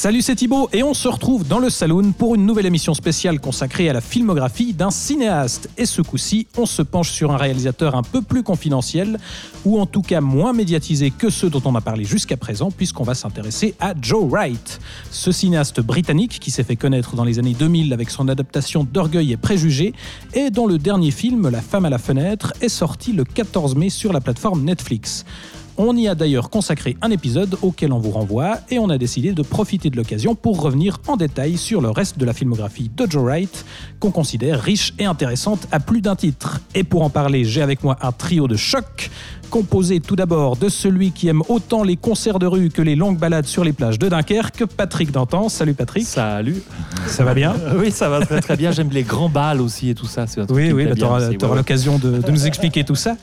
Salut, 0.00 0.22
c'est 0.22 0.36
Thibaut 0.36 0.70
et 0.72 0.82
on 0.82 0.94
se 0.94 1.08
retrouve 1.08 1.46
dans 1.46 1.58
le 1.58 1.68
Saloon 1.68 2.12
pour 2.12 2.34
une 2.34 2.46
nouvelle 2.46 2.64
émission 2.64 2.94
spéciale 2.94 3.38
consacrée 3.38 3.90
à 3.90 3.92
la 3.92 4.00
filmographie 4.00 4.72
d'un 4.72 4.90
cinéaste. 4.90 5.68
Et 5.76 5.84
ce 5.84 6.00
coup-ci, 6.00 6.46
on 6.56 6.64
se 6.64 6.80
penche 6.80 7.10
sur 7.10 7.32
un 7.32 7.36
réalisateur 7.36 7.94
un 7.94 8.02
peu 8.02 8.22
plus 8.22 8.42
confidentiel, 8.42 9.18
ou 9.66 9.78
en 9.78 9.84
tout 9.84 10.00
cas 10.00 10.22
moins 10.22 10.54
médiatisé 10.54 11.10
que 11.10 11.28
ceux 11.28 11.50
dont 11.50 11.60
on 11.66 11.74
a 11.74 11.82
parlé 11.82 12.04
jusqu'à 12.04 12.38
présent, 12.38 12.70
puisqu'on 12.70 13.04
va 13.04 13.14
s'intéresser 13.14 13.74
à 13.78 13.92
Joe 14.00 14.24
Wright. 14.26 14.80
Ce 15.10 15.32
cinéaste 15.32 15.82
britannique 15.82 16.40
qui 16.40 16.50
s'est 16.50 16.64
fait 16.64 16.76
connaître 16.76 17.14
dans 17.14 17.24
les 17.24 17.38
années 17.38 17.52
2000 17.52 17.92
avec 17.92 18.08
son 18.08 18.26
adaptation 18.28 18.84
d'Orgueil 18.90 19.32
et 19.32 19.36
Préjugés, 19.36 19.92
et 20.32 20.48
dont 20.48 20.66
le 20.66 20.78
dernier 20.78 21.10
film, 21.10 21.50
La 21.50 21.60
femme 21.60 21.84
à 21.84 21.90
la 21.90 21.98
fenêtre, 21.98 22.54
est 22.62 22.70
sorti 22.70 23.12
le 23.12 23.24
14 23.24 23.76
mai 23.76 23.90
sur 23.90 24.14
la 24.14 24.22
plateforme 24.22 24.64
Netflix. 24.64 25.26
On 25.82 25.96
y 25.96 26.08
a 26.08 26.14
d'ailleurs 26.14 26.50
consacré 26.50 26.98
un 27.00 27.10
épisode 27.10 27.56
auquel 27.62 27.94
on 27.94 27.98
vous 27.98 28.10
renvoie 28.10 28.58
et 28.68 28.78
on 28.78 28.90
a 28.90 28.98
décidé 28.98 29.32
de 29.32 29.40
profiter 29.40 29.88
de 29.88 29.96
l'occasion 29.96 30.34
pour 30.34 30.60
revenir 30.60 30.98
en 31.06 31.16
détail 31.16 31.56
sur 31.56 31.80
le 31.80 31.88
reste 31.88 32.18
de 32.18 32.26
la 32.26 32.34
filmographie 32.34 32.90
de 32.94 33.10
Joe 33.10 33.22
Wright, 33.22 33.64
qu'on 33.98 34.10
considère 34.10 34.60
riche 34.60 34.92
et 34.98 35.06
intéressante 35.06 35.66
à 35.72 35.80
plus 35.80 36.02
d'un 36.02 36.16
titre. 36.16 36.60
Et 36.74 36.84
pour 36.84 37.02
en 37.02 37.08
parler, 37.08 37.46
j'ai 37.46 37.62
avec 37.62 37.82
moi 37.82 37.96
un 38.02 38.12
trio 38.12 38.46
de 38.46 38.56
choc 38.56 39.10
composé 39.50 40.00
tout 40.00 40.16
d'abord 40.16 40.56
de 40.56 40.68
celui 40.68 41.10
qui 41.12 41.28
aime 41.28 41.42
autant 41.48 41.82
les 41.82 41.96
concerts 41.96 42.38
de 42.38 42.46
rue 42.46 42.70
que 42.70 42.80
les 42.80 42.96
longues 42.96 43.18
balades 43.18 43.46
sur 43.46 43.64
les 43.64 43.72
plages 43.72 43.98
de 43.98 44.08
Dunkerque, 44.08 44.64
Patrick 44.64 45.10
Dantan. 45.10 45.48
Salut 45.48 45.74
Patrick. 45.74 46.06
Salut. 46.06 46.62
Ça 47.06 47.24
va 47.24 47.34
bien? 47.34 47.54
Oui, 47.76 47.90
ça 47.90 48.08
va 48.08 48.24
très 48.24 48.40
très 48.40 48.56
bien. 48.56 48.70
J'aime 48.72 48.90
les 48.90 49.02
grands 49.02 49.28
balles 49.28 49.60
aussi 49.60 49.90
et 49.90 49.94
tout 49.94 50.06
ça. 50.06 50.26
c'est 50.26 50.40
un 50.40 50.46
truc 50.46 50.56
Oui, 50.56 50.72
oui, 50.72 50.84
plaît 50.86 50.94
bah, 50.94 51.18
ouais. 51.18 51.56
l'occasion 51.56 51.98
de, 51.98 52.18
de 52.18 52.30
nous 52.30 52.46
expliquer 52.46 52.84
tout 52.84 52.94
ça. 52.94 53.16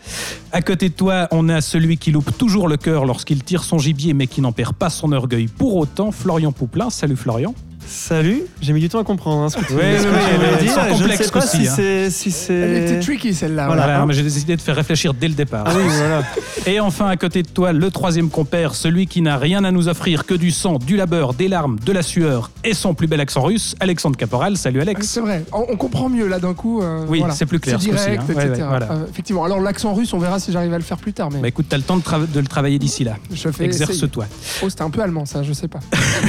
À 0.52 0.61
côté 0.61 0.89
de 0.89 0.94
toi, 0.94 1.28
on 1.31 1.48
a 1.50 1.61
celui 1.61 1.98
qui 1.98 2.11
loupe 2.11 2.38
toujours 2.38 2.67
le 2.67 2.78
cœur 2.78 3.05
lorsqu'il 3.05 3.44
tire 3.44 3.64
son 3.64 3.78
gibier, 3.78 4.14
mais 4.14 4.28
qui 4.28 4.42
n'en 4.42 4.52
perd 4.52 4.73
pas 4.73 4.89
son 4.89 5.11
orgueil 5.14 5.48
pour 5.48 5.75
autant, 5.75 6.11
Florian 6.11 6.52
Pouplin. 6.52 6.89
Salut 6.89 7.16
Florian. 7.16 7.53
Salut, 7.89 8.43
j'ai 8.61 8.73
mis 8.73 8.81
du 8.81 8.89
temps 8.89 8.99
à 8.99 9.03
comprendre 9.05 9.43
hein, 9.43 9.49
ce 9.49 9.55
que 9.57 9.61
tu, 9.61 9.67
ce 9.71 9.73
oui, 9.75 9.80
voulais 9.80 10.49
oui, 10.59 10.63
dire. 10.66 10.73
sans 10.73 10.83
Je 10.83 10.89
ne 10.93 10.97
complexe 10.97 11.23
sais 11.25 11.31
pas 11.31 11.39
aussi, 11.39 11.57
si 11.61 11.67
hein. 11.67 11.73
c'est 11.75 12.09
si 12.09 12.52
Elle 12.52 12.73
était 12.83 12.88
c'est 12.95 12.99
tricky 12.99 13.33
celle-là. 13.33 13.67
Voilà. 13.67 13.83
Voilà, 13.83 14.05
mais 14.05 14.13
j'ai 14.13 14.23
décidé 14.23 14.55
de 14.57 14.61
faire 14.61 14.75
réfléchir 14.75 15.13
dès 15.13 15.30
le 15.30 15.33
départ. 15.35 15.63
ah 15.67 15.71
oui 15.75 15.83
voilà. 15.88 16.23
Et 16.67 16.81
enfin, 16.81 17.08
à 17.08 17.15
côté 17.15 17.43
de 17.43 17.47
toi, 17.47 17.71
le 17.71 17.89
troisième 17.89 18.30
compère, 18.30 18.75
celui 18.75 19.08
qui 19.08 19.21
n'a 19.21 19.38
rien 19.38 19.63
à 19.63 19.71
nous 19.71 19.88
offrir 19.88 20.25
que 20.25 20.33
du 20.33 20.52
sang, 20.52 20.80
du 20.80 20.97
labeur, 20.97 21.33
des 21.33 21.47
larmes, 21.47 21.77
de 21.85 21.91
la 21.93 22.02
sueur 22.02 22.52
et 22.65 22.73
son 22.73 22.93
plus 22.93 23.08
bel 23.08 23.21
accent 23.21 23.41
russe, 23.41 23.75
Alexandre 23.80 24.17
Caporal. 24.17 24.58
Salut 24.58 24.80
Ah, 24.80 24.83
Alex. 24.83 25.08
C'est 25.08 25.21
vrai, 25.21 25.45
on, 25.53 25.65
on 25.69 25.77
comprend 25.77 26.09
mieux 26.09 26.27
là 26.27 26.39
d'un 26.39 26.53
coup. 26.53 26.81
euh, 26.81 27.05
Oui, 27.08 27.19
voilà. 27.19 27.33
c'est 27.35 27.45
plus 27.45 27.59
clair, 27.61 27.81
ce 27.81 27.88
coup-ci, 27.88 28.03
direct, 28.03 28.23
hein. 28.30 28.33
Ouais, 28.33 28.45
etc. 28.47 28.61
ouais, 28.63 28.67
voilà. 28.67 28.91
Euh, 28.91 29.05
effectivement. 29.09 29.45
Alors 29.45 29.61
l'accent 29.61 29.93
russe, 29.93 30.11
on 30.13 30.19
verra 30.19 30.39
si 30.39 30.52
j'arrive 30.52 30.73
à 30.73 30.77
le 30.77 30.83
faire 30.83 30.97
plus 30.97 31.13
tard. 31.13 31.30
Mais 31.31 31.39
Bah 31.39 31.47
écoute, 31.47 31.67
t'as 31.69 31.77
le 31.77 31.83
temps 31.83 31.95
de, 31.97 32.02
tra- 32.03 32.30
de 32.30 32.39
le 32.39 32.47
travailler 32.47 32.80
d'ici 32.80 33.05
là. 33.05 33.15
je 33.33 33.49
fais. 33.49 33.63
Exerce-toi. 33.63 34.25
Oh, 34.61 34.69
c'était 34.69 34.81
un 34.81 34.89
peu 34.89 35.02
allemand 35.02 35.25
ça, 35.25 35.41
je 35.43 35.53
sais 35.53 35.69
pas. 35.69 35.80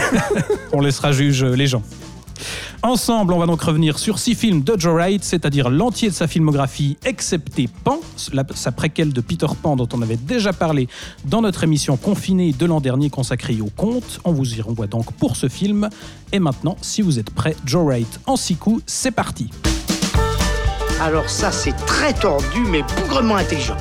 On 0.72 0.80
laissera 0.80 1.10
juge 1.12 1.44
les 1.54 1.66
gens. 1.66 1.82
Ensemble, 2.82 3.32
on 3.32 3.38
va 3.40 3.46
donc 3.46 3.60
revenir 3.60 3.98
sur 3.98 4.20
six 4.20 4.36
films 4.36 4.62
de 4.62 4.78
Joe 4.78 4.94
Wright, 4.94 5.24
c'est-à-dire 5.24 5.68
l'entier 5.68 6.10
de 6.10 6.14
sa 6.14 6.28
filmographie, 6.28 6.96
excepté 7.04 7.68
Pan, 7.82 7.98
sa 8.54 8.70
préquelle 8.70 9.12
de 9.12 9.20
Peter 9.20 9.48
Pan 9.60 9.74
dont 9.74 9.88
on 9.92 10.00
avait 10.00 10.16
déjà 10.16 10.52
parlé 10.52 10.88
dans 11.24 11.42
notre 11.42 11.64
émission 11.64 11.96
confinée 11.96 12.52
de 12.52 12.66
l'an 12.66 12.80
dernier 12.80 13.10
consacrée 13.10 13.60
au 13.60 13.70
conte. 13.76 14.20
On 14.24 14.32
vous 14.32 14.54
y 14.54 14.60
renvoie 14.60 14.86
donc 14.86 15.12
pour 15.14 15.34
ce 15.34 15.48
film. 15.48 15.88
Et 16.30 16.38
maintenant, 16.38 16.76
si 16.80 17.02
vous 17.02 17.18
êtes 17.18 17.30
prêts, 17.30 17.56
Joe 17.64 17.84
Wright 17.84 18.20
en 18.26 18.36
six 18.36 18.54
coups, 18.54 18.82
c'est 18.86 19.10
parti. 19.10 19.50
Alors 21.00 21.28
ça, 21.28 21.50
c'est 21.50 21.74
très 21.86 22.12
tordu, 22.12 22.60
mais 22.70 22.82
bougrement 23.00 23.36
intelligent. 23.36 23.76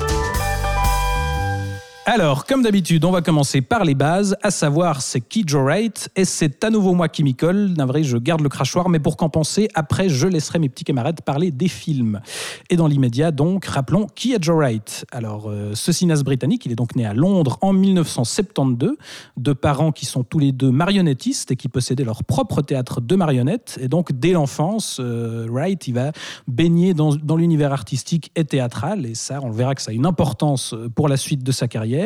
Alors, 2.10 2.46
comme 2.46 2.62
d'habitude, 2.62 3.04
on 3.04 3.10
va 3.10 3.20
commencer 3.20 3.60
par 3.60 3.84
les 3.84 3.94
bases, 3.94 4.34
à 4.42 4.50
savoir 4.50 5.02
c'est 5.02 5.20
qui 5.20 5.44
Joe 5.46 5.62
Wright, 5.62 6.08
et 6.16 6.24
c'est 6.24 6.64
à 6.64 6.70
nouveau 6.70 6.94
moi 6.94 7.06
qui 7.10 7.22
m'y 7.22 7.34
colle. 7.34 7.74
Navré, 7.76 8.02
je 8.02 8.16
garde 8.16 8.40
le 8.40 8.48
crachoir, 8.48 8.88
mais 8.88 8.98
pour 8.98 9.18
qu'en 9.18 9.28
penser, 9.28 9.68
après, 9.74 10.08
je 10.08 10.26
laisserai 10.26 10.58
mes 10.58 10.70
petits 10.70 10.84
camarades 10.84 11.20
parler 11.20 11.50
des 11.50 11.68
films. 11.68 12.22
Et 12.70 12.76
dans 12.76 12.86
l'immédiat, 12.86 13.30
donc, 13.30 13.66
rappelons 13.66 14.06
qui 14.06 14.32
est 14.32 14.42
Joe 14.42 14.56
Wright. 14.56 15.04
Alors, 15.12 15.50
euh, 15.50 15.72
ce 15.74 15.92
cinéaste 15.92 16.24
britannique, 16.24 16.64
il 16.64 16.72
est 16.72 16.76
donc 16.76 16.96
né 16.96 17.04
à 17.04 17.12
Londres 17.12 17.58
en 17.60 17.74
1972, 17.74 18.96
de 19.36 19.52
parents 19.52 19.92
qui 19.92 20.06
sont 20.06 20.24
tous 20.24 20.38
les 20.38 20.52
deux 20.52 20.70
marionnettistes 20.70 21.50
et 21.50 21.56
qui 21.56 21.68
possédaient 21.68 22.04
leur 22.04 22.24
propre 22.24 22.62
théâtre 22.62 23.02
de 23.02 23.16
marionnettes. 23.16 23.78
Et 23.82 23.88
donc, 23.88 24.12
dès 24.14 24.32
l'enfance, 24.32 24.96
euh, 24.98 25.46
Wright, 25.50 25.86
il 25.86 25.92
va 25.92 26.12
baigner 26.46 26.94
dans, 26.94 27.14
dans 27.14 27.36
l'univers 27.36 27.74
artistique 27.74 28.30
et 28.34 28.46
théâtral, 28.46 29.04
et 29.04 29.14
ça, 29.14 29.40
on 29.42 29.50
verra 29.50 29.74
que 29.74 29.82
ça 29.82 29.90
a 29.90 29.94
une 29.94 30.06
importance 30.06 30.72
euh, 30.72 30.88
pour 30.88 31.08
la 31.08 31.18
suite 31.18 31.44
de 31.44 31.52
sa 31.52 31.68
carrière. 31.68 31.97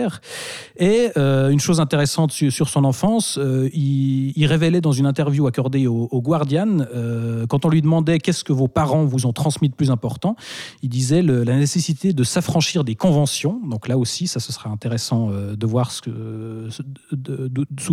Et 0.77 1.11
euh, 1.17 1.51
une 1.51 1.61
chose 1.61 1.81
intéressante 1.81 2.33
sur, 2.33 2.69
son 2.69 2.85
enfance, 2.85 3.39
euh, 3.39 3.69
il, 3.73 4.47
révélait 4.47 4.81
dans 4.81 4.93
une 4.93 5.07
interview 5.07 5.47
accordée 5.47 5.87
au, 5.87 6.23
Guardian, 6.23 6.81
euh, 6.95 7.47
quand 7.47 7.65
on 7.65 7.69
lui 7.69 7.83
demandait 7.83 8.19
qu'est-ce 8.19 8.45
que 8.45 8.53
vos 8.53 8.69
parents 8.69 9.05
vous 9.05 9.27
ont 9.27 9.33
transmis 9.33 9.69
de 9.69 9.75
plus 9.75 9.91
important, 9.91 10.37
il 10.83 10.89
disait 10.89 11.23
la 11.23 11.57
nécessité 11.57 12.13
de 12.13 12.25
s'affranchir 12.25 12.85
des 12.85 12.95
conventions. 12.95 13.61
Donc 13.69 13.89
là 13.89 13.99
aussi, 13.99 14.27
ça 14.27 14.41
ce 14.41 14.53
sera 14.53 14.71
intéressant 14.71 15.31
de 15.31 15.67
voir 15.67 15.91
sous 15.91 16.03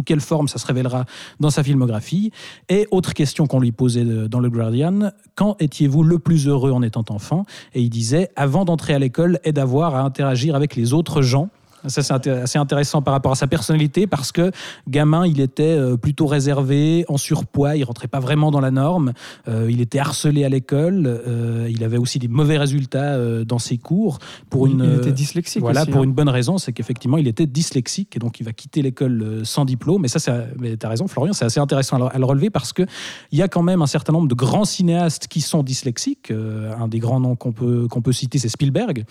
quelle 0.06 0.22
forme 0.22 0.48
ça 0.48 0.58
se 0.58 0.66
révélera 0.66 1.06
dans 1.40 1.50
sa 1.50 1.64
filmographie. 1.64 2.32
Et 2.70 2.88
autre 2.92 3.14
question 3.14 3.48
qu'on 3.48 3.60
lui 3.60 3.72
posait 3.72 4.06
dans 4.06 4.40
le 4.40 4.50
Guardian, 4.50 5.12
quand 5.36 5.56
étiez-vous 5.60 6.04
le 6.04 6.20
plus 6.20 6.48
heureux 6.48 6.72
en 6.72 6.82
étant 6.82 7.06
enfant? 7.10 7.46
Et 7.74 7.82
il 7.82 7.90
disait, 7.90 8.30
avant 8.36 8.66
d'entrer 8.66 8.94
à 8.94 9.00
l'école 9.00 9.40
et 9.44 9.52
d'avoir 9.52 9.96
à 9.96 10.02
interagir 10.02 10.56
avec 10.56 10.76
les 10.76 10.94
autres 10.94 11.22
gens. 11.22 11.50
Ça, 11.88 12.02
c'est 12.02 12.28
assez 12.28 12.58
intéressant 12.58 13.02
par 13.02 13.14
rapport 13.14 13.32
à 13.32 13.36
sa 13.36 13.48
personnalité 13.48 14.08
parce 14.08 14.32
que 14.32 14.52
gamin, 14.88 15.26
il 15.26 15.40
était 15.40 15.64
euh, 15.64 15.98
plutôt 15.98 16.28
réservé, 16.28 17.06
en 17.08 17.18
surpoids, 17.18 17.76
il 17.76 17.84
rentrait 17.84 18.08
pas 18.08 18.20
vraiment 18.20 18.52
dans 18.52 18.60
la 18.60 18.72
norme, 18.72 19.14
euh, 19.48 19.68
il 19.70 19.82
était 19.82 20.00
harcelé 20.00 20.44
à 20.44 20.50
l'école, 20.50 21.04
euh, 21.08 21.68
il 21.70 21.84
avait 21.84 21.98
aussi 21.98 22.20
des 22.20 22.28
mauvais 22.28 22.58
résultats 22.58 23.14
euh, 23.16 23.44
dans 23.46 23.60
ses 23.60 23.78
cours. 23.78 24.20
Pour 24.50 24.68
Il- 24.68 24.74
une, 24.74 24.84
il 24.84 24.94
était 25.00 25.12
dyslexique 25.12 25.62
Voilà, 25.62 25.84
aussi, 25.84 25.92
pour 25.92 26.02
hein. 26.02 26.06
une 26.06 26.14
bonne 26.14 26.30
raison, 26.30 26.58
c'est 26.58 26.74
qu'effectivement, 26.74 27.18
il 27.18 27.28
était 27.28 27.46
dyslexique 27.46 28.16
et 28.16 28.20
donc 28.20 28.40
il 28.40 28.44
va 28.44 28.52
quitter 28.54 28.82
l'école 28.82 29.42
sans 29.44 29.66
diplôme. 29.66 30.06
Et 30.06 30.08
ça, 30.08 30.20
mais 30.60 30.76
tu 30.78 30.86
as 30.86 30.90
raison, 30.90 31.08
Florian, 31.08 31.34
c'est 31.34 31.46
assez 31.46 31.60
intéressant 31.60 32.06
à 32.06 32.18
le- 32.18 32.26
relever 32.26 32.50
parce 32.50 32.74
qu'il 32.74 32.86
y 33.32 33.42
a 33.42 33.48
quand 33.48 33.64
même 33.64 33.82
un 33.82 33.88
certain 33.88 34.14
nombre 34.14 34.28
de 34.28 34.36
grands 34.36 34.66
cinéastes 34.66 35.28
qui 35.28 35.42
sont 35.42 35.64
dyslexiques. 35.64 36.32
Un 36.32 36.88
des 36.88 37.00
grands 37.00 37.20
noms 37.20 37.36
qu'on 37.36 37.52
peut, 37.52 37.88
qu'on 37.90 38.02
peut 38.02 38.12
citer, 38.12 38.38
c'est 38.38 38.50
Spielberg. 38.50 39.06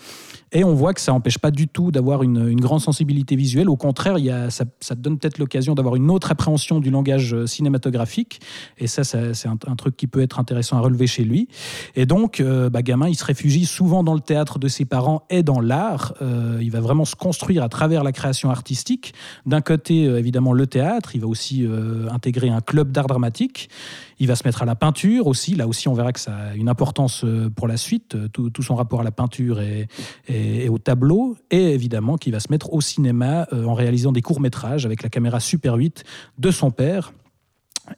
Et 0.51 0.63
on 0.63 0.73
voit 0.73 0.93
que 0.93 1.01
ça 1.01 1.11
n'empêche 1.11 1.37
pas 1.37 1.51
du 1.51 1.67
tout 1.67 1.91
d'avoir 1.91 2.23
une, 2.23 2.47
une 2.47 2.58
grande 2.61 2.81
sensibilité 2.81 3.35
visuelle. 3.35 3.69
Au 3.69 3.77
contraire, 3.77 4.17
ça, 4.49 4.95
donne 4.95 5.17
peut-être 5.17 5.37
l'occasion 5.37 5.75
d'avoir 5.75 5.95
une 5.95 6.09
autre 6.09 6.31
appréhension 6.31 6.79
du 6.79 6.89
langage 6.89 7.33
euh, 7.33 7.47
cinématographique. 7.47 8.41
Et 8.77 8.87
ça, 8.87 9.03
c'est 9.03 9.47
un, 9.47 9.75
truc 9.75 9.95
qui 9.95 10.07
peut 10.07 10.21
être 10.21 10.39
intéressant 10.39 10.77
à 10.77 10.81
relever 10.81 11.07
chez 11.07 11.23
lui. 11.23 11.47
Et 11.95 12.05
donc, 12.05 12.39
euh, 12.39 12.69
bah, 12.69 12.81
gamin, 12.81 13.07
il 13.07 13.15
se 13.15 13.23
réfugie 13.23 13.65
souvent 13.65 14.03
dans 14.03 14.13
le 14.13 14.19
théâtre 14.19 14.59
de 14.59 14.67
ses 14.67 14.85
parents 14.85 15.23
et 15.29 15.43
dans 15.43 15.59
l'art. 15.59 16.13
Euh, 16.21 16.59
il 16.61 16.71
va 16.71 16.81
vraiment 16.81 17.05
se 17.05 17.15
construire 17.15 17.63
à 17.63 17.69
travers 17.69 18.03
la 18.03 18.11
création 18.11 18.49
artistique. 18.49 19.13
D'un 19.45 19.61
côté, 19.61 20.05
euh, 20.05 20.19
évidemment, 20.19 20.53
le 20.53 20.67
théâtre. 20.67 21.15
Il 21.15 21.21
va 21.21 21.27
aussi 21.27 21.67
intégrer 22.11 22.49
un 22.49 22.61
club 22.61 22.91
d'art 22.91 23.07
dramatique. 23.07 23.69
Il 24.19 24.27
va 24.27 24.35
se 24.35 24.43
mettre 24.45 24.61
à 24.61 24.65
la 24.65 24.75
peinture 24.75 25.27
aussi. 25.27 25.55
Là 25.55 25.67
aussi, 25.67 25.87
on 25.87 25.93
verra 25.93 26.11
que 26.11 26.19
ça 26.19 26.35
a 26.35 26.55
une 26.55 26.67
importance 26.67 27.23
euh, 27.23 27.49
pour 27.49 27.67
la 27.67 27.77
suite. 27.77 28.15
Euh, 28.15 28.27
Tout, 28.27 28.51
son 28.61 28.75
rapport 28.75 28.99
à 28.99 29.03
la 29.03 29.11
peinture 29.11 29.61
et, 29.61 30.69
au 30.69 30.77
tableau. 30.77 31.37
Et 31.51 31.71
évidemment, 31.73 32.17
qu'il 32.17 32.33
va 32.33 32.39
se 32.39 32.51
mettre 32.51 32.73
au 32.73 32.81
cinéma 32.81 33.47
euh, 33.53 33.65
en 33.65 33.73
réalisant 33.73 34.11
des 34.11 34.21
courts-métrages 34.21 34.85
avec 34.85 35.03
la 35.03 35.09
caméra 35.09 35.39
Super 35.39 35.75
8 35.75 36.03
de 36.37 36.51
son 36.51 36.71
père. 36.71 37.13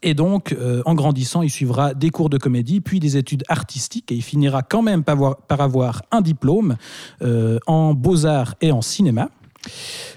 Et 0.03 0.13
donc, 0.13 0.55
en 0.85 0.95
grandissant, 0.95 1.41
il 1.41 1.49
suivra 1.49 1.93
des 1.93 2.11
cours 2.11 2.29
de 2.29 2.37
comédie, 2.37 2.79
puis 2.79 3.01
des 3.01 3.17
études 3.17 3.43
artistiques, 3.49 4.09
et 4.13 4.15
il 4.15 4.21
finira 4.21 4.61
quand 4.61 4.81
même 4.81 5.03
par 5.03 5.59
avoir, 5.59 6.03
un 6.11 6.21
diplôme 6.21 6.77
en 7.67 7.93
beaux-arts 7.93 8.55
et 8.61 8.71
en 8.71 8.81
cinéma. 8.81 9.27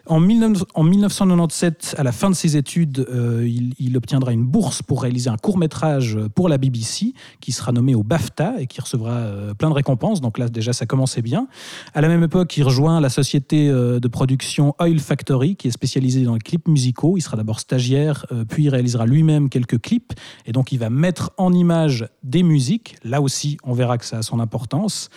En, 0.06 0.20
19 0.20 0.64
en 0.74 0.82
1997, 0.82 1.94
à 1.96 2.02
la 2.02 2.12
fin 2.12 2.28
de 2.28 2.34
ses 2.34 2.56
études, 2.56 3.06
euh, 3.10 3.48
il, 3.78 3.96
obtiendra 3.96 4.32
une 4.32 4.44
bourse 4.44 4.82
pour 4.82 5.02
réaliser 5.02 5.30
un 5.30 5.36
court 5.36 5.56
métrage 5.56 6.18
pour 6.34 6.48
la 6.48 6.58
BBC, 6.58 7.14
qui 7.40 7.52
sera 7.52 7.72
nommé 7.72 7.94
au 7.94 8.02
BAFTA 8.02 8.54
et 8.58 8.66
qui 8.66 8.80
recevra 8.80 9.12
euh, 9.12 9.54
plein 9.54 9.70
de 9.70 9.74
récompenses. 9.74 10.20
Donc 10.20 10.38
là, 10.38 10.48
déjà, 10.48 10.72
ça 10.72 10.84
commençait 10.84 11.22
bien. 11.22 11.46
À 11.94 12.00
la 12.00 12.08
même 12.08 12.22
époque, 12.22 12.56
il 12.56 12.64
rejoint 12.64 13.00
la 13.00 13.08
société 13.08 13.68
euh, 13.68 14.00
de 14.00 14.08
production 14.08 14.74
Oil 14.78 14.98
Factory, 14.98 15.56
qui 15.56 15.68
est 15.68 15.72
spécialisée 15.72 16.24
dans 16.24 16.34
les 16.34 16.40
clips 16.40 16.68
musicaux. 16.68 17.16
Il 17.16 17.22
sera 17.22 17.36
d'abord 17.36 17.60
stagiaire, 17.60 18.26
puis 18.48 18.64
il 18.64 18.68
réalisera 18.68 19.06
lui-même 19.06 19.48
quelques 19.48 19.80
clips. 19.80 20.12
Et 20.46 20.52
donc, 20.52 20.72
il 20.72 20.78
va 20.78 20.90
mettre 20.90 21.32
en 21.38 21.52
image 21.52 22.08
des 22.22 22.42
musiques. 22.42 22.96
Là 23.04 23.20
aussi, 23.20 23.56
on 23.64 23.72
verra 23.72 23.96
que 23.96 24.04
ça 24.04 24.18
a 24.18 24.22
son 24.22 24.40
importance. 24.40 25.08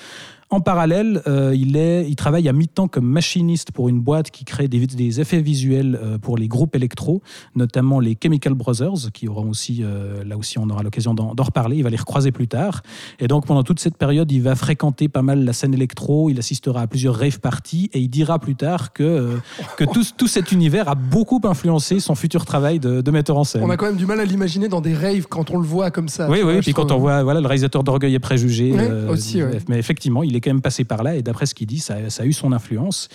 En 0.50 0.62
parallèle, 0.62 1.22
euh, 1.28 1.54
il, 1.54 1.76
est, 1.76 2.08
il 2.08 2.16
travaille 2.16 2.48
à 2.48 2.54
mi-temps 2.54 2.88
comme 2.88 3.06
machiniste 3.06 3.72
pour 3.74 3.90
une 3.90 4.00
boîte 4.00 4.32
qui 4.32 4.46
crée 4.46 4.70
des, 4.70 4.88
des 4.88 5.20
effets 5.20 5.42
visuels 5.42 6.00
euh, 6.02 6.18
pour 6.18 6.38
les 6.38 6.48
groupes 6.48 6.74
électro, 6.74 7.22
notamment 7.56 8.00
les 8.00 8.18
Chemical 8.22 8.54
Brothers, 8.54 9.12
qui 9.14 9.28
auront 9.28 9.50
aussi, 9.50 9.82
euh, 9.84 10.24
là 10.24 10.38
aussi 10.38 10.58
on 10.58 10.70
aura 10.70 10.84
l'occasion 10.84 11.14
d'en 11.14 11.34
reparler, 11.44 11.76
il 11.76 11.84
va 11.84 11.90
les 11.90 11.98
recroiser 11.98 12.32
plus 12.32 12.48
tard. 12.48 12.82
Et 13.20 13.28
donc 13.28 13.46
pendant 13.46 13.64
toute 13.64 13.82
cette 13.82 13.98
période, 13.98 14.32
il 14.32 14.42
va 14.42 14.56
fréquenter 14.56 15.10
pas 15.10 15.22
mal 15.22 15.44
la 15.44 15.52
scène 15.52 15.74
électro, 15.74 16.30
il 16.30 16.40
assistera 16.40 16.80
à 16.84 16.88
plusieurs 16.88 17.16
rave 17.16 17.42
parties, 17.42 17.90
et 17.92 18.00
il 18.00 18.08
dira 18.08 18.40
plus 18.40 18.56
tard 18.56 18.94
que, 18.94 19.38
que 19.76 19.84
tout, 19.84 20.06
tout 20.16 20.28
cet 20.28 20.54
univers 20.54 20.88
a 20.88 20.96
beaucoup 20.96 21.42
influencé 21.44 22.00
son 22.00 22.16
futur 22.16 22.46
travail 22.46 22.80
de, 22.80 23.02
de 23.02 23.12
metteur 23.12 23.38
en 23.38 23.44
scène. 23.44 23.64
On 23.66 23.70
a 23.70 23.76
quand 23.76 23.88
même 23.88 23.98
du 23.98 24.06
mal 24.06 24.22
à 24.22 24.26
l'imaginer 24.26 24.70
dans 24.70 24.80
des 24.80 24.94
raves 24.94 25.28
quand 25.28 25.52
on 25.52 25.58
le 25.58 25.68
voit 25.68 25.92
comme 25.92 26.08
ça. 26.08 26.30
Oui, 26.30 26.38
oui, 26.38 26.44
vois, 26.44 26.54
et 26.54 26.60
puis 26.62 26.72
quand 26.72 26.94
on 26.94 27.00
voit 27.00 27.22
voilà, 27.24 27.42
le 27.42 27.48
réalisateur 27.48 27.84
d'Orgueil 27.84 28.16
et 28.16 28.20
Préjugés, 28.20 28.72
Ouais, 28.72 28.90
aussi, 29.10 29.44
ouais. 29.44 29.60
mais 29.68 29.78
effectivement, 29.78 30.24
il 30.24 30.36
est 30.36 30.37
quand 30.42 30.50
même 30.50 30.62
passé 30.62 30.84
par 30.84 31.04
là, 31.04 31.16
et 31.16 31.22
d'après 31.22 31.46
ce 31.46 31.56
qu'il 31.56 31.68
dit, 31.68 31.80
ça, 31.80 31.96
a 31.96 32.26
eu 32.26 32.34
son 32.34 32.52
influence. 32.52 33.10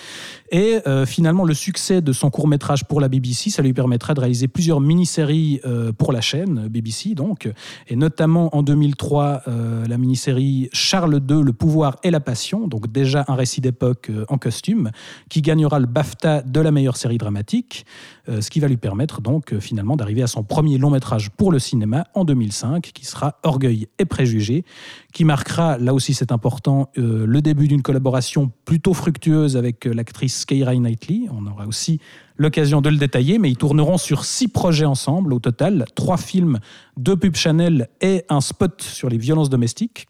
Et 0.51 0.79
euh, 0.87 1.07
finalement, 1.07 1.45
le 1.45 1.55
succès 1.55 2.01
de 2.01 2.13
son 2.13 2.31
court-métrage 2.31 2.85
pour 2.85 3.01
la 3.01 3.09
BBC, 3.09 3.51
ça 3.51 3.63
lui 3.63 3.73
permettra 3.73 4.15
de 4.15 4.21
réaliser 4.21 4.49
plusieurs 4.49 4.81
mini-séries 4.81 5.61
euh, 5.65 5.93
pour 5.93 6.13
la 6.13 6.21
chaîne 6.21 6.69
BBC, 6.69 7.15
donc, 7.15 7.51
et 7.89 7.97
notamment 7.97 8.55
en 8.57 8.63
2003, 8.63 9.43
euh, 9.49 9.87
la 9.87 9.99
mini-série 9.99 10.69
Charles 10.73 11.21
II, 11.29 11.43
le 11.43 11.53
pouvoir 11.53 11.97
et 12.03 12.11
la 12.11 12.21
passion, 12.21 12.67
donc 12.69 12.91
déjà 12.91 13.25
un 13.29 13.35
récit 13.35 13.61
d'époque 13.61 14.11
euh, 14.11 14.25
en 14.29 14.39
costume, 14.39 14.91
qui 15.29 15.43
gagnera 15.43 15.79
le 15.79 15.87
BAFTA 15.87 16.43
de 16.43 16.61
la 16.61 16.71
meilleure 16.71 16.97
série 16.97 17.19
dramatique, 17.19 17.87
euh, 18.22 18.22
ce 18.29 18.51
qui 18.51 18.61
va 18.61 18.69
lui 18.69 18.77
permettre 18.77 19.21
donc 19.21 19.53
euh, 19.53 19.61
finalement 19.61 19.97
d'arriver 19.97 20.23
à 20.23 20.27
son 20.27 20.43
premier 20.43 20.79
long 20.79 20.91
métrage 20.91 21.31
pour 21.31 21.53
le 21.53 21.59
cinéma 21.59 22.07
en 22.15 22.25
2005, 22.25 22.91
qui 22.93 23.05
sera 23.05 23.39
Orgueil 23.43 23.89
et 23.99 24.05
Préjugés, 24.05 24.65
qui 25.13 25.25
marquera, 25.25 25.79
là 25.79 25.95
aussi 25.95 26.15
c'est 26.15 26.33
important, 26.33 26.91
euh, 26.99 27.27
le 27.27 27.43
début 27.43 27.69
d'une 27.69 27.83
collaboration 27.83 28.51
plutôt 28.65 28.95
fructueuse 28.95 29.57
avec 29.57 29.87
euh, 29.87 29.95
l'actrice 29.95 30.45
Keira 30.45 30.75
Knightley. 30.75 31.29
On 31.31 31.47
aura 31.47 31.67
aussi 31.67 32.01
l'occasion 32.37 32.81
de 32.81 32.91
le 32.91 32.97
détailler, 32.97 33.39
mais 33.39 33.51
ils 33.51 33.57
tourneront 33.57 33.99
sur 33.99 34.25
six 34.25 34.49
projets 34.49 34.87
ensemble 34.87 35.33
au 35.33 35.39
total, 35.39 35.85
trois 35.95 36.17
films, 36.17 36.59
deux 36.97 37.17
pubs 37.17 37.37
Chanel 37.37 37.89
et 38.01 38.25
un 38.29 38.41
spot 38.41 38.83
sur 38.83 39.09
les 39.09 39.19
violences 39.19 39.51
domestiques. 39.51 40.07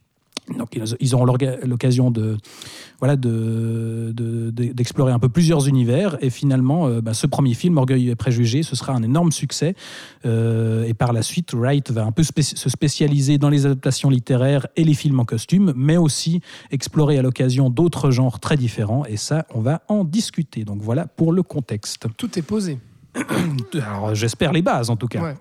Donc 0.59 0.77
ils- 1.01 1.15
auront 1.15 1.25
l'occasion 1.25 2.11
de 2.11 2.37
voilà 2.99 3.15
de- 3.17 4.13
de- 4.13 4.51
de- 4.51 4.73
d'explorer 4.73 5.13
un 5.13 5.21
peu 5.21 5.29
plusieurs 5.29 5.69
univers. 5.69 6.19
Et 6.21 6.31
finalement 6.31 6.89
euh, 6.89 7.01
bah, 7.01 7.15
ce 7.15 7.29
premier 7.29 7.55
film 7.55 7.79
Orgueil 7.79 8.11
et 8.11 8.17
préjugés 8.17 8.65
ce 8.65 8.75
sera 8.75 8.93
un 8.93 9.05
énorme 9.05 9.31
succès. 9.31 9.75
Euh, 10.27 10.83
et 10.85 10.95
par 10.95 11.13
la 11.13 11.23
suite 11.23 11.55
Wright 11.55 11.91
va 11.93 12.05
un 12.05 12.11
peu 12.13 12.23
spé- 12.25 12.43
se 12.43 12.69
spécialiser 12.69 13.39
dans 13.39 13.51
les 13.51 13.67
adaptations 13.67 14.11
littéraires 14.11 14.67
et 14.75 14.83
les 14.83 14.95
films 14.95 15.21
en 15.21 15.25
costume 15.25 15.73
mais 15.77 15.97
aussi 15.97 16.41
explorer 16.73 17.19
à 17.19 17.23
l'occasion 17.23 17.71
d'autres 17.71 18.11
genres 18.11 18.41
très 18.41 18.57
différents. 18.57 19.05
Et 19.07 19.17
ça 19.17 19.47
on 19.55 19.61
va 19.61 19.83
en 19.89 20.03
discuter. 20.03 20.65
Donc 20.65 20.83
voilà 20.83 21.07
pour 21.07 21.33
le 21.33 21.45
contexte. 21.45 22.07
Tout 22.17 22.37
est 22.37 22.43
posé. 22.43 22.79
alors 23.75 24.15
j'espère 24.17 24.53
les 24.53 24.63
bases 24.63 24.91
en 24.91 24.97
tout 24.97 25.09
cas. 25.09 25.23
Ouais. 25.23 25.35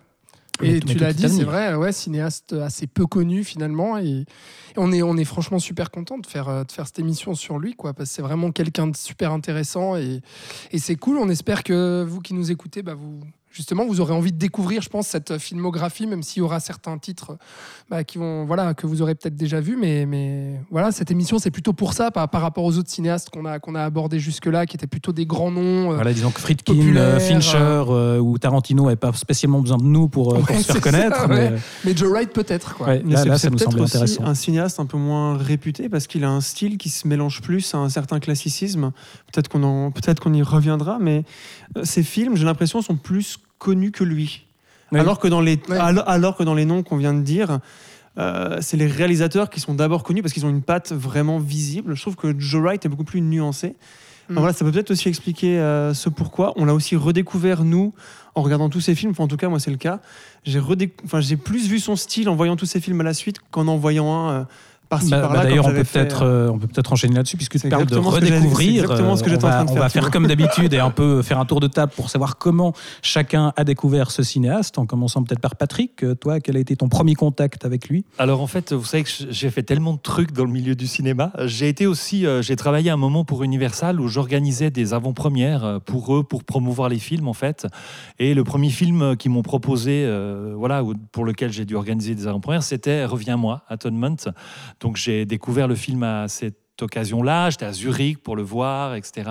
Et 0.64 0.80
tu 0.80 0.98
l'as 0.98 1.14
dit, 1.14 1.30
c'est 1.30 1.44
vrai, 1.44 1.76
ouais, 1.76 1.92
cinéaste 1.92 2.54
assez 2.54 2.88
peu 2.88 3.06
connu 3.06 3.44
finalement. 3.44 3.98
Et, 3.98 4.04
et 4.10 4.26
on, 4.78 4.92
est, 4.92 5.02
on 5.02 5.18
est 5.18 5.26
franchement 5.26 5.60
super 5.60 5.92
content 5.92 6.18
de 6.18 6.26
faire, 6.26 6.50
euh, 6.50 6.64
de 6.64 6.72
faire 6.72 6.86
cette 6.86 7.00
émission 7.00 7.34
sur 7.36 7.60
lui, 7.60 7.76
quoi, 7.76 7.94
parce 7.94 8.10
que 8.10 8.16
c'est 8.16 8.22
vraiment 8.22 8.52
quelqu'un 8.52 8.88
de 8.88 8.96
super 8.96 9.32
intéressant 9.32 9.96
et, 9.96 10.22
et 10.72 10.80
c'est 10.80 10.96
cool. 10.96 11.18
On 11.18 11.30
espère 11.30 11.64
que 11.64 12.04
vous 12.08 12.20
qui 12.20 12.34
nous 12.34 12.52
écoutez, 12.52 12.82
bah, 12.82 12.94
vous, 12.94 13.20
justement, 13.52 13.86
vous 13.86 14.00
aurez 14.02 14.14
envie 14.14 14.32
de 14.32 14.38
découvrir, 14.38 14.82
je 14.82 14.90
pense, 14.90 15.08
cette 15.08 15.38
filmographie, 15.38 16.08
même 16.08 16.24
s'il 16.24 16.40
y 16.40 16.42
aura 16.42 16.60
certains 16.60 16.98
titres 16.98 17.38
bah, 17.90 18.04
qui 18.04 18.18
vont, 18.18 18.46
voilà, 18.46 18.74
que 18.74 18.88
vous 18.88 19.02
aurez 19.02 19.16
peut-être 19.16 19.36
déjà 19.36 19.60
vus. 19.60 19.76
Mais, 19.78 20.06
mais 20.06 20.60
voilà, 20.72 20.92
cette 20.92 21.12
émission, 21.12 21.38
c'est 21.40 21.52
plutôt 21.52 21.74
pour 21.74 21.94
ça, 21.94 22.12
par, 22.12 22.30
par 22.30 22.42
rapport 22.42 22.64
aux 22.64 22.78
autres 22.78 22.90
cinéastes 22.90 23.30
qu'on 23.30 23.46
a, 23.46 23.60
qu'on 23.60 23.76
a 23.76 23.84
abordés 23.84 24.20
jusque-là, 24.20 24.66
qui 24.66 24.76
étaient 24.78 24.88
plutôt 24.88 25.12
des 25.12 25.26
grands 25.26 25.52
noms. 25.52 25.92
euh, 25.92 25.96
Voilà, 25.96 26.14
disons 26.14 26.32
que 26.32 26.40
Friedkin, 26.40 26.96
euh, 26.96 27.20
Fincher 27.20 27.58
euh, 27.90 28.20
ou 28.20 28.38
Tarantino 28.38 28.84
n'avaient 28.86 28.96
pas 28.96 29.12
spécialement 29.14 29.60
besoin 29.60 29.78
de 29.78 29.84
nous 29.84 30.08
pour, 30.08 30.34
euh, 30.34 30.40
pour 30.40 30.50
Ouais, 30.56 30.58
se 30.62 30.64
faire 30.68 30.76
c'est 30.76 30.82
connaître. 30.82 31.18
ça, 31.18 31.28
mais, 31.28 31.52
ouais. 31.52 31.60
Mais 31.86 31.96
Joe 31.98 32.10
Wright, 32.10 32.32
peut-être. 32.32 32.76
quoi. 32.76 32.88
ouais, 32.88 33.04
là, 33.06 33.22
c'est- 33.24 33.28
là, 33.30 33.38
c'est 33.38 33.42
ça 33.44 33.50
nous 33.50 33.58
peut-être 33.58 33.72
semble 33.72 33.82
aussi 33.84 33.96
intéressant. 33.98 34.24
un 34.26 34.34
cinéaste 34.36 34.80
un 34.80 34.86
peu 34.86 34.98
moins 34.98 35.38
réputé 35.38 35.90
parce 35.90 36.08
qu'il 36.08 36.24
a 36.24 36.30
un 36.30 36.42
style 36.42 36.78
qui 36.78 36.90
se 36.90 37.08
mélange 37.08 37.42
plus 37.42 37.74
à 37.76 37.80
un 37.80 37.90
certain 37.90 38.20
classicisme. 38.20 38.92
Peut-être 39.32 39.50
qu'on 39.50 39.64
en- 39.64 39.92
peut-être 39.92 40.20
qu'on 40.22 40.34
y 40.34 40.42
reviendra, 40.42 40.98
mais 41.02 41.24
euh, 41.78 41.82
ces 41.84 42.04
films, 42.04 42.36
j'ai 42.38 42.46
l'impression, 42.46 42.82
sont 42.82 42.96
plus 42.96 43.38
connus 43.62 43.92
que 43.92 44.04
lui. 44.04 44.48
Oui. 44.92 45.00
Alors, 45.00 45.20
que 45.20 45.28
dans 45.30 45.40
les, 45.40 45.60
alors, 45.70 46.10
alors 46.10 46.36
que 46.36 46.44
dans 46.44 46.56
les 46.56 46.66
noms 46.66 46.84
qu'on 46.84 46.98
vient 46.98 47.14
de 47.14 47.22
dire, 47.22 47.60
euh, 48.18 48.58
c'est 48.60 48.76
les 48.76 48.88
réalisateurs 48.88 49.50
qui 49.50 49.60
sont 49.62 49.76
d'abord 49.76 50.04
connus 50.04 50.22
parce 50.22 50.34
qu'ils 50.34 50.46
ont 50.46 50.50
une 50.50 50.64
patte 50.64 50.92
vraiment 50.92 51.40
visible. 51.40 51.96
Je 51.96 52.02
trouve 52.02 52.16
que 52.16 52.38
Joe 52.38 52.62
Wright 52.62 52.86
est 52.86 52.90
beaucoup 52.90 53.06
plus 53.06 53.22
nuancé. 53.22 53.76
Mm. 54.30 54.36
Voilà, 54.38 54.54
ça 54.54 54.66
peut 54.66 54.72
peut-être 54.72 54.92
aussi 54.92 55.08
expliquer 55.08 55.60
euh, 55.60 55.94
ce 55.94 56.10
pourquoi. 56.10 56.54
On 56.58 56.66
l'a 56.66 56.74
aussi 56.74 56.96
redécouvert, 56.96 57.64
nous, 57.64 57.94
en 58.36 58.42
regardant 58.42 58.70
tous 58.70 58.82
ces 58.82 58.96
films. 58.96 59.12
Enfin, 59.12 59.24
en 59.26 59.28
tout 59.28 59.38
cas, 59.38 59.48
moi, 59.48 59.60
c'est 59.60 59.72
le 59.72 59.78
cas. 59.78 60.02
J'ai 60.44 60.60
redéc- 60.60 61.00
enfin, 61.06 61.22
j'ai 61.22 61.38
plus 61.38 61.68
vu 61.68 61.80
son 61.80 61.96
style 61.96 62.28
en 62.28 62.36
voyant 62.36 62.56
tous 62.56 62.66
ces 62.66 62.82
films 62.82 63.00
à 63.02 63.04
la 63.04 63.14
suite 63.14 63.38
qu'en 63.52 63.68
en 63.68 63.78
voyant 63.78 64.12
un 64.12 64.32
euh, 64.32 64.44
par-ci 64.92 65.10
Bah, 65.10 65.22
par-là. 65.22 65.40
bah, 65.42 65.46
D'ailleurs, 65.50 65.66
on 65.66 65.70
peut 65.74 65.84
peut-être 65.84 66.22
euh, 66.24 66.48
euh, 66.48 66.52
on 66.52 66.60
peut 66.60 66.68
peut-être 66.68 66.94
enchaîner 66.94 67.16
là-dessus 67.16 67.38
puisque 67.38 67.54
tu 67.54 67.60
C'est 67.60 67.70
parles 67.70 67.86
de 67.88 67.96
exactement 67.96 68.12
ce 68.12 68.20
que 68.20 68.26
j'allais- 68.26 68.32
c'est 68.40 68.46
redécouvrir. 68.46 68.84
exactement 68.84 69.16
ce 69.16 69.24
que 69.24 69.30
euh, 69.30 69.32
j'étais 69.34 69.44
on 69.46 69.48
en 69.48 69.50
va, 69.50 69.56
train 69.56 69.66
de 69.66 69.70
on 69.72 69.74
faire, 69.74 69.82
va 69.84 69.90
faire 69.90 70.12
comme 70.12 70.28
d'habitude 70.28 70.74
et 70.76 70.80
un 70.80 70.92
peu 70.92 71.22
faire 71.24 71.40
un 71.40 71.46
tour 71.46 71.60
de 71.60 71.68
table 71.68 71.92
pour 71.96 72.10
savoir 72.12 72.38
comment 72.38 72.74
chacun 73.02 73.54
a 73.56 73.64
découvert 73.64 74.12
ce 74.12 74.22
cinéaste. 74.22 74.78
En 74.78 74.86
commençant 74.86 75.24
peut-être 75.24 75.40
par 75.42 75.56
Patrick. 75.56 76.04
Euh, 76.04 76.14
Toi, 76.16 76.40
quel 76.40 76.58
a 76.58 76.60
été 76.60 76.76
ton 76.76 76.88
premier 76.90 77.16
contact 77.16 77.66
avec 77.66 77.90
lui? 77.90 78.06
Alors 78.20 78.42
en 78.42 78.48
fait, 78.48 78.74
vous 78.74 78.86
savez 78.86 79.04
que 79.04 79.10
j'ai 79.30 79.50
fait 79.50 79.64
tellement 79.64 79.94
de 79.94 80.00
trucs 80.00 80.34
dans 80.34 80.46
le 80.46 80.52
milieu 80.52 80.76
du 80.76 80.86
cinéma. 80.88 81.32
J'ai 81.46 81.70
été 81.70 81.88
aussi, 81.88 82.26
euh, 82.26 82.42
j'ai 82.42 82.56
travaillé 82.56 82.90
un 82.92 82.98
moment 82.98 83.24
pour 83.26 83.44
Universal 83.44 84.00
où 84.00 84.08
j'organisais 84.08 84.70
des 84.72 84.94
avant-premières 84.94 85.64
euh, 85.64 85.80
pour 85.80 86.16
eux, 86.16 86.24
pour 86.24 86.44
promouvoir 86.44 86.90
les 86.90 87.00
films 87.00 87.28
en 87.28 87.34
fait. 87.34 87.66
Et 88.20 88.34
le 88.34 88.44
premier 88.44 88.70
film 88.70 89.02
euh, 89.02 89.16
qu'ils 89.16 89.32
m'ont 89.32 89.42
proposé, 89.42 90.04
euh, 90.06 90.54
voilà, 90.58 90.84
ou- 90.84 90.94
pour 91.12 91.24
lequel 91.26 91.52
j'ai 91.54 91.66
dû 91.66 91.76
organiser 91.76 92.14
des 92.16 92.28
avant-premières, 92.28 92.64
c'était 92.64 93.06
Reviens-moi, 93.06 93.64
Atonement. 93.70 94.16
Donc 94.82 94.98
j'ai 94.98 95.26
découvert 95.26 95.68
le 95.70 95.76
film 95.76 96.04
à 96.04 96.28
cette 96.28 96.58
occasion-là, 96.82 97.52
j'étais 97.52 97.66
à 97.66 97.74
Zurich 97.74 98.24
pour 98.24 98.36
le 98.36 98.42
voir, 98.42 98.96
etc. 98.96 99.30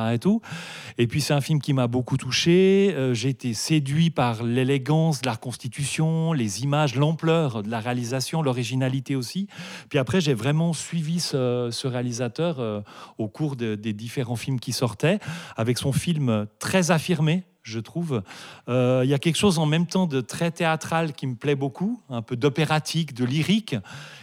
Et 0.99 1.06
puis 1.08 1.20
c'est 1.20 1.32
un 1.35 1.41
film 1.41 1.61
qui 1.61 1.73
m'a 1.73 1.88
beaucoup 1.88 2.17
touché. 2.17 2.94
Euh, 2.94 3.12
J'ai 3.12 3.31
été 3.31 3.55
séduit 3.55 4.11
par 4.11 4.44
l'élégance 4.44 5.20
de 5.20 5.26
la 5.26 5.32
reconstitution, 5.32 6.32
les 6.32 6.62
images, 6.62 6.94
l'ampleur 6.94 7.64
de 7.64 7.70
la 7.70 7.81
réalisation, 7.81 8.43
l'originalité 8.43 9.17
aussi. 9.17 9.49
Puis 9.88 9.99
après, 9.99 10.20
j'ai 10.20 10.35
vraiment 10.35 10.73
suivi 10.73 11.19
ce, 11.19 11.87
réalisateur 11.88 12.61
euh, 12.61 12.82
au 13.19 13.26
cours 13.26 13.56
de- 13.56 13.75
des 13.75 13.93
différents 13.94 14.37
films 14.37 14.61
qui 14.61 14.70
sortaient, 14.73 15.19
avec 15.56 15.79
son 15.79 15.93
film 15.93 16.46
très 16.61 16.93
affirmé. 16.93 17.43
Je 17.70 17.81
trouve. 17.81 18.22
Euh, 18.69 19.03
Il 19.05 19.10
y 19.10 19.15
a 19.15 19.19
quelque 19.19 19.39
chose 19.39 19.58
en 19.58 19.67
même 19.67 19.86
temps 19.86 20.06
de 20.06 20.20
très 20.20 20.50
théâtral 20.50 21.12
qui 21.12 21.27
me 21.27 21.36
plaît 21.36 21.55
beaucoup, 21.55 22.03
un 22.10 22.22
peu 22.22 22.36
d'opératique, 22.36 23.15
de 23.15 23.24
lyrique. 23.24 23.77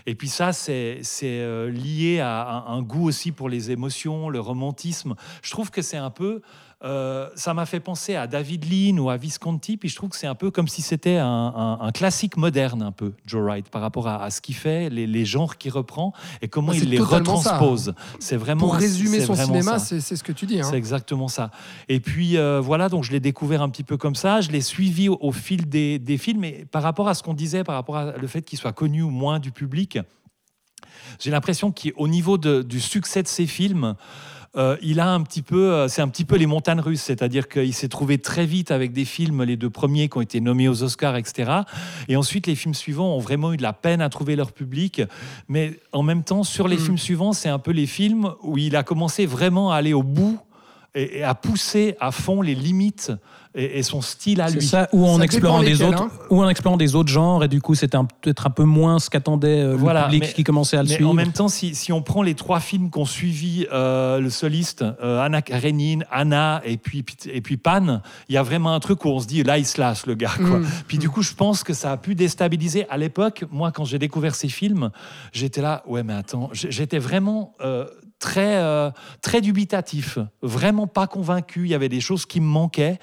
Et 0.06 0.16
puis 0.16 0.27
ça, 0.27 0.54
c'est 0.54 1.01
euh, 1.24 1.72
lié 1.72 2.20
à 2.20 2.66
un 2.68 2.82
goût 2.82 3.08
aussi 3.08 3.32
pour 3.32 3.50
les 3.50 3.72
émotions, 3.72 4.30
le 4.30 4.39
romantisme. 4.39 5.16
Je 5.42 5.51
trouve 5.51 5.72
que 5.72 5.82
c'est 5.82 5.98
un 5.98 6.12
peu... 6.12 6.42
euh, 6.84 7.28
ça 7.36 7.56
m'a 7.56 7.66
fait 7.66 7.80
penser 7.80 8.16
à 8.16 8.28
David 8.28 8.66
Lean 8.72 8.98
ou 9.00 9.10
à 9.10 9.18
Visconti, 9.18 9.78
puis 9.78 9.90
je 9.90 9.96
trouve 9.96 10.10
que 10.12 10.16
c'est 10.16 10.28
un 10.28 10.36
peu 10.36 10.52
comme 10.52 10.68
si 10.68 10.84
c'était 10.84 11.18
un, 11.18 11.26
un- 11.26 11.80
un 11.82 11.92
classique 11.92 12.38
moderne, 12.38 12.84
un 12.84 12.92
peu, 12.92 13.14
Joe 13.26 13.42
Wright, 13.44 13.68
par 13.70 13.82
rapport 13.82 14.08
à, 14.08 14.24
à 14.24 14.30
ce 14.30 14.42
qu'il 14.42 14.54
fait, 14.54 14.90
les, 14.92 15.08
les 15.08 15.26
genres 15.26 15.58
qu'il 15.58 15.72
reprend 15.72 16.14
et 16.44 16.48
comment 16.48 16.68
Bah, 16.74 16.78
il 16.78 16.90
les 16.90 16.98
retranspose. 17.00 17.94
C'est 18.20 18.38
vraiment. 18.38 18.60
Pour 18.60 18.76
résumer 18.76 19.22
son 19.26 19.34
cinéma, 19.46 19.80
c'est 19.80 20.16
ce 20.16 20.24
que 20.24 20.32
tu 20.32 20.46
dis. 20.46 20.60
hein. 20.60 20.68
C'est 20.70 20.78
exactement 20.78 21.28
ça. 21.28 21.50
Et 21.90 22.00
puis 22.00 22.38
euh, 22.38 22.62
voilà, 22.62 22.90
donc 22.90 23.04
je 23.06 23.12
l'ai 23.12 23.20
découvert 23.20 23.64
un 23.64 23.70
petit 23.70 23.84
peu 23.84 23.98
comme 23.98 24.16
ça. 24.16 24.42
Je 24.42 24.52
l'ai 24.52 24.62
suivi 24.62 25.10
au, 25.10 25.18
au 25.20 25.32
fil 25.32 25.68
des, 25.68 25.98
des 25.98 26.18
films. 26.20 26.44
Et 26.44 26.66
par 26.66 26.84
rapport 26.84 27.08
à 27.08 27.16
ce 27.16 27.24
qu'on 27.24 27.34
disait, 27.34 27.64
par 27.64 27.74
rapport 27.74 27.98
à 27.98 28.12
le 28.18 28.28
fait 28.28 28.44
qu'il 28.44 28.60
soit 28.60 28.74
connu 28.74 29.02
ou 29.02 29.10
moins 29.10 29.40
du 29.40 29.52
public, 29.52 29.98
j'ai 31.20 31.32
l'impression 31.32 31.72
qu'au 31.72 32.08
niveau 32.08 32.38
de- 32.38 32.62
du 32.62 32.80
succès 32.80 33.24
de 33.24 33.28
ses 33.28 33.48
films, 33.48 33.96
euh, 34.56 34.77
il 34.82 35.00
a 35.00 35.10
un 35.12 35.22
petit 35.22 35.42
peu, 35.42 35.72
euh, 35.74 35.88
c'est 35.88 36.01
un 36.01 36.08
petit 36.08 36.25
peu 36.25 36.36
les 36.36 36.46
montagnes 36.46 36.80
russes, 36.80 37.01
c'est-à-dire 37.01 37.48
qu'il 37.48 37.74
s'est 37.74 37.89
trouvé 37.89 38.18
très 38.18 38.46
vite 38.46 38.72
avec 38.72 38.94
des 38.94 39.06
films, 39.06 39.44
les 39.44 39.58
deux 39.58 39.70
premiers 39.70 40.10
qui 40.10 40.18
ont 40.18 40.22
été 40.22 40.39
nommés 40.39 40.68
aux 40.68 40.84
Oscars, 40.84 41.16
etc. 41.16 41.51
Et 42.08 42.16
ensuite, 42.16 42.48
les 42.48 42.56
films 42.56 42.74
suivants 42.74 43.16
ont 43.16 43.20
vraiment 43.20 43.54
eu 43.54 43.58
de 43.58 43.63
la 43.63 43.74
peine 43.74 44.01
à 44.01 44.10
trouver 44.10 44.36
leur 44.36 44.51
public. 44.51 45.01
Mais 45.48 45.80
en 45.92 46.04
même 46.04 46.24
temps, 46.24 46.44
sur 46.44 46.68
les 46.68 46.77
Mm. 46.77 46.80
films 46.80 46.98
suivants, 46.98 47.34
c'est 47.34 47.50
un 47.50 47.60
peu 47.60 47.72
les 47.72 47.88
films 47.88 48.32
où 48.42 48.58
il 48.58 48.75
a 48.75 48.84
commencé 48.84 49.25
vraiment 49.25 49.72
à 49.72 49.77
aller 49.77 49.94
au 49.94 50.04
bout 50.04 50.39
et, 50.98 51.20
et 51.20 51.24
à 51.24 51.36
pousser 51.36 51.96
à 52.00 52.12
fond 52.12 52.42
les 52.42 52.56
limites 52.56 53.12
et, 53.56 53.80
et 53.80 53.84
son 53.84 54.01
style 54.01 54.42
à 54.42 54.50
C'est 54.50 54.56
lui. 54.60 54.66
ça, 54.68 54.88
ou 54.94 55.06
en 55.08 55.18
Ça 55.18 55.24
explorant 55.24 55.63
des 55.63 55.82
autres, 55.82 56.04
hein. 56.04 56.12
ou 56.30 56.44
en 56.44 56.50
explorant 56.50 56.77
des 56.77 56.94
autres 56.96 57.10
genres, 57.10 57.44
et 57.44 57.48
du 57.48 57.60
coup 57.62 57.74
c'était 57.74 57.98
peut-être 58.22 58.46
un 58.46 58.50
peu 58.51 58.66
moins 58.66 59.00
ce 59.00 59.10
qu'attendait 59.10 59.62
euh, 59.62 59.72
le 59.72 59.77
Voilà, 59.77 60.04
public 60.04 60.24
mais- 60.27 60.34
qui 60.34 60.44
commençait 60.44 60.77
à 60.77 60.84
le 60.84 60.89
Mais 60.89 60.96
suivre. 60.96 61.10
en 61.10 61.13
même 61.13 61.32
temps, 61.32 61.48
si, 61.48 61.74
si 61.74 61.92
on 61.92 62.01
prend 62.04 62.22
les 62.22 62.36
trois 62.36 62.60
films 62.60 62.89
qu'ont 62.92 63.06
suivi 63.06 63.66
euh, 63.74 64.20
le 64.20 64.30
soliste, 64.30 64.84
euh, 65.01 65.22
Anna 65.22 65.42
Karenine, 65.42 66.06
Anna 66.12 66.62
et 66.66 66.77
puis, 66.77 67.04
et 67.32 67.42
puis 67.42 67.58
Pan, 67.58 68.01
il 68.30 68.36
y 68.36 68.38
a 68.38 68.44
vraiment 68.44 68.74
un 68.74 68.80
truc 68.80 69.04
où 69.06 69.10
on 69.10 69.20
se 69.20 69.25
dit 69.27 69.42
là, 69.44 69.58
il 69.58 69.66
se 69.66 69.80
lâche 69.82 70.06
le 70.06 70.13
gars. 70.16 70.34
Quoi. 70.38 70.60
Mm. 70.60 70.68
Puis 70.88 70.98
du 71.00 71.10
coup, 71.10 71.24
je 71.24 71.34
pense 71.34 71.63
que 71.63 71.74
ça 71.74 71.92
a 71.94 71.98
pu 71.98 72.13
déstabiliser. 72.13 72.86
À 72.89 72.98
l'époque, 72.98 73.44
moi, 73.51 73.72
quand 73.72 73.86
j'ai 73.86 73.98
découvert 73.98 74.36
ces 74.36 74.50
films, 74.50 74.92
j'étais 75.34 75.62
là, 75.62 75.82
ouais, 75.88 76.04
mais 76.04 76.13
attends, 76.13 76.50
j'étais 76.54 77.00
vraiment 77.00 77.54
euh, 77.62 77.86
très, 78.20 78.58
euh, 78.58 78.92
très 79.22 79.42
dubitatif, 79.42 80.20
vraiment 80.42 80.88
pas 80.88 81.08
convaincu. 81.08 81.62
Il 81.66 81.70
y 81.70 81.76
avait 81.76 81.90
des 81.90 82.02
choses 82.02 82.26
qui 82.26 82.42
me 82.42 82.48
manquaient. 82.48 83.00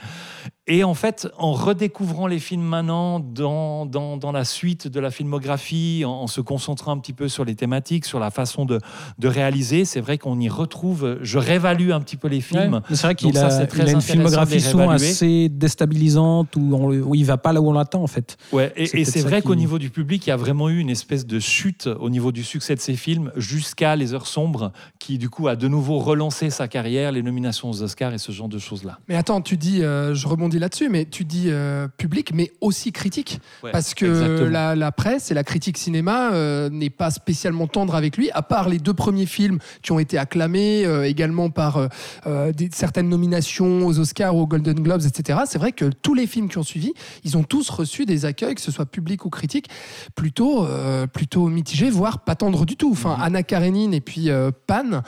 Et 0.66 0.82
en 0.82 0.94
fait, 0.94 1.28
en 1.36 1.52
redécouvrant 1.52 2.26
les 2.26 2.38
films 2.38 2.62
maintenant 2.62 3.20
dans, 3.20 3.84
dans, 3.84 4.16
dans 4.16 4.32
la 4.32 4.46
suite 4.46 4.88
de 4.88 4.98
la 4.98 5.10
filmographie, 5.10 6.04
en, 6.06 6.22
en, 6.22 6.26
se 6.26 6.40
concentrant 6.40 6.92
un 6.92 6.98
petit 6.98 7.12
peu 7.12 7.28
sur 7.28 7.44
les 7.44 7.54
thématiques, 7.54 8.06
sur 8.06 8.18
la 8.18 8.30
façon 8.30 8.64
de, 8.64 8.80
de 9.18 9.28
réaliser, 9.28 9.84
c'est 9.84 10.00
vrai 10.00 10.16
qu'on 10.16 10.40
y 10.40 10.48
retrouve. 10.48 11.18
Je 11.20 11.36
réévalue 11.36 11.90
un 11.90 12.00
petit 12.00 12.16
peu 12.16 12.28
les 12.28 12.40
films. 12.40 12.80
Ouais, 12.88 12.96
c'est 12.96 13.02
vrai 13.02 13.14
qu'il 13.14 13.36
a, 13.36 13.66
il 13.74 13.82
a 13.82 13.90
une 13.90 14.00
filmographie 14.00 14.60
souvent 14.60 14.88
assez 14.88 15.50
déstabilisante 15.50 16.56
où, 16.56 16.74
on, 16.74 16.88
où 16.88 17.14
il 17.14 17.26
va 17.26 17.36
pas 17.36 17.52
là 17.52 17.60
où 17.60 17.68
on 17.68 17.72
l'attend 17.72 18.02
en 18.02 18.06
fait. 18.06 18.38
Ouais, 18.50 18.72
et, 18.74 19.00
et 19.00 19.04
c'est 19.04 19.20
vrai 19.20 19.42
qu'au 19.42 19.54
niveau 19.54 19.78
du 19.78 19.90
public, 19.90 20.26
il 20.26 20.30
y 20.30 20.32
a 20.32 20.36
vraiment 20.36 20.70
eu 20.70 20.78
une 20.78 20.90
espèce 20.90 21.26
de 21.26 21.40
chute 21.40 21.88
au 22.00 22.08
niveau 22.08 22.32
du 22.32 22.42
succès 22.42 22.74
de 22.74 22.80
ces 22.80 22.94
films 22.94 23.32
jusqu'à 23.36 23.96
Les 23.96 24.14
Heures 24.14 24.26
Sombres, 24.26 24.72
qui 24.98 25.18
du 25.18 25.28
coup 25.28 25.46
a 25.46 25.56
de 25.56 25.68
nouveau 25.68 25.98
relancé 25.98 26.48
sa 26.48 26.68
carrière, 26.68 27.12
les 27.12 27.22
nominations 27.22 27.68
aux 27.68 27.82
Oscars 27.82 28.14
et 28.14 28.18
ce 28.18 28.32
genre 28.32 28.48
de 28.48 28.58
choses-là. 28.58 28.98
Mais 29.08 29.16
attends, 29.16 29.42
tu 29.42 29.58
dis, 29.58 29.82
euh, 29.82 30.14
je 30.14 30.26
rebondis 30.26 30.53
là-dessus, 30.58 30.88
mais 30.88 31.04
tu 31.04 31.24
dis 31.24 31.46
euh, 31.48 31.88
public, 31.88 32.32
mais 32.34 32.52
aussi 32.60 32.92
critique. 32.92 33.40
Ouais, 33.62 33.70
parce 33.70 33.94
que 33.94 34.06
la, 34.44 34.74
la, 34.74 34.92
presse 34.92 35.30
et 35.30 35.34
la 35.34 35.44
critique 35.44 35.78
cinéma 35.78 36.32
euh, 36.32 36.68
n'est 36.70 36.90
pas 36.90 37.10
spécialement 37.10 37.66
tendre 37.66 37.94
avec 37.94 38.16
lui, 38.16 38.30
à 38.32 38.42
part 38.42 38.68
les 38.68 38.78
deux 38.78 38.94
premiers 38.94 39.26
films 39.26 39.58
qui 39.82 39.92
ont 39.92 39.98
été 39.98 40.18
acclamés 40.18 40.84
euh, 40.84 41.04
également 41.04 41.50
par 41.50 41.88
des, 42.26 42.68
certaines 42.72 43.08
nominations 43.08 43.86
aux 43.86 43.98
Oscars, 43.98 44.36
aux 44.36 44.46
Golden 44.46 44.80
Globes, 44.80 45.02
etc. 45.06 45.40
C'est 45.46 45.58
vrai 45.58 45.72
que 45.72 45.86
tous 45.86 46.14
les 46.14 46.26
films 46.26 46.48
qui 46.48 46.58
ont 46.58 46.62
suivi, 46.62 46.92
ils 47.24 47.36
ont 47.36 47.42
tous 47.42 47.68
reçu 47.70 48.06
des 48.06 48.24
accueils, 48.24 48.54
que 48.54 48.60
ce 48.60 48.70
soit 48.70 48.86
public 48.86 49.24
ou 49.24 49.30
critique, 49.30 49.68
plutôt, 50.14 50.66
plutôt 51.12 51.48
mitigés, 51.48 51.90
voire 51.90 52.20
pas 52.20 52.34
tendres 52.34 52.64
du 52.66 52.76
tout. 52.76 52.90
Enfin, 52.92 53.16
mm 53.16 53.20
-hmm. 53.20 53.26
Anna 53.26 53.42
Karenine 53.42 53.94
et 53.94 54.00
puis 54.00 54.30
Pan, 54.66 55.02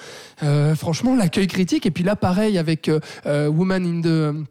franchement, 0.75 1.17
l'accueil 1.17 1.47
critique. 1.47 1.87
Et 1.87 1.91
puis 1.91 2.05
là, 2.05 2.17
pareil 2.17 2.59
avec 2.59 2.91
Woman 3.25 3.85
in 3.87 4.01
the 4.03 4.47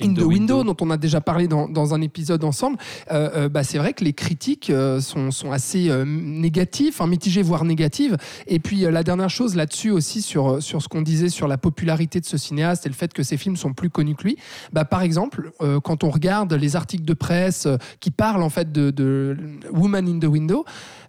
In, 0.00 0.14
the, 0.14 0.18
window, 0.20 0.28
window, 0.28 0.64
dont 0.64 0.76
on 0.80 0.90
a 0.90 0.96
déjà 0.96 1.20
parlé 1.20 1.48
dans, 1.48 1.68
dans 1.68 1.92
un 1.92 2.00
épisode 2.00 2.44
ensemble, 2.44 2.78
euh, 3.10 3.30
euh, 3.34 3.48
bah 3.48 3.64
c'est 3.64 3.78
vrai 3.78 3.94
que 3.94 4.04
les 4.04 4.12
critiques 4.12 4.70
euh, 4.70 5.00
sont, 5.00 5.32
sont, 5.32 5.50
assez 5.50 5.90
euh, 5.90 6.04
négatives, 6.06 6.94
enfin 6.94 7.08
mitigées, 7.08 7.42
voire 7.42 7.64
négatives. 7.64 8.16
Et 8.46 8.60
puis 8.60 8.84
euh, 8.84 8.90
la 8.92 9.02
dernière 9.02 9.30
chose 9.30 9.56
là-dessus 9.56 9.90
aussi, 9.90 10.22
sur, 10.22 10.62
sur 10.62 10.82
ce 10.82 10.88
qu'on 10.88 11.02
disait 11.02 11.30
sur 11.30 11.48
la 11.48 11.58
popularité 11.58 12.20
de 12.20 12.26
ce 12.26 12.36
cinéaste 12.36 12.86
et 12.86 12.88
le 12.88 12.94
fait 12.94 13.12
que 13.12 13.24
ses 13.24 13.36
films 13.36 13.56
sont 13.56 13.72
plus 13.72 13.90
connus 13.90 14.14
que 14.14 14.22
lui, 14.22 14.36
bah, 14.72 14.84
par 14.84 15.02
exemple, 15.02 15.50
euh, 15.62 15.80
quand 15.80 16.04
on 16.04 16.10
regarde 16.10 16.52
les 16.52 16.76
articles 16.76 17.04
de 17.04 17.14
presse 17.14 17.66
qui 17.98 18.12
parlent 18.12 18.42
en 18.42 18.50
fait 18.50 18.70
de, 18.70 18.90
de 18.90 19.36
Woman 19.72 20.06
in 20.06 20.20
the 20.20 20.30
Window, 20.30 20.64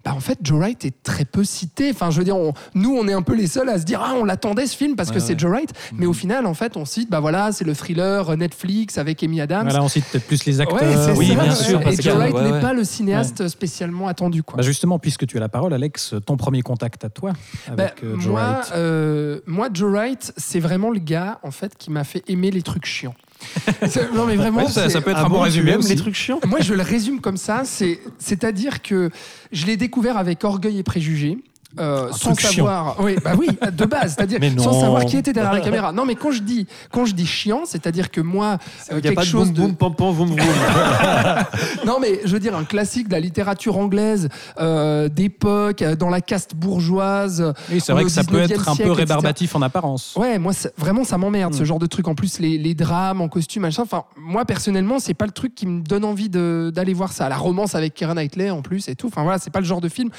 bah, 0.06 0.14
en 0.16 0.20
fait, 0.20 0.40
Joe 0.42 0.60
Wright 0.60 0.86
est 0.86 1.04
très 1.04 1.26
peu 1.26 1.44
cité. 1.44 1.92
Enfin, 1.92 2.10
je 2.12 2.18
veux 2.20 2.24
dire, 2.24 2.38
on, 2.38 2.54
nous, 2.76 2.96
on 2.96 3.08
est 3.08 3.14
un 3.14 3.22
peu 3.22 3.36
les 3.36 3.48
seuls 3.48 3.70
à 3.70 3.78
se 3.80 3.84
dire, 3.84 4.02
ah, 4.04 4.14
on 4.16 4.24
l'attendait 4.26 4.66
ce 4.66 4.76
film 4.78 4.96
parce 4.96 5.10
Ouais, 5.10 5.16
que 5.16 5.22
c'est. 5.22 5.38
Joe 5.40 5.52
Wright. 5.52 5.72
Mais 5.94 6.06
au 6.06 6.14
final, 6.14 6.46
en 6.46 6.54
fait, 6.54 6.78
on 6.78 6.86
cite, 6.86 7.10
bah 7.10 7.20
voilà, 7.20 7.52
c'est 7.52 7.66
le 7.66 7.74
thriller 7.76 8.36
Netflix 8.38 8.98
avec 8.98 9.22
Amy 9.24 9.42
Adams. 9.42 9.64
Voilà, 9.64 9.84
on 9.84 9.88
cite 9.90 10.06
peut-être 10.06 10.26
plus 10.28 10.46
les 10.46 10.62
acteurs. 10.62 10.82
Ouais, 10.82 11.14
Oui, 11.18 11.28
ça. 11.36 11.44
bien 11.44 11.56
sûr, 11.56 11.82
Et 11.82 11.84
parce 11.84 12.02
Joe 12.02 12.14
Wright 12.16 12.36
n'est 12.36 12.60
pas 12.62 12.74
le 12.74 12.84
cinéaste 12.84 13.48
spécialement 13.48 14.08
attendu, 14.08 14.44
quoi. 14.44 14.58
Bah 14.58 14.64
justement, 14.64 15.00
puisque 15.00 15.26
tu 15.28 15.38
as 15.38 15.40
la 15.40 15.50
parole, 15.50 15.74
Alex, 15.74 16.16
ton 16.26 16.38
premier 16.38 16.62
contact 16.62 17.04
à 17.06 17.10
toi 17.10 17.34
avec 17.68 17.78
Bah, 17.78 17.92
euh, 18.04 18.20
Joe 18.20 18.32
moi, 18.32 18.42
Wright. 18.42 18.72
euh, 18.76 19.40
moi, 19.48 19.68
Joe 19.74 19.92
Wright, 19.92 20.34
c'est 20.38 20.60
vraiment 20.60 20.90
le 20.92 21.00
gars 21.00 21.40
en 21.44 21.52
fait 21.52 21.78
qui 21.78 21.92
m'a 21.92 22.04
fait 22.04 22.24
aimer 22.28 22.52
les 22.52 22.62
trucs 22.62 22.86
chiants. 22.86 23.16
Non 24.14 24.26
mais 24.26 24.36
vraiment, 24.36 24.66
Ouais, 24.66 24.68
ça, 24.68 25.02
peut 25.02 25.12
être 25.12 25.26
un 25.26 25.30
bon 25.30 25.42
résumé 25.42 25.76
aussi. 25.76 25.90
les 25.90 25.96
trucs 25.96 26.16
chiants 26.16 26.40
moi 26.46 26.60
je 26.60 26.74
le 26.74 26.82
résume 26.82 27.22
comme 27.22 27.38
ça, 27.38 27.62
c'est 27.64 28.00
c'est-à-dire 28.18 28.82
que 28.82 29.10
je 29.52 29.66
l'ai 29.66 29.78
découvert 29.78 30.18
avec 30.18 30.44
Orgueil 30.44 30.80
et 30.80 30.84
Préjugés. 30.84 31.38
Euh, 31.78 32.12
sans 32.12 32.34
savoir, 32.34 32.96
oui, 33.00 33.16
bah 33.24 33.34
oui, 33.38 33.48
de 33.72 33.86
base, 33.86 34.16
c'est-à-dire 34.16 34.40
sans 34.60 34.82
savoir 34.82 35.06
qui 35.06 35.18
était 35.18 35.34
derrière 35.34 35.54
la 35.54 35.62
caméra. 35.62 35.92
Non, 35.92 36.04
mais 36.04 36.16
quand 36.16 36.32
je 36.32 36.42
dis, 36.42 36.66
quand 36.92 37.06
je 37.06 37.14
dis 37.14 37.28
chiant, 37.28 37.62
c'est-à-dire 37.66 38.10
que 38.10 38.22
moi, 38.22 38.58
Il 38.90 38.94
euh, 38.94 38.96
n'y 38.96 39.00
a 39.00 39.02
quelque 39.02 39.16
pas 39.16 39.22
de 39.22 39.28
chose 39.28 39.52
boum 39.52 39.72
de, 39.72 39.76
boum 39.78 39.96
pam 39.96 40.16
non, 41.86 42.00
mais 42.02 42.22
je 42.26 42.32
veux 42.34 42.40
dire 42.40 42.56
un 42.56 42.64
classique 42.64 43.08
de 43.08 43.14
la 43.14 43.20
littérature 43.20 43.78
anglaise 43.78 44.30
euh, 44.60 45.10
d'époque, 45.10 45.84
euh, 45.84 45.96
dans 45.96 46.10
la 46.10 46.22
caste 46.22 46.56
bourgeoise. 46.56 47.54
Oui, 47.72 47.80
c'est 47.80 47.92
vrai 47.92 48.04
que 48.04 48.10
ça 48.10 48.24
peut 48.24 48.38
19e 48.42 48.52
être 48.52 48.70
un 48.70 48.76
peu 48.76 48.84
etc. 48.84 48.96
rébarbatif 48.98 49.56
en 49.56 49.62
apparence. 49.62 50.16
Ouais, 50.16 50.40
moi, 50.40 50.54
vraiment, 50.76 51.04
ça 51.04 51.18
m'emmerde, 51.20 51.54
ce 51.54 51.62
Mm. 51.62 51.66
genre 51.66 51.80
de 51.80 51.86
truc. 51.86 52.08
En 52.08 52.16
plus, 52.16 52.40
les, 52.40 52.58
les 52.58 52.74
drames 52.74 53.22
en 53.22 53.28
costume, 53.28 53.62
machin. 53.62 53.84
Enfin, 53.84 54.06
moi, 54.18 54.44
personnellement, 54.46 54.98
c'est 54.98 55.14
pas 55.14 55.26
le 55.26 55.32
truc 55.32 55.54
qui 55.54 55.68
me 55.68 55.82
donne 55.82 56.04
envie 56.04 56.30
d'aller 56.30 56.94
voir 56.94 57.12
ça. 57.12 57.30
La 57.30 57.38
romance 57.38 57.76
avec 57.76 57.94
Keira 57.94 58.16
Knightley, 58.16 58.50
en 58.50 58.64
plus, 58.64 58.88
et 58.88 58.96
tout. 58.96 59.08
Enfin, 59.08 59.22
voilà, 59.24 59.38
c'est 59.38 59.52
pas 59.52 59.60
le 59.60 59.66
genre 59.66 59.82
de 59.82 59.90
film, 59.90 60.10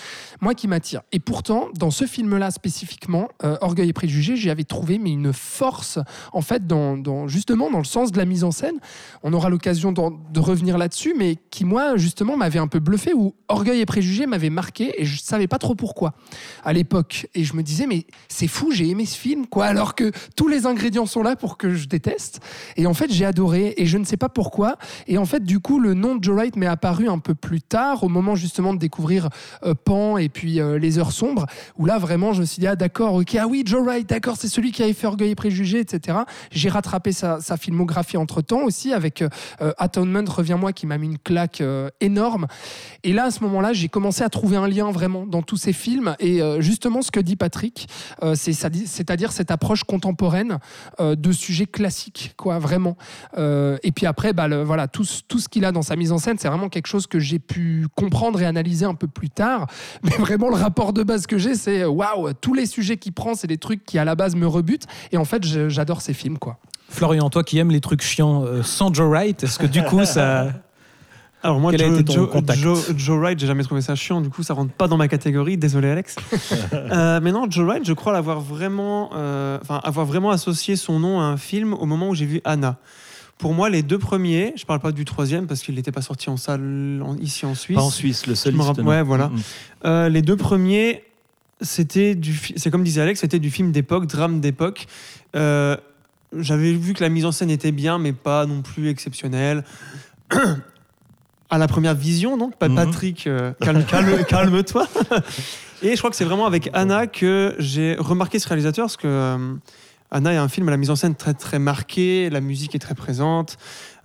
moi, 0.40 0.54
qui 0.54 0.68
m'attire. 0.68 1.00
Et 1.12 1.18
pourtant, 1.40 1.70
dans 1.74 1.90
ce 1.90 2.04
film-là 2.04 2.50
spécifiquement, 2.50 3.28
euh, 3.44 3.56
Orgueil 3.62 3.88
et 3.88 3.92
Préjugés, 3.94 4.36
j'y 4.36 4.50
avais 4.50 4.64
trouvé, 4.64 4.98
mais 4.98 5.10
une 5.10 5.32
force, 5.32 5.98
en 6.34 6.42
fait, 6.42 6.66
dans, 6.66 7.28
justement, 7.28 7.70
dans 7.70 7.78
le 7.78 7.84
sens 7.84 8.12
de 8.12 8.18
la 8.18 8.26
mise 8.26 8.44
en 8.44 8.50
scène. 8.50 8.74
On 9.22 9.32
aura 9.32 9.48
l'occasion 9.48 9.90
de 9.90 10.38
revenir 10.38 10.76
là-dessus, 10.76 11.14
mais 11.16 11.38
qui, 11.50 11.64
moi, 11.64 11.96
justement, 11.96 12.36
m'avait 12.36 12.58
un 12.58 12.66
peu 12.66 12.78
bluffé, 12.78 13.14
où 13.14 13.34
Orgueil 13.48 13.80
et 13.80 13.86
Préjugés 13.86 14.26
m'avait 14.26 14.50
marqué, 14.50 15.00
et 15.00 15.06
je 15.06 15.18
savais 15.18 15.46
pas 15.46 15.56
trop 15.56 15.74
pourquoi, 15.74 16.12
à 16.62 16.74
l'époque. 16.74 17.26
Et 17.34 17.44
je 17.44 17.56
me 17.56 17.62
disais, 17.62 17.86
mais 17.86 18.04
c'est 18.28 18.46
fou, 18.46 18.70
j'ai 18.70 18.90
aimé 18.90 19.06
ce 19.06 19.16
film, 19.16 19.46
quoi, 19.46 19.64
alors 19.64 19.94
que 19.94 20.12
tous 20.36 20.46
les 20.46 20.66
ingrédients 20.66 21.06
sont 21.06 21.22
là 21.22 21.36
pour 21.36 21.56
que 21.56 21.74
je 21.74 21.88
déteste. 21.88 22.40
Et 22.76 22.86
en 22.86 22.92
fait, 22.92 23.10
j'ai 23.10 23.24
adoré, 23.24 23.72
et 23.78 23.86
je 23.86 23.96
ne 23.96 24.04
sais 24.04 24.18
pas 24.18 24.28
pourquoi. 24.28 24.76
Et 25.06 25.16
en 25.16 25.24
fait, 25.24 25.42
du 25.42 25.58
coup, 25.58 25.80
le 25.80 25.94
nom 25.94 26.16
de 26.16 26.22
Joe 26.22 26.36
Wright 26.36 26.56
m'est 26.56 26.66
apparu 26.66 27.08
un 27.08 27.18
peu 27.18 27.34
plus 27.34 27.62
tard, 27.62 28.04
au 28.04 28.10
moment 28.10 28.34
justement 28.34 28.74
de 28.74 28.78
découvrir 28.78 29.30
euh, 29.64 29.72
Pan 29.74 30.18
et 30.18 30.28
puis 30.28 30.60
euh, 30.60 30.78
Les 30.78 30.98
Heures 30.98 31.12
Sombres, 31.12 31.29
où 31.78 31.86
là, 31.86 31.98
vraiment, 31.98 32.32
je 32.32 32.40
me 32.40 32.46
suis 32.46 32.60
dit, 32.60 32.66
ah 32.66 32.76
d'accord, 32.76 33.14
ok, 33.14 33.34
ah 33.36 33.46
oui, 33.46 33.62
Joe 33.66 33.84
Wright, 33.84 34.08
d'accord, 34.08 34.36
c'est 34.36 34.48
celui 34.48 34.72
qui 34.72 34.82
avait 34.82 34.92
fait 34.92 35.06
Orgueil 35.06 35.30
et 35.30 35.34
Préjugés, 35.34 35.80
etc. 35.80 36.18
J'ai 36.50 36.68
rattrapé 36.68 37.12
sa, 37.12 37.38
filmographie 37.58 38.16
entre-temps 38.16 38.62
aussi, 38.62 38.92
avec 38.92 39.22
euh, 39.22 39.72
Atonement, 39.78 40.24
Reviens-moi, 40.26 40.72
qui 40.72 40.86
m'a 40.86 40.98
mis 40.98 41.06
une 41.06 41.18
claque 41.18 41.60
euh, 41.60 41.88
énorme. 42.00 42.46
Et 43.04 43.12
là, 43.12 43.24
à 43.24 43.30
ce 43.30 43.40
moment-là, 43.44 43.72
j'ai 43.72 43.88
commencé 43.88 44.22
à 44.22 44.28
trouver 44.28 44.56
un 44.56 44.68
lien 44.68 44.90
vraiment 44.90 45.26
dans 45.26 45.42
tous 45.42 45.56
ces 45.56 45.72
films. 45.72 46.14
Et 46.18 46.40
euh, 46.42 46.60
justement, 46.60 47.02
ce 47.02 47.10
que 47.10 47.20
dit 47.20 47.36
Patrick, 47.36 47.88
euh, 48.22 48.34
c'est- 48.34 48.52
c'est-à-dire 48.52 49.32
cette 49.32 49.50
approche 49.50 49.84
contemporaine 49.84 50.58
euh, 51.00 51.14
de 51.16 51.32
sujets 51.32 51.66
classiques, 51.66 52.34
quoi, 52.36 52.58
vraiment. 52.58 52.96
Euh, 53.38 53.78
et 53.82 53.92
puis 53.92 54.06
après, 54.06 54.32
bah, 54.32 54.48
voilà, 54.64 54.88
tout, 54.88 55.04
tout 55.28 55.38
ce 55.38 55.48
qu'il 55.48 55.64
a 55.64 55.72
dans 55.72 55.82
sa 55.82 55.96
mise 55.96 56.12
en 56.12 56.18
scène, 56.18 56.36
c'est 56.38 56.48
vraiment 56.48 56.68
quelque 56.68 56.86
chose 56.86 57.06
que 57.06 57.18
j'ai 57.18 57.38
pu 57.38 57.86
comprendre 57.96 58.40
et 58.40 58.46
analyser 58.46 58.84
un 58.84 58.94
peu 58.94 59.06
plus 59.06 59.30
tard. 59.30 59.66
Mais 60.02 60.10
vraiment, 60.18 60.48
le 60.48 60.56
rapport 60.56 60.92
de 60.92 61.02
base 61.02 61.19
que 61.26 61.38
j'ai, 61.38 61.54
c'est 61.54 61.84
waouh, 61.84 62.32
tous 62.40 62.54
les 62.54 62.66
sujets 62.66 62.96
qu'il 62.96 63.12
prend, 63.12 63.34
c'est 63.34 63.46
des 63.46 63.58
trucs 63.58 63.84
qui 63.84 63.98
à 63.98 64.04
la 64.04 64.14
base 64.14 64.34
me 64.36 64.46
rebutent. 64.46 64.86
Et 65.12 65.16
en 65.16 65.24
fait, 65.24 65.44
j'adore 65.68 66.00
ces 66.02 66.12
films, 66.14 66.38
quoi. 66.38 66.58
Florian, 66.88 67.30
toi 67.30 67.44
qui 67.44 67.58
aimes 67.58 67.70
les 67.70 67.80
trucs 67.80 68.02
chiants 68.02 68.42
euh, 68.44 68.62
sans 68.62 68.92
Joe 68.92 69.08
Wright, 69.08 69.42
est-ce 69.44 69.58
que 69.58 69.66
du 69.66 69.82
coup 69.84 70.04
ça. 70.04 70.48
Alors 71.42 71.58
moi, 71.58 71.70
Quel 71.70 71.82
a 71.82 71.88
Joe, 71.88 72.04
Joe- 72.04 72.56
Joe- 72.56 72.92
Joe 72.98 73.18
Wright, 73.18 73.38
j'ai 73.38 73.46
jamais 73.46 73.62
trouvé 73.62 73.80
ça 73.80 73.94
chiant, 73.94 74.20
du 74.20 74.28
coup 74.28 74.42
ça 74.42 74.52
rentre 74.52 74.72
pas 74.72 74.88
dans 74.88 74.98
ma 74.98 75.08
catégorie, 75.08 75.56
désolé 75.56 75.88
Alex. 75.88 76.16
Euh, 76.74 77.20
mais 77.22 77.32
non, 77.32 77.46
Joe 77.48 77.64
Wright, 77.66 77.84
je 77.86 77.92
crois 77.94 78.12
l'avoir 78.12 78.40
vraiment, 78.40 79.10
euh, 79.14 79.58
enfin 79.62 79.80
avoir 79.84 80.04
vraiment 80.04 80.30
associé 80.30 80.76
son 80.76 80.98
nom 80.98 81.18
à 81.20 81.24
un 81.24 81.36
film 81.38 81.72
au 81.72 81.86
moment 81.86 82.10
où 82.10 82.14
j'ai 82.14 82.26
vu 82.26 82.40
Anna. 82.44 82.76
Pour 83.38 83.54
moi, 83.54 83.70
les 83.70 83.82
deux 83.82 83.98
premiers, 83.98 84.52
je 84.56 84.66
parle 84.66 84.80
pas 84.80 84.92
du 84.92 85.06
troisième 85.06 85.46
parce 85.46 85.62
qu'il 85.62 85.74
n'était 85.76 85.92
pas 85.92 86.02
sorti 86.02 86.28
en 86.28 86.36
salle 86.36 87.00
en- 87.02 87.16
ici 87.16 87.46
en 87.46 87.54
Suisse. 87.54 87.76
Pas 87.78 87.82
en 87.84 87.90
Suisse, 87.90 88.26
le 88.26 88.34
seul. 88.34 88.52
Je 88.52 88.58
me 88.58 88.62
rappelle- 88.62 88.84
ouais, 88.84 89.02
voilà. 89.02 89.30
Euh, 89.86 90.10
les 90.10 90.20
deux 90.20 90.36
premiers, 90.36 91.04
c'était 91.60 92.14
du, 92.14 92.38
c'est 92.56 92.70
comme 92.70 92.82
disait 92.84 93.00
Alex, 93.02 93.20
c'était 93.20 93.38
du 93.38 93.50
film 93.50 93.72
d'époque, 93.72 94.06
drame 94.06 94.40
d'époque. 94.40 94.86
Euh, 95.36 95.76
J'avais 96.38 96.72
vu 96.72 96.92
que 96.94 97.02
la 97.02 97.08
mise 97.08 97.24
en 97.24 97.32
scène 97.32 97.50
était 97.50 97.72
bien, 97.72 97.98
mais 97.98 98.12
pas 98.12 98.46
non 98.46 98.62
plus 98.62 98.88
exceptionnelle. 98.88 99.64
à 101.50 101.58
la 101.58 101.66
première 101.66 101.94
vision, 101.94 102.36
donc, 102.36 102.56
pas 102.56 102.68
Mhm. 102.68 102.76
Patrick, 102.76 103.26
euh, 103.26 103.52
calme, 103.60 103.84
calme, 103.88 104.24
calme-toi. 104.28 104.86
Et 105.82 105.92
je 105.92 105.96
crois 105.98 106.10
que 106.10 106.16
c'est 106.16 106.24
vraiment 106.24 106.46
avec 106.46 106.70
Anna 106.74 107.06
que 107.06 107.54
j'ai 107.58 107.96
remarqué 107.98 108.38
ce 108.38 108.46
réalisateur, 108.46 108.84
parce 108.84 108.96
que 108.96 109.06
euh, 109.08 109.54
Anna 110.12 110.32
est 110.34 110.36
un 110.36 110.48
film 110.48 110.68
à 110.68 110.70
la 110.70 110.76
mise 110.76 110.90
en 110.90 110.96
scène 110.96 111.14
très 111.16 111.34
très 111.34 111.58
marquée, 111.58 112.30
la 112.30 112.40
musique 112.40 112.74
est 112.74 112.78
très 112.80 112.94
présente. 112.94 113.56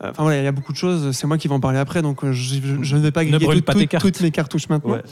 Euh, 0.04 0.10
Enfin 0.12 0.24
voilà, 0.24 0.42
il 0.42 0.44
y 0.44 0.48
a 0.48 0.52
beaucoup 0.52 0.72
de 0.72 0.78
choses. 0.78 1.12
C'est 1.12 1.28
moi 1.28 1.38
qui 1.38 1.48
vais 1.48 1.54
en 1.54 1.60
parler 1.60 1.78
après, 1.80 2.02
donc 2.02 2.26
je, 2.26 2.32
je- 2.32 2.82
je 2.84 2.96
ne 2.96 3.02
vais 3.02 3.12
pas 3.12 3.24
griller 3.26 3.46
brûle 3.46 3.60
tout- 3.60 3.66
pas 3.66 3.74
tout- 3.74 3.80
tes 3.80 3.88
cartes. 3.88 4.04
toutes 4.06 4.22
mes 4.22 4.32
cartouches 4.32 4.70
maintenant. 4.70 4.94
Ouais. 4.94 5.04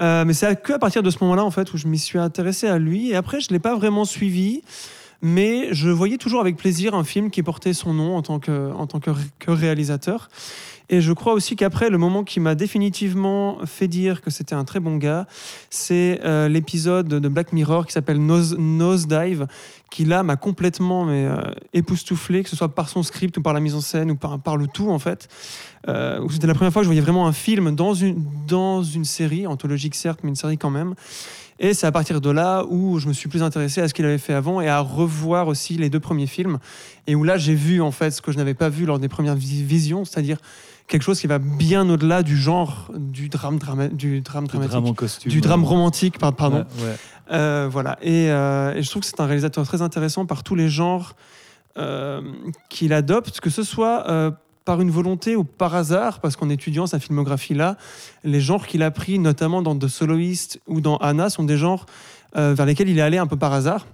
Euh, 0.00 0.24
mais 0.24 0.32
c'est 0.32 0.60
que 0.60 0.72
à 0.72 0.78
partir 0.78 1.02
de 1.02 1.10
ce 1.10 1.18
moment-là, 1.22 1.44
en 1.44 1.50
fait, 1.50 1.72
où 1.72 1.76
je 1.76 1.86
m'y 1.86 1.98
suis 1.98 2.18
intéressé 2.18 2.66
à 2.66 2.78
lui. 2.78 3.10
Et 3.10 3.16
après, 3.16 3.40
je 3.40 3.48
ne 3.50 3.54
l'ai 3.54 3.60
pas 3.60 3.76
vraiment 3.76 4.04
suivi. 4.04 4.62
Mais 5.22 5.72
je 5.72 5.88
voyais 5.88 6.18
toujours 6.18 6.40
avec 6.40 6.56
plaisir 6.56 6.94
un 6.94 7.04
film 7.04 7.30
qui 7.30 7.42
portait 7.42 7.72
son 7.72 7.94
nom 7.94 8.16
en 8.16 8.22
tant 8.22 8.38
que, 8.38 8.72
en 8.72 8.86
tant 8.86 9.00
que 9.00 9.10
réalisateur. 9.50 10.28
Et 10.90 11.00
je 11.00 11.12
crois 11.12 11.32
aussi 11.32 11.56
qu'après, 11.56 11.88
le 11.88 11.96
moment 11.96 12.24
qui 12.24 12.40
m'a 12.40 12.54
définitivement 12.54 13.58
fait 13.64 13.88
dire 13.88 14.20
que 14.20 14.30
c'était 14.30 14.54
un 14.54 14.64
très 14.64 14.80
bon 14.80 14.96
gars, 14.96 15.26
c'est 15.70 16.20
euh, 16.24 16.48
l'épisode 16.48 17.08
de 17.08 17.28
Black 17.28 17.52
Mirror 17.52 17.86
qui 17.86 17.92
s'appelle 17.92 18.18
Nose, 18.18 18.56
Nosedive, 18.58 19.46
qui 19.90 20.04
là 20.04 20.22
m'a 20.22 20.36
complètement 20.36 21.06
euh, 21.08 21.40
époustouflé, 21.72 22.42
que 22.42 22.50
ce 22.50 22.56
soit 22.56 22.74
par 22.74 22.88
son 22.88 23.02
script 23.02 23.36
ou 23.38 23.42
par 23.42 23.54
la 23.54 23.60
mise 23.60 23.74
en 23.74 23.80
scène 23.80 24.10
ou 24.10 24.16
par, 24.16 24.56
le 24.56 24.66
tout 24.66 24.90
en 24.90 24.98
fait. 24.98 25.28
Euh, 25.88 26.20
c'était 26.30 26.46
la 26.46 26.54
première 26.54 26.72
fois 26.72 26.80
que 26.80 26.84
je 26.84 26.88
voyais 26.88 27.00
vraiment 27.00 27.26
un 27.26 27.32
film 27.32 27.74
dans 27.74 27.94
une, 27.94 28.22
dans 28.46 28.82
une 28.82 29.04
série, 29.04 29.46
anthologique 29.46 29.94
certes, 29.94 30.20
mais 30.22 30.30
une 30.30 30.36
série 30.36 30.58
quand 30.58 30.70
même. 30.70 30.94
Et 31.60 31.72
c'est 31.72 31.86
à 31.86 31.92
partir 31.92 32.20
de 32.20 32.30
là 32.30 32.64
où 32.68 32.98
je 32.98 33.06
me 33.06 33.12
suis 33.12 33.28
plus 33.28 33.42
intéressé 33.42 33.80
à 33.80 33.88
ce 33.88 33.94
qu'il 33.94 34.04
avait 34.04 34.18
fait 34.18 34.34
avant 34.34 34.60
et 34.60 34.68
à 34.68 34.80
revoir 34.80 35.46
aussi 35.46 35.74
les 35.74 35.88
deux 35.88 36.00
premiers 36.00 36.26
films. 36.26 36.58
Et 37.06 37.14
où 37.14 37.22
là, 37.22 37.36
j'ai 37.36 37.54
vu 37.54 37.80
en 37.80 37.92
fait 37.92 38.10
ce 38.10 38.20
que 38.20 38.32
je 38.32 38.36
n'avais 38.36 38.54
pas 38.54 38.68
vu 38.68 38.86
lors 38.86 38.98
des 38.98 39.08
premières 39.08 39.36
vis- 39.36 39.62
visions, 39.62 40.04
c'est-à-dire 40.04 40.38
quelque 40.86 41.02
chose 41.02 41.20
qui 41.20 41.26
va 41.26 41.38
bien 41.38 41.88
au-delà 41.88 42.22
du 42.22 42.36
genre 42.36 42.90
du 42.94 43.28
drame, 43.28 43.58
drama- 43.58 43.88
du 43.88 44.20
drame 44.20 44.46
dramatique, 44.46 44.70
drame 44.70 44.86
en 44.86 44.94
costume. 44.94 45.30
du 45.32 45.40
drame 45.40 45.64
romantique, 45.64 46.18
par- 46.18 46.34
pardon. 46.34 46.64
Ouais, 46.78 46.84
ouais. 46.84 46.96
Euh, 47.32 47.68
voilà. 47.70 47.98
Et, 48.02 48.30
euh, 48.30 48.74
et 48.74 48.82
je 48.82 48.90
trouve 48.90 49.00
que 49.02 49.08
c'est 49.08 49.20
un 49.20 49.26
réalisateur 49.26 49.64
très 49.66 49.80
intéressant 49.82 50.26
par 50.26 50.42
tous 50.42 50.54
les 50.54 50.68
genres 50.68 51.14
euh, 51.78 52.20
qu'il 52.68 52.92
adopte, 52.92 53.40
que 53.40 53.50
ce 53.50 53.62
soit 53.62 54.08
euh, 54.08 54.30
par 54.64 54.80
une 54.80 54.90
volonté 54.90 55.34
ou 55.36 55.44
par 55.44 55.74
hasard, 55.74 56.20
parce 56.20 56.36
qu'en 56.36 56.48
étudiant 56.48 56.86
sa 56.86 56.98
filmographie 57.00 57.54
là, 57.54 57.76
les 58.22 58.40
genres 58.40 58.66
qu'il 58.66 58.82
a 58.82 58.90
pris, 58.90 59.18
notamment 59.18 59.60
dans 59.62 59.76
The 59.76 59.88
Soloist 59.88 60.60
ou 60.68 60.80
dans 60.80 60.96
Anna, 60.98 61.30
sont 61.30 61.44
des 61.44 61.56
genres 61.56 61.86
euh, 62.36 62.54
vers 62.54 62.66
lesquels 62.66 62.88
il 62.88 62.98
est 62.98 63.02
allé 63.02 63.18
un 63.18 63.26
peu 63.26 63.36
par 63.36 63.52
hasard. 63.52 63.86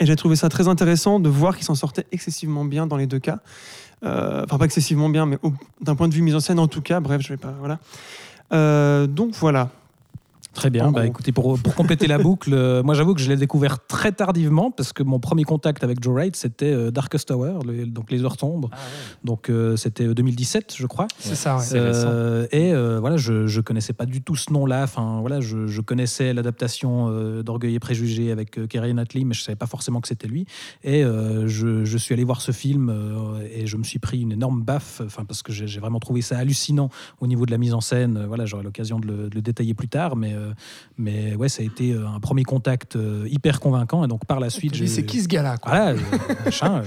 Et 0.00 0.06
j'ai 0.06 0.16
trouvé 0.16 0.36
ça 0.36 0.48
très 0.48 0.68
intéressant 0.68 1.20
de 1.20 1.28
voir 1.28 1.54
qu'il 1.56 1.64
s'en 1.64 1.74
sortait 1.74 2.04
excessivement 2.12 2.64
bien 2.64 2.86
dans 2.86 2.96
les 2.96 3.06
deux 3.06 3.18
cas. 3.20 3.38
Euh, 4.04 4.44
enfin, 4.44 4.58
pas 4.58 4.64
excessivement 4.64 5.08
bien, 5.08 5.26
mais 5.26 5.38
d'un 5.80 5.94
point 5.94 6.08
de 6.08 6.14
vue 6.14 6.22
mise 6.22 6.34
en 6.34 6.40
scène 6.40 6.58
en 6.58 6.68
tout 6.68 6.82
cas. 6.82 7.00
Bref, 7.00 7.20
je 7.22 7.28
vais 7.28 7.36
pas. 7.36 7.54
Voilà. 7.58 7.78
Euh, 8.52 9.06
donc 9.06 9.34
voilà. 9.34 9.70
Très 10.58 10.70
bien. 10.70 10.86
En 10.86 10.92
Bah, 10.92 11.06
écoutez, 11.06 11.30
pour, 11.32 11.58
pour 11.58 11.74
compléter 11.76 12.06
la 12.08 12.18
boucle, 12.18 12.52
euh, 12.52 12.82
moi 12.82 12.94
j'avoue 12.94 13.14
que 13.14 13.20
je 13.20 13.28
l'ai 13.28 13.36
découvert 13.36 13.86
très 13.86 14.10
tardivement 14.12 14.70
parce 14.72 14.92
que 14.92 15.02
mon 15.04 15.20
premier 15.20 15.44
contact 15.44 15.84
avec 15.84 16.02
Joe 16.02 16.12
Wright 16.14 16.34
c'était 16.34 16.72
euh, 16.72 16.90
Darkest 16.90 17.28
Tower, 17.28 17.60
le- 17.64 17.86
donc 17.86 18.10
Les 18.10 18.24
Heures 18.24 18.38
Sombres. 18.38 18.68
Donc 19.24 19.50
euh, 19.50 19.76
c'était 19.76 20.04
euh, 20.06 20.14
2017, 20.14 20.74
je 20.76 20.86
crois. 20.86 21.06
C'est 21.18 21.34
ça, 21.36 21.56
ouais. 21.58 21.62
Euh, 21.74 22.46
et 22.50 22.72
euh, 22.72 22.98
voilà, 23.00 23.16
je, 23.16 23.46
je 23.46 23.60
connaissais 23.60 23.92
pas 23.92 24.04
du 24.06 24.20
tout 24.22 24.34
ce 24.36 24.52
nom-là. 24.52 24.82
Enfin 24.82 25.20
voilà, 25.20 25.40
je, 25.40 25.66
je 25.68 25.80
connaissais 25.80 26.32
l'adaptation 26.34 27.08
euh, 27.08 27.42
d'Orgueil 27.42 27.74
et 27.74 27.78
Préjugés 27.78 28.32
avec 28.32 28.58
euh, 28.58 28.66
Kerry 28.66 28.92
Knightley, 28.94 29.24
mais 29.24 29.34
je 29.34 29.42
savais 29.42 29.56
pas 29.56 29.66
forcément 29.66 30.00
que 30.00 30.08
c'était 30.08 30.28
lui. 30.28 30.46
Et 30.82 31.04
euh, 31.04 31.46
je, 31.46 31.84
je 31.84 31.98
suis 31.98 32.12
allé 32.14 32.24
voir 32.24 32.40
ce 32.40 32.50
film 32.52 32.88
euh, 32.90 33.46
et 33.54 33.66
je 33.66 33.76
me 33.76 33.84
suis 33.84 33.98
pris 34.00 34.20
une 34.22 34.32
énorme 34.32 34.62
baffe, 34.62 35.02
enfin 35.04 35.24
parce 35.24 35.42
que 35.42 35.52
j'ai 35.52 35.78
vraiment 35.80 36.00
trouvé 36.00 36.20
ça 36.20 36.36
hallucinant 36.38 36.90
au 37.20 37.26
niveau 37.26 37.46
de 37.46 37.50
la 37.52 37.58
mise 37.58 37.74
en 37.74 37.80
scène. 37.80 38.16
Euh, 38.16 38.26
Voilà, 38.26 38.44
j'aurai 38.46 38.64
l'occasion 38.64 38.98
de 38.98 39.06
le, 39.06 39.28
de 39.30 39.34
le 39.36 39.42
détailler 39.42 39.74
plus 39.74 39.88
tard, 39.88 40.16
mais 40.16 40.34
euh, 40.34 40.47
mais 40.96 41.34
ouais, 41.34 41.48
ça 41.48 41.62
a 41.62 41.66
été 41.66 41.92
euh, 41.92 42.06
un 42.06 42.20
premier 42.20 42.44
contact 42.44 42.96
euh, 42.96 43.26
hyper 43.30 43.60
convaincant. 43.60 44.04
Et 44.04 44.08
donc 44.08 44.24
par 44.26 44.40
la 44.40 44.50
suite, 44.50 44.72
Mais 44.72 44.78
j'ai 44.78 44.86
c'est 44.86 45.04
qui 45.04 45.20
ce 45.20 45.28
gars-là 45.28 45.56
quoi? 45.56 45.72
Voilà, 45.72 45.90
euh, 45.90 45.98
machin, 46.44 46.82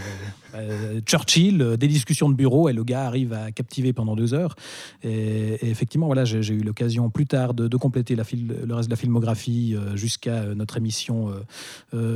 euh, 0.55 1.01
Churchill, 1.01 1.61
euh, 1.61 1.77
des 1.77 1.87
discussions 1.87 2.29
de 2.29 2.35
bureau, 2.35 2.69
et 2.69 2.73
le 2.73 2.83
gars 2.83 3.05
arrive 3.05 3.33
à 3.33 3.51
captiver 3.51 3.93
pendant 3.93 4.15
deux 4.15 4.33
heures. 4.33 4.55
Et, 5.03 5.69
effectivement, 5.69 6.07
voilà, 6.07 6.25
j'ai 6.25 6.53
eu 6.53 6.61
l'occasion 6.61 7.09
plus 7.09 7.25
tard 7.25 7.53
de, 7.53 7.77
compléter 7.77 8.15
le 8.15 8.75
reste 8.75 8.89
de 8.89 8.93
la 8.93 8.95
filmographie 8.95 9.75
euh, 9.75 9.95
jusqu'à 9.95 10.45
notre 10.53 10.77
émission 10.77 11.31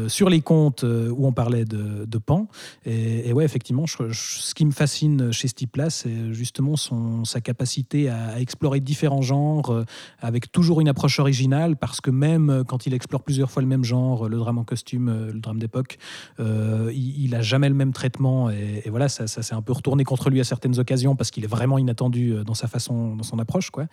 sur 0.07 0.29
les 0.29 0.41
comptes 0.41 0.83
euh, 0.83 1.09
où 1.09 1.25
on 1.25 1.33
parlait 1.33 1.65
de, 1.65 2.17
Pan. 2.25 2.47
Et, 2.85 3.29
et 3.29 3.33
ouais, 3.33 3.43
effectivement, 3.43 3.85
ce 3.87 4.53
qui 4.53 4.65
me 4.65 4.71
fascine 4.71 5.31
chez 5.31 5.47
ce 5.47 5.55
c'est 5.89 6.33
justement 6.33 6.75
son, 6.75 7.25
sa 7.25 7.41
capacité 7.41 8.09
à, 8.09 8.39
explorer 8.39 8.79
différents 8.79 9.21
genres 9.21 9.83
avec 10.19 10.51
toujours 10.51 10.81
une 10.81 10.87
approche 10.87 11.19
originale, 11.19 11.75
parce 11.75 11.99
que 12.01 12.09
même 12.09 12.63
quand 12.67 12.85
il 12.85 12.93
explore 12.93 13.23
plusieurs 13.23 13.51
fois 13.51 13.61
le 13.61 13.67
même 13.67 13.83
genre, 13.83 14.29
le 14.29 14.37
drame 14.37 14.57
en 14.57 14.63
costume, 14.63 15.29
le 15.33 15.39
drame 15.39 15.59
d'époque, 15.59 15.97
il, 16.39 17.23
il 17.23 17.41
jamais 17.41 17.69
le 17.69 17.75
même 17.75 17.93
traitement 17.93 18.24
et, 18.49 18.81
et 18.85 18.89
voilà 18.89 19.09
ça, 19.09 19.27
ça 19.27 19.41
s'est 19.41 19.55
un 19.55 19.61
peu 19.61 19.73
retourné 19.73 20.03
contre 20.03 20.29
lui 20.29 20.39
à 20.39 20.43
certaines 20.43 20.79
occasions 20.79 21.15
parce 21.15 21.31
qu'il 21.31 21.43
est 21.43 21.47
vraiment 21.57 21.77
inattendu 21.77 22.31
euh, 22.31 22.43
dans 22.43 22.53
sa 22.53 22.67
façon 22.67 23.15
dans 23.15 23.23
son 23.23 23.39
approche 23.39 23.69
quoi. 23.69 23.85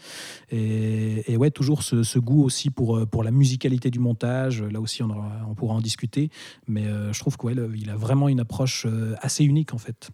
Et, 0.51 1.33
et 1.33 1.37
ouais 1.37 1.51
toujours 1.51 1.83
ce, 1.83 2.03
ce 2.03 2.19
goût 2.19 2.43
aussi 2.45 2.71
pour 2.71 2.97
euh, 2.97 3.07
pour 3.07 3.23
la 3.23 3.31
musicalité 3.31 3.91
du 3.91 3.99
montage. 3.99 4.63
Là 4.63 4.81
aussi 4.81 5.03
on, 5.03 5.11
aura- 5.11 5.41
on 5.49 5.55
pourra 5.55 5.75
en 5.75 5.81
discuter. 5.81 6.31
Mais 6.67 6.87
euh, 6.87 7.13
je 7.13 7.19
trouve 7.21 7.37
qu'il 7.37 7.91
a 7.91 7.97
vraiment 7.97 8.29
une 8.29 8.41
approche 8.41 8.87
assez 9.21 9.45
unique 9.45 9.75
en 9.75 9.79
fait. 9.79 10.11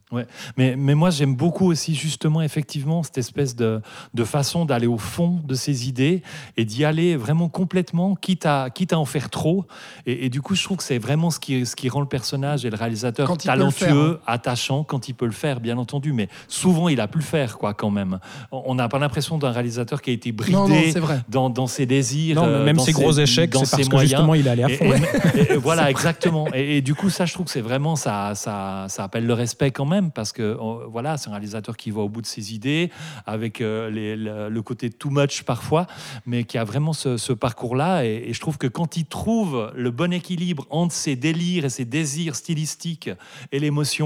Mais, 0.57 0.77
mais 0.77 0.95
moi, 0.95 1.11
j'aime 1.11 1.37
beaucoup 1.37 1.67
aussi, 1.67 1.95
justement, 1.95 2.43
effectivement, 2.43 3.02
cette 3.02 3.19
espèce 3.19 3.54
de, 3.54 3.81
de 4.15 4.25
façon 4.25 4.65
d'aller 4.65 4.87
au 4.87 4.99
fond 4.99 5.41
de 5.45 5.54
ses 5.54 5.89
idées 5.89 6.23
et 6.57 6.65
d'y 6.65 6.85
aller 6.85 7.17
vraiment 7.17 7.49
complètement, 7.49 8.15
quitte 8.15 8.47
à, 8.47 8.71
quitte 8.71 8.93
à 8.93 8.99
en 8.99 9.04
faire 9.04 9.31
trop. 9.31 9.67
Et, 10.07 10.26
et 10.26 10.31
du 10.31 10.41
coup, 10.41 10.54
je 10.54 10.65
trouve 10.65 10.78
que 10.78 10.83
c'est 10.83 10.99
vraiment 10.99 11.31
ce 11.31 11.39
qui, 11.39 11.67
ce 11.67 11.76
qui 11.76 11.89
rend 11.89 12.00
le 12.00 12.09
personnage 12.09 12.65
et 12.65 12.71
le 12.71 12.76
réalisateur 12.76 13.26
Quand 13.28 13.37
talentueux, 13.37 14.07
attachant, 14.26 14.84
quand 14.84 15.08
il 15.08 15.14
peut 15.14 15.26
le 15.26 15.32
faire, 15.32 15.60
bien 15.60 15.78
entendu. 15.78 16.12
Mais 16.12 16.28
souvent, 16.49 16.88
il 16.88 17.00
a 17.00 17.08
pu 17.08 17.18
le 17.18 17.25
faire, 17.25 17.58
quoi, 17.58 17.75
quand 17.75 17.90
même. 17.90 18.18
On 18.52 18.75
n'a 18.75 18.88
pas 18.88 18.99
l'impression 18.99 19.38
d'un 19.38 19.50
réalisateur 19.50 20.02
qui 20.02 20.10
a 20.10 20.12
été 20.12 20.32
bridé 20.32 20.52
Non, 20.52 20.68
non, 20.68 20.80
c'est 20.92 21.00
vrai. 21.00 21.21
dans, 21.28 21.50
dans 21.50 21.66
ses 21.66 21.86
désirs. 21.86 22.36
non, 22.36 22.44
euh, 22.47 22.64
même 22.64 22.76
dans 22.76 22.82
ses 22.84 22.92
gros 22.92 23.12
échecs 23.12 23.50
dans 23.50 23.64
c'est 23.64 23.71
parce 23.71 23.82
ses 23.84 23.88
que 23.88 23.99
justement 23.99 24.34
il 24.34 24.47
est 24.47 24.50
allé 24.50 24.62
à 24.64 24.68
fond 24.68 24.92
et- 25.34 25.52
et- 25.52 25.56
voilà, 25.56 25.90
exactement. 25.90 26.47
Et, 26.54 26.78
et 26.78 26.82
du 26.82 26.94
coup, 26.94 27.10
ça, 27.10 27.26
je 27.26 27.32
trouve 27.34 27.47
que 27.47 27.52
c'est 27.52 27.60
vraiment 27.60 27.97
ça, 27.97 28.34
ça, 28.34 28.86
ça 28.88 29.04
appelle 29.04 29.26
le 29.26 29.34
respect 29.34 29.71
quand 29.71 29.86
même, 29.86 30.10
parce 30.10 30.32
que 30.32 30.56
voilà, 30.90 31.16
c'est 31.16 31.28
un 31.28 31.32
réalisateur 31.32 31.76
qui 31.76 31.90
va 31.90 32.00
au 32.02 32.08
bout 32.08 32.23
de 32.23 32.26
ses 32.26 32.54
idées, 32.54 32.90
avec 33.26 33.60
euh, 33.60 33.90
les- 33.90 34.16
le, 34.16 34.49
le 34.49 34.62
côté 34.62 34.90
too 34.90 35.10
much 35.10 35.42
parfois, 35.42 35.86
mais 36.26 36.44
qui 36.44 36.58
a 36.58 36.64
vraiment 36.64 36.92
ce, 36.92 37.16
ce 37.16 37.32
parcours-là. 37.32 38.04
Et, 38.04 38.25
et 38.28 38.32
je 38.32 38.40
trouve 38.40 38.58
que 38.58 38.66
quand 38.66 38.97
il 38.97 39.04
trouve 39.06 39.73
le 39.75 39.90
bon 39.90 40.12
équilibre 40.12 40.66
entre 40.71 40.94
ses 40.94 41.16
délires 41.16 41.64
et 41.64 41.71
ses 41.71 41.84
désirs 41.84 42.36
stylistiques 42.36 43.10
et 43.52 43.58
l'émotion, 43.58 43.98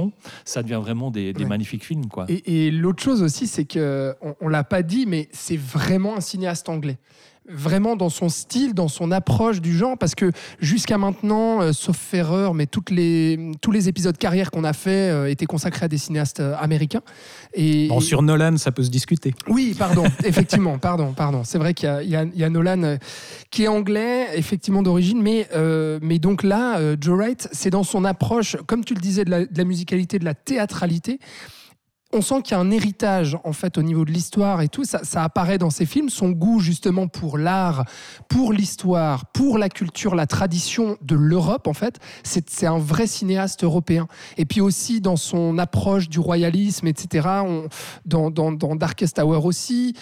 ça 0.44 0.62
devient 0.62 0.80
vraiment 0.82 1.10
des, 1.10 1.32
des 1.32 1.42
Ouais. 1.42 1.48
magnifiques 1.48 1.84
films, 1.84 2.06
quoi. 2.08 2.26
Et, 2.28 2.66
et 2.66 2.70
l'autre 2.70 3.02
chose 3.02 3.22
aussi, 3.22 3.46
c'est 3.46 3.64
que 3.64 4.14
on, 4.22 4.34
on 4.40 4.48
l'a 4.48 4.64
pas 4.64 4.82
dit, 4.82 5.06
mais 5.06 5.28
c'est 5.32 5.56
vraiment 5.58 6.16
un 6.16 6.20
cinéaste 6.20 6.68
anglais. 6.68 6.98
Vraiment 7.48 7.96
dans 7.96 8.08
son 8.08 8.28
style, 8.28 8.72
dans 8.72 8.88
son 8.88 9.10
approche 9.10 9.60
du 9.60 9.76
genre, 9.76 9.98
parce 9.98 10.14
que 10.14 10.30
jusqu'à 10.60 10.96
maintenant, 10.96 11.60
euh, 11.60 11.72
sauf 11.72 12.14
erreur, 12.14 12.54
mais 12.54 12.66
toutes 12.66 12.90
les, 12.90 13.52
tous 13.60 13.72
les 13.72 13.88
épisodes 13.88 14.16
carrière 14.16 14.52
qu'on 14.52 14.64
a 14.64 14.72
fait 14.72 15.10
euh, 15.10 15.30
étaient 15.30 15.46
consacrés 15.46 15.86
à 15.86 15.88
des 15.88 15.98
cinéastes 15.98 16.40
euh, 16.40 16.54
américains. 16.58 17.02
Et, 17.54 17.88
bon 17.88 18.00
sur 18.00 18.22
Nolan 18.22 18.56
ça 18.56 18.70
peut 18.72 18.84
se 18.84 18.90
discuter 18.90 19.34
oui, 19.48 19.74
pardon, 19.76 20.04
effectivement, 20.24 20.78
pardon, 20.78 21.12
pardon. 21.12 21.42
C'est 21.44 21.58
vrai 21.58 21.74
qu'il 21.74 21.88
y 22.04 22.14
y 22.14 22.38
y 22.38 22.44
a 22.44 22.48
Nolan 22.50 22.82
euh, 22.84 22.96
qui 23.50 23.64
est 23.64 23.68
anglais, 23.68 24.28
effectivement 24.34 24.82
d'origine, 24.82 25.20
mais, 25.20 25.48
mais 26.00 26.18
donc 26.18 26.42
là, 26.42 26.78
Joe 27.00 27.16
Wright, 27.16 27.48
c'est 27.52 27.70
dans 27.70 27.82
son 27.82 28.04
approche, 28.04 28.56
comme 28.66 28.84
tu 28.84 28.94
le 28.94 29.00
disais, 29.00 29.24
de 29.24 29.30
la, 29.30 29.40
de 29.44 29.58
la 29.58 29.64
musicalité, 29.64 30.18
de 30.18 30.24
la 30.24 30.34
théâtralité. 30.34 31.18
On 32.12 32.20
sent 32.20 32.42
qu'il 32.42 32.56
y 32.56 32.58
a 32.58 32.60
un 32.60 32.70
héritage 32.70 33.38
en 33.44 33.52
fait 33.52 33.78
au 33.78 33.82
niveau 33.82 34.04
de 34.04 34.10
l'histoire 34.10 34.60
et 34.60 34.68
tout, 34.68 34.84
ça, 34.84 35.00
ça 35.02 35.24
apparaît 35.24 35.58
dans 35.58 35.70
ses 35.70 35.86
films, 35.86 36.08
son 36.08 36.30
goût 36.30 36.60
justement 36.60 37.08
pour 37.08 37.38
l'art, 37.38 37.84
pour 38.28 38.52
l'histoire, 38.52 39.26
pour 39.26 39.58
la 39.58 39.68
culture, 39.68 40.14
la 40.14 40.26
tradition 40.26 40.96
de 41.00 41.14
l'Europe 41.14 41.66
en 41.66 41.72
fait, 41.72 41.98
c'est 42.22 42.66
un 42.66 42.78
vrai 42.78 43.06
cinéaste 43.06 43.64
européen. 43.64 44.08
Et 44.36 44.44
puis 44.44 44.60
aussi 44.60 45.00
dans 45.00 45.16
son 45.16 45.58
approche 45.58 46.08
du 46.08 46.18
royalisme, 46.18 46.86
etc. 46.86 47.28
On, 47.44 47.68
dans, 48.04 48.30
dans, 48.30 48.52
dans 48.52 48.76
Darkest 48.76 49.18
Hour 49.18 49.44
aussi. 49.44 49.94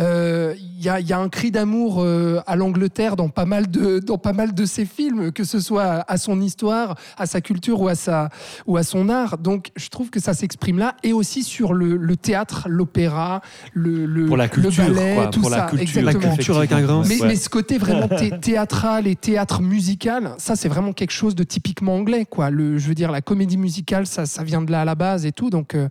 Euh, 0.00 0.54
Il 0.58 0.86
y, 0.86 0.88
a, 0.88 0.98
il 0.98 1.06
y 1.06 1.12
a 1.12 1.18
un 1.18 1.28
cri 1.28 1.50
d'amour 1.50 2.00
euh, 2.00 2.40
à 2.46 2.56
l'Angleterre 2.56 3.14
dans 3.16 3.28
pas 3.28 3.44
mal 3.44 3.70
de 3.70 3.98
dans 4.06 4.16
pas 4.16 4.32
mal 4.32 4.54
de 4.54 4.64
ses 4.64 4.86
films, 4.86 5.30
que 5.30 5.44
ce 5.44 5.60
soit 5.60 6.04
à 6.08 6.16
son 6.16 6.40
histoire, 6.40 6.96
à 7.18 7.26
sa 7.26 7.42
culture 7.42 7.80
ou 7.82 7.88
à 7.88 7.94
sa 7.94 8.30
ou 8.66 8.78
à 8.78 8.82
son 8.82 9.10
art. 9.10 9.36
Donc 9.36 9.70
je 9.76 9.88
trouve 9.90 10.08
que 10.08 10.18
ça 10.18 10.32
s'exprime 10.32 10.78
là 10.78 10.96
et 11.02 11.12
aussi 11.12 11.42
sur 11.42 11.74
le, 11.74 11.96
le 11.98 12.16
théâtre, 12.16 12.66
l'opéra, 12.70 13.42
le, 13.74 14.06
le 14.06 14.24
Pour 14.26 14.38
la 14.38 14.44
le 14.44 14.50
culture, 14.50 14.84
ballet, 14.86 15.14
quoi, 15.16 15.26
tout 15.26 15.40
pour 15.42 15.50
la 15.50 15.56
ça, 15.58 15.66
culture, 15.66 16.02
La 16.02 16.10
exactement. 16.12 16.34
culture 16.36 16.56
avec 16.56 16.72
un 16.72 16.80
grain. 16.80 17.02
Mais, 17.06 17.20
Ouais. 17.20 17.28
mais 17.28 17.36
ce 17.36 17.50
côté 17.50 17.76
vraiment 17.76 18.08
thé- 18.08 18.38
théâtral 18.40 19.06
et 19.06 19.16
théâtre 19.16 19.60
musical, 19.60 20.32
ça 20.38 20.56
c'est 20.56 20.68
vraiment 20.68 20.94
quelque 20.94 21.12
chose 21.12 21.34
de 21.34 21.42
typiquement 21.44 21.94
anglais, 21.96 22.24
quoi. 22.24 22.48
Le, 22.48 22.78
je 22.78 22.88
veux 22.88 22.94
dire, 22.94 23.10
la 23.12 23.20
comédie 23.20 23.58
musicale, 23.58 24.06
ça, 24.06 24.24
ça 24.24 24.42
vient 24.44 24.62
de 24.62 24.72
là 24.72 24.80
à 24.80 24.84
la 24.86 24.94
base 24.94 25.26
et 25.26 25.32
tout, 25.32 25.50
donc, 25.50 25.74
euh, 25.74 25.88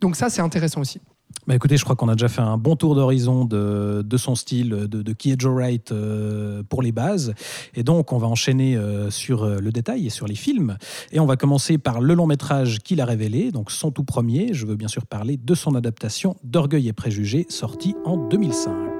donc 0.00 0.16
ça 0.16 0.30
c'est 0.30 0.40
intéressant 0.40 0.80
aussi. 0.80 0.98
Bah 1.46 1.54
écoutez, 1.54 1.76
je 1.76 1.84
crois 1.84 1.94
qu'on 1.94 2.08
a 2.08 2.14
déjà 2.14 2.28
fait 2.28 2.40
un 2.40 2.56
bon 2.56 2.74
tour 2.74 2.94
d'horizon 2.94 3.44
de, 3.44 4.02
de 4.02 4.16
son 4.16 4.34
style, 4.34 4.70
de, 4.70 5.02
de 5.02 5.12
qui 5.12 5.30
est 5.30 5.38
Joe 5.38 5.52
Wright 5.52 5.92
euh, 5.92 6.62
pour 6.62 6.80
les 6.80 6.90
bases. 6.90 7.34
Et 7.74 7.82
donc, 7.82 8.12
on 8.12 8.18
va 8.18 8.26
enchaîner 8.26 8.76
euh, 8.76 9.10
sur 9.10 9.44
euh, 9.44 9.58
le 9.58 9.70
détail 9.70 10.06
et 10.06 10.10
sur 10.10 10.26
les 10.26 10.36
films. 10.36 10.78
Et 11.12 11.20
on 11.20 11.26
va 11.26 11.36
commencer 11.36 11.76
par 11.76 12.00
le 12.00 12.14
long 12.14 12.26
métrage 12.26 12.78
qu'il 12.78 13.00
a 13.02 13.04
révélé, 13.04 13.52
donc 13.52 13.70
son 13.70 13.90
tout 13.90 14.04
premier. 14.04 14.54
Je 14.54 14.64
veux 14.64 14.76
bien 14.76 14.88
sûr 14.88 15.04
parler 15.04 15.36
de 15.36 15.54
son 15.54 15.74
adaptation 15.74 16.36
d'Orgueil 16.44 16.88
et 16.88 16.94
Préjugés, 16.94 17.46
sorti 17.50 17.94
en 18.06 18.16
2005. 18.16 18.93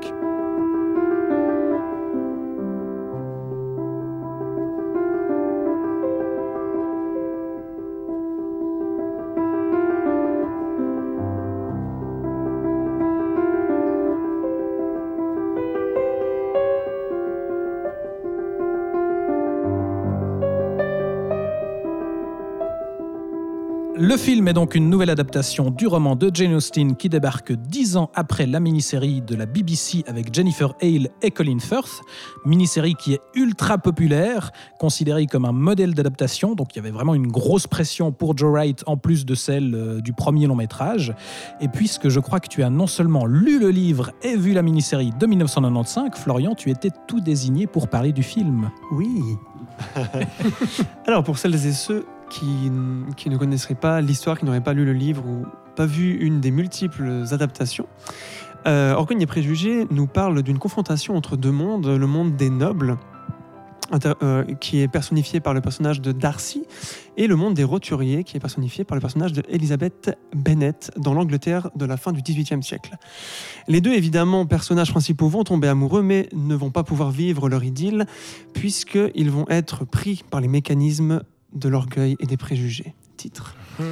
Le 24.07 24.19
film 24.19 24.49
est 24.49 24.53
donc 24.53 24.75
une 24.75 24.91
nouvelle 24.91 25.09
adaptation 25.09 25.71
du 25.71 25.87
roman 25.87 26.15
de 26.15 26.31
Jane 26.31 26.53
Austen 26.53 26.95
qui 26.95 27.09
débarque 27.09 27.53
dix 27.53 27.97
ans 27.97 28.11
après 28.15 28.45
la 28.45 28.61
mini-série 28.61 29.23
de 29.23 29.35
la 29.35 29.47
BBC 29.47 30.05
avec 30.07 30.35
Jennifer 30.35 30.75
Hale 30.83 31.09
et 31.23 31.31
Colin 31.31 31.59
Firth. 31.59 32.03
Mini-série 32.45 32.97
qui 32.97 33.15
est 33.15 33.21
ultra 33.35 33.79
populaire, 33.79 34.51
considérée 34.79 35.25
comme 35.25 35.47
un 35.47 35.53
modèle 35.53 35.95
d'adaptation. 35.95 36.55
Donc 36.55 36.75
il 36.75 36.77
y 36.77 36.79
avait 36.81 36.91
vraiment 36.91 37.15
une 37.15 37.29
grosse 37.29 37.67
pression 37.67 38.13
pour 38.13 38.37
Joe 38.37 38.53
Wright 38.53 38.85
en 38.87 38.99
plus 38.99 39.25
de 39.25 39.35
celle 39.35 39.75
euh, 39.75 40.01
du 40.03 40.13
premier 40.13 40.47
long 40.49 40.57
métrage. 40.57 41.15
Et 41.63 41.69
puisque 41.69 42.11
je 42.11 42.21
crois 42.21 42.41
que 42.41 42.49
tu 42.49 42.63
as 42.63 42.69
non 42.69 42.87
seulement 42.87 43.25
lu 43.25 43.59
le 43.59 43.71
livre 43.71 44.11
et 44.23 44.37
vu 44.37 44.53
la 44.53 44.61
mini-série 44.61 45.13
de 45.19 45.27
1995, 45.27 46.11
Florian, 46.17 46.55
tu 46.55 46.71
étais 46.71 46.91
tout 47.09 47.21
désigné 47.23 47.67
pour 47.67 47.89
parler 47.89 48.13
du 48.13 48.23
film. 48.23 48.71
Oui. 48.93 49.23
Alors, 51.07 51.25
pour 51.25 51.39
celles 51.39 51.55
et 51.55 51.73
ceux 51.73 52.05
qui, 52.31 52.71
ne 52.71 53.37
connaisseraient 53.37 53.75
pas 53.75 54.01
l'histoire, 54.01 54.39
qui 54.39 54.45
n'auraient 54.45 54.63
pas 54.63 54.75
lu 54.75 54.85
le 54.85 54.93
livre 54.93 55.25
ou 55.27 55.47
pas 55.77 55.87
vu 55.87 56.17
une 56.19 56.41
des 56.41 56.51
multiples 56.51 57.25
adaptations, 57.33 57.87
euh, 58.67 58.95
Orgueil 58.95 59.23
et 59.23 59.27
Préjugés 59.27 59.87
nous 59.91 60.07
parle 60.07 60.43
d'une 60.43 60.59
confrontation 60.59 61.17
entre 61.17 61.37
deux 61.37 61.51
mondes, 61.51 61.87
le 61.87 62.07
monde 62.07 62.37
des 62.37 62.51
nobles, 62.51 62.97
euh, 64.23 64.45
qui 64.61 64.81
est 64.81 64.89
personnifié 64.89 65.41
par 65.41 65.53
le 65.53 65.61
personnage 65.61 66.01
de 66.01 66.13
Darcy, 66.13 66.65
et 67.19 67.27
le 67.27 67.37
monde 67.37 67.53
des 67.53 67.65
roturiers, 67.65 68.25
qui 68.25 68.37
est 68.37 68.41
personnifié 68.41 68.83
par 68.83 68.97
le 68.97 69.01
personnage 69.01 69.33
de 69.33 69.43
Elizabeth 69.49 70.17
Bennet 70.35 70.91
dans 70.97 71.13
l'Angleterre 71.13 71.71
de 71.77 71.85
la 71.85 71.99
fin 71.99 72.13
du 72.13 72.23
XVIIIe 72.23 72.63
siècle. 72.63 72.97
Les 73.69 73.83
deux, 73.83 73.93
évidemment, 73.93 74.47
personnages 74.47 74.91
principaux 74.91 75.29
vont 75.29 75.45
tomber 75.45 75.69
amoureux, 75.69 76.03
mais 76.03 76.29
ne 76.33 76.55
vont 76.55 76.71
pas 76.71 76.83
pouvoir 76.83 77.11
vivre 77.11 77.51
leur 77.51 77.63
idylle, 77.63 78.07
puisqu'ils 78.55 79.31
vont 79.31 79.45
être 79.51 79.85
pris 79.85 80.25
par 80.31 80.41
les 80.41 80.49
mécanismes 80.49 81.23
de 81.55 81.69
l'orgueil 81.69 82.17
et 82.21 82.27
des 82.27 82.37
préjugés. 82.37 82.95
Titre. 83.17 83.55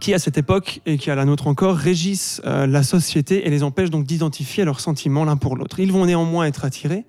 qui 0.00 0.14
à 0.14 0.18
cette 0.18 0.38
époque 0.38 0.80
et 0.86 0.98
qui 0.98 1.10
à 1.10 1.14
la 1.14 1.24
nôtre 1.24 1.46
encore 1.46 1.76
régissent 1.76 2.40
euh, 2.44 2.66
la 2.66 2.82
société 2.82 3.46
et 3.46 3.50
les 3.50 3.62
empêchent 3.62 3.90
donc 3.90 4.04
d'identifier 4.04 4.64
leurs 4.64 4.80
sentiments 4.80 5.24
l'un 5.24 5.36
pour 5.36 5.56
l'autre. 5.56 5.80
Ils 5.80 5.92
vont 5.92 6.06
néanmoins 6.06 6.46
être 6.46 6.64
attirés 6.64 7.04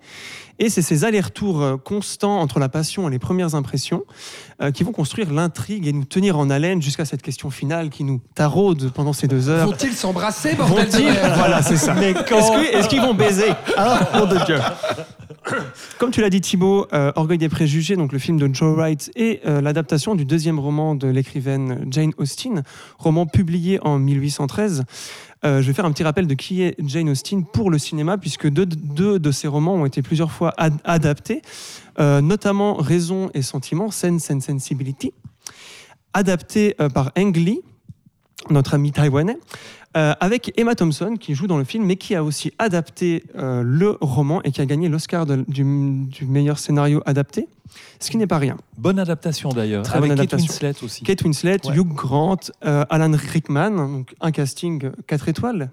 et 0.58 0.70
c'est 0.70 0.82
ces 0.82 1.04
allers-retours 1.04 1.62
euh, 1.62 1.76
constants 1.76 2.40
entre 2.40 2.58
la 2.58 2.68
passion 2.68 3.08
et 3.08 3.10
les 3.10 3.18
premières 3.18 3.54
impressions 3.54 4.04
euh, 4.60 4.70
qui 4.70 4.82
vont 4.82 4.92
construire 4.92 5.32
l'intrigue 5.32 5.86
et 5.86 5.92
nous 5.92 6.04
tenir 6.04 6.38
en 6.38 6.50
haleine 6.50 6.82
jusqu'à 6.82 7.04
cette 7.04 7.22
question 7.22 7.50
finale 7.50 7.90
qui 7.90 8.04
nous 8.04 8.20
taraude 8.34 8.90
pendant 8.92 9.12
ces 9.12 9.28
deux 9.28 9.48
heures. 9.48 9.66
Vont-ils 9.68 9.92
s'embrasser, 9.92 10.54
bordel 10.54 10.86
de 10.86 10.90
Vont-ils 10.90 11.12
Voilà, 11.36 11.62
c'est 11.62 11.76
ça. 11.76 11.94
Est-ce 12.02 12.88
qu'ils 12.88 13.00
vont 13.00 13.14
baiser? 13.14 13.50
Ah, 13.76 14.26
de 14.28 14.44
Dieu. 14.44 14.58
Comme 15.98 16.10
tu 16.10 16.20
l'as 16.20 16.30
dit 16.30 16.40
Thibaut, 16.40 16.86
euh, 16.92 17.12
Orgueil 17.16 17.38
des 17.38 17.48
préjugés, 17.48 17.96
donc 17.96 18.12
le 18.12 18.18
film 18.18 18.38
de 18.38 18.52
Joe 18.52 18.74
Wright, 18.76 19.10
et 19.16 19.40
euh, 19.46 19.60
l'adaptation 19.60 20.14
du 20.14 20.24
deuxième 20.24 20.58
roman 20.58 20.94
de 20.94 21.08
l'écrivaine 21.08 21.86
Jane 21.90 22.12
Austen, 22.18 22.62
roman 22.98 23.26
publié 23.26 23.78
en 23.82 23.98
1813. 23.98 24.84
Euh, 25.44 25.62
je 25.62 25.66
vais 25.66 25.72
faire 25.72 25.84
un 25.84 25.92
petit 25.92 26.02
rappel 26.02 26.26
de 26.26 26.34
qui 26.34 26.62
est 26.62 26.74
Jane 26.84 27.08
Austen 27.10 27.44
pour 27.44 27.70
le 27.70 27.78
cinéma, 27.78 28.18
puisque 28.18 28.48
deux, 28.48 28.66
de 28.66 29.30
ses 29.30 29.48
romans 29.48 29.74
ont 29.74 29.86
été 29.86 30.02
plusieurs 30.02 30.32
fois 30.32 30.52
ad- 30.56 30.80
adaptés, 30.84 31.42
notamment 31.98 32.74
Raison 32.74 33.28
et 33.34 33.42
Sentiment, 33.42 33.90
Sense 33.90 34.30
and 34.30 34.40
Sensibility, 34.40 35.12
adapté 36.12 36.76
par 36.94 37.10
Ang 37.16 37.36
Lee, 37.36 37.60
notre 38.50 38.74
ami 38.74 38.92
taïwanais, 38.92 39.38
euh, 39.96 40.14
avec 40.20 40.52
Emma 40.58 40.74
Thompson 40.74 41.16
qui 41.18 41.34
joue 41.34 41.46
dans 41.46 41.58
le 41.58 41.64
film, 41.64 41.84
mais 41.84 41.96
qui 41.96 42.14
a 42.14 42.22
aussi 42.22 42.52
adapté 42.58 43.24
euh, 43.36 43.62
le 43.64 43.96
roman 44.00 44.42
et 44.42 44.52
qui 44.52 44.60
a 44.60 44.66
gagné 44.66 44.88
l'Oscar 44.88 45.26
du, 45.26 45.42
du 45.46 46.26
meilleur 46.26 46.58
scénario 46.58 47.02
adapté, 47.06 47.48
ce 47.98 48.10
qui 48.10 48.16
n'est 48.18 48.26
pas 48.26 48.38
rien. 48.38 48.56
Bonne 48.76 48.98
adaptation 48.98 49.48
d'ailleurs, 49.50 49.82
Très 49.84 49.98
avec 49.98 50.10
bonne 50.10 50.18
Kate 50.18 50.34
adaptation. 50.34 50.52
Winslet 50.68 50.84
aussi. 50.84 51.02
Kate 51.04 51.22
Winslet, 51.22 51.66
Ouais. 51.66 51.74
Hugh 51.76 51.88
Grant, 51.88 52.36
euh, 52.64 52.84
Alan 52.90 53.12
Rickman, 53.16 53.70
donc 53.70 54.14
un 54.20 54.30
casting 54.30 54.90
4 55.06 55.28
étoiles. 55.28 55.70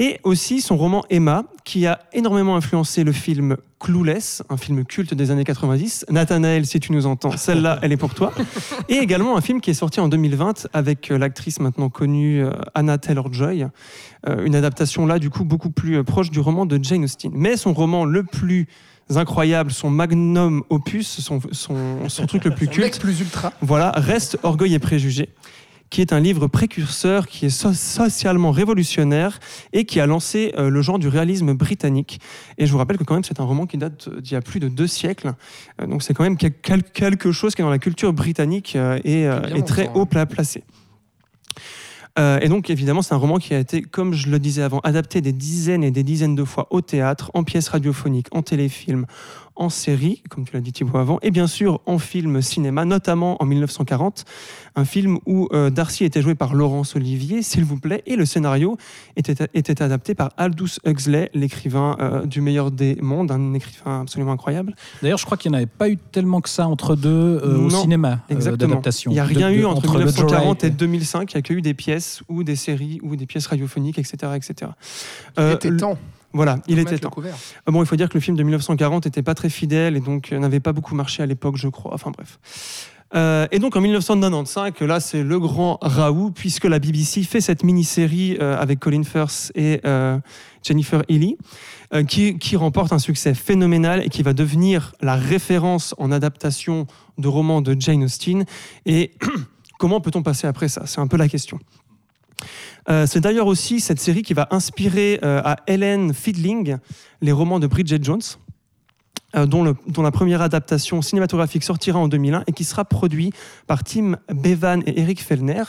Et 0.00 0.20
aussi 0.22 0.60
son 0.60 0.76
roman 0.76 1.04
Emma, 1.10 1.42
qui 1.64 1.84
a 1.88 1.98
énormément 2.12 2.54
influencé 2.54 3.02
le 3.02 3.10
film 3.10 3.56
Clueless, 3.80 4.44
un 4.48 4.56
film 4.56 4.84
culte 4.84 5.12
des 5.12 5.32
années 5.32 5.42
90. 5.42 6.06
Nathanaël, 6.08 6.66
si 6.66 6.78
tu 6.78 6.92
nous 6.92 7.06
entends, 7.06 7.36
celle-là, 7.36 7.80
elle 7.82 7.90
est 7.90 7.96
pour 7.96 8.14
toi. 8.14 8.32
Et 8.88 8.94
également 8.94 9.36
un 9.36 9.40
film 9.40 9.60
qui 9.60 9.70
est 9.70 9.74
sorti 9.74 9.98
en 9.98 10.06
2020 10.08 10.68
avec 10.72 11.10
euh, 11.10 11.18
l'actrice 11.18 11.58
maintenant 11.58 11.88
connue 11.88 12.44
euh, 12.44 12.52
Anna 12.74 12.96
Taylor-Joy. 12.96 13.66
Euh, 14.28 14.44
une 14.44 14.54
adaptation 14.54 15.04
là, 15.04 15.18
du 15.18 15.30
coup, 15.30 15.44
beaucoup 15.44 15.70
plus 15.70 16.04
proche 16.04 16.30
du 16.30 16.38
roman 16.38 16.64
de 16.64 16.78
Jane 16.80 17.02
Austen. 17.02 17.32
Mais 17.34 17.56
son 17.56 17.72
roman 17.72 18.04
le 18.04 18.22
plus 18.22 18.68
incroyable, 19.16 19.70
son 19.70 19.90
magnum 19.90 20.62
opus, 20.70 21.20
son, 21.20 21.40
son, 21.52 22.08
son 22.08 22.26
truc 22.26 22.44
le 22.44 22.52
plus 22.52 22.66
culte, 22.68 22.84
mec 22.84 22.98
plus 22.98 23.20
ultra. 23.20 23.52
voilà, 23.62 23.90
reste 23.92 24.38
Orgueil 24.42 24.74
et 24.74 24.78
Préjugés, 24.78 25.30
qui 25.90 26.00
est 26.00 26.12
un 26.12 26.20
livre 26.20 26.46
précurseur, 26.48 27.26
qui 27.26 27.46
est 27.46 27.50
so- 27.50 27.72
socialement 27.72 28.50
révolutionnaire 28.50 29.40
et 29.72 29.84
qui 29.84 30.00
a 30.00 30.06
lancé 30.06 30.52
euh, 30.58 30.68
le 30.70 30.82
genre 30.82 30.98
du 30.98 31.08
réalisme 31.08 31.54
britannique. 31.54 32.20
Et 32.58 32.66
je 32.66 32.72
vous 32.72 32.78
rappelle 32.78 32.98
que 32.98 33.04
quand 33.04 33.14
même 33.14 33.24
c'est 33.24 33.40
un 33.40 33.44
roman 33.44 33.66
qui 33.66 33.78
date 33.78 34.08
d'il 34.20 34.32
y 34.32 34.36
a 34.36 34.42
plus 34.42 34.60
de 34.60 34.68
deux 34.68 34.86
siècles. 34.86 35.32
Euh, 35.80 35.86
donc 35.86 36.02
c'est 36.02 36.14
quand 36.14 36.24
même 36.24 36.36
quel- 36.36 36.52
quel- 36.52 36.82
quelque 36.84 37.32
chose 37.32 37.54
qui 37.54 37.62
est 37.62 37.64
dans 37.64 37.70
la 37.70 37.78
culture 37.78 38.12
britannique 38.12 38.74
euh, 38.76 38.98
et, 39.04 39.26
euh, 39.26 39.40
est 39.54 39.66
très 39.66 39.90
haut 39.94 40.04
pla- 40.06 40.26
placé. 40.26 40.62
Euh, 42.18 42.40
et 42.40 42.48
donc, 42.48 42.68
évidemment, 42.68 43.00
c'est 43.00 43.14
un 43.14 43.18
roman 43.18 43.38
qui 43.38 43.54
a 43.54 43.60
été, 43.60 43.80
comme 43.80 44.12
je 44.12 44.28
le 44.28 44.40
disais 44.40 44.62
avant, 44.62 44.80
adapté 44.80 45.20
des 45.20 45.32
dizaines 45.32 45.84
et 45.84 45.92
des 45.92 46.02
dizaines 46.02 46.34
de 46.34 46.42
fois 46.42 46.66
au 46.70 46.80
théâtre, 46.80 47.30
en 47.32 47.44
pièces 47.44 47.68
radiophoniques, 47.68 48.26
en 48.32 48.42
téléfilm, 48.42 49.06
en 49.58 49.68
série, 49.68 50.22
comme 50.30 50.44
tu 50.44 50.54
l'as 50.54 50.60
dit 50.60 50.72
Thibaut 50.72 50.96
avant, 50.98 51.18
et 51.20 51.30
bien 51.30 51.46
sûr 51.46 51.80
en 51.84 51.98
film 51.98 52.40
cinéma, 52.40 52.84
notamment 52.84 53.42
en 53.42 53.46
1940, 53.46 54.24
un 54.76 54.84
film 54.84 55.18
où 55.26 55.48
euh, 55.52 55.68
Darcy 55.70 56.04
était 56.04 56.22
joué 56.22 56.34
par 56.34 56.54
Laurence 56.54 56.94
Olivier, 56.96 57.42
s'il 57.42 57.64
vous 57.64 57.78
plaît, 57.78 58.02
et 58.06 58.16
le 58.16 58.24
scénario 58.24 58.76
était, 59.16 59.48
était 59.54 59.82
adapté 59.82 60.14
par 60.14 60.30
Aldous 60.36 60.78
Huxley, 60.86 61.30
l'écrivain 61.34 61.96
euh, 62.00 62.24
du 62.24 62.40
meilleur 62.40 62.70
des 62.70 62.96
mondes, 63.02 63.30
un 63.32 63.52
écrivain 63.54 64.02
absolument 64.02 64.32
incroyable. 64.32 64.74
D'ailleurs, 65.02 65.18
je 65.18 65.24
crois 65.26 65.36
qu'il 65.36 65.50
n'y 65.50 65.56
en 65.56 65.58
avait 65.58 65.66
pas 65.66 65.88
eu 65.88 65.96
tellement 65.96 66.40
que 66.40 66.48
ça 66.48 66.68
entre 66.68 66.94
deux 66.94 67.40
euh, 67.42 67.58
au 67.58 67.70
cinéma 67.70 68.20
euh, 68.30 68.34
Exactement. 68.34 68.68
d'adaptation. 68.68 69.10
Il 69.10 69.14
n'y 69.14 69.20
a 69.20 69.24
rien 69.24 69.50
de- 69.50 69.56
eu 69.56 69.64
entre, 69.64 69.82
Joe 69.82 69.96
1940 69.96 70.64
et 70.64 70.66
Wright 70.68 70.78
2005. 70.78 71.32
Il 71.32 71.36
n'y 71.36 71.38
a 71.38 71.42
que 71.42 71.52
eu 71.52 71.62
des 71.62 71.74
pièces 71.74 72.22
ou 72.28 72.44
des 72.44 72.56
séries 72.56 73.00
ou 73.02 73.16
des 73.16 73.26
pièces 73.26 73.48
radiophoniques, 73.48 73.98
etc. 73.98 74.32
etc. 74.36 74.70
Il 75.36 75.50
était 75.52 75.76
temps. 75.76 75.98
Voilà, 76.32 76.58
il 76.68 76.78
était 76.78 76.98
temps. 76.98 77.10
couvert. 77.10 77.34
Ah 77.66 77.70
Bon, 77.70 77.82
il 77.82 77.86
faut 77.86 77.96
dire 77.96 78.08
que 78.08 78.14
le 78.14 78.20
film 78.20 78.36
de 78.36 78.42
1940 78.42 79.06
n'était 79.06 79.22
pas 79.22 79.34
très 79.34 79.48
fidèle 79.48 79.96
et 79.96 80.00
donc 80.00 80.32
euh, 80.32 80.38
n'avait 80.38 80.60
pas 80.60 80.72
beaucoup 80.72 80.94
marché 80.94 81.22
à 81.22 81.26
l'époque, 81.26 81.56
je 81.56 81.68
crois. 81.68 81.94
Enfin 81.94 82.10
bref. 82.10 82.38
Euh, 83.14 83.46
et 83.50 83.58
donc 83.58 83.74
en 83.74 83.80
1995, 83.80 84.86
là 84.86 85.00
c'est 85.00 85.22
le 85.22 85.38
grand 85.38 85.78
Raoult, 85.80 86.32
puisque 86.32 86.64
la 86.64 86.78
BBC 86.78 87.22
fait 87.22 87.40
cette 87.40 87.64
mini-série 87.64 88.36
euh, 88.40 88.58
avec 88.58 88.80
Colin 88.80 89.02
Firth 89.02 89.50
et 89.54 89.80
euh, 89.86 90.18
Jennifer 90.62 91.02
Healy, 91.08 91.38
euh, 91.94 92.04
qui, 92.04 92.38
qui 92.38 92.56
remporte 92.56 92.92
un 92.92 92.98
succès 92.98 93.32
phénoménal 93.32 94.02
et 94.04 94.10
qui 94.10 94.22
va 94.22 94.34
devenir 94.34 94.92
la 95.00 95.14
référence 95.14 95.94
en 95.96 96.12
adaptation 96.12 96.86
de 97.16 97.28
romans 97.28 97.62
de 97.62 97.74
Jane 97.78 98.04
Austen. 98.04 98.44
Et 98.84 99.12
comment 99.78 100.00
peut-on 100.00 100.22
passer 100.22 100.46
après 100.46 100.68
ça? 100.68 100.82
C'est 100.84 101.00
un 101.00 101.06
peu 101.06 101.16
la 101.16 101.28
question. 101.28 101.58
Euh, 102.88 103.06
c'est 103.06 103.20
d'ailleurs 103.20 103.46
aussi 103.46 103.80
cette 103.80 104.00
série 104.00 104.22
qui 104.22 104.34
va 104.34 104.48
inspirer 104.50 105.18
euh, 105.22 105.40
à 105.44 105.56
Helen 105.66 106.14
Fielding 106.14 106.76
les 107.20 107.32
romans 107.32 107.58
de 107.60 107.66
Bridget 107.66 107.98
Jones, 108.02 108.22
euh, 109.36 109.44
dont, 109.44 109.62
le- 109.62 109.74
dont 109.88 110.00
la 110.02 110.10
première 110.10 110.40
adaptation 110.40 111.02
cinématographique 111.02 111.62
sortira 111.62 111.98
en 111.98 112.08
2001 112.08 112.44
et 112.46 112.52
qui 112.52 112.64
sera 112.64 112.84
produit 112.86 113.32
par 113.66 113.84
Tim 113.84 114.16
Bevan 114.32 114.82
et 114.86 115.00
Eric 115.00 115.22
Fellner, 115.22 115.64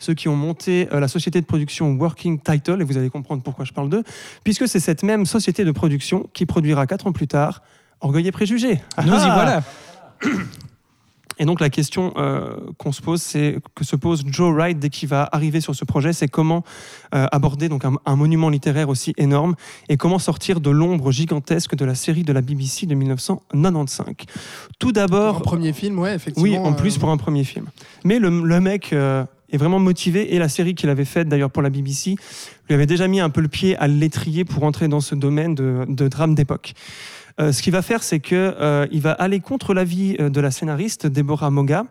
ceux 0.00 0.14
qui 0.14 0.28
ont 0.28 0.34
monté 0.34 0.88
la 0.90 1.06
société 1.06 1.40
de 1.40 1.46
production 1.46 1.92
Working 1.94 2.40
Title, 2.40 2.78
et 2.80 2.84
vous 2.84 2.96
allez 2.98 3.10
comprendre 3.10 3.42
pourquoi 3.44 3.64
je 3.64 3.72
parle 3.72 3.88
d'eux, 3.88 4.02
puisque 4.42 4.66
c'est 4.66 4.80
cette 4.80 5.04
même 5.04 5.26
société 5.26 5.64
de 5.64 5.70
production 5.70 6.28
qui 6.32 6.44
produira 6.44 6.86
quatre 6.88 7.06
ans 7.06 7.12
plus 7.12 7.28
tard 7.28 7.62
Orgueil 8.00 8.26
et 8.26 8.32
Préjugés. 8.32 8.80
Nous 9.04 9.12
y 9.12 9.16
Ah 9.16 9.62
voilà. 10.22 10.34
et 11.38 11.44
donc 11.44 11.60
la 11.60 11.70
question 11.70 12.12
euh, 12.16 12.56
qu'on 12.78 12.92
se 12.92 13.02
pose, 13.02 13.20
c'est 13.22 13.58
que 13.74 13.84
se 13.84 13.96
pose 13.96 14.24
Joe 14.26 14.52
Wright 14.54 14.78
dès 14.78 14.88
qu'il 14.90 15.08
va 15.08 15.28
arriver 15.32 15.60
sur 15.60 15.74
ce 15.74 15.84
projet, 15.84 16.12
c'est 16.12 16.28
comment 16.28 16.62
euh, 17.14 17.26
aborder 17.32 17.68
donc 17.68 17.84
un, 17.84 17.94
un 18.06 18.16
monument 18.16 18.48
littéraire 18.48 18.88
aussi 18.88 19.12
énorme 19.16 19.54
et 19.88 19.96
comment 19.96 20.18
sortir 20.18 20.60
de 20.60 20.70
l'ombre 20.70 21.10
gigantesque 21.12 21.74
de 21.74 21.84
la 21.84 21.94
série 21.94 22.22
de 22.22 22.32
la 22.32 22.40
BBC 22.40 22.86
de 22.86 22.94
1995. 22.94 24.06
Tout 24.06 24.26
Pour 24.78 24.88
un 24.88 24.92
d'abord, 24.92 25.42
premier 25.42 25.72
film, 25.72 25.98
ouais, 25.98 26.14
effectivement. 26.14 26.48
oui, 26.48 26.56
en 26.58 26.72
plus 26.72 26.96
euh, 26.96 27.00
pour 27.00 27.10
un 27.10 27.16
premier 27.16 27.44
film. 27.44 27.66
Mais 28.04 28.18
le, 28.18 28.28
le 28.42 28.60
mec 28.60 28.92
est 28.92 29.56
vraiment 29.56 29.78
motivé 29.78 30.34
et 30.34 30.38
la 30.38 30.48
série 30.48 30.74
qu'il 30.74 30.88
avait 30.88 31.04
faite 31.04 31.28
d'ailleurs 31.28 31.50
pour 31.50 31.62
la 31.62 31.70
BBC 31.70 32.16
lui 32.68 32.74
avait 32.74 32.86
déjà 32.86 33.06
mis 33.08 33.20
un 33.20 33.30
peu 33.30 33.40
le 33.40 33.48
pied 33.48 33.76
à 33.76 33.86
l'étrier 33.86 34.44
pour 34.44 34.64
entrer 34.64 34.88
dans 34.88 35.00
ce 35.00 35.14
domaine 35.14 35.54
de, 35.54 35.84
de 35.88 36.08
drame 36.08 36.34
d'époque. 36.34 36.72
Euh, 37.40 37.50
ce 37.50 37.62
qu'il 37.62 37.72
va 37.72 37.82
faire, 37.82 38.04
c'est 38.04 38.20
que 38.20 38.54
euh, 38.60 38.86
il 38.92 39.00
va 39.00 39.10
aller 39.10 39.40
contre 39.40 39.74
l'avis 39.74 40.16
euh, 40.20 40.30
de 40.30 40.40
la 40.40 40.52
scénariste 40.52 41.08
Deborah 41.08 41.50
Moga, 41.50 41.84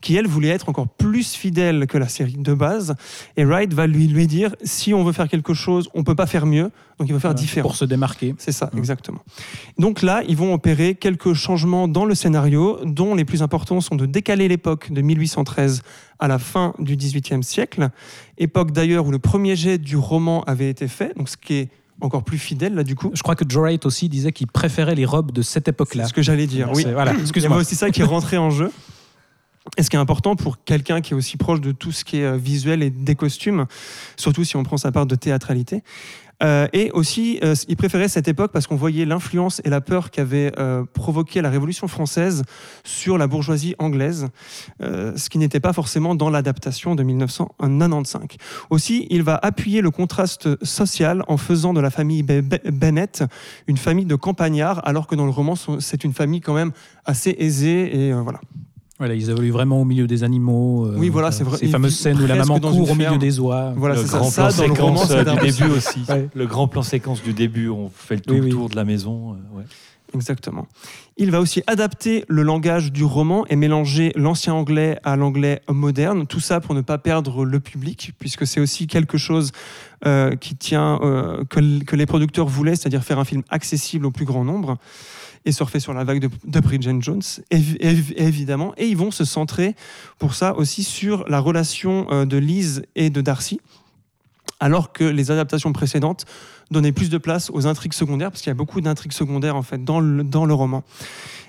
qui 0.00 0.14
elle 0.14 0.28
voulait 0.28 0.50
être 0.50 0.68
encore 0.68 0.86
plus 0.86 1.34
fidèle 1.34 1.86
que 1.88 1.98
la 1.98 2.06
série 2.06 2.36
de 2.36 2.54
base. 2.54 2.94
Et 3.36 3.44
Wright 3.44 3.74
va 3.74 3.88
lui 3.88 4.06
lui 4.06 4.28
dire 4.28 4.54
si 4.62 4.94
on 4.94 5.02
veut 5.02 5.12
faire 5.12 5.28
quelque 5.28 5.52
chose, 5.52 5.88
on 5.94 6.04
peut 6.04 6.14
pas 6.14 6.26
faire 6.26 6.46
mieux, 6.46 6.70
donc 7.00 7.08
il 7.08 7.12
va 7.12 7.18
faire 7.18 7.30
Voilà, 7.32 7.40
différent. 7.40 7.68
Pour 7.68 7.76
se 7.76 7.84
démarquer. 7.84 8.36
C'est 8.38 8.52
ça, 8.52 8.70
Mhm. 8.72 8.78
exactement. 8.78 9.18
Donc 9.78 10.00
là, 10.02 10.22
ils 10.28 10.36
vont 10.36 10.54
opérer 10.54 10.94
quelques 10.94 11.32
changements 11.34 11.88
dans 11.88 12.04
le 12.04 12.14
scénario, 12.14 12.78
dont 12.84 13.16
les 13.16 13.24
plus 13.24 13.42
importants 13.42 13.80
sont 13.80 13.96
de 13.96 14.06
décaler 14.06 14.46
l'époque 14.46 14.92
de 14.92 15.00
1813 15.02 15.82
à 16.20 16.28
la 16.28 16.38
fin 16.38 16.72
du 16.78 16.96
XVIIIe 16.96 17.42
siècle, 17.42 17.88
époque 18.38 18.70
d'ailleurs 18.70 19.06
où 19.06 19.10
le 19.10 19.18
premier 19.18 19.56
jet 19.56 19.78
du 19.78 19.96
roman 19.96 20.44
avait 20.44 20.70
été 20.70 20.86
fait, 20.86 21.16
donc 21.16 21.28
ce 21.28 21.36
qui 21.36 21.54
est 21.54 21.68
encore 22.04 22.22
plus 22.24 22.38
fidèle 22.38 22.74
là 22.74 22.84
du 22.84 22.94
coup. 22.94 23.10
Je 23.14 23.22
crois 23.22 23.34
que 23.34 23.44
Joe 23.48 23.62
Wright 23.62 23.84
aussi 23.86 24.08
disait 24.08 24.32
qu'il 24.32 24.46
préférait 24.46 24.94
les 24.94 25.04
robes 25.04 25.32
de 25.32 25.42
cette 25.42 25.68
époque-là. 25.68 26.04
C'est 26.04 26.10
ce 26.10 26.14
que 26.14 26.22
j'allais 26.22 26.46
dire. 26.46 26.70
Oui, 26.72 26.82
C'est- 26.82 26.92
Voilà, 26.92 27.10
il 27.12 27.14
y 27.14 27.16
avait 27.16 27.22
excuse-moi. 27.22 27.56
aussi 27.58 27.74
ça 27.74 27.90
qui 27.90 28.00
est 28.00 28.04
rentré 28.04 28.36
en 28.38 28.50
jeu. 28.50 28.70
Et 29.78 29.82
ce 29.82 29.88
qui 29.88 29.96
est 29.96 29.98
important 29.98 30.36
pour 30.36 30.62
quelqu'un 30.62 31.00
qui 31.00 31.14
est 31.14 31.16
aussi 31.16 31.38
proche 31.38 31.60
de 31.62 31.72
tout 31.72 31.90
ce 31.90 32.04
qui 32.04 32.18
est 32.18 32.24
euh, 32.24 32.36
visuel 32.36 32.82
et 32.82 32.90
des 32.90 33.14
costumes, 33.14 33.64
surtout 34.16 34.44
si 34.44 34.56
on 34.56 34.62
prend 34.62 34.76
sa 34.76 34.92
part 34.92 35.06
de 35.06 35.14
théâtralité? 35.14 35.82
Euh, 36.44 36.66
et 36.72 36.90
aussi, 36.92 37.38
euh, 37.42 37.54
il 37.68 37.76
préférait 37.76 38.08
cette 38.08 38.28
époque 38.28 38.52
parce 38.52 38.66
qu'on 38.66 38.76
voyait 38.76 39.06
l'influence 39.06 39.62
et 39.64 39.70
la 39.70 39.80
peur 39.80 40.10
qu'avait 40.10 40.52
euh, 40.58 40.84
provoqué 40.92 41.40
la 41.40 41.48
Révolution 41.48 41.88
française 41.88 42.42
sur 42.84 43.16
la 43.16 43.26
bourgeoisie 43.26 43.74
anglaise, 43.78 44.28
euh, 44.82 45.16
ce 45.16 45.30
qui 45.30 45.38
n'était 45.38 45.60
pas 45.60 45.72
forcément 45.72 46.14
dans 46.14 46.28
l'adaptation 46.30 46.94
de 46.94 47.02
1995. 47.02 48.22
Aussi, 48.70 49.06
il 49.10 49.22
va 49.22 49.38
appuyer 49.42 49.80
le 49.80 49.90
contraste 49.90 50.62
social 50.64 51.24
en 51.28 51.36
faisant 51.38 51.72
de 51.72 51.80
la 51.80 51.90
famille 51.90 52.22
Be- 52.22 52.42
Be- 52.42 52.70
Bennett 52.70 53.24
une 53.66 53.78
famille 53.78 54.04
de 54.06 54.14
campagnards, 54.16 54.86
alors 54.86 55.06
que 55.06 55.14
dans 55.14 55.24
le 55.24 55.30
roman, 55.30 55.54
c'est 55.78 56.04
une 56.04 56.12
famille 56.12 56.40
quand 56.40 56.54
même 56.54 56.72
assez 57.06 57.34
aisée 57.38 58.08
et 58.08 58.12
voilà. 58.12 58.40
Voilà, 58.98 59.14
ils 59.14 59.28
évoluent 59.28 59.50
vraiment 59.50 59.80
au 59.80 59.84
milieu 59.84 60.06
des 60.06 60.22
animaux. 60.22 60.86
euh, 60.86 60.94
Oui, 60.96 61.08
voilà, 61.08 61.32
c'est 61.32 61.42
vrai. 61.42 61.58
Ces 61.58 61.66
fameuses 61.66 61.96
scènes 61.98 62.20
où 62.22 62.26
la 62.26 62.36
maman 62.36 62.60
court 62.60 62.90
au 62.90 62.94
milieu 62.94 63.18
des 63.18 63.40
oies. 63.40 63.72
Voilà, 63.76 63.96
le 63.96 64.02
c'est 64.02 64.06
ça. 64.08 64.18
grand 64.18 64.30
Ça, 64.30 64.48
plan 64.48 64.56
dans 64.68 64.74
le 64.74 64.80
roman, 64.80 64.96
séquence 64.98 65.08
c'est 65.08 65.28
un 65.28 65.34
du 65.34 65.40
début 65.50 65.70
aussi. 65.72 66.00
Ouais. 66.08 66.28
Le 66.32 66.46
grand 66.46 66.68
plan 66.68 66.82
séquence 66.82 67.22
du 67.22 67.32
début, 67.32 67.68
on 67.68 67.90
fait 67.92 68.24
le 68.28 68.34
Oui, 68.34 68.40
oui. 68.44 68.50
tour 68.50 68.68
de 68.68 68.76
la 68.76 68.84
maison. 68.84 69.32
euh, 69.32 69.58
ouais. 69.58 69.64
Exactement. 70.14 70.68
Il 71.16 71.32
va 71.32 71.40
aussi 71.40 71.64
adapter 71.66 72.24
le 72.28 72.42
langage 72.42 72.92
du 72.92 73.02
roman 73.02 73.44
et 73.48 73.56
mélanger 73.56 74.12
l'ancien 74.14 74.54
anglais 74.54 74.96
à 75.02 75.16
l'anglais 75.16 75.60
moderne. 75.68 76.28
Tout 76.28 76.38
ça 76.38 76.60
pour 76.60 76.76
ne 76.76 76.82
pas 76.82 76.98
perdre 76.98 77.44
le 77.44 77.58
public, 77.58 78.12
puisque 78.20 78.46
c'est 78.46 78.60
aussi 78.60 78.86
quelque 78.86 79.18
chose 79.18 79.50
euh, 80.06 80.36
qui 80.36 80.54
tient 80.54 81.00
euh, 81.02 81.42
que 81.50 81.96
les 81.96 82.06
producteurs 82.06 82.46
voulaient, 82.46 82.76
c'est-à-dire 82.76 83.02
faire 83.02 83.18
un 83.18 83.24
film 83.24 83.42
accessible 83.50 84.06
au 84.06 84.12
plus 84.12 84.24
grand 84.24 84.44
nombre 84.44 84.78
et 85.44 85.52
surfer 85.52 85.80
sur 85.80 85.92
la 85.92 86.04
vague 86.04 86.20
de, 86.20 86.30
de 86.44 86.60
Bridget 86.60 86.96
Jones, 87.00 87.22
évi- 87.50 87.78
évi- 87.80 88.14
évidemment. 88.16 88.72
Et 88.76 88.86
ils 88.86 88.96
vont 88.96 89.10
se 89.10 89.24
centrer 89.24 89.74
pour 90.18 90.34
ça 90.34 90.54
aussi 90.54 90.82
sur 90.82 91.28
la 91.28 91.38
relation 91.38 92.06
euh, 92.10 92.24
de 92.24 92.36
Liz 92.36 92.84
et 92.96 93.10
de 93.10 93.20
Darcy, 93.20 93.60
alors 94.60 94.92
que 94.92 95.04
les 95.04 95.30
adaptations 95.30 95.72
précédentes 95.72 96.24
donnaient 96.70 96.92
plus 96.92 97.10
de 97.10 97.18
place 97.18 97.50
aux 97.50 97.66
intrigues 97.66 97.92
secondaires, 97.92 98.30
parce 98.30 98.40
qu'il 98.40 98.50
y 98.50 98.52
a 98.52 98.54
beaucoup 98.54 98.80
d'intrigues 98.80 99.12
secondaires 99.12 99.56
en 99.56 99.62
fait 99.62 99.84
dans 99.84 100.00
le, 100.00 100.24
dans 100.24 100.46
le 100.46 100.54
roman. 100.54 100.82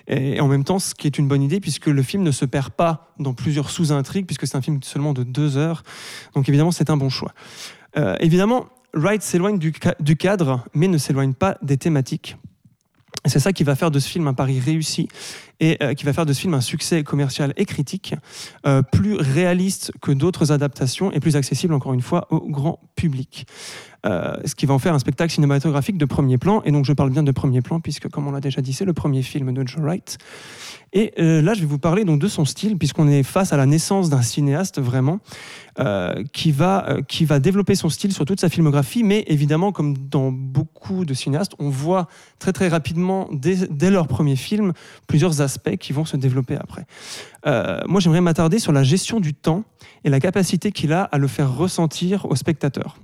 Et 0.08 0.40
en 0.40 0.48
même 0.48 0.64
temps, 0.64 0.78
ce 0.78 0.94
qui 0.94 1.08
est 1.08 1.18
une 1.18 1.28
bonne 1.28 1.42
idée, 1.42 1.60
puisque 1.60 1.88
le 1.88 2.04
film 2.04 2.22
ne 2.22 2.32
se 2.32 2.46
perd 2.46 2.72
pas 2.72 3.14
dans 3.18 3.34
plusieurs 3.34 3.72
sous-intrigues, 3.72 4.26
puisque 4.28 4.46
c'est 4.46 4.58
un 4.58 4.62
film 4.62 4.84
seulement 4.84 5.14
de 5.14 5.24
deux 5.24 5.58
heures. 5.58 5.84
Donc 6.36 6.48
évidemment, 6.48 6.72
c'est 6.72 6.90
un 6.90 6.98
bon 6.98 7.10
choix. 7.10 7.34
Euh, 7.98 8.16
évidemment, 8.20 8.68
Wright 8.94 9.24
s'éloigne 9.24 9.58
du 9.58 10.16
cadre, 10.18 10.64
mais 10.74 10.88
ne 10.88 10.98
s'éloigne 10.98 11.34
pas 11.34 11.58
des 11.62 11.78
thématiques. 11.78 12.38
C'est 13.24 13.40
ça 13.40 13.54
qui 13.54 13.64
va 13.64 13.76
faire 13.76 13.92
de 13.92 14.00
ce 14.00 14.10
film 14.10 14.28
un 14.28 14.34
pari 14.34 14.60
réussi 14.60 15.08
et 15.60 15.78
euh, 15.82 15.94
qui 15.94 16.06
va 16.06 16.14
faire 16.14 16.26
de 16.26 16.34
ce 16.34 16.42
film 16.42 16.54
un 16.54 16.62
succès 16.62 17.04
commercial 17.04 17.54
et 17.58 17.66
critique, 17.66 18.16
euh, 18.66 18.82
plus 18.82 19.16
réaliste 19.16 19.92
que 20.02 20.12
d'autres 20.12 20.52
adaptations 20.52 21.12
et 21.12 21.20
plus 21.20 21.36
accessible, 21.36 21.74
encore 21.74 21.94
une 21.94 22.02
fois, 22.02 22.28
au 22.32 22.48
grand 22.50 22.80
public. 22.96 23.46
Euh, 24.06 24.36
ce 24.46 24.54
qui 24.54 24.68
va 24.68 24.76
en 24.76 24.80
faire 24.80 24.94
un 24.94 25.00
spectacle 25.00 25.34
cinématographique 25.34 25.98
de 25.98 26.06
premier 26.06 26.38
plan. 26.38 26.62
Et 26.64 26.72
donc, 26.72 26.86
je 26.86 26.94
parle 26.94 27.10
bien 27.10 27.24
de 27.24 27.32
premier 27.32 27.62
plan, 27.62 27.80
puisque, 27.80 28.08
comme 28.08 28.28
on 28.28 28.32
l'a 28.32 28.40
déjà 28.40 28.62
dit, 28.62 28.72
c'est 28.72 28.86
le 28.86 28.94
premier 28.94 29.24
film 29.24 29.52
de 29.52 29.68
Joe 29.68 29.82
Wright. 29.82 30.20
Et 30.94 31.12
là, 31.18 31.54
je 31.54 31.60
vais 31.60 31.66
vous 31.66 31.80
parler 31.80 32.06
donc 32.06 32.22
de 32.22 32.28
son 32.30 32.46
style, 32.46 32.78
puisqu'on 32.78 33.10
est 33.10 33.24
face 33.24 33.52
à 33.52 33.58
la 33.58 33.66
naissance 33.66 34.10
d'un 34.10 34.22
cinéaste 34.22 34.80
vraiment 34.80 35.20
qui, 36.32 36.54
va, 36.54 37.00
qui 37.10 37.26
va 37.26 37.40
développer 37.40 37.76
son 37.76 37.90
style 37.90 38.14
sur 38.14 38.24
toute 38.24 38.40
sa 38.40 38.48
filmographie. 38.48 39.04
Mais 39.04 39.26
évidemment, 39.28 39.74
comme 39.74 39.98
dans 39.98 40.32
beaucoup 40.32 41.04
de 41.04 41.14
cinéastes, 41.14 41.54
on 41.60 41.70
voit 41.70 42.08
très 42.40 42.54
très 42.54 42.70
rapidement, 42.70 43.28
dès, 43.34 43.68
dès 43.68 43.92
leur 43.92 44.08
premier 44.08 44.38
film, 44.38 44.72
plusieurs 45.08 45.42
aspects 45.46 45.78
qui 45.78 45.94
vont 45.94 46.04
se 46.04 46.18
développer 46.18 46.58
après. 46.58 46.86
Euh, 47.48 47.80
moi, 47.88 48.02
j'aimerais 48.02 48.22
m'attarder 48.22 48.60
sur 48.60 48.74
la 48.74 48.84
gestion 48.84 49.22
du 49.22 49.34
temps 49.34 49.64
et 50.04 50.10
la 50.10 50.20
capacité 50.20 50.72
qu'il 50.72 50.92
a 50.92 51.04
à 51.04 51.18
le 51.18 51.28
faire 51.28 51.56
ressentir 51.56 52.26
au 52.30 52.36
spectateur. 52.36 52.98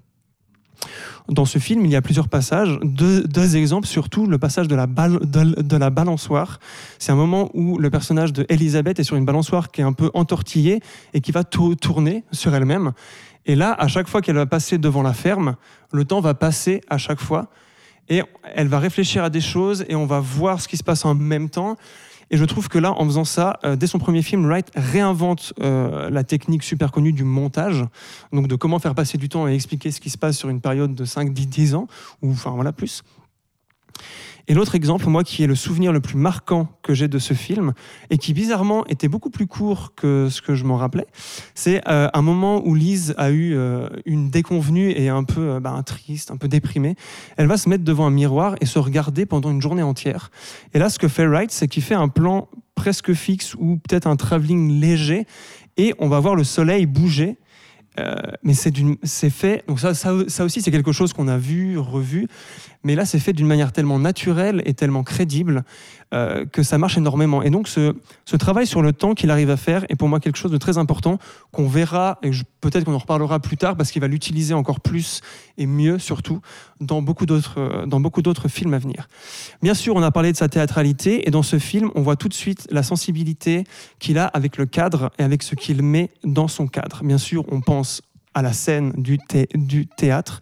Dans 1.30 1.46
ce 1.46 1.60
film, 1.60 1.86
il 1.86 1.92
y 1.92 1.96
a 1.96 2.02
plusieurs 2.02 2.28
passages, 2.28 2.80
deux, 2.84 3.56
exemples, 3.56 3.88
surtout 3.88 4.26
le 4.26 4.38
passage 4.38 4.68
de 4.68 4.76
la, 4.76 5.90
balançoire. 5.90 6.60
C'est 6.98 7.12
un 7.12 7.16
moment 7.16 7.50
où 7.54 7.78
le 7.78 7.90
personnage 7.90 8.34
de 8.34 8.46
Elisabeth 8.50 9.00
est 9.00 9.04
sur 9.04 9.16
une 9.16 9.26
balançoire 9.26 9.72
qui 9.72 9.82
est 9.82 9.84
un 9.84 9.94
peu 9.94 10.10
entortillée 10.14 10.82
et 11.14 11.22
qui 11.22 11.32
va 11.32 11.44
tou- 11.44 11.76
tourner 11.76 12.24
sur 12.32 12.54
elle-même. 12.56 12.92
Et 13.46 13.56
là, 13.56 13.76
à 13.78 13.88
chaque 13.88 14.08
fois 14.08 14.22
qu'elle 14.22 14.36
va 14.36 14.46
passer 14.46 14.78
devant 14.78 15.04
la 15.04 15.14
ferme, 15.14 15.56
le 15.92 16.06
temps 16.06 16.22
va 16.22 16.34
passer 16.34 16.82
à 16.90 16.98
chaque 16.98 17.20
fois. 17.20 17.50
Et 18.10 18.24
elle 18.56 18.68
va 18.68 18.80
réfléchir 18.80 19.24
à 19.24 19.30
des 19.30 19.42
choses 19.42 19.86
et 19.88 19.96
on 19.96 20.06
va 20.06 20.20
voir 20.20 20.60
ce 20.62 20.68
qui 20.68 20.78
se 20.78 20.84
passe 20.84 21.06
en 21.06 21.16
même 21.16 21.50
temps. 21.50 21.78
Et 22.32 22.38
je 22.38 22.46
trouve 22.46 22.70
que 22.70 22.80
là, 22.80 22.94
en 22.94 23.06
faisant 23.06 23.26
ça, 23.26 23.60
euh, 23.66 23.76
dès 23.76 23.88
son 23.88 24.00
premier 24.00 24.22
film, 24.22 24.46
Wright 24.46 24.72
réinvente 24.74 25.54
euh, 25.62 26.10
la 26.10 26.24
technique 26.24 26.64
super 26.64 26.92
connue 26.92 27.12
du 27.12 27.26
montage, 27.26 27.86
donc 28.32 28.48
de 28.48 28.56
comment 28.56 28.80
faire 28.80 28.96
passer 28.96 29.18
du 29.18 29.28
temps 29.28 29.50
et 29.50 29.54
expliquer 29.54 29.92
ce 29.92 30.00
qui 30.00 30.10
se 30.10 30.18
passe 30.18 30.38
sur 30.38 30.50
une 30.50 30.62
période 30.62 30.96
de 30.96 31.04
5, 31.04 31.34
10, 31.34 31.48
10 31.48 31.76
ans, 31.76 31.88
ou 32.22 32.32
enfin 32.32 32.52
voilà, 32.52 32.72
plus. 32.72 33.04
Et 34.52 34.54
l'autre 34.54 34.76
exemple, 34.76 35.08
moi, 35.08 35.24
qui 35.24 35.44
est 35.44 35.48
le 35.48 35.56
souvenir 35.56 35.94
le 35.94 36.02
plus 36.02 36.18
marquant 36.18 36.68
que 36.82 36.94
j'ai 36.94 37.08
de 37.08 37.20
ce 37.20 37.34
film, 37.34 37.72
et 38.10 38.18
qui 38.18 38.34
bizarrement 38.34 38.86
était 38.88 39.08
beaucoup 39.08 39.30
plus 39.30 39.48
court 39.48 39.96
que 39.96 40.28
ce 40.30 40.42
que 40.42 40.56
je 40.56 40.66
m'en 40.66 40.76
rappelais, 40.76 41.08
c'est 41.56 41.82
euh, 41.88 42.10
un 42.14 42.22
moment 42.22 42.62
où 42.68 42.76
Lise 42.76 43.16
a 43.18 43.32
eu 43.32 43.56
euh, 43.56 43.88
une 44.06 44.30
déconvenue 44.30 44.92
et 44.92 45.08
un 45.08 45.24
peu 45.24 45.52
euh, 45.52 45.60
bah, 45.62 45.82
triste, 45.86 46.32
un 46.32 46.36
peu 46.36 46.50
déprimée. 46.50 46.98
Elle 47.38 47.48
va 47.48 47.56
se 47.56 47.70
mettre 47.70 47.86
devant 47.86 48.06
un 48.06 48.12
miroir 48.12 48.56
et 48.60 48.66
se 48.66 48.78
regarder 48.78 49.26
pendant 49.26 49.52
une 49.52 49.62
journée 49.62 49.84
entière. 49.84 50.32
Et 50.74 50.80
là, 50.80 50.90
ce 50.90 51.00
que 51.00 51.08
fait 51.08 51.26
Wright, 51.26 51.50
c'est 51.50 51.70
qu'il 51.70 51.82
fait 51.84 51.96
un 51.96 52.10
plan 52.10 52.50
presque 52.76 53.14
fixe 53.14 53.56
ou 53.58 53.78
peut-être 53.78 54.06
un 54.06 54.18
travelling 54.18 54.82
léger, 54.82 55.28
et 55.78 55.94
on 55.98 56.10
va 56.10 56.20
voir 56.20 56.36
le 56.36 56.44
soleil 56.44 56.88
bouger. 56.88 57.38
Euh, 58.00 58.16
mais 58.44 58.54
c'est 58.54 59.30
fait. 59.30 59.64
Donc 59.68 59.80
ça, 59.80 59.94
ça 59.94 60.44
aussi, 60.44 60.62
c'est 60.62 60.72
quelque 60.72 60.92
chose 60.92 61.14
qu'on 61.14 61.28
a 61.28 61.38
vu, 61.38 61.78
revu. 61.78 62.28
Mais 62.84 62.96
là, 62.96 63.06
c'est 63.06 63.20
fait 63.20 63.34
d'une 63.34 63.48
manière 63.48 63.72
tellement 63.72 64.00
naturelle 64.00 64.62
et 64.66 64.74
tellement 64.74 65.04
crédible 65.04 65.64
euh, 66.14 66.46
que 66.46 66.62
ça 66.62 66.78
marche 66.78 66.98
énormément. 66.98 67.42
Et 67.42 67.50
donc, 67.50 67.68
ce, 67.70 67.94
travail 68.38 68.68
sur 68.68 68.82
le 68.82 68.92
temps 68.92 69.14
qu'il 69.14 69.32
arrive 69.32 69.50
à 69.50 69.58
faire 69.58 69.86
est 69.88 69.96
pour 69.96 70.10
moi 70.10 70.20
quelque 70.20 70.36
chose 70.36 70.52
de 70.52 70.58
très 70.58 70.78
important 70.78 71.20
qu'on 71.52 71.68
verra, 71.68 72.20
et 72.22 72.32
peut-être 72.60 72.84
qu'on 72.84 72.94
en 72.94 72.98
reparlera 72.98 73.40
plus 73.40 73.56
tard, 73.56 73.78
parce 73.78 73.92
qu'il 73.92 74.02
va 74.02 74.08
l'utiliser 74.08 74.54
encore 74.54 74.82
plus 74.82 75.22
et 75.58 75.66
mieux, 75.66 76.00
surtout, 76.00 76.42
euh, 76.82 76.86
dans 76.86 77.02
beaucoup 77.02 77.26
d'autres 78.22 78.48
films 78.50 78.74
à 78.74 78.78
venir. 78.78 79.08
Bien 79.62 79.74
sûr, 79.74 79.96
on 79.96 80.04
a 80.04 80.12
parlé 80.12 80.34
de 80.34 80.38
sa 80.38 80.50
théâtralité, 80.50 81.28
et 81.28 81.32
dans 81.32 81.44
ce 81.44 81.60
film, 81.60 81.92
on 81.96 82.02
voit 82.02 82.18
tout 82.18 82.28
de 82.28 82.34
suite 82.34 82.68
la 82.72 82.84
sensibilité 82.84 83.64
qu'il 84.00 84.18
a 84.18 84.26
avec 84.26 84.58
le 84.58 84.66
cadre 84.66 85.12
et 85.18 85.24
avec 85.24 85.44
ce 85.44 85.56
qu'il 85.56 85.82
met 85.82 86.10
dans 86.26 86.50
son 86.50 86.68
cadre. 86.68 87.04
Bien 87.04 87.18
sûr, 87.18 87.46
on 87.52 87.62
pense 87.62 88.02
à 88.34 88.42
la 88.42 88.54
scène 88.54 88.94
du, 88.98 89.18
thé- 89.18 89.50
du 89.54 89.88
théâtre 89.88 90.40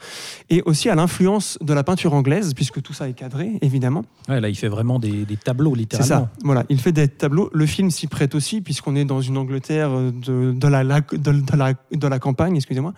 et 0.49 0.61
aussi 0.63 0.89
à 0.89 0.95
l'influence 0.95 1.57
de 1.61 1.73
la 1.73 1.83
peinture 1.83 2.13
anglaise, 2.13 2.53
puisque 2.53 2.81
tout 2.81 2.93
ça 2.93 3.09
est 3.09 3.13
cadré, 3.13 3.53
évidemment. 3.61 4.05
Ouais, 4.27 4.39
là, 4.39 4.49
il 4.49 4.55
fait 4.55 4.67
vraiment 4.67 4.99
des, 4.99 5.25
des 5.25 5.37
tableaux, 5.37 5.71
C'est 5.73 5.79
littéralement. 5.79 6.25
ça, 6.27 6.31
voilà. 6.43 6.63
Il 6.69 6.79
fait 6.79 6.91
des 6.91 7.07
tableaux. 7.07 7.49
Le 7.53 7.65
film 7.65 7.89
s'y 7.89 8.05
prête 8.07 8.35
aussi, 8.35 8.61
puisqu'on 8.61 8.95
est 8.95 9.05
dans 9.05 9.21
une 9.21 9.37
Angleterre 9.37 9.89
de, 9.89 10.51
de, 10.51 10.67
la, 10.67 10.83
de, 10.83 11.17
de 11.17 11.57
la, 11.57 11.73
de 11.91 12.07
la 12.07 12.19
campagne, 12.19 12.55
excusez-moi. 12.55 12.93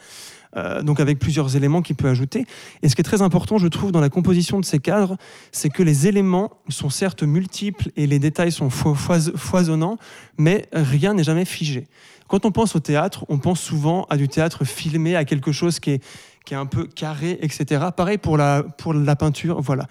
Euh, 0.57 0.81
donc 0.81 0.99
avec 0.99 1.17
plusieurs 1.17 1.55
éléments 1.55 1.81
qu'il 1.81 1.95
peut 1.95 2.09
ajouter. 2.09 2.45
Et 2.81 2.89
ce 2.89 2.95
qui 2.95 3.01
est 3.01 3.05
très 3.05 3.21
important, 3.21 3.57
je 3.57 3.67
trouve, 3.67 3.91
dans 3.93 4.01
la 4.01 4.09
composition 4.09 4.59
de 4.59 4.65
ces 4.65 4.79
cadres, 4.79 5.15
c'est 5.53 5.69
que 5.69 5.81
les 5.81 6.07
éléments 6.07 6.51
sont 6.67 6.89
certes 6.89 7.23
multiples 7.23 7.89
et 7.95 8.05
les 8.05 8.19
détails 8.19 8.51
sont 8.51 8.67
fo- 8.67 8.93
fois- 8.93 9.19
foisonnants, 9.37 9.97
mais 10.37 10.65
rien 10.73 11.13
n'est 11.13 11.23
jamais 11.23 11.45
figé. 11.45 11.87
Quand 12.27 12.45
on 12.45 12.51
pense 12.51 12.75
au 12.75 12.79
théâtre, 12.79 13.25
on 13.29 13.39
pense 13.39 13.61
souvent 13.61 14.05
à 14.09 14.17
du 14.17 14.27
théâtre 14.27 14.65
filmé, 14.65 15.15
à 15.15 15.25
quelque 15.25 15.51
chose 15.51 15.79
qui 15.79 15.91
est, 15.91 16.03
un 16.51 16.65
peu 16.65 16.85
carré, 16.85 17.39
etc. 17.41 17.85
Pareil 17.95 18.17
pour 18.17 18.35
la, 18.35 18.63
pour 18.63 18.93
la 18.93 19.15
peinture, 19.15 19.61
voilà. 19.61 19.87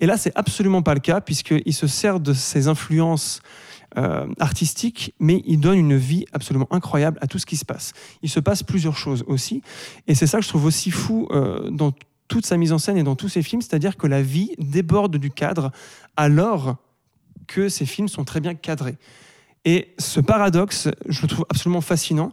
Et 0.00 0.06
là, 0.06 0.16
c'est 0.16 0.32
absolument 0.34 0.82
pas 0.82 0.94
le 0.94 0.98
cas, 1.00 1.20
puisqu'il 1.20 1.72
se 1.72 1.86
sert 1.86 2.18
de 2.18 2.32
ses 2.32 2.66
influences 2.66 3.42
euh, 3.96 4.26
artistiques, 4.38 5.14
mais 5.18 5.42
il 5.46 5.60
donne 5.60 5.78
une 5.78 5.96
vie 5.96 6.24
absolument 6.32 6.68
incroyable 6.70 7.18
à 7.20 7.26
tout 7.26 7.38
ce 7.38 7.46
qui 7.46 7.56
se 7.56 7.64
passe. 7.64 7.92
Il 8.22 8.28
se 8.28 8.40
passe 8.40 8.62
plusieurs 8.62 8.96
choses 8.96 9.24
aussi, 9.26 9.62
et 10.06 10.14
c'est 10.14 10.26
ça 10.26 10.38
que 10.38 10.44
je 10.44 10.48
trouve 10.48 10.64
aussi 10.64 10.90
fou 10.90 11.28
euh, 11.30 11.70
dans 11.70 11.92
toute 12.28 12.46
sa 12.46 12.56
mise 12.56 12.72
en 12.72 12.78
scène 12.78 12.96
et 12.96 13.02
dans 13.02 13.16
tous 13.16 13.28
ses 13.28 13.42
films, 13.42 13.62
c'est-à-dire 13.62 13.96
que 13.96 14.06
la 14.06 14.22
vie 14.22 14.54
déborde 14.58 15.16
du 15.16 15.30
cadre 15.30 15.72
alors 16.16 16.76
que 17.48 17.68
ces 17.68 17.86
films 17.86 18.08
sont 18.08 18.24
très 18.24 18.40
bien 18.40 18.54
cadrés. 18.54 18.96
Et 19.64 19.92
ce 19.98 20.20
paradoxe, 20.20 20.88
je 21.08 21.22
le 21.22 21.28
trouve 21.28 21.46
absolument 21.50 21.80
fascinant, 21.80 22.32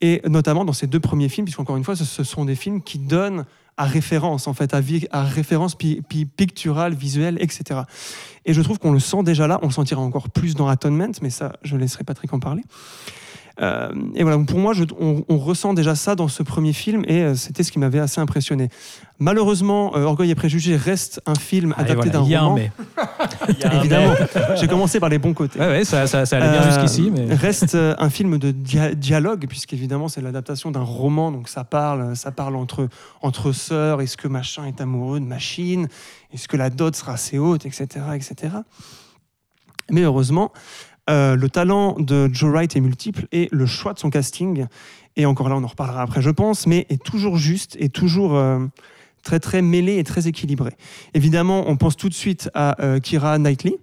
et 0.00 0.22
notamment 0.26 0.64
dans 0.64 0.72
ces 0.72 0.86
deux 0.86 1.00
premiers 1.00 1.28
films, 1.28 1.44
puisqu'encore 1.44 1.76
une 1.76 1.84
fois, 1.84 1.96
ce 1.96 2.24
sont 2.24 2.44
des 2.44 2.56
films 2.56 2.82
qui 2.82 2.98
donnent 2.98 3.44
à 3.76 3.84
référence, 3.84 4.46
en 4.46 4.54
fait, 4.54 4.72
à, 4.74 5.22
référence 5.24 5.74
pi- 5.74 6.00
pi- 6.08 6.26
picturale, 6.26 6.94
visuelle, 6.94 7.38
etc. 7.40 7.80
Et 8.44 8.52
je 8.54 8.60
trouve 8.62 8.78
qu'on 8.78 8.92
le 8.92 9.00
sent 9.00 9.22
déjà 9.24 9.46
là, 9.46 9.58
on 9.62 9.66
le 9.66 9.72
sentira 9.72 10.00
encore 10.00 10.30
plus 10.30 10.54
dans 10.54 10.68
Atonement, 10.68 11.10
mais 11.22 11.30
ça, 11.30 11.52
je 11.62 11.76
laisserai 11.76 12.04
Patrick 12.04 12.32
en 12.32 12.38
parler. 12.40 12.62
Euh, 13.60 13.92
et 14.16 14.24
voilà, 14.24 14.38
pour 14.44 14.58
moi, 14.58 14.72
je- 14.72 14.82
on, 14.98 15.24
on 15.28 15.38
ressent 15.38 15.74
déjà 15.74 15.94
ça 15.94 16.16
dans 16.16 16.26
ce 16.26 16.42
premier 16.42 16.72
film, 16.72 17.04
et 17.06 17.22
euh, 17.22 17.34
c'était 17.36 17.62
ce 17.62 17.70
qui 17.70 17.78
m'avait 17.78 18.00
assez 18.00 18.20
impressionné. 18.20 18.68
Malheureusement, 19.20 19.96
euh, 19.96 20.02
Orgueil 20.02 20.32
et 20.32 20.34
Préjugés 20.34 20.74
reste 20.74 21.20
un 21.24 21.36
film 21.36 21.72
Ah, 21.76 21.82
adapté 21.82 22.10
voilà, 22.10 22.26
il 22.26 22.30
y 22.32 22.34
a 22.34 22.38
d'un 22.40 22.44
un 22.44 22.48
roman. 22.48 22.54
mais. 22.56 22.72
Évidemment, 23.78 24.14
j'ai 24.56 24.66
commencé 24.66 24.98
par 24.98 25.08
les 25.08 25.18
bons 25.18 25.34
côtés. 25.34 25.60
Ouais, 25.60 25.68
ouais, 25.68 25.84
ça, 25.84 26.08
ça, 26.08 26.26
ça 26.26 26.36
allait 26.38 26.50
bien 26.50 26.62
Euh, 26.62 26.70
jusqu'ici, 26.72 27.12
mais. 27.14 27.32
Reste 27.32 27.76
euh, 27.76 27.94
un 27.98 28.10
film 28.10 28.38
de 28.38 28.50
dia- 28.50 28.94
dialogue, 28.94 29.46
puisqu'évidemment 29.48 30.08
c'est 30.08 30.20
l'adaptation 30.20 30.72
d'un 30.72 30.82
roman, 30.82 31.30
donc 31.30 31.48
ça 31.48 31.62
parle, 31.62 32.16
ça 32.16 32.32
parle 32.32 32.56
entre, 32.56 32.88
entre 33.22 33.52
sœurs, 33.52 34.00
est-ce 34.00 34.16
que 34.16 34.26
machin 34.26 34.64
est 34.66 34.80
amoureux 34.80 35.20
de 35.20 35.26
machine, 35.26 35.86
est-ce 36.32 36.48
que 36.48 36.56
la 36.56 36.70
dot 36.70 36.96
sera 36.96 37.12
assez 37.12 37.38
haute, 37.38 37.66
etc. 37.66 37.86
etc. 38.16 38.56
Mais 39.90 40.00
heureusement, 40.02 40.50
euh, 41.10 41.36
le 41.36 41.48
talent 41.48 41.96
de 41.98 42.28
Joe 42.32 42.50
Wright 42.52 42.74
est 42.76 42.80
multiple 42.80 43.26
et 43.32 43.48
le 43.52 43.66
choix 43.66 43.92
de 43.92 43.98
son 43.98 44.10
casting, 44.10 44.66
et 45.16 45.26
encore 45.26 45.48
là 45.48 45.56
on 45.56 45.64
en 45.64 45.66
reparlera 45.68 46.02
après 46.02 46.22
je 46.22 46.30
pense, 46.30 46.66
mais 46.66 46.86
est 46.90 47.02
toujours 47.02 47.36
juste 47.36 47.76
et 47.80 47.88
toujours... 47.88 48.36
euh, 48.36 48.58
très 49.22 49.40
très 49.40 49.62
mêlé 49.62 49.96
et 49.96 50.04
très 50.04 50.28
équilibré. 50.28 50.72
Évidemment, 51.14 51.64
on 51.66 51.76
pense 51.78 51.96
tout 51.96 52.10
de 52.10 52.14
suite 52.14 52.50
à 52.52 52.78
euh, 52.84 53.00
Kira 53.00 53.38
Knightley, 53.38 53.78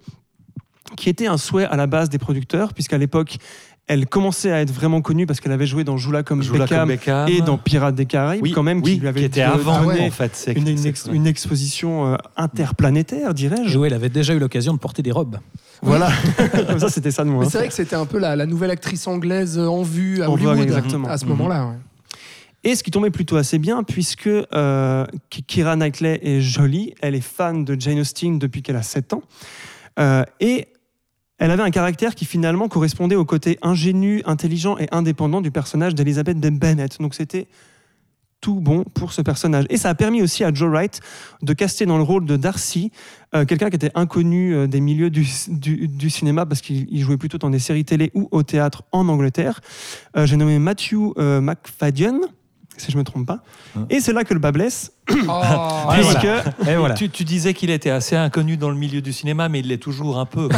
qui 0.96 1.08
était 1.08 1.26
un 1.26 1.36
souhait 1.36 1.64
à 1.64 1.74
la 1.74 1.88
base 1.88 2.08
des 2.10 2.18
producteurs, 2.18 2.72
puisqu'à 2.74 2.96
l'époque, 2.96 3.38
elle 3.88 4.06
commençait 4.06 4.52
à 4.52 4.60
être 4.60 4.70
vraiment 4.70 5.00
connue 5.00 5.26
parce 5.26 5.40
qu'elle 5.40 5.50
avait 5.50 5.66
joué 5.66 5.82
dans 5.82 5.96
Joue-la 5.96 6.22
comme 6.22 6.42
Beckham 6.42 6.68
comme 6.68 6.88
Beckham. 6.90 7.28
et 7.28 7.40
dans 7.40 7.58
Pirates 7.58 7.96
des 7.96 8.06
Caraïbes, 8.06 8.40
oui, 8.44 8.52
quand 8.52 8.62
même, 8.62 8.82
oui, 8.84 8.94
qui 8.94 9.00
lui 9.00 9.08
avait 9.08 9.22
était 9.24 9.40
donné 9.40 9.52
avant, 9.52 9.78
Ah 9.80 9.84
ouais. 9.86 10.00
en 10.06 10.10
fait. 10.12 10.30
c'est- 10.36 10.52
une, 10.52 10.68
une 10.68 10.76
c'est- 10.78 10.88
ex- 10.90 11.08
une 11.12 11.26
exposition 11.26 12.12
euh, 12.12 12.16
interplanétaire, 12.36 13.30
Et 13.30 13.34
dirais-je. 13.34 13.76
ouais, 13.80 13.88
elle 13.88 13.94
avait 13.94 14.10
déjà 14.10 14.34
eu 14.34 14.38
l'occasion 14.38 14.72
de 14.74 14.78
porter 14.78 15.02
des 15.02 15.10
robes. 15.10 15.38
Voilà, 15.82 16.10
comme 16.68 16.78
ça 16.78 16.88
c'était 16.88 17.10
ça 17.10 17.24
de 17.24 17.28
moi. 17.30 17.44
Mais 17.44 17.50
c'est 17.50 17.58
vrai 17.58 17.68
que 17.68 17.74
c'était 17.74 17.96
un 17.96 18.06
peu 18.06 18.18
la, 18.18 18.36
la 18.36 18.46
nouvelle 18.46 18.70
actrice 18.70 19.06
anglaise 19.06 19.58
en 19.58 19.82
vue 19.82 20.22
à 20.22 20.30
En 20.30 20.36
vogue, 20.36 20.46
Hollywood 20.46 20.62
exactement. 20.62 21.08
à 21.08 21.18
ce 21.18 21.26
moment-là. 21.26 21.66
ouais. 21.66 21.76
Et 22.64 22.76
ce 22.76 22.84
qui 22.84 22.92
tombait 22.92 23.10
plutôt 23.10 23.36
assez 23.36 23.58
bien, 23.58 23.82
puisque 23.82 24.28
euh, 24.28 25.04
Ki- 25.30 25.42
Kira 25.42 25.74
Knightley 25.74 26.20
est 26.22 26.40
jolie, 26.40 26.94
elle 27.02 27.16
est 27.16 27.20
fan 27.20 27.64
de 27.64 27.76
Jane 27.80 27.98
Austen 27.98 28.38
depuis 28.38 28.62
qu'elle 28.62 28.76
a 28.76 28.82
7 28.82 29.12
ans, 29.14 29.22
Euh, 29.98 30.24
et 30.40 30.68
elle 31.38 31.50
avait 31.50 31.64
un 31.64 31.70
caractère 31.72 32.14
qui 32.14 32.24
finalement 32.24 32.68
correspondait 32.68 33.16
au 33.16 33.24
côté 33.24 33.58
ingénu, 33.62 34.22
intelligent 34.26 34.78
et 34.78 34.86
indépendant 34.92 35.40
du 35.40 35.50
personnage 35.50 35.94
d'Elizabeth 35.96 36.38
de 36.38 36.50
Bennett. 36.50 36.98
Donc 37.00 37.14
c'était 37.16 37.48
tout 38.42 38.60
bon 38.60 38.84
pour 38.92 39.12
ce 39.14 39.22
personnage. 39.22 39.64
Et 39.70 39.78
ça 39.78 39.88
a 39.88 39.94
permis 39.94 40.20
aussi 40.20 40.44
à 40.44 40.52
Joe 40.52 40.68
Wright 40.68 41.00
de 41.40 41.52
caster 41.54 41.86
dans 41.86 41.96
le 41.96 42.02
rôle 42.02 42.26
de 42.26 42.36
Darcy 42.36 42.90
euh, 43.34 43.46
quelqu'un 43.46 43.70
qui 43.70 43.76
était 43.76 43.92
inconnu 43.94 44.54
euh, 44.54 44.66
des 44.66 44.80
milieux 44.80 45.08
du, 45.08 45.26
du- 45.48 45.88
du 45.88 46.10
cinéma 46.10 46.44
parce 46.44 46.60
qu'il 46.60 46.86
il 46.90 47.00
jouait 47.02 47.16
plutôt 47.16 47.38
dans 47.38 47.48
des 47.50 47.60
séries 47.60 47.84
télé 47.86 48.10
ou 48.14 48.28
au 48.32 48.42
théâtre 48.42 48.82
en 48.92 49.08
Angleterre. 49.08 49.60
Euh, 50.16 50.26
J'ai 50.26 50.36
nommé 50.36 50.58
Matthew 50.58 51.14
McFadden, 51.16 52.18
si 52.76 52.90
je 52.90 52.98
me 52.98 53.04
trompe 53.04 53.26
pas. 53.26 53.42
Hein. 53.76 53.86
Et 53.90 54.00
c'est 54.00 54.12
là 54.12 54.24
que 54.24 54.34
le 54.34 54.40
bas 54.40 54.52
blesse, 54.52 54.92
Oh. 55.10 55.88
Ouais, 55.90 55.96
puisque 55.96 56.68
Et 56.68 56.76
voilà. 56.76 56.94
Tu, 56.94 57.10
tu 57.10 57.24
disais 57.24 57.54
qu'il 57.54 57.70
était 57.70 57.90
assez 57.90 58.14
inconnu 58.16 58.56
dans 58.56 58.70
le 58.70 58.76
milieu 58.76 59.00
du 59.02 59.12
cinéma, 59.12 59.48
mais 59.48 59.58
il 59.60 59.66
l'est 59.68 59.76
toujours 59.78 60.18
un 60.18 60.26
peu. 60.26 60.48
quoi. 60.48 60.56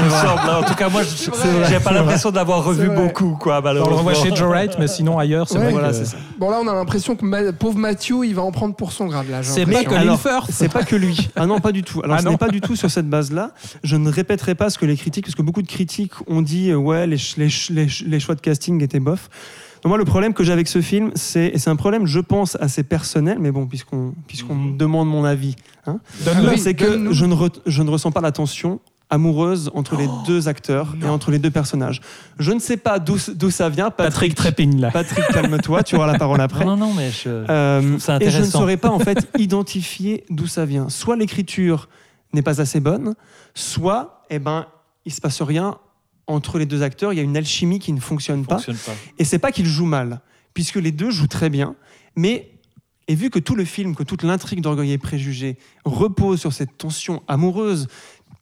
il 0.00 0.04
me 0.06 0.10
semble. 0.10 0.50
En 0.50 0.62
tout 0.62 0.74
cas, 0.74 0.88
moi, 0.88 1.02
j'ai 1.68 1.78
pas 1.80 1.92
l'impression 1.92 2.30
de 2.30 2.36
l'avoir 2.36 2.64
revu 2.64 2.88
C'est 2.88 2.94
beaucoup, 2.94 3.36
quoi, 3.38 3.60
On 3.64 3.72
le 3.72 3.80
revoit 3.82 4.14
chez 4.14 4.34
Joe 4.34 4.48
Wright, 4.48 4.76
mais 4.78 4.88
sinon 4.88 5.18
ailleurs, 5.18 5.46
c'est 5.48 5.58
Ouais, 5.58 5.64
vrai 5.64 5.72
voilà, 5.72 5.88
que- 5.90 5.94
c'est 5.94 6.04
ça. 6.06 6.16
Bon, 6.38 6.50
là, 6.50 6.58
on 6.62 6.66
a 6.68 6.74
l'impression 6.74 7.16
que 7.16 7.24
ma- 7.24 7.52
pauvre 7.52 7.78
Matthew, 7.78 8.24
il 8.24 8.34
va 8.34 8.42
en 8.42 8.50
prendre 8.50 8.74
pour 8.74 8.92
son 8.92 9.06
grade. 9.06 9.28
là. 9.30 9.42
C'est 9.42 9.66
pas. 9.66 9.84
Colin 9.84 10.00
Alors. 10.00 10.46
C'est 10.50 10.72
pas 10.72 10.82
que 10.82 10.96
lui. 10.96 11.28
Ah 11.36 11.46
non, 11.46 11.60
pas 11.60 11.72
du 11.72 11.82
tout. 11.82 12.00
Alors 12.02 12.16
Ah 12.16 12.20
ce 12.20 12.24
non. 12.24 12.30
n'est 12.32 12.38
pas 12.38 12.48
du 12.48 12.60
tout 12.62 12.76
sur 12.76 12.90
cette 12.90 13.08
base-là. 13.08 13.52
Je 13.84 13.96
ne 13.96 14.10
répéterai 14.10 14.54
pas 14.54 14.70
ce 14.70 14.78
que 14.78 14.86
les 14.86 14.96
critiques, 14.96 15.26
parce 15.26 15.34
que 15.34 15.42
beaucoup 15.42 15.62
de 15.62 15.68
critiques 15.68 16.12
ont 16.26 16.42
dit 16.42 16.70
euh, 16.70 16.76
ouais 16.76 17.06
les, 17.06 17.18
ch- 17.18 17.36
les, 17.36 17.50
ch- 17.50 17.70
les, 17.70 17.82
ch- 17.88 18.04
les 18.06 18.20
choix 18.20 18.34
de 18.34 18.40
casting 18.40 18.82
étaient 18.82 19.00
bof. 19.00 19.28
Moi 19.86 19.98
le 19.98 20.04
problème 20.04 20.34
que 20.34 20.44
j'ai 20.44 20.52
avec 20.52 20.68
ce 20.68 20.80
film, 20.80 21.10
c'est 21.14 21.46
et 21.46 21.58
c'est 21.58 21.70
un 21.70 21.76
problème 21.76 22.06
je 22.06 22.20
pense 22.20 22.56
assez 22.60 22.82
personnel, 22.82 23.38
mais 23.40 23.50
bon 23.50 23.66
puisqu'on 23.66 24.12
puisqu'on 24.26 24.54
me 24.54 24.76
demande 24.76 25.08
mon 25.08 25.24
avis, 25.24 25.54
hein, 25.86 25.98
Donne-le. 26.24 26.56
c'est 26.56 26.74
que 26.74 27.12
je 27.12 27.24
ne, 27.24 27.34
re- 27.34 27.60
je 27.66 27.82
ne 27.82 27.90
ressens 27.90 28.10
pas 28.12 28.20
la 28.20 28.32
tension 28.32 28.80
amoureuse 29.08 29.70
entre 29.74 29.96
les 29.96 30.08
deux 30.26 30.48
acteurs 30.48 30.96
et 31.00 31.06
entre 31.06 31.30
les 31.30 31.38
deux 31.38 31.52
personnages. 31.52 32.00
Je 32.40 32.50
ne 32.50 32.58
sais 32.58 32.76
pas 32.76 32.98
d'où 32.98 33.16
d'où 33.36 33.50
ça 33.50 33.68
vient. 33.68 33.90
Patrick 33.90 34.34
Trépine, 34.34 34.80
là. 34.80 34.90
Patrick, 34.90 35.24
calme-toi, 35.28 35.84
tu 35.84 35.94
auras 35.94 36.08
la 36.08 36.18
parole 36.18 36.40
après. 36.40 36.64
Non, 36.64 36.76
non, 36.76 36.92
mais 36.92 37.10
je... 37.12 37.28
Euh, 37.48 37.80
trouve 37.82 38.00
ça 38.00 38.16
et 38.16 38.18
je 38.22 38.24
ne 38.24 38.30
intéressant. 38.32 38.58
saurais 38.58 38.76
pas 38.76 38.90
en 38.90 38.98
fait 38.98 39.28
identifier 39.38 40.24
d'où 40.28 40.48
ça 40.48 40.64
vient. 40.64 40.88
Soit 40.88 41.14
l'écriture 41.14 41.88
n'est 42.32 42.42
pas 42.42 42.60
assez 42.60 42.80
bonne, 42.80 43.14
soit 43.54 44.24
eh 44.28 44.40
ben 44.40 44.66
il 45.04 45.12
se 45.12 45.20
passe 45.20 45.40
rien 45.40 45.76
entre 46.26 46.58
les 46.58 46.66
deux 46.66 46.82
acteurs. 46.82 47.12
Il 47.12 47.16
y 47.16 47.20
a 47.20 47.22
une 47.22 47.36
alchimie 47.36 47.78
qui 47.78 47.92
ne 47.92 48.00
fonctionne 48.00 48.44
pas. 48.44 48.56
fonctionne 48.56 48.76
pas. 48.76 48.94
Et 49.18 49.24
c'est 49.24 49.38
pas 49.38 49.52
qu'ils 49.52 49.66
jouent 49.66 49.86
mal, 49.86 50.20
puisque 50.54 50.76
les 50.76 50.92
deux 50.92 51.10
jouent 51.10 51.26
très 51.26 51.50
bien. 51.50 51.76
Mais 52.16 52.50
et 53.08 53.14
vu 53.14 53.30
que 53.30 53.38
tout 53.38 53.54
le 53.54 53.64
film, 53.64 53.94
que 53.94 54.02
toute 54.02 54.22
l'intrigue 54.22 54.60
d'Orgueil 54.60 54.92
et 54.92 54.98
Préjugés 54.98 55.56
repose 55.84 56.40
sur 56.40 56.52
cette 56.52 56.76
tension 56.76 57.22
amoureuse 57.28 57.86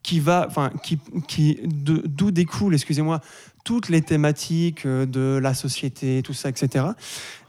qui 0.02 0.20
va, 0.20 0.46
enfin, 0.48 0.70
qui, 0.82 0.98
qui, 1.26 1.58
d'où 1.64 2.30
découlent, 2.30 2.74
excusez-moi, 2.74 3.20
toutes 3.64 3.88
les 3.88 4.02
thématiques 4.02 4.84
euh, 4.84 5.06
de 5.06 5.38
la 5.42 5.54
société, 5.54 6.20
tout 6.22 6.34
ça, 6.34 6.50
etc. 6.50 6.84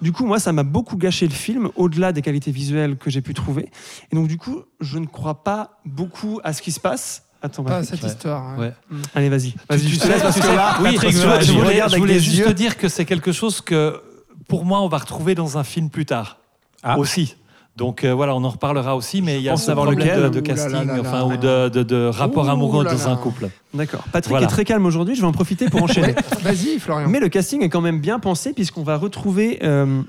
Du 0.01 0.13
coup, 0.13 0.25
moi, 0.25 0.39
ça 0.39 0.53
m'a 0.53 0.63
beaucoup 0.63 0.95
gâché 0.95 1.27
le 1.27 1.33
film, 1.33 1.69
au-delà 1.75 2.13
des 2.13 2.21
qualités 2.21 2.51
visuelles 2.51 2.95
que 2.97 3.09
j'ai 3.09 3.21
pu 3.21 3.33
trouver. 3.33 3.69
Et 4.11 4.15
donc, 4.15 4.29
du 4.29 4.37
coup, 4.37 4.63
je 4.79 4.97
ne 4.97 5.05
crois 5.05 5.43
pas 5.43 5.81
beaucoup 5.85 6.39
à 6.45 6.53
ce 6.53 6.61
qui 6.61 6.71
se 6.71 6.79
passe. 6.79 7.24
Attends, 7.45 7.63
Pas 7.63 7.83
cette 7.83 8.01
Ouais. 8.03 8.09
histoire. 8.09 8.57
ouais. 8.57 8.73
Ouais. 8.91 8.97
allez, 9.13 9.29
vas-y. 9.29 9.53
Vas-y, 9.69 9.81
Tu 9.81 9.87
je 9.87 9.95
te 9.99 10.03
sais- 10.03 10.09
laisse 10.09 10.21
parce 10.23 10.35
tu 10.35 10.41
que 10.41 10.47
là, 10.47 10.77
oui, 10.81 10.93
Patrick, 10.93 11.11
je, 11.11 11.21
tu 11.21 11.27
je 11.41 11.45
tu 11.45 11.51
me 11.57 11.61
voulais, 11.63 11.81
je 11.89 11.97
voulais 11.97 12.19
juste 12.19 12.37
yeux. 12.37 12.45
te 12.45 12.51
dire 12.51 12.77
que 12.77 12.89
c'est 12.89 13.05
quelque 13.05 13.31
chose 13.31 13.61
que, 13.61 14.01
pour 14.47 14.65
moi, 14.65 14.81
on 14.81 14.87
va 14.87 14.97
retrouver 14.97 15.35
dans 15.35 15.57
un 15.57 15.63
film 15.63 15.89
plus 15.89 16.05
tard. 16.05 16.37
Ah. 16.83 16.97
Aussi. 16.99 17.35
Donc 17.77 18.05
euh, 18.05 18.13
voilà, 18.13 18.33
on 18.35 18.43
en 18.45 18.49
reparlera 18.49 18.95
aussi, 18.95 19.21
mais 19.21 19.35
il 19.35 19.41
y 19.43 19.49
a 19.49 19.57
savoir 19.57 19.87
problème 19.87 20.07
lequel. 20.07 20.31
de, 20.31 20.39
casting, 20.39 20.71
là 20.71 20.83
là 20.85 20.95
enfin, 21.01 21.11
là. 21.19 21.25
ou 21.25 21.35
de, 21.35 21.67
de- 21.69 21.83
de 21.83 22.05
rapport 22.05 22.49
amoureux 22.49 22.85
là 22.85 22.93
dans 22.93 23.09
un 23.09 23.17
couple. 23.17 23.49
D'accord. 23.73 24.05
Patrick 24.13 24.29
Voilà. 24.29 24.45
est 24.45 24.49
très 24.49 24.63
calme 24.63 24.85
aujourd'hui, 24.85 25.13
je 25.13 25.19
vais 25.19 25.27
en 25.27 25.33
profiter 25.33 25.67
pour 25.69 25.83
enchaîner. 25.83 26.15
Vas-y, 26.41 26.79
Florian. 26.79 27.09
Mais 27.09 27.19
le 27.19 27.27
casting 27.27 27.61
est 27.63 27.67
quand 27.69 27.81
même 27.81 27.99
bien 27.99 28.17
pensé 28.19 28.53
puisqu'on 28.53 28.83
va 28.83 28.95
retrouver 28.95 29.59
euh, 29.63 30.01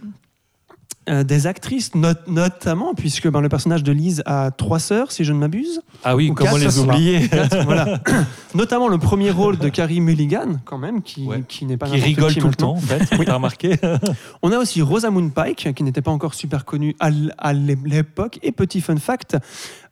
euh, 1.09 1.23
des 1.25 1.47
actrices, 1.47 1.95
not- 1.95 2.15
notamment 2.27 2.95
puisque 2.95 3.29
ben, 3.29 3.41
le 3.41 3.49
personnage 3.49 3.83
de 3.85 3.93
Lise 3.93 4.23
a 4.27 4.51
trois 4.51 4.79
sœurs, 4.81 5.13
si 5.13 5.25
je 5.25 5.33
ne 5.33 5.39
m'abuse. 5.39 5.81
Ah 6.05 6.17
oui, 6.17 6.31
Ou 6.31 6.35
comment 6.35 6.51
quatre, 6.53 6.61
les 6.65 6.79
oublier 6.79 7.31
voilà. 7.65 8.01
notamment 8.55 8.89
le 8.89 8.99
premier 8.99 9.31
rôle 9.31 9.57
de 9.59 9.69
Carrie 9.69 10.01
Mulligan, 10.01 10.57
quand 10.65 10.79
même, 10.79 11.03
qui, 11.03 11.25
Ouais. 11.25 11.43
qui 11.47 11.65
n'est 11.65 11.77
pas 11.77 11.87
Qui 11.87 12.01
rigole 12.01 12.33
qui 12.33 12.41
tout 12.41 12.49
le 12.49 12.55
temps, 12.55 12.73
en 12.73 12.77
fait. 12.81 13.05
T'as 13.25 13.35
remarqué 13.35 13.77
On 14.43 14.51
a 14.53 14.59
aussi 14.59 14.83
Rosamund 14.83 15.33
Pike, 15.33 15.75
qui 15.75 15.83
n'était 15.83 16.03
pas 16.03 16.11
encore 16.11 16.35
super 16.35 16.65
connue 16.65 16.97
à 17.01 17.53
l'époque. 17.53 18.39
Et 18.43 18.53
petit 18.53 18.81
fun 18.81 18.97
fact, 18.97 19.37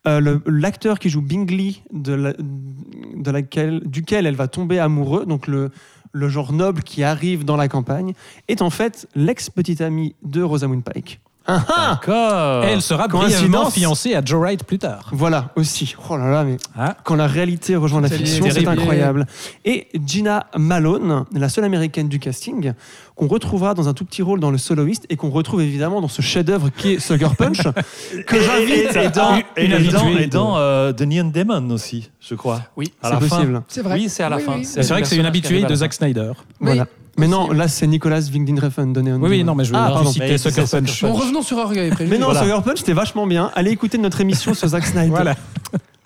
euh, 0.07 0.39
l'acteur 0.47 0.99
qui 0.99 1.09
joue 1.11 1.23
Bingley, 1.23 1.75
de 1.93 2.13
la- 2.13 2.33
de 2.35 3.31
laquelle, 3.31 3.81
duquel 3.87 4.27
elle 4.27 4.37
va 4.37 4.49
tomber 4.49 4.79
amoureux, 4.79 5.25
donc 5.27 5.47
le, 5.47 5.71
le 6.15 6.29
genre 6.29 6.53
noble 6.53 6.83
qui 6.83 7.03
arrive 7.03 7.45
dans 7.45 7.57
la 7.57 7.69
campagne, 7.69 8.15
est 8.49 8.63
en 8.63 8.71
fait 8.71 9.07
l'ex-petite 9.15 9.83
amie 9.83 10.15
de 10.23 10.41
Rosamund 10.43 10.83
Pike. 10.83 11.21
Ah 11.47 11.63
ah 11.69 12.01
D'accord. 12.07 12.65
Et 12.65 12.69
elle 12.69 12.81
sera 12.81 13.07
brièvement 13.07 13.29
Coïncidence. 13.65 13.75
fiancée 13.75 14.15
à 14.15 14.23
Joe 14.25 14.41
Wright 14.41 14.65
plus 14.65 14.79
tard. 14.79 15.11
Voilà, 15.13 15.51
aussi. 15.57 15.95
Oh 16.09 16.17
là 16.17 16.31
là, 16.31 16.45
mais 16.45 16.57
Ah. 16.77 16.97
quand 17.05 17.17
la 17.17 17.27
réalité 17.27 17.77
rejoint 17.77 18.01
la 18.01 18.09
C'est 18.09 18.17
fiction, 18.17 18.45
c'est 18.49 18.63
terrible. 18.63 18.71
incroyable. 18.81 19.27
Et 19.67 19.89
Gina 20.07 20.47
Malone, 20.57 21.25
la 21.35 21.49
seule 21.51 21.65
américaine 21.65 22.09
du 22.09 22.19
casting, 22.19 22.73
qu'on 23.15 23.27
retrouvera 23.29 23.75
dans 23.75 23.89
un 23.89 23.93
tout 23.93 24.05
petit 24.07 24.23
rôle 24.23 24.41
dans 24.41 24.51
Le 24.51 24.57
Soloiste 24.59 25.05
et 25.11 25.17
qu'on 25.17 25.29
retrouve 25.31 25.61
évidemment 25.61 26.01
dans 26.01 26.09
ce 26.09 26.23
chef-d'œuvre 26.23 26.71
qui 26.71 26.93
est 26.95 26.99
Sugar 26.99 27.37
Punch, 27.37 27.59
que 28.27 28.41
j'invite 28.41 28.97
et, 28.97 29.09
dans, 29.11 29.37
et 29.57 29.65
une 29.67 29.71
dans- 29.71 29.77
habituée 30.01 30.23
et 30.23 30.27
dans, 30.29 30.57
euh, 30.57 30.93
The 30.95 31.03
Neon 31.03 31.31
Demon 31.33 31.71
aussi, 31.71 32.11
je 32.21 32.35
crois. 32.35 32.63
Oui, 32.77 32.93
à 33.03 33.09
C'est 33.09 33.15
la 33.15 33.21
fin. 33.21 33.29
possible. 33.37 33.63
c'est 33.69 33.83
vrai. 33.83 33.95
Oui, 33.97 34.09
c'est 34.09 34.23
à 34.23 34.29
la 34.31 34.37
Oui, 34.37 34.43
fin. 34.43 34.55
oui. 34.55 34.65
C'est 34.65 34.81
vrai 34.89 35.03
que 35.03 35.09
c'est 35.09 35.17
une 35.17 35.23
le 35.23 35.31
personnage 35.31 35.33
qui 35.33 35.39
habituée 35.39 35.55
arrive 35.57 35.65
à 35.65 35.69
de 35.69 35.73
la 35.73 35.77
Zack 35.77 35.93
Snyder. 35.93 36.33
Voilà. 36.59 36.87
Mais 37.17 37.29
non, 37.29 37.51
là 37.53 37.69
c'est 37.69 37.87
Nicolas 37.87 38.21
Winding 38.21 38.61
donné 38.93 39.11
un 39.13 39.21
Oui, 39.21 39.31
oui, 39.31 39.45
non, 39.45 39.55
mais 39.55 39.65
je 39.65 39.73
Ah, 39.75 39.87
veux 39.89 39.95
pardon. 39.95 40.11
citer 40.11 40.27
Mais 40.31 40.39
Sucker 40.39 40.67
c'est 40.67 40.81
Punch. 40.81 40.91
Sucker 40.91 41.07
Bon, 41.13 41.15
revenons 41.15 41.43
sur 41.43 41.59
Orgueil. 41.59 41.93
Mais 42.01 42.19
non, 42.19 42.27
Voilà. 42.27 42.43
Sugar 42.43 42.63
Punch, 42.63 42.79
c'était 42.79 42.93
vachement 42.93 43.27
bien. 43.27 43.51
Allez 43.55 43.71
écouter 43.71 43.99
notre 43.99 44.21
émission 44.21 44.53
sur 44.55 44.67
Zack 44.69 44.85
Snyder. 44.87 45.11
Voilà. 45.11 45.35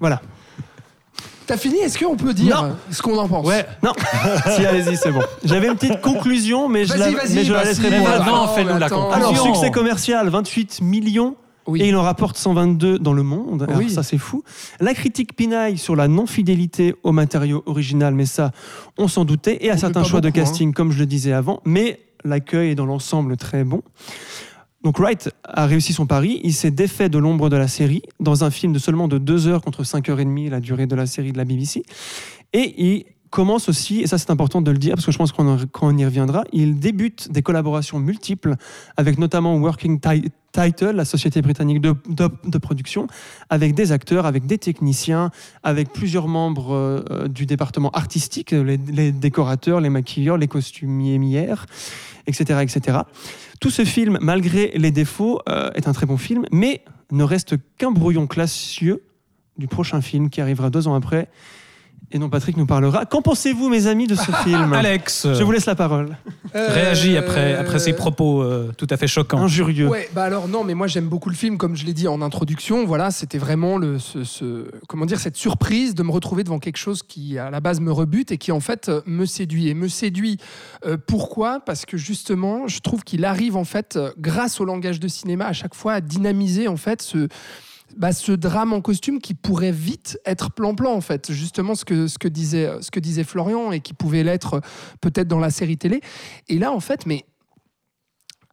Voilà. 0.01 0.21
T'as 1.47 1.57
fini? 1.57 1.79
Est-ce 1.79 1.99
qu'on 1.99 2.15
peut 2.15 2.35
dire 2.35 2.63
Non. 2.63 2.77
ce 2.91 3.01
qu'on 3.01 3.17
en 3.17 3.27
pense? 3.27 3.47
Ouais. 3.47 3.67
Non, 3.83 3.93
si, 4.55 4.67
allez-y, 4.67 4.97
c'est 4.99 5.11
bon. 5.11 5.23
J'avais 5.45 5.69
une 5.69 5.77
petite 5.77 6.03
conclusion, 6.03 6.69
mais 6.69 6.85
je 6.85 6.93
la, 6.93 7.07
Vas-y, 7.07 7.15
vas-y. 7.15 7.35
mais 7.37 7.45
je 7.45 7.53
la 7.55 7.59
bah, 7.61 7.65
laisserai 7.65 7.89
si, 7.89 7.97
pour 7.97 8.09
la 8.09 8.19
maintenant, 8.19 8.49
fais-nous 8.49 8.79
la 8.79 8.89
conclusion. 8.91 9.11
Alors, 9.31 9.47
succès 9.55 9.71
commercial, 9.71 10.29
28 10.29 10.83
millions 10.83 11.37
Oui. 11.69 11.83
Et 11.83 11.89
il 11.89 11.97
en 11.97 12.03
rapporte 12.03 12.37
122 12.37 12.99
dans 12.99 13.13
le 13.13 13.23
monde. 13.23 13.63
Alors, 13.69 13.77
Oui. 13.79 13.91
ça, 13.91 14.03
c'est 14.03 14.19
fou. 14.19 14.43
La 14.81 14.95
critique 14.95 15.37
pinaille 15.37 15.77
sur 15.79 15.95
la 15.95 16.09
non-fidélité 16.09 16.95
au 17.03 17.13
matériau 17.13 17.63
original, 17.67 18.15
mais 18.15 18.27
ça, 18.27 18.53
on 18.97 19.07
s'en 19.07 19.25
doutait. 19.25 19.59
Et 19.61 19.71
à 19.71 19.75
On 19.75 19.79
certains 19.79 20.03
choix 20.03 20.21
de 20.23 20.29
hein. 20.29 20.33
casting, 20.33 20.73
comme 20.73 20.91
je 20.93 20.99
le 20.99 21.07
disais 21.07 21.33
avant. 21.33 21.61
Mais 21.67 22.01
l'accueil 22.25 22.71
est 22.71 22.75
dans 22.75 22.87
l'ensemble 22.87 23.37
très 23.37 23.65
bon. 23.65 23.83
Donc 24.83 24.99
Wright 24.99 25.31
a 25.45 25.67
réussi 25.67 25.93
son 25.93 26.07
pari. 26.07 26.41
Il 26.43 26.55
s'est 26.55 26.71
défait 26.71 27.09
de 27.09 27.19
l'ombre 27.19 27.51
de 27.51 27.57
la 27.57 27.69
série 27.69 28.03
dans 28.21 28.45
un 28.45 28.51
film 28.51 28.73
de 28.73 28.79
seulement 28.79 29.09
de 29.09 29.19
2 29.19 29.47
heures 29.47 29.61
contre 29.61 29.85
5 29.85 30.09
heures 30.09 30.21
et 30.21 30.25
demie, 30.25 30.49
la 30.49 30.61
durée 30.61 30.87
de 30.87 30.95
la 30.95 31.07
série 31.07 31.33
de 31.33 31.37
la 31.39 31.45
BBC. 31.45 31.83
Et 32.55 32.75
il 32.83 33.05
commence 33.31 33.69
aussi, 33.69 34.01
et 34.01 34.07
ça 34.07 34.19
c'est 34.19 34.31
important 34.31 34.61
de 34.61 34.71
le 34.71 34.79
dire 34.79 34.95
parce 34.95 35.07
que 35.07 35.13
je 35.13 35.19
pense 35.19 35.33
qu'on 35.33 35.99
y 35.99 36.05
reviendra, 36.05 36.45
il 36.53 36.79
débute 36.79 37.31
des 37.31 37.43
collaborations 37.43 37.99
multiples 37.99 38.55
avec 38.97 39.19
notamment 39.19 39.57
Working 39.57 40.01
Ti- 40.01 40.31
Title, 40.53 40.93
la 40.93 41.05
société 41.05 41.43
britannique 41.43 41.81
de, 41.81 42.59
production, 42.59 43.07
avec 43.51 43.75
des 43.75 43.93
acteurs, 43.93 44.25
avec 44.27 44.47
des 44.47 44.59
techniciens, 44.59 45.31
avec 45.63 45.93
plusieurs 45.93 46.27
membres 46.27 46.73
euh, 46.75 47.29
du 47.29 47.45
département 47.45 47.91
artistique, 47.91 48.53
les, 48.53 48.79
les 48.79 49.13
décorateurs, 49.13 49.81
les 49.81 49.91
maquilleurs, 49.91 50.39
les 50.39 50.49
costumières, 50.49 51.67
etc., 52.27 52.61
etc. 52.63 52.99
Tout 53.61 53.71
ce 53.71 53.85
film, 53.85 54.19
malgré 54.21 54.73
les 54.75 54.91
défauts, 54.91 55.41
euh, 55.49 55.71
est 55.75 55.87
un 55.87 55.93
très 55.93 56.07
bon 56.07 56.17
film, 56.17 56.47
mais 56.51 56.83
ne 57.13 57.25
reste 57.25 57.57
qu'un 57.77 57.91
brouillon 57.91 58.27
classieux 58.27 59.03
du 59.59 59.67
prochain 59.67 60.01
film 60.01 60.31
qui 60.31 60.41
arrivera 60.41 60.71
deux 60.71 60.89
ans 60.89 60.95
après 60.95 61.29
et 62.11 62.19
dont 62.19 62.29
Patrick 62.31 62.57
nous 62.57 62.67
parlera. 62.67 63.05
Qu'en 63.07 63.21
pensez-vous, 63.23 63.69
mes 63.69 63.87
amis, 63.87 64.07
de 64.07 64.15
ce 64.15 64.31
film 64.45 64.73
Alex, 64.73 65.27
Je 65.35 65.43
vous 65.43 65.53
laisse 65.53 65.67
la 65.67 65.75
parole. 65.75 66.17
réagis 66.55 67.17
après, 67.17 67.55
Euh, 67.55 67.61
après 67.61 67.79
ces 67.79 67.93
propos 67.93 68.43
euh, 68.43 68.73
tout 68.77 68.87
à 68.91 68.97
fait 68.97 69.07
choquants. 69.07 69.43
Injurieux. 69.43 69.89
Ouais, 69.89 70.09
bah 70.15 70.25
alors 70.25 70.49
non, 70.49 70.65
mais 70.65 70.75
moi 70.75 70.87
j'aime 70.87 71.09
beaucoup 71.09 71.29
le 71.29 71.35
film, 71.35 71.59
comme 71.59 71.77
je 71.77 71.85
l'ai 71.85 71.93
dit 71.93 72.09
en 72.09 72.23
introduction. 72.23 72.85
Voilà, 72.87 73.11
c'était 73.11 73.39
vraiment 73.39 73.77
le, 73.79 73.99
ce, 73.99 74.25
ce- 74.25 74.71
comment 74.89 75.05
dire, 75.07 75.21
cette 75.21 75.37
surprise 75.37 75.95
de 75.95 76.03
me 76.03 76.11
retrouver 76.11 76.45
devant 76.45 76.59
quelque 76.59 76.79
chose 76.79 77.03
qui 77.03 77.39
à 77.39 77.51
la 77.51 77.61
base 77.61 77.81
me 77.81 77.93
rebute 77.93 78.33
et 78.33 78.39
qui 78.39 78.53
en 78.53 78.61
fait 78.61 78.89
euh, 78.89 79.01
me 79.07 79.27
séduit. 79.27 79.69
Et 79.69 79.75
me 79.75 79.89
séduit 79.89 80.39
euh, 80.87 80.97
pourquoi? 81.07 81.61
Parce 81.61 81.85
que 81.85 81.97
justement, 81.97 82.69
je 82.69 82.81
trouve 82.81 83.05
qu'il 83.05 83.25
arrive 83.25 83.57
en 83.57 83.65
fait, 83.65 83.97
euh, 83.97 84.11
grâce 84.19 84.61
au 84.61 84.65
langage 84.65 85.01
de 85.01 85.09
cinéma, 85.09 85.47
à 85.47 85.53
chaque 85.53 85.75
fois 85.75 85.93
à 85.95 86.01
dynamiser 86.01 86.69
en 86.69 86.77
fait 86.77 87.03
ce 87.03 87.29
bah, 87.97 88.13
ce 88.13 88.33
drame 88.33 88.73
en 88.73 88.81
costume 88.81 89.21
qui 89.21 89.35
pourrait 89.35 89.73
vite 89.73 90.19
être 90.25 90.51
plan-plan 90.51 90.93
en 90.93 91.01
fait 91.01 91.33
justement 91.33 91.75
ce 91.75 91.85
que, 91.85 92.07
ce 92.07 92.19
que 92.19 92.29
disait 92.29 92.71
ce 92.81 92.91
que 92.91 93.01
disait 93.01 93.25
Florian 93.25 93.73
et 93.73 93.81
qui 93.81 93.95
pouvait 93.95 94.23
l'être 94.23 94.55
euh, 94.55 94.61
peut-être 95.01 95.29
dans 95.29 95.41
la 95.41 95.51
série 95.51 95.79
télé 95.79 96.01
et 96.49 96.59
là 96.59 96.73
en 96.73 96.81
fait 96.81 97.07
mais 97.07 97.25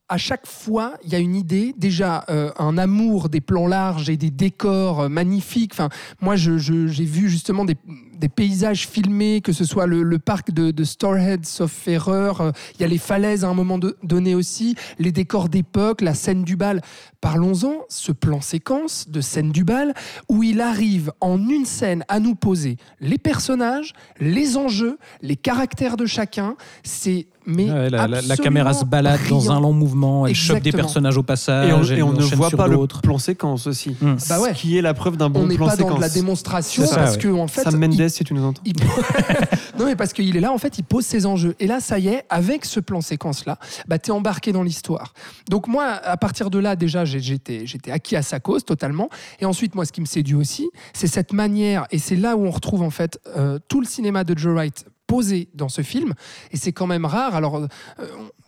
à 0.08 0.18
chaque 0.18 0.46
fois, 0.46 0.94
il 1.04 1.10
y 1.12 1.16
a 1.16 1.20
une 1.20 1.36
idée, 1.36 1.74
déjà 1.78 2.26
euh, 2.30 2.52
un 2.60 2.78
amour 2.78 3.30
des 3.30 3.42
plans 3.42 3.68
larges 3.68 4.10
et 4.10 4.18
des 4.18 4.30
décors 4.30 5.02
euh, 5.02 5.10
magnifiques. 5.10 5.74
Enfin, 5.74 5.90
moi, 6.22 6.36
j'ai 6.36 6.56
vu 6.56 7.28
justement 7.28 7.66
des, 7.66 7.76
des 8.16 8.30
paysages 8.30 8.88
filmés, 8.88 9.42
que 9.42 9.52
ce 9.52 9.66
soit 9.66 9.86
le, 9.86 10.20
parc 10.20 10.52
de, 10.52 10.72
de 10.72 10.84
Storehead, 10.84 11.46
sauf 11.46 11.88
erreur. 11.88 12.42
euh, 12.42 12.52
Il 12.76 12.82
y 12.82 12.84
a 12.84 12.88
les 12.88 12.98
falaises 12.98 13.44
à 13.44 13.50
un 13.50 13.54
moment 13.54 13.80
donné 14.04 14.36
aussi, 14.36 14.76
les 15.00 15.12
décors 15.12 15.50
d'époque, 15.50 16.02
la 16.02 16.14
scène 16.14 16.44
du 16.44 16.56
bal. 16.56 16.82
Parlons-en, 17.22 17.82
ce 17.90 18.12
plan 18.12 18.42
séquence 18.42 19.10
de 19.10 19.22
scène 19.22 19.52
du 19.52 19.64
bal, 19.64 19.94
où 20.30 20.44
il 20.44 20.62
arrive 20.62 21.12
en 21.22 21.38
une 21.50 21.66
scène 21.66 22.04
à 22.08 22.20
nous 22.20 22.36
poser 22.36 22.78
les 23.00 23.18
personnages, 23.18 23.94
les 24.20 24.58
enjeux, 24.58 24.98
les 25.22 25.36
caractères 25.36 25.98
de 25.98 26.06
chacun. 26.06 26.56
C'est 26.84 27.28
mais 27.46 27.70
Ouais, 27.72 27.90
la, 27.90 27.90
la- 27.90 28.08
la 28.08 28.18
absolument 28.18 28.44
caméra 28.44 28.74
se 28.74 28.86
balade 28.86 29.20
dans 29.30 29.52
un 29.52 29.60
long 29.60 29.74
mouvement, 29.74 30.26
elle 30.28 30.36
chope 30.36 30.56
des 30.58 30.70
Exactement. 30.70 30.84
personnages 30.84 31.18
au 31.18 31.24
passage, 31.24 31.70
Et 31.70 31.74
on, 31.74 31.84
et 31.84 32.02
on 32.04 32.12
ne 32.14 32.18
enchaîne 32.24 32.38
voit 32.38 32.50
pas 32.52 32.68
le 32.68 32.78
plan 33.02 33.18
séquence 33.18 33.68
aussi. 33.68 33.96
Hmm. 34.02 34.16
Bah 34.30 34.40
ouais. 34.42 34.54
Ce 34.54 34.60
qui 34.60 34.78
est 34.78 34.82
la 34.82 34.94
preuve 34.94 35.18
d'un 35.18 35.30
bon 35.30 35.42
on 35.44 35.48
n'est 35.48 35.56
plan 35.56 35.68
pas 35.68 35.76
séquence. 35.76 35.90
dans 35.92 35.96
de 35.98 36.02
la 36.02 36.10
démonstration 36.10 36.86
ça, 36.86 36.96
parce 36.98 37.16
ouais. 37.16 37.22
que 37.22 37.28
en 37.30 37.48
fait 37.48 37.62
Sam 37.64 37.82
il- 37.84 37.90
Mendes, 37.98 38.10
si 38.10 38.24
tu 38.24 38.34
nous 38.34 38.44
entends. 38.44 38.62
il- 38.66 38.76
non 39.80 39.86
mais 39.86 39.96
parce 39.96 40.14
qu'il 40.14 40.36
est 40.36 40.40
là 40.40 40.52
en 40.52 40.58
fait 40.58 40.78
il 40.78 40.84
pose 40.84 41.06
ses 41.06 41.26
enjeux 41.26 41.56
et 41.60 41.68
là 41.68 41.80
ça 41.80 42.00
y 42.00 42.08
est 42.08 42.24
avec 42.30 42.66
ce 42.66 42.80
plan 42.80 43.02
séquence 43.02 43.46
là 43.46 43.58
bah 43.88 44.00
t'es 44.00 44.12
embarqué 44.12 44.52
dans 44.54 44.64
l'histoire 44.64 45.14
donc 45.50 45.68
moi 45.68 45.86
à 45.86 46.16
partir 46.18 46.50
de 46.50 46.60
là 46.60 46.76
déjà 46.76 47.04
j'ai- 47.06 47.20
j'étais 47.20 47.66
j'étais 47.66 47.92
acquis 47.92 48.16
à 48.16 48.22
sa 48.22 48.40
cause 48.40 48.64
totalement 48.64 49.10
et 49.40 49.46
ensuite 49.46 49.76
moi 49.76 49.86
ce 49.86 49.92
qui 49.92 50.00
me 50.02 50.06
séduit 50.06 50.36
aussi 50.36 50.70
c'est 50.94 51.08
cette 51.08 51.34
manière 51.34 51.86
et 51.92 52.00
c'est 52.00 52.16
là 52.16 52.36
où 52.38 52.46
on 52.46 52.52
retrouve 52.52 52.82
en 52.84 52.90
fait 52.90 53.20
euh, 53.36 53.60
tout 53.68 53.82
le 53.82 53.86
cinéma 53.88 54.24
de 54.24 54.38
Joe 54.38 54.54
Wright 54.54 54.86
posé 55.08 55.50
dans 55.54 55.70
ce 55.70 55.82
film 55.82 56.14
et 56.52 56.58
c'est 56.58 56.72
quand 56.74 56.88
même 56.88 57.06
rare 57.06 57.36
alors 57.36 57.58
euh, 57.58 57.68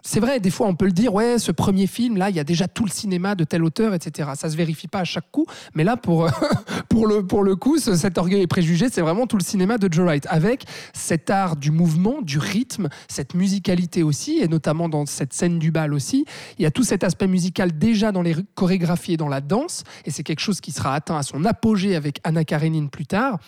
c'est 0.04 0.22
vrai, 0.22 0.40
des 0.40 0.52
fois 0.52 0.68
on 0.68 0.76
peut 0.76 0.86
le 0.86 0.94
dire, 0.94 1.14
ouais, 1.14 1.38
ce 1.38 1.52
premier 1.52 1.86
film, 1.86 2.16
là, 2.16 2.30
il 2.30 2.36
y 2.38 2.40
a 2.40 2.46
déjà 2.46 2.70
tout 2.70 2.86
le 2.86 2.90
cinéma 2.90 3.36
de 3.36 3.44
tel 3.44 3.62
auteur, 3.62 3.94
etc. 3.94 4.30
Ça 4.36 4.50
se 4.50 4.56
vérifie 4.56 4.88
pas 4.88 5.00
à 5.00 5.04
chaque 5.04 5.30
coup, 5.32 5.46
mais 5.74 5.84
là, 5.84 5.98
pour, 5.98 6.30
pour, 6.90 7.08
le, 7.08 7.28
pour 7.28 7.44
le 7.44 7.58
coup, 7.58 7.78
ce- 7.78 7.94
cet 7.98 8.18
orgueil 8.18 8.42
et 8.44 8.48
préjugé, 8.48 8.88
c'est 8.90 9.02
vraiment 9.02 9.28
tout 9.28 9.36
le 9.36 9.44
cinéma 9.44 9.78
de 9.78 9.92
Joe 9.92 10.06
Wright, 10.06 10.26
avec 10.30 10.64
cet 10.94 11.30
art 11.30 11.58
du 11.58 11.72
mouvement, 11.72 12.22
du 12.22 12.38
rythme, 12.40 12.88
cette 13.10 13.34
musicalité 13.34 14.02
aussi, 14.02 14.38
et 14.40 14.48
notamment 14.48 14.88
dans 14.88 15.06
cette 15.06 15.34
scène 15.34 15.60
du 15.60 15.72
bal 15.72 15.94
aussi. 15.94 16.24
Il 16.58 16.64
y 16.64 16.66
a 16.66 16.72
tout 16.72 16.84
cet 16.84 17.04
aspect 17.04 17.28
musical 17.28 17.78
déjà 17.78 18.14
dans 18.14 18.22
les 18.22 18.36
chorégraphies 18.56 19.14
et 19.14 19.18
dans 19.18 19.28
la 19.30 19.42
danse, 19.42 19.84
et 20.06 20.12
c'est 20.12 20.24
quelque 20.24 20.40
chose 20.40 20.62
qui 20.62 20.72
sera 20.72 20.94
atteint 20.94 21.18
à 21.18 21.24
son 21.24 21.44
apogée 21.44 21.98
avec 21.98 22.22
Anna 22.24 22.46
Karenine 22.46 22.90
plus 22.90 23.08
tard. 23.08 23.40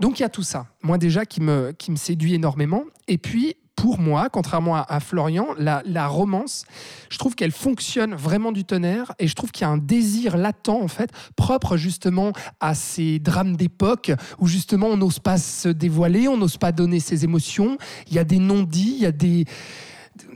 Donc 0.00 0.18
il 0.18 0.22
y 0.22 0.26
a 0.26 0.28
tout 0.30 0.42
ça, 0.42 0.66
moi 0.82 0.98
déjà, 0.98 1.24
qui 1.26 1.40
me, 1.40 1.72
qui 1.72 1.90
me 1.90 1.96
séduit 1.96 2.34
énormément. 2.34 2.84
Et 3.06 3.18
puis, 3.18 3.54
pour 3.76 3.98
moi, 3.98 4.28
contrairement 4.30 4.76
à, 4.76 4.84
à 4.88 5.00
Florian, 5.00 5.46
la, 5.58 5.82
la 5.86 6.06
romance, 6.06 6.64
je 7.08 7.16
trouve 7.16 7.34
qu'elle 7.34 7.50
fonctionne 7.52 8.14
vraiment 8.14 8.52
du 8.52 8.64
tonnerre 8.64 9.12
et 9.18 9.26
je 9.26 9.34
trouve 9.34 9.52
qu'il 9.52 9.62
y 9.62 9.64
a 9.64 9.70
un 9.70 9.78
désir 9.78 10.36
latent, 10.36 10.68
en 10.68 10.88
fait, 10.88 11.10
propre 11.36 11.76
justement 11.78 12.32
à 12.60 12.74
ces 12.74 13.18
drames 13.18 13.56
d'époque 13.56 14.12
où 14.38 14.46
justement 14.46 14.88
on 14.88 14.96
n'ose 14.98 15.18
pas 15.18 15.38
se 15.38 15.68
dévoiler, 15.68 16.28
on 16.28 16.36
n'ose 16.36 16.58
pas 16.58 16.72
donner 16.72 17.00
ses 17.00 17.24
émotions. 17.24 17.78
Il 18.08 18.14
y 18.14 18.18
a 18.18 18.24
des 18.24 18.38
non-dits, 18.38 18.94
il 18.96 19.02
y 19.02 19.06
a 19.06 19.12
des 19.12 19.44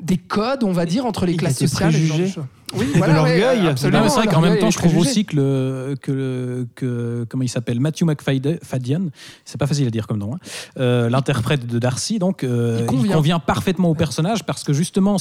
des 0.00 0.16
codes, 0.16 0.64
on 0.64 0.72
va 0.72 0.86
dire, 0.86 1.04
entre 1.04 1.26
les 1.26 1.32
Il 1.32 1.38
classes 1.38 1.58
sociales. 1.58 1.90
préjugés. 1.90 2.34
Oui, 2.76 2.86
de 2.92 2.98
voilà, 2.98 3.22
ouais, 3.22 3.38
l'orgueil. 3.38 3.66
absolument. 3.68 3.98
Non, 3.98 4.04
mais 4.04 4.10
c'est 4.10 4.20
vrai 4.20 4.26
qu'en 4.28 4.40
même 4.40 4.58
temps, 4.58 4.70
je 4.70 4.78
trouve 4.78 4.96
aussi 4.98 5.24
que, 5.24 5.36
le, 5.36 5.94
que, 6.00 6.12
le- 6.12 6.66
que 6.74 7.26
comment 7.28 7.42
il 7.42 7.48
s'appelle 7.48 7.80
Matthew 7.80 8.02
McFadden, 8.04 9.10
c'est 9.44 9.58
pas 9.58 9.66
facile 9.66 9.86
à 9.86 9.90
dire 9.90 10.06
comme 10.06 10.18
nom, 10.18 10.34
hein, 10.34 10.38
euh, 10.78 11.08
l'interprète 11.10 11.66
de 11.66 11.78
Darcy, 11.78 12.18
donc 12.18 12.44
euh, 12.44 12.78
Il 12.80 12.86
convient. 12.86 13.16
convient 13.16 13.38
parfaitement 13.38 13.90
au 13.90 13.94
personnage 13.94 14.44
parce 14.44 14.64
que 14.64 14.72
justement, 14.72 15.16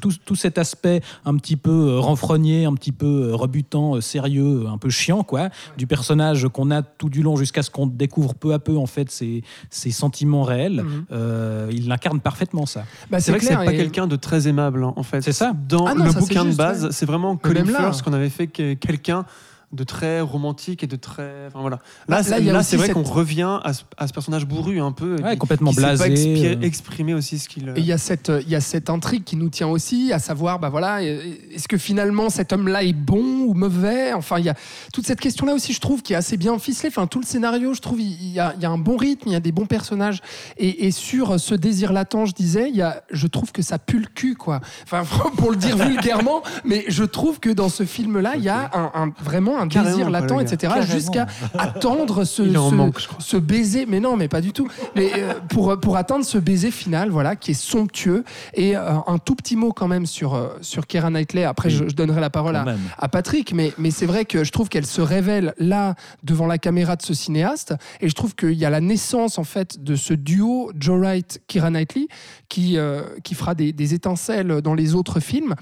tout, 0.00 0.12
tout 0.24 0.34
cet 0.34 0.58
aspect 0.58 1.00
un 1.24 1.36
petit 1.36 1.56
peu 1.56 1.70
euh, 1.70 1.98
renfrogné, 1.98 2.64
un 2.64 2.74
petit 2.74 2.92
peu 2.92 3.30
euh, 3.30 3.34
rebutant, 3.34 3.96
euh, 3.96 4.00
sérieux, 4.00 4.64
un 4.70 4.78
peu 4.78 4.90
chiant, 4.90 5.22
quoi, 5.22 5.48
du 5.78 5.86
personnage 5.86 6.48
qu'on 6.48 6.70
a 6.70 6.82
tout 6.82 7.08
du 7.08 7.22
long 7.22 7.36
jusqu'à 7.36 7.62
ce 7.62 7.70
qu'on 7.70 7.86
découvre 7.86 8.34
peu 8.34 8.52
à 8.52 8.58
peu 8.58 8.76
en 8.76 8.86
fait 8.86 9.10
ses, 9.10 9.42
ses 9.70 9.90
sentiments 9.90 10.42
réels. 10.42 10.82
Mhm. 10.82 11.04
euh, 11.12 11.68
il 11.72 11.90
incarne 11.92 12.20
parfaitement 12.20 12.66
ça. 12.66 12.84
Bah, 13.10 13.20
C'est 13.20 13.30
vrai 13.30 13.38
que 13.40 13.46
c'est 13.46 13.54
clair, 13.54 13.64
pas 13.64 13.72
et- 13.72 13.76
quelqu'un 13.76 14.06
de 14.06 14.16
très 14.16 14.48
aimable 14.48 14.84
hein, 14.84 14.92
en 14.96 15.02
fait. 15.02 15.20
C'est 15.22 15.32
ça. 15.32 15.52
Dans 15.68 15.86
Ah 15.86 15.94
non, 15.94 16.04
le 16.04 16.10
ça, 16.12 16.20
bouquin 16.20 16.42
de 16.44 16.48
juste, 16.48 16.58
base, 16.82 16.90
c'est 16.96 17.06
vraiment 17.06 17.36
Colin 17.36 17.64
Firth 17.92 18.02
qu'on 18.02 18.12
avait 18.12 18.30
fait 18.30 18.46
que- 18.46 18.74
quelqu'un 18.74 19.24
de 19.72 19.84
très 19.84 20.20
romantique 20.20 20.82
et 20.82 20.86
de 20.88 20.96
très. 20.96 21.46
Enfin 21.46 21.60
voilà. 21.60 21.76
Là, 22.08 22.16
Là, 22.18 22.22
c'est- 22.24 22.40
là, 22.40 22.52
vrai 22.54 22.62
cette- 22.64 22.92
qu'on 22.92 23.02
revient 23.04 23.60
à 23.62 23.72
ce, 23.72 23.84
à 23.96 24.08
ce 24.08 24.12
personnage 24.12 24.44
bourru 24.46 24.80
un 24.80 24.90
peu. 24.90 25.16
Ouais, 25.22 25.32
qui- 25.32 25.38
complètement 25.38 25.70
qui 25.70 25.76
sait 25.76 25.82
pas 25.82 25.94
blasé. 25.96 26.12
expi- 26.14 26.46
euh. 26.56 26.60
exprimer 26.62 27.14
aussi 27.14 27.38
ce 27.38 27.48
qu'il. 27.48 27.68
Et 27.68 27.80
il 27.80 27.84
y, 27.86 27.92
a 27.92 27.98
cette, 27.98 28.32
il 28.42 28.48
y 28.48 28.56
a 28.56 28.60
cette 28.60 28.90
intrigue 28.90 29.22
qui 29.22 29.36
nous 29.36 29.48
tient 29.48 29.68
aussi, 29.68 30.12
à 30.12 30.18
savoir, 30.18 30.58
bah 30.58 30.70
voilà, 30.70 31.02
est-ce 31.04 31.68
que 31.68 31.78
finalement 31.78 32.30
cet 32.30 32.52
homme-là 32.52 32.82
est 32.82 32.92
bon 32.92 33.44
ou 33.46 33.54
mauvais? 33.54 34.12
Enfin, 34.12 34.38
il 34.40 34.44
y 34.44 34.48
a 34.48 34.54
toute 34.92 35.06
cette 35.06 35.20
question-là 35.20 35.54
aussi, 35.54 35.72
je 35.72 35.80
trouve, 35.80 36.02
qui 36.02 36.14
est 36.14 36.16
assez 36.16 36.36
bien 36.36 36.58
ficelée. 36.58 36.88
Enfin, 36.88 37.06
tout 37.06 37.20
le 37.20 37.26
scénario, 37.26 37.72
je 37.72 37.80
trouve, 37.80 38.00
il 38.00 38.28
y 38.32 38.40
a, 38.40 38.54
il 38.56 38.62
y 38.62 38.66
a 38.66 38.70
un 38.70 38.78
bon 38.78 38.96
rythme, 38.96 39.28
il 39.28 39.32
y 39.32 39.36
a 39.36 39.40
des 39.40 39.52
bons 39.52 39.66
personnages. 39.66 40.20
Et, 40.58 40.86
et 40.86 40.90
sur 40.90 41.38
ce 41.38 41.54
désir 41.54 41.92
latent, 41.92 42.26
je 42.26 42.32
disais, 42.32 42.68
il 42.70 42.76
y 42.76 42.82
a, 42.82 43.04
je 43.12 43.26
trouve 43.28 43.52
que 43.52 43.62
ça 43.62 43.78
pue 43.78 44.00
le 44.00 44.08
cul, 44.12 44.34
quoi. 44.34 44.60
Enfin, 44.82 45.04
pour 45.36 45.52
le 45.52 45.56
dire 45.56 45.76
vulgairement, 45.86 46.42
mais 46.64 46.84
je 46.88 47.04
trouve 47.04 47.38
que 47.38 47.50
dans 47.50 47.68
ce 47.68 47.84
film-là, 47.84 48.32
il 48.36 48.42
y 48.42 48.48
a 48.48 48.68
un, 48.74 48.90
un- 48.94 49.12
vraiment 49.22 49.59
un 49.60 49.68
Carrément, 49.68 49.96
désir 49.96 50.10
latent, 50.10 50.40
etc., 50.40 50.74
jusqu'à 50.90 51.26
attendre 51.58 52.24
ce, 52.24 52.44
ce- 52.44 52.74
manque, 52.74 53.00
baiser, 53.40 53.86
mais 53.86 54.00
non, 54.00 54.16
mais 54.16 54.28
pas 54.28 54.40
du 54.40 54.52
tout. 54.52 54.68
Mais 54.96 55.10
euh, 55.16 55.34
pour, 55.48 55.78
pour 55.80 55.96
atteindre 55.96 56.24
ce 56.24 56.38
baiser 56.38 56.70
final, 56.70 57.10
voilà, 57.10 57.36
qui 57.36 57.52
est 57.52 57.54
somptueux. 57.54 58.24
Et 58.54 58.76
euh, 58.76 58.80
un 59.06 59.18
tout 59.18 59.34
petit 59.34 59.56
mot 59.56 59.72
quand 59.72 59.88
même 59.88 60.06
sur, 60.06 60.34
euh, 60.34 60.48
sur 60.60 60.86
Keira 60.86 61.10
Knightley. 61.10 61.44
Après, 61.44 61.70
je, 61.70 61.88
je 61.88 61.94
donnerai 61.94 62.20
la 62.20 62.30
parole 62.30 62.56
à, 62.56 62.64
à 62.98 63.08
Patrick, 63.08 63.52
mais, 63.54 63.72
mais 63.78 63.90
c'est 63.90 64.06
vrai 64.06 64.24
que 64.24 64.44
je 64.44 64.52
trouve 64.52 64.68
qu'elle 64.68 64.86
se 64.86 65.00
révèle 65.00 65.54
là 65.58 65.94
devant 66.22 66.46
la 66.46 66.58
caméra 66.58 66.96
de 66.96 67.02
ce 67.02 67.14
cinéaste, 67.14 67.74
et 68.00 68.08
je 68.08 68.14
trouve 68.14 68.34
qu'il 68.34 68.52
y 68.54 68.64
a 68.64 68.70
la 68.70 68.80
naissance 68.80 69.38
en 69.38 69.44
fait 69.44 69.82
de 69.82 69.96
ce 69.96 70.14
duo 70.14 70.70
Joe 70.78 70.98
Wright 70.98 71.40
Kira 71.46 71.70
Knightley 71.70 72.08
qui 72.48 72.76
qui 73.24 73.34
fera 73.34 73.54
des, 73.54 73.72
des 73.72 73.94
étincelles 73.94 74.60
dans 74.62 74.74
les 74.74 74.94
autres 74.94 75.20
films. 75.20 75.54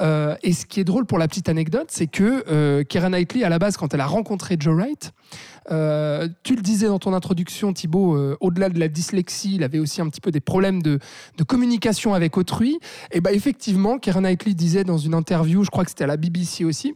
Et 0.00 0.52
ce 0.52 0.66
qui 0.66 0.80
est 0.80 0.84
drôle 0.84 1.06
pour 1.06 1.18
la 1.18 1.28
petite 1.28 1.48
anecdote, 1.48 1.86
c'est 1.90 2.06
que 2.06 2.82
Keira 2.82 3.08
Knightley 3.08 3.41
à 3.44 3.48
la 3.48 3.58
base 3.58 3.76
quand 3.76 3.92
elle 3.94 4.00
a 4.00 4.06
rencontré 4.06 4.56
Joe 4.58 4.74
Wright. 4.74 5.12
euh, 5.70 6.28
tu 6.42 6.56
le 6.56 6.62
disais 6.62 6.86
dans 6.86 6.98
ton 6.98 7.12
introduction, 7.12 7.72
Thibaut, 7.72 8.16
euh, 8.16 8.36
au-delà 8.40 8.68
de 8.68 8.78
la 8.78 8.88
dyslexie, 8.88 9.54
il 9.56 9.62
avait 9.62 9.78
aussi 9.78 10.00
un 10.00 10.08
petit 10.08 10.20
peu 10.20 10.30
des 10.30 10.40
problèmes 10.40 10.82
de, 10.82 10.98
communication 11.46 12.14
avec 12.14 12.36
autrui. 12.36 12.78
Et 13.10 13.20
bah 13.20 13.32
effectivement, 13.32 13.98
Keira 13.98 14.20
Knightley 14.20 14.54
disait 14.54 14.84
dans 14.84 14.98
une 14.98 15.14
interview, 15.14 15.64
je 15.64 15.70
crois 15.70 15.84
que 15.84 15.90
c'était 15.90 16.04
à 16.04 16.08
la 16.08 16.16
BBC 16.16 16.64
aussi, 16.64 16.94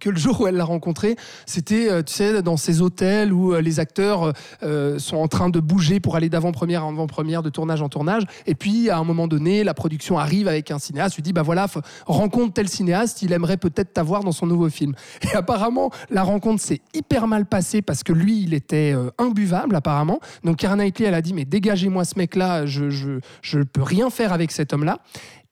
que 0.00 0.10
le 0.10 0.16
jour 0.16 0.40
où 0.40 0.46
elle 0.46 0.56
l'a 0.56 0.64
rencontré, 0.64 1.16
c'était, 1.46 1.90
euh, 1.90 2.02
tu 2.02 2.14
sais, 2.14 2.42
dans 2.42 2.56
ces 2.56 2.80
hôtels 2.80 3.32
où 3.32 3.52
euh, 3.52 3.60
les 3.60 3.78
acteurs 3.80 4.32
euh, 4.62 4.98
sont 4.98 5.16
en 5.16 5.28
train 5.28 5.48
de 5.48 5.60
bouger 5.60 6.00
pour 6.00 6.16
aller 6.16 6.28
d'avant-première 6.28 6.84
en 6.84 6.92
avant-première, 6.92 7.42
de 7.42 7.50
tournage 7.50 7.82
en 7.82 7.88
tournage. 7.88 8.24
Et 8.46 8.54
puis, 8.54 8.90
à 8.90 8.98
un 8.98 9.04
moment 9.04 9.28
donné, 9.28 9.64
la 9.64 9.74
production 9.74 10.18
arrive 10.18 10.48
avec 10.48 10.70
un 10.70 10.78
cinéaste, 10.78 11.16
lui 11.16 11.22
dit, 11.22 11.32
bah 11.32 11.42
voilà, 11.42 11.66
rencontre 12.06 12.54
tel 12.54 12.68
cinéaste, 12.68 13.22
il 13.22 13.32
aimerait 13.32 13.56
peut-être 13.56 13.92
t'avoir 13.92 14.24
dans 14.24 14.32
son 14.32 14.46
nouveau 14.46 14.68
film. 14.70 14.94
Et 15.22 15.36
apparemment, 15.36 15.90
la 16.10 16.22
rencontre 16.22 16.62
s'est 16.62 16.80
hyper 16.94 17.28
mal 17.28 17.46
passée 17.46 17.82
parce 17.82 18.02
que 18.02 18.12
lui, 18.12 18.42
il 18.42 18.54
était 18.54 18.94
imbuvable, 19.18 19.76
apparemment. 19.76 20.20
Donc, 20.42 20.56
Keira 20.56 20.76
Knightley, 20.76 21.06
elle 21.06 21.14
a 21.14 21.22
dit, 21.22 21.34
mais 21.34 21.44
dégagez-moi 21.44 22.04
ce 22.04 22.18
mec-là, 22.18 22.66
je, 22.66 22.90
je, 22.90 23.20
je 23.42 23.60
peux 23.60 23.82
rien 23.82 24.10
faire 24.10 24.32
avec 24.32 24.50
cet 24.52 24.72
homme-là. 24.72 24.98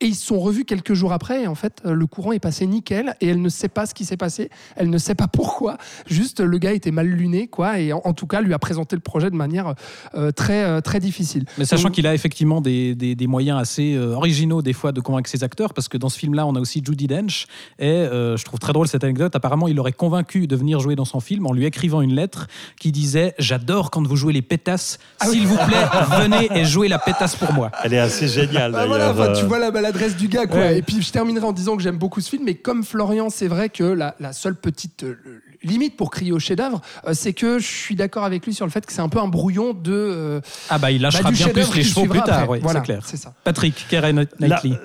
Et 0.00 0.06
ils 0.06 0.14
se 0.14 0.26
sont 0.26 0.38
revus 0.40 0.64
quelques 0.64 0.94
jours 0.94 1.12
après. 1.12 1.42
Et 1.42 1.46
en 1.46 1.54
fait, 1.54 1.80
euh, 1.84 1.92
le 1.92 2.06
courant 2.06 2.32
est 2.32 2.38
passé 2.38 2.66
nickel. 2.66 3.14
Et 3.20 3.28
elle 3.28 3.42
ne 3.42 3.48
sait 3.48 3.68
pas 3.68 3.84
ce 3.86 3.94
qui 3.94 4.04
s'est 4.04 4.16
passé. 4.16 4.48
Elle 4.76 4.88
ne 4.90 4.98
sait 4.98 5.14
pas 5.14 5.28
pourquoi. 5.32 5.76
Juste, 6.06 6.40
le 6.40 6.58
gars 6.58 6.72
était 6.72 6.90
mal 6.90 7.06
luné, 7.06 7.48
quoi. 7.48 7.78
Et 7.80 7.92
en, 7.92 8.00
en 8.04 8.12
tout 8.14 8.26
cas, 8.26 8.40
lui 8.40 8.54
a 8.54 8.58
présenté 8.58 8.96
le 8.96 9.00
projet 9.02 9.30
de 9.30 9.36
manière 9.36 9.74
euh, 10.14 10.30
très, 10.30 10.64
euh, 10.64 10.80
très 10.80 11.00
difficile. 11.00 11.44
Mais 11.58 11.64
sachant 11.64 11.84
Donc, 11.84 11.92
qu'il 11.92 12.06
a 12.06 12.14
effectivement 12.14 12.60
des, 12.60 12.94
des- 12.94 13.14
des 13.14 13.26
moyens 13.26 13.58
assez 13.60 13.98
originaux 13.98 14.62
des 14.62 14.72
fois 14.72 14.92
de 14.92 15.00
convaincre 15.00 15.28
ses 15.28 15.44
acteurs, 15.44 15.74
parce 15.74 15.88
que 15.88 15.98
dans 15.98 16.08
ce 16.08 16.18
film-là, 16.18 16.46
on 16.46 16.54
a 16.54 16.60
aussi 16.60 16.82
Judy 16.84 17.06
Dench, 17.06 17.46
et 17.78 17.86
euh, 17.90 18.36
je 18.36 18.44
trouve 18.44 18.58
très 18.58 18.72
drôle 18.72 18.88
cette 18.88 19.04
anecdote. 19.04 19.34
Apparemment, 19.36 19.68
il 19.68 19.76
l'aurait 19.76 19.92
convaincu 19.92 20.46
de 20.46 20.56
venir 20.56 20.80
jouer 20.80 20.96
dans 20.96 21.04
son 21.04 21.20
film 21.20 21.46
en 21.46 21.52
lui 21.52 21.64
écrivant 21.66 22.00
une 22.00 22.14
lettre 22.14 22.46
qui 22.80 22.92
disait 22.92 23.34
J'adore 23.38 23.90
quand 23.90 24.06
vous 24.06 24.16
jouez 24.16 24.32
les 24.32 24.42
pétasses. 24.42 24.98
Ah 25.20 25.26
S'il 25.26 25.46
vous 25.46 25.56
plaît, 25.56 25.84
venez 26.20 26.48
et 26.58 26.64
jouez 26.64 26.88
la 26.88 26.98
pétasse 26.98 27.36
pour 27.36 27.52
moi. 27.52 27.70
Elle 27.84 27.92
est 27.94 27.98
assez 27.98 28.28
géniale 28.28 28.72
Bah 28.72 28.86
voilà, 28.86 29.12
d'ailleurs. 29.12 29.30
enfin, 29.30 29.40
tu 29.40 29.46
vois 29.46 29.58
la 29.58 29.70
maladresse 29.90 30.16
du 30.16 30.28
gars, 30.28 30.46
quoi. 30.46 30.58
Ouais. 30.60 30.78
Et 30.78 30.82
puis 30.82 31.00
je 31.02 31.10
terminerai 31.10 31.44
en 31.46 31.52
disant 31.52 31.76
que 31.76 31.82
j'aime 31.82 31.98
beaucoup 31.98 32.20
ce 32.20 32.30
film, 32.30 32.42
mais 32.44 32.54
comme 32.54 32.84
Florian, 32.84 33.30
c'est 33.30 33.48
vrai 33.48 33.68
que 33.68 33.84
la, 33.84 34.14
la 34.20 34.32
seule 34.32 34.54
petite 34.56 35.02
euh, 35.04 35.16
limite 35.62 35.96
pour 35.96 36.10
crier 36.10 36.32
au 36.32 36.38
chef-d'œuvre, 36.38 36.80
euh, 37.06 37.12
c'est 37.14 37.32
que 37.32 37.58
je 37.58 37.66
suis 37.66 37.94
d'accord 37.96 38.24
avec 38.24 38.46
lui 38.46 38.54
sur 38.54 38.64
le 38.66 38.70
fait 38.70 38.84
que 38.86 38.92
c'est 38.92 39.00
un 39.02 39.08
peu 39.08 39.18
un 39.18 39.28
brouillon 39.28 39.74
de. 39.74 39.92
euh, 39.92 40.40
Ah 40.70 40.78
bah, 40.78 40.90
il 40.90 40.98
bah, 41.00 41.08
lâchera 41.08 41.30
du 41.30 41.36
bien 41.36 41.48
plus 41.48 41.74
les 41.74 41.82
chevaux 41.84 42.06
plus 42.06 42.22
tard, 42.22 42.48
oui, 42.48 42.58
Voilà, 42.62 42.80
c'est 42.80 42.84
clair. 42.86 43.02
C'est 43.04 43.16
ça. 43.16 43.32
Patrick, 43.44 43.86
Keira 43.88 44.12
Knightley. 44.12 44.78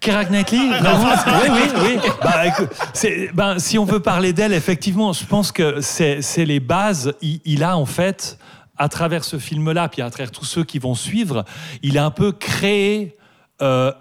Keira 0.00 0.24
Knightley 0.24 0.58
Oui, 0.60 1.48
oui, 1.50 1.70
oui. 1.84 2.10
Bah, 2.22 2.46
écoute, 2.46 2.70
ben, 3.34 3.58
si 3.58 3.78
on 3.78 3.84
veut 3.84 4.00
parler 4.00 4.32
d'elle, 4.32 4.52
effectivement, 4.52 5.12
je 5.12 5.24
pense 5.24 5.52
que 5.52 5.80
c'est 5.80 6.22
c'est 6.22 6.44
les 6.44 6.60
bases. 6.60 7.12
Il, 7.22 7.40
il 7.44 7.62
a 7.62 7.76
en 7.76 7.86
fait, 7.86 8.38
à 8.76 8.88
travers 8.88 9.24
ce 9.24 9.38
film-là, 9.38 9.88
puis 9.88 10.02
à 10.02 10.10
travers 10.10 10.30
tous 10.30 10.44
ceux 10.44 10.64
qui 10.64 10.78
vont 10.78 10.94
suivre, 10.94 11.44
il 11.82 11.98
a 11.98 12.04
un 12.04 12.10
peu 12.10 12.32
créé. 12.32 13.16
euh, 13.62 13.92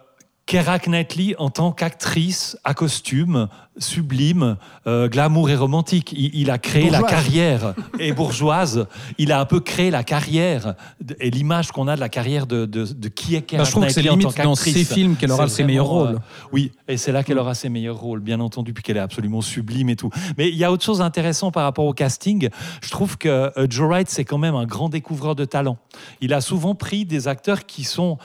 Keira 0.50 0.80
Knightley 0.80 1.36
en 1.38 1.52
tant 1.52 1.72
qu'actrice 1.72 2.58
à 2.64 2.74
costume, 2.74 3.50
sublime, 3.78 4.58
euh, 4.88 5.08
glamour 5.08 5.50
et 5.50 5.56
romantique. 5.56 6.14
Il, 6.18 6.32
il 6.34 6.52
a 6.52 6.58
créé 6.58 6.90
la 6.90 7.02
carrière 7.04 7.74
et 8.00 8.12
bourgeoise. 8.12 8.88
Il 9.18 9.32
a 9.32 9.40
un 9.40 9.46
peu 9.46 9.60
créé 9.60 9.90
la 9.92 10.04
carrière 10.04 10.76
et 11.20 11.30
l'image 11.30 11.72
qu'on 11.72 11.88
a 11.88 11.96
de 11.96 12.00
la 12.00 12.10
carrière 12.10 12.46
de, 12.48 12.66
de, 12.66 12.86
de 12.86 13.08
qui 13.08 13.36
est 13.36 13.42
Keira 13.44 13.64
Bah, 13.64 13.66
je 13.66 13.72
trouve 13.72 13.86
que 13.86 13.92
c'est 13.94 14.02
limite 14.02 14.36
dans 14.44 14.56
ces 14.56 14.84
films 14.84 15.16
qu'elle 15.16 15.32
aura 15.32 15.48
ses 15.48 15.64
meilleurs 15.64 15.88
rôles. 15.88 16.16
euh, 16.16 16.48
oui, 16.52 16.72
et 16.88 16.98
c'est 16.98 17.12
là 17.12 17.24
qu'elle 17.24 17.38
aura 17.40 17.54
ses 17.54 17.70
meilleurs 17.70 17.98
rôles, 17.98 18.20
bien 18.20 18.40
entendu, 18.40 18.74
puis 18.74 18.84
qu'elle 18.84 18.98
est 18.98 19.02
absolument 19.02 19.42
sublime 19.42 19.90
et 19.90 19.96
tout. 19.96 20.10
Mais 20.38 20.50
il 20.50 20.56
y 20.56 20.64
a 20.64 20.72
autre 20.72 20.84
chose 20.84 21.02
intéressant 21.02 21.52
par 21.52 21.64
rapport 21.64 21.86
au 21.86 21.94
casting. 21.94 22.50
Je 22.82 22.90
trouve 22.90 23.18
que 23.18 23.30
euh, 23.30 23.68
Joe 23.70 23.88
Wright, 23.88 24.10
c'est 24.10 24.26
quand 24.26 24.38
même 24.38 24.56
un 24.56 24.66
grand 24.66 24.90
découvreur 24.90 25.36
de 25.36 25.46
talent. 25.46 25.78
Il 26.22 26.34
a 26.34 26.42
souvent 26.42 26.76
pris 26.76 27.06
des 27.06 27.28
acteurs 27.28 27.66
qui 27.66 27.84
sont 27.84 28.18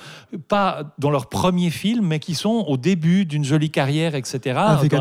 pas 0.49 0.95
dans 0.99 1.11
leur 1.11 1.29
premier 1.29 1.71
film, 1.71 2.07
mais 2.07 2.19
qui 2.19 2.35
sont 2.35 2.65
au 2.69 2.77
début 2.77 3.25
d'une 3.25 3.45
jolie 3.45 3.71
carrière, 3.71 4.15
etc. 4.15 4.41
Avec 4.57 4.93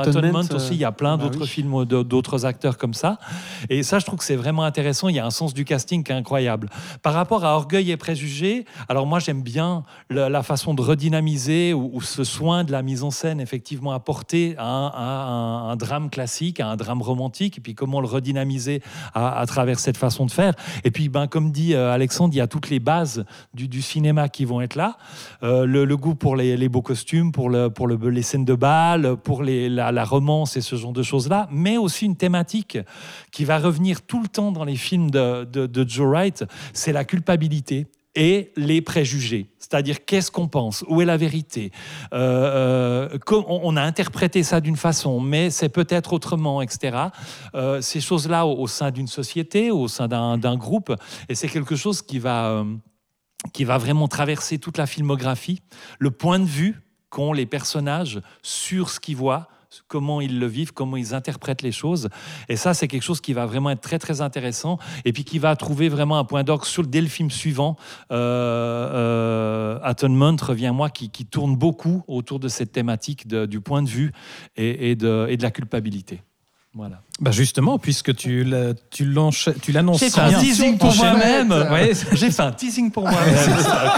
Euh, 0.51 0.55
aussi, 0.57 0.73
il 0.73 0.79
y 0.79 0.85
a 0.85 0.91
plein 0.91 1.17
bah 1.17 1.23
d'autres 1.23 1.41
oui. 1.41 1.47
films 1.47 1.85
de- 1.85 2.03
d'autres 2.03 2.45
acteurs 2.45 2.77
comme 2.77 2.93
ça. 2.93 3.17
Et 3.69 3.83
ça, 3.83 3.99
je 3.99 4.05
trouve 4.05 4.19
que 4.19 4.25
c'est 4.25 4.35
vraiment 4.35 4.63
intéressant. 4.63 5.07
Il 5.09 5.15
y 5.15 5.19
a 5.19 5.25
un 5.25 5.31
sens 5.31 5.53
du 5.53 5.65
casting 5.65 6.03
qui 6.03 6.11
est 6.11 6.15
incroyable. 6.15 6.69
Par 7.01 7.13
rapport 7.13 7.45
à 7.45 7.55
Orgueil 7.55 7.91
et 7.91 7.97
Préjugés, 7.97 8.65
alors 8.89 9.05
moi, 9.05 9.19
j'aime 9.19 9.41
bien 9.41 9.83
la 10.09 10.43
façon 10.43 10.73
de 10.73 10.81
redynamiser 10.81 11.73
ou, 11.73 11.89
ou 11.93 12.01
ce 12.01 12.23
soin 12.23 12.63
de 12.63 12.71
la 12.71 12.81
mise 12.81 13.03
en 13.03 13.11
scène, 13.11 13.39
effectivement, 13.39 13.91
apporté 13.91 14.55
à 14.57 14.65
un, 14.65 14.87
à 14.87 15.01
un- 15.29 15.69
un 15.71 15.75
drame 15.75 16.09
classique, 16.09 16.59
à 16.59 16.67
un 16.69 16.75
drame 16.75 17.01
romantique, 17.01 17.57
et 17.57 17.61
puis 17.61 17.75
comment 17.75 18.01
le 18.01 18.07
redynamiser 18.07 18.81
à, 19.13 19.39
à 19.39 19.45
travers 19.45 19.79
cette 19.79 19.97
façon 19.97 20.25
de 20.25 20.31
faire. 20.31 20.53
Et 20.83 20.91
puis, 20.91 21.09
ben, 21.09 21.27
comme 21.27 21.51
dit 21.51 21.73
euh, 21.73 21.91
Alexandre, 21.93 22.33
il 22.33 22.37
y 22.37 22.41
a 22.41 22.47
toutes 22.47 22.69
les 22.69 22.79
bases 22.79 23.25
du, 23.53 23.67
du 23.67 23.81
cinéma 23.81 24.29
qui 24.29 24.45
vont 24.45 24.61
être 24.61 24.75
là. 24.75 24.97
Euh, 25.43 25.65
le, 25.65 25.85
le 25.85 25.97
goût 25.97 26.15
pour 26.15 26.35
les, 26.35 26.57
les 26.57 26.69
beaux 26.69 26.81
costumes, 26.81 27.31
pour, 27.31 27.49
le, 27.49 27.69
pour 27.69 27.87
le, 27.87 27.95
les 28.09 28.21
scènes 28.21 28.45
de 28.45 28.55
bal, 28.55 29.15
pour 29.23 29.43
les, 29.43 29.69
la, 29.69 29.91
la 29.91 30.03
romance 30.05 30.22
et 30.55 30.61
ce 30.61 30.75
genre 30.75 30.93
de 30.93 31.03
choses-là, 31.03 31.47
mais 31.51 31.77
aussi 31.77 32.05
une 32.05 32.15
thématique 32.15 32.77
qui 33.31 33.45
va 33.45 33.59
revenir 33.59 34.01
tout 34.01 34.21
le 34.21 34.27
temps 34.27 34.51
dans 34.51 34.63
les 34.63 34.75
films 34.75 35.11
de, 35.11 35.43
de, 35.45 35.89
Joe 35.89 36.07
Wright, 36.07 36.45
c'est 36.73 36.93
la 36.93 37.03
culpabilité 37.03 37.87
et 38.15 38.51
les 38.55 38.81
préjugés. 38.81 39.47
C'est-à-dire 39.59 40.05
qu'est-ce 40.05 40.31
qu'on 40.31 40.47
pense, 40.47 40.85
où 40.87 41.01
est 41.01 41.05
la 41.05 41.17
vérité? 41.17 41.71
Euh, 42.13 43.09
euh, 43.09 43.43
on, 43.47 43.75
a 43.75 43.81
interprété 43.81 44.43
ça 44.43 44.61
d'une 44.61 44.77
façon, 44.77 45.19
mais 45.19 45.49
c'est 45.49 45.69
peut-être 45.69 46.13
autrement, 46.13 46.61
etc. 46.61 46.97
Euh, 47.55 47.81
ces 47.81 48.01
choses-là 48.01 48.45
au, 48.45 48.67
sein 48.67 48.91
d'une 48.91 49.07
société, 49.07 49.71
au 49.71 49.87
sein 49.87 50.07
d'un 50.07 50.57
groupe, 50.57 50.93
et 51.27 51.35
c'est 51.35 51.49
quelque 51.49 51.75
chose 51.75 52.01
qui 52.01 52.19
va... 52.19 52.49
euh, 52.49 52.63
qui 53.51 53.65
va 53.65 53.77
vraiment 53.77 54.07
traverser 54.07 54.57
toute 54.57 54.77
la 54.77 54.85
filmographie, 54.85 55.61
le 55.99 56.11
point 56.11 56.39
de 56.39 56.45
vue 56.45 56.79
qu'ont 57.09 57.33
les 57.33 57.45
personnages 57.45 58.21
sur 58.41 58.89
ce 58.89 58.99
qu'ils 58.99 59.17
voient, 59.17 59.47
comment 59.87 60.21
ils 60.21 60.39
le 60.39 60.47
vivent, 60.47 60.73
comment 60.73 60.97
ils 60.97 61.13
interprètent 61.13 61.61
les 61.61 61.71
choses. 61.71 62.09
Et 62.49 62.55
ça, 62.55 62.73
c'est 62.73 62.87
quelque 62.87 63.03
chose 63.03 63.21
qui 63.21 63.33
va 63.33 63.45
vraiment 63.45 63.69
être 63.69 63.81
très, 63.81 63.99
très 63.99 64.21
intéressant 64.21 64.77
et 65.05 65.13
puis 65.13 65.23
qui 65.23 65.39
va 65.39 65.55
trouver 65.55 65.89
vraiment 65.89 66.17
un 66.17 66.23
point 66.23 66.43
d'orgue 66.43 66.65
sur, 66.65 66.85
dès 66.85 67.01
le 67.01 67.07
film 67.07 67.31
suivant. 67.31 67.77
Euh, 68.11 68.15
euh, 68.93 69.79
Atonement, 69.83 70.35
reviens-moi, 70.41 70.89
qui, 70.89 71.09
tourne 71.25 71.55
beaucoup 71.55 72.03
autour 72.07 72.39
de 72.39 72.47
cette 72.47 72.71
thématique 72.71 73.27
du 73.27 73.61
point 73.61 73.81
de 73.81 73.89
vue 73.89 74.11
et 74.55 74.95
de, 74.95 75.25
et 75.29 75.37
de 75.37 75.43
la 75.43 75.51
culpabilité. 75.51 76.21
Voilà. 76.73 77.01
Bah 77.21 77.29
justement, 77.29 77.77
puisque 77.77 78.15
tu 78.15 78.43
l'annonces 78.43 79.49
J'ai 79.99 80.09
fait 80.09 80.27
bien. 80.29 80.37
un 80.39 80.41
teasing 80.41 80.77
pour 80.79 80.95
moi-même. 80.95 81.51
Ouais, 81.71 81.91
J'ai 82.13 82.31
fait 82.31 82.41
un 82.41 82.51
teasing 82.51 82.89
pour 82.91 83.03
moi-même. 83.03 83.35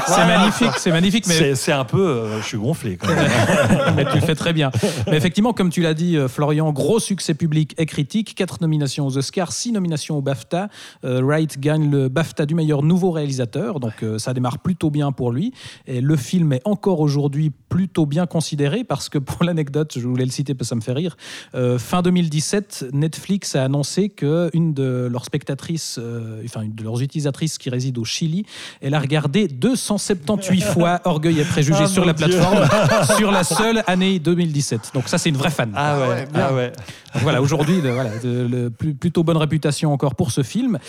c'est 0.05 0.25
magnifique, 0.25 0.71
c'est 0.77 0.91
magnifique, 0.91 1.25
mais 1.27 1.33
C'est 1.33 1.55
c'est 1.55 1.71
un 1.71 1.85
peu. 1.85 2.05
euh, 2.05 2.41
je 2.41 2.45
suis 2.45 2.57
gonflé 2.57 2.97
quand 2.97 3.07
même. 3.07 3.25
mais 3.95 4.03
tu 4.05 4.15
le 4.15 4.21
fais 4.21 4.35
très 4.35 4.51
bien. 4.51 4.69
Mais 5.07 5.15
effectivement, 5.15 5.53
comme 5.53 5.69
tu 5.69 5.81
l'as 5.81 5.93
dit, 5.93 6.17
euh, 6.17 6.27
Florian, 6.27 6.73
gros 6.73 6.99
succès 6.99 7.33
public 7.35 7.73
et 7.77 7.85
critique. 7.85 8.35
Quatre 8.35 8.59
nominations 8.61 9.07
aux 9.07 9.17
Oscars, 9.17 9.53
six 9.53 9.71
nominations 9.71 10.17
au 10.17 10.21
BAFTA. 10.21 10.67
Euh, 11.05 11.21
Wright 11.23 11.57
gagne 11.59 11.89
le 11.89 12.09
BAFTA 12.09 12.45
du 12.45 12.53
meilleur 12.53 12.83
nouveau 12.83 13.11
réalisateur, 13.11 13.79
donc 13.79 14.03
euh, 14.03 14.19
ça 14.19 14.33
démarre 14.33 14.59
plutôt 14.59 14.89
bien 14.91 15.13
pour 15.13 15.31
lui. 15.31 15.53
Et 15.87 16.01
le 16.01 16.17
film 16.17 16.51
est 16.51 16.61
encore 16.65 16.99
aujourd'hui 16.99 17.49
plutôt 17.69 18.05
bien 18.05 18.25
considéré 18.25 18.83
parce 18.83 19.07
que 19.07 19.17
pour 19.19 19.43
l'anecdote, 19.45 19.93
je 19.97 20.05
voulais 20.05 20.25
le 20.25 20.31
citer 20.31 20.53
parce 20.53 20.67
que 20.67 20.69
ça 20.71 20.75
me 20.75 20.81
fait 20.81 20.91
rire. 20.93 21.15
euh, 21.55 21.79
fin 21.79 22.01
2017, 22.01 22.87
Netflix 23.09 23.55
a 23.55 23.63
annoncé 23.63 24.09
que 24.09 24.49
une 24.53 24.73
de 24.73 25.07
leurs 25.11 25.25
spectatrices, 25.25 25.99
euh, 26.01 26.41
enfin 26.43 26.61
une 26.61 26.73
de 26.73 26.83
leurs 26.83 26.99
utilisatrices 27.03 27.59
qui 27.59 27.69
réside 27.69 27.99
au 27.99 28.03
Chili, 28.03 28.45
elle 28.81 28.95
a 28.95 28.99
regardé 28.99 29.47
278 29.47 30.61
fois 30.73 31.01
Orgueil 31.05 31.39
et 31.39 31.43
Préjugés 31.43 31.83
Ah, 31.83 31.87
sur 31.87 32.03
la 32.03 32.13
Dieu. 32.13 32.27
plateforme 32.27 32.67
sur 33.17 33.31
la 33.31 33.43
seule 33.43 33.83
année 33.85 34.17
2017. 34.17 34.91
Donc 34.95 35.07
ça, 35.07 35.19
c'est 35.19 35.29
une 35.29 35.37
vraie 35.37 35.51
fan. 35.51 35.71
Ah 35.75 35.99
ouais, 35.99 36.07
ouais, 36.07 36.25
bien. 36.33 36.47
ah 36.49 36.53
ouais. 36.55 36.71
Donc 37.13 37.21
voilà, 37.23 37.41
aujourd'hui, 37.43 37.79
de- 37.81 37.89
voilà, 37.89 38.09
de- 38.17 38.47
le- 38.49 38.69
plus- 38.71 38.95
plutôt 38.95 39.23
bonne 39.23 39.37
réputation 39.37 39.93
encore 39.93 40.15
pour 40.15 40.31
ce 40.31 40.41
film. 40.41 40.79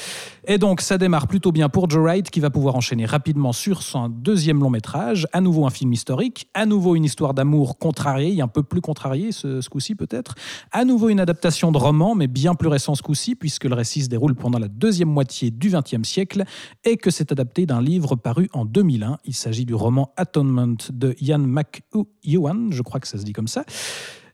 Et 0.47 0.57
donc, 0.59 0.81
ça 0.81 0.97
démarre 0.97 1.27
plutôt 1.27 1.53
bien 1.53 1.69
pour 1.69 1.91
Joe 1.91 2.03
Wright, 2.03 2.31
qui 2.31 2.41
va 2.41 2.49
pouvoir 2.51 2.77
enchaîner 2.77 3.05
rapidement 3.05 3.53
sur 3.53 3.83
son 3.83 4.09
deuxième 4.09 4.61
long 4.61 4.71
métrage. 4.71 5.27
À 5.33 5.41
nouveau 5.43 5.67
un 5.67 5.71
film 5.71 5.93
historique, 5.93 6.49
à 6.55 6.64
nouveau 6.67 6.97
une 6.97 7.05
histoire 7.05 7.35
d'amour 7.35 7.79
contrariée, 7.79 8.41
un 8.41 8.49
peu 8.49 8.62
plus 8.62 8.81
contrariée 8.81 9.33
ce, 9.33 9.61
ce 9.61 9.69
coup-ci 9.69 9.95
peut-être. 9.95 10.35
À 10.73 10.85
nouveau 10.85 11.09
une 11.11 11.21
adaptation 11.21 11.73
de 11.73 11.79
roman, 11.79 12.06
mais 12.15 12.27
bien 12.27 12.55
plus 12.55 12.69
récent 12.69 12.95
ce 12.95 13.03
coup-ci, 13.03 13.35
puisque 13.35 13.65
le 13.65 13.75
récit 13.75 14.03
se 14.03 14.09
déroule 14.09 14.35
pendant 14.35 14.59
la 14.59 14.69
deuxième 14.69 15.09
moitié 15.09 15.51
du 15.51 15.71
XXe 15.71 16.09
siècle 16.09 16.45
et 16.85 16.97
que 16.97 17.11
c'est 17.11 17.33
adapté 17.33 17.67
d'un 17.67 17.81
livre 17.81 18.17
paru 18.17 18.49
en 18.53 18.65
2001. 18.65 19.19
Il 19.25 19.35
s'agit 19.35 19.65
du 19.65 19.75
roman 19.75 20.13
Atonement 20.17 20.77
de 20.91 21.15
Ian 21.21 21.39
McEwan, 21.39 22.73
je 22.73 22.83
crois 22.83 23.01
que 23.01 23.09
ça 23.09 23.19
se 23.19 23.25
dit 23.25 23.33
comme 23.33 23.49
ça 23.49 23.65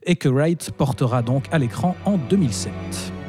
et 0.04 0.16
que 0.16 0.28
Wright 0.28 0.72
portera 0.72 1.22
donc 1.22 1.44
à 1.52 1.58
l'écran 1.58 1.96
en 2.04 2.18
2007. 2.18 3.21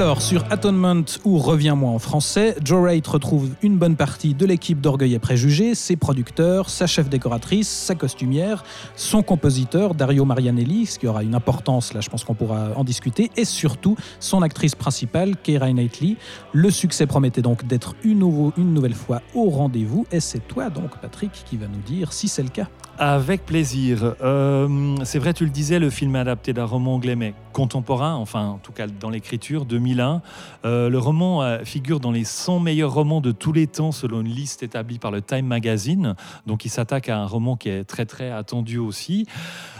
Alors, 0.00 0.22
sur 0.22 0.44
Atonement 0.52 1.02
ou 1.24 1.38
Reviens-moi 1.38 1.90
en 1.90 1.98
français, 1.98 2.54
Joe 2.62 2.82
Wright 2.82 3.04
retrouve 3.04 3.50
une 3.62 3.78
bonne 3.78 3.96
partie 3.96 4.32
de 4.32 4.46
l'équipe 4.46 4.80
d'Orgueil 4.80 5.14
et 5.14 5.18
Préjugés, 5.18 5.74
ses 5.74 5.96
producteurs, 5.96 6.70
sa 6.70 6.86
chef 6.86 7.08
décoratrice, 7.08 7.68
sa 7.68 7.96
costumière, 7.96 8.62
son 8.94 9.24
compositeur, 9.24 9.96
Dario 9.96 10.24
Marianelli, 10.24 10.86
ce 10.86 11.00
qui 11.00 11.08
aura 11.08 11.24
une 11.24 11.34
importance, 11.34 11.94
là 11.94 12.00
je 12.00 12.08
pense 12.10 12.22
qu'on 12.22 12.34
pourra 12.34 12.68
en 12.76 12.84
discuter, 12.84 13.32
et 13.36 13.44
surtout 13.44 13.96
son 14.20 14.42
actrice 14.42 14.76
principale, 14.76 15.36
Keira 15.36 15.68
Knightley. 15.72 16.14
Le 16.52 16.70
succès 16.70 17.06
promettait 17.06 17.42
donc 17.42 17.66
d'être 17.66 17.96
une, 18.04 18.52
une 18.56 18.72
nouvelle 18.72 18.94
fois 18.94 19.20
au 19.34 19.50
rendez-vous, 19.50 20.06
et 20.12 20.20
c'est 20.20 20.46
toi 20.46 20.70
donc, 20.70 20.96
Patrick, 21.02 21.32
qui 21.44 21.56
va 21.56 21.66
nous 21.66 21.82
dire 21.82 22.12
si 22.12 22.28
c'est 22.28 22.44
le 22.44 22.50
cas. 22.50 22.68
Avec 23.00 23.46
plaisir. 23.46 24.16
Euh, 24.22 24.96
c'est 25.04 25.20
vrai, 25.20 25.32
tu 25.32 25.44
le 25.44 25.50
disais, 25.50 25.78
le 25.78 25.88
film 25.88 26.16
est 26.16 26.18
adapté 26.18 26.52
d'un 26.52 26.64
roman 26.64 26.96
anglais, 26.96 27.14
mais 27.14 27.32
contemporain, 27.52 28.14
enfin 28.14 28.46
en 28.46 28.58
tout 28.58 28.72
cas 28.72 28.88
dans 28.88 29.08
l'écriture, 29.08 29.66
2001. 29.66 30.20
Euh, 30.64 30.88
le 30.88 30.98
roman 30.98 31.44
euh, 31.44 31.62
figure 31.62 32.00
dans 32.00 32.10
les 32.10 32.24
100 32.24 32.58
meilleurs 32.58 32.92
romans 32.92 33.20
de 33.20 33.30
tous 33.30 33.52
les 33.52 33.68
temps 33.68 33.92
selon 33.92 34.22
une 34.22 34.26
liste 34.26 34.64
établie 34.64 34.98
par 34.98 35.12
le 35.12 35.22
Time 35.22 35.46
Magazine. 35.46 36.16
Donc 36.48 36.64
il 36.64 36.70
s'attaque 36.70 37.08
à 37.08 37.18
un 37.18 37.26
roman 37.26 37.54
qui 37.54 37.68
est 37.68 37.84
très 37.84 38.04
très 38.04 38.32
attendu 38.32 38.78
aussi. 38.78 39.28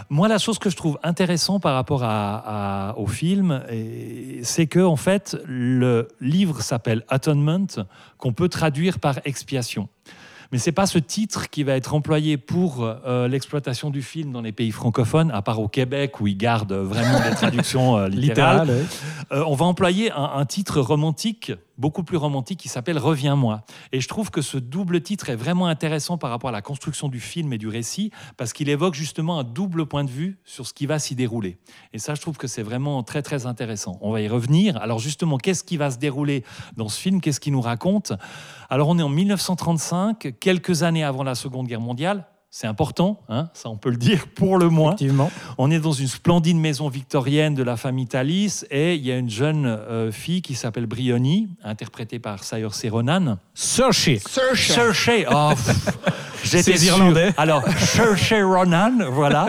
Moi, 0.09 0.29
la 0.29 0.37
chose 0.37 0.57
que 0.57 0.69
je 0.69 0.77
trouve 0.77 0.97
intéressant 1.03 1.59
par 1.59 1.75
rapport 1.75 2.05
au 2.97 3.07
film, 3.07 3.61
c'est 4.43 4.65
que 4.65 4.79
en 4.79 4.95
fait, 4.95 5.37
le 5.45 6.07
livre 6.21 6.61
s'appelle 6.61 7.03
Atonement, 7.09 7.67
qu'on 8.17 8.31
peut 8.31 8.47
traduire 8.49 8.99
par 8.99 9.19
expiation. 9.25 9.89
Mais 10.51 10.57
c'est 10.57 10.71
pas 10.71 10.87
ce 10.87 10.97
titre 10.97 11.49
qui 11.49 11.63
va 11.63 11.75
être 11.75 11.93
employé 11.93 12.37
pour 12.37 12.83
euh, 12.83 13.27
l'exploitation 13.27 13.91
du 13.91 14.01
film 14.01 14.31
dans 14.31 14.41
les 14.41 14.51
pays 14.51 14.71
francophones, 14.71 15.29
à 15.31 15.43
part 15.43 15.59
au 15.59 15.67
Québec 15.67 16.19
où 16.19 16.27
ils 16.27 16.37
gardent 16.37 16.73
vraiment 16.73 17.19
des 17.19 17.35
traductions 17.35 17.97
euh, 17.97 18.07
littérales. 18.09 18.67
Littéral, 18.67 18.69
ouais. 18.69 19.37
Euh, 19.37 19.43
on 19.45 19.53
va 19.53 19.65
employer 19.65 20.11
un, 20.11 20.31
un 20.35 20.45
titre 20.45 20.81
romantique, 20.81 21.51
beaucoup 21.79 22.03
plus 22.03 22.17
romantique, 22.17 22.59
qui 22.59 22.69
s'appelle 22.69 22.99
Reviens-moi. 22.99 23.61
Et 23.91 24.01
je 24.01 24.07
trouve 24.07 24.29
que 24.29 24.41
ce 24.41 24.57
double 24.57 25.01
titre 25.01 25.29
est 25.29 25.35
vraiment 25.35 25.65
intéressant 25.65 26.17
par 26.17 26.29
rapport 26.29 26.49
à 26.49 26.53
la 26.53 26.61
construction 26.61 27.07
du 27.07 27.19
film 27.19 27.51
et 27.53 27.57
du 27.57 27.67
récit, 27.67 28.11
parce 28.37 28.53
qu'il 28.53 28.69
évoque 28.69 28.93
justement 28.93 29.39
un 29.39 29.43
double 29.43 29.87
point 29.87 30.03
de 30.03 30.11
vue 30.11 30.39
sur 30.43 30.67
ce 30.67 30.73
qui 30.73 30.85
va 30.85 30.99
s'y 30.99 31.15
dérouler. 31.15 31.57
Et 31.93 31.99
ça, 31.99 32.13
je 32.13 32.21
trouve 32.21 32.37
que 32.37 32.47
c'est 32.47 32.63
vraiment 32.63 33.01
très, 33.01 33.21
très 33.21 33.45
intéressant. 33.45 33.97
On 34.01 34.11
va 34.11 34.21
y 34.21 34.27
revenir. 34.27 34.77
Alors 34.77 34.99
justement, 34.99 35.37
qu'est-ce 35.37 35.63
qui 35.63 35.77
va 35.77 35.89
se 35.89 35.97
dérouler 35.97 36.43
dans 36.75 36.89
ce 36.89 36.99
film? 36.99 37.21
Qu'est-ce 37.21 37.39
qu'il 37.39 37.53
nous 37.53 37.61
raconte? 37.61 38.13
Alors 38.69 38.89
on 38.89 38.99
est 38.99 39.03
en 39.03 39.09
1935, 39.09 40.39
quelques 40.39 40.83
années 40.83 41.03
avant 41.03 41.23
la 41.23 41.35
Seconde 41.35 41.67
Guerre 41.67 41.81
mondiale. 41.81 42.25
C'est 42.51 42.65
important, 42.65 43.21
hein, 43.29 43.49
ça 43.53 43.69
on 43.69 43.77
peut 43.77 43.91
le 43.91 43.97
dire 43.97 44.25
pour 44.27 44.57
le 44.57 44.69
moins. 44.69 44.95
Effectivement. 44.95 45.31
On 45.59 45.69
est 45.69 45.79
dans 45.79 45.91
une 45.91 46.07
splendide 46.07 46.57
maison 46.57 46.89
victorienne 46.89 47.53
de 47.53 47.61
la 47.61 47.77
famille 47.77 48.07
Thalys 48.07 48.65
et 48.71 48.95
il 48.95 49.05
y 49.05 49.11
a 49.11 49.17
une 49.17 49.29
jeune 49.29 49.67
euh, 49.67 50.11
fille 50.11 50.41
qui 50.41 50.55
s'appelle 50.55 50.87
Brioni, 50.87 51.49
interprétée 51.63 52.17
par 52.17 52.43
Saoirse 52.43 52.87
Ronan. 52.87 53.37
Saoirse. 53.53 54.09
Cherchez 54.55 55.27
oh, 55.31 55.51
J'étais 56.43 56.79
irlandais. 56.85 57.33
Alors, 57.37 57.63
Cherchez 57.77 58.41
Ronan, 58.41 58.97
voilà, 59.11 59.47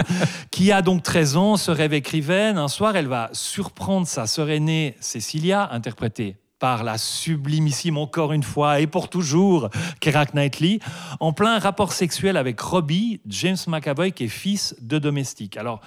qui 0.50 0.70
a 0.70 0.82
donc 0.82 1.02
13 1.02 1.36
ans, 1.38 1.56
se 1.56 1.70
rêve 1.70 1.94
écrivaine. 1.94 2.58
Un 2.58 2.68
soir, 2.68 2.96
elle 2.96 3.08
va 3.08 3.30
surprendre 3.32 4.06
sa 4.06 4.26
sœur 4.26 4.50
aînée, 4.50 4.94
Cecilia, 5.00 5.70
interprétée 5.72 6.36
par 6.60 6.84
la 6.84 6.98
sublimissime, 6.98 7.98
encore 7.98 8.32
une 8.32 8.44
fois, 8.44 8.78
et 8.78 8.86
pour 8.86 9.08
toujours, 9.08 9.70
Keira 9.98 10.26
Knightley, 10.26 10.78
en 11.18 11.32
plein 11.32 11.58
rapport 11.58 11.92
sexuel 11.92 12.36
avec 12.36 12.60
Robbie, 12.60 13.20
James 13.26 13.56
McAvoy, 13.66 14.12
qui 14.12 14.24
est 14.24 14.28
fils 14.28 14.76
de 14.80 14.98
domestique. 14.98 15.56
Alors, 15.56 15.80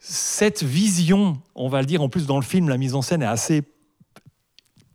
cette 0.00 0.62
vision, 0.62 1.38
on 1.54 1.68
va 1.68 1.80
le 1.80 1.86
dire, 1.86 2.02
en 2.02 2.08
plus 2.08 2.26
dans 2.26 2.36
le 2.36 2.42
film, 2.42 2.68
la 2.68 2.78
mise 2.78 2.94
en 2.94 3.02
scène 3.02 3.22
est 3.22 3.26
assez 3.26 3.62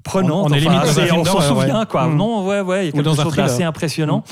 prenante. 0.04 0.52
On- 0.52 0.56
on 0.56 1.20
on 1.20 1.26
s'en 1.26 1.42
souvient, 1.42 1.80
ouais. 1.82 1.86
quoi. 1.86 2.08
Mm. 2.08 2.16
Non, 2.18 2.46
ouais, 2.46 2.62
ouais, 2.62 2.88
il 2.90 2.96
y 2.96 3.00
a 3.00 3.02
dans 3.04 3.14
quelque 3.16 3.24
chose 3.24 3.36
d'assez 3.36 3.64
impressionnant. 3.64 4.24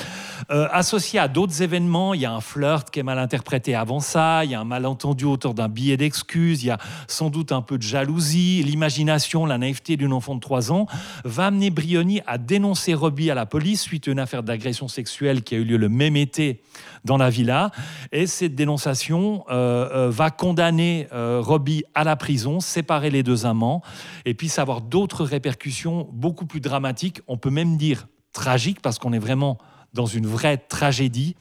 Euh, 0.50 0.66
associé 0.72 1.18
à 1.18 1.28
d'autres 1.28 1.60
événements, 1.62 2.14
il 2.14 2.22
y 2.22 2.24
a 2.24 2.32
un 2.32 2.40
flirt 2.40 2.88
qui 2.90 3.00
est 3.00 3.02
mal 3.02 3.18
interprété 3.18 3.74
avant 3.74 4.00
ça, 4.00 4.44
il 4.44 4.50
y 4.50 4.54
a 4.54 4.60
un 4.60 4.64
malentendu 4.64 5.24
autour 5.26 5.52
d'un 5.52 5.68
billet 5.68 5.96
d'excuse, 5.98 6.62
il 6.62 6.68
y 6.68 6.70
a 6.70 6.78
sans 7.06 7.28
doute 7.28 7.52
un 7.52 7.60
peu 7.60 7.76
de 7.76 7.82
jalousie, 7.82 8.62
l'imagination, 8.62 9.44
la 9.44 9.58
naïveté 9.58 9.96
d'une 9.98 10.12
enfant 10.14 10.34
de 10.34 10.40
3 10.40 10.72
ans, 10.72 10.86
va 11.24 11.46
amener 11.46 11.68
Brioni 11.70 12.22
à 12.26 12.38
dénoncer 12.38 12.94
Robbie 12.94 13.30
à 13.30 13.34
la 13.34 13.44
police 13.44 13.82
suite 13.82 14.08
à 14.08 14.10
une 14.12 14.20
affaire 14.20 14.42
d'agression 14.42 14.88
sexuelle 14.88 15.42
qui 15.42 15.54
a 15.54 15.58
eu 15.58 15.64
lieu 15.64 15.76
le 15.76 15.88
même 15.90 16.16
été 16.16 16.62
dans 17.08 17.16
la 17.16 17.30
villa. 17.30 17.72
Et 18.12 18.28
cette 18.28 18.54
dénonciation 18.54 19.44
euh, 19.50 19.88
euh, 19.92 20.10
va 20.10 20.30
condamner 20.30 21.08
euh, 21.12 21.40
Robbie 21.42 21.82
à 21.94 22.04
la 22.04 22.14
prison, 22.14 22.60
séparer 22.60 23.10
les 23.10 23.24
deux 23.24 23.46
amants, 23.46 23.82
et 24.24 24.34
puis 24.34 24.52
avoir 24.58 24.80
d'autres 24.80 25.24
répercussions 25.24 26.08
beaucoup 26.12 26.46
plus 26.46 26.60
dramatiques, 26.60 27.20
on 27.26 27.36
peut 27.36 27.50
même 27.50 27.76
dire 27.76 28.06
tragiques, 28.32 28.80
parce 28.80 28.98
qu'on 28.98 29.12
est 29.12 29.18
vraiment 29.18 29.58
dans 29.94 30.06
une 30.06 30.26
vraie 30.26 30.58
tragédie 30.58 31.34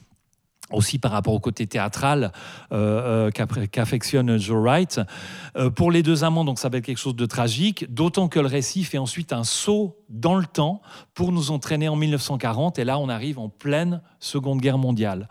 aussi 0.72 1.00
par 1.00 1.12
rapport 1.12 1.34
au 1.34 1.40
côté 1.40 1.68
théâtral 1.68 2.32
euh, 2.72 3.30
euh, 3.30 3.68
qu'affectionne 3.68 4.38
Joe 4.38 4.62
Wright. 4.62 5.02
Euh, 5.56 5.70
pour 5.70 5.92
les 5.92 6.04
deux 6.04 6.24
amants, 6.24 6.46
donc 6.46 6.60
ça 6.60 6.70
va 6.70 6.78
être 6.78 6.86
quelque 6.86 6.98
chose 6.98 7.16
de 7.16 7.26
tragique, 7.26 7.92
d'autant 7.94 8.28
que 8.28 8.40
le 8.40 8.48
récit 8.48 8.84
fait 8.84 8.98
ensuite 8.98 9.34
un 9.34 9.44
saut 9.44 9.98
dans 10.10 10.36
le 10.36 10.46
temps 10.46 10.82
pour 11.14 11.32
nous 11.32 11.52
entraîner 11.52 11.88
en 11.90 11.96
1940, 11.96 12.80
et 12.80 12.84
là 12.84 13.00
on 13.00 13.10
arrive 13.10 13.40
en 13.40 13.50
pleine 13.50 14.02
Seconde 14.20 14.60
Guerre 14.60 14.78
mondiale. 14.78 15.28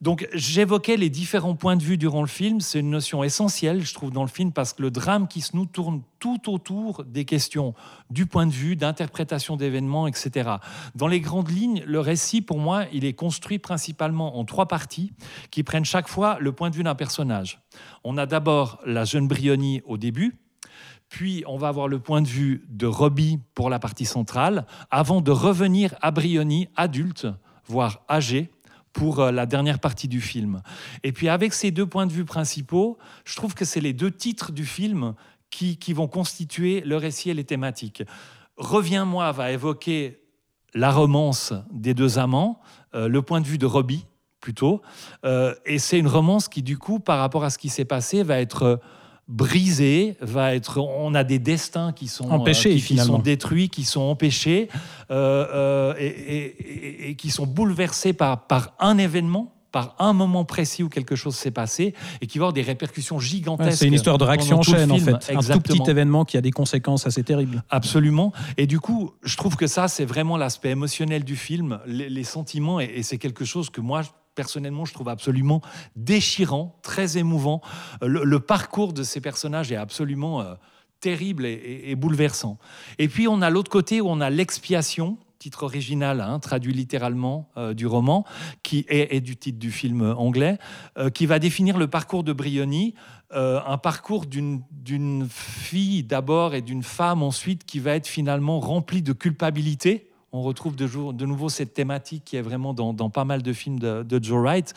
Donc 0.00 0.26
j'évoquais 0.32 0.96
les 0.96 1.10
différents 1.10 1.54
points 1.54 1.76
de 1.76 1.82
vue 1.82 1.98
durant 1.98 2.22
le 2.22 2.26
film, 2.26 2.60
c'est 2.60 2.80
une 2.80 2.88
notion 2.88 3.22
essentielle, 3.22 3.84
je 3.84 3.92
trouve, 3.92 4.10
dans 4.10 4.22
le 4.22 4.28
film, 4.28 4.50
parce 4.50 4.72
que 4.72 4.80
le 4.80 4.90
drame 4.90 5.28
qui 5.28 5.42
se 5.42 5.54
nous 5.54 5.66
tourne 5.66 6.02
tout 6.18 6.50
autour 6.50 7.04
des 7.04 7.26
questions 7.26 7.74
du 8.08 8.24
point 8.24 8.46
de 8.46 8.52
vue, 8.52 8.76
d'interprétation 8.76 9.56
d'événements, 9.56 10.06
etc. 10.06 10.52
Dans 10.94 11.06
les 11.06 11.20
grandes 11.20 11.50
lignes, 11.50 11.82
le 11.86 12.00
récit, 12.00 12.40
pour 12.40 12.58
moi, 12.58 12.86
il 12.94 13.04
est 13.04 13.12
construit 13.12 13.58
principalement 13.58 14.38
en 14.38 14.44
trois 14.46 14.66
parties 14.66 15.12
qui 15.50 15.62
prennent 15.62 15.84
chaque 15.84 16.08
fois 16.08 16.38
le 16.40 16.52
point 16.52 16.70
de 16.70 16.76
vue 16.76 16.82
d'un 16.82 16.94
personnage. 16.94 17.60
On 18.02 18.16
a 18.16 18.24
d'abord 18.24 18.80
la 18.86 19.04
jeune 19.04 19.28
Brioni 19.28 19.82
au 19.84 19.98
début, 19.98 20.38
puis 21.10 21.44
on 21.46 21.58
va 21.58 21.68
avoir 21.68 21.88
le 21.88 21.98
point 21.98 22.22
de 22.22 22.28
vue 22.28 22.64
de 22.70 22.86
Robbie 22.86 23.38
pour 23.54 23.68
la 23.68 23.78
partie 23.78 24.06
centrale, 24.06 24.64
avant 24.90 25.20
de 25.20 25.30
revenir 25.30 25.94
à 26.00 26.10
Brioni, 26.10 26.68
adulte, 26.76 27.26
voire 27.66 28.02
âgé, 28.08 28.50
pour 28.92 29.20
euh, 29.20 29.30
la 29.30 29.46
dernière 29.46 29.78
partie 29.78 30.08
du 30.08 30.20
film. 30.20 30.62
Et 31.02 31.12
puis 31.12 31.28
avec 31.28 31.52
ces 31.52 31.70
deux 31.70 31.86
points 31.86 32.06
de 32.06 32.12
vue 32.12 32.24
principaux, 32.24 32.98
je 33.24 33.36
trouve 33.36 33.54
que 33.54 33.64
c'est 33.64 33.80
les 33.80 33.92
deux 33.92 34.10
titres 34.10 34.52
du 34.52 34.64
film 34.64 35.14
qui, 35.50 35.92
vont 35.92 36.06
constituer 36.06 36.80
le 36.82 36.96
récit 36.96 37.30
et 37.30 37.34
les 37.34 37.44
thématiques. 37.44 38.04
Reviens-moi 38.56 39.32
va 39.32 39.50
évoquer 39.50 40.20
la 40.74 40.92
romance 40.92 41.52
des 41.72 41.92
deux 41.92 42.18
amants, 42.18 42.60
euh, 42.94 43.08
le 43.08 43.22
point 43.22 43.40
de 43.40 43.46
vue 43.46 43.58
de 43.58 43.66
Robbie 43.66 44.06
plutôt, 44.40 44.80
Euh, 45.24 45.54
et 45.66 45.78
c'est 45.78 45.98
une 45.98 46.08
romance 46.08 46.48
qui 46.48 46.62
du 46.62 46.78
coup, 46.78 46.98
par 46.98 47.18
rapport 47.18 47.44
à 47.44 47.50
ce 47.50 47.58
qui 47.58 47.68
s'est 47.68 47.84
passé, 47.84 48.22
va 48.22 48.40
être 48.40 48.80
euh, 49.30 49.34
brisée, 49.34 50.16
va 50.20 50.54
être, 50.54 50.78
on 50.80 51.14
a 51.14 51.24
des 51.24 51.38
destins 51.38 51.92
qui 51.92 52.08
sont 52.08 52.30
Empêchés, 52.30 52.70
qui- 52.70 52.76
qui, 52.76 52.80
finalement. 52.82 53.16
sont 53.16 53.22
détruits, 53.22 53.68
qui 53.68 53.84
sont 53.84 54.00
empêchés 54.02 54.68
euh, 55.10 55.46
euh, 55.54 55.94
et, 55.98 56.06
et- 56.06 57.06
et- 57.06 57.10
et 57.10 57.14
qui 57.14 57.30
sont 57.30 57.46
bouleversés 57.46 58.12
par, 58.12 58.46
par 58.46 58.72
un 58.80 58.98
événement 58.98 59.54
par 59.72 59.94
un 60.00 60.12
moment 60.12 60.44
précis 60.44 60.82
où 60.82 60.88
quelque 60.88 61.14
chose 61.14 61.36
s'est 61.36 61.52
passé 61.52 61.94
et 62.20 62.26
qui 62.26 62.38
va 62.38 62.46
avoir 62.46 62.52
des 62.52 62.62
répercussions 62.62 63.18
Ouais, 63.18 63.22
gigantesques. 63.22 63.78
c'est 63.78 63.86
une 63.86 63.94
histoire 63.94 64.18
de 64.18 64.24
réaction 64.24 64.58
en 64.58 64.62
chaîne, 64.62 64.90
en 64.90 64.98
fait. 64.98 65.30
Un 65.32 65.40
tout 65.40 65.60
petit 65.60 65.88
événement 65.88 66.24
qui 66.24 66.36
a 66.36 66.40
des 66.40 66.50
conséquences 66.50 67.06
assez 67.06 67.22
terribles. 67.22 67.62
Absolument. 67.70 68.32
Et 68.56 68.66
du 68.66 68.80
coup, 68.80 69.12
je 69.22 69.36
trouve 69.36 69.54
que 69.54 69.68
ça, 69.68 69.86
c'est 69.86 70.04
vraiment 70.04 70.36
l'aspect 70.36 70.70
émotionnel 70.70 71.22
du 71.22 71.36
film, 71.36 71.78
les, 71.86 72.08
les 72.10 72.24
sentiments, 72.24 72.80
et, 72.80 72.90
et 72.96 73.04
c'est 73.04 73.18
quelque 73.18 73.44
chose 73.44 73.70
que 73.70 73.80
moi, 73.80 74.02
personnellement, 74.34 74.84
je 74.84 74.94
trouve 74.94 75.08
absolument 75.08 75.60
déchirant, 75.96 76.78
très 76.82 77.18
émouvant. 77.18 77.60
Le, 78.02 78.38
parcours 78.40 78.92
de 78.92 79.02
ces 79.02 79.20
personnages 79.20 79.72
est 79.72 79.76
absolument 79.76 80.40
euh, 80.40 80.54
terrible 81.00 81.46
et, 81.46 81.94
bouleversant. 81.96 82.58
Et 82.98 83.08
puis, 83.08 83.28
on 83.28 83.42
a 83.42 83.50
l'autre 83.50 83.70
côté 83.70 84.00
où 84.00 84.08
on 84.08 84.20
a 84.20 84.30
l'expiation 84.30 85.18
titre 85.38 85.62
original, 85.62 86.20
hein, 86.20 86.38
traduit 86.38 86.74
littéralement 86.74 87.48
euh, 87.56 87.72
du 87.72 87.86
roman, 87.86 88.26
qui 88.62 88.84
est, 88.90 89.22
du 89.22 89.38
titre 89.38 89.58
du 89.58 89.70
film 89.70 90.02
anglais, 90.02 90.58
euh, 90.98 91.08
qui 91.08 91.24
va 91.24 91.38
définir 91.38 91.78
le 91.78 91.86
parcours 91.86 92.24
de 92.24 92.34
Brioni, 92.34 92.94
un 93.32 93.78
parcours 93.78 94.26
d'une 94.26 95.28
fille 95.30 96.02
d'abord 96.02 96.52
et 96.52 96.62
d'une 96.62 96.82
femme 96.82 97.22
ensuite 97.22 97.64
qui 97.64 97.78
va 97.78 97.94
être 97.94 98.08
finalement 98.08 98.58
rempli 98.58 99.02
de 99.02 99.12
culpabilité. 99.12 100.09
On 100.32 100.42
retrouve 100.42 100.76
de, 100.76 100.86
nouveau 101.26 101.48
cette 101.48 101.74
thématique 101.74 102.24
qui 102.24 102.36
est 102.36 102.42
vraiment 102.42 102.72
dans, 102.72 102.92
dans 102.92 103.10
pas 103.10 103.24
mal 103.24 103.42
de 103.42 103.52
films 103.52 103.80
de, 103.80 104.04
de 104.04 104.22
Joe 104.22 104.40
Wright. 104.40 104.74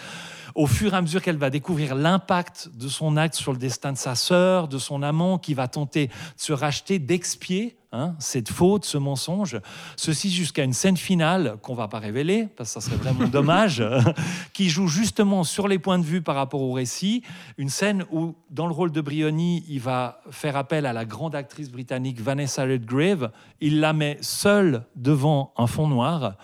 Au 0.55 0.65
fur 0.65 0.93
et 0.93 0.97
à 0.97 1.01
mesure 1.01 1.21
qu'elle 1.21 1.37
va 1.37 1.51
découvrir 1.51 1.93
l'impact 1.93 2.71
de 2.73 2.87
son 2.87 3.17
acte 3.17 3.35
sur 3.35 3.51
le 3.51 3.59
destin 3.59 3.91
de 3.91 3.97
sa 3.97 4.15
sœur, 4.15 4.67
de 4.67 4.79
son 4.79 5.03
amant, 5.03 5.37
qui 5.37 5.53
va 5.53 5.67
tenter 5.67 6.07
de 6.07 6.13
se 6.37 6.53
racheter, 6.53 6.97
d'expier 6.97 7.77
hein, 7.93 8.15
cette 8.19 8.49
faute, 8.49 8.83
ce 8.83 8.97
mensonge. 8.97 9.61
Ceci 9.95 10.29
jusqu'à 10.29 10.63
une 10.63 10.73
scène 10.73 10.97
finale 10.97 11.57
qu'on 11.61 11.75
va 11.75 11.87
pas 11.87 11.99
révéler, 11.99 12.47
parce 12.57 12.73
que 12.73 12.81
ça 12.81 12.85
serait 12.85 12.97
vraiment 12.97 13.27
dommage, 13.31 13.81
qui 14.53 14.69
joue 14.69 14.87
justement 14.87 15.45
sur 15.45 15.69
les 15.69 15.79
points 15.79 15.99
de 15.99 16.03
vue 16.03 16.21
par 16.21 16.35
rapport 16.35 16.61
au 16.61 16.73
récit. 16.73 17.23
Une 17.57 17.69
scène 17.69 18.03
où, 18.11 18.35
dans 18.49 18.67
le 18.67 18.73
rôle 18.73 18.91
de 18.91 18.99
Brioni, 18.99 19.63
il 19.69 19.79
va 19.79 20.21
faire 20.31 20.57
appel 20.57 20.85
à 20.85 20.91
la 20.91 21.05
grande 21.05 21.35
actrice 21.35 21.71
britannique 21.71 22.19
Vanessa 22.19 22.63
Redgrave. 22.63 23.31
Il 23.61 23.79
la 23.79 23.93
met 23.93 24.17
seule 24.21 24.85
devant 24.95 25.53
un 25.57 25.67
fond 25.67 25.87
noir. 25.87 26.35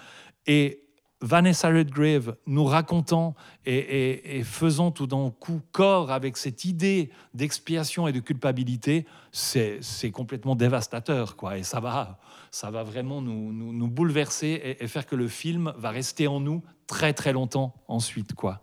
Et 0.47 0.88
Vanessa 1.21 1.67
Redgrave 1.69 2.35
nous 2.47 2.63
racontant 2.63 3.35
et, 3.65 4.41
faisant 4.43 4.91
tout 4.91 5.07
d'un 5.07 5.31
coup 5.31 5.61
corps 5.71 6.11
avec 6.11 6.37
cette 6.37 6.63
idée 6.65 7.09
d'expiation 7.33 8.07
et 8.07 8.13
de 8.13 8.19
culpabilité, 8.19 9.05
c'est 9.31 10.11
complètement 10.13 10.55
dévastateur. 10.55 11.35
Quoi. 11.35 11.57
Et 11.57 11.63
ça 11.63 11.79
va, 11.79 12.19
ça 12.51 12.71
va 12.71 12.83
vraiment 12.83 13.21
nous, 13.21 13.87
bouleverser 13.87 14.77
et, 14.79 14.87
faire 14.87 15.05
que 15.05 15.15
le 15.15 15.27
film 15.27 15.73
va 15.77 15.89
rester 15.89 16.27
en 16.27 16.39
nous 16.39 16.63
très 16.87 17.13
très 17.13 17.33
longtemps 17.33 17.73
ensuite. 17.87 18.33
quoi 18.33 18.61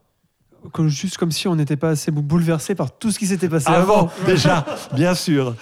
juste 0.87 1.17
comme 1.17 1.33
si 1.33 1.49
on 1.49 1.57
n'était 1.57 1.77
pas 1.77 1.91
assez 1.91 2.11
bouleversé 2.11 2.75
par 2.75 2.91
tout 2.91 3.11
ce 3.11 3.19
qui 3.19 3.27
s'était 3.27 3.49
passé 3.49 3.69
avant, 3.69 3.99
avant. 3.99 4.11
déjà, 4.27 4.65
bien 4.95 5.15
sûr. 5.15 5.55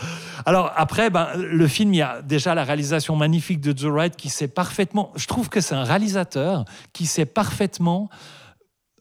Alors 0.46 0.72
après, 0.76 1.10
ben, 1.10 1.28
le 1.36 1.66
film, 1.66 1.94
il 1.94 1.98
y 1.98 2.02
a 2.02 2.20
déjà 2.22 2.54
la 2.54 2.64
réalisation 2.64 3.16
magnifique 3.16 3.60
de 3.60 3.76
Joe 3.76 3.92
Wright 3.92 4.16
qui 4.16 4.28
sait 4.28 4.48
parfaitement. 4.48 5.12
Je 5.16 5.26
trouve 5.26 5.48
que 5.48 5.60
c'est 5.60 5.74
un 5.74 5.84
réalisateur 5.84 6.64
qui 6.92 7.06
sait 7.06 7.26
parfaitement 7.26 8.10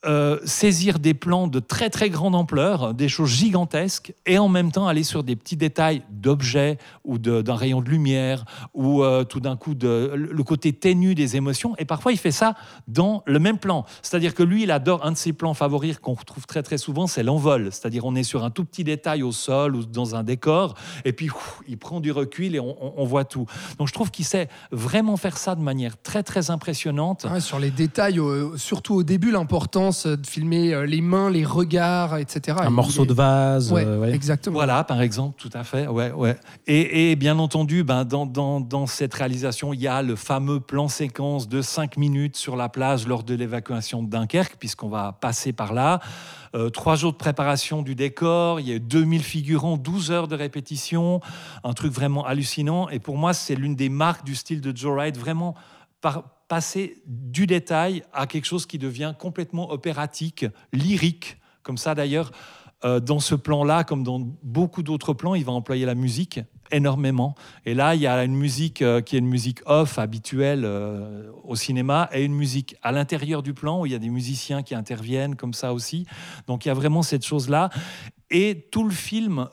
euh, 0.05 0.37
saisir 0.43 0.99
des 0.99 1.13
plans 1.13 1.47
de 1.47 1.59
très 1.59 1.89
très 1.89 2.09
grande 2.09 2.35
ampleur, 2.35 2.93
des 2.93 3.07
choses 3.07 3.29
gigantesques, 3.29 4.13
et 4.25 4.37
en 4.37 4.49
même 4.49 4.69
temps 4.69 4.85
aller 4.85 5.03
sur 5.03 5.23
des 5.23 5.37
petits 5.37 5.55
détails 5.55 6.03
d'objets 6.09 6.77
ou 7.05 7.17
d'un 7.17 7.55
rayon 7.55 7.81
de 7.81 7.89
lumière, 7.89 8.43
ou 8.73 9.01
euh, 9.01 9.23
tout 9.23 9.39
d'un 9.39 9.55
coup 9.55 9.73
le 9.81 10.41
côté 10.43 10.73
ténu 10.73 11.15
des 11.15 11.37
émotions. 11.37 11.73
Et 11.77 11.85
parfois 11.85 12.11
il 12.11 12.17
fait 12.17 12.31
ça 12.31 12.55
dans 12.89 13.23
le 13.25 13.39
même 13.39 13.57
plan. 13.57 13.85
C'est-à-dire 14.01 14.33
que 14.33 14.43
lui, 14.43 14.63
il 14.63 14.71
adore 14.71 15.05
un 15.05 15.13
de 15.13 15.17
ses 15.17 15.31
plans 15.31 15.53
favoris 15.53 15.97
qu'on 15.99 16.15
retrouve 16.15 16.45
très 16.47 16.63
très 16.63 16.77
souvent, 16.77 17.07
c'est 17.07 17.23
l'envol. 17.23 17.69
C'est-à-dire 17.71 18.03
on 18.03 18.15
est 18.15 18.23
sur 18.23 18.43
un 18.43 18.49
tout 18.49 18.65
petit 18.65 18.83
détail 18.83 19.23
au 19.23 19.31
sol 19.31 19.75
ou 19.75 19.85
dans 19.85 20.15
un 20.15 20.23
décor, 20.23 20.75
et 21.05 21.13
puis 21.13 21.29
il 21.67 21.77
prend 21.77 22.01
du 22.01 22.11
recul 22.11 22.55
et 22.55 22.59
on, 22.59 23.05
voit 23.05 23.23
tout. 23.23 23.45
Donc 23.77 23.87
je 23.87 23.93
trouve 23.93 24.11
qu'il 24.11 24.25
sait 24.25 24.49
vraiment 24.71 25.15
faire 25.15 25.37
ça 25.37 25.55
de 25.55 25.61
manière 25.61 26.01
très 26.01 26.23
très 26.23 26.51
impressionnante. 26.51 27.25
sur 27.39 27.59
les 27.59 27.71
détails, 27.71 28.19
surtout 28.57 28.95
au 28.95 29.03
début, 29.03 29.31
l'importance 29.31 29.92
de 30.05 30.27
filmer 30.27 30.73
euh, 30.73 30.85
les 30.85 31.01
mains, 31.01 31.29
les 31.29 31.45
regards, 31.45 32.17
etc. 32.17 32.57
Un 32.61 32.69
morceau 32.69 33.05
de 33.05 33.13
vase. 33.13 33.73
Euh, 33.73 34.11
exactement. 34.11 34.55
Voilà, 34.55 34.83
par 34.83 35.01
exemple, 35.01 35.39
tout 35.39 35.49
à 35.53 35.63
fait. 35.63 35.87
Ouais, 35.87 36.11
ouais. 36.11 36.37
Et, 36.67 37.15
bien 37.15 37.39
entendu, 37.39 37.83
ben, 37.83 38.03
dans, 38.03 38.25
dans, 38.25 38.87
cette 38.87 39.13
réalisation, 39.13 39.73
il 39.73 39.81
y 39.81 39.87
a 39.87 40.01
le 40.01 40.15
fameux 40.15 40.59
plan 40.59 40.87
séquence 40.87 41.47
de 41.47 41.61
5 41.61 41.97
minutes 41.97 42.35
sur 42.35 42.55
la 42.55 42.69
plage 42.69 43.07
lors 43.07 43.23
de 43.23 43.35
l'évacuation 43.35 44.03
de 44.03 44.09
Dunkerque, 44.09 44.57
puisqu'on 44.59 44.89
va 44.89 45.17
passer 45.19 45.53
par 45.53 45.73
là. 45.73 45.99
Euh, 46.55 46.69
trois 46.69 46.95
jours 46.95 47.13
de 47.13 47.17
préparation 47.17 47.81
du 47.81 47.95
décor, 47.95 48.59
il 48.59 48.69
y 48.69 48.73
a 48.73 48.79
2000 48.79 49.23
figurants, 49.23 49.77
12 49.77 50.11
heures 50.11 50.27
de 50.27 50.35
répétition, 50.35 51.19
un 51.63 51.73
truc 51.73 51.91
vraiment 51.91 52.25
hallucinant. 52.25 52.89
Et 52.89 52.99
pour 52.99 53.17
moi, 53.17 53.33
c'est 53.33 53.55
l'une 53.55 53.75
des 53.75 53.89
marques 53.89 54.25
du 54.25 54.35
style 54.35 54.61
de 54.61 54.75
Joe 54.75 54.93
Wright, 54.93 55.17
vraiment 55.17 55.55
par, 56.01 56.25
passer 56.47 57.01
du 57.05 57.47
détail 57.47 58.03
à 58.13 58.27
quelque 58.27 58.45
chose 58.45 58.65
qui 58.65 58.77
devient 58.77 59.13
complètement 59.17 59.71
opératique, 59.71 60.45
lyrique, 60.71 61.37
comme 61.63 61.77
ça 61.77 61.95
d'ailleurs. 61.95 62.31
Euh, 62.85 62.99
dans 62.99 63.19
ce 63.19 63.33
plan-là, 63.33 63.85
comme 63.85 64.03
dans 64.03 64.19
beaucoup 64.43 64.83
d'autres 64.83 65.13
plans, 65.13 65.35
il 65.35 65.45
va 65.45 65.53
employer 65.53 65.85
la 65.85 65.95
musique 65.95 66.41
énormément. 66.71 67.35
Et 67.65 67.73
là, 67.73 67.95
il 67.95 68.01
y 68.01 68.07
a 68.07 68.23
une 68.25 68.35
musique 68.35 68.81
euh, 68.81 68.99
qui 68.99 69.15
est 69.15 69.19
une 69.19 69.27
musique 69.27 69.61
off 69.65 69.99
habituelle 69.99 70.63
euh, 70.65 71.31
au 71.43 71.55
cinéma 71.55 72.09
et 72.11 72.23
une 72.23 72.33
musique 72.33 72.75
à 72.81 72.91
l'intérieur 72.91 73.41
du 73.41 73.53
plan 73.53 73.81
où 73.81 73.85
il 73.85 73.93
y 73.93 73.95
a 73.95 73.99
des 73.99 74.09
musiciens 74.09 74.63
qui 74.63 74.75
interviennent 74.75 75.35
comme 75.35 75.53
ça 75.53 75.73
aussi. 75.73 76.05
Donc 76.47 76.65
il 76.65 76.67
y 76.67 76.71
a 76.71 76.73
vraiment 76.73 77.03
cette 77.03 77.25
chose-là. 77.25 77.69
Et 78.29 78.67
tout 78.71 78.83
le 78.83 78.91
film 78.93 79.47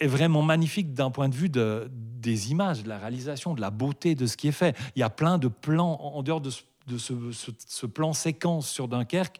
est 0.00 0.06
vraiment 0.06 0.42
magnifique 0.42 0.94
d'un 0.94 1.10
point 1.10 1.28
de 1.28 1.34
vue 1.34 1.48
de, 1.48 1.88
des 2.24 2.50
images, 2.50 2.82
de 2.82 2.88
la 2.88 2.98
réalisation, 2.98 3.54
de 3.54 3.60
la 3.60 3.70
beauté 3.70 4.14
de 4.14 4.26
ce 4.26 4.36
qui 4.36 4.48
est 4.48 4.52
fait. 4.52 4.76
Il 4.96 5.00
y 5.00 5.02
a 5.02 5.10
plein 5.10 5.38
de 5.38 5.48
plans 5.48 6.00
en 6.00 6.22
dehors 6.22 6.40
de 6.40 6.50
ce, 6.50 7.86
plan 7.86 8.12
séquence 8.12 8.68
sur 8.68 8.88
Dunkerque, 8.88 9.38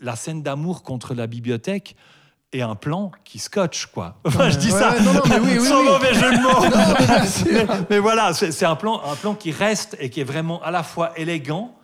la 0.00 0.16
scène 0.16 0.42
d'amour 0.42 0.82
contre 0.82 1.14
la 1.14 1.26
bibliothèque 1.26 1.96
et 2.52 2.62
un 2.62 2.76
plan 2.76 3.10
qui 3.24 3.38
scotche, 3.38 3.86
quoi. 3.86 4.16
Enfin, 4.24 4.48
je 4.50 4.58
dis 4.58 4.70
ça 4.70 4.98
non, 5.00 5.14
non, 5.14 5.22
mais 5.28 5.38
oui, 5.40 5.60
sans 5.60 5.80
oui, 5.80 5.88
mauvais 5.88 6.14
jeu 6.14 6.32
de 6.32 6.40
mots. 6.40 7.66
mais, 7.68 7.86
mais, 7.90 7.98
voilà, 7.98 8.32
c'est 8.32 8.64
un 8.64 8.76
plan, 8.76 9.00
un 9.04 9.16
plan 9.16 9.34
qui 9.34 9.50
reste 9.50 9.96
et 9.98 10.08
qui 10.08 10.20
est 10.20 10.24
vraiment 10.24 10.62
à 10.62 10.70
la 10.70 10.84
fois 10.84 11.18
élégant, 11.18 11.74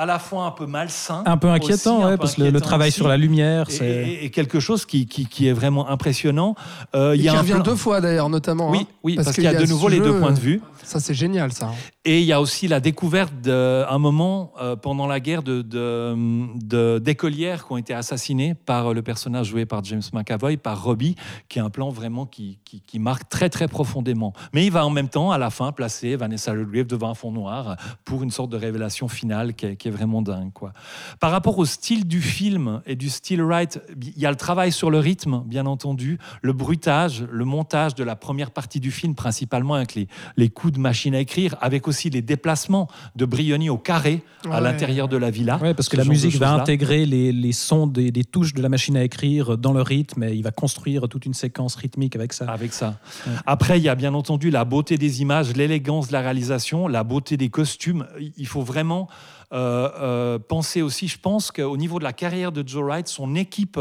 à 0.00 0.06
la 0.06 0.18
fois 0.18 0.46
un 0.46 0.50
peu 0.50 0.64
malsain. 0.64 1.22
Un 1.26 1.36
peu 1.36 1.48
inquiétant, 1.48 2.06
ouais, 2.06 2.16
parce 2.16 2.34
que 2.34 2.42
le 2.42 2.60
travail 2.62 2.90
sur 2.90 3.06
la 3.06 3.18
lumière, 3.18 3.66
c'est. 3.68 4.18
Et, 4.22 4.30
quelque 4.30 4.58
chose 4.58 4.86
qui, 4.86 5.06
qui, 5.06 5.46
est 5.46 5.52
vraiment 5.52 5.90
impressionnant. 5.90 6.54
Euh, 6.94 7.14
il 7.14 7.22
y 7.22 7.28
a 7.28 7.32
qui 7.32 7.36
un 7.36 7.40
revient 7.40 7.60
deux 7.62 7.76
fois 7.76 8.00
d'ailleurs, 8.00 8.30
notamment. 8.30 8.70
Oui, 8.70 8.78
hein, 8.80 8.94
oui 9.02 9.16
parce, 9.16 9.32
qu'il 9.32 9.44
y, 9.44 9.46
a 9.46 9.52
de 9.52 9.66
nouveau 9.66 9.88
les 9.88 10.00
deux 10.00 10.18
points 10.18 10.32
de 10.32 10.38
vue. 10.38 10.62
Ça, 10.82 11.00
c'est 11.00 11.14
génial, 11.14 11.52
ça. 11.52 11.70
Et 12.06 12.20
il 12.20 12.24
y 12.24 12.32
a 12.32 12.40
aussi 12.40 12.66
la 12.66 12.80
découverte 12.80 13.34
d'un 13.42 13.98
moment 13.98 14.52
euh, 14.60 14.74
pendant 14.74 15.06
la 15.06 15.20
guerre 15.20 15.42
de, 15.42 16.98
d'écolières 16.98 17.66
qui 17.66 17.72
ont 17.72 17.76
été 17.76 17.92
assassinées 17.92 18.54
par 18.54 18.94
le 18.94 19.02
personnage 19.02 19.48
joué 19.48 19.66
par 19.66 19.84
James 19.84 20.02
McAvoy, 20.14 20.56
par 20.56 20.82
Robbie, 20.82 21.14
qui 21.48 21.58
est 21.58 21.62
un 21.62 21.68
plan 21.68 21.90
vraiment 21.90 22.24
qui, 22.24 22.58
qui, 22.64 22.98
marque 22.98 23.28
très 23.28 23.50
très 23.50 23.68
profondément. 23.68 24.32
Mais 24.54 24.64
il 24.64 24.72
va 24.72 24.86
en 24.86 24.90
même 24.90 25.08
temps, 25.08 25.30
à 25.30 25.38
la 25.38 25.50
fin, 25.50 25.72
placer 25.72 26.16
Vanessa 26.16 26.52
Redgrave 26.52 26.86
devant 26.86 27.10
un 27.10 27.14
fond 27.14 27.32
noir 27.32 27.76
pour 28.04 28.22
une 28.22 28.30
sorte 28.30 28.50
de 28.50 28.56
révélation 28.56 29.08
finale 29.08 29.54
qui 29.54 29.66
est, 29.66 29.76
qui 29.76 29.88
est 29.88 29.89
vraiment 29.90 30.22
dingue. 30.22 30.52
Quoi. 30.52 30.72
Par 31.18 31.30
rapport 31.30 31.58
au 31.58 31.64
style 31.64 32.06
du 32.06 32.20
film 32.20 32.82
et 32.86 32.96
du 32.96 33.10
style 33.10 33.42
right, 33.42 33.80
il 34.00 34.20
y 34.20 34.26
a 34.26 34.30
le 34.30 34.36
travail 34.36 34.72
sur 34.72 34.90
le 34.90 34.98
rythme, 34.98 35.42
bien 35.46 35.66
entendu, 35.66 36.18
le 36.42 36.52
bruitage, 36.52 37.24
le 37.30 37.44
montage 37.44 37.94
de 37.94 38.04
la 38.04 38.16
première 38.16 38.50
partie 38.50 38.80
du 38.80 38.90
film, 38.90 39.14
principalement 39.14 39.74
avec 39.74 39.94
les, 39.94 40.08
les 40.36 40.48
coups 40.48 40.74
de 40.74 40.78
machine 40.78 41.14
à 41.14 41.20
écrire, 41.20 41.56
avec 41.60 41.88
aussi 41.88 42.10
les 42.10 42.22
déplacements 42.22 42.88
de 43.16 43.24
Brioni 43.24 43.70
au 43.70 43.78
carré 43.78 44.22
à 44.50 44.60
l'intérieur 44.60 45.08
de 45.08 45.16
la 45.16 45.30
villa. 45.30 45.58
Ouais, 45.60 45.74
parce 45.74 45.88
que 45.88 45.96
la 45.96 46.04
musique 46.04 46.36
va 46.36 46.52
intégrer 46.52 47.06
les, 47.06 47.32
les 47.32 47.52
sons 47.52 47.86
des, 47.86 48.10
des, 48.10 48.24
touches 48.24 48.54
de 48.54 48.62
la 48.62 48.68
machine 48.68 48.96
à 48.96 49.04
écrire 49.04 49.58
dans 49.58 49.72
le 49.72 49.82
rythme 49.82 50.22
et 50.22 50.32
il 50.32 50.42
va 50.42 50.50
construire 50.50 51.08
toute 51.08 51.26
une 51.26 51.34
séquence 51.34 51.74
rythmique 51.74 52.16
avec 52.16 52.32
ça. 52.32 52.46
Avec 52.50 52.72
ça. 52.72 52.98
Après, 53.46 53.78
il 53.78 53.84
y 53.84 53.88
a 53.88 53.94
bien 53.94 54.14
entendu 54.14 54.50
la 54.50 54.64
beauté 54.64 54.98
des 54.98 55.22
images, 55.22 55.54
l'élégance 55.56 56.08
de 56.08 56.12
la 56.12 56.20
réalisation, 56.20 56.88
la 56.88 57.04
beauté 57.04 57.36
des 57.36 57.48
costumes. 57.48 58.06
Il 58.36 58.46
faut 58.46 58.62
vraiment 58.62 59.08
penser 59.50 60.82
aussi, 60.82 61.08
je 61.08 61.18
pense 61.18 61.50
qu'au 61.50 61.76
niveau 61.76 61.98
de 61.98 62.04
la 62.04 62.12
carrière 62.12 62.52
de 62.52 62.66
Joe 62.66 62.84
Wright, 62.84 63.08
son 63.08 63.34
équipe 63.34 63.80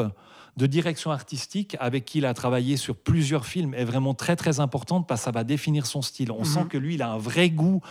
de 0.59 0.65
direction 0.67 1.11
artistique 1.11 1.77
avec 1.79 2.05
qui 2.05 2.19
il 2.19 2.25
a 2.25 2.33
travaillé 2.33 2.77
sur 2.77 2.95
plusieurs 2.95 3.45
films 3.45 3.73
est 3.73 3.85
vraiment 3.85 4.13
très 4.13 4.35
très 4.35 4.59
importante 4.59 5.07
parce 5.07 5.21
que 5.21 5.25
ça 5.25 5.31
va 5.31 5.43
définir 5.43 5.85
son 5.85 6.01
style. 6.01 6.31
On 6.31 6.43
sent 6.43 6.63
mhm. 6.63 6.67
que 6.67 6.77
lui, 6.77 6.95
il 6.95 7.01
a 7.01 7.11
un 7.11 7.17
vrai 7.17 7.49
goût 7.49 7.81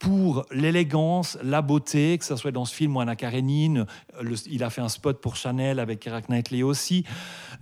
pour 0.00 0.46
l'élégance, 0.50 1.36
la 1.42 1.60
beauté, 1.60 2.16
que 2.16 2.24
ce 2.24 2.34
soit 2.34 2.50
dans 2.50 2.64
ce 2.64 2.74
film 2.74 2.96
ou 2.96 3.00
Anna 3.00 3.16
Karenine. 3.16 3.84
il 4.46 4.64
a 4.64 4.70
fait 4.70 4.80
un 4.80 4.88
spot 4.88 5.20
pour 5.20 5.36
Chanel 5.36 5.78
avec 5.78 6.00
Keira 6.00 6.22
Knightley 6.22 6.62
aussi. 6.62 7.04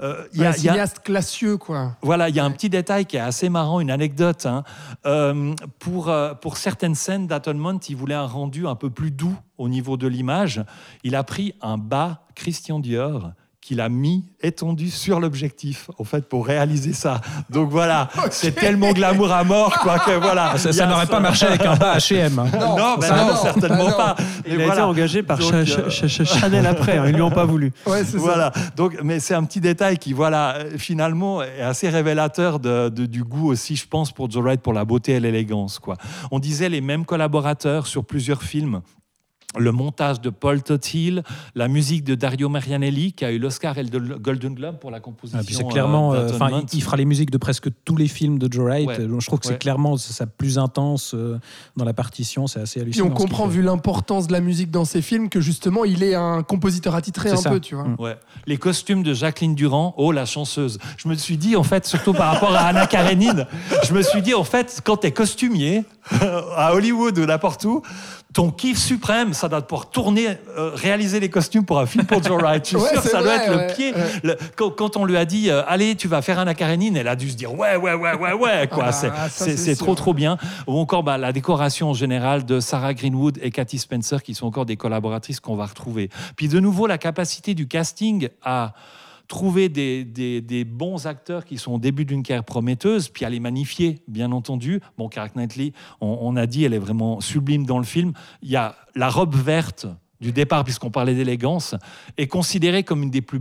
Euh, 0.00 0.24
il 0.32 0.42
y 0.42 0.44
a, 0.44 0.82
un 0.82 0.86
classieux, 0.86 1.56
quoi. 1.56 1.96
Voilà, 2.00 2.28
il 2.28 2.36
y 2.36 2.38
a 2.38 2.44
un 2.44 2.52
petit 2.52 2.70
détail 2.70 3.06
qui 3.06 3.16
est 3.16 3.20
assez 3.20 3.48
marrant, 3.48 3.80
une 3.80 3.90
anecdote. 3.90 4.46
Hein. 4.46 4.62
Euh, 5.04 5.52
pour, 5.80 6.10
euh, 6.10 6.32
pour 6.34 6.58
certaines 6.58 6.94
scènes 6.94 7.26
d'Atonement, 7.26 7.80
il 7.88 7.96
voulait 7.96 8.14
un 8.14 8.26
rendu 8.26 8.68
un 8.68 8.76
peu 8.76 8.88
plus 8.88 9.10
doux 9.10 9.36
au 9.58 9.68
niveau 9.68 9.96
de 9.96 10.06
l'image. 10.06 10.62
Il 11.02 11.16
a 11.16 11.24
pris 11.24 11.54
un 11.60 11.76
bas 11.76 12.22
Christian 12.36 12.78
Dior 12.78 13.32
qu'il 13.68 13.82
a 13.82 13.90
mis 13.90 14.24
étendu 14.40 14.88
sur 14.88 15.20
l'objectif, 15.20 15.90
en 15.98 16.04
fait, 16.04 16.26
pour 16.26 16.46
réaliser 16.46 16.94
ça. 16.94 17.20
Donc 17.50 17.68
voilà, 17.68 18.08
c'est 18.30 18.52
tellement 18.52 18.92
glamour 18.92 19.30
à 19.30 19.44
mort, 19.44 19.78
quoi, 19.80 19.98
que 19.98 20.12
voilà. 20.12 20.56
Ça, 20.56 20.86
n'aurait 20.86 21.06
pas 21.06 21.20
marché 21.20 21.44
avec 21.44 21.66
un 21.66 21.76
bas 21.76 21.98
H&M. 21.98 22.34
Non, 22.34 22.78
non, 22.78 22.94
ben 22.98 23.14
non, 23.14 23.36
certainement 23.36 23.92
pas. 23.92 24.16
Il 24.46 24.58
a 24.58 24.68
été 24.68 24.80
engagé 24.80 25.22
par 25.22 25.38
euh, 25.42 25.66
Chanel 26.24 26.66
après, 26.66 26.96
hein, 26.96 27.04
ils 27.08 27.14
lui 27.14 27.20
ont 27.20 27.30
pas 27.30 27.44
voulu. 27.44 27.72
Ouais, 27.84 28.02
voilà. 28.14 28.52
Ça. 28.54 28.60
Donc, 28.74 28.96
mais 29.02 29.20
c'est 29.20 29.34
un 29.34 29.44
petit 29.44 29.60
détail 29.60 29.98
qui, 29.98 30.14
voilà, 30.14 30.60
finalement, 30.78 31.42
est 31.42 31.60
assez 31.60 31.90
révélateur 31.90 32.60
de, 32.60 32.88
du 32.88 33.22
goût 33.22 33.50
aussi, 33.50 33.76
je 33.76 33.86
pense, 33.86 34.12
pour 34.12 34.30
Joe 34.30 34.42
Wright, 34.42 34.62
pour 34.62 34.72
la 34.72 34.86
beauté 34.86 35.12
et 35.12 35.20
l'élégance, 35.20 35.78
quoi. 35.78 35.96
On 36.30 36.38
disait 36.38 36.70
les 36.70 36.80
mêmes 36.80 37.04
collaborateurs 37.04 37.86
sur 37.86 38.06
plusieurs 38.06 38.42
films 38.42 38.80
le 39.58 39.72
montage 39.72 40.20
de 40.20 40.30
Paul 40.30 40.62
Totil, 40.62 41.22
la 41.54 41.68
musique 41.68 42.04
de 42.04 42.14
Dario 42.14 42.48
Marianelli 42.48 43.12
qui 43.12 43.24
a 43.24 43.32
eu 43.32 43.38
l'Oscar 43.38 43.76
et 43.78 43.82
le 43.82 43.98
Golden 44.18 44.54
Globe 44.54 44.78
pour 44.78 44.90
la 44.90 45.00
composition. 45.00 45.38
Ah, 45.40 45.44
puis 45.44 45.54
c'est 45.54 45.66
clairement, 45.66 46.14
euh, 46.14 46.28
euh, 46.28 46.60
il, 46.72 46.78
il 46.78 46.82
fera 46.82 46.96
les 46.96 47.04
musiques 47.04 47.30
de 47.30 47.38
presque 47.38 47.68
tous 47.84 47.96
les 47.96 48.08
films 48.08 48.38
de 48.38 48.52
Joe 48.52 48.64
Wright. 48.64 48.86
Ouais. 48.88 49.06
Donc, 49.06 49.20
je 49.20 49.26
trouve 49.26 49.38
que 49.40 49.48
Ouais. 49.48 49.54
c'est 49.54 49.58
clairement 49.58 49.96
ça 49.96 50.26
plus 50.26 50.58
intense 50.58 51.12
euh, 51.14 51.38
dans 51.76 51.84
la 51.84 51.92
partition. 51.94 52.46
C'est 52.46 52.60
assez 52.60 52.80
hallucinant. 52.80 53.06
on 53.06 53.08
ce 53.10 53.14
qu'il 53.14 53.22
comprend, 53.22 53.46
vu 53.46 53.62
l'importance 53.62 54.26
de 54.26 54.32
la 54.32 54.40
musique 54.40 54.70
dans 54.70 54.84
ces 54.84 55.02
films, 55.02 55.28
que 55.28 55.40
justement, 55.40 55.84
il 55.84 56.02
est 56.02 56.14
un 56.14 56.42
compositeur 56.42 56.94
attitré 56.94 57.30
C'est 57.30 57.34
un 57.36 57.38
ça. 57.38 57.50
peu, 57.50 57.60
tu 57.60 57.74
vois. 57.74 57.84
Mm. 57.84 57.96
Ouais. 57.98 58.16
Les 58.46 58.56
costumes 58.56 59.02
de 59.02 59.14
Jacqueline 59.14 59.54
Durand, 59.54 59.94
oh 59.96 60.12
la 60.12 60.24
chanceuse. 60.26 60.78
Je 60.96 61.08
me 61.08 61.14
suis 61.14 61.36
dit, 61.36 61.56
en 61.56 61.62
fait, 61.62 61.86
surtout 61.86 62.12
par 62.12 62.32
rapport 62.32 62.54
à 62.54 62.60
Anna 62.60 62.86
Karenine, 62.86 63.46
je 63.84 63.92
me 63.94 64.02
suis 64.02 64.22
dit, 64.22 64.34
en 64.34 64.44
fait, 64.44 64.80
quand 64.84 64.98
t'es 64.98 65.12
costumier, 65.12 65.84
à 66.56 66.74
Hollywood 66.74 67.18
ou 67.18 67.26
n'importe 67.26 67.64
où, 67.64 67.82
ton 68.34 68.50
kiff 68.50 68.78
suprême, 68.78 69.32
ça 69.32 69.48
doit 69.48 69.62
pouvoir 69.62 69.88
tourner, 69.90 70.28
euh, 70.56 70.70
réaliser 70.74 71.18
les 71.18 71.30
costumes 71.30 71.64
pour 71.64 71.80
un 71.80 71.86
film 71.86 72.04
pour 72.04 72.22
Joe 72.22 72.40
Wright. 72.42 72.62
Je 72.64 72.68
suis 72.68 72.76
Ouais, 72.84 72.92
sûr 72.92 73.02
que 73.02 73.08
ça 73.08 73.22
doit 73.22 73.34
être 73.36 73.56
ouais, 73.56 73.66
le 73.68 73.74
pied. 73.74 73.94
ouais. 73.94 74.00
Le- 74.22 74.36
quand, 74.54 74.70
quand 74.70 74.96
on 74.98 75.04
lui 75.06 75.16
a 75.16 75.24
dit, 75.24 75.50
euh, 75.50 75.62
allez, 75.66 75.96
tu 75.96 76.08
vas 76.08 76.20
faire 76.20 76.38
Anna 76.38 76.54
Karenine, 76.54 76.96
elle 76.96 77.08
a 77.08 77.16
dû 77.16 77.30
se 77.30 77.36
dire, 77.36 77.54
ouais, 77.58 77.76
ouais, 77.76 77.94
ouais, 77.94 78.14
ouais, 78.14 78.32
ouais, 78.34 78.68
quoi. 78.70 78.90
Ah 78.92 79.08
bah, 79.08 79.28
c'est 79.30 79.76
trop, 79.76 79.94
trop 79.94 80.12
bien. 80.14 80.36
Ou 80.66 80.78
encore 80.78 81.02
bah, 81.02 81.16
la 81.16 81.32
décoration 81.32 81.90
en 81.90 81.94
général 81.94 82.44
de 82.44 82.60
Sarah 82.60 82.92
Greenwood 82.94 83.38
et 83.42 83.50
Cathy 83.50 83.78
Spencer, 83.78 84.22
qui 84.22 84.34
sont 84.34 84.46
encore 84.46 84.66
des 84.66 84.76
collaboratrices 84.76 85.40
qu'on 85.40 85.56
va 85.56 85.64
retrouver. 85.66 86.10
Puis 86.36 86.48
de 86.48 86.60
nouveau, 86.60 86.86
la 86.86 86.98
capacité 86.98 87.54
du 87.54 87.66
casting 87.66 88.28
à 88.44 88.74
trouver 89.28 89.68
des, 89.68 90.64
bons 90.64 91.06
acteurs 91.06 91.44
qui 91.44 91.58
sont 91.58 91.74
au 91.74 91.78
début 91.78 92.04
d'une 92.04 92.22
carrière 92.22 92.44
prometteuse, 92.44 93.08
puis 93.08 93.24
à 93.24 93.30
les 93.30 93.40
magnifier, 93.40 94.00
bien 94.08 94.32
entendu. 94.32 94.80
Bon, 94.96 95.08
Keira 95.08 95.28
Knightley, 95.28 95.72
on, 96.00 96.34
a 96.36 96.46
dit, 96.46 96.64
elle 96.64 96.74
est 96.74 96.78
vraiment 96.78 97.20
sublime 97.20 97.66
dans 97.66 97.78
le 97.78 97.84
film. 97.84 98.12
Il 98.42 98.48
y 98.50 98.56
a 98.56 98.74
la 98.96 99.10
robe 99.10 99.36
verte 99.36 99.86
du 100.20 100.32
départ, 100.32 100.64
puisqu'on 100.64 100.90
parlait 100.90 101.14
d'élégance, 101.14 101.76
est 102.16 102.26
considérée 102.26 102.82
comme 102.82 103.04
une 103.04 103.10
des 103.10 103.22
plus 103.22 103.40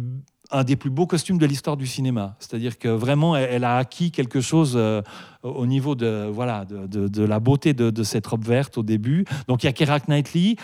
un 0.49 0.63
des 0.63 0.77
plus 0.77 0.89
beaux 0.89 1.07
costumes 1.07 1.37
de 1.37 1.45
l'histoire 1.45 1.75
du 1.75 1.85
cinéma. 1.85 2.37
C'est-à-dire 2.39 2.79
que 2.79 2.87
vraiment, 2.87 3.35
elle, 3.35 3.65
a 3.65 3.79
acquis 3.79 4.11
quelque 4.11 4.39
chose 4.39 4.75
euh, 4.77 5.01
au 5.43 5.65
niveau 5.65 5.93
de, 5.93 6.29
voilà, 6.31 6.63
de, 6.63 7.25
la 7.25 7.41
beauté 7.41 7.73
de, 7.73 7.89
de 7.89 8.03
cette 8.03 8.25
robe 8.27 8.45
verte 8.45 8.77
au 8.77 8.83
début. 8.83 9.25
Donc 9.49 9.63
il 9.63 9.65
y 9.65 9.69
a 9.69 9.73
Keira 9.73 9.99
Knightley. 9.99 10.55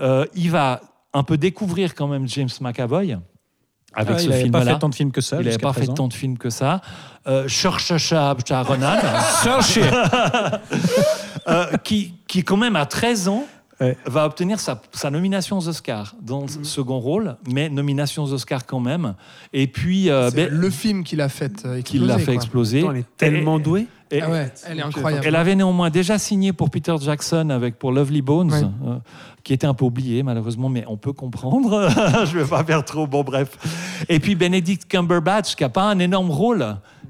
Euh, 0.00 0.24
il 0.34 0.50
va 0.50 0.80
un 1.12 1.24
peu 1.24 1.36
découvrir 1.36 1.94
quand 1.94 2.08
même 2.08 2.26
James 2.26 2.48
McAvoy 2.62 3.18
avec 3.94 4.16
Ah, 4.16 4.18
ce 4.18 4.24
il 4.24 4.30
n'avait 4.30 4.50
pas 4.50 4.58
film-là. 4.58 4.74
fait 4.74 4.78
tant 4.80 4.88
de 4.88 4.94
films 4.94 5.12
que 5.12 5.20
ça. 5.20 5.36
Il 5.40 5.44
n'avait 5.46 5.58
pas 5.58 5.72
fait 5.72 5.86
tant 5.86 6.08
de 6.08 6.14
films 6.14 6.38
que 6.38 6.50
ça. 6.50 6.80
Euh, 7.26 7.48
Saoirse 7.48 7.92
Ronan, 8.62 8.96
euh, 11.48 11.76
qui, 11.84 12.14
qui 12.26 12.42
quand 12.44 12.56
même 12.56 12.76
à 12.76 12.86
13 12.86 13.28
ans 13.28 13.44
Ouais. 13.80 13.96
va 14.06 14.26
obtenir 14.26 14.58
sa, 14.58 14.82
sa 14.92 15.08
nomination 15.10 15.56
aux 15.58 15.68
Oscars 15.68 16.14
dans 16.20 16.42
le 16.42 16.64
second 16.64 16.98
rôle, 16.98 17.36
mais 17.52 17.68
nomination 17.68 18.24
aux 18.24 18.32
Oscars 18.32 18.66
quand 18.66 18.80
même. 18.80 19.14
Et 19.52 19.68
puis, 19.68 20.10
euh, 20.10 20.30
C'est 20.30 20.36
ben, 20.36 20.48
le 20.52 20.70
film 20.70 21.04
qui 21.04 21.14
l'a 21.14 21.28
fait 21.28 21.64
euh, 21.64 21.80
qui 21.82 21.98
l'a 22.00 22.16
exploser, 22.16 22.18
fait 22.18 22.24
quoi. 22.24 22.34
exploser. 22.34 22.78
Attends, 22.80 22.90
elle 22.90 22.96
est 22.98 23.16
tellement 23.16 23.58
douée. 23.60 23.86
et- 24.10 24.20
Ah 24.20 24.30
ouais, 24.30 24.50
elle 24.66 24.78
est 24.80 24.82
incroyable. 24.82 25.24
elle 25.26 25.36
avait 25.36 25.54
néanmoins 25.54 25.90
déjà 25.90 26.18
signé 26.18 26.52
pour 26.52 26.70
Peter 26.70 26.94
Jackson 27.00 27.50
avec 27.50 27.78
pour 27.78 27.92
Lovely 27.92 28.20
Bones, 28.22 28.50
Ouais. 28.52 28.62
euh, 28.88 28.96
qui 29.44 29.52
était 29.52 29.66
un 29.66 29.74
peu 29.74 29.84
oublié 29.84 30.24
malheureusement, 30.24 30.68
mais 30.68 30.84
on 30.88 30.96
peut 30.96 31.12
comprendre. 31.12 31.88
Je 32.26 32.36
vais 32.38 32.44
pas 32.46 32.64
faire 32.64 32.84
trop. 32.84 33.06
Bon, 33.06 33.22
bref. 33.22 34.04
Et 34.08 34.18
puis 34.18 34.34
Benedict 34.34 34.86
Cumberbatch, 34.88 35.54
qui 35.54 35.62
a 35.62 35.68
pas 35.68 35.84
un 35.84 36.00
énorme 36.00 36.30
rôle, 36.32 36.66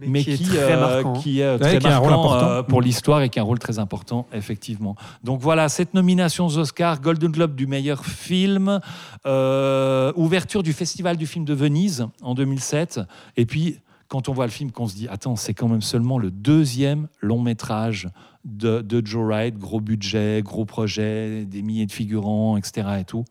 mais, 0.06 0.22
qui 0.22 0.36
qui, 0.36 0.44
est 0.44 0.60
très 0.60 0.72
euh, 0.72 0.80
marquant. 0.80 1.12
qui 1.14 1.40
est 1.40 1.58
très 1.58 1.78
qui 1.78 1.86
a 1.86 1.96
un 1.96 1.98
rôle 1.98 2.10
marquant, 2.10 2.32
important. 2.34 2.50
euh, 2.50 2.62
pour 2.62 2.80
l'histoire 2.82 3.22
et 3.22 3.28
qui 3.28 3.38
a 3.38 3.42
un 3.42 3.44
rôle 3.44 3.58
très 3.58 3.78
important, 3.78 4.26
effectivement. 4.32 4.96
Donc 5.24 5.40
voilà, 5.40 5.68
cette 5.68 5.94
nomination 5.94 6.46
aux 6.46 6.58
Oscars, 6.58 7.00
Golden 7.00 7.30
Globe 7.32 7.54
du 7.54 7.66
meilleur 7.66 8.04
film, 8.04 8.80
euh, 9.26 10.12
ouverture 10.16 10.62
du 10.62 10.72
Festival 10.72 11.16
du 11.16 11.26
film 11.26 11.44
de 11.44 11.54
Venise 11.54 12.06
en 12.22 12.34
2007, 12.34 13.00
et 13.36 13.46
puis 13.46 13.78
quand 14.08 14.28
on 14.28 14.32
voit 14.32 14.46
le 14.46 14.52
film, 14.52 14.70
qu'on 14.72 14.86
se 14.86 14.94
dit, 14.94 15.06
attends, 15.08 15.36
c'est 15.36 15.52
quand 15.54 15.68
même 15.68 15.82
seulement 15.82 16.18
le 16.18 16.30
deuxième 16.30 17.08
long 17.20 17.40
métrage 17.42 18.08
de, 18.44 18.80
de 18.80 19.06
Joe 19.06 19.26
Wright, 19.26 19.58
gros 19.58 19.80
budget, 19.80 20.40
gros 20.42 20.64
projet, 20.64 21.44
des 21.44 21.60
milliers 21.62 21.86
de 21.86 21.92
figurants, 21.92 22.56
etc. 22.56 22.88
et 23.00 23.04
tout. 23.04 23.24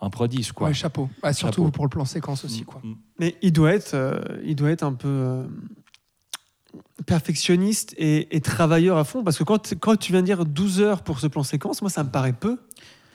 Un 0.00 0.10
prodige, 0.10 0.52
quoi. 0.52 0.68
Ouais, 0.68 0.74
chapeau. 0.74 1.08
Ouais, 1.22 1.32
surtout 1.32 1.62
Chapeau. 1.62 1.70
pour 1.70 1.84
le 1.84 1.88
plan 1.88 2.04
séquence 2.04 2.44
aussi, 2.44 2.64
quoi. 2.64 2.80
Mm, 2.82 2.88
mm. 2.88 2.96
Mais 3.20 3.36
il 3.42 3.52
doit 3.52 3.72
être, 3.72 3.94
euh, 3.94 4.18
il 4.44 4.56
doit 4.56 4.70
être 4.70 4.82
un 4.82 4.92
peu 4.92 5.08
euh, 5.08 5.44
perfectionniste 7.06 7.94
et, 7.98 8.40
travailleur 8.40 8.98
à 8.98 9.04
fond. 9.04 9.22
Parce 9.22 9.38
que 9.38 9.44
quand, 9.44 9.74
quand 9.80 9.96
tu 9.96 10.12
viens 10.12 10.20
de 10.20 10.26
dire 10.26 10.44
12 10.44 10.80
heures 10.80 11.02
pour 11.02 11.20
ce 11.20 11.26
plan 11.26 11.42
séquence, 11.42 11.82
moi, 11.82 11.90
ça 11.90 12.04
me 12.04 12.10
paraît 12.10 12.32
peu. 12.32 12.58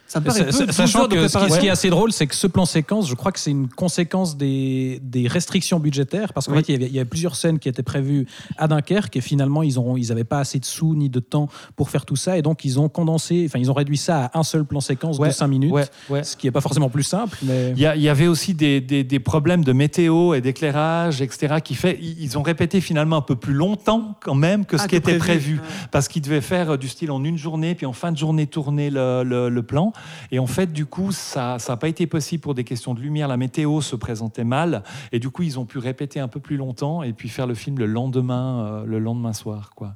Ça 0.09 0.19
paraît 0.19 0.43
peu. 0.45 0.51
sa- 0.51 0.65
12 0.65 0.75
Sachant 0.75 1.07
que 1.07 1.27
ce 1.27 1.37
qui, 1.37 1.51
ce 1.51 1.59
qui 1.59 1.67
est 1.67 1.69
assez 1.69 1.89
drôle, 1.89 2.11
c'est 2.11 2.27
que 2.27 2.35
ce 2.35 2.47
plan 2.47 2.65
séquence, 2.65 3.07
je 3.07 3.13
crois 3.15 3.31
que 3.31 3.39
c'est 3.39 3.51
une 3.51 3.69
conséquence 3.69 4.35
des, 4.35 4.99
des 5.03 5.27
restrictions 5.27 5.79
budgétaires, 5.79 6.33
parce 6.33 6.47
qu'en 6.47 6.53
Oui. 6.53 6.63
fait, 6.63 6.69
il 6.69 6.71
y, 6.73 6.75
avait, 6.75 6.87
il 6.87 6.93
y 6.95 6.99
avait 6.99 7.07
plusieurs 7.07 7.35
scènes 7.35 7.59
qui 7.59 7.69
étaient 7.69 7.83
prévues 7.83 8.25
à 8.57 8.67
Dunkerque, 8.67 9.15
et 9.15 9.21
finalement, 9.21 9.63
ils 9.63 9.75
n'avaient 9.77 10.21
ils 10.21 10.25
pas 10.25 10.39
assez 10.39 10.59
de 10.59 10.65
sous 10.65 10.95
ni 10.95 11.09
de 11.09 11.19
temps 11.19 11.47
pour 11.77 11.89
faire 11.89 12.05
tout 12.05 12.15
ça, 12.15 12.37
et 12.37 12.41
donc 12.41 12.65
ils 12.65 12.79
ont 12.79 12.89
condensé, 12.89 13.43
enfin, 13.47 13.59
ils 13.59 13.69
ont 13.71 13.73
réduit 13.75 13.97
ça 13.97 14.25
à 14.33 14.39
un 14.39 14.43
seul 14.43 14.65
plan 14.65 14.79
séquence 14.81 15.17
Ouais, 15.19 15.29
de 15.29 15.33
5 15.33 15.47
minutes, 15.47 15.71
Ouais, 15.71 15.85
ouais. 16.09 16.23
ce 16.23 16.35
qui 16.35 16.47
n'est 16.47 16.51
pas 16.51 16.61
forcément 16.61 16.89
plus 16.89 17.03
simple, 17.03 17.37
mais... 17.43 17.71
Il 17.75 17.79
y, 17.79 17.85
a- 17.85 17.95
il 17.95 18.01
y 18.01 18.09
avait 18.09 18.27
aussi 18.27 18.53
des, 18.55 18.81
des- 18.81 19.03
des 19.03 19.19
problèmes 19.19 19.63
de 19.63 19.71
météo 19.73 20.33
et 20.33 20.41
d'éclairage, 20.41 21.21
etc., 21.21 21.55
qui 21.63 21.75
fait 21.75 21.99
ils 22.01 22.37
ont 22.37 22.41
répété 22.41 22.81
finalement 22.81 23.17
un 23.17 23.21
peu 23.21 23.35
plus 23.35 23.53
longtemps 23.53 24.15
quand 24.23 24.35
même 24.35 24.65
que 24.65 24.77
ce 24.77 24.83
Ah, 24.83 24.87
qui 24.87 24.91
que 24.91 24.95
était 24.97 25.17
prévu. 25.17 25.57
prévu, 25.57 25.61
parce 25.91 26.07
qu'ils 26.07 26.21
devaient 26.23 26.41
faire 26.41 26.71
euh, 26.71 26.77
du 26.77 26.87
style 26.87 27.11
en 27.11 27.23
une 27.23 27.37
journée, 27.37 27.75
puis 27.75 27.85
en 27.85 27.93
fin 27.93 28.11
de 28.11 28.17
journée 28.17 28.47
tourner 28.47 28.89
le, 28.89 29.23
le- 29.23 29.49
le 29.49 29.63
plan. 29.63 29.93
Et 30.31 30.39
en 30.39 30.47
fait, 30.47 30.71
du 30.71 30.85
coup, 30.85 31.11
ça 31.11 31.57
n'a 31.67 31.77
pas 31.77 31.87
été 31.87 32.07
possible 32.07 32.41
pour 32.41 32.55
des 32.55 32.63
questions 32.63 32.93
de 32.93 33.01
lumière. 33.01 33.27
La 33.27 33.37
météo 33.37 33.81
se 33.81 33.95
présentait 33.95 34.43
mal, 34.43 34.83
et 35.11 35.19
du 35.19 35.29
coup, 35.29 35.43
ils 35.43 35.59
ont 35.59 35.65
pu 35.65 35.77
répéter 35.77 36.19
un 36.19 36.27
peu 36.27 36.39
plus 36.39 36.57
longtemps 36.57 37.03
et 37.03 37.13
puis 37.13 37.29
faire 37.29 37.47
le 37.47 37.55
film 37.55 37.77
le 37.79 37.85
lendemain, 37.85 38.65
euh, 38.65 38.85
le 38.85 38.99
lendemain 38.99 39.33
soir, 39.33 39.71
quoi. 39.75 39.95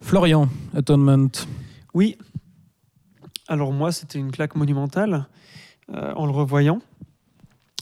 Florian, 0.00 0.48
Atonement. 0.74 1.30
Oui. 1.94 2.18
Alors 3.48 3.72
moi, 3.72 3.92
c'était 3.92 4.18
une 4.18 4.30
claque 4.30 4.56
monumentale 4.56 5.26
euh, 5.92 6.12
en 6.14 6.26
le 6.26 6.32
revoyant. 6.32 6.80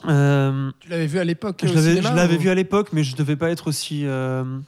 Euh, 0.06 0.70
Tu 0.80 0.88
l'avais 0.88 1.06
vu 1.06 1.18
à 1.20 1.24
l'époque 1.24 1.62
je 1.64 1.72
l'avais 1.72 2.36
vu 2.36 2.48
à 2.48 2.54
l'époque, 2.54 2.88
mais 2.92 3.04
je 3.04 3.14
devais 3.14 3.36
pas 3.36 3.50
être 3.50 3.68
aussi 3.68 4.04
euh, 4.04 4.58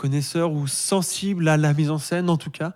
connaisseur 0.00 0.52
ou 0.52 0.66
sensible 0.66 1.46
à 1.46 1.58
la 1.58 1.74
mise 1.74 1.90
en 1.90 1.98
scène, 1.98 2.30
en 2.30 2.38
tout 2.38 2.50
cas. 2.50 2.72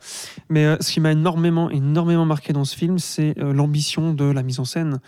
Mais 0.50 0.66
euh, 0.66 0.76
ce 0.80 0.92
qui 0.92 1.00
m'a 1.00 1.12
énormément, 1.12 1.70
énormément 1.70 2.26
marqué 2.26 2.52
dans 2.52 2.66
ce 2.66 2.76
film, 2.76 2.98
c'est 2.98 3.38
euh, 3.38 3.54
l'ambition 3.54 4.12
de 4.12 4.26
la 4.26 4.42
mise 4.42 4.60
en 4.60 4.66
scène. 4.66 5.00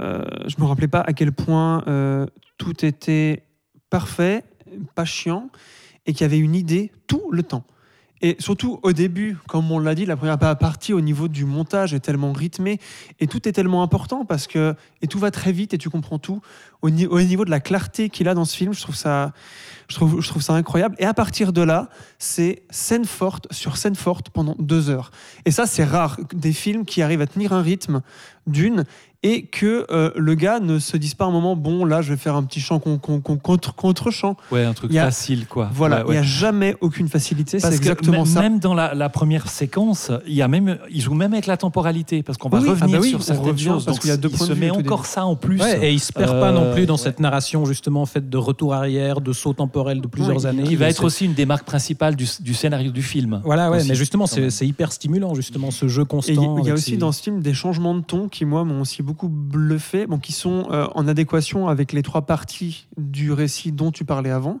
Euh, 0.00 0.24
je 0.46 0.56
me 0.58 0.64
rappelais 0.64 0.88
pas 0.88 1.02
à 1.02 1.12
quel 1.12 1.30
point 1.32 1.84
euh, 1.88 2.24
tout 2.56 2.86
était 2.86 3.44
parfait, 3.90 4.44
pas 4.94 5.04
chiant, 5.04 5.50
et 6.06 6.14
qu'il 6.14 6.22
y 6.22 6.24
avait 6.24 6.38
une 6.38 6.54
idée 6.54 6.90
tout 7.06 7.30
le 7.30 7.42
temps. 7.42 7.64
Et 8.24 8.36
surtout 8.38 8.78
au 8.84 8.92
début, 8.92 9.36
comme 9.48 9.70
on 9.72 9.80
l'a 9.80 9.96
dit, 9.96 10.06
la 10.06 10.16
première 10.16 10.38
partie 10.38 10.92
au 10.92 11.00
niveau 11.00 11.26
du 11.26 11.44
montage 11.44 11.92
est 11.92 11.98
tellement 12.00 12.32
rythmée 12.32 12.78
et 13.18 13.26
tout 13.26 13.48
est 13.48 13.52
tellement 13.52 13.82
important 13.82 14.24
parce 14.24 14.46
que 14.46 14.76
et 15.02 15.08
tout 15.08 15.18
va 15.18 15.32
très 15.32 15.50
vite 15.50 15.74
et 15.74 15.78
tu 15.78 15.90
comprends 15.90 16.20
tout 16.20 16.40
au, 16.82 16.90
ni- 16.90 17.06
au 17.06 17.20
niveau 17.20 17.44
de 17.44 17.50
la 17.50 17.58
clarté 17.58 18.10
qu'il 18.10 18.28
a 18.28 18.34
dans 18.34 18.44
ce 18.44 18.56
film. 18.56 18.72
Je 18.74 18.80
trouve 18.80 18.94
ça, 18.94 19.32
je 19.88 19.96
trouve, 19.96 20.20
je 20.20 20.28
trouve 20.28 20.40
ça 20.40 20.54
incroyable. 20.54 20.94
Et 21.00 21.04
à 21.04 21.14
partir 21.14 21.52
de 21.52 21.62
là, 21.62 21.88
c'est 22.18 22.62
scène 22.70 23.04
forte 23.06 23.52
sur 23.52 23.76
scène 23.76 23.96
forte 23.96 24.30
pendant 24.30 24.54
deux 24.60 24.88
heures. 24.88 25.10
Et 25.44 25.50
ça, 25.50 25.66
c'est 25.66 25.84
rare 25.84 26.16
des 26.32 26.52
films 26.52 26.84
qui 26.84 27.02
arrivent 27.02 27.22
à 27.22 27.26
tenir 27.26 27.52
un 27.52 27.62
rythme 27.62 28.02
d'une 28.46 28.84
et 29.24 29.42
que 29.42 29.86
euh, 29.92 30.10
le 30.16 30.34
gars 30.34 30.58
ne 30.58 30.80
se 30.80 30.96
dise 30.96 31.14
pas 31.14 31.26
un 31.26 31.30
moment 31.30 31.54
bon 31.54 31.84
là 31.84 32.02
je 32.02 32.10
vais 32.10 32.16
faire 32.16 32.34
un 32.34 32.42
petit 32.42 32.58
chant 32.58 32.80
con- 32.80 32.98
con- 32.98 33.20
con- 33.20 33.36
contre 33.36 33.72
contre 33.76 34.10
chant. 34.10 34.36
Ouais, 34.50 34.64
un 34.64 34.72
truc 34.72 34.92
a- 34.96 35.04
facile, 35.04 35.46
quoi. 35.46 35.70
Voilà, 35.72 36.00
il 36.00 36.06
ouais. 36.06 36.12
n'y 36.14 36.18
a 36.18 36.22
jamais 36.24 36.74
aucune 36.80 37.08
facilité. 37.08 37.60
C'est 37.60 37.72
exactement 37.72 38.24
ça. 38.24 38.40
Même 38.40 38.58
dans 38.58 38.74
la, 38.74 38.94
la 38.94 39.08
première 39.08 39.48
séquence, 39.48 40.10
il 40.26 40.34
y 40.34 40.42
a 40.42 40.48
même, 40.48 40.76
il 40.90 41.00
joue 41.00 41.14
même 41.14 41.32
avec 41.34 41.46
la 41.46 41.56
temporalité 41.56 42.24
parce 42.24 42.36
qu'on 42.36 42.48
va 42.48 42.58
Oui, 42.58 42.64
oui, 42.64 42.70
revenir 42.70 42.96
ah 42.96 42.98
bah 42.98 43.02
oui, 43.04 43.10
sur 43.10 43.22
certaines 43.22 43.58
choses. 43.58 43.84
parce 43.84 44.00
qu'il 44.00 44.10
y 44.10 44.12
a 44.12 44.16
deux 44.16 44.28
il 44.28 44.36
points 44.36 44.46
se 44.48 44.50
de 44.52 44.56
vue 44.56 44.60
met 44.62 44.70
encore 44.72 45.06
ça 45.06 45.24
en 45.24 45.36
plus. 45.36 45.60
Ouais, 45.60 45.86
et 45.86 45.92
il 45.92 46.00
se 46.00 46.12
perd 46.12 46.34
Euh, 46.34 46.40
pas 46.40 46.50
non 46.50 46.72
plus 46.72 46.86
dans 46.86 46.94
ouais. 46.94 46.98
cette 47.00 47.20
narration 47.20 47.64
justement 47.64 48.04
faite 48.06 48.28
de 48.28 48.36
retour 48.38 48.74
arrière, 48.74 49.20
de 49.20 49.32
saut 49.32 49.52
temporel 49.52 50.00
de 50.00 50.08
plusieurs 50.08 50.38
Ouais, 50.38 50.46
années. 50.46 50.64
qui 50.64 50.74
va 50.74 50.88
être 50.88 51.04
aussi 51.04 51.26
une 51.26 51.34
des 51.34 51.46
marques 51.46 51.64
principales 51.66 52.16
du, 52.16 52.26
du 52.40 52.54
scénario 52.54 52.90
du 52.90 53.02
film. 53.02 53.40
Voilà, 53.44 53.70
ouais, 53.70 53.76
aussi, 53.78 53.88
mais 53.88 53.94
justement, 53.94 54.26
c'est 54.26 54.66
hyper 54.66 54.90
stimulant, 54.90 55.34
justement, 55.36 55.70
ce 55.70 55.86
jeu 55.86 56.04
constant. 56.04 56.32
il 56.32 56.40
y- 56.40 56.62
il 56.64 56.66
y 56.66 56.70
a 56.72 56.74
aussi 56.74 56.96
dans 56.96 57.12
ce 57.12 57.22
film 57.22 57.40
des 57.40 57.54
changements 57.54 57.94
de 57.94 58.00
ton 58.02 58.28
qui, 58.32 58.44
moi, 58.44 58.64
m'ont 58.64 58.80
aussi 58.80 59.02
beaucoup 59.02 59.28
bluffé, 59.28 60.06
bon, 60.06 60.18
qui 60.18 60.32
sont 60.32 60.66
euh, 60.72 60.86
en 60.96 61.06
adéquation 61.06 61.68
avec 61.68 61.92
les 61.92 62.02
trois 62.02 62.22
parties 62.22 62.88
du 62.96 63.30
récit 63.30 63.70
dont 63.70 63.92
tu 63.92 64.04
parlais 64.04 64.30
avant. 64.30 64.58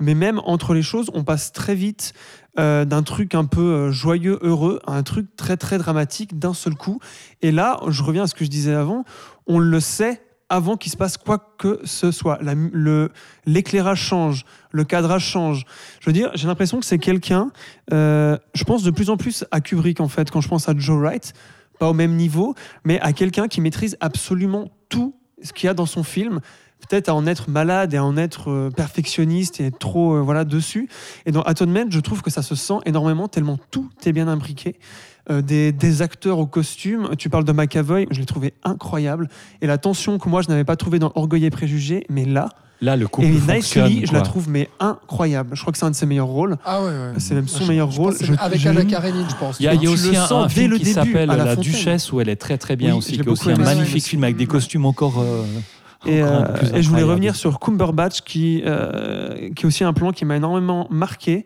Mais 0.00 0.14
même 0.14 0.40
entre 0.44 0.72
les 0.72 0.82
choses, 0.82 1.10
on 1.12 1.24
passe 1.24 1.52
très 1.52 1.74
vite 1.74 2.14
euh, 2.58 2.86
d'un 2.86 3.02
truc 3.02 3.34
un 3.34 3.44
peu 3.44 3.60
euh, 3.60 3.92
joyeux, 3.92 4.38
heureux, 4.40 4.80
à 4.86 4.92
un 4.92 5.02
truc 5.02 5.36
très, 5.36 5.58
très 5.58 5.76
dramatique 5.76 6.38
d'un 6.38 6.54
seul 6.54 6.74
coup. 6.74 7.00
Et 7.42 7.52
là, 7.52 7.80
je 7.88 8.02
reviens 8.02 8.22
à 8.22 8.26
ce 8.26 8.34
que 8.34 8.44
je 8.44 8.50
disais 8.50 8.72
avant, 8.72 9.04
on 9.46 9.58
le 9.58 9.80
sait 9.80 10.22
avant 10.48 10.78
qu'il 10.78 10.90
se 10.90 10.96
passe 10.96 11.18
quoi 11.18 11.54
que 11.58 11.80
ce 11.84 12.10
soit. 12.10 12.38
L'éclairage 13.44 14.00
change, 14.00 14.46
le 14.70 14.84
cadrage 14.84 15.26
change. 15.26 15.66
Je 16.00 16.06
veux 16.06 16.14
dire, 16.14 16.30
j'ai 16.34 16.46
l'impression 16.46 16.80
que 16.80 16.86
c'est 16.86 16.98
quelqu'un, 16.98 17.50
je 17.90 18.64
pense 18.64 18.82
de 18.82 18.90
plus 18.90 19.10
en 19.10 19.18
plus 19.18 19.44
à 19.50 19.60
Kubrick 19.60 20.00
en 20.00 20.08
fait, 20.08 20.30
quand 20.30 20.40
je 20.40 20.48
pense 20.48 20.66
à 20.66 20.74
Joe 20.74 20.98
Wright, 20.98 21.34
pas 21.78 21.88
au 21.88 21.94
même 21.94 22.16
niveau, 22.16 22.54
mais 22.84 23.00
à 23.00 23.12
quelqu'un 23.12 23.48
qui 23.48 23.60
maîtrise 23.60 23.96
absolument 24.00 24.70
tout 24.88 25.14
ce 25.42 25.52
qu'il 25.52 25.66
y 25.66 25.70
a 25.70 25.74
dans 25.74 25.86
son 25.86 26.02
film 26.02 26.40
peut-être 26.80 27.08
à 27.08 27.14
en 27.14 27.26
être 27.26 27.50
malade 27.50 27.94
et 27.94 27.96
à 27.96 28.04
en 28.04 28.16
être 28.16 28.50
euh, 28.50 28.70
perfectionniste 28.70 29.60
et 29.60 29.66
être 29.66 29.78
trop 29.78 30.14
euh, 30.14 30.20
voilà 30.20 30.44
dessus. 30.44 30.88
Et 31.26 31.32
dans 31.32 31.42
Atonement, 31.42 31.86
je 31.90 32.00
trouve 32.00 32.22
que 32.22 32.30
ça 32.30 32.42
se 32.42 32.54
sent 32.54 32.78
énormément 32.84 33.28
tellement 33.28 33.58
tout 33.70 33.90
est 34.04 34.12
bien 34.12 34.28
imbriqué. 34.28 34.78
Euh, 35.30 35.42
des, 35.42 35.72
des 35.72 36.00
acteurs 36.00 36.38
au 36.38 36.46
costume, 36.46 37.10
tu 37.18 37.28
parles 37.28 37.44
de 37.44 37.52
McAvoy, 37.52 38.06
je 38.10 38.18
l'ai 38.20 38.24
trouvé 38.24 38.54
incroyable. 38.64 39.28
Et 39.60 39.66
la 39.66 39.76
tension 39.76 40.18
que 40.18 40.26
moi 40.28 40.40
je 40.40 40.48
n'avais 40.48 40.64
pas 40.64 40.76
trouvé 40.76 40.98
dans 40.98 41.12
Orgueil 41.16 41.44
et 41.44 41.50
Préjugés, 41.50 42.04
mais 42.08 42.24
là, 42.24 42.48
Là, 42.80 42.96
le 42.96 43.08
couple 43.08 43.26
et. 43.26 43.30
Nicely, 43.56 44.06
je 44.06 44.12
la 44.12 44.20
trouve 44.22 44.48
mais 44.48 44.70
incroyable. 44.78 45.50
Je 45.56 45.60
crois 45.60 45.72
que 45.72 45.78
c'est 45.78 45.84
un 45.84 45.90
de 45.90 45.96
ses 45.96 46.06
meilleurs 46.06 46.28
rôles. 46.28 46.56
Ah 46.64 46.80
ouais, 46.80 46.86
ouais. 46.88 47.12
C'est 47.18 47.34
même 47.34 47.48
son 47.48 47.64
Je- 47.64 47.68
meilleur 47.68 47.90
je 47.90 48.00
rôle. 48.00 48.14
Je- 48.20 48.32
avec 48.38 48.64
Anna 48.64 48.84
Karenine, 48.84 49.26
je 49.28 49.34
pense. 49.34 49.58
Il 49.58 49.64
y 49.64 49.68
a, 49.68 49.74
il 49.74 49.82
y 49.82 49.86
a 49.88 49.90
aussi 49.90 50.12
le 50.12 50.16
un, 50.18 50.30
un 50.30 50.46
dès 50.46 50.52
film 50.54 50.70
le 50.70 50.76
qui 50.78 50.84
début, 50.84 50.94
s'appelle 50.94 51.28
la. 51.28 51.56
Duchesse 51.56 52.12
où 52.12 52.20
elle 52.20 52.28
est 52.28 52.36
très 52.36 52.56
très 52.56 52.76
bien 52.76 52.92
Oui, 52.92 52.98
aussi, 52.98 53.12
qui 53.14 53.18
est 53.18 53.28
aussi 53.28 53.46
beaucoup 53.46 53.50
un 53.50 53.54
aimé, 53.64 53.64
magnifique 53.64 53.94
ouais. 54.04 54.08
film 54.08 54.22
avec 54.24 54.36
des 54.36 54.46
costumes 54.46 54.86
encore. 54.86 55.18
euh, 55.20 55.42
Et, 56.06 56.22
euh, 56.22 56.42
plus 56.54 56.68
et 56.72 56.80
je 56.82 56.88
voulais 56.88 57.02
revenir 57.02 57.34
sur 57.34 57.58
Cumberbatch, 57.58 58.20
qui, 58.20 58.62
euh, 58.64 59.50
qui 59.56 59.64
est 59.64 59.66
aussi 59.66 59.82
un 59.82 59.92
plan 59.92 60.12
qui 60.12 60.24
m'a 60.24 60.36
énormément 60.36 60.86
marqué. 60.88 61.44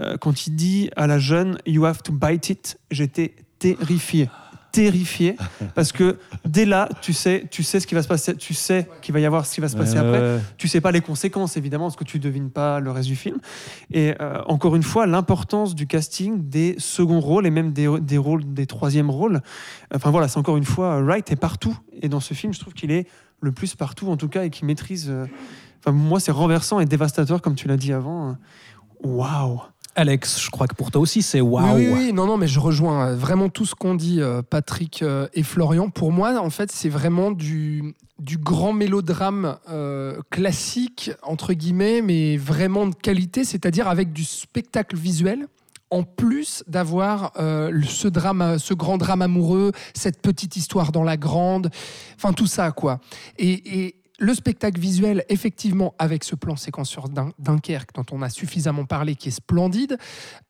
Euh, 0.00 0.16
quand 0.16 0.46
il 0.46 0.56
dit 0.56 0.90
à 0.96 1.06
la 1.06 1.18
jeune 1.18 1.58
You 1.66 1.84
have 1.84 2.02
to 2.02 2.12
bite 2.12 2.48
it, 2.50 2.78
j'étais 2.90 3.34
terrifié. 3.58 4.28
Terrifié. 4.72 5.36
Parce 5.74 5.92
que 5.92 6.16
dès 6.46 6.64
là, 6.64 6.88
tu 7.02 7.12
sais, 7.12 7.46
tu 7.50 7.62
sais 7.62 7.78
ce 7.78 7.86
qui 7.86 7.94
va 7.94 8.02
se 8.02 8.08
passer, 8.08 8.34
tu 8.34 8.54
sais 8.54 8.88
qu'il 9.02 9.12
va 9.12 9.20
y 9.20 9.26
avoir 9.26 9.44
ce 9.44 9.54
qui 9.54 9.60
va 9.60 9.68
se 9.68 9.76
passer 9.76 9.98
après. 9.98 10.18
Euh, 10.18 10.38
Tu 10.56 10.66
sais 10.66 10.80
pas 10.80 10.90
les 10.92 11.02
conséquences, 11.02 11.58
évidemment, 11.58 11.84
parce 11.88 11.96
que 11.96 12.04
tu 12.04 12.18
devines 12.18 12.48
pas 12.48 12.80
le 12.80 12.90
reste 12.90 13.06
du 13.08 13.14
film. 13.16 13.36
Et 13.92 14.14
euh, 14.22 14.40
encore 14.46 14.74
une 14.74 14.82
fois, 14.82 15.04
l'importance 15.06 15.74
du 15.74 15.86
casting 15.86 16.48
des 16.48 16.74
seconds 16.78 17.20
rôles 17.20 17.46
et 17.46 17.50
même 17.50 17.74
des, 17.74 17.86
des 18.00 18.16
rôles 18.16 18.50
des 18.54 18.64
troisièmes 18.64 19.10
rôles. 19.10 19.42
Enfin 19.94 20.10
voilà, 20.10 20.26
c'est 20.26 20.38
encore 20.38 20.56
une 20.56 20.64
fois, 20.64 21.02
Wright 21.02 21.30
est 21.30 21.36
partout. 21.36 21.76
Et 22.00 22.08
dans 22.08 22.20
ce 22.20 22.32
film, 22.32 22.54
je 22.54 22.60
trouve 22.60 22.72
qu'il 22.72 22.92
est 22.92 23.06
le 23.42 23.52
plus 23.52 23.74
partout, 23.74 24.08
en 24.08 24.16
tout 24.16 24.28
cas, 24.28 24.44
et 24.44 24.48
qu'il 24.48 24.64
maîtrise. 24.66 25.10
euh, 25.10 25.26
Enfin, 25.84 25.92
moi, 25.94 26.18
c'est 26.18 26.32
renversant 26.32 26.80
et 26.80 26.86
dévastateur, 26.86 27.42
comme 27.42 27.56
tu 27.56 27.68
l'as 27.68 27.76
dit 27.76 27.92
avant. 27.92 28.38
Waouh! 29.04 29.60
Alex, 29.94 30.40
je 30.40 30.50
crois 30.50 30.66
que 30.66 30.74
pour 30.74 30.90
toi 30.90 31.02
aussi, 31.02 31.20
c'est 31.20 31.42
waouh. 31.42 31.76
Oui, 31.76 31.88
oui, 31.92 32.12
non, 32.12 32.26
non, 32.26 32.38
mais 32.38 32.46
je 32.46 32.58
rejoins 32.58 33.08
euh, 33.08 33.16
vraiment 33.16 33.50
tout 33.50 33.66
ce 33.66 33.74
qu'ont 33.74 33.94
dit 33.94 34.22
euh, 34.22 34.40
Patrick 34.40 35.02
euh, 35.02 35.28
et 35.34 35.42
Florian. 35.42 35.90
Pour 35.90 36.12
moi, 36.12 36.40
en 36.40 36.48
fait, 36.48 36.72
c'est 36.72 36.88
vraiment 36.88 37.30
du, 37.30 37.94
grand 38.20 38.72
mélodrame 38.72 39.58
classique, 40.30 41.10
entre 41.22 41.52
guillemets, 41.52 42.00
mais 42.00 42.36
vraiment 42.36 42.86
de 42.86 42.94
qualité, 42.94 43.44
c'est-à-dire 43.44 43.88
avec 43.88 44.12
du 44.12 44.24
spectacle 44.24 44.96
visuel. 44.96 45.46
En 45.90 46.04
plus 46.04 46.64
d'avoir 46.68 47.32
ce 47.36 48.08
drame, 48.08 48.58
ce 48.58 48.72
grand 48.72 48.96
drame 48.96 49.20
amoureux, 49.20 49.72
cette 49.92 50.22
petite 50.22 50.56
histoire 50.56 50.90
dans 50.90 51.02
la 51.02 51.18
grande, 51.18 51.68
enfin 52.16 52.32
tout 52.32 52.46
ça 52.46 52.70
quoi. 52.70 53.00
Et 53.38 53.96
le 54.22 54.34
spectacle 54.34 54.80
visuel, 54.80 55.24
effectivement, 55.28 55.94
avec 55.98 56.22
ce 56.22 56.36
plan 56.36 56.54
séquence 56.54 56.88
sur 56.88 57.08
Dun- 57.08 57.32
Dunkerque 57.40 57.92
dont 57.92 58.06
on 58.12 58.22
a 58.22 58.28
suffisamment 58.28 58.84
parlé, 58.84 59.16
qui 59.16 59.28
est 59.30 59.32
splendide, 59.32 59.98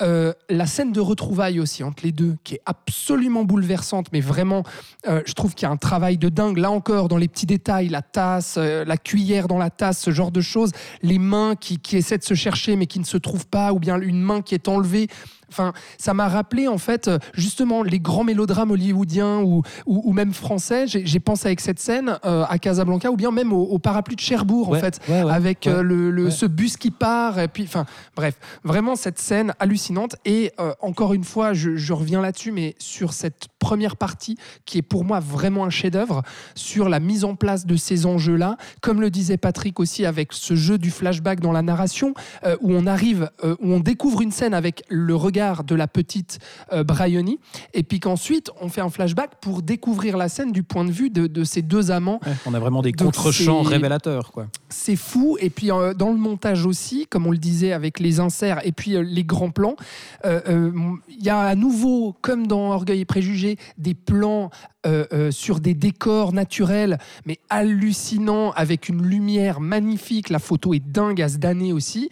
euh, 0.02 0.34
la 0.50 0.66
scène 0.66 0.92
de 0.92 1.00
retrouvailles 1.00 1.58
aussi 1.58 1.82
entre 1.82 2.02
les 2.04 2.12
deux, 2.12 2.36
qui 2.44 2.56
est 2.56 2.60
absolument 2.66 3.44
bouleversante, 3.44 4.08
mais 4.12 4.20
vraiment, 4.20 4.62
euh, 5.08 5.22
je 5.24 5.32
trouve 5.32 5.54
qu'il 5.54 5.66
y 5.66 5.70
a 5.70 5.72
un 5.72 5.78
travail 5.78 6.18
de 6.18 6.28
dingue. 6.28 6.58
Là 6.58 6.70
encore, 6.70 7.08
dans 7.08 7.16
les 7.16 7.28
petits 7.28 7.46
détails, 7.46 7.88
la 7.88 8.02
tasse, 8.02 8.56
euh, 8.58 8.84
la 8.84 8.98
cuillère 8.98 9.48
dans 9.48 9.58
la 9.58 9.70
tasse, 9.70 9.98
ce 10.00 10.10
genre 10.10 10.32
de 10.32 10.42
choses, 10.42 10.72
les 11.00 11.18
mains 11.18 11.54
qui 11.56 11.80
essaient 11.96 12.18
de 12.18 12.24
se 12.24 12.34
chercher 12.34 12.76
mais 12.76 12.86
qui 12.86 12.98
ne 13.00 13.04
se 13.06 13.16
trouvent 13.16 13.46
pas, 13.48 13.72
ou 13.72 13.78
bien 13.78 13.98
une 13.98 14.20
main 14.20 14.42
qui 14.42 14.54
est 14.54 14.68
enlevée. 14.68 15.08
Enfin, 15.52 15.72
ça 15.98 16.14
m'a 16.14 16.28
rappelé 16.28 16.66
en 16.66 16.78
fait 16.78 17.08
euh, 17.08 17.18
justement 17.34 17.82
les 17.82 18.00
grands 18.00 18.24
mélodrames 18.24 18.70
hollywoodiens 18.70 19.40
ou, 19.40 19.62
ou, 19.86 20.00
ou 20.04 20.12
même 20.14 20.32
français. 20.32 20.86
J'ai 20.86 21.20
pensé 21.20 21.46
avec 21.48 21.60
cette 21.60 21.78
scène 21.78 22.18
euh, 22.24 22.44
à 22.48 22.58
Casablanca 22.58 23.10
ou 23.10 23.16
bien 23.16 23.30
même 23.30 23.52
au, 23.52 23.62
au 23.64 23.78
parapluie 23.78 24.16
de 24.16 24.20
Cherbourg 24.20 24.70
en 24.70 24.74
fait, 24.80 24.98
ouais, 25.08 25.22
ouais, 25.22 25.30
avec 25.32 25.66
euh, 25.66 25.82
le, 25.82 26.10
le- 26.10 26.30
ce 26.30 26.46
bus 26.46 26.76
qui 26.76 26.90
part. 26.90 27.38
Et 27.38 27.48
puis, 27.48 27.64
enfin, 27.64 27.84
bref, 28.16 28.34
vraiment 28.64 28.96
cette 28.96 29.18
scène 29.18 29.52
hallucinante. 29.58 30.16
Et 30.24 30.52
euh, 30.58 30.72
encore 30.80 31.12
une 31.12 31.24
fois, 31.24 31.52
je, 31.52 31.76
je 31.76 31.92
reviens 31.92 32.22
là-dessus, 32.22 32.52
mais 32.52 32.74
sur 32.78 33.12
cette 33.12 33.48
première 33.62 33.96
partie 33.96 34.36
qui 34.66 34.78
est 34.78 34.82
pour 34.82 35.04
moi 35.04 35.20
vraiment 35.20 35.64
un 35.64 35.70
chef-d'œuvre 35.70 36.22
sur 36.56 36.88
la 36.88 36.98
mise 36.98 37.22
en 37.22 37.36
place 37.36 37.64
de 37.64 37.76
ces 37.76 38.06
enjeux-là, 38.06 38.56
comme 38.80 39.00
le 39.00 39.08
disait 39.08 39.36
Patrick 39.36 39.78
aussi 39.78 40.04
avec 40.04 40.32
ce 40.32 40.56
jeu 40.56 40.78
du 40.78 40.90
flashback 40.90 41.38
dans 41.38 41.52
la 41.52 41.62
narration, 41.62 42.12
euh, 42.44 42.56
où 42.60 42.72
on 42.72 42.88
arrive, 42.88 43.30
euh, 43.44 43.54
où 43.60 43.72
on 43.72 43.78
découvre 43.78 44.20
une 44.20 44.32
scène 44.32 44.52
avec 44.52 44.82
le 44.88 45.14
regard 45.14 45.62
de 45.62 45.76
la 45.76 45.86
petite 45.86 46.40
euh, 46.72 46.82
Bryony, 46.82 47.38
et 47.72 47.84
puis 47.84 48.00
qu'ensuite 48.00 48.50
on 48.60 48.68
fait 48.68 48.80
un 48.80 48.90
flashback 48.90 49.36
pour 49.40 49.62
découvrir 49.62 50.16
la 50.16 50.28
scène 50.28 50.50
du 50.50 50.64
point 50.64 50.84
de 50.84 50.90
vue 50.90 51.10
de, 51.10 51.28
de 51.28 51.44
ces 51.44 51.62
deux 51.62 51.92
amants 51.92 52.18
Ouais, 52.26 52.32
on 52.46 52.54
a 52.54 52.58
vraiment 52.58 52.82
des 52.82 52.92
contre-champs 52.92 53.62
révélateurs. 53.62 54.32
Quoi. 54.32 54.48
c'est 54.70 54.96
fou. 54.96 55.36
Et 55.40 55.50
puis 55.50 55.70
euh, 55.70 55.94
dans 55.94 56.10
le 56.10 56.18
montage 56.18 56.66
aussi, 56.66 57.06
comme 57.06 57.28
on 57.28 57.30
le 57.30 57.38
disait 57.38 57.72
avec 57.72 58.00
les 58.00 58.18
inserts 58.18 58.60
et 58.64 58.72
puis 58.72 58.96
les 59.04 59.24
grands 59.24 59.50
plans, 59.50 59.76
il 60.24 61.22
y 61.24 61.28
a 61.28 61.38
à 61.38 61.54
nouveau, 61.54 62.16
comme 62.22 62.48
dans 62.48 62.72
Orgueil 62.72 63.00
et 63.00 63.04
Préjugés, 63.04 63.51
des 63.78 63.94
plans 63.94 64.50
euh, 64.86 65.06
euh, 65.12 65.30
sur 65.30 65.60
des 65.60 65.74
décors 65.74 66.32
naturels, 66.32 66.98
mais 67.24 67.38
hallucinants, 67.50 68.50
avec 68.52 68.88
une 68.88 69.02
lumière 69.02 69.60
magnifique. 69.60 70.28
La 70.28 70.38
photo 70.38 70.74
est 70.74 70.84
dingue 70.84 71.22
à 71.22 71.28
se 71.28 71.36
damner 71.36 71.72
aussi. 71.72 72.10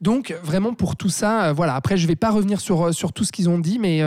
Donc 0.00 0.34
vraiment 0.42 0.74
pour 0.74 0.96
tout 0.96 1.08
ça, 1.08 1.46
euh, 1.46 1.52
voilà. 1.52 1.74
Après, 1.74 1.96
je 1.96 2.06
vais 2.06 2.16
pas 2.16 2.30
revenir 2.30 2.60
sur, 2.60 2.94
sur 2.94 3.12
tout 3.12 3.24
ce 3.24 3.32
qu'ils 3.32 3.48
ont 3.48 3.58
dit, 3.58 3.78
mais, 3.78 4.02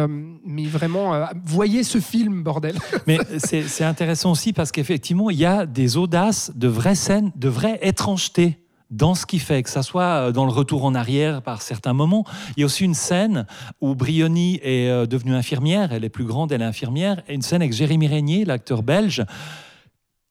mais 0.46 0.66
vraiment, 0.66 1.28
voyez 1.46 1.84
ce 1.84 2.00
film, 2.00 2.44
bordel. 2.44 2.78
Mais 3.08 3.18
c'est 3.38 3.84
intéressant 3.84 4.32
aussi 4.32 4.54
parce 4.54 4.72
qu'effectivement, 4.72 5.30
il 5.30 5.38
y 5.38 5.46
a 5.46 5.66
des 5.66 5.98
audaces, 5.98 6.52
de 6.56 6.68
vraies 6.68 6.96
scènes, 6.96 7.32
de 7.36 7.50
vraies 7.50 7.80
étrangetés 7.82 8.60
dans 8.90 9.16
ce 9.16 9.26
qu'il 9.26 9.40
fait, 9.40 9.62
que 9.64 9.70
ça 9.70 9.84
soit 9.84 10.04
euh, 10.04 10.32
dans 10.32 10.46
le 10.46 10.52
retour 10.52 10.84
en 10.84 10.96
arrière 10.96 11.42
par 11.42 11.62
certains 11.62 11.94
moments. 11.94 12.26
Il 12.58 12.62
y 12.62 12.64
a 12.64 12.66
aussi 12.66 12.84
une 12.84 12.94
scène 12.94 13.46
où 13.82 13.96
Brioni 13.96 14.60
est 14.64 14.90
euh, 14.90 15.06
devenue 15.06 15.34
infirmière, 15.34 15.94
elle 15.94 16.04
est 16.04 16.10
plus 16.10 16.26
grande, 16.26 16.52
elle 16.52 16.62
est 16.62 16.66
infirmière, 16.66 17.22
et 17.28 17.34
une 17.34 17.42
scène 17.42 17.62
avec 17.62 17.74
Jérémy 17.74 18.08
Régnier, 18.08 18.46
l'acteur 18.46 18.84
belge, 18.84 19.24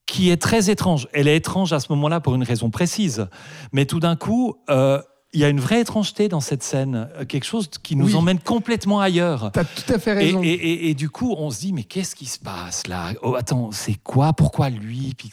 qui 0.07 0.31
est 0.31 0.41
très 0.41 0.71
étrange. 0.71 1.07
Elle 1.13 1.29
est 1.29 1.37
étrange 1.37 1.73
à 1.73 1.81
ce 1.81 1.93
moment-là 1.93 2.21
pour 2.21 2.35
une 2.35 2.43
raison 2.43 2.71
précise. 2.71 3.27
Mais 3.73 3.85
tout 3.85 4.01
d'un 4.01 4.17
coup, 4.17 4.57
euh, 4.71 5.01
il 5.35 5.41
y 5.41 5.45
a 5.45 5.51
une 5.51 5.61
vraie 5.61 5.81
étrangeté 5.83 6.29
dans 6.29 6.41
cette 6.41 6.63
scène, 6.63 7.07
euh, 7.19 7.25
quelque 7.27 7.45
chose 7.45 7.69
qui 7.83 7.97
nous 7.97 8.07
Oui. 8.07 8.15
emmène 8.15 8.39
complètement 8.39 8.99
ailleurs. 9.01 9.51
T'as 9.53 9.65
tout 9.65 9.93
à 9.93 9.99
fait 9.99 10.15
raison. 10.15 10.43
et- 10.43 10.47
et- 10.49 10.89
et 10.89 10.95
du 10.95 11.11
coup, 11.11 11.35
on 11.37 11.51
se 11.51 11.61
dit, 11.61 11.75
mais 11.75 11.83
qu'est-ce 11.85 12.17
qui 12.17 12.25
se 12.25 12.39
passe 12.39 12.87
là? 12.87 13.13
Oh, 13.23 13.35
attends, 13.35 13.71
c'est 13.71 13.97
quoi? 14.03 14.33
Pourquoi 14.33 14.71
lui? 14.71 15.13
Puis. 15.19 15.31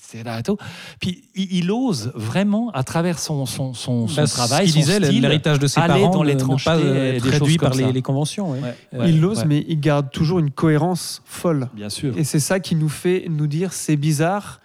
Puis 0.99 1.23
il, 1.33 1.53
il 1.55 1.71
ose 1.71 2.11
vraiment, 2.13 2.71
à 2.71 2.83
travers 2.83 3.19
son, 3.19 3.45
son, 3.45 3.73
son, 3.73 4.07
son 4.09 4.21
Bah, 4.21 4.27
travail, 4.27 4.67
ce 4.67 4.73
son 4.73 4.79
qu'il 4.79 4.85
disait, 4.85 5.05
style, 5.05 5.21
l'héritage 5.21 5.59
de 5.59 5.67
ses 5.67 5.79
aller 5.79 6.01
parents 6.01 6.09
dans 6.13 6.23
l'étrangeté 6.23 6.71
euh, 6.73 7.19
réduit 7.23 7.57
par 7.57 7.73
les, 7.73 8.01
conventions. 8.01 8.51
ouais. 8.51 8.59
Ouais, 8.61 8.99
Ouais. 8.99 9.09
il 9.09 9.21
l'ose, 9.21 9.39
ouais. 9.39 9.45
mais 9.45 9.65
il 9.67 9.79
garde 9.79 10.11
toujours 10.11 10.39
une 10.39 10.51
cohérence 10.51 11.21
folle. 11.25 11.69
Bien 11.73 11.89
sûr. 11.89 12.17
Et 12.17 12.23
c'est 12.25 12.39
ça 12.41 12.59
qui 12.59 12.75
nous 12.75 12.89
fait 12.89 13.27
nous 13.29 13.47
dire 13.47 13.71
c'est 13.71 13.95
bizarre, 13.95 14.59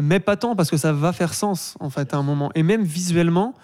mais 0.00 0.20
pas 0.20 0.36
tant 0.36 0.56
parce 0.56 0.70
que 0.70 0.76
ça 0.78 0.92
va 0.92 1.12
faire 1.12 1.34
sens 1.34 1.74
en 1.80 1.90
fait 1.90 2.14
à 2.14 2.16
un 2.16 2.22
moment. 2.22 2.50
Et 2.54 2.62
même 2.62 2.82
visuellement 2.84 3.54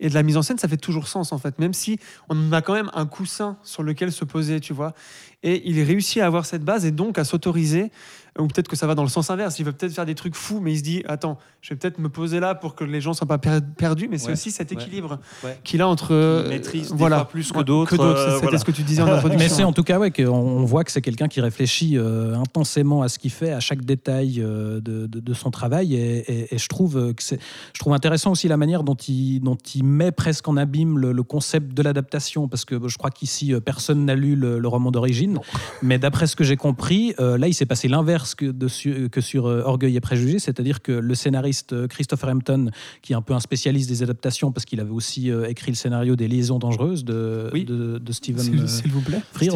et 0.00 0.08
de 0.08 0.14
la 0.14 0.22
mise 0.22 0.36
en 0.36 0.42
scène, 0.42 0.58
ça 0.58 0.68
fait 0.68 0.76
toujours 0.76 1.08
sens 1.08 1.32
en 1.32 1.38
fait, 1.38 1.58
même 1.58 1.72
si 1.72 1.98
on 2.28 2.52
a 2.52 2.62
quand 2.62 2.74
même 2.74 2.90
un 2.94 3.06
coussin 3.06 3.56
sur 3.62 3.82
lequel 3.82 4.12
se 4.12 4.24
poser, 4.24 4.60
tu 4.60 4.72
vois. 4.72 4.94
Et 5.42 5.68
il 5.68 5.82
réussit 5.82 6.22
à 6.22 6.26
avoir 6.26 6.46
cette 6.46 6.64
base 6.64 6.84
et 6.84 6.90
donc 6.90 7.18
à 7.18 7.24
s'autoriser, 7.24 7.90
ou 8.38 8.46
peut-être 8.46 8.68
que 8.68 8.76
ça 8.76 8.86
va 8.86 8.94
dans 8.94 9.02
le 9.02 9.08
sens 9.08 9.30
inverse. 9.30 9.58
Il 9.58 9.64
veut 9.64 9.72
peut-être 9.72 9.92
faire 9.92 10.06
des 10.06 10.14
trucs 10.14 10.34
fous, 10.34 10.60
mais 10.60 10.72
il 10.72 10.78
se 10.78 10.82
dit 10.82 11.02
attends, 11.08 11.38
je 11.62 11.70
vais 11.70 11.76
peut-être 11.78 11.98
me 11.98 12.08
poser 12.08 12.40
là 12.40 12.54
pour 12.54 12.74
que 12.74 12.84
les 12.84 13.00
gens 13.00 13.12
soient 13.14 13.26
pas 13.26 13.38
per- 13.38 13.60
perdus. 13.76 14.08
Mais 14.10 14.18
c'est 14.18 14.26
Ouais, 14.28 14.32
aussi 14.32 14.50
cet 14.50 14.72
équilibre 14.72 15.18
ouais. 15.44 15.58
qu'il 15.64 15.80
a 15.82 15.88
entre 15.88 16.12
euh, 16.12 16.48
maîtrise 16.48 16.92
voilà 16.94 17.24
plus 17.24 17.50
que 17.52 17.62
d'autres, 17.62 17.90
Que 17.90 17.96
d'autres, 17.96 18.18
euh, 18.18 18.30
c'était 18.34 18.42
voilà. 18.42 18.58
ce 18.58 18.64
que 18.64 18.70
tu 18.72 18.82
disais 18.82 19.02
en 19.02 19.06
introduction. 19.12 19.38
Mais 19.38 19.48
c'est 19.48 19.64
en 19.64 19.72
tout 19.72 19.82
cas 19.82 19.98
ouais, 19.98 20.10
qu'on 20.10 20.26
on 20.28 20.64
voit 20.64 20.84
que 20.84 20.92
c'est 20.92 21.00
quelqu'un 21.02 21.28
qui 21.28 21.40
réfléchit 21.40 21.96
euh, 21.98 22.34
intensément 22.36 23.02
à 23.02 23.08
ce 23.08 23.18
qu'il 23.18 23.30
fait, 23.30 23.52
à 23.52 23.60
chaque 23.60 23.84
détail 23.84 24.40
euh, 24.40 24.80
de, 24.80 25.06
de- 25.06 25.20
de 25.20 25.34
son 25.34 25.50
travail. 25.50 25.94
Et, 25.94 26.18
et- 26.32 26.54
et 26.54 26.58
je, 26.58 26.68
trouve 26.68 27.14
que 27.14 27.22
c'est, 27.22 27.38
je 27.72 27.80
trouve 27.80 27.92
intéressant 27.92 28.32
aussi 28.32 28.48
la 28.48 28.56
manière 28.56 28.82
dont 28.82 28.94
il, 28.94 29.40
dont 29.40 29.56
il 29.74 29.84
met 29.84 30.12
presque 30.12 30.46
en 30.48 30.56
abîme 30.56 30.98
le, 30.98 31.12
le 31.12 31.22
concept 31.22 31.74
de 31.74 31.82
l'adaptation. 31.82 32.48
Parce 32.48 32.64
que 32.64 32.86
je 32.88 32.96
crois 32.98 33.10
qu'ici, 33.10 33.52
personne 33.64 34.04
n'a 34.04 34.14
lu 34.14 34.36
le, 34.36 34.58
le 34.58 34.68
roman 34.68 34.90
d'origine. 34.90 35.38
Mais 35.82 35.98
d'après 35.98 36.26
ce 36.26 36.36
que 36.36 36.44
j'ai 36.44 36.56
compris, 36.56 37.14
euh, 37.20 37.38
là, 37.38 37.48
il 37.48 37.54
s'est 37.54 37.66
passé 37.66 37.88
l'inverse 37.88 38.25
que, 38.34 38.46
de 38.46 38.68
su- 38.68 39.08
que 39.10 39.20
sur 39.20 39.46
euh, 39.46 39.62
Orgueil 39.64 39.96
et 39.96 40.00
Préjugés. 40.00 40.38
C'est-à-dire 40.38 40.82
que 40.82 40.92
le 40.92 41.14
scénariste 41.14 41.72
euh, 41.72 41.86
Christopher 41.86 42.30
Hampton, 42.30 42.70
qui 43.02 43.12
est 43.12 43.16
un 43.16 43.22
peu 43.22 43.34
un 43.34 43.40
spécialiste 43.40 43.88
des 43.88 44.02
adaptations, 44.02 44.52
parce 44.52 44.64
qu'il 44.64 44.80
avait 44.80 44.90
aussi 44.90 45.30
euh, 45.30 45.48
écrit 45.48 45.70
le 45.70 45.76
scénario 45.76 46.16
des 46.16 46.28
Liaisons 46.28 46.58
dangereuses 46.58 47.04
de, 47.04 47.50
Oui. 47.52 47.64
de, 47.64 47.98
de 47.98 48.12
Steven 48.12 48.66
S'il 48.66 48.92
vous 48.92 49.00
plaît. 49.00 49.20
Frears. 49.32 49.54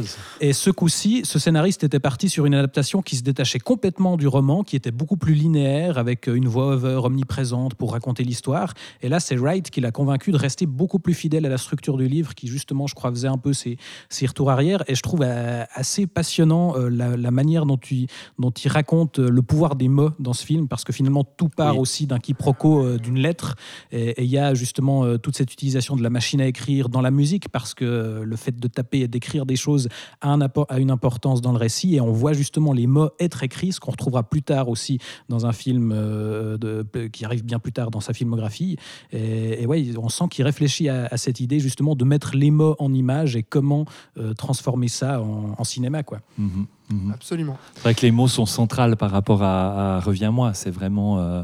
Et 0.40 0.52
ce 0.52 0.70
coup-ci, 0.70 1.22
ce 1.24 1.38
scénariste 1.38 1.84
était 1.84 2.00
parti 2.00 2.28
sur 2.28 2.46
une 2.46 2.54
adaptation 2.54 3.02
qui 3.02 3.16
se 3.16 3.22
détachait 3.22 3.58
complètement 3.58 4.16
du 4.16 4.26
roman, 4.28 4.62
qui 4.62 4.76
était 4.76 4.90
beaucoup 4.90 5.16
plus 5.16 5.34
linéaire, 5.34 5.98
avec 5.98 6.26
une 6.26 6.48
voix-over 6.48 7.00
omniprésente 7.04 7.74
pour 7.74 7.92
raconter 7.92 8.24
l'histoire. 8.24 8.74
Et 9.02 9.08
là, 9.08 9.20
c'est 9.20 9.36
Wright 9.36 9.70
qui 9.70 9.80
l'a 9.80 9.90
convaincu 9.90 10.32
de 10.32 10.36
rester 10.36 10.66
beaucoup 10.66 10.98
plus 10.98 11.14
fidèle 11.14 11.46
à 11.46 11.48
la 11.48 11.58
structure 11.58 11.96
du 11.96 12.08
livre, 12.08 12.34
qui 12.34 12.46
justement, 12.48 12.86
je 12.86 12.94
crois, 12.94 13.10
faisait 13.10 13.28
un 13.28 13.38
peu 13.38 13.52
ses, 13.52 13.76
ses 14.08 14.26
retours 14.26 14.50
arrière. 14.50 14.82
Et 14.88 14.94
je 14.94 15.02
trouve 15.02 15.22
assez 15.22 16.06
passionnant 16.06 16.76
euh, 16.76 16.88
la, 16.88 17.16
la 17.16 17.30
manière 17.30 17.66
dont 17.66 17.78
il, 17.90 18.06
dont 18.38 18.50
il 18.50 18.68
raconte 18.68 19.18
euh, 19.18 19.30
le 19.30 19.42
pouvoir 19.42 19.76
des 19.76 19.88
mots 19.88 20.10
dans 20.18 20.32
ce 20.32 20.44
film, 20.44 20.68
parce 20.68 20.84
que 20.84 20.92
finalement 20.92 21.24
tout 21.24 21.48
part 21.48 21.74
Oui. 21.74 21.80
aussi 21.80 22.06
d'un 22.06 22.18
quiproquo 22.18 22.84
euh, 22.84 22.98
d'une 22.98 23.18
lettre, 23.18 23.56
et 23.90 24.22
il 24.24 24.30
y 24.30 24.38
a 24.38 24.54
justement 24.54 25.04
euh, 25.04 25.18
toute 25.18 25.36
cette 25.36 25.52
utilisation 25.52 25.96
de 25.96 26.02
la 26.02 26.10
machine 26.10 26.40
à 26.40 26.46
écrire 26.46 26.88
dans 26.88 27.00
la 27.00 27.10
musique, 27.10 27.48
parce 27.48 27.74
que 27.74 28.22
le 28.24 28.36
fait 28.36 28.58
de 28.58 28.68
taper 28.68 29.00
et 29.00 29.08
d'écrire 29.08 29.46
des 29.46 29.56
choses 29.56 29.88
a, 30.20 30.30
un 30.32 30.40
a 30.40 30.78
une 30.78 30.90
importance 30.90 31.40
dans 31.40 31.52
le 31.52 31.58
récit, 31.58 31.94
et 31.94 32.00
on 32.00 32.12
voit 32.12 32.32
justement 32.32 32.72
les 32.72 32.86
mots 32.86 33.10
être 33.20 33.42
écrits, 33.42 33.72
ce 33.72 33.80
qu'on 33.80 33.92
retrouvera 33.92 34.22
plus 34.22 34.42
tard 34.42 34.68
aussi 34.68 34.98
dans 35.28 35.46
un 35.46 35.52
film 35.52 35.92
de- 35.92 36.86
qui 37.12 37.24
arrive 37.24 37.44
bien 37.44 37.58
plus 37.58 37.72
tard 37.72 37.90
dans 37.90 38.00
sa 38.00 38.12
filmographie. 38.12 38.76
Et, 39.12 39.62
et 39.62 39.66
ouais, 39.66 39.84
on 39.98 40.08
sent 40.08 40.24
qu'il 40.30 40.44
réfléchit 40.44 40.88
à, 40.88 41.06
à 41.06 41.16
cette 41.16 41.40
idée 41.40 41.60
justement 41.60 41.94
de 41.94 42.04
mettre 42.04 42.36
les 42.36 42.50
mots 42.50 42.76
en 42.78 42.92
images 42.92 43.36
et 43.36 43.42
comment 43.42 43.84
euh, 44.18 44.34
transformer 44.34 44.88
ça 44.88 45.20
en, 45.22 45.54
en 45.56 45.64
cinéma. 45.64 46.02
Quoi. 46.02 46.20
Mhm, 46.38 46.66
mhm. 46.92 47.12
Absolument. 47.12 47.58
C'est 47.74 47.82
vrai 47.82 47.94
que 47.94 48.02
les 48.02 48.10
mots 48.12 48.28
sont 48.28 48.46
centrales 48.46 48.96
par 48.96 49.10
rapport 49.10 49.42
à, 49.42 49.96
à 49.96 50.00
Reviens-moi. 50.00 50.54
C'est 50.54 50.70
vraiment. 50.70 51.18
euh, 51.18 51.42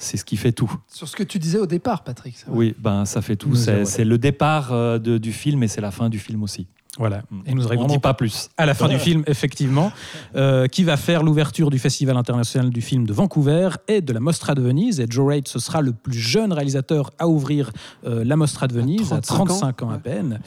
c'est 0.00 0.16
ce 0.16 0.24
qui 0.24 0.36
fait 0.36 0.52
tout. 0.52 0.72
Sur 0.86 1.08
ce 1.08 1.16
que 1.16 1.24
tu 1.24 1.38
disais 1.40 1.58
au 1.58 1.66
départ, 1.66 2.04
Patrick. 2.04 2.36
Oui, 2.46 2.74
ben 2.78 3.04
ça 3.04 3.20
fait 3.20 3.34
tout. 3.36 3.54
C'est 3.56 4.04
le 4.04 4.16
départ 4.18 4.72
euh, 4.72 4.98
de- 5.00 5.18
du 5.18 5.32
film 5.32 5.62
et 5.64 5.68
c'est 5.68 5.80
la 5.80 5.90
fin 5.90 6.08
du 6.08 6.18
film 6.20 6.42
aussi. 6.44 6.68
Voilà. 6.98 7.22
Et 7.46 7.54
nous 7.54 7.62
On 7.64 7.66
arrivons 7.68 7.86
dit 7.86 7.98
pas 7.98 8.12
plus. 8.14 8.48
à 8.56 8.66
la 8.66 8.74
fin 8.74 8.88
du 8.88 8.98
film, 8.98 9.22
effectivement, 9.26 9.92
euh, 10.34 10.66
qui 10.66 10.82
va 10.84 10.96
faire 10.96 11.22
l'ouverture 11.22 11.70
du 11.70 11.78
Festival 11.78 12.16
international 12.16 12.70
du 12.70 12.80
film 12.80 13.06
de 13.06 13.12
Vancouver 13.12 13.70
et 13.86 14.00
de 14.00 14.12
la 14.12 14.20
Mostra 14.20 14.54
de 14.54 14.62
Venise. 14.62 14.98
Et 15.00 15.06
Joe 15.08 15.24
Wright, 15.26 15.46
ce 15.48 15.58
sera 15.60 15.80
le 15.80 15.92
plus 15.92 16.18
jeune 16.18 16.52
réalisateur 16.52 17.10
à 17.18 17.28
ouvrir 17.28 17.70
euh, 18.04 18.24
la 18.24 18.36
Mostra 18.36 18.66
de 18.66 18.74
Venise, 18.74 19.12
à 19.12 19.20
35 19.20 19.46
35 19.46 19.82
ans, 19.82 19.90
à 19.90 19.98
peine. 19.98 20.40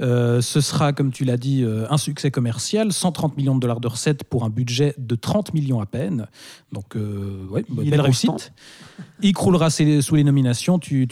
Euh, 0.00 0.40
ce 0.40 0.60
sera, 0.60 0.92
comme 0.92 1.10
tu 1.10 1.24
l'as 1.24 1.36
dit, 1.36 1.64
un 1.90 1.98
succès 1.98 2.30
commercial, 2.30 2.92
130 2.92 3.36
millions 3.36 3.54
de 3.56 3.60
dollars 3.60 3.80
de 3.80 3.88
recettes 3.88 4.22
pour 4.24 4.44
un 4.44 4.50
budget 4.50 4.94
de 4.98 5.16
30 5.16 5.54
millions 5.54 5.80
à 5.80 5.86
peine. 5.86 6.26
Donc, 6.72 6.94
ouais, 6.94 7.64
belle 7.68 8.00
constant. 8.02 8.32
réussite. 8.36 8.52
Il 9.22 9.32
croulera 9.32 9.70
ses- 9.70 10.02
sous 10.02 10.14
les 10.14 10.24
nominations, 10.24 10.78
tu 10.78 11.06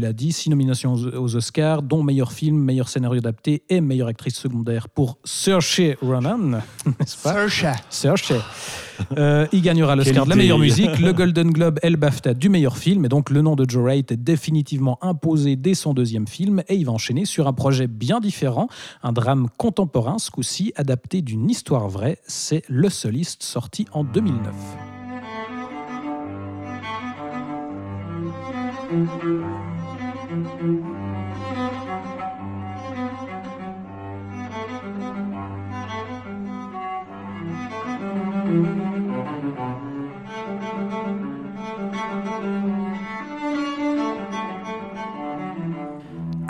l'as 0.00 0.12
dit, 0.12 0.32
six 0.32 0.48
nominations 0.48 0.94
aux, 0.94 1.06
aux 1.16 1.36
Oscars, 1.36 1.82
dont 1.82 2.02
meilleur 2.02 2.32
film, 2.32 2.56
meilleur 2.56 2.88
scénario 2.88 3.18
adapté 3.18 3.62
et 3.68 3.80
meilleure 3.80 4.08
actrice 4.08 4.37
secondaire 4.38 4.88
pour 4.88 5.18
Saoirse 5.24 5.80
Ronan, 6.00 6.38
n'est-ce 6.86 7.16
pas 7.22 7.48
Saoirse. 7.48 7.82
Saoirse. 7.90 8.32
Euh, 9.16 9.46
il 9.52 9.62
gagnera 9.62 9.96
l'Oscar 9.96 10.24
de 10.24 10.30
la 10.30 10.36
meilleure 10.36 10.58
musique, 10.58 10.98
le 11.00 11.12
Golden 11.12 11.50
Globe 11.50 11.78
et 11.82 11.90
le 11.90 11.96
BAFTA 11.96 12.34
du 12.34 12.48
meilleur 12.48 12.76
film. 12.76 13.04
Et 13.04 13.08
donc 13.08 13.30
le 13.30 13.42
nom 13.42 13.56
de 13.56 13.68
Joe 13.68 13.82
Wright 13.82 14.10
est 14.12 14.16
définitivement 14.16 14.98
imposé 15.02 15.56
dès 15.56 15.74
son 15.74 15.94
deuxième 15.94 16.26
film 16.26 16.62
et 16.68 16.74
il 16.74 16.86
va 16.86 16.92
enchaîner 16.92 17.24
sur 17.24 17.46
un 17.46 17.52
projet 17.52 17.86
bien 17.86 18.20
différent, 18.20 18.68
un 19.02 19.12
drame 19.12 19.48
contemporain, 19.56 20.18
ce 20.18 20.30
coup-ci 20.30 20.72
adapté 20.76 21.22
d'une 21.22 21.48
histoire 21.48 21.88
vraie. 21.88 22.18
C'est 22.26 22.62
Le 22.68 22.88
Soliste, 22.88 23.42
sorti 23.42 23.86
en 23.92 24.04
2009. 24.04 24.54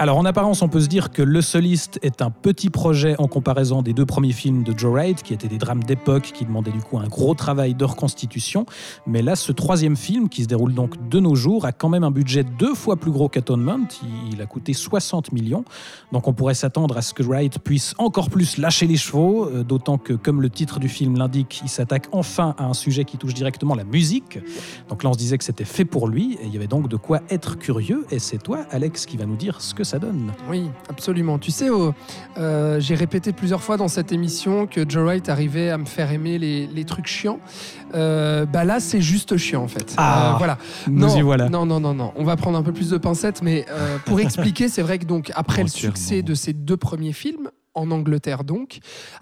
Alors 0.00 0.16
en 0.18 0.24
apparence, 0.24 0.62
on 0.62 0.68
peut 0.68 0.78
se 0.80 0.86
dire 0.86 1.10
que 1.10 1.22
Le 1.22 1.42
Soliste 1.42 1.98
est 2.02 2.22
un 2.22 2.30
petit 2.30 2.70
projet 2.70 3.16
en 3.18 3.26
comparaison 3.26 3.82
des 3.82 3.92
deux 3.92 4.06
premiers 4.06 4.32
films 4.32 4.62
de 4.62 4.72
Joe 4.78 4.92
Wright, 4.92 5.24
qui 5.24 5.34
étaient 5.34 5.48
des 5.48 5.58
drames 5.58 5.82
d'époque, 5.82 6.30
qui 6.32 6.44
demandaient 6.44 6.70
du 6.70 6.78
coup 6.78 6.98
un 6.98 7.08
gros 7.08 7.34
travail 7.34 7.74
de 7.74 7.84
reconstitution. 7.84 8.64
Mais 9.08 9.22
là, 9.22 9.34
ce 9.34 9.50
troisième 9.50 9.96
film, 9.96 10.28
qui 10.28 10.44
se 10.44 10.46
déroule 10.46 10.72
donc 10.72 11.08
de 11.08 11.18
nos 11.18 11.34
jours, 11.34 11.64
a 11.64 11.72
quand 11.72 11.88
même 11.88 12.04
un 12.04 12.12
budget 12.12 12.44
deux 12.44 12.74
fois 12.76 12.94
plus 12.96 13.10
gros 13.10 13.28
qu'Atonement. 13.28 13.80
Il- 14.30 14.38
a 14.40 14.46
coûté 14.46 14.72
60 14.72 15.32
millions. 15.32 15.64
Donc 16.12 16.28
on 16.28 16.32
pourrait 16.32 16.54
s'attendre 16.54 16.96
à 16.96 17.02
ce 17.02 17.12
que 17.12 17.24
Wright 17.24 17.58
puisse 17.58 17.92
encore 17.98 18.30
plus 18.30 18.56
lâcher 18.56 18.86
les 18.86 18.96
chevaux, 18.96 19.46
euh, 19.46 19.64
d'autant 19.64 19.98
que, 19.98 20.12
comme 20.12 20.40
le 20.40 20.48
titre 20.48 20.78
du 20.78 20.88
film 20.88 21.18
l'indique, 21.18 21.60
il 21.64 21.68
s'attaque 21.68 22.06
enfin 22.12 22.54
à 22.56 22.66
un 22.66 22.72
sujet 22.74 23.04
qui 23.04 23.16
touche 23.18 23.34
directement 23.34 23.74
la 23.74 23.82
musique. 23.82 24.38
Donc 24.88 25.02
là, 25.02 25.10
on 25.10 25.12
se 25.14 25.18
disait 25.18 25.38
que 25.38 25.42
c'était 25.44 25.64
fait 25.64 25.84
pour 25.84 26.06
lui, 26.06 26.34
et 26.40 26.46
il 26.46 26.52
y 26.52 26.56
avait 26.56 26.68
donc 26.68 26.88
de 26.88 26.94
quoi 26.96 27.20
être 27.30 27.58
curieux. 27.58 28.06
Et 28.12 28.20
c'est 28.20 28.38
toi, 28.38 28.60
Alex, 28.70 29.06
qui 29.06 29.16
va 29.16 29.26
nous 29.26 29.34
dire 29.34 29.60
ce 29.60 29.74
que 29.74 29.82
ça 29.88 29.98
donne. 29.98 30.32
Oui, 30.50 30.70
absolument. 30.88 31.38
Tu 31.38 31.50
sais, 31.50 31.70
oh, 31.70 31.94
euh, 32.36 32.78
j'ai 32.80 32.94
répété 32.94 33.32
plusieurs 33.32 33.62
fois 33.62 33.76
dans 33.76 33.88
cette 33.88 34.12
émission 34.12 34.66
que 34.66 34.88
Joe 34.88 35.04
Wright 35.04 35.28
arrivait 35.28 35.70
à 35.70 35.78
me 35.78 35.86
faire 35.86 36.12
aimer 36.12 36.38
les, 36.38 36.66
les 36.66 36.84
trucs 36.84 37.06
chiants. 37.06 37.40
Euh, 37.94 38.44
bah 38.44 38.64
là, 38.64 38.80
c'est 38.80 39.00
juste 39.00 39.36
chiant 39.36 39.62
en 39.62 39.68
fait. 39.68 39.94
Ah, 39.96 40.34
Euh, 40.34 40.38
voilà. 40.38 40.58
Nous 40.86 41.06
non, 41.06 41.16
y 41.16 41.22
voilà. 41.22 41.48
Non, 41.48 41.64
non, 41.64 41.80
non, 41.80 41.94
non. 41.94 42.12
On 42.16 42.24
va 42.24 42.36
prendre 42.36 42.58
un 42.58 42.62
peu 42.62 42.72
plus 42.72 42.90
de 42.90 42.98
pincettes, 42.98 43.42
mais 43.42 43.64
pour 44.04 44.20
expliquer, 44.28 44.68
c'est 44.68 44.82
vrai 44.82 44.98
que 44.98 45.06
donc 45.06 45.32
après 45.34 45.62
le 45.62 45.68
succès 45.68 46.22
de 46.22 46.34
ces 46.34 46.52
deux 46.52 46.76
premiers 46.76 47.12
films, 47.12 47.48
en 47.78 47.90
Angleterre 47.90 48.44
donc, 48.44 48.80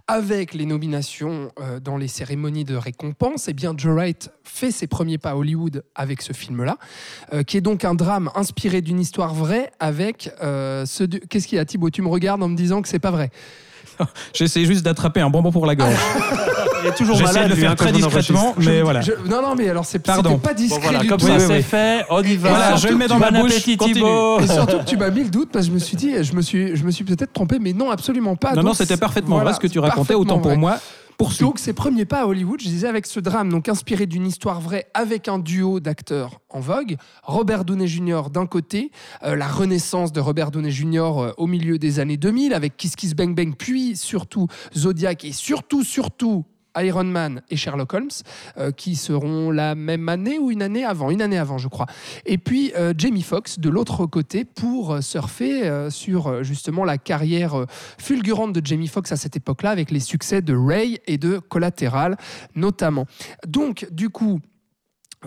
avec 0.08 0.54
les 0.54 0.66
nominations 0.66 1.52
euh, 1.60 1.78
dans 1.78 1.96
les 1.96 2.08
cérémonies 2.08 2.64
de 2.64 2.74
récompense, 2.74 3.48
eh 3.48 3.52
bien 3.52 3.74
Joe 3.76 3.94
Wright 3.94 4.30
fait 4.44 4.70
ses 4.70 4.86
premiers 4.86 5.18
pas 5.18 5.30
à 5.30 5.36
Hollywood 5.36 5.84
avec 5.94 6.22
ce 6.22 6.32
film-là, 6.32 6.78
euh, 7.32 7.42
qui 7.42 7.58
est 7.58 7.60
donc 7.60 7.84
un 7.84 7.94
drame 7.94 8.30
inspiré 8.34 8.80
d'une 8.80 9.00
histoire 9.00 9.34
vraie 9.34 9.70
avec 9.78 10.30
euh, 10.42 10.86
ce... 10.86 11.04
Qu'est-ce 11.04 11.46
qu'il 11.46 11.56
y 11.56 11.60
a 11.60 11.64
Thibaut? 11.64 11.90
Tu 11.90 12.02
me 12.02 12.08
regardes 12.08 12.42
en 12.42 12.48
me 12.48 12.56
disant 12.56 12.82
que 12.82 12.88
c'est 12.88 12.98
pas 12.98 13.10
vrai. 13.10 13.30
J'essaie 14.32 14.64
juste 14.64 14.84
d'attraper 14.84 15.20
un 15.20 15.30
bonbon 15.30 15.52
pour 15.52 15.66
la 15.66 15.74
gorge. 15.74 15.94
Il 16.86 16.92
est 16.92 16.96
toujours 16.96 17.16
malade. 17.20 17.44
de 17.44 17.48
le 17.48 17.54
lui, 17.54 17.60
faire 17.62 17.70
hein, 17.70 17.74
très 17.74 17.86
quand 17.86 17.92
on 17.92 17.96
discrètement, 17.98 18.48
enregistre. 18.50 18.70
mais 18.72 18.82
voilà. 18.82 19.00
Je- 19.00 19.12
Non, 19.28 19.42
non, 19.42 19.54
mais 19.56 19.68
alors 19.68 19.84
c'est 19.84 19.98
Pardon. 19.98 20.30
c'était 20.30 20.42
pas 20.48 20.54
discret 20.54 20.78
Bon, 20.78 20.82
voilà, 20.84 20.98
du 21.00 21.08
comme 21.08 21.18
tout. 21.18 21.26
ça 21.26 21.34
Oui, 21.34 21.40
c'est 21.46 21.52
oui. 21.56 21.62
fait, 21.62 22.04
on 22.10 22.22
y 22.22 22.36
va. 22.36 22.48
Voilà, 22.50 22.76
je 22.76 22.88
le 22.88 22.96
mets 22.96 23.08
dans 23.08 23.18
ma 23.18 23.30
Bon 23.30 23.40
bouche, 23.40 23.52
appétit, 23.52 23.76
continue. 23.76 23.94
Thibaut. 23.96 24.40
Et 24.40 24.46
surtout 24.52 24.78
que 24.78 24.84
tu 24.84 24.96
m'as 24.96 25.10
mis 25.10 25.24
le 25.24 25.30
doute 25.30 25.50
parce 25.52 25.66
que 25.66 25.70
je 25.70 25.74
me 25.74 25.78
suis 25.80 25.96
dit, 25.96 26.12
je 26.22 26.32
me 26.34 26.42
suis, 26.42 26.76
je 26.76 26.84
me 26.84 26.90
suis 26.90 27.04
peut-être 27.04 27.32
trompé, 27.32 27.58
mais 27.60 27.72
non, 27.72 27.90
absolument 27.90 28.36
pas. 28.36 28.50
non, 28.50 28.56
Donc, 28.56 28.64
non, 28.64 28.74
c'était 28.74 28.96
parfaitement 28.96 29.36
voilà, 29.36 29.50
vrai 29.50 29.54
ce 29.56 29.60
que 29.60 29.66
tu 29.66 29.74
c'est 29.74 29.80
racontais, 29.80 30.14
autant 30.14 30.34
parfaitement 30.36 30.40
pour 30.42 30.50
vrai. 30.50 30.56
moi. 30.58 30.78
Poursuis. 31.18 31.46
Donc 31.46 31.58
ses 31.58 31.72
premiers 31.72 32.04
pas 32.04 32.24
à 32.24 32.26
Hollywood, 32.26 32.60
je 32.60 32.68
disais 32.68 32.86
avec 32.86 33.06
ce 33.06 33.20
drame, 33.20 33.48
donc 33.48 33.70
inspiré 33.70 34.04
d'une 34.04 34.26
histoire 34.26 34.60
vraie 34.60 34.86
avec 34.92 35.28
un 35.28 35.38
duo 35.38 35.80
d'acteurs 35.80 36.40
en 36.50 36.60
vogue, 36.60 36.96
Robert 37.22 37.64
Downey 37.64 37.86
Jr. 37.86 38.24
d'un 38.30 38.44
côté, 38.44 38.90
euh, 39.24 39.34
la 39.34 39.46
renaissance 39.48 40.12
de 40.12 40.20
Robert 40.20 40.50
Downey 40.50 40.70
Jr. 40.70 40.98
euh, 40.98 41.32
au 41.38 41.46
milieu 41.46 41.78
des 41.78 42.00
années 42.00 42.18
2000 42.18 42.52
avec 42.52 42.76
Kiss 42.76 42.96
Kiss 42.96 43.14
Bang 43.14 43.34
Bang, 43.34 43.54
puis 43.56 43.96
surtout 43.96 44.46
Zodiac 44.76 45.24
et 45.24 45.32
surtout 45.32 45.84
surtout 45.84 46.44
Iron 46.76 47.04
Man 47.04 47.42
et 47.50 47.56
Sherlock 47.56 47.94
Holmes, 47.94 48.08
euh, 48.58 48.70
qui 48.70 48.96
seront 48.96 49.50
la 49.50 49.74
même 49.74 50.08
année 50.08 50.38
ou 50.38 50.50
une 50.50 50.62
année 50.62 50.84
avant, 50.84 51.10
une 51.10 51.22
année 51.22 51.38
avant, 51.38 51.58
je 51.58 51.68
crois. 51.68 51.86
Et 52.24 52.38
puis 52.38 52.72
euh, 52.76 52.92
Jamie 52.96 53.22
Foxx 53.22 53.58
de 53.58 53.68
l'autre 53.68 54.06
côté 54.06 54.44
pour 54.44 54.94
euh, 54.94 55.00
surfer 55.00 55.46
sur 55.90 56.42
justement 56.42 56.84
la 56.84 56.98
carrière 56.98 57.64
fulgurante 57.98 58.52
de 58.52 58.64
Jamie 58.64 58.88
Foxx 58.88 59.12
à 59.12 59.16
cette 59.16 59.36
époque-là, 59.36 59.70
avec 59.70 59.90
les 59.90 60.00
succès 60.00 60.42
de 60.42 60.54
Ray 60.54 61.00
et 61.06 61.18
de 61.18 61.38
Collateral 61.38 62.16
notamment. 62.54 63.06
Donc, 63.46 63.86
du 63.90 64.10
coup. 64.10 64.40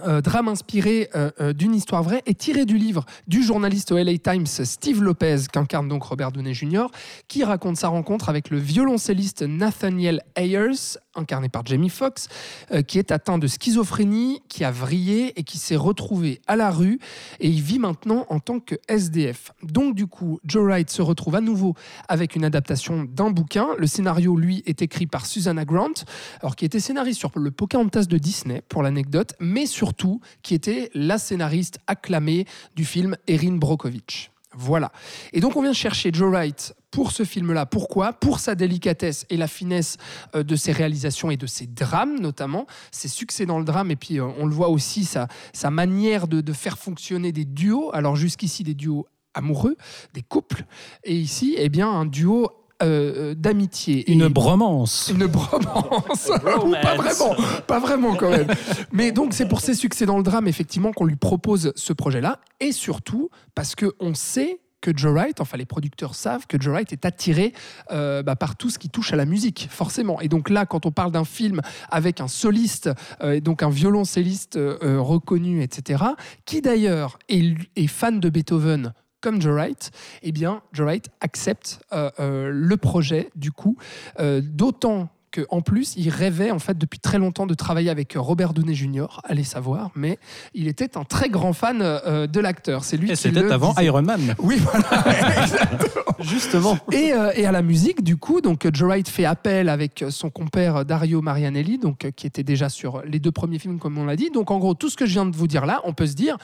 euh, 0.06 0.22
drame 0.22 0.48
inspiré 0.48 1.10
d'une 1.56 1.76
histoire 1.76 2.04
vraie 2.04 2.22
et 2.26 2.34
tiré 2.36 2.66
du 2.66 2.78
livre 2.78 3.06
du 3.28 3.44
journaliste 3.44 3.92
au 3.92 3.98
LA 3.98 4.18
Times 4.18 4.46
Steve 4.46 5.02
Lopez, 5.02 5.48
qu'incarne 5.52 5.88
donc 5.90 6.04
Robert 6.04 6.32
Downey 6.32 6.54
Jr., 6.54 6.86
qui 7.28 7.44
raconte 7.44 7.78
sa 7.78 7.90
rencontre 7.90 8.30
avec 8.30 8.50
le 8.50 8.58
violoncelliste 8.58 9.42
Nathaniel 9.42 10.22
Ayers, 10.36 10.98
incarné 11.16 11.50
par 11.50 11.66
Jamie 11.66 11.90
Foxx, 11.90 12.28
euh, 12.72 12.82
qui 12.82 13.00
est 13.00 13.12
atteint 13.12 13.38
de 13.38 13.48
schizophrénie, 13.48 14.42
qui 14.48 14.64
a 14.64 14.72
vrillé 14.72 15.40
et 15.40 15.44
qui 15.44 15.58
s'est 15.58 15.76
retrouvé 15.76 16.42
à 16.48 16.56
la 16.56 16.72
rue 16.72 17.00
et 17.40 17.50
il 17.50 17.62
vit 17.62 17.80
maintenant 17.80 18.26
en 18.30 18.40
tant 18.40 18.60
que 18.60 18.76
SDF. 18.88 19.52
Donc 19.64 19.96
du 19.96 20.08
coup, 20.08 20.40
Joe 20.44 20.64
Wright 20.64 20.90
se 20.90 21.02
retrouve 21.02 21.36
à 21.36 21.42
nouveau 21.42 21.76
avec 22.08 22.36
une 22.36 22.46
adaptation 22.46 23.04
d'un 23.04 23.32
bouquin. 23.32 23.70
Le 23.78 23.88
scénario, 23.88 24.36
lui, 24.36 24.64
est 24.66 24.82
écrit 24.82 25.08
par 25.08 25.26
Susanna 25.26 25.66
Grant, 25.66 26.06
alors 26.42 26.56
qui 26.56 26.66
était 26.66 26.80
scénariste 26.80 27.20
sur 27.20 27.32
le 27.36 27.52
Pocahontas 27.52 28.06
de 28.06 28.18
Disney, 28.18 28.62
pour 28.70 28.84
l'anecdote, 28.84 29.34
mais 29.40 29.66
surtout 29.66 30.22
qui 30.42 30.54
était 30.54 30.90
la 30.94 31.18
scénariste 31.18 31.80
acclamée 31.88 32.46
du 32.76 32.86
film 32.86 33.16
Erin 33.28 33.58
Brockovich. 33.58 34.32
Voilà. 34.56 34.92
Et 35.32 35.42
donc 35.42 35.56
on 35.56 35.62
vient 35.62 35.74
chercher 35.74 36.10
Joe 36.12 36.32
Wright 36.32 36.74
pour 36.90 37.12
ce 37.12 37.24
film-là. 37.24 37.66
Pourquoi? 37.68 38.14
Pour 38.14 38.40
sa 38.40 38.56
délicatesse 38.56 39.26
et 39.30 39.38
la 39.38 39.48
finesse 39.48 39.98
euh, 40.36 40.42
de 40.44 40.56
ses 40.56 40.72
réalisations 40.72 41.30
et 41.30 41.38
de 41.38 41.46
ses 41.46 41.68
drames 41.68 42.20
notamment, 42.20 42.66
ses 42.92 43.08
succès 43.08 43.46
dans 43.46 43.60
le 43.60 43.66
drame, 43.66 43.92
et 43.92 43.96
puis 43.96 44.20
euh, 44.20 44.26
on 44.38 44.48
le 44.48 44.54
voit 44.54 44.70
aussi, 44.70 45.06
sa, 45.06 45.28
manière 45.70 46.28
de, 46.28 46.42
de 46.42 46.54
faire 46.54 46.80
fonctionner 46.80 47.32
des 47.32 47.46
duos. 47.46 47.92
Alors 47.94 48.16
jusqu'ici 48.16 48.64
des 48.64 48.74
duos 48.74 49.06
amoureux, 49.36 49.78
des 50.14 50.24
couples, 50.24 50.66
et 51.04 51.16
ici, 51.16 51.56
eh 51.58 51.70
bien, 51.70 51.88
un 51.88 52.06
duo 52.06 52.59
euh, 52.82 53.34
d'amitié. 53.36 54.10
Une 54.12 54.22
Et- 54.24 54.30
bromance. 54.30 55.12
une 55.14 55.26
bromance. 55.28 56.30
Pas 56.82 56.96
vraiment, 56.96 57.36
pas 57.68 57.80
vraiment 57.80 58.16
quand 58.16 58.30
même. 58.30 58.48
Mais 58.92 59.12
donc 59.12 59.34
c'est 59.34 59.48
pour 59.48 59.62
ses 59.62 59.74
succès 59.74 60.06
dans 60.06 60.18
le 60.18 60.24
drame 60.24 60.48
effectivement 60.48 60.92
qu'on 60.92 61.06
lui 61.06 61.16
propose 61.16 61.72
ce 61.76 61.94
projet-là 61.94 62.40
et 62.60 62.72
surtout 62.72 63.30
parce 63.56 63.76
que 63.76 63.94
on 64.00 64.14
sait 64.14 64.60
que 64.82 64.92
Joe 64.96 65.12
Wright, 65.12 65.42
enfin 65.42 65.58
les 65.58 65.66
producteurs 65.66 66.16
savent 66.16 66.48
que 66.48 66.60
Joe 66.60 66.72
Wright 66.74 66.94
est 66.94 67.06
attiré 67.06 67.52
euh, 67.92 68.24
bah, 68.24 68.38
par 68.38 68.56
tout 68.56 68.70
ce 68.70 68.80
qui 68.80 68.90
touche 68.90 69.12
à 69.12 69.18
la 69.18 69.26
musique, 69.26 69.68
forcément. 69.70 70.22
Et 70.22 70.30
donc 70.30 70.50
là, 70.50 70.66
quand 70.66 70.86
on 70.86 70.92
parle 70.92 71.12
d'un 71.12 71.26
film 71.26 71.60
avec 71.92 72.22
un 72.22 72.30
soliste, 72.30 72.90
euh, 73.22 73.34
et 73.34 73.42
donc 73.42 73.62
un 73.62 73.70
violoncelliste 73.70 74.56
euh, 74.56 74.78
reconnu, 75.02 75.62
etc., 75.64 76.04
qui 76.46 76.62
d'ailleurs 76.62 77.20
est, 77.28 77.56
est 77.76 77.88
fan 77.88 78.22
de 78.22 78.30
Beethoven 78.30 78.94
comme 79.22 79.42
Joe 79.42 79.54
Wright, 79.54 79.92
eh 80.24 80.32
bien, 80.32 80.62
Joe 80.74 80.86
Wright 80.86 81.10
accepte 81.22 81.80
euh, 81.94 82.10
euh, 82.20 82.50
le 82.54 82.78
projet, 82.78 83.30
du 83.36 83.52
coup, 83.52 83.78
euh, 84.20 84.42
d'autant 84.44 85.10
qu'en 85.32 85.62
plus, 85.62 85.94
il 85.96 86.10
rêvait 86.10 86.50
en 86.50 86.58
fait 86.58 86.76
depuis 86.76 87.00
très 87.00 87.20
longtemps 87.20 87.46
de 87.46 87.54
travailler 87.54 87.92
avec 87.92 88.14
Robert 88.16 88.54
Downey 88.54 88.74
Jr., 88.74 89.22
allez 89.24 89.44
savoir, 89.44 89.92
mais 89.96 90.18
il 90.56 90.68
était 90.68 90.98
un 90.98 91.04
très 91.04 91.30
grand 91.30 91.54
fan 91.54 91.82
euh, 91.82 92.26
de 92.26 92.40
l'acteur. 92.40 92.84
C'est 92.84 92.98
lui 92.98 93.10
Et 93.12 93.14
qui 93.14 93.18
c'était 93.18 93.52
avant 93.52 93.70
disait. 93.74 93.86
Iron 93.86 94.02
Man. 94.02 94.36
Oui, 94.40 94.58
voilà, 94.58 95.42
exactement. 95.44 96.16
Justement. 96.20 96.78
Et, 96.92 97.14
euh, 97.14 97.32
et 97.36 97.46
à 97.46 97.52
la 97.52 97.62
musique, 97.62 98.04
du 98.04 98.18
coup, 98.18 98.42
donc 98.42 98.68
Joe 98.74 98.90
Wright 98.90 99.08
fait 99.08 99.26
appel 99.26 99.70
avec 99.70 100.04
son 100.10 100.32
compère 100.32 100.84
Dario 100.84 101.22
Marianelli, 101.22 101.78
donc 101.78 102.10
qui 102.16 102.26
était 102.26 102.44
déjà 102.44 102.68
sur 102.70 103.04
les 103.04 103.20
deux 103.20 103.32
premiers 103.32 103.60
films, 103.60 103.78
comme 103.80 103.98
on 104.00 104.06
l'a 104.06 104.16
dit. 104.16 104.32
Donc 104.32 104.50
en 104.50 104.58
gros, 104.58 104.74
tout 104.74 104.90
ce 104.90 104.98
que 104.98 105.06
je 105.06 105.12
viens 105.12 105.26
de 105.28 105.36
vous 105.36 105.48
dire 105.48 105.66
là, 105.68 105.80
on 105.84 105.94
peut 105.94 106.08
se 106.08 106.16
dire, 106.16 106.38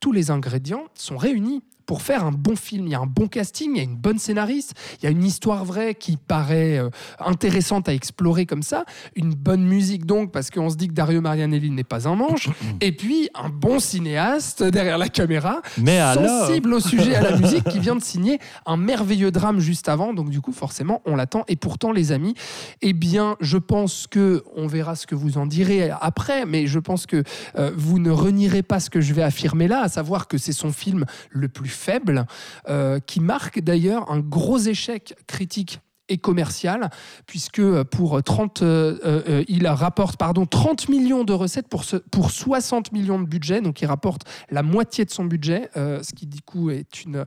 tous 0.00 0.12
les 0.12 0.30
ingrédients 0.30 0.84
sont 0.94 1.18
réunis 1.18 1.62
pour 1.90 2.02
faire 2.02 2.24
un 2.24 2.30
bon 2.30 2.54
film. 2.54 2.86
Il 2.86 2.92
y 2.92 2.94
a 2.94 3.00
un 3.00 3.06
bon 3.06 3.26
casting, 3.26 3.72
il 3.74 3.78
y 3.78 3.80
a 3.80 3.82
une 3.82 3.96
bonne 3.96 4.20
scénariste, 4.20 4.74
il 5.02 5.06
y 5.06 5.08
a 5.08 5.10
une 5.10 5.24
histoire 5.24 5.64
vraie 5.64 5.96
qui 5.96 6.16
paraît 6.16 6.78
euh, 6.78 6.88
intéressante 7.18 7.88
à 7.88 7.92
explorer 7.92 8.46
comme 8.46 8.62
ça, 8.62 8.84
une 9.16 9.34
bonne 9.34 9.64
musique 9.64 10.06
donc, 10.06 10.30
parce 10.30 10.50
qu'on 10.50 10.70
se 10.70 10.76
dit 10.76 10.86
que 10.86 10.92
Dario 10.92 11.20
Marianelli 11.20 11.68
n'est 11.68 11.82
pas 11.82 12.06
un 12.06 12.14
manche, 12.14 12.48
et 12.80 12.92
puis 12.92 13.28
un 13.34 13.48
bon 13.48 13.80
cinéaste 13.80 14.62
derrière 14.62 14.98
la 14.98 15.08
caméra, 15.08 15.62
Mais 15.78 15.98
alors 15.98 16.46
sensible 16.46 16.74
au 16.74 16.78
sujet, 16.78 17.16
à 17.16 17.22
la 17.22 17.36
musique, 17.40 17.64
qui 17.64 17.80
vient 17.80 17.96
de 17.96 18.04
signer 18.04 18.38
un 18.66 18.76
merveilleux 18.76 19.32
drame 19.32 19.58
juste 19.58 19.88
avant. 19.88 20.14
Donc 20.14 20.30
du 20.30 20.40
coup, 20.40 20.52
forcément, 20.52 21.02
on 21.06 21.16
l'attend. 21.16 21.42
Et 21.48 21.56
pourtant, 21.56 21.90
les 21.90 22.12
amis, 22.12 22.34
eh 22.82 22.92
bien, 22.92 23.34
je 23.40 23.58
pense 23.58 24.06
que 24.06 24.44
on 24.54 24.68
verra 24.68 24.94
ce 24.94 25.08
que 25.08 25.16
vous 25.16 25.38
en 25.38 25.46
direz 25.46 25.90
après, 26.00 26.46
mais 26.46 26.68
je 26.68 26.78
pense 26.78 27.06
que 27.06 27.24
euh, 27.58 27.72
vous 27.76 27.98
ne 27.98 28.12
renierez 28.12 28.62
pas 28.62 28.78
ce 28.78 28.90
que 28.90 29.00
je 29.00 29.12
vais 29.12 29.24
affirmer 29.24 29.66
là, 29.66 29.82
à 29.82 29.88
savoir 29.88 30.28
que 30.28 30.38
c'est 30.38 30.52
son 30.52 30.70
film 30.70 31.04
le 31.30 31.48
plus 31.48 31.79
faible, 31.80 32.26
euh, 32.68 33.00
qui 33.00 33.20
marque 33.20 33.60
d'ailleurs 33.60 34.10
un 34.10 34.20
gros 34.20 34.58
échec 34.58 35.16
critique 35.26 35.80
et 36.10 36.18
commercial, 36.18 36.90
puisque 37.26 37.62
pour 37.84 38.22
30, 38.22 38.60
euh, 38.62 38.98
euh, 39.06 39.44
il 39.48 39.66
rapporte 39.66 40.16
pardon, 40.18 40.44
30 40.44 40.88
millions 40.90 41.24
de 41.24 41.32
recettes 41.32 41.68
pour, 41.68 41.84
ce, 41.84 41.96
pour 41.96 42.30
60 42.30 42.92
millions 42.92 43.18
de 43.18 43.26
budget, 43.26 43.60
donc 43.62 43.80
il 43.80 43.86
rapporte 43.86 44.22
la 44.50 44.62
moitié 44.62 45.04
de 45.06 45.10
son 45.10 45.24
budget, 45.24 45.70
euh, 45.76 46.02
ce 46.02 46.12
qui 46.12 46.26
du 46.26 46.42
coup 46.42 46.70
est, 46.70 47.04
une, 47.04 47.24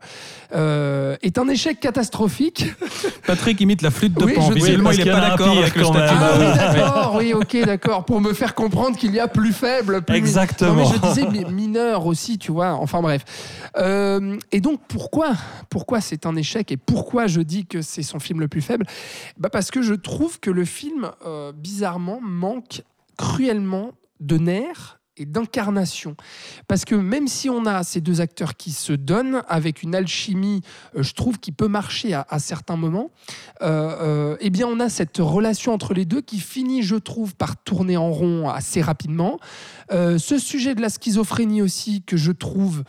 est 0.54 1.38
un 1.38 1.48
échec 1.48 1.80
catastrophique. 1.80 2.66
Patrick 3.26 3.60
imite 3.62 3.82
la 3.82 3.90
flûte 3.92 4.14
de 4.14 4.26
Oui, 4.26 4.34
Pan. 4.36 4.50
Visiblement, 4.50 4.92
il 4.92 4.98
n'est 5.04 5.12
pas 5.12 5.30
d'accord 5.30 5.58
avec 5.58 5.76
le 5.76 5.84
statut. 5.86 6.16
Ah 6.20 6.32
oui, 6.38 6.44
Ouais. 6.46 6.56
d'accord, 6.58 7.16
oui, 7.18 7.34
ok, 7.34 7.66
d'accord, 7.66 8.06
pour 8.06 8.20
me 8.22 8.34
faire 8.34 8.54
comprendre 8.54 8.98
qu'il 8.98 9.14
y 9.14 9.20
a 9.20 9.28
plus 9.28 9.54
faible. 9.54 10.02
Plus 10.02 10.16
Exactement. 10.18 10.74
Non, 10.74 10.76
mais 10.76 10.86
je 10.86 11.08
disais 11.08 11.28
mi- 11.30 11.46
mineur 11.52 12.06
aussi, 12.06 12.38
tu 12.38 12.52
vois. 12.52 12.74
Enfin 12.74 13.02
bref. 13.02 13.24
Et 14.52 14.62
donc 14.62 14.82
pourquoi, 14.88 15.34
pourquoi 15.70 16.02
c'est 16.02 16.26
un 16.26 16.36
échec 16.36 16.72
et 16.72 16.78
pourquoi 16.78 17.28
je 17.28 17.42
dis 17.42 17.66
que 17.66 17.82
c'est 17.82 18.04
son 18.04 18.20
film 18.20 18.40
le 18.40 18.48
plus 18.48 18.62
faible? 18.62 18.73
Bah 19.38 19.50
Parce 19.50 19.72
que 19.72 19.82
je 19.82 19.94
trouve 19.94 20.40
que 20.40 20.52
le 20.52 20.66
film, 20.66 21.12
euh, 21.26 21.52
bizarrement, 21.52 22.20
manque 22.22 22.84
cruellement 23.18 23.92
de 24.20 24.38
nerfs 24.38 25.00
et 25.16 25.26
d'incarnation. 25.26 26.16
Parce 26.68 26.86
que 26.86 26.96
même 26.96 27.28
si 27.28 27.48
on 27.48 27.68
a 27.68 27.84
ces 27.84 28.02
deux 28.02 28.20
acteurs 28.20 28.56
qui 28.56 28.72
se 28.72 28.94
donnent 28.94 29.44
avec 29.48 29.84
une 29.84 29.94
alchimie, 29.94 30.62
euh, 30.96 31.04
je 31.04 31.14
trouve, 31.14 31.40
qui 31.40 31.52
peut 31.52 31.68
marcher 31.68 32.16
à, 32.16 32.40
certains 32.40 32.78
moments, 32.78 33.12
euh, 33.62 34.36
eh 34.40 34.50
bien 34.50 34.66
on 34.68 34.80
a 34.80 34.90
cette 34.90 35.18
relation 35.18 35.72
entre 35.72 35.94
les 35.94 36.06
deux 36.06 36.22
qui 36.22 36.40
finit, 36.40 36.82
je 36.82 36.96
trouve, 36.96 37.36
par 37.36 37.62
tourner 37.64 37.96
en 37.96 38.12
rond 38.12 38.50
assez 38.50 38.82
rapidement. 38.82 39.40
Ce 39.92 40.40
sujet 40.40 40.74
de 40.74 40.82
la 40.82 40.90
schizophrénie 40.90 41.62
aussi, 41.62 42.02
que 42.02 42.18
je 42.18 42.32
trouve 42.32 42.84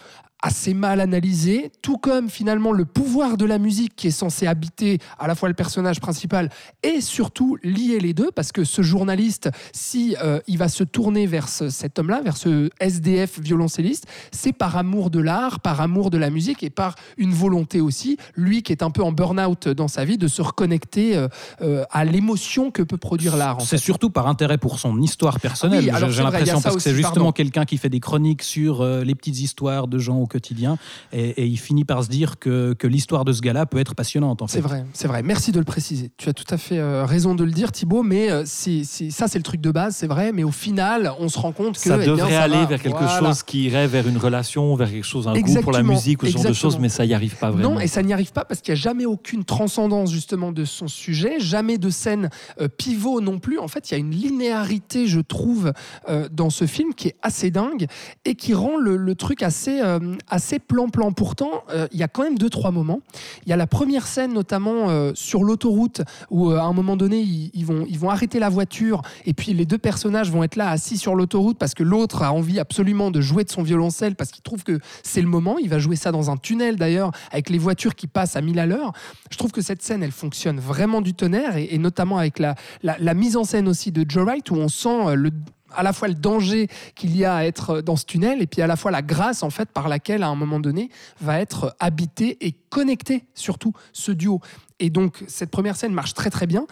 assez 0.47 0.75
mal 0.75 1.01
analysé, 1.01 1.73
tout 1.81 1.97
comme 1.97 2.29
finalement 2.29 2.71
le 2.73 2.85
pouvoir 2.85 3.39
de 3.39 3.47
la 3.47 3.57
musique 3.59 3.97
qui 3.97 4.09
est 4.09 4.11
censé 4.11 4.47
habiter 4.47 4.99
à 5.19 5.27
la 5.27 5.35
fois 5.35 5.49
le 5.49 5.55
personnage 5.55 6.01
principal 6.01 6.51
et 6.83 7.01
surtout 7.01 7.57
lier 7.63 7.99
les 7.99 8.13
deux, 8.13 8.31
parce 8.31 8.53
que 8.53 8.63
ce 8.63 8.83
journaliste, 8.83 9.49
si 9.73 10.15
euh, 10.23 10.41
il 10.47 10.59
va 10.59 10.69
se 10.69 10.85
tourner 10.85 11.27
vers 11.27 11.49
ce- 11.49 11.71
cet 11.71 11.99
homme-là, 11.99 12.21
vers 12.21 12.37
ce 12.37 12.69
SDF 12.79 13.41
violoncelliste, 13.41 14.05
c'est 14.33 14.53
par 14.53 14.77
amour 14.77 15.09
de 15.09 15.19
l'art, 15.21 15.61
par 15.61 15.81
amour 15.81 16.11
de 16.11 16.19
la 16.19 16.29
musique 16.29 16.63
et 16.63 16.69
par 16.69 16.95
une 17.17 17.33
volonté 17.33 17.81
aussi, 17.81 18.19
lui 18.37 18.63
qui 18.63 18.71
est 18.73 18.83
un 18.83 18.91
peu 18.91 19.03
en 19.03 19.13
burn-out 19.13 19.69
dans 19.69 19.89
sa 19.89 20.05
vie, 20.05 20.19
de 20.19 20.29
se 20.29 20.43
reconnecter 20.43 21.17
euh, 21.17 21.29
euh, 21.63 21.85
à 21.91 22.05
l'émotion 22.05 22.71
que 22.71 22.83
peut 22.83 22.99
produire 22.99 23.37
l'art. 23.39 23.63
C'est 23.63 23.79
surtout 23.79 24.11
par 24.11 24.27
intérêt 24.29 24.59
pour 24.59 24.79
son 24.79 25.01
histoire 25.01 25.41
personnelle. 25.41 25.85
Oui, 25.85 26.13
J'ai 26.13 26.23
l'impression 26.23 26.61
parce 26.61 26.75
que 26.77 26.83
c'est 26.83 26.95
justement 26.95 27.33
quelqu'un 27.33 27.65
qui 27.65 27.79
fait 27.79 27.89
des 27.89 28.01
chroniques 28.01 28.43
sur 28.43 28.85
les 28.85 29.15
petites 29.15 29.41
histoires 29.41 29.89
de 29.89 29.99
gens 29.99 30.19
au 30.19 30.27
quotidien 30.39 30.77
et, 31.13 31.31
et 31.43 31.47
il 31.47 31.57
finit 31.57 31.85
par 31.85 32.03
se 32.03 32.09
dire 32.09 32.39
que, 32.41 32.73
que 32.75 32.87
l'histoire 32.89 33.25
de 33.25 33.33
ce 33.33 33.41
gars-là 33.41 33.67
peut 33.67 33.79
être 33.79 33.95
passionnante. 33.95 34.43
En 34.43 34.47
fait. 34.49 34.55
C'est 34.55 34.61
vrai, 34.61 34.85
c'est 34.93 35.07
vrai. 35.09 35.23
Merci 35.23 35.53
de 35.53 35.59
le 35.61 35.65
préciser. 35.65 36.11
Tu 36.17 36.29
as 36.29 36.33
tout 36.33 36.45
à 36.51 36.59
fait 36.59 36.79
euh, 36.79 37.05
raison 37.05 37.35
de 37.37 37.45
le 37.45 37.53
dire, 37.53 37.71
Thibaut. 37.71 38.03
Mais 38.03 38.31
euh, 38.31 38.43
c'est, 38.45 38.83
c'est- 38.85 39.11
ça, 39.11 39.29
c'est 39.29 39.39
le 39.39 39.45
truc 39.45 39.61
de 39.61 39.71
base, 39.71 39.95
c'est 39.95 40.07
vrai. 40.09 40.33
Mais 40.33 40.43
au 40.45 40.51
final, 40.51 41.13
on 41.21 41.29
se 41.29 41.39
rend 41.39 41.53
compte 41.53 41.77
que 41.77 41.81
ça 41.89 41.97
eh 41.97 42.05
bien, 42.05 42.17
devrait 42.17 42.33
ça 42.33 42.43
aller 42.43 42.55
va. 42.57 42.67
vers 42.67 42.83
quelque 42.83 42.99
Voilà. 42.99 43.19
chose 43.21 43.43
qui 43.45 43.65
irait 43.67 43.87
vers 43.87 44.09
une 44.09 44.19
relation, 44.19 44.75
vers 44.75 44.91
quelque 44.91 45.05
chose, 45.07 45.29
un 45.29 45.33
goût 45.35 45.41
pour 45.41 45.73
la 45.73 45.79
Exactement, 45.81 45.93
musique 45.95 46.23
ou 46.23 46.27
ce 46.27 46.33
genre 46.33 46.43
de 46.43 46.49
exactement. 46.49 46.71
choses, 46.73 46.81
mais 46.81 46.89
ça 46.89 47.05
y 47.05 47.15
arrive 47.15 47.37
pas 47.37 47.51
vraiment. 47.51 47.75
Non, 47.75 47.81
et 47.81 47.87
ça 47.87 48.03
n'y 48.03 48.13
arrive 48.13 48.33
pas 48.33 48.45
parce 48.45 48.61
qu'il 48.61 48.75
n'y 48.75 48.81
a 48.81 48.83
jamais 48.83 49.07
aucune 49.07 49.45
transcendance 49.45 50.11
justement 50.11 50.51
de 50.53 50.65
son 50.65 50.89
sujet, 50.89 51.37
jamais 51.39 51.79
de 51.79 51.91
scène 51.91 52.29
euh, 52.61 52.67
pivot 52.69 53.21
non 53.21 53.39
plus. 53.39 53.59
En 53.61 53.69
fait, 53.69 53.91
il 53.91 53.95
y 53.95 53.97
a 53.97 53.99
une 53.99 54.11
linéarité, 54.11 55.07
je 55.07 55.21
trouve, 55.21 55.73
euh, 56.09 56.29
dans 56.33 56.51
ce 56.51 56.67
film 56.67 56.95
qui 56.95 57.09
est 57.09 57.17
assez 57.23 57.51
dingue 57.51 57.87
et 58.25 58.35
qui 58.35 58.55
rend 58.55 58.77
le, 58.77 58.97
le 58.97 59.15
truc 59.15 59.43
assez, 59.43 59.81
euh, 59.81 59.99
assez 60.29 60.59
plan-plan. 60.59 61.13
Pourtant, 61.13 61.65
euh, 61.71 61.87
il 61.93 61.99
y 61.99 62.03
a 62.03 62.09
quand 62.09 62.23
même 62.23 62.39
deux, 62.39 62.51
trois 62.51 62.71
moments. 62.71 63.01
Il 63.47 63.51
y 63.51 63.53
a 63.53 63.57
la 63.57 63.67
première 63.67 64.07
scène, 64.07 64.33
notamment 64.33 64.89
euh, 64.89 65.13
sur 65.15 65.45
l'autoroute, 65.45 66.03
où 66.31 66.51
euh, 66.51 66.59
à 66.59 66.65
un 66.65 66.73
moment 66.73 66.97
donné, 66.97 67.21
ils, 67.21 67.65
vont, 67.65 67.87
ils 67.89 67.99
vont 67.99 68.11
arrêter 68.11 68.39
la 68.39 68.49
voiture 68.49 69.03
et 69.27 69.35
puis 69.35 69.53
les 69.53 69.67
deux 69.67 69.79
personnages 69.79 70.31
vont 70.31 70.43
être 70.43 70.57
là 70.57 70.71
assis 70.71 70.99
sur 70.99 71.15
l'autoroute 71.15 71.59
parce 71.59 71.75
que 71.75 71.83
l'autre 71.83 72.23
a 72.23 72.33
envie 72.33 72.59
absolument 72.59 73.11
de 73.11 73.21
jouer 73.21 73.45
de 73.45 73.51
son 73.51 73.63
violoncelle 73.63 74.15
parce 74.17 74.31
qu'il 74.31 74.43
trouve 74.43 74.65
que 74.65 74.79
c'est 75.03 75.23
le 75.23 75.29
moment. 75.29 75.59
Il 75.59 75.69
va 75.69 75.79
jouer 75.79 75.97
ça 75.97 76.13
dans 76.13 76.31
un 76.31 76.37
tunnel 76.37 76.77
d'ailleurs, 76.77 77.11
avec 77.31 77.51
les 77.51 77.59
voitures 77.59 77.95
qui 77.95 78.07
passent 78.07 78.37
à 78.37 78.41
1000 78.41 78.59
à 78.59 78.67
l'heure. 78.67 78.93
Je 79.31 79.39
trouve 79.39 79.53
que 79.53 79.63
cette 79.63 79.83
scène, 79.83 80.03
elle 80.03 80.13
fonctionne 80.13 80.59
vraiment 80.59 81.01
du 81.01 81.15
tonnerre 81.15 81.57
et, 81.57 81.79
notamment 81.79 82.19
avec 82.19 82.39
la, 82.39 82.55
la, 82.83 83.15
mise 83.15 83.37
en 83.37 83.45
scène 83.45 83.69
aussi 83.69 83.93
de 83.93 84.05
Joe 84.09 84.25
Wright 84.25 84.51
où 84.51 84.55
on 84.55 84.69
sent 84.69 85.15
le 85.15 85.31
à 85.77 85.83
la 85.83 85.93
fois 85.93 86.09
le 86.09 86.15
danger 86.15 86.69
qu'il 86.95 87.17
y 87.17 87.25
a 87.25 87.37
à 87.37 87.45
être 87.45 87.81
dans 87.81 87.97
ce 87.97 88.05
tunnel 88.05 88.43
et 88.43 88.47
puis 88.47 88.63
à 88.63 88.67
la 88.67 88.77
fois 88.77 88.91
la 88.91 89.03
grâce 89.03 89.43
en 89.43 89.51
fait 89.51 89.71
par 89.71 89.89
laquelle 89.89 90.23
à 90.23 90.29
un 90.29 90.35
moment 90.35 90.61
donné 90.61 90.91
va 91.21 91.41
être 91.41 91.77
habité 91.81 92.37
et 92.47 92.53
connecté 92.71 93.25
surtout 93.35 93.73
ce 93.93 94.13
duo. 94.13 94.41
Et 94.85 94.91
donc 94.91 95.25
cette 95.29 95.51
première 95.51 95.77
scène 95.77 95.95
marche 95.95 96.13
très 96.13 96.29
très 96.29 96.47
bien. 96.47 96.67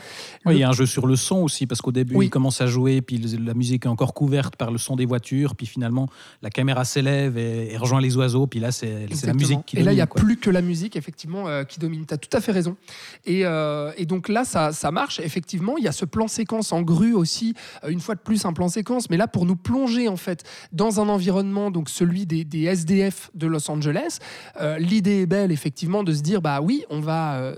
Oui, 0.44 0.56
il 0.56 0.58
y 0.58 0.62
a 0.64 0.68
un 0.68 0.72
jeu 0.72 0.84
sur 0.84 1.06
le 1.06 1.16
son 1.16 1.36
aussi, 1.36 1.66
parce 1.66 1.80
qu'au 1.80 1.92
début, 1.92 2.14
Oui. 2.14 2.26
il 2.26 2.30
commence 2.30 2.60
à 2.60 2.66
jouer, 2.66 3.00
puis 3.00 3.16
la 3.18 3.54
musique 3.54 3.86
est 3.86 3.88
encore 3.88 4.12
couverte 4.12 4.56
par 4.56 4.70
le 4.70 4.76
son 4.76 4.96
des 4.96 5.06
voitures, 5.06 5.54
puis 5.56 5.66
finalement, 5.66 6.08
la 6.42 6.50
caméra 6.50 6.84
s'élève 6.84 7.38
et, 7.38 7.72
et 7.72 7.76
rejoint 7.78 8.02
les 8.02 8.14
oiseaux, 8.18 8.46
puis 8.46 8.60
là, 8.60 8.70
c'est 8.70 9.06
la 9.24 9.32
musique 9.32 9.64
qui 9.64 9.78
Et 9.78 9.82
là, 9.82 9.92
il 9.92 9.94
n'y 9.94 10.00
a 10.02 10.06
quoi. 10.06 10.20
plus 10.20 10.36
que 10.36 10.50
la 10.50 10.60
musique, 10.60 10.94
effectivement, 10.94 11.48
euh, 11.48 11.64
qui 11.64 11.78
domine. 11.80 12.04
Tu 12.04 12.12
as 12.12 12.18
tout 12.18 12.36
à 12.36 12.40
fait 12.42 12.52
raison. 12.52 12.76
Et, 13.24 13.46
euh, 13.46 13.92
et 13.96 14.04
donc 14.04 14.28
là, 14.28 14.44
ça, 14.44 14.72
ça 14.72 14.90
marche. 14.90 15.18
Effectivement, 15.20 15.78
il 15.78 15.84
y 15.84 15.88
a 15.88 15.92
ce 15.92 16.04
plan 16.04 16.28
séquence 16.28 16.70
en 16.72 16.82
grue 16.82 17.14
aussi, 17.14 17.54
euh, 17.82 17.88
une 17.88 18.00
fois 18.00 18.14
de 18.14 18.20
plus, 18.20 18.44
un 18.44 18.52
plan 18.52 18.68
séquence, 18.68 19.08
mais 19.08 19.16
là, 19.16 19.26
pour 19.26 19.46
nous 19.46 19.56
plonger, 19.56 20.08
en 20.08 20.16
fait, 20.18 20.44
dans 20.72 21.00
un 21.00 21.08
environnement, 21.08 21.70
donc 21.70 21.88
celui 21.88 22.26
des, 22.26 22.44
des 22.44 22.64
SDF 22.64 23.30
de 23.34 23.46
Los 23.46 23.70
Angeles, 23.70 24.18
euh, 24.60 24.76
l'idée 24.78 25.22
est 25.22 25.26
belle, 25.26 25.50
effectivement, 25.50 26.02
de 26.04 26.12
se 26.12 26.20
dire, 26.22 26.42
bah 26.42 26.60
oui, 26.60 26.84
on 26.90 27.00
va, 27.00 27.36
euh, 27.36 27.54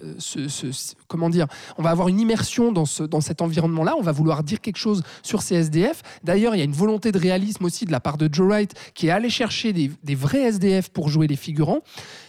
comment 1.09 1.31
dire, 1.31 1.47
on 1.79 1.83
va 1.83 1.91
avoir 1.91 2.09
une 2.09 2.21
immersion 2.21 2.73
dans, 2.73 2.87
ce, 2.87 3.05
cet 3.21 3.43
environnement-là, 3.43 3.95
on 3.99 4.03
va 4.03 4.13
vouloir 4.13 4.43
dire 4.43 4.61
quelque 4.61 4.79
chose 4.79 5.03
sur 5.23 5.43
ces 5.43 5.57
SDF. 5.57 6.03
D'ailleurs, 6.23 6.55
il 6.55 6.59
y 6.59 6.63
a 6.63 6.65
une 6.65 6.73
volonté 6.73 7.13
de 7.13 7.19
réalisme 7.19 7.65
aussi 7.65 7.85
de 7.85 7.93
la 7.93 8.01
part 8.01 8.19
de 8.19 8.29
Joe 8.33 8.47
Wright, 8.49 8.75
qui 8.95 9.09
est 9.09 9.11
allé 9.11 9.31
chercher 9.31 9.73
des, 9.73 10.15
vrais 10.15 10.43
SDF 10.43 10.91
pour 10.91 11.09
jouer 11.09 11.27
les 11.27 11.37
figurants. 11.37 11.81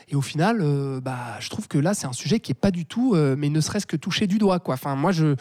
Et 0.08 0.16
au 0.16 0.22
final, 0.22 0.60
euh, 0.62 1.02
bah, 1.02 1.40
je 1.40 1.50
trouve 1.50 1.68
que 1.68 1.78
là, 1.78 1.94
c'est 1.94 2.06
un 2.06 2.14
sujet 2.14 2.40
qui 2.40 2.52
est 2.52 2.56
pas 2.60 2.72
du 2.72 2.86
tout, 2.86 3.16
euh, 3.16 3.36
mais 3.38 3.50
ne 3.50 3.60
serait-ce 3.60 3.88
que 3.88 3.98
touché 3.98 4.28
du 4.28 4.38
doigt. 4.38 4.60
Quoi. 4.60 4.76
Enfin, 4.76 4.96
moi, 4.96 5.12
je, 5.12 5.36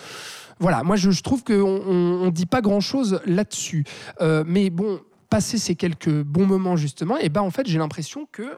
voilà, 0.59 0.82
moi, 0.82 0.96
je, 0.96 1.10
trouve 1.22 1.44
qu'on 1.44 1.82
on, 1.86 2.22
on 2.22 2.30
dit 2.30 2.46
pas 2.46 2.62
grand-chose 2.62 3.20
là-dessus. 3.26 3.84
Euh, 4.22 4.42
mais 4.46 4.70
bon, 4.70 5.01
passer 5.28 5.59
ces 5.59 5.74
quelques 5.74 6.22
bons 6.22 6.46
moments 6.46 6.76
justement, 6.76 7.18
et 7.18 7.28
ben 7.28 7.42
en 7.42 7.51
fait, 7.51 7.66
j'ai 7.66 7.78
l'impression 7.78 8.26
que 8.30 8.56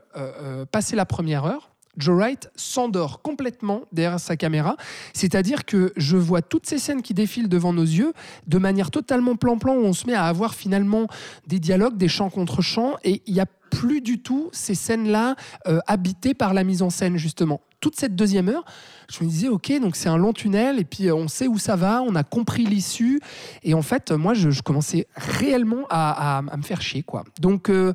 passer 0.66 0.94
la 0.94 1.06
première 1.06 1.44
heure, 1.44 1.70
Joe 1.96 2.16
Wright 2.16 2.50
s'endort 2.56 3.22
complètement 3.22 3.82
derrière 3.92 4.20
sa 4.20 4.36
caméra. 4.36 4.76
C'est-à-dire 5.12 5.64
que 5.64 5.92
je 5.96 6.16
vois 6.16 6.42
toutes 6.42 6.66
ces 6.66 6.78
scènes 6.78 7.02
qui 7.02 7.14
défilent 7.14 7.48
devant 7.48 7.72
nos 7.72 7.82
yeux 7.82 8.12
de 8.46 8.58
manière 8.58 8.90
totalement 8.90 9.36
plan-plan 9.36 9.74
où 9.74 9.84
on 9.84 9.92
se 9.92 10.06
met 10.06 10.14
à 10.14 10.24
avoir 10.24 10.54
finalement 10.54 11.06
des 11.46 11.58
dialogues, 11.58 11.96
des 11.96 12.08
chants 12.08 12.30
contre 12.30 12.62
chants 12.62 12.96
et 13.04 13.22
il 13.26 13.34
n'y 13.34 13.40
a 13.40 13.46
plus 13.70 14.00
du 14.00 14.20
tout 14.20 14.48
ces 14.52 14.74
scènes-là 14.74 15.36
euh, 15.66 15.80
habitées 15.86 16.34
par 16.34 16.54
la 16.54 16.64
mise 16.64 16.82
en 16.82 16.90
scène 16.90 17.16
justement. 17.16 17.60
Toute 17.80 17.96
cette 17.96 18.16
deuxième 18.16 18.48
heure, 18.48 18.64
je 19.10 19.22
me 19.22 19.28
disais 19.28 19.48
ok 19.48 19.80
donc 19.80 19.96
c'est 19.96 20.08
un 20.08 20.16
long 20.16 20.32
tunnel 20.32 20.78
et 20.78 20.84
puis 20.84 21.08
euh, 21.08 21.14
on 21.14 21.28
sait 21.28 21.46
où 21.46 21.58
ça 21.58 21.76
va, 21.76 22.02
on 22.02 22.14
a 22.14 22.24
compris 22.24 22.64
l'issue 22.64 23.20
et 23.62 23.74
en 23.74 23.82
fait 23.82 24.12
moi 24.12 24.34
je, 24.34 24.60
commençais 24.62 25.06
réellement 25.14 25.86
à 25.90 26.42
me 26.56 26.62
faire 26.62 26.80
chier 26.80 27.02
quoi. 27.02 27.24
Donc 27.40 27.68
euh, 27.68 27.92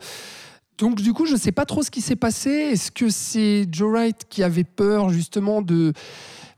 donc 0.81 0.99
du 1.01 1.13
coup, 1.13 1.25
je 1.25 1.35
sais 1.37 1.51
pas 1.53 1.65
trop 1.65 1.83
ce 1.83 1.91
qui 1.91 2.01
s'est 2.01 2.15
passé. 2.17 2.49
Est-ce 2.49 2.91
que 2.91 3.09
c'est 3.09 3.65
Joe 3.71 3.91
Wright 3.91 4.25
qui 4.29 4.43
avait 4.43 4.63
peur 4.65 5.09
justement 5.09 5.61
de 5.61 5.93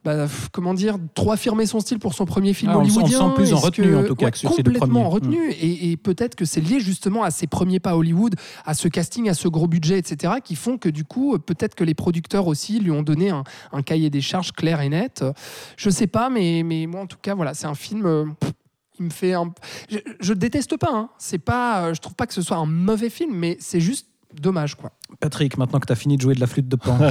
bah, 0.06 0.28
comment 0.52 0.74
dire, 0.74 0.98
trop 1.14 1.32
affirmer 1.32 1.66
son 1.66 1.80
style 1.80 1.98
pour 1.98 2.14
son 2.14 2.26
premier 2.26 2.54
film 2.54 2.72
Ah, 2.74 2.78
on 2.78 2.82
on 2.82 2.84
hollywoodien? 2.84 3.20
sent 3.30 3.36
plus 3.36 3.54
en 3.54 3.58
retenue, 3.58 3.91
que- 3.91 3.95
en 3.95 4.04
tout 4.04 4.16
cas, 4.16 4.26
ouais, 4.26 4.32
que 4.32 4.38
sur 4.38 4.50
ces 4.54 4.62
complètement 4.64 5.06
en 5.06 5.10
retenue. 5.10 5.50
Et, 5.52 5.91
et 5.91 5.98
peut-être 5.98 6.36
que 6.36 6.44
c'est 6.44 6.60
lié 6.60 6.82
justement 6.82 7.24
à 7.24 7.32
ses 7.32 7.48
premiers 7.48 7.80
pas 7.80 7.91
à 7.91 7.95
Hollywood, 7.95 8.36
à 8.66 8.74
ce 8.74 8.90
casting, 8.90 9.30
à 9.30 9.34
ce 9.34 9.48
gros 9.48 9.68
budget, 9.68 9.98
etc., 10.00 10.34
qui 10.44 10.56
font 10.56 10.78
que 10.78 10.90
du 10.90 11.06
coup, 11.06 11.38
peut-être 11.40 11.74
que 11.76 11.86
les 11.86 11.94
producteurs 11.94 12.48
aussi 12.48 12.80
lui 12.82 12.91
ont 12.91 13.02
donné 13.02 13.30
un, 13.30 13.44
un 13.72 13.82
cahier 13.82 14.10
des 14.10 14.20
charges 14.22 14.52
clair 14.52 14.82
et 14.82 14.90
net. 14.90 15.24
Je 15.78 15.90
sais 15.90 16.08
pas, 16.08 16.30
mais, 16.30 16.64
mais 16.66 16.86
moi 16.86 17.00
en 17.02 17.08
tout 17.08 17.18
cas, 17.22 17.34
voilà, 17.34 17.54
c'est 17.54 17.68
un 17.68 17.76
film. 17.76 18.06
euh, 18.06 18.26
il 19.00 19.06
me 19.06 19.10
fait 19.10 19.34
un. 19.34 19.54
Je, 19.90 20.00
je 20.20 20.34
déteste 20.34 20.76
pas. 20.78 20.91
Hein. 20.94 21.10
C'est 21.18 21.40
pas. 21.40 21.86
euh, 21.88 21.94
Je 21.94 22.02
trouve 22.02 22.14
pas 22.16 22.28
que 22.28 22.34
ce 22.34 22.41
soit 22.41 22.58
un 22.58 22.66
mauvais 22.66 23.10
film, 23.10 23.34
mais 23.36 23.56
c'est 23.62 23.80
juste 23.80 24.08
dommage, 24.39 24.76
quoi. 24.76 24.91
Patrick, 25.19 25.57
maintenant 25.57 25.80
que 25.80 25.88
tu 25.88 25.93
as 25.93 25.95
fini 25.95 26.18
de 26.18 26.22
jouer 26.22 26.35
de 26.35 26.39
la 26.39 26.47
flûte 26.47 26.68
de 26.68 26.76
pan. 26.76 26.97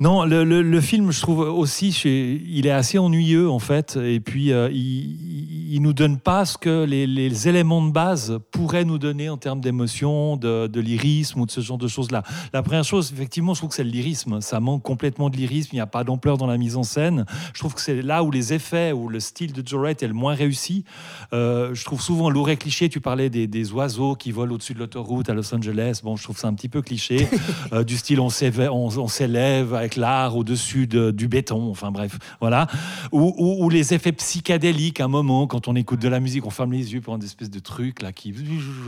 Non, 0.00 0.24
le, 0.24 0.44
le- 0.44 0.62
le 0.62 0.80
film, 0.80 1.12
je 1.12 1.20
trouve 1.20 1.40
aussi, 1.40 1.90
il 1.90 2.66
est 2.66 2.70
assez 2.70 2.98
ennuyeux 2.98 3.50
en 3.50 3.58
fait, 3.58 3.98
et 4.02 4.18
puis 4.18 4.50
euh, 4.50 4.70
il, 4.72 5.74
il 5.74 5.82
nous 5.82 5.92
donne 5.92 6.18
pas 6.18 6.46
ce 6.46 6.56
que 6.56 6.84
les, 6.84 7.06
les 7.06 7.48
éléments 7.48 7.84
de 7.84 7.92
base 7.92 8.38
pourraient 8.50 8.86
nous 8.86 8.96
donner 8.98 9.28
en 9.28 9.36
termes 9.36 9.60
d'émotion, 9.60 10.38
de, 10.38 10.66
de 10.68 10.80
lyrisme 10.80 11.40
ou 11.40 11.46
de 11.46 11.50
ce 11.50 11.60
genre 11.60 11.76
de 11.76 11.86
choses-là. 11.86 12.22
La 12.54 12.62
première 12.62 12.82
chose, 12.82 13.12
effectivement, 13.12 13.52
je 13.52 13.60
trouve 13.60 13.68
que 13.70 13.76
c'est 13.76 13.84
le 13.84 13.90
lyrisme. 13.90 14.40
Ça 14.40 14.58
manque 14.58 14.82
complètement 14.82 15.28
de 15.28 15.36
lyrisme. 15.36 15.68
Il 15.72 15.76
n'y 15.76 15.80
a 15.80 15.86
pas 15.86 16.02
d'ampleur 16.02 16.38
dans 16.38 16.46
la 16.46 16.56
mise 16.56 16.76
en 16.76 16.82
scène. 16.82 17.26
Je 17.52 17.58
trouve 17.60 17.74
que 17.74 17.80
c'est 17.82 18.00
là 18.00 18.24
où 18.24 18.30
les 18.30 18.54
effets, 18.54 18.92
où 18.92 19.08
le 19.10 19.20
style 19.20 19.52
de 19.52 19.62
Joe 19.66 19.80
Wright 19.82 20.02
est 20.02 20.08
le 20.08 20.14
moins 20.14 20.34
réussi. 20.34 20.84
Euh, 21.34 21.74
je 21.74 21.84
trouve 21.84 22.00
souvent 22.00 22.30
lourd 22.30 22.48
et 22.48 22.56
cliché. 22.56 22.88
Tu 22.88 23.00
parlais 23.00 23.28
des, 23.30 23.46
des 23.46 23.70
oiseaux 23.72 24.14
qui 24.16 24.32
volent 24.32 24.54
au-dessus 24.54 24.72
de 24.74 24.78
l'autoroute 24.78 25.28
à 25.28 25.34
Los 25.34 25.54
Angeles. 25.54 26.00
Bon, 26.02 26.16
je 26.16 26.24
trouve 26.24 26.38
ça 26.38 26.48
un 26.48 26.54
petit 26.54 26.70
peu 26.70 26.80
cliché. 26.80 27.28
Euh, 27.72 27.84
du 27.84 27.96
style, 27.98 28.18
on 28.20 28.28
s'élève 28.30 29.74
avec 29.74 29.89
l'art 29.96 30.36
au-dessus 30.36 30.86
de- 30.86 31.10
du 31.10 31.28
béton. 31.28 31.70
Enfin 31.70 31.90
bref, 31.90 32.18
voilà. 32.40 32.66
Ou, 33.12 33.68
les 33.70 33.94
effets 33.94 34.12
psychédéliques, 34.12 35.00
un 35.00 35.08
moment, 35.08 35.46
quand 35.46 35.68
on 35.68 35.76
écoute 35.76 36.00
de 36.00 36.08
la 36.08 36.20
musique, 36.20 36.46
on 36.46 36.50
ferme 36.50 36.72
les 36.72 36.92
yeux 36.92 37.00
pour 37.00 37.14
une 37.14 37.22
espèce 37.22 37.50
de 37.50 37.58
truc 37.58 38.02
là 38.02 38.12
qui 38.12 38.34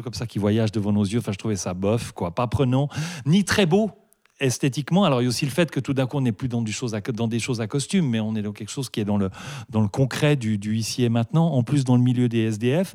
comme 0.02 0.14
ça 0.14 0.26
qui 0.26 0.38
voyage 0.38 0.72
devant 0.72 0.92
nos 0.92 1.04
yeux. 1.04 1.18
Enfin, 1.18 1.32
je 1.32 1.38
trouvais 1.38 1.56
ça 1.56 1.74
bof, 1.74 2.12
quoi, 2.12 2.34
pas 2.34 2.46
prenant, 2.46 2.88
ni 3.26 3.44
très 3.44 3.66
beau 3.66 3.90
esthétiquement. 4.40 5.04
Alors, 5.04 5.20
il 5.20 5.24
y 5.24 5.26
a 5.26 5.28
aussi 5.28 5.44
le 5.44 5.50
fait 5.52 5.70
que 5.70 5.78
tout 5.80 5.94
d'un 5.94 6.06
coup, 6.06 6.16
on 6.16 6.22
n'est 6.22 6.32
plus 6.32 6.48
dans 6.48 6.62
des 6.62 6.72
choses 6.72 6.94
à 6.94 7.66
costume, 7.66 8.08
mais 8.08 8.20
on 8.20 8.34
est 8.34 8.42
dans 8.42 8.52
quelque 8.52 8.70
chose 8.70 8.90
qui 8.90 9.00
est 9.00 9.04
dans 9.04 9.16
le, 9.18 9.30
dans 9.70 9.80
le 9.80 9.88
concret 9.88 10.36
du, 10.36 10.58
du 10.58 10.76
ici 10.76 11.04
et 11.04 11.08
maintenant, 11.08 11.52
en 11.52 11.62
plus 11.62 11.84
dans 11.84 11.96
le 11.96 12.02
milieu 12.02 12.28
des 12.28 12.40
SDF. 12.40 12.94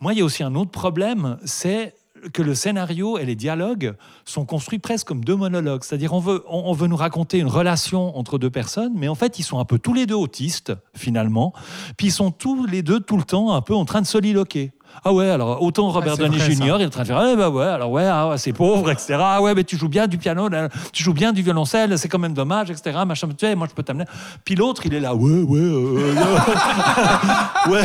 Moi, 0.00 0.12
il 0.12 0.18
y 0.18 0.22
a 0.22 0.24
aussi 0.24 0.42
un 0.42 0.54
autre 0.54 0.70
problème, 0.70 1.38
c'est 1.44 1.94
que 2.32 2.42
le 2.42 2.54
scénario 2.54 3.18
et 3.18 3.24
les 3.24 3.34
dialogues 3.34 3.94
sont 4.24 4.44
construits 4.44 4.78
presque 4.78 5.06
comme 5.06 5.24
deux 5.24 5.36
monologues. 5.36 5.82
C'est-à-dire, 5.82 6.12
on 6.12 6.20
veut, 6.20 6.44
on, 6.48 6.72
veut 6.72 6.86
nous 6.86 6.96
raconter 6.96 7.38
une 7.38 7.48
relation 7.48 8.16
entre 8.16 8.38
deux 8.38 8.50
personnes, 8.50 8.92
mais 8.94 9.08
en 9.08 9.14
fait, 9.14 9.38
ils 9.38 9.42
sont 9.42 9.58
un 9.58 9.64
peu 9.64 9.78
tous 9.78 9.94
les 9.94 10.06
deux 10.06 10.14
autistes, 10.14 10.72
finalement. 10.94 11.52
Puis 11.96 12.08
ils 12.08 12.12
sont 12.12 12.30
tous 12.30 12.66
les 12.66 12.82
deux, 12.82 13.00
tout 13.00 13.16
le 13.16 13.24
temps, 13.24 13.52
un 13.52 13.62
peu 13.62 13.74
en 13.74 13.84
train 13.84 14.00
de 14.00 14.06
soliloquer. 14.06 14.72
Ah 15.04 15.12
ouais, 15.12 15.28
alors 15.28 15.60
autant 15.62 15.88
Robert 15.90 16.14
c'est 16.16 16.22
Downey. 16.22 16.38
Jr. 16.38 16.76
il 16.78 16.82
est 16.82 16.86
en 16.86 16.90
train 16.90 17.02
de 17.02 17.06
faire, 17.08 17.22
eh 17.32 17.36
ben 17.36 17.48
ouais, 17.48 17.64
alors 17.64 17.90
ouais, 17.90 18.04
ah 18.06 18.28
ouais, 18.28 18.38
c'est 18.38 18.52
pauvre, 18.52 18.90
etc. 18.90 19.16
Ah 19.20 19.42
ouais, 19.42 19.54
mais 19.54 19.64
tu 19.64 19.76
joues 19.76 19.88
bien 19.88 20.06
du 20.06 20.16
piano, 20.18 20.48
là, 20.48 20.68
tu 20.92 21.02
joues 21.02 21.12
bien 21.12 21.32
du 21.32 21.42
violoncelle, 21.42 21.98
c'est 21.98 22.08
quand 22.08 22.18
même 22.20 22.34
dommage, 22.34 22.70
etc. 22.70 22.98
Machin, 23.06 23.26
tu 23.28 23.34
sais, 23.46 23.54
moi 23.56 23.66
je 23.68 23.74
peux 23.74 23.82
t'amener. 23.82 24.04
Puis 24.44 24.54
l'autre, 24.54 24.82
il 24.86 24.94
est 24.94 25.00
là, 25.00 25.14
ouais, 25.14 25.42
ouais, 25.42 25.58
euh, 25.58 26.14
euh, 26.16 27.70
ouais, 27.72 27.82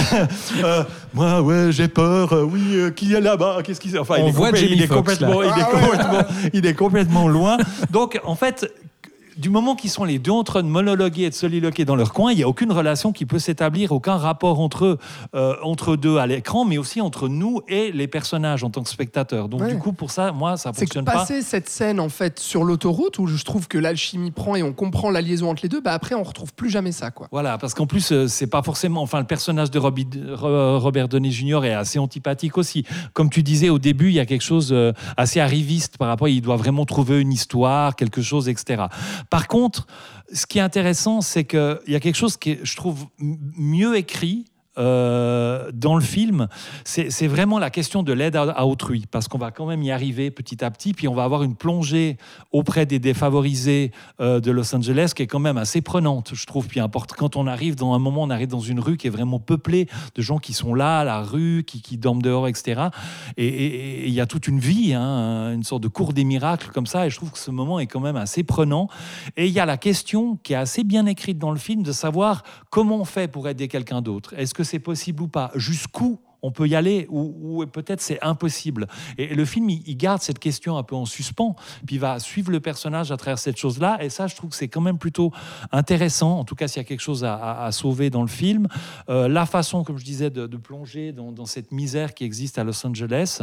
euh, 0.63 0.83
moi, 1.13 1.41
ouais, 1.41 1.71
j'ai 1.71 1.87
peur, 1.87 2.33
euh, 2.33 2.43
oui, 2.43 2.77
qui 2.95 3.13
est 3.13 3.21
là-bas, 3.21 3.57
qu'est-ce 3.63 3.79
qu'il 3.81 3.97
Enfin, 3.97 4.15
On 4.19 4.23
il 4.25 4.29
est, 4.29 4.31
voit 4.31 4.51
complè- 4.51 4.57
Jamie 4.57 4.71
il 4.73 4.81
est 4.83 4.87
Foxx, 4.87 5.19
là. 5.19 5.27
complètement, 5.27 5.41
il 5.43 5.47
est 5.47 5.51
Ah 5.63 5.75
ouais. 5.75 5.81
complètement, 5.81 6.49
il 6.53 6.65
est 6.65 6.73
complètement 6.75 7.27
loin. 7.27 7.57
Donc, 7.91 8.19
en 8.25 8.35
fait, 8.35 8.71
du 9.37 9.49
moment 9.49 9.75
qu'ils 9.75 9.89
sont 9.89 10.03
les 10.03 10.19
deux 10.19 10.31
en 10.31 10.43
train 10.43 10.63
de 10.63 10.67
monologuer 10.67 11.23
et 11.23 11.29
de 11.29 11.35
soliloquer 11.35 11.85
dans 11.85 11.95
leur 11.95 12.13
coin, 12.13 12.31
il 12.31 12.37
n'y 12.37 12.43
a 12.43 12.47
aucune 12.47 12.71
relation 12.71 13.11
qui 13.11 13.25
peut 13.25 13.39
s'établir, 13.39 13.91
aucun 13.91 14.17
rapport 14.17 14.59
entre 14.59 14.85
eux, 14.85 14.97
euh, 15.35 15.55
entre 15.63 15.95
deux 15.95 16.17
à 16.17 16.27
l'écran, 16.27 16.65
mais 16.65 16.77
aussi 16.77 17.01
entre 17.01 17.27
nous 17.27 17.61
et 17.67 17.91
les 17.91 18.07
personnages 18.07 18.63
en 18.63 18.69
tant 18.69 18.83
que 18.83 18.89
spectateurs. 18.89 19.49
Donc 19.49 19.61
Ouais. 19.61 19.73
du 19.73 19.77
coup, 19.79 19.93
pour 19.93 20.11
ça, 20.11 20.31
moi, 20.31 20.57
ça 20.57 20.71
C'est 20.73 20.81
que 20.81 20.87
fonctionne 20.87 21.05
pas. 21.05 21.11
passer 21.13 21.41
cette 21.41 21.69
scène 21.69 21.99
en 21.99 22.09
fait 22.09 22.39
sur 22.39 22.63
l'autoroute 22.63 23.19
où 23.19 23.27
je 23.27 23.43
trouve 23.43 23.67
que 23.67 23.77
l'alchimie 23.77 24.31
prend 24.31 24.55
et 24.55 24.63
on 24.63 24.73
comprend 24.73 25.09
la 25.09 25.21
liaison 25.21 25.49
entre 25.49 25.61
les 25.63 25.69
deux, 25.69 25.81
bah 25.81 25.93
après 25.93 26.15
on 26.15 26.23
retrouve 26.23 26.53
plus 26.53 26.69
jamais 26.69 26.91
ça 26.91 27.11
quoi. 27.11 27.27
Voilà, 27.31 27.57
parce 27.57 27.73
qu'en 27.73 27.87
plus, 27.87 28.11
euh, 28.11 28.27
c'est 28.27 28.47
pas 28.47 28.61
forcément. 28.63 29.01
Enfin, 29.01 29.19
le 29.19 29.25
personnage 29.27 29.71
de 29.71 29.79
Robbie- 29.79 30.07
Robert 30.41 31.07
Downey 31.07 31.31
Jr. 31.31 31.65
est 31.65 31.73
assez 31.73 31.99
antipathique 31.99 32.57
aussi. 32.57 32.85
Comme 33.13 33.29
tu 33.29 33.43
disais 33.43 33.69
au 33.69 33.79
début, 33.79 34.07
il 34.09 34.13
y 34.15 34.19
a 34.19 34.25
quelque 34.25 34.41
chose 34.43 34.69
euh, 34.71 34.93
assez 35.17 35.39
arriviste 35.39 35.97
par 35.97 36.07
rapport. 36.07 36.27
Il 36.27 36.41
doit 36.41 36.55
vraiment 36.57 36.85
trouver 36.85 37.19
une 37.21 37.31
histoire, 37.31 37.95
quelque 37.95 38.21
chose, 38.21 38.49
etc. 38.49 38.83
Par 39.29 39.47
contre, 39.47 39.87
ce 40.33 40.45
qui 40.45 40.57
est 40.59 40.61
intéressant, 40.61 41.21
c'est 41.21 41.43
qu'il 41.43 41.79
y 41.87 41.95
a 41.95 41.99
quelque 41.99 42.15
chose 42.15 42.37
qui 42.37 42.51
est, 42.51 42.59
je 42.63 42.75
trouve, 42.75 43.07
mieux 43.19 43.95
écrit. 43.97 44.45
Euh, 44.77 45.71
dans 45.73 45.95
le 45.95 46.01
film, 46.01 46.47
c'est 46.83 47.27
vraiment 47.27 47.59
la 47.59 47.69
question 47.69 48.03
de 48.03 48.13
l'aide 48.13 48.35
à, 48.35 48.65
autrui, 48.65 49.05
parce 49.09 49.27
qu'on 49.27 49.37
va 49.37 49.51
quand 49.51 49.65
même 49.65 49.83
y 49.83 49.91
arriver 49.91 50.31
petit 50.31 50.63
à 50.63 50.71
petit, 50.71 50.93
puis 50.93 51.07
on 51.07 51.13
va 51.13 51.23
avoir 51.23 51.43
une 51.43 51.55
plongée 51.55 52.17
auprès 52.51 52.85
des 52.85 52.99
défavorisés 52.99 53.91
euh, 54.21 54.39
de 54.39 54.51
Los 54.51 54.75
Angeles 54.75 55.11
qui 55.15 55.23
est 55.23 55.27
quand 55.27 55.39
même 55.39 55.57
assez 55.57 55.81
prenante, 55.81 56.31
je 56.33 56.45
trouve. 56.45 56.67
Puis 56.67 56.79
importe, 56.79 57.13
quand 57.13 57.35
on 57.35 57.47
arrive 57.47 57.75
dans 57.75 57.93
un 57.93 57.99
moment, 57.99 58.23
on 58.23 58.29
arrive 58.29 58.47
dans 58.49 58.59
une 58.59 58.79
rue 58.79 58.97
qui 58.97 59.07
est 59.07 59.11
vraiment 59.11 59.39
peuplée 59.39 59.87
de 60.15 60.21
gens 60.21 60.37
qui 60.37 60.53
sont 60.53 60.73
là, 60.73 60.99
à 60.99 61.03
la 61.03 61.21
rue, 61.21 61.63
qui, 61.65 61.97
dorment 61.97 62.21
dehors, 62.21 62.47
etc. 62.47 62.81
Et- 63.37 63.47
Et 63.47 63.87
et 63.87 64.07
il 64.07 64.13
y 64.13 64.21
a 64.21 64.25
toute 64.25 64.47
une 64.47 64.59
vie, 64.59 64.93
hein, 64.93 65.53
une 65.53 65.63
sorte 65.63 65.83
de 65.83 65.87
cours 65.87 66.13
des 66.13 66.23
miracles 66.23 66.69
comme 66.73 66.85
ça. 66.85 67.07
Et 67.07 67.09
je 67.09 67.15
trouve 67.15 67.31
que 67.31 67.39
ce 67.39 67.51
moment 67.51 67.79
est 67.79 67.87
quand 67.87 67.99
même 67.99 68.15
assez 68.15 68.43
prenant. 68.43 68.87
Et 69.35 69.47
il 69.47 69.53
y 69.53 69.59
a 69.59 69.65
la 69.65 69.77
question 69.77 70.37
qui 70.43 70.53
est 70.53 70.57
assez 70.57 70.83
bien 70.83 71.05
écrite 71.05 71.37
dans 71.37 71.51
le 71.51 71.57
film 71.57 71.83
de 71.83 71.91
savoir 71.91 72.43
comment 72.69 72.97
on 72.97 73.05
fait 73.05 73.27
pour 73.27 73.47
aider 73.47 73.67
quelqu'un 73.67 74.01
d'autre. 74.01 74.33
Est-ce 74.37 74.53
que 74.53 74.63
c'est 74.67 74.79
possible 74.79 75.23
ou 75.23 75.27
pas 75.27 75.51
Jusqu'où 75.55 76.19
on 76.41 76.51
peut 76.51 76.67
y 76.67 76.75
aller 76.75 77.07
ou, 77.09 77.65
peut-être 77.65 78.01
c'est 78.01 78.21
impossible. 78.21 78.87
Et 79.17 79.33
le 79.33 79.45
film, 79.45 79.69
il, 79.69 79.97
garde 79.97 80.21
cette 80.21 80.39
question 80.39 80.77
un 80.77 80.83
peu 80.83 80.95
en 80.95 81.05
suspens, 81.05 81.55
puis 81.85 81.95
il 81.95 81.99
va 81.99 82.19
suivre 82.19 82.51
le 82.51 82.59
personnage 82.59 83.11
à 83.11 83.17
travers 83.17 83.39
cette 83.39 83.57
chose-là. 83.57 83.97
Et 84.01 84.09
ça, 84.09 84.27
je 84.27 84.35
trouve 84.35 84.51
que 84.51 84.55
c'est 84.55 84.67
quand 84.67 84.81
même 84.81 84.97
plutôt 84.97 85.31
intéressant. 85.71 86.39
En 86.39 86.43
tout 86.43 86.55
cas, 86.55 86.67
s'il 86.67 86.81
y 86.81 86.85
a 86.85 86.87
quelque 86.87 87.01
chose 87.01 87.23
à, 87.23 87.69
sauver 87.71 88.09
dans 88.09 88.21
le 88.21 88.27
film, 88.27 88.67
Euh, 89.09 89.27
la 89.27 89.45
façon, 89.45 89.83
comme 89.83 89.97
je 89.97 90.05
disais, 90.05 90.29
de, 90.29 90.57
plonger 90.57 91.11
dans, 91.11 91.31
dans 91.31 91.45
cette 91.45 91.71
misère 91.71 92.13
qui 92.13 92.23
existe 92.23 92.57
à 92.57 92.63
Los 92.63 92.85
Angeles, 92.85 93.41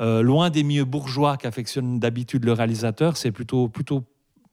euh, 0.00 0.22
loin 0.22 0.50
des 0.50 0.62
milieux 0.62 0.84
bourgeois 0.84 1.36
qu'affectionne 1.36 1.98
d'habitude 1.98 2.44
le 2.44 2.52
réalisateur, 2.52 3.16
c'est 3.16 3.32
plutôt 3.32 3.68
plutôt 3.68 4.04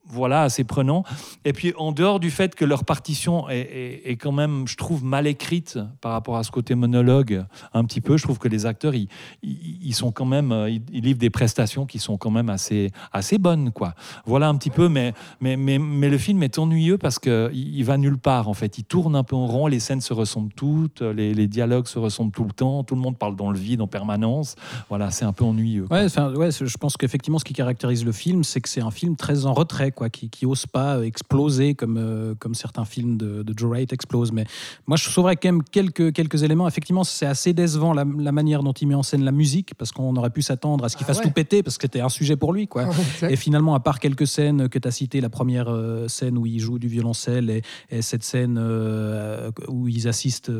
voilà, 0.06 0.42
assez 0.42 0.64
prenant. 0.64 1.04
Et 1.44 1.52
puis, 1.52 1.72
en 1.76 1.92
dehors 1.92 2.20
du 2.20 2.30
fait 2.30 2.54
que 2.54 2.64
leur 2.64 2.84
partition 2.84 3.48
est, 3.48 4.16
quand 4.20 4.32
même, 4.32 4.66
je 4.66 4.76
trouve, 4.76 5.04
mal 5.04 5.26
écrite 5.26 5.78
par 6.00 6.12
rapport 6.12 6.36
à 6.36 6.42
ce 6.42 6.50
côté 6.50 6.74
monologue, 6.74 7.44
un 7.74 7.84
petit 7.84 8.00
peu, 8.00 8.16
je 8.16 8.24
trouve 8.24 8.38
que 8.38 8.48
les 8.48 8.66
acteurs, 8.66 8.94
ils, 8.94 9.08
ils, 9.42 9.94
sont 9.94 10.10
quand 10.10 10.24
même, 10.24 10.52
euh, 10.52 10.70
ils, 10.70 11.02
livrent 11.02 11.18
des 11.18 11.30
prestations 11.30 11.86
qui 11.86 11.98
sont 11.98 12.16
quand 12.16 12.30
même 12.30 12.48
assez, 12.48 12.90
assez 13.12 13.38
bonnes, 13.38 13.70
quoi. 13.70 13.94
Voilà 14.26 14.48
un 14.48 14.56
petit 14.56 14.70
peu, 14.70 14.88
mais, 14.88 15.14
mais, 15.40 15.56
mais, 15.56 15.78
mais 15.78 16.08
le 16.08 16.18
film 16.18 16.42
est 16.42 16.58
ennuyeux 16.58 16.98
parce 16.98 17.18
qu'il 17.18 17.50
il 17.52 17.84
va 17.84 17.96
nulle 17.96 18.18
part, 18.18 18.48
en 18.48 18.54
fait. 18.54 18.78
Il 18.78 18.84
tourne 18.84 19.14
un 19.14 19.24
peu 19.24 19.36
en 19.36 19.46
rond, 19.46 19.66
les 19.66 19.80
scènes 19.80 20.00
se 20.00 20.12
ressemblent 20.12 20.52
toutes, 20.52 21.02
les, 21.02 21.48
dialogues 21.48 21.86
se 21.86 21.98
ressemblent 21.98 22.32
tout 22.32 22.44
le 22.44 22.52
temps, 22.52 22.84
tout 22.84 22.94
le 22.94 23.00
monde 23.00 23.16
parle 23.16 23.36
dans 23.36 23.50
le 23.50 23.58
vide 23.58 23.80
en 23.80 23.86
permanence. 23.86 24.56
Voilà, 24.88 25.10
c'est 25.10 25.24
un 25.24 25.32
peu 25.32 25.44
ennuyeux. 25.44 25.86
Ouais, 25.90 26.06
ouais, 26.36 26.50
je 26.50 26.76
pense 26.76 26.96
qu'effectivement, 26.96 27.38
ce 27.38 27.44
qui 27.44 27.54
caractérise 27.54 28.04
le 28.04 28.12
film, 28.12 28.44
c'est 28.44 28.60
que 28.60 28.68
c'est 28.68 28.80
un 28.80 28.90
film 28.90 29.16
très 29.16 29.46
en 29.46 29.52
retrait, 29.52 29.89
quoi, 29.90 30.10
qui, 30.10 30.28
qui 30.30 30.46
ose 30.46 30.66
pas 30.66 30.96
euh, 30.98 31.02
exploser 31.02 31.74
comme, 31.74 31.96
euh, 31.98 32.34
comme 32.38 32.54
certains 32.54 32.84
films 32.84 33.16
de, 33.16 33.42
de 33.42 33.54
Joe 33.56 33.70
Wright 33.70 33.92
explosent. 33.92 34.32
Mais 34.32 34.44
moi, 34.86 34.96
je 34.96 35.08
sauverais 35.08 35.36
quand 35.36 35.48
même 35.48 35.62
quelques, 35.62 36.12
quelques 36.12 36.42
éléments. 36.42 36.68
Effectivement, 36.68 37.04
c'est 37.04 37.26
assez 37.26 37.52
décevant 37.52 37.92
la, 37.92 38.04
la 38.18 38.32
manière 38.32 38.62
dont 38.62 38.72
il 38.72 38.88
met 38.88 38.94
en 38.94 39.02
scène 39.02 39.24
la 39.24 39.32
musique, 39.32 39.74
parce 39.74 39.92
qu'on 39.92 40.14
aurait 40.16 40.30
pu 40.30 40.42
s'attendre 40.42 40.84
à 40.84 40.88
ce 40.88 40.96
qu'il 40.96 41.04
Ah 41.04 41.08
fasse 41.08 41.18
ouais. 41.18 41.24
tout 41.24 41.30
péter, 41.30 41.62
parce 41.62 41.76
que 41.78 41.82
c'était 41.82 42.00
un 42.00 42.08
sujet 42.08 42.36
pour 42.36 42.52
lui, 42.52 42.66
quoi. 42.68 42.88
Et 43.28 43.36
finalement, 43.36 43.74
à 43.74 43.80
part 43.80 43.98
quelques 44.00 44.26
scènes 44.26 44.68
que 44.68 44.78
tu 44.78 44.86
as 44.88 44.90
citées, 44.90 45.20
la 45.20 45.30
première 45.30 45.68
euh, 45.68 46.08
scène 46.08 46.36
où 46.38 46.46
il 46.46 46.58
joue 46.60 46.78
du 46.78 46.88
violoncelle 46.88 47.50
et, 47.50 47.62
et 47.90 48.02
cette 48.02 48.22
scène 48.24 48.58
euh, 48.60 49.50
où 49.68 49.88
ils 49.88 50.08
assistent 50.08 50.50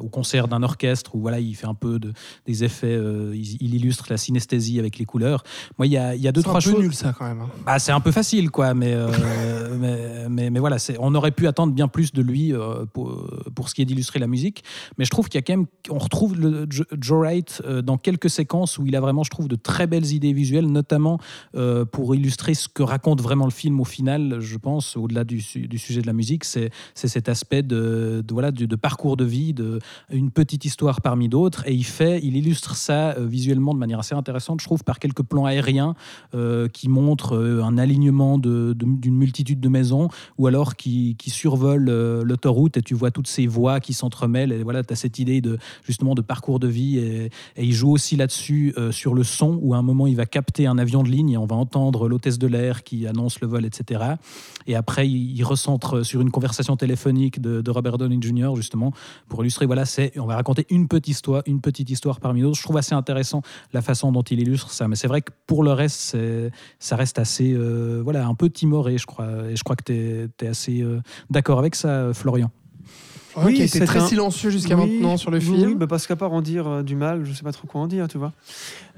au 0.00 0.08
concert 0.08 0.48
d'un 0.48 0.62
orchestre, 0.62 1.14
où 1.14 1.20
voilà, 1.20 1.40
il 1.40 1.54
fait 1.54 1.66
un 1.66 1.74
peu 1.74 1.98
de, 1.98 2.12
des 2.46 2.64
effets, 2.64 2.98
il, 3.34 3.56
il 3.60 3.74
illustre 3.74 4.06
la 4.10 4.16
synesthésie 4.16 4.78
avec 4.78 4.98
les 4.98 5.04
couleurs. 5.04 5.42
Moi, 5.78 5.86
il 5.86 5.92
y 5.92 5.96
a, 5.96 6.14
y 6.14 6.28
a 6.28 6.32
deux, 6.32 6.40
C'est 6.40 6.48
trois 6.48 6.60
un 6.60 6.62
peu 6.62 6.70
choses. 6.70 6.80
nul 6.80 6.94
ça 6.94 7.14
quand 7.16 7.26
même. 7.26 7.40
hein. 7.40 7.50
Bah, 7.66 7.78
c'est 7.78 7.92
un 7.92 8.00
peu 8.00 8.12
facile, 8.12 8.50
quoi. 8.50 8.61
Mais, 8.74 8.94
euh, 8.94 9.10
mais, 9.80 10.28
mais, 10.28 10.50
mais 10.50 10.60
voilà, 10.60 10.76
on 11.00 11.14
aurait 11.14 11.32
pu 11.32 11.46
attendre 11.46 11.72
bien 11.72 11.88
plus 11.88 12.12
de 12.12 12.22
lui 12.22 12.52
euh, 12.52 12.86
pour, 12.92 13.28
pour 13.54 13.68
ce 13.68 13.74
qui 13.74 13.82
est 13.82 13.84
d'illustrer 13.84 14.18
la 14.18 14.26
musique. 14.26 14.62
Mais 14.98 15.04
je 15.04 15.10
trouve 15.10 15.28
qu'il 15.28 15.38
y 15.38 15.42
a 15.42 15.42
quand 15.42 15.56
même, 15.56 15.66
on 15.90 15.98
retrouve 15.98 16.36
Joe 16.70 17.18
Wright 17.18 17.62
euh, 17.64 17.82
dans 17.82 17.98
quelques 17.98 18.30
séquences 18.30 18.78
où 18.78 18.86
il 18.86 18.94
a 18.96 19.00
vraiment, 19.00 19.24
je 19.24 19.30
trouve, 19.30 19.48
de 19.48 19.56
très 19.56 19.86
belles 19.86 20.12
idées 20.12 20.32
visuelles, 20.32 20.66
notamment 20.66 21.18
pour 21.92 22.14
illustrer 22.14 22.54
ce 22.54 22.68
que 22.68 22.82
raconte 22.82 23.20
vraiment 23.20 23.44
le 23.44 23.50
film 23.50 23.80
au 23.80 23.84
final, 23.84 24.40
je 24.40 24.56
pense, 24.56 24.96
au-delà 24.96 25.24
du, 25.24 25.42
du 25.54 25.78
sujet 25.78 26.02
de 26.02 26.06
la 26.06 26.12
musique, 26.12 26.44
c'est 26.44 26.70
cet 26.94 27.28
aspect 27.28 27.62
de, 27.62 28.24
voilà, 28.30 28.50
de, 28.50 28.76
parcours 28.76 29.16
de 29.16 29.24
vie, 29.24 29.52
de 29.52 29.78
une 30.10 30.30
petite 30.30 30.64
histoire 30.64 31.00
parmi 31.00 31.28
d'autres. 31.28 31.66
Et 31.66 31.72
il 31.72 31.84
fait, 31.84 32.20
il 32.22 32.36
illustre 32.36 32.76
ça 32.76 33.14
visuellement 33.18 33.74
de 33.74 33.78
manière 33.78 33.98
assez 33.98 34.14
intéressante, 34.14 34.60
je 34.60 34.66
trouve, 34.66 34.84
par 34.84 34.98
quelques 34.98 35.22
plans 35.22 35.44
aériens 35.44 35.94
qui 36.72 36.88
montrent 36.88 37.62
un 37.62 37.78
alignement 37.78 38.38
de- 38.38 38.51
d'une 38.74 39.14
multitude 39.14 39.60
de 39.60 39.68
maisons 39.68 40.08
ou 40.38 40.46
alors 40.46 40.76
qui, 40.76 41.16
qui 41.18 41.30
survolent 41.30 41.88
euh, 41.88 42.22
l'autoroute 42.24 42.76
et 42.76 42.82
tu 42.82 42.94
vois 42.94 43.10
toutes 43.10 43.26
ces 43.26 43.46
voies 43.46 43.80
qui 43.80 43.94
s'entremêlent. 43.94 44.52
Et 44.52 44.62
voilà, 44.62 44.82
tu 44.82 44.92
as 44.92 44.96
cette 44.96 45.18
idée 45.18 45.40
de, 45.40 45.58
justement 45.84 46.14
de 46.14 46.22
parcours 46.22 46.58
de 46.58 46.68
vie. 46.68 46.98
Et, 46.98 47.30
il 47.56 47.72
joue 47.72 47.90
aussi 47.90 48.16
là-dessus 48.16 48.74
euh, 48.76 48.92
sur 48.92 49.14
le 49.14 49.24
son, 49.24 49.58
où 49.62 49.74
à 49.74 49.78
un 49.78 49.82
moment, 49.82 50.06
il 50.06 50.16
va 50.16 50.26
capter 50.26 50.66
un 50.66 50.78
avion 50.78 51.02
de 51.02 51.08
ligne 51.08 51.30
et 51.30 51.36
on 51.36 51.46
va 51.46 51.56
entendre 51.56 52.08
l'hôtesse 52.08 52.38
de 52.38 52.46
l'air 52.46 52.82
qui 52.82 53.06
annonce 53.06 53.40
le 53.40 53.48
vol, 53.48 53.64
etc. 53.64 54.02
Et 54.66 54.74
après, 54.74 55.08
il, 55.08 55.42
recentre 55.42 56.04
sur 56.04 56.20
une 56.20 56.30
conversation 56.30 56.76
téléphonique 56.76 57.40
de, 57.40 57.70
Robert 57.70 57.98
Downey 57.98 58.18
Jr., 58.20 58.54
justement, 58.54 58.92
pour 59.28 59.42
illustrer, 59.42 59.66
voilà, 59.66 59.84
c'est, 59.84 60.16
on 60.18 60.26
va 60.26 60.36
raconter 60.36 60.66
une 60.70 60.86
petite 60.86 61.08
histoire, 61.08 61.42
une 61.46 61.60
petite 61.60 61.90
histoire 61.90 62.20
parmi 62.20 62.42
d'autres. 62.42 62.58
Je 62.58 62.62
trouve 62.62 62.76
assez 62.76 62.94
intéressant 62.94 63.42
la 63.72 63.82
façon 63.82 64.12
dont 64.12 64.22
il 64.22 64.40
illustre 64.40 64.70
ça. 64.70 64.86
Mais 64.86 64.96
c'est 64.96 65.08
vrai 65.08 65.22
que 65.22 65.32
pour 65.46 65.64
le 65.64 65.72
reste, 65.72 66.16
ça 66.78 66.96
reste 66.96 67.18
assez, 67.18 67.52
euh, 67.52 68.00
voilà, 68.02 68.26
un 68.26 68.34
peu 68.34 68.41
timoré, 68.48 68.98
je 68.98 69.06
crois. 69.06 69.26
Et 69.50 69.56
je 69.56 69.62
crois 69.64 69.76
que 69.76 69.84
tu 69.84 69.92
es, 69.92 70.46
assez 70.46 70.82
euh, 70.82 71.00
d'accord 71.30 71.58
avec 71.58 71.74
ça, 71.74 72.12
Florian. 72.14 72.50
Ouais, 73.36 73.44
Oui, 73.46 73.54
qui 73.54 73.62
a 73.62 73.64
été 73.64 73.78
c'est 73.78 73.86
très 73.86 74.00
un- 74.00 74.06
silencieux 74.06 74.50
jusqu'à 74.50 74.76
Oui, 74.76 74.98
maintenant 74.98 75.16
sur 75.16 75.30
le 75.30 75.38
oui, 75.38 75.44
film. 75.44 75.68
Oui, 75.70 75.74
bah 75.74 75.86
parce 75.86 76.06
qu'à 76.06 76.16
part 76.16 76.32
en 76.34 76.42
dire 76.42 76.66
euh, 76.68 76.82
du 76.82 76.96
mal, 76.96 77.24
je 77.24 77.32
sais 77.32 77.42
pas 77.44 77.52
trop 77.52 77.66
quoi 77.66 77.80
en 77.80 77.86
dire, 77.86 78.06
tu 78.08 78.18
vois. 78.18 78.32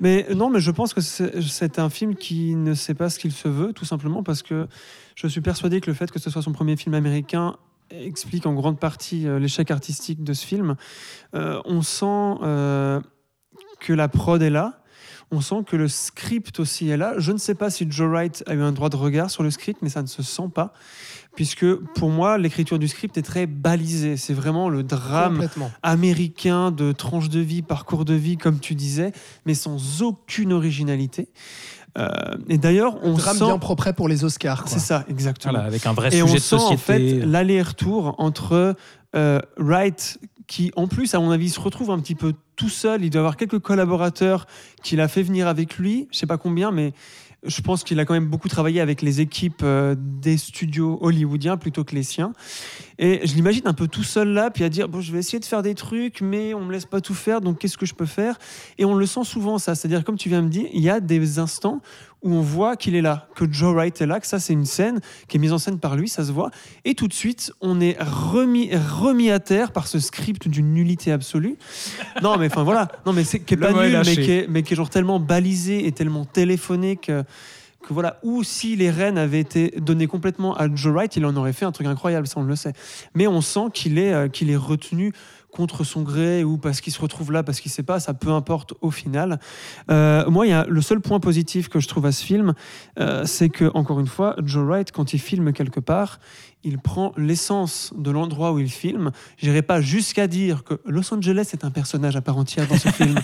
Mais 0.01 0.27
euh, 0.29 0.35
non, 0.35 0.51
mais 0.51 0.59
je 0.59 0.73
pense 0.73 0.93
que 0.93 1.01
c'est 1.01 1.79
un 1.79 1.89
film 1.89 2.17
qui 2.17 2.57
ne 2.57 2.75
sait 2.75 2.95
pas 2.95 3.11
ce 3.11 3.21
qu'il 3.21 3.31
se 3.31 3.47
veut, 3.47 3.73
tout 3.73 3.85
simplement 3.85 4.25
parce 4.25 4.43
que 4.43 4.67
je 5.15 5.29
suis 5.29 5.41
persuadé 5.41 5.81
que 5.81 5.89
le 5.89 5.95
fait 5.95 6.11
que 6.11 6.19
ce 6.19 6.31
soit 6.31 6.43
son 6.43 6.51
premier 6.53 6.77
film 6.77 6.95
américain 6.95 7.55
explique 7.93 8.47
en 8.47 8.55
grande 8.55 8.81
partie 8.81 9.29
euh, 9.29 9.39
l'échec 9.39 9.71
artistique 9.71 10.25
de 10.25 10.33
ce 10.33 10.45
film. 10.45 10.75
Euh, 11.37 11.61
on 11.65 11.83
sent 11.83 12.39
euh, 12.43 13.01
que 13.79 13.93
la 13.93 14.09
prod 14.09 14.43
est 14.43 14.51
là. 14.51 14.81
On 15.35 15.41
sent 15.41 15.65
que 15.67 15.77
le 15.77 15.89
script 15.89 16.61
aussi 16.61 16.89
est 16.91 16.97
là. 16.97 17.15
Je 17.19 17.33
ne 17.33 17.39
sais 17.39 17.55
pas 17.55 17.71
si 17.71 17.87
Joe 17.89 18.09
Wright 18.09 18.45
a 18.47 18.55
eu 18.55 18.63
un 18.63 18.73
droit 18.73 18.89
de 18.89 18.97
regard 18.97 19.31
sur 19.31 19.43
le 19.43 19.51
script, 19.51 19.81
mais 19.83 19.89
ça 19.89 20.03
ne 20.03 20.07
se 20.07 20.23
sent 20.23 20.49
pas. 20.55 20.73
Puisque 21.35 21.75
pour 21.75 22.11
moi, 22.11 22.39
l'écriture 22.39 22.79
du 22.79 22.87
script 22.87 23.19
est 23.19 23.23
très 23.23 23.47
balisée. 23.47 24.17
C'est 24.17 24.35
vraiment 24.35 24.69
le 24.69 24.85
drame 24.85 25.49
américain 25.83 26.71
de 26.71 26.93
tranche 26.93 27.29
de 27.29 27.41
vie, 27.41 27.63
parcours 27.63 28.05
de 28.05 28.15
vie, 28.15 28.37
comme 28.37 28.61
tu 28.61 28.77
disais, 28.77 29.13
mais 29.45 29.55
sans 29.55 30.03
aucune 30.03 30.53
originalité. 30.53 31.29
Euh, 31.99 32.09
et 32.49 32.59
d'ailleurs, 32.59 32.99
on 33.03 33.15
drame 33.15 33.37
sent. 33.37 33.45
bien 33.45 33.59
propre 33.59 33.91
pour 33.93 34.09
les 34.09 34.25
Oscars. 34.25 34.65
C'est 34.67 34.79
ça, 34.79 35.05
exactement. 35.09 35.55
Voilà, 35.55 35.67
avec 35.67 35.87
un 35.87 35.93
vrai 35.93 36.15
Et 36.15 36.23
on 36.23 36.27
sujet 36.27 36.39
de 36.39 36.43
sent 36.43 36.57
en 36.57 36.77
fait 36.77 36.99
l'aller-retour 36.99 38.15
entre 38.19 38.77
euh, 39.15 39.41
Wright, 39.59 40.19
qui 40.47 40.71
en 40.77 40.89
plus, 40.89 41.15
à 41.15 41.21
mon 41.21 41.31
avis, 41.31 41.51
se 41.51 41.61
retrouve 41.61 41.91
un 41.91 41.99
petit 41.99 42.15
peu 42.15 42.35
tout 42.57 42.69
seul. 42.69 43.05
Il 43.05 43.11
doit 43.11 43.21
avoir 43.21 43.37
quelques 43.37 43.59
collaborateurs 43.59 44.47
qu'il 44.83 45.01
a 45.01 45.09
fait 45.09 45.23
venir 45.23 45.49
avec 45.49 45.79
lui, 45.79 46.09
je 46.13 46.19
sais 46.19 46.27
pas 46.27 46.39
combien, 46.39 46.71
mais 46.71 46.93
je 47.45 47.61
pense 47.61 47.85
qu'il 47.85 48.01
a 48.01 48.05
quand 48.05 48.15
même 48.15 48.27
beaucoup 48.27 48.49
travaillé 48.49 48.81
avec 48.81 49.03
les 49.03 49.21
équipes 49.21 49.63
euh, 49.63 49.95
des 49.99 50.39
studios 50.39 50.99
hollywoodiens 51.03 51.57
plutôt 51.57 51.85
que 51.85 51.95
les 51.95 52.03
siens. 52.03 52.33
Et 52.99 53.27
je 53.27 53.35
l'imagine 53.35 53.67
un 53.67 53.75
peu 53.75 53.87
tout 53.87 54.03
seul 54.03 54.29
là, 54.29 54.51
puis 54.51 54.65
à 54.65 54.69
dire 54.69 54.89
bon, 54.89 55.01
je 55.01 55.13
vais 55.13 55.19
essayer 55.19 55.41
de 55.41 55.45
faire 55.45 55.63
des 55.63 55.75
trucs, 55.75 56.21
mais 56.21 56.55
on 56.55 56.65
me 56.65 56.73
laisse 56.73 56.87
pas 56.87 57.01
tout 57.01 57.15
faire, 57.15 57.41
donc 57.41 57.59
qu'est-ce 57.59 57.77
que 57.77 57.87
je 57.87 57.95
peux 57.95 58.07
faire? 58.07 58.39
Et 58.79 58.85
on 58.85 58.95
le 58.95 59.07
sent 59.07 59.25
souvent 59.25 59.59
ça, 59.59 59.75
c'est-à-dire 59.75 60.05
comme 60.05 60.17
tu 60.17 60.29
viens 60.29 60.41
de 60.41 60.47
me 60.47 60.51
dire, 60.51 60.67
il 60.73 60.83
y 60.83 60.91
a 60.91 61.01
des 61.01 61.39
instants 61.39 61.81
où 62.25 62.35
on 62.35 62.41
voit 62.41 62.77
qu'il 62.77 62.97
est 62.97 63.03
là, 63.03 63.29
que 63.37 63.45
Joe 63.51 63.75
Wright 63.75 64.01
est 64.01 64.07
là, 64.07 64.19
que 64.19 64.27
ça 64.27 64.41
c'est 64.41 64.53
une 64.53 64.65
scène 64.65 65.01
qui 65.29 65.37
est 65.37 65.41
mise 65.41 65.53
en 65.53 65.59
scène 65.59 65.79
par 65.79 65.95
lui, 65.95 66.09
ça 66.09 66.25
se 66.25 66.33
voit, 66.33 66.51
et 66.85 66.95
tout 66.95 67.07
de 67.07 67.13
suite 67.13 67.53
on 67.61 67.81
est 67.81 67.97
remis, 68.01 68.71
remis 68.75 69.31
à 69.31 69.39
terre 69.39 69.71
par 69.71 69.87
ce 69.87 69.99
script 70.01 70.49
d'une 70.49 70.75
nullité 70.75 71.13
absolue. 71.13 71.57
Non 72.23 72.37
mais 72.39 72.47
enfin 72.47 72.65
voilà, 72.65 72.89
non 73.07 73.13
mais 73.13 73.23
c'est 73.23 73.41
qui 73.41 73.55
est 73.55 73.59
pas 73.59 73.73
nul, 73.73 74.01
mais 74.05 74.17
qui 74.17 74.31
est, 74.33 74.47
mais 74.49 74.63
qui 74.63 74.73
est 74.73 74.77
genre 74.77 74.91
tellement 74.91 75.21
balisé 75.21 75.87
et 75.87 75.93
tellement 75.93 76.25
téléphoné 76.25 76.97
que 76.97 77.25
que 77.85 77.93
voilà, 77.93 78.19
ou 78.23 78.43
si 78.43 78.77
les 78.77 78.91
rênes 78.91 79.19
avaient 79.19 79.41
été 79.41 79.75
données 79.79 80.07
complètement 80.07 80.57
à 80.57 80.75
Joe 80.75 80.93
Wright, 80.95 81.17
il 81.17 81.27
en 81.27 81.37
aurait 81.37 81.53
fait 81.53 81.65
un 81.65 81.73
truc 81.73 81.87
incroyable, 81.87 82.27
ça 82.27 82.41
on 82.41 82.43
le 82.43 82.57
sait. 82.57 82.73
Mais 83.15 83.27
on 83.27 83.41
sent 83.41 83.67
qu'il 83.73 83.99
est, 83.99 84.13
euh, 84.13 84.29
qu'il 84.29 84.51
est 84.51 84.57
retenu 84.57 85.13
contre 85.55 85.85
son 85.85 86.03
gré 86.03 86.45
ou 86.45 86.59
parce 86.59 86.81
qu'il 86.81 86.93
se 86.93 87.01
retrouve 87.01 87.33
là, 87.33 87.43
parce 87.43 87.61
qu'il 87.61 87.71
sait 87.71 87.83
pas, 87.83 88.01
ça 88.01 88.13
peu 88.13 88.31
importe 88.31 88.75
au 88.81 88.91
final. 88.91 89.39
Euh, 89.91 90.29
moi, 90.29 90.47
y 90.47 90.53
a 90.53 90.67
le 90.69 90.81
seul 90.83 91.01
point 91.01 91.21
positif 91.21 91.69
que 91.69 91.81
je 91.81 91.89
trouve 91.89 92.07
à 92.07 92.13
ce 92.13 92.25
film, 92.25 92.55
euh, 92.99 93.25
c'est 93.25 93.49
que 93.49 93.71
encore 93.75 94.01
une 94.01 94.07
fois, 94.07 94.37
Joe 94.43 94.67
Wright, 94.67 94.93
quand 94.93 95.15
il 95.15 95.21
filme 95.21 95.53
quelque 95.53 95.81
part, 95.81 96.19
il 96.65 96.79
prend 96.79 97.13
l'essence 97.17 97.93
de 97.97 98.11
l'endroit 98.11 98.53
où 98.53 98.59
il 98.59 98.71
filme. 98.71 99.13
J'irai 99.37 99.63
pas 99.63 99.81
jusqu'à 99.81 100.27
dire 100.27 100.65
que 100.65 100.81
Los 100.87 101.13
Angeles 101.15 101.51
est 101.53 101.65
un 101.65 101.71
personnage 101.71 102.17
à 102.17 102.21
part 102.21 102.37
entière 102.39 102.67
dans 102.67 102.79
ce 102.79 102.89
film, 102.91 103.19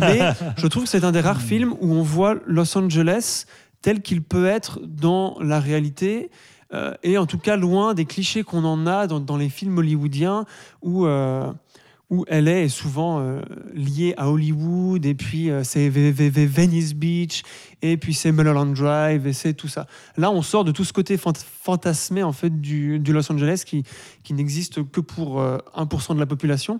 mais 0.00 0.20
je 0.56 0.66
trouve 0.66 0.84
que 0.84 0.88
c'est 0.88 1.04
un 1.04 1.12
des 1.12 1.20
rares 1.20 1.40
films 1.40 1.74
où 1.80 1.94
on 1.94 2.02
voit 2.02 2.36
Los 2.46 2.76
Angeles 2.76 3.46
tel 3.80 4.02
qu'il 4.02 4.22
peut 4.22 4.46
être 4.46 4.80
dans 4.84 5.36
la 5.40 5.58
réalité. 5.60 6.30
euh, 6.74 6.94
et 7.02 7.18
en 7.18 7.26
tout 7.26 7.38
cas 7.38 7.56
loin 7.56 7.94
des 7.94 8.06
clichés 8.06 8.42
qu'on 8.44 8.64
en 8.64 8.86
a 8.86 9.06
dans, 9.06 9.20
dans 9.20 9.36
les 9.36 9.48
films 9.50 9.76
hollywoodiens 9.78 10.46
où, 10.80 11.06
euh, 11.06 11.52
où 12.12 12.26
LA 12.28 12.60
est 12.64 12.68
souvent 12.68 13.20
euh, 13.20 13.40
liée 13.72 14.12
à 14.18 14.30
Hollywood 14.30 15.06
et 15.06 15.14
puis 15.14 15.50
euh, 15.50 15.64
c'est 15.64 15.88
Venice 15.88 16.94
Beach 16.94 17.42
et 17.80 17.96
puis 17.96 18.12
c'est 18.12 18.32
Mulholland 18.32 18.74
Drive 18.74 19.26
et 19.26 19.32
c'est 19.32 19.54
tout 19.54 19.66
ça. 19.66 19.86
Là, 20.18 20.30
on 20.30 20.42
sort 20.42 20.64
de 20.64 20.72
tout 20.72 20.84
ce 20.84 20.92
côté 20.92 21.16
fant- 21.16 21.32
fantasmé 21.62 22.22
en 22.22 22.32
fait 22.32 22.60
du, 22.60 22.98
Los 22.98 23.32
Angeles 23.32 23.62
qui, 23.66 23.84
qui 24.24 24.34
n'existe 24.34 24.88
que 24.90 25.00
pour 25.00 25.40
euh, 25.40 25.56
1% 25.74 26.14
de 26.14 26.20
la 26.20 26.26
population, 26.26 26.78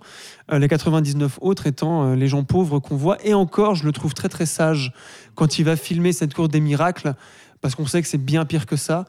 euh, 0.51 0.59
les 0.59 0.67
99 0.67 1.39
autres 1.41 1.65
étant 1.65 2.09
euh, 2.11 2.15
les 2.15 2.27
gens 2.27 2.43
pauvres 2.43 2.77
qu'on 2.77 2.95
voit. 2.95 3.17
Et 3.25 3.33
encore, 3.33 3.73
je 3.73 3.85
le 3.85 3.91
trouve 3.91 4.13
très 4.13 4.29
très 4.29 4.45
sage 4.45 4.93
quand 5.33 5.57
il 5.57 5.65
va 5.65 5.75
filmer 5.75 6.13
cette 6.13 6.35
cour 6.35 6.47
des 6.47 6.59
miracles 6.59 7.15
parce 7.59 7.75
qu'on 7.75 7.87
sait 7.87 8.01
que 8.01 8.07
c'est 8.09 8.23
bien 8.23 8.45
pire 8.45 8.65
que 8.65 8.75
ça. 8.75 9.05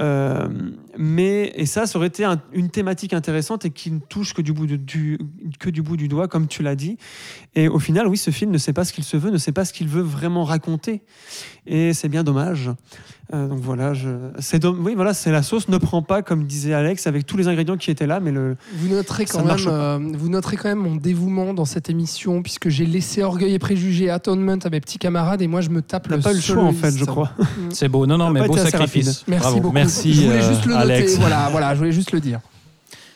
Euh, 0.00 0.48
mais 0.96 1.52
et 1.56 1.66
ça, 1.66 1.86
ça 1.86 1.98
aurait 1.98 2.08
été 2.08 2.24
un- 2.24 2.40
une 2.52 2.70
thématique 2.70 3.12
intéressante 3.12 3.64
et 3.64 3.70
qui 3.70 3.90
ne 3.90 3.98
touche 3.98 4.32
que 4.34 4.42
du 4.42 4.52
bout 4.52 4.66
du 4.66 5.18
que 5.58 5.70
du 5.70 5.82
bout 5.82 5.96
du 5.96 6.06
doigt, 6.08 6.28
comme 6.28 6.46
tu 6.46 6.62
l'as 6.62 6.76
dit. 6.76 6.98
Et 7.54 7.68
au 7.68 7.78
final, 7.78 8.06
oui, 8.06 8.16
ce 8.16 8.30
film 8.30 8.50
ne 8.52 8.58
sait 8.58 8.72
pas 8.72 8.84
ce 8.84 8.92
qu'il 8.92 9.04
se 9.04 9.16
veut, 9.16 9.30
ne 9.30 9.38
sait 9.38 9.52
pas 9.52 9.64
ce 9.64 9.72
qu'il 9.72 9.88
veut 9.88 10.02
vraiment 10.02 10.44
raconter, 10.44 11.02
et 11.66 11.92
c'est 11.94 12.08
bien 12.08 12.22
dommage. 12.22 12.70
Euh, 13.34 13.46
donc 13.46 13.58
voilà, 13.60 13.92
je, 13.92 14.08
c'est 14.38 14.64
oui, 14.64 14.94
voilà, 14.94 15.12
c'est 15.12 15.30
la 15.30 15.42
sauce 15.42 15.68
ne 15.68 15.76
prend 15.76 16.00
pas, 16.00 16.22
comme 16.22 16.44
disait 16.44 16.72
Alex, 16.72 17.06
avec 17.06 17.26
tous 17.26 17.36
les 17.36 17.46
ingrédients 17.46 17.76
qui 17.76 17.90
étaient 17.90 18.06
là, 18.06 18.20
mais 18.20 18.32
le 18.32 18.56
Vous 18.74 18.88
noterez 18.88 19.26
quand 19.26 19.44
même, 19.44 19.56
euh, 19.66 19.98
vous 20.16 20.30
noterez 20.30 20.56
quand 20.56 20.70
même 20.70 20.78
mon 20.78 20.96
dévouement 20.96 21.52
dans 21.52 21.66
cette 21.66 21.90
émission 21.90 22.42
puisque 22.42 22.70
j'ai 22.70 22.86
laissé 22.86 23.22
Orgueil 23.22 23.52
et 23.52 23.58
Préjugés 23.58 24.08
Atonement 24.08 24.56
à 24.64 24.70
mes 24.70 24.80
petits 24.80 24.98
camarades 24.98 25.42
et 25.42 25.46
moi 25.46 25.60
je 25.60 25.68
me 25.68 25.82
tape 25.82 26.06
on 26.06 26.10
n'a 26.12 26.16
le 26.16 26.22
pas 26.22 26.32
eu 26.32 26.36
le 26.36 26.40
choix 26.40 26.62
en 26.62 26.72
fait, 26.72 26.96
je 26.96 27.04
crois. 27.04 27.30
C'est 27.68 27.88
beau, 27.88 28.06
non, 28.06 28.16
non, 28.16 28.28
Ça 28.28 28.32
mais 28.32 28.46
beau 28.46 28.56
sacrifice. 28.56 29.24
Merci 29.28 29.42
Bravo. 29.42 29.60
beaucoup. 29.60 29.74
Merci, 29.74 30.14
je 30.14 30.22
voulais 30.22 30.42
euh, 30.42 30.48
juste 30.48 30.64
le 30.64 30.74
Alex. 30.74 31.10
noter. 31.10 31.20
Voilà, 31.20 31.48
voilà, 31.50 31.74
je 31.74 31.78
voulais 31.80 31.92
juste 31.92 32.12
le 32.12 32.20
dire. 32.20 32.40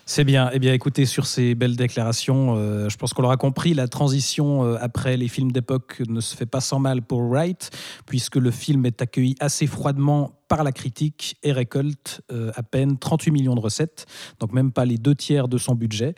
C'est 0.04 0.24
bien. 0.24 0.50
Eh 0.52 0.58
bien, 0.58 0.72
écoutez, 0.72 1.06
sur 1.06 1.26
ces 1.26 1.54
belles 1.54 1.76
déclarations, 1.76 2.56
euh, 2.56 2.88
je 2.88 2.96
pense 2.96 3.12
qu'on 3.12 3.22
l'aura 3.22 3.36
compris, 3.36 3.72
la 3.72 3.86
transition 3.86 4.64
euh, 4.64 4.76
après 4.80 5.16
les 5.16 5.28
films 5.28 5.52
d'époque 5.52 6.02
ne 6.08 6.20
se 6.20 6.36
fait 6.36 6.46
pas 6.46 6.60
sans 6.60 6.80
mal 6.80 7.02
pour 7.02 7.22
Wright, 7.22 7.70
puisque 8.04 8.36
le 8.36 8.50
film 8.50 8.84
est 8.84 9.00
accueilli 9.00 9.36
assez 9.38 9.66
froidement 9.66 10.42
par 10.48 10.64
la 10.64 10.72
critique 10.72 11.36
et 11.44 11.52
récolte 11.52 12.20
euh, 12.32 12.50
à 12.56 12.62
peine 12.62 12.98
38 12.98 13.30
millions 13.30 13.54
de 13.54 13.60
recettes, 13.60 14.06
donc 14.40 14.52
même 14.52 14.72
pas 14.72 14.84
les 14.84 14.98
deux 14.98 15.14
tiers 15.14 15.46
de 15.46 15.56
son 15.56 15.74
budget. 15.74 16.14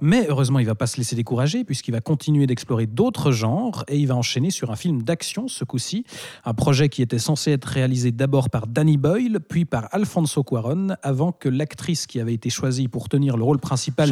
Mais 0.00 0.26
heureusement, 0.28 0.58
il 0.58 0.64
ne 0.64 0.68
va 0.68 0.74
pas 0.74 0.86
se 0.86 0.98
laisser 0.98 1.16
décourager 1.16 1.64
puisqu'il 1.64 1.92
va 1.92 2.00
continuer 2.00 2.46
d'explorer 2.46 2.86
d'autres 2.86 3.32
genres 3.32 3.84
et 3.88 3.96
il 3.96 4.06
va 4.06 4.16
enchaîner 4.16 4.50
sur 4.50 4.70
un 4.70 4.76
film 4.76 5.02
d'action 5.02 5.48
ce 5.48 5.64
coup-ci, 5.64 6.04
un 6.44 6.54
projet 6.54 6.88
qui 6.88 7.02
était 7.02 7.18
censé 7.18 7.52
être 7.52 7.64
réalisé 7.66 8.12
d'abord 8.12 8.50
par 8.50 8.66
Danny 8.66 8.96
Boyle, 8.96 9.38
puis 9.40 9.64
par 9.64 9.88
Alfonso 9.92 10.42
Cuaron, 10.42 10.96
avant 11.02 11.32
que 11.32 11.48
l'actrice 11.48 12.06
qui 12.06 12.20
avait 12.20 12.34
été 12.34 12.50
choisie 12.50 12.88
pour 12.88 13.08
tenir 13.08 13.36
le 13.36 13.44
rôle 13.44 13.58
principal, 13.58 14.08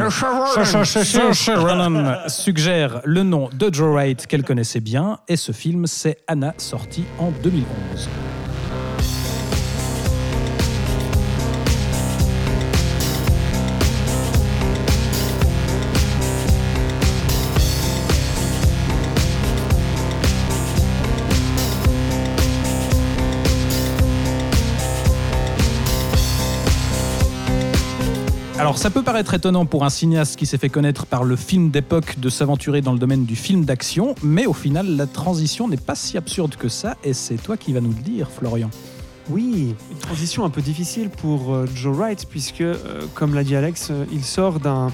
suggère 2.29 3.01
le 3.05 3.23
nom 3.23 3.49
de 3.53 3.73
Joe 3.73 3.93
Wright 3.93 4.27
qu'elle 4.27 4.45
connaissait 4.45 4.81
bien. 4.81 5.19
Et 5.29 5.37
ce 5.37 5.53
film, 5.53 5.87
c'est 5.87 6.19
Anna, 6.27 6.55
sorti 6.59 7.05
en 7.19 7.31
2011. 7.43 8.09
Alors 28.75 28.83
ça 28.83 28.91
peut 28.91 29.05
paraître 29.05 29.35
étonnant 29.35 29.67
pour 29.67 29.85
un 29.85 29.89
cinéaste 29.89 30.35
qui 30.35 30.47
s'est 30.47 30.59
fait 30.59 30.69
connaître 30.69 31.07
par 31.07 31.23
le 31.23 31.37
film 31.37 31.71
d'époque 31.71 32.19
de 32.19 32.29
s'aventurer 32.29 32.81
dans 32.81 32.93
le 32.93 32.99
domaine 32.99 33.25
du 33.25 33.37
film 33.37 33.65
d'action, 33.65 34.17
mais 34.25 34.47
au 34.47 34.53
final 34.53 34.97
la 34.97 35.07
transition 35.07 35.69
n'est 35.69 35.77
pas 35.77 35.95
si 35.95 36.19
absurde 36.19 36.57
que 36.57 36.69
ça, 36.69 36.97
et 37.05 37.13
c'est 37.13 37.37
toi 37.37 37.57
qui 37.57 37.73
vas 37.73 37.81
nous 37.81 37.93
le 37.93 38.03
dire, 38.03 38.29
Florian. 38.33 38.71
Oui, 39.31 39.77
une 39.93 39.99
transition 39.99 40.45
un 40.45 40.51
peu 40.51 40.61
difficile 40.61 41.09
pour 41.09 41.55
euh, 41.55 41.67
Joe 41.73 41.97
Wright, 41.97 42.27
puisque, 42.29 42.63
euh, 42.63 42.75
comme 43.15 43.37
l'a 43.37 43.45
dit 43.45 43.55
Alex, 43.55 43.91
euh, 43.93 44.07
il 44.11 44.25
sort 44.25 44.59
d'un 44.59 44.91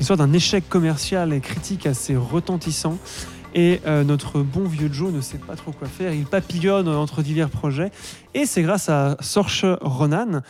il 0.00 0.06
d'un 0.06 0.32
échec 0.32 0.66
commercial 0.66 1.34
et 1.34 1.40
critique 1.40 1.84
assez 1.84 2.16
retentissant. 2.16 2.96
Et 3.54 3.80
notre 4.04 4.42
bon 4.42 4.64
vieux 4.64 4.90
Joe 4.92 5.10
ne 5.10 5.20
sait 5.22 5.38
pas 5.38 5.56
trop 5.56 5.72
quoi 5.72 5.88
faire. 5.88 6.12
Il 6.12 6.26
papillonne 6.26 6.86
entre 6.86 7.22
divers 7.22 7.48
projets. 7.48 7.90
Et 8.34 8.46
c'est 8.46 8.62
grâce 8.62 8.88
à 8.90 9.16
Sorche 9.20 9.64
Ronan 9.80 10.42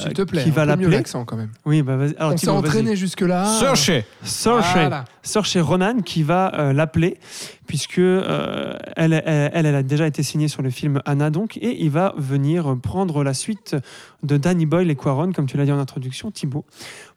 S'il 0.00 0.12
te 0.12 0.22
plaît, 0.22 0.42
qui 0.42 0.50
va 0.50 0.64
l'appeler. 0.64 0.88
l'accent 0.88 1.24
quand 1.24 1.36
même. 1.36 1.50
Oui, 1.64 1.82
bah 1.82 1.96
vas-y. 1.96 2.16
Alors, 2.16 2.32
On 2.32 2.36
s'est 2.36 2.48
entraîné 2.48 2.96
jusque-là. 2.96 3.44
Searchez 3.44 4.04
Saoirse, 4.24 4.72
Voilà. 4.72 5.04
Saoirse 5.22 5.56
Ronan 5.58 6.00
qui 6.04 6.24
va 6.24 6.52
euh, 6.54 6.72
l'appeler 6.72 7.18
puisque 7.66 7.98
euh, 7.98 8.72
elle, 8.96 9.12
elle, 9.12 9.66
elle 9.66 9.74
a 9.74 9.82
déjà 9.82 10.06
été 10.06 10.22
signée 10.22 10.48
sur 10.48 10.62
le 10.62 10.70
film 10.70 11.00
Anna 11.04 11.30
donc 11.30 11.58
et 11.58 11.82
il 11.84 11.90
va 11.90 12.14
venir 12.16 12.76
prendre 12.82 13.22
la 13.22 13.34
suite 13.34 13.76
de 14.22 14.36
Danny 14.38 14.64
Boyle 14.64 14.90
et 14.90 14.96
Quaron 14.96 15.32
comme 15.32 15.46
tu 15.46 15.58
l'as 15.58 15.66
dit 15.66 15.72
en 15.72 15.78
introduction 15.78 16.30
Thibaut 16.30 16.64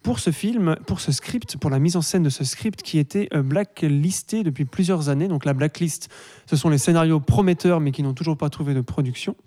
pour 0.04 0.20
ce 0.20 0.32
film, 0.32 0.76
pour 0.88 1.00
ce 1.00 1.12
script, 1.12 1.58
pour 1.58 1.70
la 1.70 1.80
mise 1.80 1.96
en 1.96 2.02
scène 2.02 2.24
de 2.24 2.30
ce 2.30 2.44
script 2.44 2.82
qui 2.82 2.98
était 2.98 3.30
euh, 3.34 3.44
blacklisté 3.44 4.44
depuis 4.44 4.66
plusieurs 4.66 5.10
années. 5.10 5.28
Donc 5.28 5.46
la 5.46 5.54
blacklist, 5.54 6.10
ce 6.52 6.58
sont 6.58 6.68
les 6.68 6.78
scénarios 6.78 7.22
prometteurs 7.22 7.80
mais 7.80 7.94
qui 7.94 8.04
n'ont 8.04 8.14
toujours 8.14 8.36
pas 8.36 8.50
trouvé 8.50 8.74
de 8.74 8.82
production. 8.82 9.38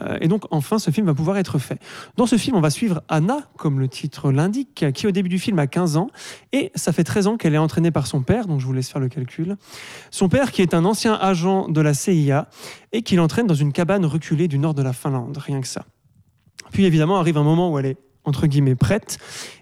Euh, 0.00 0.18
et 0.20 0.26
donc 0.26 0.42
enfin 0.50 0.80
ce 0.80 0.90
film 0.90 1.06
va 1.06 1.14
pouvoir 1.14 1.38
être 1.38 1.60
fait. 1.60 1.78
Dans 2.16 2.26
ce 2.26 2.36
film, 2.36 2.56
on 2.56 2.60
va 2.60 2.70
suivre 2.70 3.00
Anna, 3.08 3.48
comme 3.56 3.78
le 3.78 3.86
titre 3.86 4.32
l'indique, 4.32 4.86
qui 4.92 5.06
au 5.06 5.12
début 5.12 5.28
du 5.28 5.38
film 5.38 5.60
a 5.60 5.68
15 5.68 5.96
ans 5.96 6.08
et 6.52 6.72
ça 6.74 6.92
fait 6.92 7.04
13 7.04 7.28
ans 7.28 7.36
qu'elle 7.36 7.54
est 7.54 7.58
entraînée 7.58 7.92
par 7.92 8.08
son 8.08 8.22
père, 8.22 8.48
donc 8.48 8.58
je 8.58 8.66
vous 8.66 8.72
laisse 8.72 8.88
faire 8.88 9.00
le 9.00 9.08
calcul. 9.08 9.56
Son 10.10 10.28
père 10.28 10.50
qui 10.50 10.62
est 10.62 10.74
un 10.74 10.84
ancien 10.84 11.14
agent 11.14 11.68
de 11.68 11.80
la 11.80 11.94
CIA 11.94 12.48
et 12.90 13.02
qui 13.02 13.14
l'entraîne 13.14 13.46
dans 13.46 13.54
une 13.54 13.72
cabane 13.72 14.04
reculée 14.04 14.48
du 14.48 14.58
nord 14.58 14.74
de 14.74 14.82
la 14.82 14.92
Finlande, 14.92 15.36
rien 15.36 15.60
que 15.60 15.68
ça. 15.68 15.84
Puis 16.72 16.86
évidemment 16.86 17.18
arrive 17.18 17.38
un 17.38 17.44
moment 17.44 17.70
où 17.70 17.78
elle 17.78 17.86
est 17.86 17.98
entre 18.24 18.46
guillemets 18.46 18.74
prête 18.76 19.18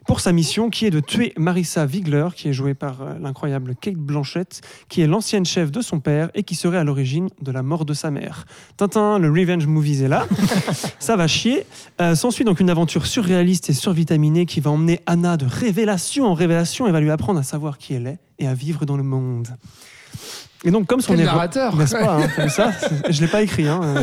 pour 0.06 0.20
sa 0.20 0.32
mission 0.32 0.70
qui 0.70 0.84
est 0.86 0.90
de 0.90 1.00
tuer 1.00 1.32
Marissa 1.38 1.86
Wigler, 1.86 2.28
qui 2.34 2.48
est 2.48 2.52
jouée 2.52 2.74
par 2.74 3.00
euh, 3.02 3.14
l'incroyable 3.20 3.74
Kate 3.80 3.94
Blanchett, 3.94 4.60
qui 4.88 5.00
est 5.00 5.06
l'ancienne 5.06 5.46
chef 5.46 5.70
de 5.70 5.80
son 5.80 6.00
père 6.00 6.30
et 6.34 6.42
qui 6.42 6.54
serait 6.56 6.78
à 6.78 6.84
l'origine 6.84 7.28
de 7.40 7.52
la 7.52 7.62
mort 7.62 7.84
de 7.84 7.94
sa 7.94 8.10
mère. 8.10 8.44
Tintin, 8.76 9.18
le 9.18 9.30
revenge 9.30 9.66
movies 9.66 10.02
est 10.02 10.08
là, 10.08 10.26
ça 10.98 11.16
va 11.16 11.26
chier. 11.26 11.64
Euh, 12.00 12.14
S'ensuit 12.14 12.44
donc 12.44 12.60
une 12.60 12.70
aventure 12.70 13.06
surréaliste 13.06 13.70
et 13.70 13.72
survitaminée 13.72 14.46
qui 14.46 14.60
va 14.60 14.70
emmener 14.72 15.00
Anna 15.06 15.36
de 15.36 15.46
révélation 15.46 16.26
en 16.26 16.34
révélation 16.34 16.86
et 16.86 16.92
va 16.92 17.00
lui 17.00 17.10
apprendre 17.10 17.38
à 17.38 17.44
savoir 17.44 17.78
qui 17.78 17.94
elle 17.94 18.06
est 18.08 18.18
et 18.38 18.46
à 18.48 18.54
vivre 18.54 18.84
dans 18.84 18.96
le 18.96 19.02
monde. 19.04 19.48
Et 20.64 20.70
donc 20.70 20.86
comme 20.86 21.00
son 21.00 21.12
Quel 21.12 21.20
héros- 21.20 21.32
narrateur 21.32 21.76
n'est-ce 21.76 21.94
pas 21.94 22.18
hein, 22.36 22.48
ça? 22.48 22.72
Je 23.08 23.20
l'ai 23.22 23.28
pas 23.28 23.40
écrit. 23.42 23.66
Hein, 23.68 23.80
euh, 23.82 24.02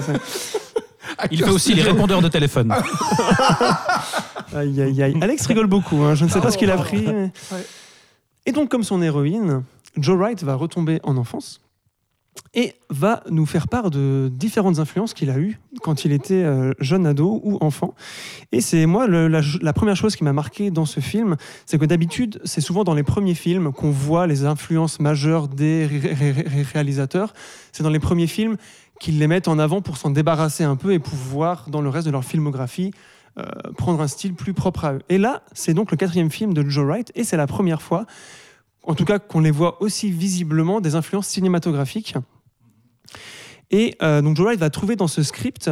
Il 1.32 1.44
fait 1.44 1.50
aussi 1.50 1.74
les 1.74 1.82
répondeurs 1.84 2.22
de 2.22 2.28
téléphone. 2.28 2.74
Aïe, 4.56 4.82
aïe, 4.82 5.04
aïe. 5.04 5.18
Alex 5.22 5.46
rigole 5.46 5.68
beaucoup, 5.68 5.98
hein, 6.04 6.16
je 6.16 6.24
ne 6.26 6.30
sais 6.30 6.40
pas 6.40 6.52
ce 6.52 6.58
qu'il 6.58 6.72
a 6.72 6.78
pris. 6.78 7.02
mais- 7.06 7.32
Ouais. 7.52 7.66
Et 8.46 8.52
donc, 8.54 8.70
comme 8.70 8.84
son 8.84 9.02
héroïne, 9.02 9.64
Joe 9.98 10.18
Wright 10.18 10.42
va 10.44 10.56
retomber 10.56 11.00
en 11.04 11.18
enfance 11.18 11.60
et 12.54 12.76
va 12.90 13.24
nous 13.30 13.46
faire 13.46 13.68
part 13.68 13.90
de 13.92 14.30
différentes 14.32 14.80
influences 14.80 15.14
qu'il 15.14 15.30
a 15.32 15.38
eues 15.38 15.60
quand 15.82 16.06
il 16.06 16.12
était 16.14 16.44
euh, 16.44 16.72
jeune 16.80 17.06
ado 17.06 17.42
ou 17.44 17.58
enfant. 17.62 17.94
Et 18.52 18.62
c'est 18.62 18.86
moi, 18.86 19.06
le- 19.08 19.28
la, 19.28 19.42
la 19.62 19.74
première 19.74 19.96
chose 19.98 20.16
qui 20.16 20.24
m'a 20.24 20.34
marqué 20.34 20.72
dans 20.72 20.86
ce 20.86 21.00
film, 21.02 21.36
c'est 21.66 21.78
que 21.78 21.86
d'habitude, 21.86 22.40
c'est 22.46 22.62
souvent 22.62 22.84
dans 22.84 22.94
les 22.94 23.04
premiers 23.04 23.34
films 23.36 23.74
qu'on 23.74 23.92
voit 23.92 24.28
les 24.28 24.46
influences 24.46 25.00
majeures 25.00 25.48
des 25.50 25.88
ré- 25.88 26.14
ré- 26.14 26.32
ré- 26.32 26.62
réalisateurs. 26.74 27.34
C'est 27.74 27.84
dans 27.84 27.90
les 27.90 28.00
premiers 28.00 28.28
films 28.28 28.56
qu'ils 29.00 29.20
les 29.20 29.28
mettent 29.28 29.48
en 29.48 29.60
avant 29.60 29.82
pour 29.82 29.98
s'en 29.98 30.10
débarrasser 30.10 30.64
un 30.64 30.76
peu 30.76 30.94
et 30.94 31.00
pouvoir, 31.00 31.70
dans 31.70 31.82
le 31.82 31.90
reste 31.90 32.06
de 32.06 32.12
leur 32.12 32.24
filmographie, 32.24 32.92
euh, 33.38 33.44
prendre 33.78 34.02
un 34.02 34.08
style 34.08 34.34
plus 34.34 34.54
propre 34.54 34.86
à 34.86 34.94
eux. 34.94 35.02
Et 35.10 35.18
là, 35.18 35.44
c'est 35.54 35.74
donc 35.74 35.92
le 35.92 35.98
quatrième 35.98 36.32
film 36.32 36.54
de 36.54 36.68
Joe 36.68 36.86
Wright, 36.86 37.12
et 37.16 37.24
c'est 37.24 37.38
la 37.38 37.48
première 37.48 37.82
fois, 37.82 38.06
en 38.84 38.96
tout 38.96 39.06
cas, 39.06 39.20
qu'on 39.20 39.42
les 39.42 39.52
voit 39.52 39.82
aussi 39.82 40.12
visiblement 40.12 40.82
des 40.82 40.96
influences 40.96 41.28
cinématographiques. 41.28 42.16
Et 43.70 43.96
euh, 44.02 44.22
donc 44.22 44.38
Joe 44.38 44.46
Wright 44.46 44.60
va 44.60 44.70
trouver 44.70 44.96
dans 44.96 45.08
ce 45.08 45.24
script 45.24 45.70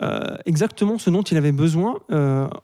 euh, 0.00 0.36
exactement 0.46 0.98
ce 0.98 1.10
dont 1.10 1.22
il 1.22 1.36
avait 1.36 1.52
besoin 1.52 1.98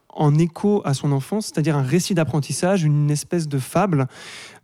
en 0.08 0.38
écho 0.38 0.82
à 0.84 0.94
son 0.94 1.12
enfance, 1.12 1.46
c'est-à-dire 1.46 1.76
un 1.76 1.82
récit 1.82 2.14
d'apprentissage, 2.14 2.84
une 2.84 3.10
espèce 3.10 3.48
de 3.48 3.58
fable 3.58 4.06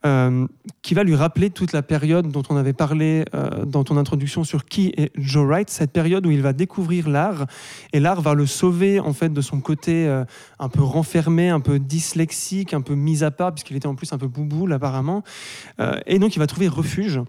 euh, 0.06 0.46
qui 0.82 0.94
va 0.94 1.02
lui 1.02 1.14
rappeler 1.14 1.50
toute 1.50 1.72
la 1.72 1.82
période 1.82 2.30
dont 2.30 2.42
on 2.50 2.56
avait 2.56 2.72
parlé 2.72 3.24
euh, 3.34 3.64
dans 3.64 3.84
ton 3.84 3.96
introduction 3.96 4.44
sur 4.44 4.66
qui 4.66 4.92
est 4.96 5.10
Joe 5.16 5.46
Wright, 5.46 5.70
cette 5.70 5.92
période 5.92 6.26
où 6.26 6.30
il 6.30 6.42
va 6.42 6.52
découvrir 6.52 7.08
l'art. 7.08 7.46
Et 7.92 8.00
l'art 8.00 8.20
va 8.20 8.34
le 8.34 8.44
sauver 8.46 9.00
en 9.00 9.12
fait 9.12 9.32
de 9.32 9.40
son 9.40 9.60
côté 9.60 10.06
euh, 10.06 10.24
un 10.58 10.68
peu 10.68 10.82
renfermé, 10.82 11.48
un 11.48 11.60
peu 11.60 11.78
dyslexique, 11.78 12.74
un 12.74 12.82
peu 12.82 12.94
mis 12.94 13.24
à 13.24 13.30
part 13.30 13.52
puisqu'il 13.54 13.76
était 13.76 13.86
en 13.86 13.94
plus 13.94 14.12
un 14.12 14.18
peu 14.18 14.28
bouboule 14.28 14.72
apparemment, 14.72 15.22
et 16.06 16.18
donc 16.18 16.36
il 16.36 16.38
va 16.38 16.46
trouver 16.46 16.68
refuge 16.68 17.20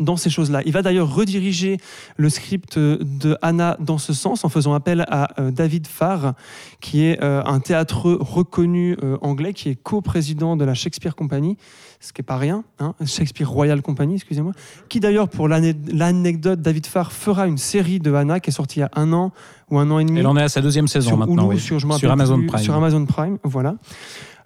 dans 0.00 0.16
ces 0.16 0.30
choses-là. 0.30 0.62
Il 0.66 0.72
va 0.72 0.82
d'ailleurs 0.82 1.14
rediriger 1.14 1.78
le 2.16 2.28
script 2.28 2.78
de 2.78 3.36
Anna 3.42 3.76
dans 3.80 3.98
ce 3.98 4.12
sens 4.12 4.44
en 4.44 4.48
faisant 4.48 4.74
appel 4.74 5.04
à 5.08 5.40
euh, 5.40 5.50
David 5.50 5.86
Farr, 5.86 6.34
qui 6.80 7.04
est 7.04 7.22
euh, 7.22 7.42
un 7.44 7.60
théâtreux 7.60 8.18
reconnu 8.20 8.96
euh, 9.02 9.16
anglais, 9.22 9.52
qui 9.52 9.68
est 9.68 9.74
co-président 9.74 10.56
de 10.56 10.64
la 10.64 10.74
Shakespeare 10.74 11.14
Company, 11.14 11.56
ce 12.00 12.12
qui 12.12 12.20
n'est 12.20 12.26
pas 12.26 12.38
rien, 12.38 12.64
hein, 12.78 12.94
Shakespeare 13.04 13.50
Royal 13.50 13.82
Company, 13.82 14.14
excusez-moi, 14.14 14.52
qui 14.88 15.00
d'ailleurs, 15.00 15.28
pour 15.28 15.48
l'ane- 15.48 15.74
l'anecdote, 15.92 16.60
David 16.62 16.86
Farr 16.86 17.12
fera 17.12 17.46
une 17.46 17.58
série 17.58 17.98
de 17.98 18.12
Anna 18.14 18.40
qui 18.40 18.50
est 18.50 18.52
sortie 18.52 18.78
il 18.78 18.82
y 18.82 18.84
a 18.84 18.90
un 18.94 19.12
an 19.12 19.32
ou 19.70 19.78
un 19.78 19.90
an 19.90 19.98
et 19.98 20.04
demi 20.04 20.20
Elle 20.20 20.26
en 20.26 20.36
est 20.36 20.42
à 20.42 20.48
sa 20.48 20.60
deuxième 20.60 20.88
saison 20.88 21.08
sur 21.10 21.16
maintenant. 21.18 21.50
Hulu, 21.50 21.56
oui. 21.56 21.60
sur, 21.60 22.10
Amazon 22.10 22.38
plus, 22.38 22.46
Prime. 22.46 22.62
Sur 22.62 22.74
Amazon 22.74 23.04
Prime, 23.04 23.38
voilà. 23.44 23.76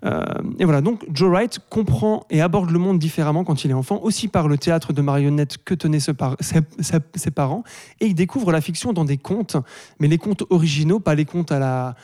Euh, 0.05 0.23
et 0.59 0.65
voilà, 0.65 0.81
donc 0.81 1.05
Joe 1.13 1.31
Wright 1.31 1.61
comprend 1.71 2.27
et 2.29 2.41
aborde 2.43 2.71
le 2.71 2.79
monde 2.79 2.99
différemment 2.99 3.43
quand 3.45 3.65
il 3.65 3.71
est 3.71 3.75
enfant, 3.75 4.01
aussi 4.03 4.29
par 4.29 4.49
le 4.49 4.59
théâtre 4.59 4.93
de 4.93 5.01
marionnettes 5.01 5.59
que 5.65 5.75
tenaient 5.75 6.01
ses, 6.01 6.13
par- 6.15 6.37
ses- 6.41 6.61
ses- 6.81 6.99
ses 7.15 7.31
parents, 7.31 7.65
et 8.01 8.07
il 8.07 8.15
découvre 8.15 8.53
la 8.53 8.61
fiction 8.61 8.93
dans 8.93 9.05
des 9.05 9.17
contes, 9.17 9.57
mais 10.01 10.09
les 10.09 10.19
contes 10.19 10.43
originaux, 10.51 11.01
pas 11.01 11.15
les 11.15 11.25
contes 11.25 11.53
à 11.53 11.59
la, 11.59 11.95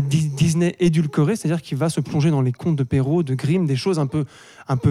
Disney 0.00 0.74
édulcorée, 0.80 1.36
c'est-à-dire 1.36 1.62
qu'il 1.62 1.78
va 1.78 1.90
se 1.90 2.00
plonger 2.00 2.30
dans 2.30 2.42
les 2.42 2.52
contes 2.52 2.76
de 2.76 2.84
Perrault, 2.84 3.22
de 3.22 3.34
Grimm, 3.34 3.66
des 3.66 3.76
choses 3.76 3.98
un 3.98 4.06
peu, 4.06 4.24
un 4.68 4.76
peu 4.76 4.90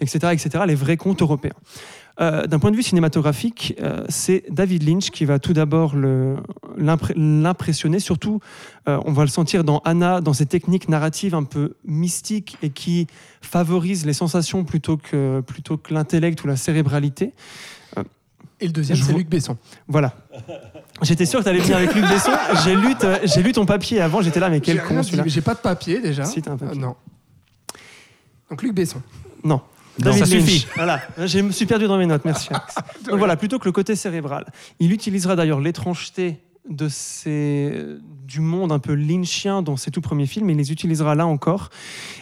etc., 0.00 0.18
etc., 0.32 0.64
les 0.66 0.74
vrais 0.74 0.96
contes 0.96 1.22
européens. 1.22 1.52
Euh, 2.20 2.46
D'un 2.46 2.58
point 2.58 2.70
de 2.70 2.76
vue 2.76 2.82
cinématographique, 2.82 3.74
euh, 3.80 4.04
c'est 4.08 4.44
David 4.50 4.82
Lynch 4.82 5.10
qui 5.10 5.24
va 5.24 5.38
tout 5.38 5.52
d'abord 5.54 5.94
l'impressionner. 6.76 7.98
Surtout, 8.00 8.40
euh, 8.88 8.98
on 9.06 9.12
va 9.12 9.22
le 9.22 9.28
sentir 9.30 9.64
dans 9.64 9.78
Anna, 9.84 10.20
dans 10.20 10.32
ses 10.34 10.46
techniques 10.46 10.88
narratives 10.88 11.34
un 11.34 11.44
peu 11.44 11.74
mystiques 11.86 12.58
et 12.62 12.70
qui 12.70 13.06
favorisent 13.40 14.04
les 14.06 14.12
sensations 14.12 14.64
plutôt 14.64 14.96
que, 14.96 15.40
plutôt 15.40 15.76
que 15.78 15.94
l'intellect 15.94 16.42
ou 16.44 16.46
la 16.46 16.56
cérébralité. 16.56 17.32
Et 18.62 18.66
le 18.66 18.72
deuxième, 18.72 18.98
c'est 18.98 19.14
Luc 19.14 19.26
Besson. 19.30 19.56
Voilà. 19.88 20.14
J'étais 21.00 21.24
sûr 21.24 21.38
que 21.38 21.44
tu 21.44 21.48
allais 21.48 21.60
venir 21.60 21.78
avec 21.78 21.94
Luc 21.94 22.04
Besson. 22.06 22.32
J'ai 22.62 22.76
lu, 22.76 22.94
ta- 22.94 23.24
j'ai 23.24 23.42
lu 23.42 23.52
ton 23.52 23.64
papier 23.64 24.02
avant, 24.02 24.20
j'étais 24.20 24.38
là, 24.38 24.50
mais 24.50 24.60
quel 24.60 24.82
con 24.82 25.02
celui-là. 25.02 25.22
J'ai 25.26 25.40
pas 25.40 25.54
de 25.54 25.60
papier 25.60 25.98
déjà. 26.02 26.24
Si, 26.26 26.42
un 26.46 26.58
papier. 26.58 26.78
Non. 26.78 26.94
Donc 28.50 28.62
Luc 28.62 28.74
Besson. 28.74 29.00
Non. 29.44 29.62
Non, 29.98 30.12
ça 30.12 30.18
Lynch. 30.20 30.28
suffit. 30.28 30.66
Voilà, 30.76 31.00
je 31.18 31.38
me 31.40 31.50
suis 31.52 31.66
perdu 31.66 31.86
dans 31.86 31.98
mes 31.98 32.06
notes, 32.06 32.24
merci. 32.24 32.48
Alex. 32.50 32.74
Donc 33.08 33.18
voilà, 33.18 33.36
plutôt 33.36 33.58
que 33.58 33.66
le 33.66 33.72
côté 33.72 33.96
cérébral. 33.96 34.46
Il 34.78 34.92
utilisera 34.92 35.36
d'ailleurs 35.36 35.60
l'étrangeté 35.60 36.38
de 36.68 36.88
ces, 36.88 37.72
du 38.26 38.40
monde 38.40 38.70
un 38.70 38.78
peu 38.78 38.94
lynchien 38.94 39.62
dans 39.62 39.76
ses 39.76 39.90
tout 39.90 40.00
premiers 40.00 40.26
films, 40.26 40.50
il 40.50 40.56
les 40.56 40.70
utilisera 40.72 41.14
là 41.14 41.26
encore. 41.26 41.70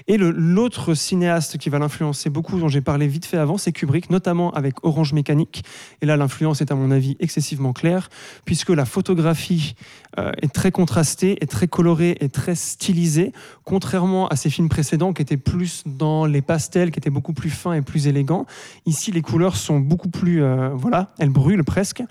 Et 0.07 0.17
l'autre 0.17 0.95
cinéaste 0.95 1.59
qui 1.59 1.69
va 1.69 1.79
l'influencer 1.79 2.31
beaucoup, 2.31 2.59
dont 2.59 2.69
j'ai 2.69 2.81
parlé 2.81 3.09
vite 3.09 3.27
fait 3.27 3.37
avant, 3.37 3.59
c'est 3.59 3.73
Kubrick, 3.73 4.11
notamment 4.11 4.53
avec 4.53 4.85
Orange 4.85 5.13
Mécanique. 5.13 5.65
Et 6.01 6.07
là, 6.07 6.17
l'influence 6.17 6.61
est 6.61 6.73
à 6.73 6.75
mon 6.75 6.91
avis 6.91 7.17
excessivement 7.21 7.73
claire, 7.73 8.09
puisque 8.45 8.71
la 8.71 8.85
photographie 8.85 9.75
euh, 10.19 10.33
est 10.41 10.53
très 10.53 10.71
contrastée, 10.71 11.37
est 11.43 11.51
très 11.51 11.69
colorée, 11.69 12.17
est 12.21 12.33
très 12.33 12.55
stylisée, 12.55 13.33
contrairement 13.65 14.29
à 14.29 14.37
ses 14.37 14.51
films 14.51 14.69
précédents 14.69 15.13
qui 15.13 15.23
étaient 15.23 15.37
plus 15.37 15.83
dans 15.85 16.25
les 16.25 16.43
pastels, 16.43 16.91
qui 16.91 16.99
étaient 16.99 17.11
beaucoup 17.11 17.35
plus 17.35 17.51
fins 17.51 17.75
et 17.75 17.83
plus 17.83 18.07
élégants. 18.07 18.47
Ici, 18.87 19.13
les 19.13 19.23
couleurs 19.23 19.57
sont 19.57 19.81
beaucoup 19.81 20.09
plus, 20.09 20.43
euh, 20.43 20.71
voilà, 20.75 21.13
elles 21.19 21.29
brûlent 21.29 21.65
presque. 21.65 22.03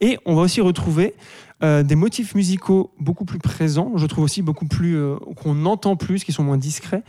Et 0.00 0.18
on 0.24 0.34
va 0.34 0.42
aussi 0.42 0.60
retrouver 0.60 1.14
euh, 1.64 1.82
des 1.82 1.94
motifs 1.96 2.34
musicaux 2.34 2.92
beaucoup 3.00 3.24
plus 3.24 3.38
présents, 3.38 3.92
je 3.96 4.06
trouve 4.06 4.24
aussi 4.24 4.42
beaucoup 4.42 4.66
plus 4.66 4.96
euh, 4.96 5.16
qu'on 5.42 5.64
entend 5.66 5.96
plus, 5.96 6.22
qui 6.22 6.32
sont 6.32 6.44
moins 6.44 6.58
discrets, 6.58 7.02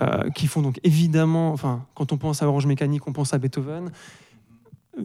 euh, 0.00 0.30
qui 0.30 0.46
font 0.46 0.62
donc 0.62 0.78
évidemment, 0.84 1.52
enfin, 1.52 1.84
quand 1.94 2.12
on 2.12 2.16
pense 2.16 2.42
à 2.42 2.46
Orange 2.48 2.66
Mécanique, 2.66 3.06
on 3.06 3.12
pense 3.12 3.34
à 3.34 3.38
Beethoven. 3.38 3.90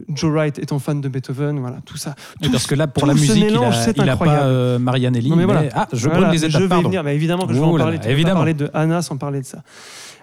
Joe 0.08 0.30
Wright 0.32 0.58
étant 0.58 0.78
fan 0.78 1.02
de 1.02 1.08
Beethoven, 1.08 1.58
voilà, 1.60 1.76
tout 1.84 1.98
ça. 1.98 2.14
Tout 2.40 2.50
parce 2.50 2.66
que 2.66 2.74
là, 2.74 2.86
pour 2.86 3.06
la 3.06 3.12
musique, 3.12 3.36
il 3.36 3.44
mélange, 3.44 3.74
il 3.94 4.08
a 4.08 4.16
pas 4.16 4.44
euh, 4.44 4.78
Marianelli. 4.78 5.28
Non, 5.28 5.36
mais 5.36 5.46
mais- 5.46 5.52
voilà. 5.52 5.68
Ah, 5.74 5.86
je 5.92 6.08
Voilà, 6.08 6.28
brûle 6.28 6.30
les 6.32 6.38
je 6.38 6.46
étapes. 6.46 6.60
vais 6.60 6.64
y 6.64 6.68
pardon. 6.70 6.88
venir, 6.88 7.04
mais 7.04 7.14
évidemment 7.14 7.46
que 7.46 7.52
je 7.52 7.58
vais 7.58 7.64
Oh 7.66 7.74
en 7.74 7.78
parler. 7.78 7.98
là, 7.98 8.08
évidemment. 8.10 8.36
parler 8.36 8.54
de 8.54 8.70
Anna 8.72 9.02
sans 9.02 9.18
parler 9.18 9.40
de 9.42 9.44
ça. 9.46 9.62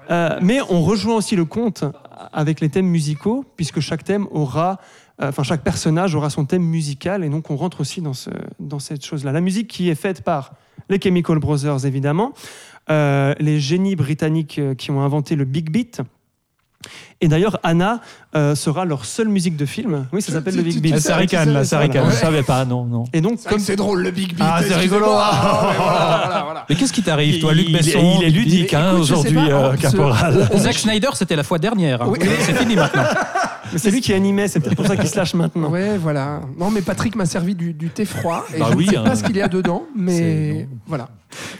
Euh, 0.09 0.39
mais 0.41 0.59
on 0.71 0.81
rejoint 0.81 1.13
aussi 1.17 1.35
le 1.35 1.45
conte 1.45 1.83
avec 2.33 2.61
les 2.61 2.69
thèmes 2.69 2.87
musicaux, 2.87 3.45
puisque 3.57 3.79
chaque 3.79 4.03
thème 4.03 4.25
aura, 4.31 4.79
enfin 5.19 5.43
chaque 5.43 5.63
personnage 5.63 6.15
aura 6.15 6.29
son 6.29 6.45
thème 6.45 6.63
musical, 6.63 7.23
et 7.23 7.29
donc 7.29 7.49
on 7.51 7.55
rentre 7.55 7.81
aussi 7.81 8.01
dans 8.01 8.79
cette 8.79 9.05
chose-là. 9.05 9.31
La 9.31 9.41
musique 9.41 9.67
qui 9.67 9.89
est 9.89 9.95
faite 9.95 10.21
par 10.23 10.53
les 10.89 10.99
Chemical 10.99 11.39
Brothers, 11.39 11.85
évidemment, 11.85 12.33
euh, 12.89 13.35
les 13.39 13.59
génies 13.59 13.95
britanniques 13.95 14.59
euh, 14.59 14.73
qui 14.73 14.91
ont 14.91 15.01
inventé 15.01 15.35
le 15.35 15.45
Big 15.45 15.69
Beat. 15.69 16.01
Et 17.21 17.27
d'ailleurs, 17.27 17.59
Anna 17.63 17.99
euh, 18.35 18.55
sera 18.55 18.85
leur 18.85 19.03
seule 19.03 19.27
musique 19.27 19.57
de 19.57 19.65
film. 19.65 20.05
Oui, 20.13 20.21
ça 20.21 20.31
s'appelle 20.31 20.55
le 20.55 20.61
Big 20.61 20.79
Beat. 20.81 20.99
Ça 20.99 21.17
ricane, 21.17 21.51
là, 21.51 21.65
ça 21.65 21.79
ricane. 21.79 22.09
Je 22.09 22.15
savais 22.15 22.43
pas, 22.43 22.63
non, 22.63 22.85
non. 22.85 23.03
Et 23.11 23.19
donc, 23.19 23.43
comme 23.43 23.59
c'est 23.59 23.75
drôle 23.75 24.01
le 24.01 24.11
Big 24.11 24.29
Beat. 24.29 24.39
Ah, 24.41 24.61
c'est 24.65 24.75
rigolo. 24.75 25.07
Ah, 25.09 25.67
ouais, 25.69 25.75
voilà, 25.75 26.21
voilà, 26.25 26.41
voilà. 26.45 26.65
Mais 26.69 26.75
qu'est-ce 26.75 26.93
qui 26.93 27.03
t'arrive, 27.03 27.41
toi, 27.41 27.51
Il- 27.53 27.57
Luc 27.65 27.71
Besson 27.73 28.19
Il 28.21 28.23
est 28.25 28.29
ludique 28.29 28.73
hein, 28.73 28.93
aujourd'hui, 28.93 29.37
euh, 29.37 29.71
hein, 29.71 29.75
ce- 29.75 29.81
Caporal. 29.81 30.49
Zack 30.55 30.77
Schneider, 30.77 31.15
c'était 31.17 31.35
la 31.35 31.43
fois 31.43 31.59
dernière. 31.59 32.01
hein. 32.01 32.07
Oui. 32.09 32.19
C'est 32.45 32.53
fini 32.57 32.75
maintenant. 32.77 33.03
Mais 33.73 33.77
c'est 33.77 33.91
lui 33.91 34.01
qui 34.01 34.13
animait, 34.13 34.47
c'est 34.47 34.59
peut-être 34.61 34.75
pour 34.77 34.87
ça 34.87 34.95
qu'il 34.97 35.07
se 35.09 35.15
lâche 35.17 35.33
maintenant. 35.35 35.69
Ouais, 35.69 35.95
voilà. 35.99 36.39
Non, 36.57 36.71
mais 36.71 36.81
Patrick 36.81 37.15
m'a 37.15 37.27
servi 37.27 37.53
du, 37.53 37.71
du 37.73 37.89
thé 37.89 38.03
froid 38.03 38.43
et 38.55 38.57
Bah 38.59 38.69
je 38.71 38.75
oui, 38.75 38.85
ne 38.87 38.89
sais 38.91 38.97
hein. 38.97 39.03
pas 39.03 39.15
ce 39.15 39.23
qu'il 39.23 39.35
y 39.37 39.41
a 39.43 39.47
dedans, 39.47 39.83
mais 39.95 40.67
voilà. 40.87 41.07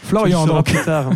Florian, 0.05 0.47
donc. 0.47 0.65
plus 0.65 0.83
tard. 0.83 1.11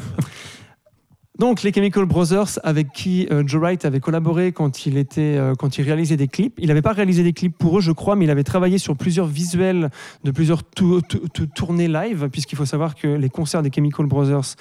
Donc 1.39 1.64
les 1.64 1.73
Chemical 1.73 2.05
Brothers, 2.05 2.60
avec 2.64 2.91
qui 2.93 3.27
euh, 3.31 3.41
Joe 3.45 3.60
Wright 3.60 3.85
avait 3.85 3.99
collaboré 3.99 4.51
quand 4.51 4.85
il 4.85 4.97
était, 4.97 5.35
euh, 5.38 5.55
quand 5.55 5.80
il 5.80 5.81
réalisait 5.84 6.15
des 6.15 6.27
clips. 6.27 6.53
Il 6.60 6.68
n'avait 6.68 6.84
pas 6.84 6.91
réalisé 6.93 7.23
des 7.23 7.34
clips 7.34 7.57
pour 7.57 7.80
eux, 7.80 7.81
je 7.81 7.91
crois, 7.91 8.15
mais 8.15 8.26
il 8.26 8.30
avait 8.31 8.43
travaillé 8.43 8.77
sur 8.77 8.95
plusieurs 8.95 9.26
visuels 9.26 9.89
de 10.23 10.30
plusieurs 10.31 10.64
tou- 10.64 11.01
tou- 11.01 11.27
tou- 11.34 11.47
tournées 11.47 11.88
live, 11.88 12.30
puisqu'il 12.31 12.55
faut 12.55 12.68
savoir 12.68 12.93
que 12.93 13.07
les 13.07 13.30
concerts 13.30 13.64
des 13.64 13.72
Chemical 13.73 14.05
Brothers, 14.05 14.55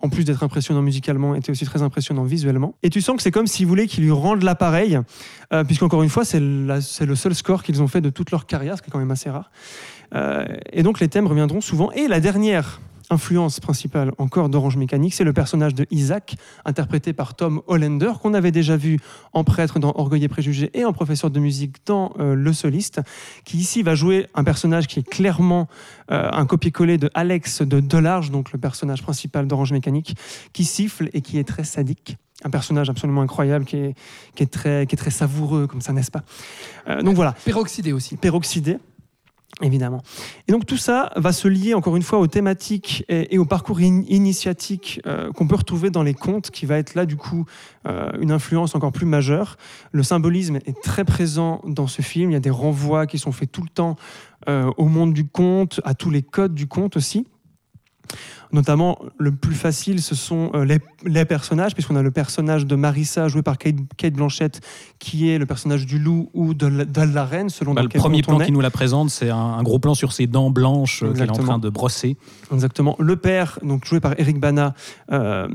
en 0.00 0.08
plus 0.10 0.24
d'être 0.24 0.44
impressionnants 0.44 0.80
musicalement, 0.82 1.34
étaient 1.34 1.50
aussi 1.50 1.64
très 1.64 1.82
impressionnants 1.82 2.22
visuellement. 2.24 2.76
Et 2.84 2.90
tu 2.90 3.00
sens 3.00 3.16
que 3.16 3.22
c'est 3.22 3.32
comme 3.32 3.48
s'ils 3.48 3.66
voulaient 3.66 3.88
qu'ils 3.88 4.04
lui 4.04 4.12
rendent 4.12 4.44
l'appareil, 4.44 5.00
euh, 5.52 5.64
puisqu'encore 5.64 6.04
une 6.04 6.08
fois, 6.08 6.24
c'est 6.24 6.38
le 6.40 6.80
seul 7.16 7.34
score 7.34 7.64
qu'ils 7.64 7.82
ont 7.82 7.88
fait 7.88 8.00
de 8.00 8.10
toute 8.10 8.30
leur 8.30 8.46
carrière, 8.46 8.76
ce 8.76 8.82
qui 8.82 8.90
est 8.90 8.92
quand 8.92 9.00
même 9.00 9.10
assez 9.10 9.28
rare. 9.28 9.50
Et 10.72 10.82
donc 10.82 11.00
les 11.00 11.08
thèmes 11.08 11.26
reviendront 11.26 11.60
souvent. 11.62 11.90
Et 11.92 12.06
la 12.06 12.20
dernière 12.20 12.80
influence 13.12 13.60
principale 13.60 14.12
encore 14.18 14.48
d'Orange 14.48 14.76
Mécanique, 14.76 15.14
c'est 15.14 15.24
le 15.24 15.32
personnage 15.32 15.74
de 15.74 15.86
Isaac, 15.90 16.36
interprété 16.64 17.12
par 17.12 17.34
Tom 17.34 17.62
Hollander, 17.66 18.12
qu'on 18.20 18.34
avait 18.34 18.50
déjà 18.50 18.76
vu 18.76 18.98
en 19.32 19.44
prêtre 19.44 19.78
dans 19.78 19.92
Orgueil 19.96 20.24
et 20.24 20.28
Préjugés 20.28 20.70
et 20.74 20.84
en 20.84 20.92
professeur 20.92 21.30
de 21.30 21.38
musique 21.38 21.76
dans 21.86 22.12
euh, 22.18 22.34
Le 22.34 22.52
Soliste, 22.52 23.00
qui 23.44 23.58
ici 23.58 23.82
va 23.82 23.94
jouer 23.94 24.26
un 24.34 24.44
personnage 24.44 24.86
qui 24.86 25.00
est 25.00 25.08
clairement 25.08 25.68
euh, 26.10 26.28
un 26.32 26.46
copier-coller 26.46 26.98
de 26.98 27.10
Alex 27.14 27.62
de 27.62 27.80
Delarge, 27.80 28.30
donc 28.30 28.52
le 28.52 28.58
personnage 28.58 29.02
principal 29.02 29.46
d'Orange 29.46 29.72
Mécanique, 29.72 30.16
qui 30.52 30.64
siffle 30.64 31.10
et 31.12 31.20
qui 31.20 31.38
est 31.38 31.44
très 31.44 31.64
sadique. 31.64 32.16
Un 32.44 32.50
personnage 32.50 32.90
absolument 32.90 33.20
incroyable, 33.22 33.64
qui 33.64 33.76
est, 33.76 33.94
qui 34.34 34.42
est, 34.42 34.46
très, 34.46 34.86
qui 34.86 34.96
est 34.96 34.98
très 34.98 35.12
savoureux, 35.12 35.68
comme 35.68 35.80
ça, 35.80 35.92
n'est-ce 35.92 36.10
pas? 36.10 36.22
Euh, 36.88 37.00
Donc 37.02 37.14
voilà, 37.14 37.34
Peroxydé 37.44 37.92
aussi. 37.92 38.16
peroxydé, 38.16 38.78
évidemment. 39.62 40.02
Et 40.48 40.52
donc 40.52 40.66
tout 40.66 40.76
ça 40.76 41.10
va 41.16 41.32
se 41.32 41.48
lier 41.48 41.74
encore 41.74 41.96
une 41.96 42.02
fois 42.02 42.18
aux 42.18 42.26
thématiques 42.26 43.04
et, 43.08 43.38
au 43.38 43.44
parcours 43.44 43.78
in- 43.78 44.02
initiatique 44.08 45.00
euh, 45.06 45.32
qu'on 45.32 45.46
peut 45.46 45.56
retrouver 45.56 45.90
dans 45.90 46.02
les 46.02 46.14
contes, 46.14 46.50
qui 46.50 46.66
va 46.66 46.78
être 46.78 46.94
là 46.94 47.06
du 47.06 47.16
coup 47.16 47.46
euh, 47.86 48.10
une 48.20 48.32
influence 48.32 48.74
encore 48.74 48.92
plus 48.92 49.06
majeure. 49.06 49.56
Le 49.92 50.02
symbolisme 50.02 50.56
est 50.56 50.80
très 50.82 51.04
présent 51.04 51.62
dans 51.66 51.86
ce 51.86 52.02
film. 52.02 52.30
Il 52.30 52.34
y 52.34 52.36
a 52.36 52.40
des 52.40 52.50
renvois 52.50 53.06
qui 53.06 53.18
sont 53.18 53.32
faits 53.32 53.50
tout 53.50 53.62
le 53.62 53.68
temps 53.68 53.96
euh, 54.48 54.70
au 54.76 54.86
monde 54.86 55.12
du 55.12 55.24
conte, 55.26 55.80
à 55.84 55.94
tous 55.94 56.10
les 56.10 56.22
codes 56.22 56.54
du 56.54 56.66
conte 56.66 56.96
aussi. 56.96 57.26
Notamment, 58.52 58.98
le 59.16 59.32
plus 59.32 59.54
facile, 59.54 60.02
ce 60.02 60.14
sont 60.14 60.50
euh, 60.54 60.66
les, 60.66 60.78
les 61.06 61.24
personnages, 61.24 61.72
puisqu'on 61.72 61.96
a 61.96 62.02
le 62.02 62.10
personnage 62.10 62.66
de 62.66 62.76
Marissa, 62.76 63.28
joué 63.28 63.40
par 63.40 63.56
Kate, 63.56 63.76
Kate 63.96 64.12
Blanchett, 64.12 64.60
qui 64.98 65.30
est 65.30 65.38
le 65.38 65.46
personnage 65.46 65.86
du 65.86 65.98
loup 65.98 66.28
ou 66.34 66.52
de 66.52 66.66
la, 66.66 66.84
de 66.84 67.14
la 67.14 67.24
reine, 67.24 67.48
selon 67.48 67.72
Bah, 67.72 67.82
le 67.82 67.88
premier 67.88 68.20
plan 68.20 68.38
qui 68.38 68.52
nous 68.52 68.60
la 68.60 68.70
présente, 68.70 69.08
c'est 69.08 69.30
un, 69.30 69.36
un 69.36 69.62
gros 69.62 69.78
plan 69.78 69.94
sur 69.94 70.12
ses 70.12 70.26
dents 70.26 70.50
blanches 70.50 71.02
euh, 71.02 71.12
qu'elle 71.14 71.28
est 71.28 71.30
en 71.30 71.44
train 71.44 71.58
de 71.58 71.70
brosser. 71.70 72.18
Exactement. 72.52 72.94
Le 72.98 73.16
père, 73.16 73.58
donc 73.62 73.86
joué 73.86 74.00
par 74.00 74.18
Eric 74.20 74.38
Bana, 74.38 74.74
euh, 75.10 75.48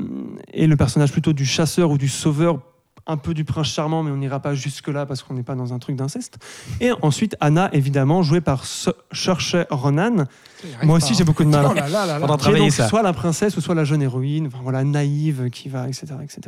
est 0.52 0.66
le 0.66 0.76
personnage 0.76 1.12
plutôt 1.12 1.32
du 1.32 1.46
chasseur 1.46 1.92
ou 1.92 1.98
du 1.98 2.08
sauveur, 2.08 2.58
un 3.08 3.16
peu 3.16 3.34
du 3.34 3.44
prince 3.44 3.68
charmant, 3.68 4.02
mais 4.02 4.10
on 4.10 4.16
n'ira 4.16 4.40
pas 4.40 4.54
jusque-là 4.54 5.06
parce 5.06 5.22
qu'on 5.22 5.34
n'est 5.34 5.42
pas 5.42 5.54
dans 5.54 5.72
un 5.72 5.78
truc 5.78 5.96
d'inceste. 5.96 6.38
Et 6.80 6.90
ensuite, 7.02 7.36
Anna, 7.40 7.70
évidemment, 7.72 8.22
jouée 8.22 8.42
par 8.42 8.64
Saoirse 8.64 9.56
Ronan, 9.70 10.26
Moi 10.82 10.98
aussi, 10.98 11.14
j'ai 11.14 11.24
beaucoup 11.24 11.44
de 11.44 11.48
mal. 11.48 11.66
Oh 11.70 11.74
là. 11.74 12.18
Faudra 12.20 12.36
travailler 12.36 12.64
donc 12.64 12.72
ça. 12.72 12.88
soit 12.88 13.02
la 13.02 13.12
princesse 13.12 13.56
ou 13.56 13.60
soit 13.60 13.74
la 13.74 13.84
jeune 13.84 14.02
héroïne, 14.02 14.46
enfin, 14.46 14.58
voilà, 14.62 14.84
naïve, 14.84 15.48
qui 15.50 15.68
va, 15.68 15.88
etc., 15.88 16.06
etc. 16.22 16.40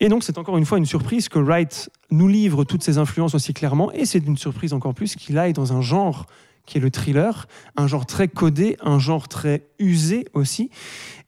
Et 0.00 0.08
donc, 0.08 0.24
c'est 0.24 0.36
encore 0.36 0.58
une 0.58 0.66
fois 0.66 0.78
une 0.78 0.86
surprise 0.86 1.28
que 1.28 1.38
Wright 1.38 1.88
nous 2.10 2.26
livre 2.26 2.64
toutes 2.64 2.82
ces 2.82 2.98
influences 2.98 3.36
aussi 3.36 3.54
clairement, 3.54 3.92
et 3.92 4.04
c'est 4.04 4.18
une 4.18 4.36
surprise 4.36 4.72
encore 4.72 4.94
plus 4.94 5.14
qu'il 5.14 5.38
aille 5.38 5.52
dans 5.52 5.72
un 5.72 5.80
genre 5.80 6.26
qui 6.66 6.78
est 6.78 6.80
le 6.80 6.90
thriller, 6.90 7.46
un 7.76 7.86
genre 7.86 8.06
très 8.06 8.28
codé, 8.28 8.76
un 8.82 8.98
genre 8.98 9.28
très 9.28 9.66
usé 9.78 10.26
aussi. 10.32 10.70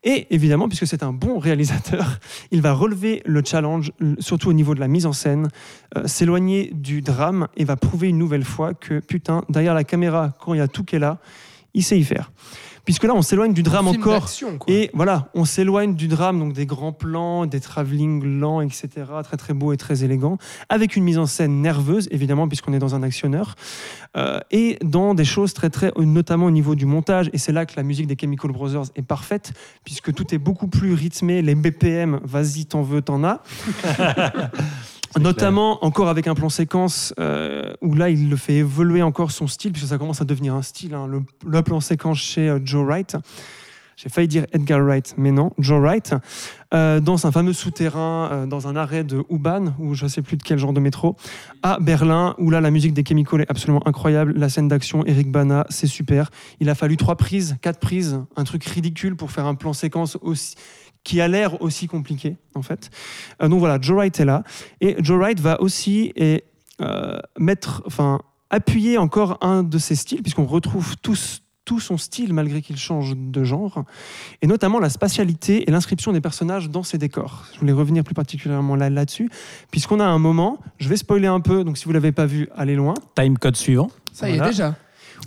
Et 0.05 0.27
évidemment, 0.31 0.69
puisque 0.69 0.87
c'est 0.87 1.03
un 1.03 1.13
bon 1.13 1.39
réalisateur, 1.39 2.21
il 2.51 2.61
va 2.61 2.75
relever 2.75 3.23
le 3.25 3.43
challenge, 3.45 3.91
surtout 4.19 4.51
au 4.51 4.53
niveau 4.53 4.75
de 4.75 4.81
la 4.81 4.89
mise 4.89 5.07
en 5.07 5.15
scène, 5.15 5.49
euh, 5.97 6.07
s'éloigner 6.07 6.71
du 6.75 7.01
drame 7.01 7.49
et 7.57 7.65
va 7.65 7.77
prouver 7.77 8.09
une 8.09 8.19
nouvelle 8.19 8.45
fois 8.45 8.75
que, 8.75 9.01
putain, 9.01 9.45
derrière 9.49 9.75
la 9.75 9.85
caméra, 9.85 10.35
quand 10.41 10.53
il 10.53 10.59
y 10.59 10.61
a 10.61 10.69
tout 10.69 10.85
qui 10.85 10.97
est 10.97 11.01
là, 11.01 11.19
il 11.73 11.83
sait 11.83 11.99
y 11.99 12.05
faire. 12.05 12.31
Puisque 12.85 13.05
là, 13.05 13.15
on 13.15 13.23
s'éloigne 13.23 13.53
du 13.55 13.63
drame 13.63 13.89
Film 13.89 14.03
encore. 14.03 14.29
Et 14.67 14.91
voilà, 14.93 15.29
on 15.35 15.45
s'éloigne 15.45 15.95
du 15.95 16.09
drame, 16.09 16.39
donc 16.39 16.53
des 16.53 16.67
grands 16.67 16.93
plans, 16.93 17.47
des 17.47 17.61
travelling 17.61 18.23
lents, 18.39 18.61
etc. 18.61 18.89
Très 19.23 19.37
très 19.37 19.55
beau 19.55 19.73
et 19.73 19.77
très 19.77 20.05
élégant, 20.05 20.39
avec 20.69 20.97
une 20.97 21.05
mise 21.05 21.19
en 21.19 21.27
scène 21.27 21.63
nerveuse, 21.63 22.09
évidemment, 22.11 22.47
puisqu'on 22.47 22.73
est 22.73 22.79
dans 22.79 22.95
un 22.95 23.03
actionneur, 23.03 23.55
euh, 24.17 24.41
et 24.51 24.79
dans 24.83 25.15
des 25.15 25.25
choses 25.25 25.55
très 25.55 25.71
très, 25.71 25.93
notamment 25.97 26.47
au 26.47 26.51
niveau 26.51 26.75
du 26.75 26.87
montage. 26.87 27.31
Et 27.33 27.39
c'est 27.39 27.53
là 27.53 27.65
que 27.67 27.75
la 27.77 27.83
musique 27.83 28.07
des 28.07 28.17
Chemical 28.21 28.53
Brothers 28.53 28.87
est 28.97 29.03
parfaite, 29.03 29.53
puisque 29.85 30.13
tout 30.13 30.35
est 30.35 30.39
beaucoup 30.39 30.69
plus 30.69 30.93
rythmé. 30.93 31.43
Les 31.43 31.55
BPM, 31.55 32.21
vas-y, 32.23 32.67
t'en 32.67 32.83
veux, 32.83 33.03
t'en 33.03 33.25
as. 33.25 33.43
Notamment 35.21 35.85
encore 35.85 36.09
avec 36.09 36.27
un 36.27 36.35
plan 36.35 36.49
séquence 36.49 37.15
euh, 37.19 37.73
où 37.81 37.95
là 37.95 38.11
il 38.11 38.29
le 38.29 38.37
fait 38.37 38.55
évoluer 38.55 39.03
encore 39.03 39.31
son 39.31 39.47
style 39.47 39.73
puisque 39.73 39.89
ça 39.89 39.99
commence 39.99 40.21
à 40.21 40.25
devenir 40.25 40.55
un 40.55 40.63
style. 40.63 40.95
hein, 40.95 41.09
le, 41.09 41.63
plan 41.63 41.81
séquence 41.81 42.19
chez 42.19 42.49
euh, 42.49 42.59
Joe 42.65 42.85
Wright. 42.85 43.17
J'ai 43.97 44.09
failli 44.09 44.27
dire 44.27 44.45
Edgar 44.51 44.81
Wright, 44.81 45.15
mais 45.17 45.31
non, 45.31 45.53
Joe 45.57 45.81
Wright, 45.81 46.17
euh, 46.75 46.99
dans 46.99 47.29
un 47.29 47.31
fameux 47.31 47.53
souterrain, 47.53 48.45
dans 48.49 48.67
un 48.67 48.75
arrêt 48.75 49.05
de 49.05 49.23
U-Bahn, 49.31 49.73
ou 49.79 49.95
je 49.95 50.03
ne 50.03 50.09
sais 50.09 50.21
plus 50.21 50.37
de 50.37 50.43
quel 50.43 50.59
genre 50.59 50.73
de 50.73 50.81
métro, 50.81 51.15
à 51.63 51.79
Berlin, 51.79 52.35
où 52.39 52.51
là 52.51 52.61
la 52.61 52.73
musique 52.73 52.93
des 52.93 53.05
Chemical 53.07 53.43
est 53.43 53.51
absolument 53.51 53.87
incroyable, 53.87 54.35
la 54.37 54.49
scène 54.49 54.67
d'action, 54.67 55.07
Eric 55.07 55.31
Bana, 55.31 55.65
c'est 55.71 55.87
super. 55.87 56.31
Il 56.59 56.71
a 56.71 56.75
fallu 56.75 56.97
trois 56.97 57.15
prises, 57.15 57.57
quatre 57.63 57.79
prises, 57.79 58.21
un 58.35 58.43
truc 58.43 58.65
ridicule 58.65 59.15
pour 59.15 59.31
faire 59.31 59.47
un 59.47 59.55
plan 59.55 59.73
séquence 59.73 60.19
aussi 60.23 60.57
qui 61.05 61.21
a 61.21 61.29
l'air 61.29 61.61
aussi 61.63 61.87
compliqué 61.87 62.37
en 62.55 62.63
fait. 62.63 62.91
Euh, 63.43 63.49
donc 63.49 63.61
voilà, 63.61 63.79
Joe 63.81 63.97
Wright 63.97 64.19
est 64.19 64.25
là 64.25 64.43
et 64.81 64.97
Joe 64.99 65.19
Wright 65.19 65.39
va 65.39 65.61
aussi 65.61 66.13
et, 66.17 66.45
euh, 66.81 67.19
mettre, 67.39 67.83
enfin 67.87 68.21
appuyer 68.51 68.99
encore 68.99 69.39
un 69.43 69.63
de 69.63 69.79
ses 69.79 69.95
styles 69.97 70.23
puisqu'on 70.23 70.47
retrouve 70.47 70.97
tous 71.03 71.41
tout 71.67 71.81
son 71.81 71.97
style 71.97 72.35
malgré 72.35 72.61
qu'il 72.61 72.77
change 72.77 73.15
de 73.17 73.43
genre, 73.43 73.85
et 74.43 74.47
notamment 74.47 74.79
la 74.79 74.91
spatialité 74.91 75.67
et 75.67 75.71
l'inscription 75.71 76.13
des 76.13 76.21
personnages 76.21 76.69
dans 76.69 76.83
ses 76.83 76.99
décors. 76.99 77.45
Je 77.55 77.59
voulais 77.59 77.73
revenir 77.73 78.05
plus 78.05 78.13
particulièrement 78.13 78.77
là- 78.77 78.91
là-dessus, 78.91 79.31
puisqu'on 79.71 79.99
a 79.99 80.05
un 80.05 80.19
moment, 80.19 80.59
je 80.77 80.91
vais 80.91 80.99
spoiler 80.99 81.27
un 81.27 81.41
peu, 81.41 81.65
donc 81.65 81.79
si 81.79 81.87
vous 81.87 81.93
l'avez 81.93 82.13
pas 82.13 82.27
vu, 82.27 82.51
allez 82.55 82.75
loin. 82.77 82.93
Time 83.15 83.39
code 83.39 83.57
suivant. 83.57 83.89
Ça 84.13 84.29
y 84.29 84.35
est 84.37 84.41
déjà. 84.45 84.75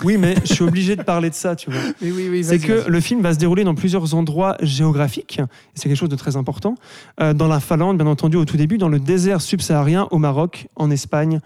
Oui, 0.04 0.18
mais 0.18 0.36
je 0.44 0.54
suis 0.54 0.64
obligé 0.64 0.96
de 0.96 1.04
parler 1.04 1.30
de 1.30 1.36
ça, 1.36 1.56
tu 1.56 1.72
vois. 1.72 1.82
Mais 2.02 2.12
oui, 2.12 2.28
oui, 2.30 2.44
C'est 2.44 2.60
que 2.60 2.88
le 2.88 3.00
film 3.00 3.22
va 3.22 3.34
se 3.34 3.40
dérouler 3.40 3.64
dans 3.64 3.76
plusieurs 3.76 4.14
endroits 4.14 4.56
géographiques, 4.62 5.40
et 5.40 5.44
c'est 5.74 5.90
quelque 5.90 5.98
chose 5.98 6.10
de 6.10 6.16
très 6.16 6.36
important. 6.36 6.76
Euh, 7.20 7.34
dans 7.34 7.48
la 7.48 7.60
Finlande, 7.60 7.98
bien 7.98 8.08
entendu, 8.08 8.38
au 8.38 8.46
tout 8.46 8.58
début, 8.58 8.78
dans 8.78 8.90
le 8.90 9.00
désert 9.00 9.42
subsaharien, 9.42 10.08
au 10.12 10.18
Maroc, 10.18 10.68
en 10.76 10.92
Espagne, 10.92 11.40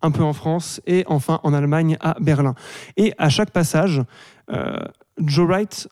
un 0.00 0.10
peu 0.10 0.22
en 0.22 0.32
France, 0.32 0.80
et 0.86 1.04
enfin 1.06 1.40
en 1.42 1.52
Allemagne, 1.52 1.96
à 2.00 2.16
Berlin. 2.20 2.54
Et 2.96 3.12
à 3.18 3.28
chaque 3.28 3.50
passage, 3.50 4.02
euh, 4.50 4.78
Joe 5.18 5.46
Wright 5.46 5.88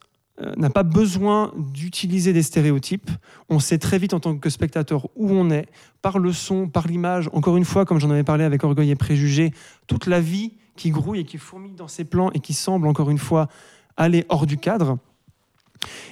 n'a 0.57 0.71
pas 0.71 0.83
besoin 0.83 1.53
d'utiliser 1.57 2.33
des 2.33 2.43
stéréotypes. 2.43 3.11
On 3.49 3.59
sait 3.59 3.79
très 3.79 3.99
vite 3.99 4.15
en 4.15 4.21
tant 4.21 4.37
que 4.37 4.51
spectateur 4.51 5.09
où 5.17 5.31
on 5.31 5.51
est, 5.51 5.67
par 6.03 6.19
le 6.19 6.33
son, 6.33 6.69
par 6.69 6.87
l'image. 6.87 7.31
Encore 7.33 7.57
une 7.57 7.65
fois, 7.65 7.85
comme 7.85 7.99
j'en 7.99 8.11
avais 8.11 8.25
parlé 8.25 8.45
avec 8.45 8.63
Orgueil 8.63 8.91
et 8.91 8.97
Préjugés, 8.97 9.53
toute 9.87 10.07
la 10.07 10.21
vie 10.21 10.53
qui 10.77 10.91
grouille 10.91 11.21
et 11.21 11.25
qui 11.25 11.39
fourmille 11.39 11.75
dans 11.75 11.89
ses 11.89 12.05
plans 12.05 12.31
et 12.33 12.41
qui 12.41 12.53
semble, 12.53 12.87
encore 12.87 13.11
une 13.11 13.19
fois, 13.19 13.49
aller 13.97 14.27
hors 14.29 14.47
du 14.47 14.59
cadre. 14.59 14.99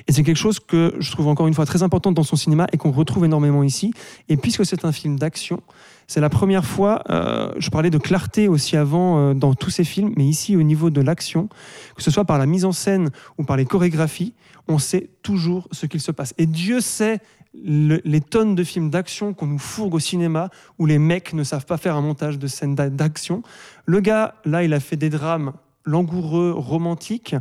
Et 0.07 0.13
c'est 0.13 0.23
quelque 0.23 0.37
chose 0.37 0.61
que 0.61 0.95
je 0.99 1.11
trouve 1.11 1.29
encore 1.29 1.47
une 1.47 1.55
fois 1.55 1.67
très 1.67 1.83
important 1.83 2.13
dans 2.13 2.23
son 2.23 2.37
cinéma 2.37 2.67
et 2.73 2.77
qu'on 2.77 2.93
retrouve 2.93 3.25
énormément 3.25 3.63
ici. 3.63 3.93
Et 4.29 4.37
puisque 4.37 4.65
c'est 4.65 4.85
un 4.85 4.93
film 4.93 5.19
d'action, 5.19 5.63
c'est 6.07 6.21
la 6.21 6.29
première 6.31 6.65
fois, 6.65 7.03
euh, 7.11 7.53
je 7.59 7.71
parlais 7.71 7.91
de 7.91 7.99
clarté 7.99 8.49
aussi 8.49 8.77
avant 8.77 9.19
euh, 9.19 9.35
dans 9.35 9.55
tous 9.55 9.71
ces 9.71 9.85
films, 9.85 10.13
mais 10.17 10.25
ici 10.27 10.57
au 10.57 10.63
niveau 10.63 10.91
de 10.91 11.01
l'action, 11.01 11.49
que 11.97 12.03
ce 12.03 12.11
soit 12.11 12.25
par 12.25 12.39
la 12.39 12.47
mise 12.47 12.65
en 12.65 12.73
scène 12.73 13.11
ou 13.39 13.45
par 13.45 13.57
les 13.57 13.65
chorégraphies, 13.65 14.35
on 14.69 14.79
sait 14.79 15.11
toujours 15.23 15.69
ce 15.73 15.87
qu'il 15.87 16.01
se 16.01 16.11
passe. 16.13 16.35
Et 16.39 16.47
Dieu 16.47 16.81
sait 16.81 17.21
le- 17.65 18.01
les 18.05 18.21
tonnes 18.21 18.55
de 18.55 18.65
films 18.65 18.91
d'action 18.91 19.33
qu'on 19.33 19.47
nous 19.47 19.59
fourgue 19.59 19.95
au 19.95 19.99
cinéma 19.99 20.51
où 20.79 20.87
les 20.87 20.99
mecs 20.99 21.33
ne 21.35 21.45
savent 21.45 21.67
pas 21.67 21.77
faire 21.77 21.97
un 21.97 22.01
montage 22.01 22.39
de 22.39 22.47
scènes 22.47 22.75
d'a- 22.75 22.91
d'action. 22.91 23.43
Le 23.87 24.01
gars, 24.01 24.35
là, 24.45 24.65
il 24.65 24.73
a 24.75 24.81
fait 24.81 24.97
des 24.97 25.09
drames 25.11 25.53
langoureux, 25.85 26.53
romantiques. 26.57 27.37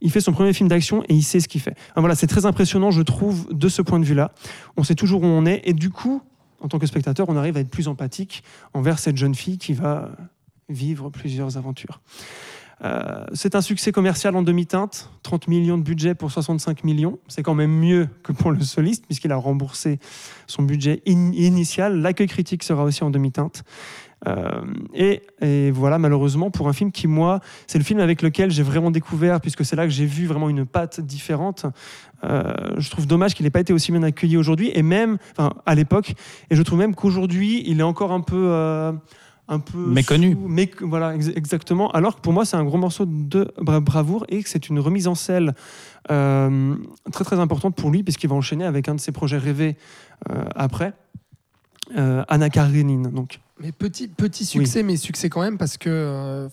Il 0.00 0.10
fait 0.10 0.20
son 0.20 0.32
premier 0.32 0.52
film 0.52 0.68
d'action 0.68 1.02
et 1.08 1.14
il 1.14 1.22
sait 1.22 1.38
ce 1.40 1.48
qu'il 1.48 1.60
fait. 1.60 1.76
Voilà, 1.96 2.14
c'est 2.14 2.26
très 2.26 2.46
impressionnant, 2.46 2.90
je 2.90 3.02
trouve, 3.02 3.46
de 3.52 3.68
ce 3.68 3.80
point 3.82 4.00
de 4.00 4.04
vue-là. 4.04 4.32
On 4.76 4.82
sait 4.84 4.94
toujours 4.94 5.22
où 5.22 5.26
on 5.26 5.46
est 5.46 5.60
et 5.64 5.72
du 5.72 5.90
coup, 5.90 6.20
en 6.60 6.68
tant 6.68 6.78
que 6.78 6.86
spectateur, 6.86 7.28
on 7.28 7.36
arrive 7.36 7.56
à 7.56 7.60
être 7.60 7.70
plus 7.70 7.88
empathique 7.88 8.42
envers 8.72 8.98
cette 8.98 9.16
jeune 9.16 9.34
fille 9.34 9.58
qui 9.58 9.72
va 9.74 10.10
vivre 10.68 11.10
plusieurs 11.10 11.56
aventures. 11.56 12.00
Euh, 12.82 13.24
c'est 13.32 13.54
un 13.54 13.60
succès 13.60 13.92
commercial 13.92 14.34
en 14.34 14.42
demi-teinte, 14.42 15.10
30 15.22 15.46
millions 15.48 15.78
de 15.78 15.82
budget 15.84 16.14
pour 16.14 16.30
65 16.32 16.82
millions. 16.84 17.18
C'est 17.28 17.42
quand 17.42 17.54
même 17.54 17.70
mieux 17.70 18.08
que 18.24 18.32
pour 18.32 18.50
le 18.50 18.60
soliste, 18.62 19.06
puisqu'il 19.06 19.30
a 19.32 19.36
remboursé 19.36 19.98
son 20.46 20.62
budget 20.64 21.00
in- 21.06 21.32
initial. 21.32 22.00
L'accueil 22.00 22.26
critique 22.26 22.62
sera 22.64 22.82
aussi 22.84 23.04
en 23.04 23.10
demi-teinte. 23.10 23.62
Euh, 24.26 24.62
et, 24.94 25.22
et 25.42 25.70
voilà, 25.70 25.98
malheureusement, 25.98 26.50
pour 26.50 26.68
un 26.68 26.72
film 26.72 26.90
qui, 26.92 27.06
moi, 27.06 27.40
c'est 27.66 27.78
le 27.78 27.84
film 27.84 28.00
avec 28.00 28.22
lequel 28.22 28.50
j'ai 28.50 28.62
vraiment 28.62 28.90
découvert, 28.90 29.40
puisque 29.40 29.64
c'est 29.64 29.76
là 29.76 29.84
que 29.84 29.90
j'ai 29.92 30.06
vu 30.06 30.26
vraiment 30.26 30.48
une 30.48 30.64
patte 30.66 31.00
différente. 31.00 31.66
Euh, 32.24 32.52
je 32.78 32.90
trouve 32.90 33.06
dommage 33.06 33.34
qu'il 33.34 33.44
n'ait 33.44 33.50
pas 33.50 33.60
été 33.60 33.72
aussi 33.74 33.92
bien 33.92 34.02
accueilli 34.02 34.36
aujourd'hui, 34.36 34.70
et 34.74 34.82
même 34.82 35.18
enfin, 35.36 35.52
à 35.66 35.74
l'époque. 35.74 36.14
Et 36.50 36.56
je 36.56 36.62
trouve 36.62 36.78
même 36.78 36.94
qu'aujourd'hui, 36.94 37.62
il 37.66 37.80
est 37.80 37.84
encore 37.84 38.12
un 38.12 38.20
peu. 38.22 38.46
euh, 38.48 38.92
un 39.46 39.58
peu 39.58 39.76
Méconnu. 39.76 40.32
sous- 40.32 40.48
méc- 40.48 40.82
voilà, 40.82 41.14
ex- 41.14 41.28
exactement. 41.36 41.90
Alors 41.90 42.16
que 42.16 42.22
pour 42.22 42.32
moi, 42.32 42.46
c'est 42.46 42.56
un 42.56 42.64
gros 42.64 42.78
morceau 42.78 43.04
de 43.04 43.52
bra- 43.60 43.80
bravoure 43.80 44.24
et 44.30 44.42
que 44.42 44.48
c'est 44.48 44.70
une 44.70 44.80
remise 44.80 45.06
en 45.06 45.14
selle 45.14 45.52
euh, 46.10 46.74
très 47.12 47.24
très 47.24 47.38
importante 47.38 47.76
pour 47.76 47.90
lui, 47.90 48.02
puisqu'il 48.02 48.28
va 48.30 48.36
enchaîner 48.36 48.64
avec 48.64 48.88
un 48.88 48.94
de 48.94 49.00
ses 49.00 49.12
projets 49.12 49.36
rêvés 49.36 49.76
après, 50.56 50.94
euh, 51.98 52.24
Anna 52.28 52.48
Karenine. 52.48 53.10
Donc, 53.10 53.40
Mais 53.60 53.70
petit, 53.72 54.08
petit 54.08 54.44
succès, 54.44 54.82
mais 54.82 54.96
succès 54.96 55.28
quand 55.28 55.40
même 55.40 55.58
parce 55.58 55.76
que, 55.78 55.88
euh, 55.88 56.48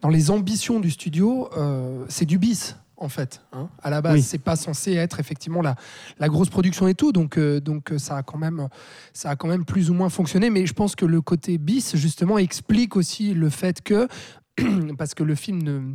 dans 0.00 0.08
les 0.08 0.30
ambitions 0.30 0.78
du 0.78 0.90
studio, 0.90 1.48
euh, 1.56 2.04
c'est 2.08 2.26
du 2.26 2.38
bis 2.38 2.76
en 2.96 3.08
fait. 3.08 3.40
hein. 3.52 3.68
À 3.82 3.90
la 3.90 4.00
base, 4.02 4.14
Oui. 4.14 4.22
c'est 4.22 4.38
pas 4.38 4.54
censé 4.56 4.92
être 4.94 5.18
effectivement 5.20 5.62
la, 5.62 5.74
la 6.18 6.28
grosse 6.28 6.48
production 6.48 6.86
et 6.88 6.94
tout, 6.94 7.12
donc 7.12 7.38
euh, 7.38 7.60
donc 7.60 7.92
ça 7.98 8.18
a 8.18 8.22
quand 8.22 8.38
même 8.38 8.68
ça 9.12 9.30
a 9.30 9.36
quand 9.36 9.48
même 9.48 9.64
plus 9.64 9.90
ou 9.90 9.94
moins 9.94 10.08
fonctionné. 10.10 10.48
Mais 10.50 10.64
je 10.66 10.72
pense 10.74 10.94
que 10.96 11.06
le 11.06 11.20
côté 11.20 11.58
bis 11.58 11.96
justement 11.96 12.38
explique 12.38 12.96
aussi 12.96 13.34
le 13.34 13.50
fait 13.50 13.82
que 13.82 14.08
parce 14.98 15.14
que 15.14 15.22
le 15.24 15.34
film 15.34 15.62
ne 15.62 15.94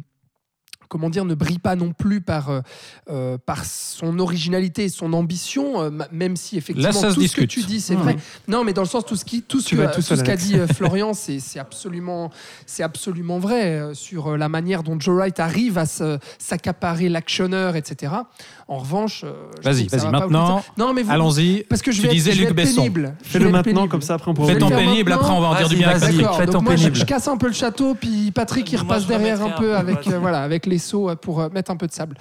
comment 0.94 1.10
dire, 1.10 1.26
ne 1.26 1.34
brille 1.34 1.57
pas 1.60 1.76
non 1.76 1.91
plus 1.91 2.22
par, 2.22 2.49
euh, 2.52 2.61
euh, 3.10 3.38
par 3.44 3.65
son 3.65 4.20
originalité 4.20 4.84
et 4.86 4.90
son 4.90 5.11
ambition, 5.14 5.82
euh, 5.82 5.90
même 6.11 6.36
si 6.36 6.56
effectivement 6.56 6.91
Là, 6.91 6.94
ça 6.94 7.10
se 7.10 7.15
tout 7.15 7.26
ce 7.28 7.36
que 7.36 7.44
tu 7.45 7.61
dis, 7.64 7.82
c'est 7.82 7.95
Mmh. 7.95 7.99
vrai. 8.03 8.15
Non, 8.48 8.64
mais 8.64 8.74
dans 8.74 8.84
le 8.84 8.88
sens, 8.88 9.03
tout 9.06 9.15
ce 9.15 9.26
qui, 9.26 9.41
tout 9.41 9.60
ce 9.60 9.70
Tu 9.70 9.76
que- 9.76 9.82
vas 9.82 9.88
tout 9.88 9.95
tout 9.95 10.02
seul, 10.03 10.20
ce 10.20 10.24
qu'a 10.24 10.36
dit 10.36 10.56
Florian, 10.76 11.14
c'est 11.14 11.40
absolument, 11.60 12.30
c'est 12.68 12.84
absolument 12.84 13.40
vrai 13.40 13.72
euh, 13.80 13.94
sur 13.95 14.38
la 14.38 14.48
manière 14.49 14.84
dont 14.84 14.99
Joe 14.99 15.15
Wright 15.18 15.40
arrive 15.40 15.78
à 15.80 15.86
s'accaparer 15.86 17.10
l'actionneur, 17.10 17.76
etc. 17.76 18.14
En 18.68 18.78
revanche, 18.78 19.24
euh, 19.24 19.34
je 19.60 19.70
Vas-y, 19.70 19.88
vas-y, 19.88 20.07
maintenant. 20.10 20.64
Non, 20.78 20.94
mais 20.94 21.02
vous- 21.03 21.11
Allons-y. 21.11 21.64
Parce 21.70 21.82
que 21.82 21.91
je 21.91 22.02
Tu 22.02 22.07
vais, 22.07 22.14
disais 22.14 22.30
être, 22.32 22.36
je 22.38 22.41
vais 22.44 22.48
Luc 22.48 22.56
Besson. 22.56 22.84
fais-le 23.24 23.49
maintenant, 23.49 23.64
pénible. 23.64 23.90
comme 23.90 24.02
ça 24.02 24.14
après 24.15 24.30
on 24.32 24.34
pourra 24.34 24.53
le 24.53 24.60
faire 24.60 24.70
pénible, 24.70 25.10
maintenant. 25.10 25.26
après 25.26 25.38
on 25.38 25.41
va 25.41 25.48
en 25.48 25.56
dire 25.56 25.70
du 25.70 25.76
bien 25.78 25.90
avec. 25.90 26.02
Patrick. 26.02 26.22
Moi 26.61 26.76
je, 26.76 26.82
pénible. 26.84 26.95
je 26.95 27.06
casse 27.06 27.28
un 27.28 27.38
peu 27.38 27.48
le 27.48 27.53
château, 27.53 27.95
puis 27.95 28.32
Patrick 28.32 28.72
il 28.72 28.78
repasse 28.78 29.07
derrière 29.07 29.41
un 29.44 29.49
peu 29.52 29.74
voilà, 30.20 30.41
avec 30.44 30.65
les 30.65 30.78
seaux 30.84 31.10
euh, 31.10 31.15
pour 31.15 31.41
euh, 31.41 31.49
mettre 31.49 31.72
un 31.72 31.76
peu 31.76 31.88
de 31.88 31.91
sable. 31.91 32.18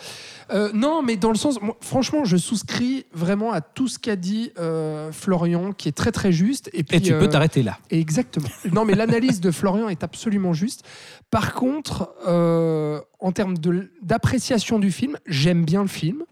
Euh, 0.51 0.70
non, 0.72 1.02
mais 1.02 1.16
dans 1.16 1.30
le 1.30 1.36
sens, 1.36 1.60
moi, 1.60 1.76
franchement, 1.80 2.24
je 2.24 2.36
souscris 2.36 3.05
vraiment 3.12 3.52
à 3.52 3.60
tout 3.60 3.89
ce 3.89 3.98
qu'a 3.98 4.16
dit 4.16 4.52
euh, 4.59 5.12
Florian, 5.12 5.72
qui 5.72 5.89
est 5.89 5.93
très 5.93 6.12
très 6.12 6.32
juste. 6.32 6.70
Et, 6.72 6.82
puis, 6.82 6.97
Et 6.97 7.01
tu 7.01 7.12
peux 7.12 7.28
t'arrêter 7.28 7.62
là. 7.62 7.78
Exactement. 7.90 8.48
Non, 8.72 8.84
mais 8.84 8.94
l'analyse 8.94 9.40
de 9.40 9.51
Florian 9.51 9.89
est 9.89 10.05
absolument 10.05 10.52
juste. 10.52 10.84
Par 11.30 11.55
contre, 11.55 12.14
en 12.26 13.32
termes 13.32 13.56
d'appréciation 14.02 14.78
du 14.78 14.93
film, 14.93 15.16
j'aime 15.26 15.64
bien 15.64 15.82
le 15.82 15.89
film. 15.89 16.24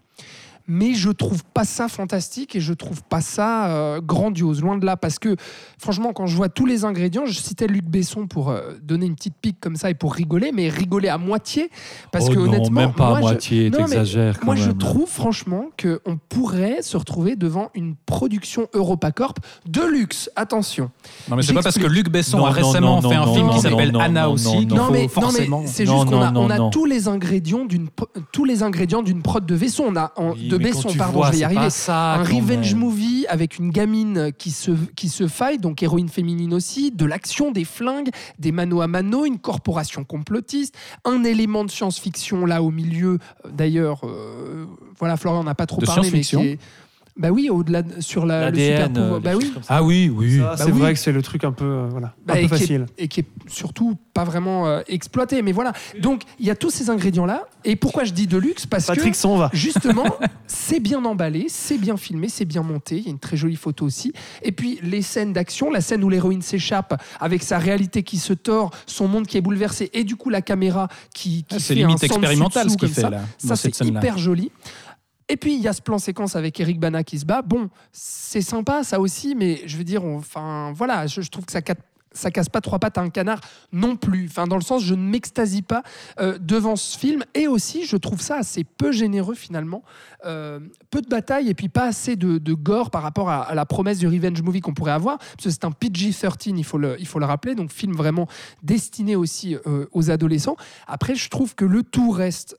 Mais 0.73 0.93
je 0.93 1.09
trouve 1.09 1.43
pas 1.43 1.65
ça 1.65 1.89
fantastique 1.89 2.55
et 2.55 2.61
je 2.61 2.71
trouve 2.71 3.03
pas 3.03 3.19
ça 3.19 3.67
euh, 3.71 3.99
grandiose, 3.99 4.61
loin 4.61 4.77
de 4.77 4.85
là. 4.85 4.95
Parce 4.95 5.19
que, 5.19 5.35
franchement, 5.77 6.13
quand 6.13 6.27
je 6.27 6.35
vois 6.37 6.47
tous 6.47 6.65
les 6.65 6.85
ingrédients, 6.85 7.25
je 7.25 7.33
citais 7.33 7.67
Luc 7.67 7.83
Besson 7.83 8.25
pour 8.27 8.51
euh, 8.51 8.75
donner 8.81 9.05
une 9.05 9.15
petite 9.15 9.33
pique 9.41 9.57
comme 9.59 9.75
ça 9.75 9.89
et 9.89 9.95
pour 9.95 10.13
rigoler, 10.13 10.53
mais 10.53 10.69
rigoler 10.69 11.09
à 11.09 11.17
moitié. 11.17 11.69
Parce 12.13 12.27
oh 12.29 12.33
que, 12.33 12.35
non, 12.39 12.43
honnêtement, 12.43 12.81
même 12.81 12.93
pas 12.93 13.09
moi, 13.09 13.17
à 13.17 13.21
je- 13.21 13.25
moitié, 13.25 13.69
Non, 13.69 13.79
mais 13.79 13.83
t'exagères 13.85 14.39
quand 14.39 14.45
moi, 14.45 14.55
je 14.55 14.71
trouve 14.71 15.09
franchement 15.09 15.65
qu'on 15.81 16.17
pourrait 16.29 16.81
se 16.81 16.95
retrouver 16.95 17.35
devant 17.35 17.69
une 17.75 17.95
production 18.05 18.67
EuropaCorp 18.73 19.39
de 19.67 19.81
luxe. 19.81 20.29
Attention. 20.37 20.89
Non, 21.29 21.35
mais 21.35 21.41
c'est 21.41 21.53
pas 21.53 21.63
parce 21.63 21.77
que. 21.77 21.87
Luc 21.87 22.09
Besson 22.09 22.37
Non, 22.37 22.45
a 22.45 22.51
récemment 22.51 23.01
non, 23.01 23.09
fait 23.09 23.15
un 23.17 23.25
non, 23.25 23.33
film 23.33 23.47
non, 23.47 23.53
qui 23.55 23.59
s'appelle 23.59 23.91
Anna 23.99 24.27
non, 24.27 24.33
aussi. 24.33 24.65
non, 24.65 24.89
mais, 24.89 25.01
non, 25.03 25.09
forcément. 25.09 25.61
mais 25.61 25.67
c'est 25.67 25.85
juste 25.85 26.05
qu'on 26.05 26.21
a, 26.21 26.31
non, 26.31 26.45
on 26.45 26.49
a 26.49 26.69
tous 26.69 26.85
les 26.85 27.09
ingrédients 27.09 27.65
d'une 27.65 27.89
pro- 27.89 28.07
tous 28.31 28.45
les 28.45 28.63
ingrédients 28.63 29.01
d'une 29.01 29.21
prod 29.21 29.45
de 29.45 29.55
vaisseau. 29.55 29.83
On 29.85 29.95
a 29.97 30.13
en- 30.15 30.31
Oui, 30.31 30.47
de 30.61 30.67
mais 30.67 30.71
quand 30.71 30.77
Besson, 30.77 30.89
tu 30.89 30.97
pardon, 30.97 31.17
vois, 31.19 31.27
je 31.27 31.31
vais 31.31 31.37
y 31.37 31.39
c'est 31.39 31.45
arriver. 31.45 31.61
pas 31.61 31.69
ça, 31.69 32.13
un 32.13 32.23
revenge 32.23 32.71
même. 32.73 32.79
movie 32.83 33.25
avec 33.27 33.57
une 33.57 33.71
gamine 33.71 34.31
qui 34.37 34.51
se 34.51 34.71
qui 34.95 35.09
se 35.09 35.27
faille, 35.27 35.57
donc 35.57 35.81
héroïne 35.83 36.09
féminine 36.09 36.53
aussi, 36.53 36.91
de 36.91 37.05
l'action, 37.05 37.51
des 37.51 37.65
flingues, 37.65 38.09
des 38.39 38.51
mano 38.51 38.81
à 38.81 38.87
mano, 38.87 39.25
une 39.25 39.39
corporation 39.39 40.03
complotiste, 40.03 40.75
un 41.05 41.23
élément 41.23 41.63
de 41.65 41.71
science-fiction 41.71 42.45
là 42.45 42.61
au 42.63 42.71
milieu. 42.71 43.17
Euh, 43.45 43.49
D'ailleurs, 43.51 44.01
euh, 44.05 44.65
voilà, 44.99 45.17
Florian 45.17 45.43
n'a 45.43 45.55
pas 45.55 45.65
trop 45.67 45.81
De 45.81 45.85
parlé, 45.85 46.09
mais 46.11 46.19
qui 46.19 46.23
science-fiction 46.25 46.41
est 46.43 46.59
bah 47.21 47.29
oui, 47.29 47.49
au-delà 47.49 47.83
de- 47.83 48.01
sur 48.01 48.25
la, 48.25 48.49
le 48.49 48.57
super 48.57 48.79
L'ADN. 48.79 48.93
pouvoir. 49.03 49.21
Bah 49.21 49.31
oui. 49.37 49.53
Ah 49.69 49.83
oui, 49.83 50.11
oui. 50.13 50.37
ça, 50.37 50.43
Bah 50.43 50.55
c'est 50.57 50.71
oui. 50.71 50.79
vrai 50.79 50.93
que 50.93 50.99
c'est 50.99 51.11
le 51.11 51.21
truc 51.21 51.43
un 51.43 51.51
peu, 51.51 51.65
euh, 51.65 51.87
voilà, 51.91 52.13
Bah, 52.25 52.33
un 52.33 52.37
et, 52.37 52.41
peu 52.41 52.47
qui 52.47 52.53
est, 52.55 52.57
facile. 52.57 52.85
et 52.97 53.07
qui 53.07 53.19
est 53.21 53.27
surtout 53.47 53.95
pas 54.13 54.23
vraiment 54.23 54.67
euh, 54.67 54.81
exploité. 54.87 55.41
Mais 55.43 55.51
voilà. 55.51 55.73
Donc, 55.99 56.23
il 56.39 56.45
y 56.45 56.49
a 56.49 56.55
tous 56.55 56.69
ces 56.71 56.89
ingrédients-là. 56.89 57.43
Et 57.63 57.75
pourquoi 57.75 58.03
je 58.03 58.11
dis 58.11 58.25
de 58.27 58.37
luxe 58.37 58.65
Parce 58.65 58.87
Patrick 58.87 59.11
que, 59.11 59.17
s'en 59.17 59.37
va. 59.37 59.49
justement, 59.53 60.05
c'est 60.47 60.79
bien 60.79 61.03
emballé, 61.05 61.45
c'est 61.47 61.77
bien 61.77 61.95
filmé, 61.95 62.27
c'est 62.27 62.45
bien 62.45 62.63
monté. 62.63 62.97
Il 62.97 63.03
y 63.03 63.07
a 63.07 63.11
une 63.11 63.19
très 63.19 63.37
jolie 63.37 63.55
photo 63.55 63.85
aussi. 63.85 64.11
Et 64.41 64.51
puis, 64.51 64.79
les 64.81 65.01
scènes 65.03 65.31
d'action, 65.31 65.69
la 65.69 65.81
scène 65.81 66.03
où 66.03 66.09
l'héroïne 66.09 66.41
s'échappe 66.41 67.01
avec 67.19 67.43
sa 67.43 67.59
réalité 67.59 68.03
qui 68.03 68.17
se 68.17 68.33
tord, 68.33 68.71
son 68.87 69.07
monde 69.07 69.27
qui 69.27 69.37
est 69.37 69.41
bouleversé, 69.41 69.89
et 69.93 70.03
du 70.03 70.15
coup, 70.15 70.29
la 70.29 70.41
caméra 70.41 70.87
qui, 71.13 71.43
qui 71.43 71.45
Ah, 71.51 71.55
C'est 71.59 71.75
fait 71.75 71.75
limite 71.75 72.03
un 72.03 72.07
sans 72.07 72.15
expérimental 72.15 72.69
ce 72.69 72.77
qu'il 72.77 72.89
fait 72.89 73.01
comme 73.03 73.11
là, 73.11 73.19
ça. 73.37 73.47
dans 73.47 73.55
Ça, 73.55 73.61
cette 73.61 73.75
c'est 73.75 73.83
scène-là. 73.85 73.99
hyper 73.99 74.17
joli. 74.17 74.51
Et 75.29 75.37
puis 75.37 75.55
il 75.55 75.61
y 75.61 75.67
a 75.67 75.73
ce 75.73 75.81
plan 75.81 75.97
séquence 75.97 76.35
avec 76.35 76.59
Eric 76.59 76.79
Bana 76.79 77.03
qui 77.03 77.19
se 77.19 77.25
bat. 77.25 77.41
Bon, 77.41 77.69
c'est 77.91 78.41
sympa 78.41 78.83
ça 78.83 78.99
aussi, 78.99 79.35
mais 79.35 79.61
je 79.65 79.77
veux 79.77 79.83
dire, 79.83 80.03
enfin 80.03 80.73
voilà, 80.75 81.07
je, 81.07 81.21
trouve 81.29 81.45
que 81.45 81.51
ça 81.51 81.61
casse, 81.61 82.49
pas 82.49 82.59
trois 82.59 82.79
pattes 82.79 82.97
à 82.97 83.01
un 83.01 83.09
canard 83.09 83.39
non 83.71 83.95
plus. 83.95 84.25
Enfin 84.29 84.45
dans 84.45 84.57
le 84.57 84.61
sens, 84.61 84.83
je 84.83 84.93
ne 84.93 85.01
m'extasie 85.01 85.61
pas 85.61 85.83
euh, 86.19 86.37
devant 86.37 86.75
ce 86.75 86.97
film. 86.97 87.23
Et 87.33 87.47
aussi, 87.47 87.85
je 87.85 87.95
trouve 87.95 88.19
ça 88.19 88.35
assez 88.37 88.63
peu 88.63 88.91
généreux 88.91 89.35
finalement. 89.35 89.83
Euh, 90.25 90.59
peu 90.89 91.01
de 91.01 91.07
bataille 91.07 91.49
et 91.49 91.53
puis 91.53 91.69
pas 91.69 91.85
assez 91.85 92.15
de, 92.17 92.53
gore 92.53 92.91
par 92.91 93.01
rapport 93.01 93.29
à, 93.29 93.55
la 93.55 93.65
promesse 93.65 93.99
du 93.99 94.07
revenge 94.07 94.41
movie 94.41 94.59
qu'on 94.59 94.73
pourrait 94.73 94.91
avoir. 94.91 95.17
Parce 95.17 95.43
que 95.45 95.49
c'est 95.49 95.65
un 95.65 95.71
PG-13, 95.71 96.57
il 96.57 96.65
faut 96.65 96.77
le, 96.77 96.97
il 96.99 97.07
faut 97.07 97.19
le 97.19 97.25
rappeler, 97.25 97.55
donc 97.55 97.71
film 97.71 97.93
vraiment 97.93 98.27
destiné 98.63 99.15
aussi 99.15 99.55
euh, 99.65 99.85
aux 99.93 100.11
adolescents. 100.11 100.57
Après, 100.87 101.15
je 101.15 101.29
trouve 101.29 101.55
que 101.55 101.63
le 101.65 101.83
tout 101.83 102.11
reste 102.11 102.57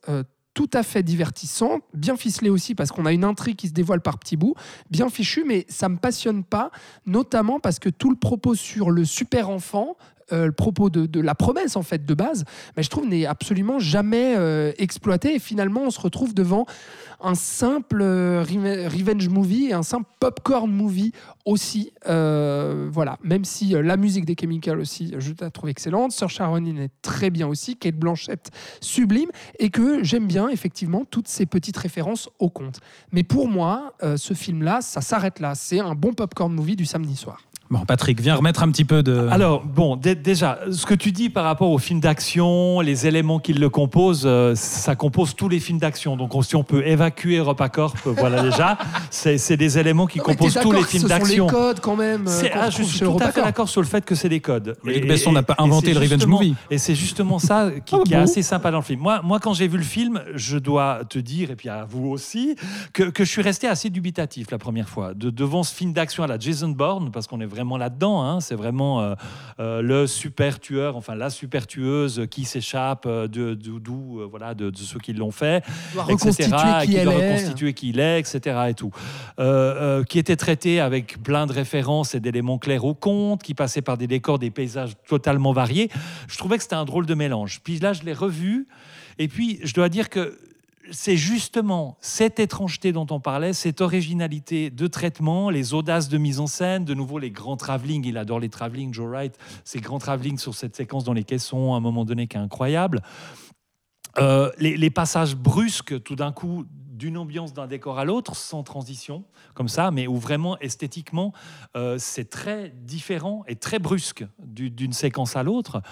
tout 0.55 0.70
à 0.73 0.83
fait 0.83 1.03
divertissant, 1.03 1.81
bien 1.95 2.16
ficelé 2.16 2.51
aussi 2.51 2.74
parce 2.74 2.93
qu'on 2.93 3.07
a 3.07 3.12
une 3.12 3.24
intrigue 3.24 3.57
qui 3.57 3.69
se 3.69 3.73
dévoile 3.73 4.01
par 4.01 4.19
petits 4.19 4.37
bouts, 4.37 4.55
bien 4.91 5.09
fichu, 5.09 5.45
mais 5.45 5.65
ça 5.69 5.89
me 5.89 5.97
passionne 5.97 6.45
pas, 6.45 6.70
notamment 7.07 7.61
parce 7.61 7.79
que 7.79 7.89
tout 7.89 8.11
le 8.11 8.16
propos 8.16 8.55
sur 8.55 8.91
le 8.91 9.05
super 9.05 9.49
enfant, 9.49 9.97
euh, 10.32 10.47
le 10.47 10.53
propos 10.53 10.90
de, 10.90 11.20
la 11.20 11.35
promesse 11.35 11.77
en 11.77 11.82
fait 11.82 12.05
de 12.05 12.15
base, 12.15 12.44
mais 12.77 12.82
je 12.82 12.90
trouve 12.90 13.07
n'est 13.07 13.27
absolument 13.27 13.78
jamais 13.78 14.35
euh, 14.36 14.73
exploité 14.78 15.35
et 15.35 15.39
finalement 15.39 15.82
on 15.82 15.90
se 15.90 16.01
retrouve 16.01 16.35
devant 16.35 16.66
un 17.20 17.35
simple 17.35 18.01
euh, 18.03 18.43
reve- 18.43 18.89
revenge 18.89 19.28
movie 19.28 19.66
et 19.66 19.73
un 19.73 19.82
simple 19.82 20.09
popcorn 20.20 20.70
movie 20.70 21.12
aussi. 21.44 21.93
Voilà, 22.05 23.19
même 23.23 23.44
si 23.44 23.70
la 23.70 23.97
musique 23.97 24.24
des 24.24 24.36
Chemicals 24.39 24.78
aussi, 24.78 25.15
je 25.19 25.32
la 25.40 25.51
trouve 25.51 25.70
excellente. 25.70 26.12
Sir 26.12 26.28
Sharon 26.28 26.65
est 26.65 26.90
très 27.01 27.31
bien 27.31 27.47
aussi. 27.47 27.77
Kate 27.77 27.97
Blanchett, 27.97 28.51
sublime. 28.81 29.31
Et 29.59 29.70
que 29.70 30.03
j'aime 30.03 30.27
bien 30.27 30.49
effectivement 30.49 31.05
toutes 31.05 31.28
ces 31.28 31.47
petites 31.47 31.77
références 31.77 32.28
au 32.39 32.49
conte. 32.49 32.81
Mais 33.12 33.23
pour 33.23 33.49
moi, 33.49 33.94
ce 34.16 34.35
film-là, 34.35 34.81
ça 34.82 35.01
s'arrête 35.01 35.40
là. 35.40 35.55
C'est 35.55 35.81
un 35.81 35.94
bon 35.94 36.12
popcorn 36.12 36.53
movie 36.53 36.77
du 36.77 36.85
samedi 36.85 37.16
soir. 37.16 37.40
Bon, 37.73 37.86
Patrick, 37.86 38.20
viens 38.20 38.35
remettre 38.35 38.62
un 38.62 38.70
petit 38.70 38.85
peu 38.85 39.03
de. 39.03 39.28
Alors, 39.31 39.65
bon, 39.65 39.97
dé- 39.97 40.15
déjà, 40.15 40.59
ce 40.70 40.85
que 40.85 40.93
tu 40.93 41.11
dis 41.11 41.31
par 41.31 41.44
rapport 41.44 41.70
aux 41.70 41.78
films 41.78 42.01
d'action, 42.01 42.81
les 42.81 43.07
éléments 43.07 43.39
qui 43.39 43.55
le 43.55 43.70
composent, 43.70 44.24
euh, 44.27 44.55
ça 44.55 44.94
compose 44.94 45.35
tous 45.35 45.49
les 45.49 45.59
films 45.59 45.78
d'action. 45.78 46.19
Donc, 46.19 46.35
on- 46.35 46.43
si 46.43 46.55
on 46.55 46.65
peut 46.65 46.86
évacuer 46.86 47.39
EuropaCorp, 47.39 47.94
euh, 48.07 48.15
voilà 48.15 48.43
déjà, 48.51 48.77
c'est 49.11 49.39
c'est 49.39 49.57
des 49.57 49.78
éléments 49.78 50.07
qui 50.07 50.19
Non, 50.19 50.24
composent 50.24 50.59
tous 50.61 50.70
les 50.73 50.82
films 50.82 51.09
d'action. 51.09 51.47
les 51.47 51.51
codes 51.51 51.81
quand 51.81 51.97
même. 51.97 52.24
C'est- 52.27 52.51
qu'on 52.51 52.59
ah, 52.61 52.69
je 52.69 52.82
suis 52.82 52.99
tout 53.01 53.16
à 53.19 53.32
fait 53.32 53.40
d'accord 53.40 53.70
sur 53.70 53.81
le 53.81 53.86
fait 53.86 54.05
que 54.05 54.15
c'est 54.15 54.28
des 54.28 54.40
codes. 54.40 54.77
Luc 54.85 54.97
Et- 54.99 55.07
Besson 55.07 55.32
n'a 55.32 55.43
pas 55.43 55.55
inventé 55.57 55.94
c'est 55.94 55.94
le 55.94 56.01
revenge 56.01 56.27
movie. 56.27 56.55
Et 56.70 56.77
c'est 56.77 56.94
justement 56.94 57.39
ça 57.39 57.70
qui, 57.86 57.94
Ah 57.99 58.03
qui 58.05 58.12
est 58.12 58.16
assez 58.16 58.43
sympa 58.43 58.70
dans 58.70 58.81
le 58.81 58.85
film. 58.85 59.01
Moi, 59.01 59.23
moi, 59.24 59.40
quand 59.40 59.55
j'ai 59.55 59.66
vu 59.69 59.78
le 59.78 59.82
film, 59.85 60.20
je 60.35 60.59
dois 60.59 61.01
te 61.09 61.19
dire, 61.19 61.51
et 61.51 61.57
puis 61.57 61.70
à 61.70 61.86
vous 61.89 62.09
aussi, 62.09 62.55
que, 62.93 63.05
que 63.05 63.24
je 63.24 63.31
suis 63.31 63.40
resté 63.40 63.66
assez 63.66 63.89
dubitatif 63.89 64.51
la 64.51 64.59
première 64.59 64.90
fois 64.90 65.15
de, 65.15 65.31
devant 65.31 65.62
ce 65.62 65.74
film 65.74 65.94
d'action 65.94 66.23
à 66.23 66.27
la 66.27 66.39
Jason 66.39 66.69
Bourne, 66.69 67.11
parce 67.11 67.27
qu'on 67.27 67.40
est 67.40 67.47
vraiment 67.47 67.62
là-dedans. 67.71 68.23
hein. 68.23 68.41
c'est 68.41 68.55
vraiment 68.55 69.01
euh, 69.01 69.15
euh, 69.61 69.83
le 69.83 70.07
super 70.07 70.61
tueur, 70.61 70.97
enfin 70.97 71.15
la 71.15 71.31
super 71.31 71.67
tueuse 71.67 72.27
qui 72.31 72.45
s'échappe 72.45 73.05
euh, 73.07 73.29
de, 73.29 73.55
d'où, 73.55 74.21
voilà, 74.29 74.55
de, 74.55 74.71
de 74.71 74.77
ceux 74.77 74.99
qui 74.99 75.13
l'ont 75.13 75.31
fait 75.31 75.65
doit 75.95 76.07
etc., 76.09 76.51
qui 76.83 76.89
qui 76.89 76.97
elle 76.97 77.05
doit 77.05 77.15
est. 77.15 77.31
reconstituer 77.35 77.73
qui 77.73 77.91
il 77.91 78.01
est, 78.01 78.21
etc. 78.21 78.67
Et 78.69 78.75
tout. 78.75 78.91
Qui 80.09 80.19
était 80.19 80.37
traité 80.37 80.81
avec 80.81 81.23
plein 81.23 81.47
de 81.47 81.53
références 81.53 82.15
et 82.15 82.21
d'éléments 82.21 82.59
clairs 82.59 82.85
au 82.85 82.95
conte, 82.95 83.43
qui 83.43 83.55
passait 83.55 83.83
par 83.83 83.97
des 83.97 84.07
décors, 84.07 84.39
des 84.39 84.51
paysages 84.51 84.93
totalement 85.09 85.53
variés. 85.53 85.91
Je 86.29 86.37
trouvais 86.39 86.57
que 86.57 86.63
c'était 86.63 86.75
un 86.75 86.85
drôle 86.85 87.07
de 87.07 87.15
mélange. 87.15 87.61
Puis 87.63 87.79
là, 87.79 87.93
je 87.93 88.03
l'ai 88.03 88.13
revu, 88.15 88.67
et 89.19 89.29
puis 89.29 89.61
je 89.63 89.75
dois 89.75 89.89
dire 89.89 90.09
que 90.11 90.39
c'est 90.93 91.16
justement 91.16 91.97
cette 92.01 92.39
étrangeté 92.39 92.93
dont 92.93 93.06
on 93.10 93.19
parlait, 93.19 93.52
cette 93.52 93.81
originalité 93.81 94.70
de 94.70 94.86
traitement, 94.86 95.51
les 95.51 95.74
audaces 95.74 96.09
de 96.09 96.19
mise 96.19 96.39
en 96.39 96.47
scène, 96.47 96.85
de 96.85 96.94
nouveau 96.94 97.19
les 97.19 97.31
grands 97.31 97.56
travelling, 97.56 98.06
il 98.06 98.19
adore 98.19 98.39
les 98.39 98.51
travelling, 98.51 98.93
Joe 98.93 99.09
Wright, 99.09 99.36
ces 99.64 99.81
grands 99.81 99.98
travelling 99.98 100.39
sur 100.39 100.55
cette 100.55 100.77
séquence 100.77 101.05
dans 101.05 101.12
les 101.12 101.24
caissons 101.24 101.74
à 101.74 101.78
un 101.78 101.81
moment 101.81 102.05
donné 102.05 102.27
qui 102.27 102.36
est 102.36 102.40
incroyable. 102.40 103.02
Euh, 104.19 104.51
les, 104.59 104.77
les 104.77 104.90
passages 104.90 105.35
brusques, 105.35 106.02
tout 106.02 106.16
d'un 106.16 106.32
coup, 106.32 106.66
d'une 107.03 107.19
ambiance 107.19 107.53
d'un 107.53 107.66
décor 107.66 107.99
à 107.99 108.05
l'autre, 108.05 108.37
sans 108.37 108.62
transition, 108.62 109.24
comme 109.55 109.66
ça, 109.66 109.91
mais 109.91 110.07
où 110.07 110.16
vraiment 110.19 110.57
esthétiquement, 110.61 111.33
euh, 111.74 111.97
c'est 111.99 112.31
très 112.31 112.73
différent 112.85 113.43
et 113.49 113.57
très 113.57 113.81
brusque 113.81 114.24
du- 114.39 114.70
d'une 114.70 114.93
séquence 114.93 115.35
à 115.35 115.43
l'autre, 115.43 115.83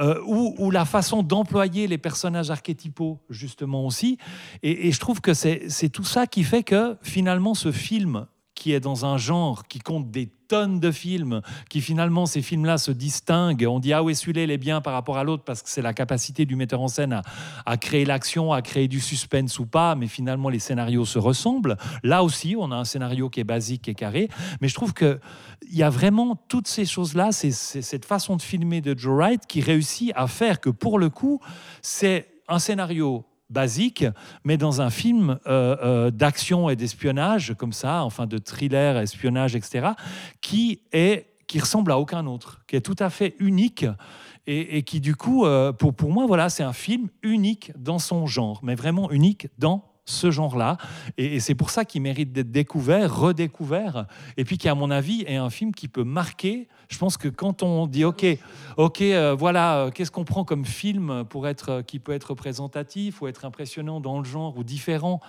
euh, 0.00 0.20
où 0.26 0.72
la 0.72 0.84
façon 0.84 1.22
d'employer 1.22 1.86
les 1.86 1.96
personnages 1.98 2.50
archétypaux, 2.50 3.20
justement 3.30 3.86
aussi, 3.86 4.18
et, 4.64 4.88
et 4.88 4.90
je 4.92 4.98
trouve 4.98 5.20
que 5.20 5.32
c'est 5.32 5.90
tout 5.92 6.02
ça 6.02 6.26
qui 6.26 6.42
fait 6.42 6.64
que 6.64 6.96
finalement 7.02 7.54
ce 7.54 7.70
film 7.70 8.26
qui 8.58 8.72
est 8.72 8.80
dans 8.80 9.06
un 9.06 9.18
genre 9.18 9.68
qui 9.68 9.78
compte 9.78 10.10
des 10.10 10.26
tonnes 10.48 10.80
de 10.80 10.90
films, 10.90 11.42
qui 11.70 11.80
finalement 11.80 12.26
ces 12.26 12.42
films-là 12.42 12.76
se 12.76 12.90
distinguent. 12.90 13.66
On 13.68 13.78
dit 13.78 13.92
ah 13.92 14.02
oui 14.02 14.16
celui-là 14.16 14.42
il 14.42 14.50
est 14.50 14.58
bien 14.58 14.80
par 14.80 14.94
rapport 14.94 15.16
à 15.16 15.22
l'autre 15.22 15.44
parce 15.44 15.62
que 15.62 15.68
c'est 15.68 15.82
la 15.82 15.94
capacité 15.94 16.44
du 16.44 16.56
metteur 16.56 16.80
en 16.80 16.88
scène 16.88 17.22
à, 17.64 17.76
créer 17.76 18.04
l'action, 18.04 18.52
à 18.52 18.60
créer 18.60 18.88
du 18.88 18.98
suspense 18.98 19.60
ou 19.60 19.66
pas, 19.66 19.94
mais 19.94 20.08
finalement 20.08 20.48
les 20.48 20.58
scénarios 20.58 21.04
se 21.04 21.20
ressemblent. 21.20 21.76
Là 22.02 22.24
aussi 22.24 22.56
on 22.58 22.72
a 22.72 22.76
un 22.76 22.84
scénario 22.84 23.30
qui 23.30 23.38
est 23.38 23.44
basique 23.44 23.88
et 23.88 23.94
carré, 23.94 24.28
mais 24.60 24.66
je 24.66 24.74
trouve 24.74 24.92
que 24.92 25.20
il 25.70 25.76
y 25.76 25.84
a 25.84 25.90
vraiment 25.90 26.34
toutes 26.48 26.68
ces 26.68 26.84
choses-là, 26.84 27.30
c'est 27.30 27.52
cette 27.52 28.04
façon 28.04 28.36
de 28.36 28.42
filmer 28.42 28.80
de 28.80 28.98
Joe 28.98 29.14
Wright 29.16 29.46
qui 29.46 29.60
réussit 29.60 30.10
à 30.16 30.26
faire 30.26 30.60
que 30.60 30.70
pour 30.70 30.98
le 30.98 31.10
coup 31.10 31.40
c'est 31.80 32.26
un 32.48 32.58
scénario 32.58 33.24
basique, 33.50 34.04
mais 34.44 34.56
dans 34.56 34.80
un 34.80 34.90
film 34.90 35.38
euh, 35.46 35.76
euh, 35.82 36.10
d'action 36.10 36.68
et 36.68 36.76
d'espionnage 36.76 37.54
comme 37.56 37.72
ça, 37.72 38.04
enfin 38.04 38.26
de 38.26 38.38
thriller, 38.38 38.98
espionnage, 38.98 39.56
etc., 39.56 39.88
qui 40.40 40.82
est 40.92 41.26
qui 41.46 41.58
ressemble 41.60 41.92
à 41.92 41.98
aucun 41.98 42.26
autre, 42.26 42.60
qui 42.66 42.76
est 42.76 42.82
tout 42.82 42.96
à 42.98 43.08
fait 43.08 43.34
unique 43.38 43.86
et, 44.50 44.82
qui 44.82 45.00
du 45.00 45.14
coup, 45.14 45.44
euh, 45.44 45.72
pour, 45.72 45.94
pour 45.94 46.10
moi, 46.10 46.26
voilà, 46.26 46.48
c'est 46.48 46.62
un 46.62 46.72
film 46.72 47.08
unique 47.22 47.72
dans 47.76 47.98
son 47.98 48.26
genre, 48.26 48.60
mais 48.62 48.74
vraiment 48.74 49.10
unique 49.10 49.48
dans 49.58 49.84
ce 50.06 50.30
genre-là. 50.30 50.78
Et, 51.18 51.36
et 51.36 51.40
c'est 51.40 51.54
pour 51.54 51.68
ça 51.68 51.84
qu'il 51.84 52.00
mérite 52.00 52.32
d'être 52.32 52.50
découvert, 52.50 53.14
redécouvert, 53.14 54.06
et 54.38 54.44
puis 54.44 54.56
qui, 54.56 54.68
à 54.68 54.74
mon 54.74 54.90
avis, 54.90 55.22
est 55.26 55.36
un 55.36 55.50
film 55.50 55.74
qui 55.74 55.86
peut 55.88 56.04
marquer. 56.04 56.68
Je 56.88 56.96
pense 56.96 57.18
que 57.18 57.28
quand 57.28 57.62
on 57.62 57.86
dit 57.86 58.04
OK, 58.04 58.24
OK, 58.78 59.02
euh, 59.02 59.34
voilà, 59.38 59.76
euh, 59.76 59.90
qu'est-ce 59.90 60.10
qu'on 60.10 60.24
prend 60.24 60.44
comme 60.44 60.64
film 60.64 61.24
pour 61.28 61.46
être, 61.46 61.68
euh, 61.70 61.82
qui 61.82 61.98
peut 61.98 62.12
être 62.12 62.30
représentatif 62.30 63.20
ou 63.20 63.28
être 63.28 63.44
impressionnant 63.44 64.00
dans 64.00 64.18
le 64.18 64.24
genre 64.24 64.56
ou 64.56 64.64
différent 64.64 65.20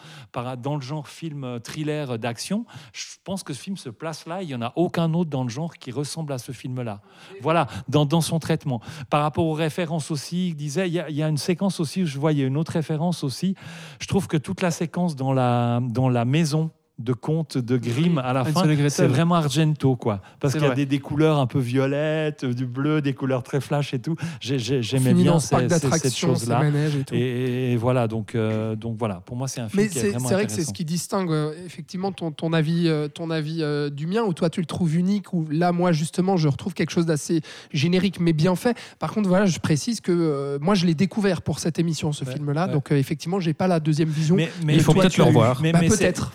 dans 0.57 0.75
le 0.75 0.81
genre 0.81 1.07
film 1.07 1.59
thriller 1.61 2.17
d'action, 2.17 2.65
je 2.93 3.03
pense 3.23 3.43
que 3.43 3.53
ce 3.53 3.61
film 3.61 3.75
se 3.75 3.89
place 3.89 4.25
là. 4.25 4.41
Il 4.41 4.47
n'y 4.47 4.55
en 4.55 4.61
a 4.61 4.71
aucun 4.77 5.13
autre 5.13 5.29
dans 5.29 5.43
le 5.43 5.49
genre 5.49 5.73
qui 5.73 5.91
ressemble 5.91 6.31
à 6.31 6.37
ce 6.37 6.53
film-là. 6.53 7.01
Voilà, 7.41 7.67
dans, 7.89 8.05
dans 8.05 8.21
son 8.21 8.39
traitement. 8.39 8.81
Par 9.09 9.21
rapport 9.21 9.45
aux 9.45 9.53
références 9.53 10.11
aussi, 10.11 10.49
il 10.49 10.55
disait, 10.55 10.87
il 10.87 10.93
y, 10.93 11.23
a, 11.23 11.27
une 11.27 11.37
séquence 11.37 11.79
aussi, 11.79 12.05
je 12.05 12.19
voyais 12.19 12.45
une 12.45 12.55
autre 12.55 12.71
référence 12.71 13.23
aussi. 13.23 13.55
Je 13.99 14.07
trouve 14.07 14.27
que 14.27 14.37
toute 14.37 14.61
la 14.61 14.71
séquence 14.71 15.15
dans 15.15 15.33
la, 15.33 15.81
dans 15.81 16.07
la 16.07 16.23
maison 16.23 16.71
de 16.99 17.13
conte 17.13 17.57
de 17.57 17.77
Grimm 17.77 18.17
à 18.17 18.33
la 18.33 18.43
fin, 18.45 18.63
c'est 18.89 19.07
vraiment 19.07 19.35
Argento, 19.35 19.95
quoi. 19.95 20.21
Parce 20.39 20.53
qu'il 20.53 20.61
y 20.61 20.65
a 20.65 20.69
vrai. 20.69 20.75
des, 20.75 20.85
des 20.85 20.99
couleurs 20.99 21.39
un 21.39 21.47
peu 21.47 21.59
violettes, 21.59 22.43
du 22.45 22.65
bleu, 22.65 23.01
des 23.01 23.13
couleurs 23.13 23.41
très 23.41 23.61
flash 23.61 23.93
et 23.93 23.99
tout. 23.99 24.15
J'ai- 24.41 24.59
j'ai- 24.59 24.81
J'aimais 24.83 25.09
Fini 25.11 25.23
bien 25.23 25.39
ces- 25.39 25.69
cette 25.69 26.15
chose-là. 26.15 26.61
et 26.67 27.03
tout. 27.05 27.15
Et, 27.15 27.71
et 27.73 27.77
voilà, 27.77 28.07
donc, 28.07 28.35
euh, 28.35 28.75
donc 28.75 28.97
voilà, 28.99 29.21
pour 29.25 29.37
moi, 29.37 29.47
c'est 29.47 29.61
un 29.61 29.69
film 29.69 29.81
Mais 29.83 29.89
qui 29.89 29.97
est, 29.97 30.01
c'est 30.01 30.09
vraiment 30.09 30.27
c'est 30.27 30.33
vrai 30.33 30.45
que 30.45 30.51
c'est 30.51 30.63
ce 30.63 30.73
qui 30.73 30.83
distingue 30.85 31.31
euh, 31.31 31.53
effectivement 31.65 32.11
ton, 32.11 32.31
ton 32.31 32.51
avis, 32.53 32.87
euh, 32.87 33.07
ton 33.07 33.29
avis 33.31 33.59
euh, 33.61 33.89
du 33.89 34.05
mien, 34.05 34.23
où 34.23 34.33
toi 34.33 34.49
tu 34.49 34.59
le 34.59 34.65
trouves 34.65 34.95
unique, 34.95 35.31
où 35.33 35.47
là 35.49 35.71
moi 35.71 35.91
justement 35.93 36.35
je 36.37 36.47
retrouve 36.47 36.73
quelque 36.73 36.91
chose 36.91 37.05
d'assez 37.05 37.41
générique 37.71 38.19
mais 38.19 38.33
bien 38.33 38.55
fait. 38.55 38.77
Par 38.99 39.13
contre 39.13 39.29
voilà, 39.29 39.45
je 39.45 39.59
précise 39.59 40.01
que 40.01 40.11
euh, 40.11 40.57
moi 40.61 40.75
je 40.75 40.85
l'ai 40.85 40.95
découvert 40.95 41.41
pour 41.41 41.59
cette 41.59 41.79
émission, 41.79 42.11
ce 42.11 42.25
Ouais, 42.25 42.33
film-là, 42.33 42.67
ouais. 42.67 42.73
donc 42.73 42.91
euh, 42.91 42.95
effectivement 42.97 43.39
j'ai 43.39 43.53
pas 43.53 43.67
la 43.67 43.79
deuxième 43.79 44.09
vision. 44.09 44.35
Mais, 44.35 44.49
Mais 44.65 44.73
il 44.75 44.81
faut 44.81 44.93
peut-être 44.93 45.11
tu 45.11 45.21
le 45.21 45.27
revoir. 45.27 45.59
Mais, 45.61 45.71
Bah, 45.71 45.79
mais 45.81 45.89
c'est- 45.89 45.97
peut-être. 45.97 46.33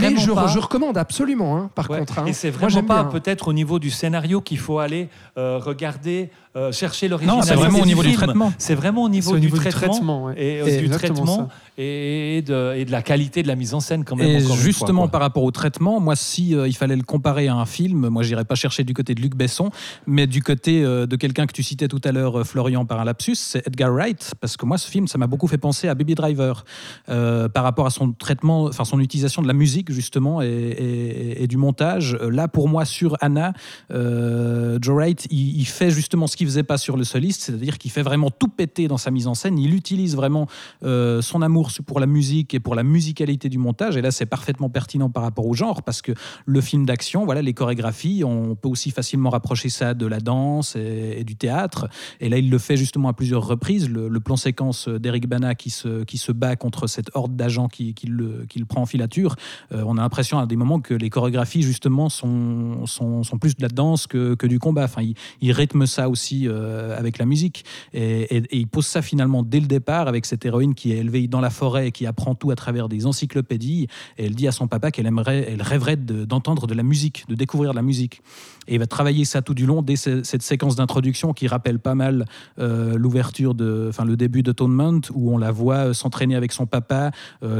Mais 0.00 0.16
je, 0.16 0.30
pas... 0.30 0.46
je 0.46 0.58
recommande 0.58 0.96
absolument, 0.98 1.56
hein, 1.56 1.70
par 1.74 1.90
Ouais, 1.90 1.98
contre. 1.98 2.18
hein. 2.20 2.26
Et 2.26 2.32
c'est 2.32 2.50
vraiment 2.50 2.82
pas 2.82 3.04
peut-être 3.04 3.48
au 3.48 3.52
niveau 3.52 3.78
du 3.78 3.90
scénario 3.90 4.40
qu'il 4.40 4.58
faut 4.58 4.78
aller 4.78 5.08
euh, 5.36 5.58
regarder, 5.58 6.30
euh, 6.56 6.72
chercher 6.72 7.08
Non, 7.08 7.16
l'originalité 7.18 7.48
c'est 7.48 7.54
vraiment 7.56 7.80
au 7.80 7.86
niveau 7.86 8.02
du 8.02 8.12
traitement. 8.12 8.52
C'est 8.58 8.74
vraiment 8.74 9.02
au 9.04 9.08
niveau, 9.08 9.30
C'est 9.30 9.36
au 9.36 9.38
niveau 9.38 9.56
du, 9.56 9.62
du 9.64 9.68
traitement, 9.70 9.88
traitement, 9.92 10.24
ouais. 10.24 10.34
et 10.36 10.60
euh, 10.60 10.64
C'est 10.66 10.78
du 10.80 10.88
traitement 10.88 11.48
et 11.80 12.42
de, 12.44 12.74
et 12.76 12.84
de 12.84 12.90
la 12.90 13.02
qualité 13.02 13.42
de 13.42 13.48
la 13.48 13.54
mise 13.54 13.72
en 13.74 13.80
scène 13.80 14.04
quand 14.04 14.16
même. 14.16 14.26
Et 14.28 14.40
justement, 14.56 15.02
fois, 15.02 15.10
par 15.10 15.20
rapport 15.20 15.44
au 15.44 15.50
traitement, 15.52 16.00
moi, 16.00 16.16
si 16.16 16.54
euh, 16.54 16.66
il 16.66 16.72
fallait 16.74 16.96
le 16.96 17.02
comparer 17.04 17.46
à 17.48 17.54
un 17.54 17.66
film, 17.66 18.08
moi, 18.08 18.22
j'irais 18.24 18.44
pas 18.44 18.56
chercher 18.56 18.82
du 18.84 18.94
côté 18.94 19.14
de 19.14 19.20
Luc 19.20 19.36
Besson, 19.36 19.70
mais 20.06 20.26
du 20.26 20.42
côté 20.42 20.82
euh, 20.82 21.06
de 21.06 21.14
quelqu'un 21.16 21.46
que 21.46 21.52
tu 21.52 21.62
citais 21.62 21.86
tout 21.86 22.00
à 22.04 22.10
l'heure, 22.12 22.40
euh, 22.40 22.44
Florian, 22.44 22.84
par 22.84 22.98
un 23.00 23.04
lapsus, 23.04 23.36
c'est 23.36 23.64
Edgar 23.66 23.92
Wright, 23.92 24.34
parce 24.40 24.56
que 24.56 24.66
moi, 24.66 24.76
ce 24.78 24.90
film, 24.90 25.06
ça 25.06 25.18
m'a 25.18 25.26
beaucoup 25.28 25.46
fait 25.46 25.58
penser 25.58 25.86
à 25.88 25.94
Baby 25.94 26.14
Driver, 26.16 26.64
euh, 27.10 27.48
par 27.48 27.62
rapport 27.62 27.86
à 27.86 27.90
son 27.90 28.12
traitement, 28.12 28.64
enfin 28.64 28.84
son 28.84 28.98
utilisation 29.00 29.42
de 29.42 29.46
la 29.46 29.52
musique 29.54 29.92
justement 29.92 30.42
et, 30.42 30.46
et- 30.46 31.42
et 31.44 31.46
du 31.46 31.56
montage. 31.58 32.16
Là, 32.28 32.48
pour 32.48 32.68
moi, 32.68 32.84
sur 32.84 33.16
Anna, 33.20 33.52
euh, 33.92 34.78
Joe 34.80 34.94
Wright, 34.96 35.26
il, 35.30 35.58
il 35.60 35.64
fait 35.66 35.90
justement 35.90 36.26
ce 36.26 36.36
qu'il 36.38 36.46
faisait 36.46 36.62
pas 36.62 36.78
sur 36.78 36.96
le 36.96 37.02
soliste, 37.02 37.42
c'est-à-dire 37.42 37.78
qu'il 37.78 37.90
fait 37.90 38.02
vraiment 38.02 38.30
tout 38.30 38.46
péter 38.46 38.86
dans 38.86 38.96
sa 38.96 39.10
mise 39.10 39.26
en 39.26 39.34
scène. 39.34 39.58
Il 39.58 39.74
utilise 39.74 40.14
vraiment 40.14 40.46
euh, 40.84 41.20
son 41.20 41.42
amour 41.42 41.70
pour 41.84 41.98
la 41.98 42.06
musique 42.06 42.54
et 42.54 42.60
pour 42.60 42.76
la 42.76 42.84
musicalité 42.84 43.48
du 43.48 43.58
montage. 43.58 43.96
Et 43.96 44.02
là, 44.02 44.12
c'est 44.12 44.24
parfaitement 44.24 44.70
pertinent 44.70 45.10
par 45.10 45.24
rapport 45.24 45.46
au 45.46 45.54
genre, 45.54 45.82
parce 45.82 46.00
que 46.00 46.12
le 46.46 46.60
film 46.60 46.86
d'action, 46.86 47.24
voilà, 47.24 47.42
les 47.42 47.54
chorégraphies, 47.54 48.22
on 48.24 48.54
peut 48.54 48.68
aussi 48.68 48.92
facilement 48.92 49.30
rapprocher 49.30 49.68
ça 49.68 49.94
de 49.94 50.06
la 50.06 50.20
danse 50.20 50.76
et, 50.76 51.24
du 51.24 51.34
théâtre. 51.34 51.88
Et 52.20 52.28
là, 52.28 52.38
il 52.38 52.50
le 52.50 52.58
fait 52.58 52.76
justement 52.76 53.08
à 53.08 53.12
plusieurs 53.14 53.44
reprises. 53.44 53.88
Le, 53.88 54.18
plan 54.20 54.36
séquence 54.36 54.88
d'Eric 54.88 55.28
Bana 55.28 55.54
qui 55.54 55.70
se, 55.70 56.04
qui 56.04 56.18
se 56.18 56.32
bat 56.32 56.56
contre 56.56 56.86
cette 56.86 57.10
horde 57.14 57.34
d'agents 57.36 57.68
qui, 57.68 57.94
qui, 57.94 58.06
le, 58.06 58.46
qui 58.48 58.58
le 58.58 58.64
prend 58.64 58.82
en 58.82 58.86
filature, 58.86 59.36
euh, 59.72 59.82
on 59.86 59.96
a 59.96 60.02
l'impression 60.02 60.38
à 60.38 60.46
des 60.46 60.56
moments 60.56 60.80
que 60.80 60.94
les 60.94 61.08
chorégraphies, 61.08 61.62
justement, 61.62 62.08
sont, 62.08 62.84
sont, 62.86 63.38
plus 63.40 63.56
de 63.56 63.62
la 63.62 63.68
danse 63.68 64.06
que, 64.06 64.34
que 64.34 64.46
du 64.46 64.58
combat. 64.58 64.84
Enfin, 64.84 65.02
il 65.40 65.52
rythme 65.52 65.86
ça 65.86 66.08
aussi 66.08 66.27
euh, 66.34 66.96
avec 66.98 67.18
la 67.18 67.26
musique. 67.26 67.64
Et, 67.92 68.42
il 68.50 68.66
pose 68.66 68.86
ça 68.86 69.02
finalement 69.02 69.42
dès 69.42 69.60
le 69.60 69.66
départ 69.66 70.08
avec 70.08 70.26
cette 70.26 70.44
héroïne 70.44 70.74
qui 70.74 70.92
est 70.92 70.98
élevée 70.98 71.28
dans 71.28 71.40
la 71.40 71.50
forêt 71.50 71.88
et 71.88 71.92
qui 71.92 72.06
apprend 72.06 72.34
tout 72.34 72.50
à 72.50 72.56
travers 72.56 72.88
des 72.88 73.06
encyclopédies. 73.06 73.88
Elle 74.16 74.34
dit 74.34 74.48
à 74.48 74.52
son 74.52 74.68
papa 74.68 74.90
qu'elle 74.90 75.06
aimerait, 75.06 75.46
elle 75.48 75.62
rêverait 75.62 75.96
de- 75.96 76.24
d'entendre 76.24 76.66
de, 76.66 76.74
la 76.74 76.82
musique, 76.82 77.24
de 77.28 77.34
découvrir 77.34 77.72
de 77.72 77.76
la 77.76 77.82
musique. 77.82 78.22
Et 78.66 78.74
il 78.74 78.78
va 78.78 78.86
travailler 78.86 79.24
ça 79.24 79.42
tout 79.42 79.54
du 79.54 79.66
long 79.66 79.82
dès 79.82 79.96
ce- 79.96 80.22
cette 80.22 80.42
séquence 80.42 80.76
d'introduction 80.76 81.32
qui 81.32 81.46
rappelle 81.46 81.78
pas 81.78 81.94
mal 81.94 82.26
euh, 82.58 82.96
l'ouverture 82.96 83.54
de, 83.54 83.86
enfin 83.88 84.04
le 84.04 84.16
début 84.16 84.42
d'Atonement 84.42 85.00
où 85.14 85.32
on 85.32 85.38
la 85.38 85.50
voit 85.50 85.88
euh, 85.88 85.92
s'entraîner 85.92 86.36
avec 86.36 86.52
son 86.52 86.66
papa, 86.66 87.10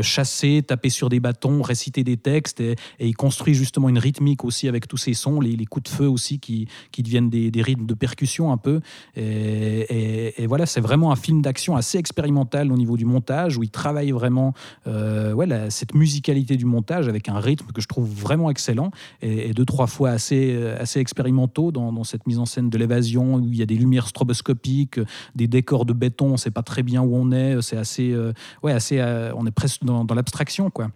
chasser, 0.03 0.63
taper 0.67 0.91
sur 0.91 1.09
des 1.09 1.21
bâtons, 1.21 1.63
réciter 1.63 2.05
des 2.05 2.17
textes 2.17 2.61
et, 2.61 2.77
il 3.01 3.17
construit 3.17 3.55
justement 3.55 3.89
une 3.89 3.99
rythmique 3.99 4.45
aussi 4.45 4.69
avec 4.69 4.87
tous 4.89 4.97
ces 4.97 5.15
sons, 5.15 5.41
les, 5.41 5.65
coups 5.67 5.91
de 5.91 5.97
feu 5.97 6.09
aussi 6.09 6.39
qui, 6.39 6.69
qui 6.91 7.03
deviennent 7.03 7.31
des, 7.31 7.63
rythmes 7.63 7.87
de 7.87 7.95
percussion 7.95 8.53
peu. 8.59 8.81
Et, 9.17 10.47
voilà, 10.47 10.67
c'est 10.67 10.81
vraiment 10.81 11.13
un 11.13 11.17
film 11.17 11.43
d'action 11.43 11.77
assez 11.77 11.99
expérimental 11.99 12.73
au 12.73 12.77
niveau 12.77 12.97
du 12.97 13.05
montage 13.05 13.57
où 13.57 13.63
il 13.63 13.71
travaille 13.71 14.11
vraiment 14.11 14.55
euh, 14.87 15.33
ouais, 15.33 15.47
cette 15.71 15.95
musicalité 15.95 16.57
du 16.57 16.65
montage 16.65 17.09
avec 17.09 17.29
un 17.29 17.39
rythme 17.39 17.67
que 17.73 17.81
je 17.81 17.89
trouve 17.89 18.09
vraiment 18.09 18.51
excellent 18.51 18.91
et, 19.23 19.53
deux, 19.53 19.65
trois 19.65 19.87
fois 19.87 20.11
assez, 20.11 20.55
euh, 20.55 20.81
assez 20.81 21.01
expérimentaux 21.01 21.73
dans, 21.73 22.05
cette 22.05 22.27
mise 22.27 22.39
en 22.39 22.47
scène 22.47 22.71
de 22.71 22.79
l'évasion 22.79 23.35
où 23.35 23.49
il 23.53 23.57
y 23.57 23.63
a 23.63 23.67
des 23.67 23.75
lumières 23.75 24.09
stroboscopiques, 24.09 25.01
des 25.35 25.49
décors 25.49 25.85
de 25.85 25.93
béton, 25.93 26.27
on 26.27 26.33
ne 26.33 26.37
sait 26.37 26.51
pas 26.51 26.63
très 26.63 26.83
bien 26.83 27.03
où 27.03 27.15
on 27.15 27.33
est, 27.33 27.61
c'est 27.61 27.77
assez, 27.77 28.13
euh, 28.13 28.33
ouais, 28.63 28.73
assez, 28.73 29.03
on 29.35 29.47
est 29.47 29.51
presque 29.51 29.85
dans 29.85 30.15
l'abstraction, 30.15 30.71
quoi. 30.71 30.91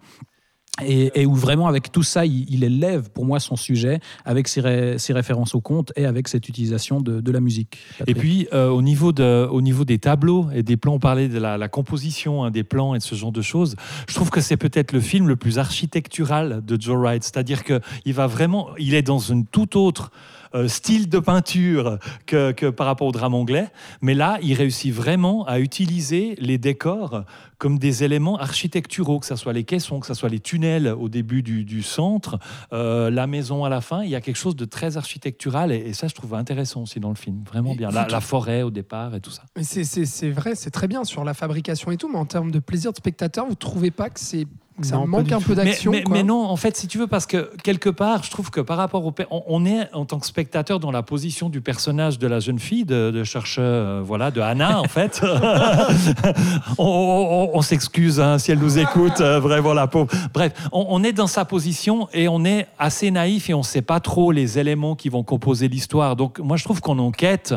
Et, 0.81 1.27
où 1.27 1.35
vraiment 1.35 1.67
avec 1.67 1.91
tout 1.91 2.01
ça, 2.01 2.25
il, 2.25 2.63
élève 2.63 3.11
pour 3.11 3.25
moi 3.25 3.39
son 3.39 3.55
sujet 3.55 3.99
avec 4.25 4.47
ses, 4.47 4.59
ré- 4.59 4.97
ses 4.97 5.13
références 5.13 5.53
au 5.53 5.61
conte 5.61 5.93
et 5.95 6.07
avec 6.07 6.27
cette 6.27 6.49
utilisation 6.49 6.99
de, 6.99 7.31
la 7.31 7.39
musique. 7.39 7.77
Et 8.07 8.15
puis, 8.15 8.47
euh, 8.53 8.69
au, 8.69 8.81
niveau 8.81 9.11
de, 9.11 9.47
au 9.51 9.61
niveau 9.61 9.85
des 9.85 9.99
tableaux 9.99 10.47
et 10.51 10.63
des 10.63 10.75
plans, 10.75 10.95
on 10.95 10.99
parlait 10.99 11.27
de 11.27 11.37
la, 11.37 11.67
composition 11.67 12.43
hein, 12.43 12.49
des 12.49 12.63
plans 12.63 12.95
et 12.95 12.97
de 12.97 13.03
ce 13.03 13.13
genre 13.13 13.31
de 13.31 13.43
choses. 13.43 13.75
Je 14.09 14.15
trouve 14.15 14.31
que 14.31 14.41
c'est 14.41 14.57
peut-être 14.57 14.93
le 14.93 14.99
film 14.99 15.27
le 15.27 15.35
plus 15.35 15.59
architectural 15.59 16.65
de 16.65 16.81
Joe 16.81 16.97
Wright. 16.97 17.23
C'est-à-dire 17.23 17.63
qu'il 17.63 18.13
va 18.13 18.25
vraiment, 18.25 18.69
il 18.79 18.95
est 18.95 19.03
dans 19.03 19.19
une 19.19 19.45
toute 19.45 19.75
autre 19.75 20.11
euh, 20.55 20.67
style 20.67 21.07
de 21.07 21.19
peinture 21.19 21.99
que 22.25 22.69
par 22.69 22.87
rapport 22.87 23.07
au 23.07 23.11
drame 23.11 23.35
anglais. 23.35 23.67
Mais 24.01 24.15
là, 24.15 24.39
il 24.41 24.53
réussit 24.55 24.93
vraiment 24.93 25.45
à 25.45 25.59
utiliser 25.59 26.35
les 26.39 26.57
décors 26.57 27.25
comme 27.63 27.79
des 27.79 28.03
éléments 28.03 28.35
architecturaux, 28.39 29.21
que 29.21 29.25
ce 29.25 29.37
soit 29.37 29.53
les 29.53 29.63
caissons, 29.63 30.01
que 30.01 30.07
ce 30.07 30.13
soit 30.13 30.27
les 30.27 30.41
tunnels 30.41 30.89
au 30.89 31.07
début 31.07 31.43
du, 31.43 31.63
du 31.63 31.81
centre, 31.81 32.37
euh, 32.73 33.09
la 33.09 33.25
maison 33.25 33.63
à 33.63 33.69
la 33.69 33.79
fin. 33.79 34.03
Il 34.03 34.09
y 34.09 34.15
a 34.15 34.19
quelque 34.21 34.35
chose 34.35 34.57
de 34.57 34.65
très 34.65 34.97
architectural 34.97 35.71
et, 35.71 35.77
et 35.77 35.93
ça, 35.93 36.09
je 36.09 36.13
trouve 36.13 36.33
intéressant 36.33 36.81
aussi 36.81 36.99
dans 36.99 37.07
le 37.07 37.15
film. 37.15 37.41
Vraiment 37.47 37.71
Et 37.71 37.77
bien. 37.77 37.89
La, 37.89 38.19
forêt 38.19 38.63
au 38.63 38.69
départ 38.69 39.15
et 39.15 39.21
tout 39.21 39.31
ça. 39.31 39.43
Mais 39.55 39.63
c'est- 39.63 39.85
c'est 39.85 40.03
c'est 40.05 40.29
vrai, 40.29 40.55
c'est 40.55 40.71
très 40.71 40.89
bien 40.89 41.05
sur 41.05 41.23
la 41.23 41.33
fabrication 41.33 41.89
et 41.91 41.95
tout, 41.95 42.09
mais 42.11 42.17
en 42.19 42.25
termes 42.25 42.51
de 42.51 42.59
plaisir 42.59 42.91
de 42.91 42.97
spectateur, 42.97 43.45
vous 43.47 43.55
trouvez 43.55 43.91
pas 43.91 44.09
que 44.09 44.19
c'est 44.19 44.45
ça 44.81 44.95
Non, 44.95 45.05
manque 45.05 45.31
un 45.31 45.37
tout. 45.37 45.49
peu 45.49 45.55
d'action 45.55 45.91
mais- 45.91 46.01
quoi 46.01 46.15
mais 46.17 46.23
non, 46.23 46.45
en 46.45 46.55
fait, 46.55 46.75
si 46.75 46.87
tu 46.87 46.97
veux, 46.97 47.05
parce 47.05 47.27
que 47.27 47.51
quelque 47.63 47.89
part, 47.91 48.23
je 48.23 48.31
trouve 48.31 48.49
que 48.49 48.59
par 48.59 48.75
rapport 48.77 49.05
au. 49.05 49.13
On, 49.29 49.43
on 49.45 49.65
est 49.67 49.87
en 49.93 50.05
tant 50.05 50.17
que 50.19 50.25
spectateur 50.25 50.79
dans 50.79 50.89
la 50.89 51.03
position 51.03 51.49
du 51.49 51.61
personnage 51.61 52.17
de 52.17 52.25
la 52.25 52.39
jeune 52.39 52.57
fille, 52.57 52.83
de, 52.83 53.11
de 53.11 53.23
chercheur, 53.23 53.63
euh, 53.63 54.01
voilà, 54.03 54.31
de 54.31 54.41
Anna, 54.41 54.79
en 54.81 54.85
fait. 54.87 55.21
on 56.79 57.49
on- 57.52 57.52
on 57.53 57.61
s'excuse 57.61 58.19
hein, 58.19 58.37
si 58.39 58.51
elle 58.51 58.59
nous 58.59 58.77
écoute, 58.79 59.21
euh, 59.21 59.39
vraiment 59.39 59.73
la 59.73 59.87
pauvre. 59.87 60.09
Bref, 60.33 60.53
on, 60.71 60.85
on 60.89 61.03
est 61.03 61.13
dans 61.13 61.27
sa 61.27 61.45
position 61.45 62.09
et 62.13 62.27
on 62.27 62.43
est 62.45 62.67
assez 62.77 63.11
naïf 63.11 63.49
et 63.49 63.53
on 63.53 63.59
ne 63.59 63.63
sait 63.63 63.81
pas 63.81 63.99
trop 63.99 64.31
les 64.31 64.59
éléments 64.59 64.95
qui 64.95 65.09
vont 65.09 65.23
composer 65.23 65.67
l'histoire. 65.67 66.15
Donc, 66.15 66.39
moi, 66.39 66.57
je 66.57 66.63
trouve 66.63 66.81
qu'on 66.81 66.99
enquête 66.99 67.53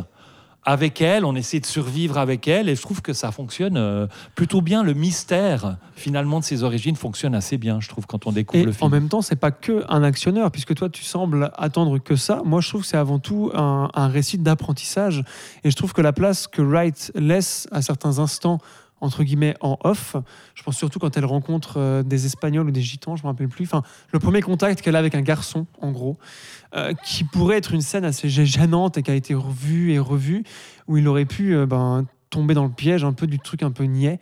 avec 0.68 1.00
elle, 1.00 1.24
on 1.24 1.36
essaie 1.36 1.60
de 1.60 1.64
survivre 1.66 2.18
avec 2.18 2.48
elle, 2.48 2.68
et 2.68 2.74
je 2.74 2.82
trouve 2.82 3.00
que 3.00 3.12
ça 3.12 3.30
fonctionne 3.30 3.76
euh, 3.76 4.08
plutôt 4.34 4.60
bien. 4.60 4.82
Le 4.82 4.94
mystère, 4.94 5.76
finalement, 5.94 6.40
de 6.40 6.44
ses 6.44 6.64
origines 6.64 6.96
fonctionne 6.96 7.36
assez 7.36 7.56
bien, 7.56 7.78
je 7.80 7.88
trouve, 7.88 8.06
quand 8.08 8.26
on 8.26 8.32
découvre 8.32 8.60
Et 8.60 8.64
le 8.66 8.72
en 8.72 8.74
film. 8.74 8.90
même 8.90 9.08
temps, 9.08 9.22
c'est 9.22 9.36
pas 9.36 9.52
que 9.52 9.84
un 9.88 10.02
actionneur, 10.02 10.50
puisque 10.50 10.74
toi, 10.74 10.88
tu 10.88 11.04
sembles 11.04 11.52
attendre 11.56 11.98
que 11.98 12.16
ça. 12.16 12.42
Moi, 12.44 12.60
je 12.60 12.68
trouve 12.68 12.80
que 12.80 12.88
c'est 12.88 12.96
avant 12.96 13.20
tout 13.20 13.52
un, 13.54 13.90
un 13.94 14.08
récit 14.08 14.38
d'apprentissage. 14.38 15.22
Et 15.62 15.70
je 15.70 15.76
trouve 15.76 15.92
que 15.92 16.02
la 16.02 16.12
place 16.12 16.48
que 16.48 16.62
Wright 16.62 17.12
laisse 17.14 17.68
à 17.70 17.80
certains 17.80 18.18
instants, 18.18 18.58
entre 19.00 19.24
guillemets, 19.24 19.54
en 19.60 19.78
off, 19.84 20.16
je 20.54 20.62
pense 20.62 20.76
surtout 20.76 20.98
quand 20.98 21.16
elle 21.16 21.26
rencontre 21.26 21.74
euh, 21.76 22.02
des 22.02 22.26
Espagnols 22.26 22.68
ou 22.68 22.70
des 22.70 22.80
Gitans, 22.80 23.16
je 23.16 23.22
me 23.22 23.28
rappelle 23.28 23.48
plus. 23.48 23.64
Enfin, 23.64 23.82
le 24.12 24.18
premier 24.18 24.40
contact 24.40 24.80
qu'elle 24.80 24.96
a 24.96 24.98
avec 24.98 25.14
un 25.14 25.20
garçon, 25.20 25.66
en 25.80 25.90
gros, 25.90 26.16
euh, 26.74 26.92
qui 27.04 27.24
pourrait 27.24 27.58
être 27.58 27.72
une 27.72 27.80
scène 27.80 28.04
assez 28.04 28.28
gênante 28.28 28.98
et 28.98 29.02
qui 29.02 29.10
a 29.10 29.14
été 29.14 29.34
revue 29.34 29.92
et 29.92 29.98
revue, 29.98 30.44
où 30.88 30.96
il 30.96 31.06
aurait 31.08 31.24
pu 31.24 31.54
euh, 31.54 31.64
ben, 31.64 32.06
tomber 32.30 32.54
dans 32.54 32.64
le 32.64 32.70
piège 32.70 33.04
un 33.04 33.12
peu 33.12 33.26
du 33.26 33.38
truc 33.38 33.62
un 33.62 33.70
peu 33.70 33.84
niais. 33.84 34.18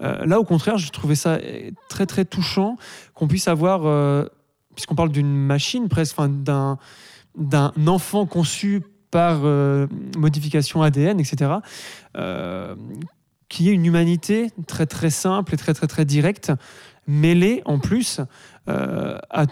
Là, 0.00 0.38
au 0.38 0.44
contraire, 0.44 0.76
je 0.76 0.90
trouvais 0.90 1.14
ça 1.14 1.34
euh, 1.34 1.70
très 1.88 2.04
très 2.04 2.26
touchant 2.26 2.76
qu'on 3.14 3.26
puisse 3.26 3.48
avoir, 3.48 4.26
puisqu'on 4.74 4.94
parle 4.94 5.10
d'une 5.10 5.34
machine 5.34 5.88
presque, 5.88 6.16
d'un 6.20 6.78
d'un 7.38 7.72
enfant 7.86 8.26
conçu 8.26 8.82
par 9.10 9.40
modification 10.16 10.82
ADN, 10.82 11.20
etc., 11.20 11.52
euh, 13.54 13.64
qui 13.64 13.68
ait 13.68 13.72
une 13.72 13.86
humanité 13.86 14.50
très 14.66 14.86
très 14.86 15.10
simple 15.10 15.54
et 15.54 15.56
très 15.56 15.74
très 15.74 15.86
très 15.86 16.04
directe, 16.04 16.52
mêlée 17.06 17.62
en 17.66 17.78
plus 17.78 18.20
euh, 18.68 19.18
à 19.30 19.46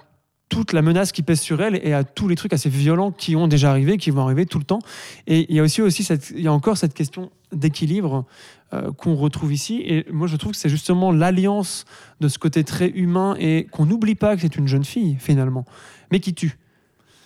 toute 0.48 0.72
la 0.72 0.82
menace 0.82 1.12
qui 1.12 1.22
pèse 1.22 1.40
sur 1.40 1.62
elle 1.62 1.80
et 1.82 1.94
à 1.94 2.04
tous 2.04 2.28
les 2.28 2.34
trucs 2.34 2.52
assez 2.52 2.68
violents 2.68 3.10
qui 3.10 3.36
ont 3.36 3.48
déjà 3.48 3.70
arrivé, 3.70 3.96
qui 3.96 4.10
vont 4.10 4.22
arriver 4.22 4.44
tout 4.44 4.58
le 4.58 4.64
temps. 4.64 4.80
Et 5.26 5.46
il 5.48 5.56
y 5.56 5.60
a 5.60 5.62
aussi, 5.62 5.80
aussi 5.80 6.04
cette, 6.04 6.30
il 6.36 6.42
y 6.42 6.48
a 6.48 6.52
encore 6.52 6.76
cette 6.76 6.94
question 6.94 7.30
d'équilibre 7.52 8.26
euh, 8.74 8.92
qu'on 8.92 9.14
retrouve 9.14 9.52
ici. 9.52 9.82
Et 9.86 10.04
moi, 10.12 10.26
je 10.26 10.36
trouve 10.36 10.52
que 10.52 10.58
c'est 10.58 10.68
justement 10.68 11.10
l'alliance 11.10 11.84
de 12.20 12.28
ce 12.28 12.38
côté 12.38 12.64
très 12.64 12.88
humain 12.88 13.34
et 13.38 13.66
qu'on 13.70 13.86
n'oublie 13.86 14.14
pas 14.14 14.34
que 14.34 14.42
c'est 14.42 14.56
une 14.56 14.68
jeune 14.68 14.84
fille 14.84 15.16
finalement, 15.18 15.64
mais 16.10 16.20
qui 16.20 16.34
tue. 16.34 16.58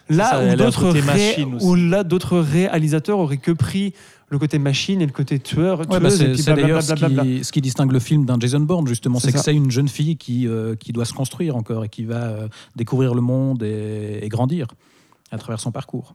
Là 0.09 0.31
ça, 0.31 0.41
où 0.41 0.57
d'autres 0.57 0.91
ré- 0.91 1.45
où 1.63 1.75
là 1.75 2.05
d'autres 2.05 2.39
réalisateurs 2.39 3.19
auraient 3.19 3.39
que 3.39 3.51
pris 3.51 3.93
le 4.29 4.39
côté 4.39 4.59
machine 4.59 5.01
et 5.01 5.07
le 5.07 5.13
côté 5.13 5.39
tueur, 5.39 5.81
Ouais, 5.81 5.87
tueuse, 5.87 6.01
bah, 6.01 6.09
et 6.09 6.11
c'est 6.11 6.25
puis 6.33 6.43
c'est 6.43 6.55
d'ailleurs 6.55 6.83
ce 6.83 6.95
qui, 6.95 7.45
ce 7.45 7.53
qui 7.53 7.61
distingue 7.61 7.93
le 7.93 8.01
film 8.01 8.25
d'un 8.25 8.39
Jason 8.41 8.61
Bourne, 8.61 8.87
justement. 8.87 9.21
C'est 9.21 9.29
C'est 9.29 9.39
que 9.39 9.39
c'est 9.39 9.55
une 9.55 9.71
jeune 9.71 9.89
fille 9.89 10.17
qui, 10.17 10.49
euh, 10.49 10.75
qui 10.75 10.93
doit 10.93 11.05
se 11.05 11.13
construire 11.13 11.57
encore 11.57 11.85
et 11.85 11.89
qui 11.89 12.05
va 12.05 12.23
euh, 12.25 12.49
découvrir 12.75 13.15
le 13.15 13.21
monde 13.21 13.63
et, 13.63 14.21
et 14.23 14.29
grandir 14.29 14.67
à 15.31 15.39
travers 15.39 15.61
son 15.61 15.71
parcours. 15.71 16.15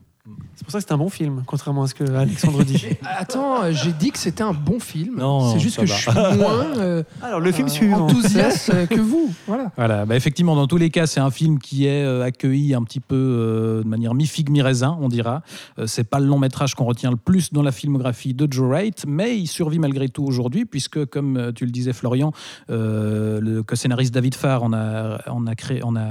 C'est 0.54 0.62
pour 0.62 0.70
ça 0.70 0.78
que 0.78 0.84
c'est 0.86 0.92
un 0.92 0.98
bon 0.98 1.08
film, 1.08 1.42
contrairement 1.46 1.82
à 1.82 1.88
ce 1.88 1.94
que 1.96 2.04
Alexandre 2.04 2.62
dit. 2.62 2.86
Attends, 3.18 3.72
j'ai 3.72 3.92
dit 3.92 4.12
que 4.12 4.18
c'était 4.18 4.44
un 4.44 4.52
bon 4.52 4.78
film. 4.78 5.16
Non, 5.18 5.52
c'est 5.52 5.58
juste 5.58 5.80
que 5.80 5.86
va. 5.86 5.86
je 5.86 6.00
suis 6.00 6.38
moins 6.38 6.66
euh, 6.76 7.02
Alors 7.20 7.40
le 7.40 7.50
film 7.50 7.66
euh, 7.66 7.70
suivant. 7.70 8.04
enthousiaste 8.06 8.86
que 8.86 9.00
vous. 9.00 9.32
Voilà. 9.48 9.72
Voilà, 9.76 10.06
bah 10.06 10.14
effectivement, 10.14 10.54
dans 10.54 10.68
tous 10.68 10.76
les 10.76 10.90
cas, 10.90 11.08
c'est 11.08 11.18
un 11.18 11.32
film 11.32 11.58
qui 11.58 11.86
est 11.86 12.04
euh, 12.04 12.22
accueilli 12.22 12.72
un 12.72 12.84
petit 12.84 13.00
peu 13.00 13.16
euh, 13.16 13.82
de 13.82 13.88
manière 13.88 14.14
mi-figue, 14.14 14.50
mi-raisin, 14.50 14.96
on 15.00 15.08
dira. 15.08 15.42
Euh, 15.80 15.88
c'est 15.88 16.04
pas 16.04 16.20
le 16.20 16.26
long 16.26 16.38
métrage 16.38 16.76
qu'on 16.76 16.84
retient 16.84 17.10
le 17.10 17.16
plus 17.16 17.52
dans 17.52 17.62
la 17.62 17.72
filmographie 17.72 18.32
de 18.32 18.46
Joe 18.48 18.68
Wright, 18.68 19.04
mais 19.08 19.36
il 19.36 19.48
survit 19.48 19.80
malgré 19.80 20.08
tout 20.08 20.22
aujourd'hui, 20.24 20.66
puisque, 20.66 21.04
comme 21.06 21.50
tu 21.56 21.64
le 21.64 21.72
disais, 21.72 21.92
Florian, 21.92 22.32
euh, 22.70 23.40
le 23.40 23.64
co-scénariste 23.64 24.14
David 24.14 24.36
Farr 24.36 24.62
en 24.62 24.72
a, 24.72 25.28
en 25.28 25.48
a, 25.48 25.56
créé, 25.56 25.82
en 25.82 25.96
a 25.96 26.02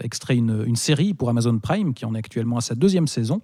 extrait 0.00 0.36
une, 0.36 0.64
une 0.66 0.76
série 0.76 1.12
pour 1.12 1.28
Amazon 1.28 1.58
Prime, 1.58 1.92
qui 1.92 2.06
en 2.06 2.14
est 2.14 2.18
actuellement 2.18 2.56
à 2.56 2.62
sa 2.62 2.74
deuxième 2.74 3.06
saison. 3.06 3.42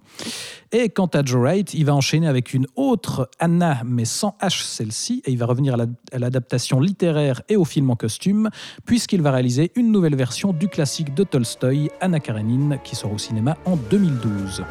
Et 0.71 0.89
quant 0.89 1.05
à 1.07 1.23
Joe 1.23 1.39
Wright, 1.41 1.73
il 1.73 1.85
va 1.85 1.95
enchaîner 1.95 2.27
avec 2.27 2.53
une 2.53 2.65
autre 2.75 3.29
Anna, 3.39 3.81
mais 3.85 4.05
sans 4.05 4.35
H 4.41 4.61
celle-ci, 4.63 5.21
et 5.25 5.31
il 5.31 5.37
va 5.37 5.45
revenir 5.45 5.75
à 5.75 5.77
la- 5.77 5.85
à 6.11 6.19
l'adaptation 6.19 6.79
littéraire 6.79 7.41
et 7.49 7.55
au 7.55 7.65
film 7.65 7.89
en 7.91 7.95
costume, 7.95 8.49
puisqu'il 8.85 9.21
va 9.21 9.31
réaliser 9.31 9.71
une 9.75 9.91
nouvelle 9.91 10.15
version 10.15 10.53
du 10.53 10.67
classique 10.67 11.13
de 11.13 11.23
Tolstoï, 11.23 11.89
Anna 12.01 12.19
Karenine, 12.19 12.79
qui 12.83 12.95
sort 12.95 13.13
au 13.13 13.17
cinéma 13.17 13.57
en 13.65 13.75
2012. 13.77 14.63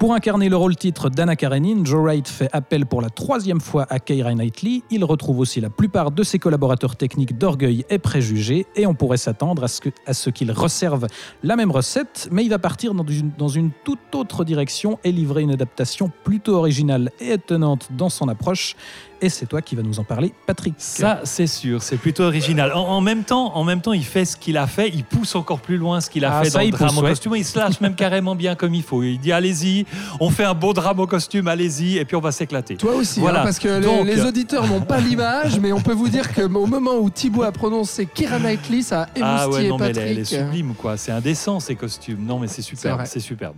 Pour 0.00 0.14
incarner 0.14 0.48
le 0.48 0.56
rôle-titre 0.56 1.10
d'Anna 1.10 1.36
Karenine, 1.36 1.84
Joe 1.84 2.00
Wright 2.02 2.26
fait 2.26 2.48
appel 2.54 2.86
pour 2.86 3.02
la 3.02 3.10
troisième 3.10 3.60
fois 3.60 3.86
à 3.90 3.98
Keira 3.98 4.32
Knightley. 4.34 4.80
Il 4.90 5.04
retrouve 5.04 5.40
aussi 5.40 5.60
la 5.60 5.68
plupart 5.68 6.10
de 6.10 6.22
ses 6.22 6.38
collaborateurs 6.38 6.96
techniques 6.96 7.36
d'orgueil 7.36 7.84
et 7.90 7.98
préjugés, 7.98 8.64
et 8.76 8.86
on 8.86 8.94
pourrait 8.94 9.18
s'attendre 9.18 9.62
à 9.62 9.68
ce, 9.68 9.82
que- 9.82 9.90
à 10.06 10.14
ce 10.14 10.30
qu'il 10.30 10.50
resserve 10.52 11.06
la 11.42 11.54
même 11.54 11.70
recette, 11.70 12.30
mais 12.32 12.44
il 12.44 12.48
va 12.48 12.58
partir 12.58 12.94
dans 12.94 13.04
une, 13.06 13.30
dans 13.36 13.48
une 13.48 13.72
toute 13.84 14.14
autre 14.14 14.42
direction 14.42 14.98
et 15.04 15.12
livrer 15.12 15.42
une 15.42 15.50
adaptation 15.52 16.10
plutôt 16.24 16.54
originale 16.56 17.10
et 17.20 17.32
étonnante 17.32 17.90
dans 17.94 18.08
son 18.08 18.28
approche. 18.28 18.76
Et 19.20 19.28
c'est 19.28 19.46
toi 19.46 19.62
qui 19.62 19.76
vas 19.76 19.82
nous 19.82 19.98
en 20.00 20.04
parler, 20.04 20.32
Patrick. 20.46 20.74
Ça, 20.78 21.20
c'est 21.24 21.46
sûr, 21.46 21.82
c'est 21.82 21.96
plutôt 21.96 22.24
original. 22.24 22.72
En, 22.72 22.80
en 22.80 23.00
même 23.00 23.24
temps, 23.24 23.54
en 23.56 23.64
même 23.64 23.80
temps, 23.80 23.92
il 23.92 24.04
fait 24.04 24.24
ce 24.24 24.36
qu'il 24.36 24.56
a 24.56 24.66
fait, 24.66 24.88
il 24.88 25.04
pousse 25.04 25.34
encore 25.34 25.60
plus 25.60 25.76
loin 25.76 26.00
ce 26.00 26.10
qu'il 26.10 26.24
a 26.24 26.38
Ah, 26.38 26.42
fait 26.42 26.50
ça, 26.50 26.58
dans 26.60 26.64
le 26.64 26.70
drame 26.70 26.88
pousse, 26.88 26.98
au 26.98 27.02
ouais. 27.02 27.08
costume. 27.10 27.32
Il 27.36 27.44
se 27.44 27.58
lâche 27.58 27.80
même 27.80 27.94
carrément 27.94 28.34
bien 28.34 28.54
comme 28.54 28.74
il 28.74 28.82
faut. 28.82 29.02
Il 29.02 29.18
dit 29.18 29.32
allez-y, 29.32 29.86
on 30.20 30.30
fait 30.30 30.44
un 30.44 30.54
beau 30.54 30.72
drame 30.72 31.00
au 31.00 31.06
costume, 31.06 31.48
allez-y, 31.48 31.98
et 31.98 32.04
puis 32.04 32.16
on 32.16 32.20
va 32.20 32.32
s'éclater. 32.32 32.76
Toi 32.76 32.94
aussi, 32.94 33.20
Voilà. 33.20 33.40
hein, 33.40 33.44
parce 33.44 33.58
que 33.58 33.68
les- 33.68 33.84
Donc- 33.86 34.06
les, 34.06 34.24
auditeurs 34.24 34.66
n'ont 34.66 34.80
pas 34.80 34.98
l'image, 35.00 35.58
mais 35.60 35.72
on 35.72 35.80
peut 35.80 35.92
vous 35.94 36.08
dire 36.08 36.32
que 36.32 36.42
au 36.42 36.66
moment 36.66 36.96
où 37.00 37.10
Thibaut 37.10 37.42
a 37.42 37.52
prononcé 37.52 38.06
Keira 38.06 38.38
Knightley, 38.38 38.82
ça 38.82 39.02
a 39.02 39.06
Ah 39.22 39.48
ouais, 39.48 39.68
non, 39.68 39.78
mais 39.78 39.90
elle, 39.90 39.98
est- 39.98 40.10
elle 40.12 40.18
est 40.20 40.24
sublime, 40.24 40.74
quoi. 40.74 40.96
C'est 40.96 41.12
indécent, 41.12 41.60
ces 41.60 41.74
costumes. 41.74 42.24
Non, 42.24 42.38
mais 42.38 42.46
c'est 42.48 42.62
superbe, 42.62 43.02
c'est 43.04 43.20
superbe. 43.20 43.56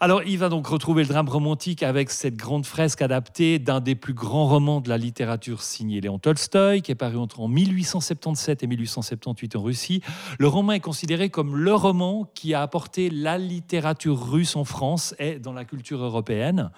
Alors, 0.00 0.22
il 0.26 0.38
va 0.38 0.48
donc 0.48 0.66
retrouver 0.66 1.02
le 1.02 1.08
drame 1.08 1.28
romantique 1.28 1.82
avec 1.82 2.10
cette 2.10 2.36
grande 2.36 2.66
fresque 2.66 3.02
adaptée 3.02 3.58
d'un 3.58 3.80
des 3.80 3.94
plus 3.94 4.12
grands 4.14 4.46
romans 4.46 4.80
de 4.80 4.88
la 4.88 4.93
littérature 4.98 5.62
signé 5.62 6.00
Léon 6.00 6.18
Tolstoï, 6.18 6.82
qui 6.82 6.92
est 6.92 6.96
paru 6.96 7.16
entre 7.16 7.40
en 7.40 7.48
1877 7.48 8.62
et 8.62 8.66
1878 8.66 9.56
en 9.56 9.62
Russie. 9.62 10.02
Le 10.38 10.48
roman 10.48 10.72
est 10.72 10.80
considéré 10.80 11.30
comme 11.30 11.56
le 11.56 11.74
roman 11.74 12.30
qui 12.34 12.54
a 12.54 12.62
apporté 12.62 13.10
la 13.10 13.38
littérature 13.38 14.30
russe 14.30 14.56
en 14.56 14.64
France 14.64 15.14
et 15.18 15.38
dans 15.38 15.52
la 15.52 15.64
culture 15.64 16.02
européenne. 16.02 16.70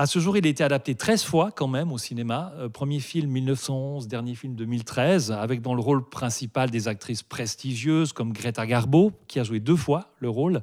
À 0.00 0.06
ce 0.06 0.20
jour, 0.20 0.36
il 0.36 0.46
a 0.46 0.48
été 0.48 0.62
adapté 0.62 0.94
13 0.94 1.24
fois 1.24 1.50
quand 1.50 1.66
même 1.66 1.90
au 1.90 1.98
cinéma. 1.98 2.52
Euh, 2.58 2.68
premier 2.68 3.00
film 3.00 3.32
1911, 3.32 4.06
dernier 4.06 4.36
film 4.36 4.54
2013, 4.54 5.32
avec 5.32 5.60
dans 5.60 5.74
le 5.74 5.80
rôle 5.80 6.08
principal 6.08 6.70
des 6.70 6.86
actrices 6.86 7.24
prestigieuses 7.24 8.12
comme 8.12 8.32
Greta 8.32 8.64
Garbo, 8.64 9.10
qui 9.26 9.40
a 9.40 9.42
joué 9.42 9.58
deux 9.58 9.74
fois 9.74 10.12
le 10.20 10.28
rôle, 10.28 10.60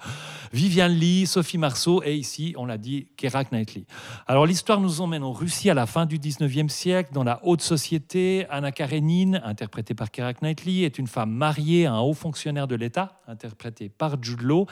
Viviane 0.54 0.94
Lee, 0.94 1.28
Sophie 1.28 1.58
Marceau 1.58 2.02
et 2.06 2.16
ici, 2.16 2.56
on 2.58 2.66
l'a 2.66 2.78
dit, 2.78 3.08
Keira 3.18 3.44
Knightley. 3.44 3.84
Alors 4.26 4.46
l'histoire 4.46 4.80
nous 4.80 5.02
emmène 5.02 5.24
en 5.24 5.34
Russie 5.34 5.70
à 5.70 5.74
la 5.74 5.86
fin 5.86 6.06
du 6.06 6.18
19e 6.18 6.70
siècle, 6.70 7.12
dans 7.12 7.26
la 7.26 7.42
haute 7.44 7.62
société. 7.62 8.46
Anna 8.50 8.72
Karenine, 8.72 9.42
interprétée 9.44 9.96
par 9.96 10.12
Keira 10.12 10.32
Knightley, 10.32 10.84
est 10.84 10.98
une 10.98 11.08
femme 11.08 11.32
mariée 11.32 11.88
à 11.88 11.92
un 11.92 12.00
haut 12.00 12.14
fonctionnaire 12.14 12.70
de 12.70 12.76
l'État, 12.76 13.20
interprété 13.28 13.90
par 13.90 14.16
Jude 14.24 14.44
Law, 14.44 14.66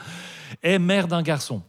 est 0.62 0.78
mère 0.78 1.06
d'un 1.06 1.20
garçon. 1.20 1.60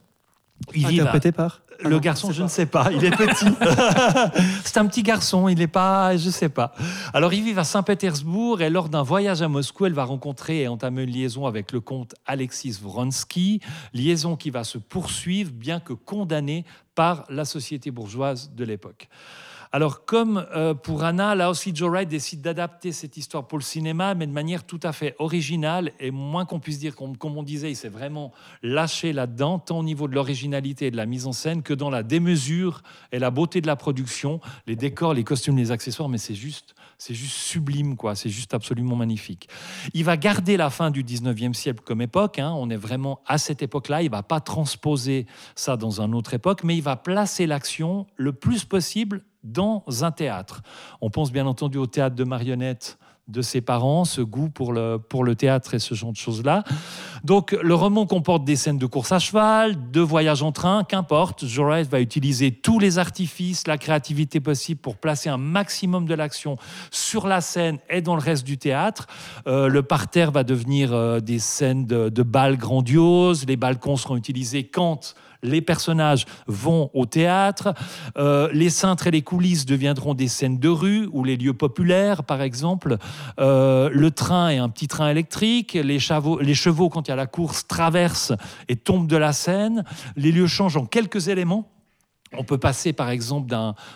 Il 0.74 0.86
Interprété 0.86 1.32
par 1.32 1.60
le 1.82 1.98
garçon, 1.98 2.32
je 2.32 2.42
ne 2.42 2.48
sais 2.48 2.66
pas, 2.66 2.90
il 2.92 3.04
est 3.04 3.10
petit. 3.16 3.46
c'est 4.64 4.78
un 4.78 4.86
petit 4.86 5.02
garçon, 5.02 5.48
il 5.48 5.58
n'est 5.58 5.66
pas, 5.66 6.16
je 6.16 6.26
ne 6.26 6.30
sais 6.30 6.48
pas. 6.48 6.72
Alors, 7.12 7.32
ils 7.32 7.42
vivent 7.42 7.58
à 7.58 7.64
Saint-Pétersbourg 7.64 8.62
et 8.62 8.70
lors 8.70 8.88
d'un 8.88 9.02
voyage 9.02 9.42
à 9.42 9.48
Moscou, 9.48 9.86
elle 9.86 9.92
va 9.92 10.04
rencontrer 10.04 10.62
et 10.62 10.68
entamer 10.68 11.02
une 11.02 11.10
liaison 11.10 11.46
avec 11.46 11.72
le 11.72 11.80
comte 11.80 12.14
Alexis 12.26 12.78
Vronsky, 12.80 13.60
liaison 13.92 14.36
qui 14.36 14.50
va 14.50 14.64
se 14.64 14.78
poursuivre, 14.78 15.52
bien 15.52 15.80
que 15.80 15.92
condamnée 15.92 16.64
par 16.94 17.24
la 17.28 17.44
société 17.44 17.90
bourgeoise 17.90 18.50
de 18.54 18.64
l'époque. 18.64 19.08
Alors, 19.72 20.04
comme 20.04 20.46
euh, 20.54 20.74
pour 20.74 21.04
Anna, 21.04 21.34
là 21.34 21.50
aussi, 21.50 21.74
Joe 21.74 21.90
Wright 21.90 22.08
décide 22.08 22.40
d'adapter 22.40 22.92
cette 22.92 23.16
histoire 23.16 23.46
pour 23.46 23.58
le 23.58 23.62
cinéma, 23.64 24.14
mais 24.14 24.26
de 24.26 24.32
manière 24.32 24.64
tout 24.64 24.80
à 24.82 24.92
fait 24.92 25.14
originale, 25.18 25.92
et 26.00 26.10
moins 26.10 26.44
qu'on 26.44 26.60
puisse 26.60 26.78
dire, 26.78 26.94
comme, 26.94 27.16
comme 27.16 27.36
on 27.36 27.42
disait, 27.42 27.70
il 27.70 27.76
s'est 27.76 27.88
vraiment 27.88 28.32
lâché 28.62 29.12
là-dedans, 29.12 29.58
tant 29.58 29.78
au 29.78 29.82
niveau 29.82 30.08
de 30.08 30.14
l'originalité 30.14 30.86
et 30.86 30.90
de 30.90 30.96
la 30.96 31.06
mise 31.06 31.26
en 31.26 31.32
scène 31.32 31.62
que 31.62 31.74
dans 31.74 31.90
la 31.90 32.02
démesure 32.02 32.82
et 33.12 33.18
la 33.18 33.30
beauté 33.30 33.60
de 33.60 33.66
la 33.66 33.76
production, 33.76 34.40
les 34.66 34.76
décors, 34.76 35.14
les 35.14 35.24
costumes, 35.24 35.56
les 35.56 35.72
accessoires, 35.72 36.08
mais 36.08 36.18
c'est 36.18 36.34
juste, 36.34 36.74
c'est 36.98 37.14
juste 37.14 37.34
sublime, 37.34 37.96
quoi. 37.96 38.14
C'est 38.14 38.30
juste 38.30 38.54
absolument 38.54 38.96
magnifique. 38.96 39.48
Il 39.94 40.04
va 40.04 40.16
garder 40.16 40.56
la 40.56 40.70
fin 40.70 40.90
du 40.90 41.04
19e 41.04 41.52
siècle 41.52 41.82
comme 41.84 42.00
époque. 42.00 42.38
hein. 42.38 42.52
On 42.56 42.70
est 42.70 42.76
vraiment 42.76 43.20
à 43.26 43.38
cette 43.38 43.62
époque-là. 43.62 44.02
Il 44.02 44.10
va 44.10 44.22
pas 44.22 44.40
transposer 44.40 45.26
ça 45.54 45.76
dans 45.76 46.00
une 46.00 46.14
autre 46.14 46.34
époque, 46.34 46.64
mais 46.64 46.76
il 46.76 46.82
va 46.82 46.96
placer 46.96 47.46
l'action 47.46 48.06
le 48.16 48.32
plus 48.32 48.64
possible 48.64 49.24
dans 49.46 49.84
un 50.02 50.10
théâtre. 50.10 50.62
On 51.00 51.10
pense 51.10 51.32
bien 51.32 51.46
entendu 51.46 51.78
au 51.78 51.86
théâtre 51.86 52.16
de 52.16 52.24
marionnettes 52.24 52.98
de 53.28 53.42
ses 53.42 53.60
parents, 53.60 54.04
ce 54.04 54.20
goût 54.20 54.48
pour 54.48 54.72
le, 54.72 54.98
pour 54.98 55.24
le 55.24 55.34
théâtre 55.34 55.74
et 55.74 55.80
ce 55.80 55.94
genre 55.94 56.12
de 56.12 56.16
choses-là. 56.16 56.62
Donc 57.24 57.50
le 57.60 57.74
roman 57.74 58.06
comporte 58.06 58.44
des 58.44 58.54
scènes 58.54 58.78
de 58.78 58.86
course 58.86 59.10
à 59.10 59.18
cheval, 59.18 59.90
de 59.90 60.00
voyage 60.00 60.44
en 60.44 60.52
train, 60.52 60.84
qu'importe. 60.84 61.44
Joris 61.44 61.88
va 61.88 62.00
utiliser 62.00 62.52
tous 62.52 62.78
les 62.78 62.98
artifices, 62.98 63.66
la 63.66 63.78
créativité 63.78 64.38
possible 64.38 64.80
pour 64.80 64.96
placer 64.96 65.28
un 65.28 65.38
maximum 65.38 66.06
de 66.06 66.14
l'action 66.14 66.56
sur 66.92 67.26
la 67.26 67.40
scène 67.40 67.78
et 67.90 68.00
dans 68.00 68.14
le 68.14 68.22
reste 68.22 68.44
du 68.44 68.58
théâtre. 68.58 69.08
Euh, 69.48 69.66
le 69.66 69.82
parterre 69.82 70.30
va 70.30 70.44
devenir 70.44 70.92
euh, 70.92 71.18
des 71.18 71.40
scènes 71.40 71.84
de, 71.84 72.08
de 72.08 72.22
balles 72.22 72.56
grandioses, 72.56 73.44
les 73.46 73.56
balcons 73.56 73.96
seront 73.96 74.16
utilisés 74.16 74.68
quand 74.68 75.16
les 75.48 75.60
personnages 75.60 76.26
vont 76.46 76.90
au 76.94 77.06
théâtre, 77.06 77.74
Euh, 78.18 78.48
les 78.52 78.70
cintres 78.70 79.06
et 79.06 79.10
les 79.10 79.22
coulisses 79.22 79.66
deviendront 79.66 80.14
des 80.14 80.28
scènes 80.28 80.58
de 80.58 80.68
rue 80.68 81.08
ou 81.12 81.24
les 81.24 81.36
lieux 81.36 81.54
populaires, 81.54 82.24
par 82.24 82.40
exemple. 82.42 82.96
Euh, 83.38 83.90
le 83.92 84.10
train 84.10 84.48
est 84.48 84.58
un 84.58 84.68
petit 84.68 84.88
train 84.88 85.08
électrique, 85.08 85.74
les 85.74 85.98
chevaux, 85.98 86.40
les 86.40 86.54
chevaux, 86.54 86.88
quand 86.88 87.08
il 87.08 87.10
y 87.10 87.12
a 87.12 87.16
la 87.16 87.26
course, 87.26 87.66
traversent 87.66 88.32
et 88.68 88.76
tombent 88.76 89.08
de 89.08 89.16
la 89.16 89.32
scène. 89.32 89.84
Les 90.16 90.32
lieux 90.32 90.46
changent 90.46 90.76
en 90.76 90.86
quelques 90.86 91.28
éléments. 91.28 91.68
On 92.38 92.44
peut 92.44 92.58
passer, 92.58 92.92
par 92.92 93.10
exemple, 93.10 93.54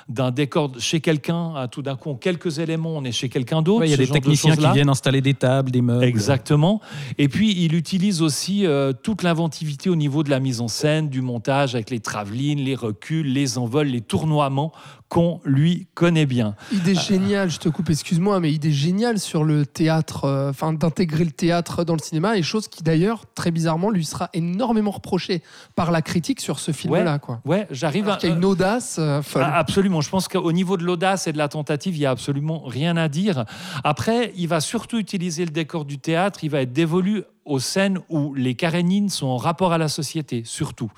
d'un 0.08 0.30
décor 0.30 0.72
chez 0.78 1.00
quelqu'un 1.00 1.54
à 1.54 1.68
tout 1.68 1.82
d'un 1.82 1.96
coup, 1.96 2.14
quelques 2.14 2.58
éléments, 2.58 2.96
on 2.96 3.04
est 3.04 3.12
chez 3.12 3.28
quelqu'un 3.28 3.62
d'autre. 3.62 3.80
Ouais, 3.80 3.88
il 3.88 3.90
y 3.90 3.94
a 3.94 3.96
des 3.96 4.06
de 4.06 4.12
techniciens 4.12 4.56
qui 4.56 4.70
viennent 4.72 4.88
installer 4.88 5.20
des 5.20 5.34
tables, 5.34 5.70
des 5.70 5.82
meubles. 5.82 6.04
Exactement. 6.04 6.80
Et 7.18 7.28
puis, 7.28 7.54
il 7.64 7.74
utilise 7.74 8.22
aussi 8.22 8.66
euh, 8.66 8.92
toute 8.92 9.22
l'inventivité 9.22 9.90
au 9.90 9.96
niveau 9.96 10.22
de 10.22 10.30
la 10.30 10.40
mise 10.40 10.60
en 10.60 10.68
scène, 10.68 11.08
du 11.08 11.22
montage 11.22 11.74
avec 11.74 11.90
les 11.90 12.00
travelines, 12.00 12.60
les 12.60 12.74
reculs, 12.74 13.32
les 13.32 13.58
envols, 13.58 13.88
les 13.88 14.00
tournoiements 14.00 14.72
qu'on 15.10 15.40
lui 15.44 15.88
connaît 15.94 16.24
bien. 16.24 16.54
Idée 16.72 16.94
géniale, 16.94 17.50
je 17.50 17.58
te 17.58 17.68
coupe, 17.68 17.90
excuse-moi, 17.90 18.38
mais 18.38 18.52
idée 18.52 18.70
géniale 18.70 19.18
sur 19.18 19.42
le 19.42 19.66
théâtre, 19.66 20.24
euh, 20.24 20.50
enfin 20.50 20.72
d'intégrer 20.72 21.24
le 21.24 21.32
théâtre 21.32 21.82
dans 21.82 21.94
le 21.94 22.00
cinéma, 22.00 22.38
et 22.38 22.42
chose 22.42 22.68
qui 22.68 22.84
d'ailleurs, 22.84 23.24
très 23.34 23.50
bizarrement, 23.50 23.90
lui 23.90 24.04
sera 24.04 24.30
énormément 24.34 24.92
reprochée 24.92 25.42
par 25.74 25.90
la 25.90 26.00
critique 26.00 26.40
sur 26.40 26.60
ce 26.60 26.70
film-là. 26.70 27.18
quoi. 27.18 27.40
Ouais, 27.44 27.66
j'arrive 27.72 28.08
à. 28.08 28.16
qu'il 28.16 28.28
y 28.30 28.32
a 28.32 28.36
une 28.36 28.44
audace 28.44 28.96
euh, 29.00 29.20
folle. 29.20 29.42
Ah, 29.44 29.58
absolument. 29.58 30.00
Je 30.00 30.10
pense 30.10 30.28
qu'au 30.28 30.52
niveau 30.52 30.76
de 30.76 30.84
l'audace 30.84 31.26
et 31.26 31.32
de 31.32 31.38
la 31.38 31.48
tentative, 31.48 31.96
il 31.96 32.00
y 32.00 32.06
a 32.06 32.10
absolument 32.10 32.62
rien 32.64 32.96
à 32.96 33.08
dire. 33.08 33.44
Après, 33.82 34.32
il 34.36 34.46
va 34.46 34.60
surtout 34.60 34.98
utiliser 34.98 35.44
le 35.44 35.50
décor 35.50 35.84
du 35.84 35.98
théâtre. 35.98 36.44
Il 36.44 36.50
va 36.50 36.62
être 36.62 36.72
dévolu 36.72 37.24
aux 37.50 37.58
scènes 37.58 37.98
où 38.08 38.32
les 38.34 38.54
Karénines 38.54 39.08
sont 39.08 39.26
en 39.26 39.36
rapport 39.36 39.72
à 39.72 39.78
la 39.78 39.88
société, 39.88 40.42
surtout. 40.44 40.90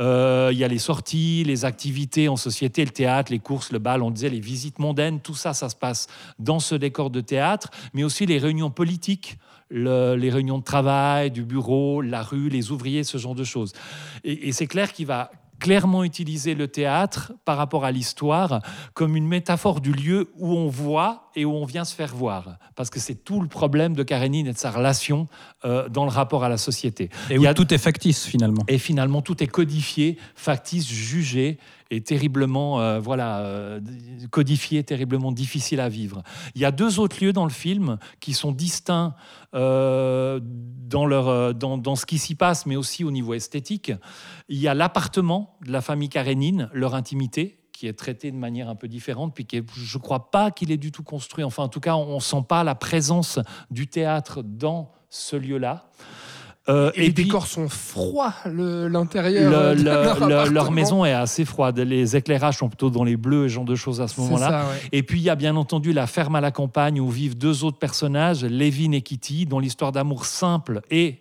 Euh, 0.00 0.50
il 0.52 0.58
y 0.58 0.64
a 0.64 0.68
les 0.68 0.78
sorties, 0.78 1.44
les 1.44 1.64
activités 1.64 2.28
en 2.28 2.36
société, 2.36 2.84
le 2.84 2.90
théâtre, 2.90 3.30
les 3.32 3.38
courses, 3.38 3.70
le 3.72 3.78
bal, 3.78 4.02
on 4.02 4.10
disait 4.10 4.28
les 4.28 4.40
visites 4.40 4.78
mondaines, 4.78 5.20
tout 5.20 5.34
ça, 5.36 5.54
ça 5.54 5.68
se 5.68 5.76
passe 5.76 6.08
dans 6.38 6.58
ce 6.58 6.74
décor 6.74 7.10
de 7.10 7.20
théâtre, 7.20 7.70
mais 7.94 8.02
aussi 8.04 8.26
les 8.26 8.38
réunions 8.38 8.70
politiques, 8.70 9.38
le- 9.70 10.14
les 10.16 10.30
réunions 10.30 10.58
de 10.58 10.64
travail, 10.64 11.30
du 11.30 11.44
bureau, 11.44 12.00
la 12.02 12.22
rue, 12.22 12.48
les 12.48 12.72
ouvriers, 12.72 13.04
ce 13.04 13.18
genre 13.18 13.36
de 13.36 13.44
choses. 13.44 13.72
Et, 14.24 14.48
et 14.48 14.52
c'est 14.52 14.66
clair 14.66 14.92
qu'il 14.92 15.06
va 15.06 15.30
clairement 15.60 16.02
utiliser 16.02 16.54
le 16.56 16.66
théâtre 16.66 17.32
par 17.44 17.56
rapport 17.56 17.84
à 17.84 17.92
l'histoire 17.92 18.60
comme 18.94 19.14
une 19.14 19.28
métaphore 19.28 19.80
du 19.80 19.92
lieu 19.92 20.32
où 20.36 20.52
on 20.54 20.66
voit 20.68 21.30
et 21.36 21.44
où 21.44 21.52
on 21.52 21.64
vient 21.64 21.84
se 21.84 21.94
faire 21.94 22.14
voir. 22.16 22.58
Parce 22.74 22.90
que 22.90 22.98
c'est 22.98 23.14
tout 23.14 23.40
le 23.40 23.46
problème 23.48 23.94
de 23.94 24.02
Karénine 24.02 24.48
et 24.48 24.52
de 24.52 24.58
sa 24.58 24.70
relation 24.72 25.28
euh, 25.64 25.88
dans 25.88 26.04
le 26.04 26.10
rapport 26.10 26.42
à 26.42 26.48
la 26.48 26.56
société. 26.56 27.10
Et 27.28 27.34
Il 27.34 27.38
où 27.38 27.42
y 27.44 27.46
a- 27.46 27.54
tout 27.54 27.72
est 27.72 27.78
factice 27.78 28.24
finalement. 28.26 28.64
et 28.66 28.78
finalement, 28.78 29.22
tout 29.22 29.40
est 29.42 29.46
codifié, 29.46 30.16
factice, 30.34 30.88
jugé 30.90 31.58
et 31.90 32.00
terriblement, 32.02 32.80
euh, 32.80 33.00
voilà, 33.00 33.40
euh, 33.40 33.80
codifié, 34.30 34.84
terriblement 34.84 35.32
difficile 35.32 35.80
à 35.80 35.88
vivre. 35.88 36.22
Il 36.54 36.60
y 36.60 36.64
a 36.64 36.70
deux 36.70 37.00
autres 37.00 37.22
lieux 37.24 37.32
dans 37.32 37.44
le 37.44 37.50
film 37.50 37.98
qui 38.20 38.32
sont 38.32 38.52
distincts 38.52 39.14
euh, 39.54 40.40
dans, 40.42 41.06
leur, 41.06 41.54
dans, 41.54 41.78
dans 41.78 41.96
ce 41.96 42.06
qui 42.06 42.18
s'y 42.18 42.34
passe, 42.34 42.66
mais 42.66 42.76
aussi 42.76 43.04
au 43.04 43.10
niveau 43.10 43.34
esthétique. 43.34 43.92
Il 44.48 44.58
y 44.58 44.68
a 44.68 44.74
l'appartement 44.74 45.58
de 45.66 45.72
la 45.72 45.80
famille 45.80 46.08
Karénine, 46.08 46.68
leur 46.72 46.94
intimité 46.94 47.56
qui 47.72 47.86
est 47.86 47.94
traité 47.94 48.30
de 48.30 48.36
manière 48.36 48.68
un 48.68 48.74
peu 48.74 48.88
différente, 48.88 49.34
puis 49.34 49.46
qui 49.46 49.56
est- 49.56 49.64
je 49.74 49.96
ne 49.96 50.02
crois 50.02 50.30
pas 50.30 50.50
qu'il 50.50 50.70
est 50.70 50.76
du 50.76 50.92
tout 50.92 51.02
construit. 51.02 51.44
Enfin, 51.44 51.62
en 51.62 51.68
tout 51.68 51.80
cas, 51.80 51.96
on 51.96 52.16
ne 52.16 52.20
sent 52.20 52.44
pas 52.46 52.62
la 52.62 52.74
présence 52.74 53.38
du 53.70 53.86
théâtre 53.86 54.42
dans 54.42 54.92
ce 55.08 55.34
lieu-là. 55.34 55.90
Euh, 56.70 56.90
et 56.94 57.00
les 57.06 57.10
puis- 57.10 57.24
décors 57.24 57.46
sont 57.46 57.68
froids, 57.68 58.32
l'intérieur. 58.88 59.50
le- 59.50 59.56
euh, 59.86 60.44
le- 60.46 60.50
leur 60.54 60.70
maison 60.70 61.04
est 61.04 61.12
assez 61.12 61.44
froide. 61.44 61.78
Les 61.78 62.16
éclairages 62.16 62.58
sont 62.58 62.68
plutôt 62.68 62.90
dans 62.90 63.04
les 63.04 63.16
bleus 63.16 63.46
et 63.46 63.48
ce 63.48 63.54
genre 63.54 63.64
de 63.64 63.74
choses 63.74 64.00
à 64.00 64.08
ce 64.08 64.20
moment-là. 64.20 64.60
ouais. 64.70 64.88
Et 64.92 65.02
puis 65.02 65.18
il 65.18 65.22
y 65.24 65.30
a 65.30 65.36
bien 65.36 65.56
entendu 65.56 65.92
la 65.92 66.06
ferme 66.06 66.36
à 66.36 66.40
la 66.40 66.50
campagne 66.50 67.00
où 67.00 67.08
vivent 67.10 67.36
deux 67.36 67.64
autres 67.64 67.78
personnages, 67.78 68.44
Levin 68.44 68.92
et 68.92 69.02
Kitty, 69.02 69.46
dont 69.46 69.58
l'histoire 69.58 69.92
d'amour 69.92 70.24
simple 70.26 70.80
et 70.90 71.16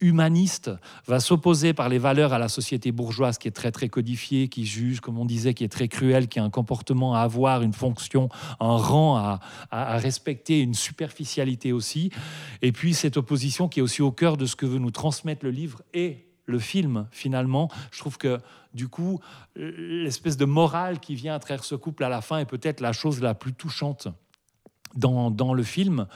humaniste 0.00 0.70
va 1.06 1.20
s'opposer 1.20 1.72
par 1.72 1.88
les 1.88 1.98
valeurs 1.98 2.32
à 2.32 2.38
la 2.38 2.48
société 2.48 2.92
bourgeoise 2.92 3.38
qui 3.38 3.48
est 3.48 3.52
très 3.52 3.72
très 3.72 3.88
codifiée, 3.88 4.48
qui 4.48 4.64
juge, 4.64 5.00
comme 5.00 5.18
on 5.18 5.24
disait, 5.24 5.54
qui 5.54 5.64
est 5.64 5.68
très 5.68 5.88
cruelle, 5.88 6.28
qui 6.28 6.38
a 6.38 6.44
un 6.44 6.50
comportement 6.50 7.14
à 7.14 7.20
avoir, 7.20 7.62
une 7.62 7.72
fonction, 7.72 8.28
un 8.60 8.76
rang 8.76 9.16
à, 9.16 9.40
à- 9.70 9.94
à 9.94 9.98
respecter, 9.98 10.60
une 10.60 10.74
superficialité 10.74 11.72
aussi. 11.72 12.10
Et 12.62 12.70
puis 12.72 12.94
cette 12.94 13.16
opposition 13.16 13.68
qui 13.68 13.80
est 13.80 13.82
aussi 13.82 14.02
au 14.02 14.12
cœur 14.12 14.36
de 14.36 14.46
ce 14.46 14.54
que 14.54 14.66
veut 14.66 14.78
nous 14.78 14.92
transmettre 14.92 15.44
le 15.44 15.50
livre 15.50 15.82
et 15.94 16.26
le 16.46 16.58
film 16.58 17.06
finalement. 17.10 17.68
Je 17.90 17.98
trouve 17.98 18.18
que 18.18 18.38
du 18.74 18.88
coup, 18.88 19.20
l'espèce 19.56 20.36
de 20.36 20.44
morale 20.44 21.00
qui 21.00 21.14
vient 21.14 21.34
à 21.34 21.38
travers 21.38 21.64
ce 21.64 21.74
couple 21.74 22.04
à 22.04 22.08
la 22.08 22.20
fin 22.20 22.38
est 22.38 22.46
peut-être 22.46 22.80
la 22.80 22.92
chose 22.92 23.20
la 23.20 23.34
plus 23.34 23.52
touchante 23.52 24.08
dans, 24.94 25.30
dans 25.30 25.54
le 25.54 25.62
film. 25.62 26.06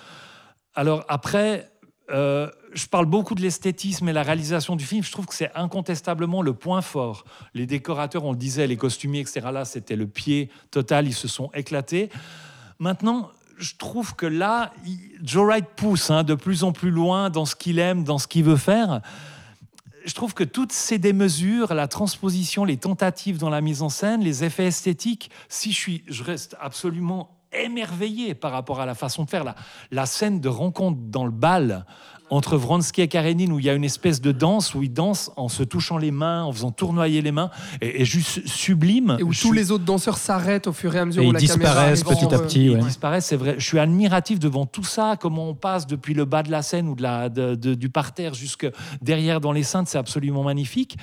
Alors 0.74 1.04
après, 1.08 1.71
euh, 2.12 2.50
je 2.74 2.86
parle 2.86 3.06
beaucoup 3.06 3.34
de 3.34 3.40
l'esthétisme 3.40 4.08
et 4.08 4.12
la 4.12 4.22
réalisation 4.22 4.76
du 4.76 4.84
film. 4.84 5.02
Je 5.02 5.10
trouve 5.10 5.26
que 5.26 5.34
c'est 5.34 5.50
incontestablement 5.54 6.42
le 6.42 6.52
point 6.52 6.82
fort. 6.82 7.24
Les 7.54 7.66
décorateurs, 7.66 8.24
on 8.24 8.32
le 8.32 8.38
disait, 8.38 8.66
les 8.66 8.76
costumiers, 8.76 9.20
etc. 9.20 9.48
Là, 9.52 9.64
c'était 9.64 9.96
le 9.96 10.06
pied 10.06 10.50
total. 10.70 11.06
Ils 11.06 11.14
se 11.14 11.28
sont 11.28 11.50
éclatés. 11.54 12.10
Maintenant, 12.78 13.30
je 13.58 13.74
trouve 13.76 14.14
que 14.14 14.26
là, 14.26 14.72
Joe 15.22 15.46
Wright 15.46 15.66
pousse 15.76 16.10
hein, 16.10 16.22
de 16.22 16.34
plus 16.34 16.64
en 16.64 16.72
plus 16.72 16.90
loin 16.90 17.30
dans 17.30 17.46
ce 17.46 17.56
qu'il 17.56 17.78
aime, 17.78 18.04
dans 18.04 18.18
ce 18.18 18.26
qu'il 18.26 18.44
veut 18.44 18.56
faire. 18.56 19.00
Je 20.04 20.14
trouve 20.14 20.34
que 20.34 20.44
toutes 20.44 20.72
ces 20.72 20.98
démesures, 20.98 21.72
la 21.74 21.86
transposition, 21.86 22.64
les 22.64 22.76
tentatives 22.76 23.38
dans 23.38 23.50
la 23.50 23.60
mise 23.60 23.82
en 23.82 23.88
scène, 23.88 24.20
les 24.22 24.42
effets 24.42 24.66
esthétiques, 24.66 25.30
si 25.48 25.70
je 25.70 25.76
suis, 25.76 26.04
je 26.08 26.24
reste 26.24 26.56
absolument 26.60 27.41
émerveillé 27.54 28.34
par 28.34 28.52
rapport 28.52 28.80
à 28.80 28.86
la 28.86 28.94
façon 28.94 29.24
de 29.24 29.30
faire. 29.30 29.44
La, 29.44 29.54
la 29.90 30.06
scène 30.06 30.40
de 30.40 30.48
rencontre 30.48 30.98
dans 31.08 31.24
le 31.24 31.30
bal 31.30 31.84
entre 32.30 32.56
Vronsky 32.56 33.02
et 33.02 33.08
Karenine, 33.08 33.52
où 33.52 33.58
il 33.58 33.66
y 33.66 33.68
a 33.68 33.74
une 33.74 33.84
espèce 33.84 34.22
de 34.22 34.32
danse, 34.32 34.74
où 34.74 34.82
ils 34.82 34.90
dansent 34.92 35.30
en 35.36 35.50
se 35.50 35.62
touchant 35.62 35.98
les 35.98 36.10
mains, 36.10 36.44
en 36.44 36.52
faisant 36.52 36.70
tournoyer 36.70 37.20
les 37.20 37.30
mains, 37.32 37.50
et, 37.82 38.06
juste 38.06 38.46
sublime. 38.48 39.18
Et 39.20 39.22
où 39.22 39.34
tous 39.34 39.52
les 39.52 39.70
autres 39.70 39.84
danseurs 39.84 40.16
s'arrêtent 40.16 40.66
au 40.66 40.72
fur 40.72 40.96
et 40.96 40.98
à 40.98 41.04
mesure 41.04 41.22
et 41.22 41.26
où 41.26 41.30
ils 41.30 41.34
la 41.34 41.40
disparaissent 41.40 42.02
caméra 42.02 42.20
petit 42.26 42.34
à 42.34 42.38
petit. 42.38 42.70
ouais. 42.70 42.78
Ils 42.80 42.86
disparaissent, 42.86 43.26
c'est 43.26 43.36
vrai. 43.36 43.56
Je 43.58 43.64
suis 43.66 43.78
admiratif 43.78 44.38
devant 44.38 44.64
tout 44.64 44.82
ça, 44.84 45.16
comment 45.20 45.46
on 45.50 45.54
passe 45.54 45.86
depuis 45.86 46.14
le 46.14 46.24
bas 46.24 46.42
de 46.42 46.50
la 46.50 46.62
scène 46.62 46.88
ou 46.88 46.94
de 46.94 47.02
la, 47.02 47.28
de- 47.28 47.54
de- 47.54 47.74
du 47.74 47.90
parterre 47.90 48.32
jusque 48.32 48.66
derrière 49.02 49.38
dans 49.42 49.52
les 49.52 49.62
cintres, 49.64 49.90
c'est 49.90 49.98
absolument 49.98 50.42
magnifique. 50.42 50.96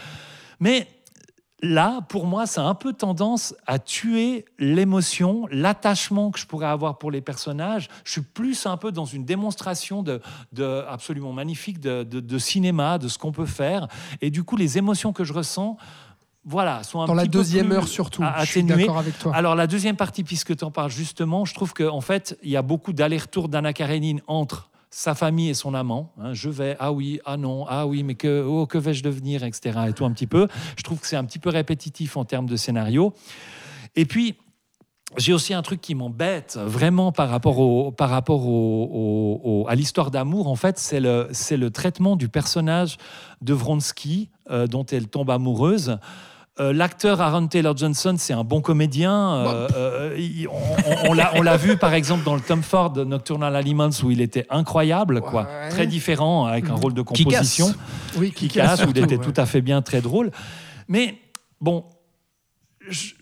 Mais 0.60 0.88
là, 1.62 2.02
pour 2.10 2.26
moi, 2.26 2.46
ça 2.46 2.62
a 2.64 2.66
un 2.66 2.74
peu 2.76 2.94
tendance 2.94 3.54
à 3.68 3.80
tuer 3.80 4.46
l'émotion, 4.60 5.48
l'attachement 5.52 6.32
que 6.32 6.40
je 6.40 6.46
pourrais 6.46 6.68
avoir 6.68 6.98
pour 6.98 7.12
les 7.12 7.22
personnages. 7.22 7.90
Je 8.06 8.12
suis 8.14 8.22
plus 8.22 8.66
un 8.66 8.78
peu 8.78 8.92
dans 8.92 9.06
une 9.06 9.26
démonstration 9.26 10.04
de, 10.04 10.22
de- 10.54 10.84
absolument 10.88 11.34
magnifique 11.34 11.80
de, 11.80 12.04
de- 12.04 12.20
de 12.20 12.38
cinéma, 12.38 12.98
de 12.98 13.08
ce 13.08 13.18
qu'on 13.18 13.32
peut 13.32 13.46
faire. 13.46 13.88
Et 14.22 14.30
du 14.32 14.44
coup, 14.44 14.56
les 14.56 14.78
émotions 14.78 15.14
que 15.14 15.24
je 15.24 15.34
ressens, 15.34 15.78
voilà, 16.46 16.84
sont 16.84 17.02
un 17.02 17.06
Dans 17.06 17.14
la 17.14 17.24
peu 17.24 17.28
deuxième 17.30 17.68
plus 17.68 17.76
heure 17.76 17.88
surtout. 17.88 18.24
a- 18.24 18.44
Je 18.46 18.52
suis 18.52 18.60
atténuées. 18.62 18.84
d'accord 18.84 18.98
avec 19.00 19.20
toi. 19.20 19.36
Alors 19.36 19.56
la 19.56 19.68
deuxième 19.68 19.98
partie, 19.98 20.24
puisque 20.24 20.56
tu 20.56 20.64
en 20.64 20.72
parles 20.72 20.90
justement, 20.92 21.46
je 21.46 21.54
trouve 21.54 21.74
qu'en 21.74 22.02
fait, 22.02 22.38
il 22.44 22.50
y 22.50 22.58
a 22.58 22.62
beaucoup 22.62 22.94
d'allers-retours 22.94 23.50
d'Anna 23.50 23.74
Karenine 23.74 24.22
entre 24.28 24.70
sa 24.92 25.14
famille 25.16 25.50
et 25.50 25.54
son 25.54 25.74
amant. 25.74 26.12
hein. 26.20 26.34
je 26.34 26.50
vais, 26.50 26.76
ah 26.80 26.92
oui, 26.92 27.20
ah 27.26 27.38
non, 27.38 27.66
ah 27.68 27.86
oui, 27.86 28.04
mais 28.04 28.16
que, 28.16 28.44
oh, 28.48 28.68
vais-je 28.74 29.04
devenir, 29.04 29.44
etc. 29.44 29.80
Et 29.90 29.94
tout 29.94 30.06
un 30.06 30.12
petit 30.12 30.28
peu. 30.28 30.48
Je 30.78 30.84
trouve 30.84 31.00
que 31.00 31.08
c'est 31.08 31.16
un 31.16 31.26
petit 31.26 31.40
peu 31.40 31.50
répétitif 31.50 32.18
en 32.18 32.26
termes 32.26 32.48
de 32.48 32.56
scénario. 32.56 33.14
Et 33.96 34.06
puis, 34.06 34.36
j'ai 35.18 35.34
aussi 35.34 35.54
un 35.56 35.62
truc 35.64 35.82
qui 35.82 35.96
m'embête 35.96 36.58
vraiment 36.64 37.12
par 37.12 37.30
rapport, 37.30 37.58
au, 37.60 37.92
par 37.92 38.10
rapport 38.10 38.46
au- 38.48 39.66
à 39.68 39.76
l'histoire 39.76 40.12
d'amour, 40.12 40.48
en 40.48 40.56
fait, 40.56 40.78
c'est 40.80 41.00
le, 41.00 41.30
le 41.52 41.70
traitement 41.72 42.16
du 42.16 42.30
personnage 42.30 42.98
de 43.42 43.54
Vronsky, 43.54 44.30
euh, 44.52 44.68
dont 44.68 44.86
elle 44.86 45.08
tombe 45.08 45.30
amoureuse. 45.32 45.98
Euh, 46.60 46.74
L'acteur 46.74 47.22
Aaron 47.22 47.48
Taylor 47.48 47.76
Johnson, 47.78 48.16
c'est 48.18 48.34
un 48.34 48.44
bon 48.44 48.60
comédien. 48.62 49.14
Euh, 49.34 49.68
euh, 49.76 50.16
il- 50.20 50.48
on 50.50 50.54
on- 51.12 51.16
on 51.36 51.42
l'a 51.42 51.58
vu 51.58 51.78
par 51.78 51.94
exemple 51.94 52.24
dans 52.26 52.36
le 52.36 52.42
Tom 52.42 52.64
Ford 52.64 52.94
Nocturnal 53.06 53.56
Aliments 53.56 53.90
où 54.04 54.12
il 54.12 54.20
était 54.20 54.46
incroyable, 54.50 55.22
quoi. 55.22 55.48
Très 55.70 55.88
différent 55.88 56.46
avec 56.48 56.70
un 56.70 56.76
rôle 56.76 56.94
de 56.94 57.02
Qui 57.02 57.24
casse. 57.24 57.34
composition 57.58 57.74
Oui, 58.18 58.32
qui 58.32 58.50
casse 58.50 58.80
casse, 58.80 58.88
où 58.88 58.90
il 58.94 58.98
était 58.98 59.18
ouais. 59.18 59.24
tout 59.24 59.34
à 59.40 59.46
fait 59.46 59.62
bien, 59.62 59.82
très 59.82 60.02
drôle. 60.02 60.32
Mais 60.90 61.16
bon. 61.62 61.86
je- 62.88 63.14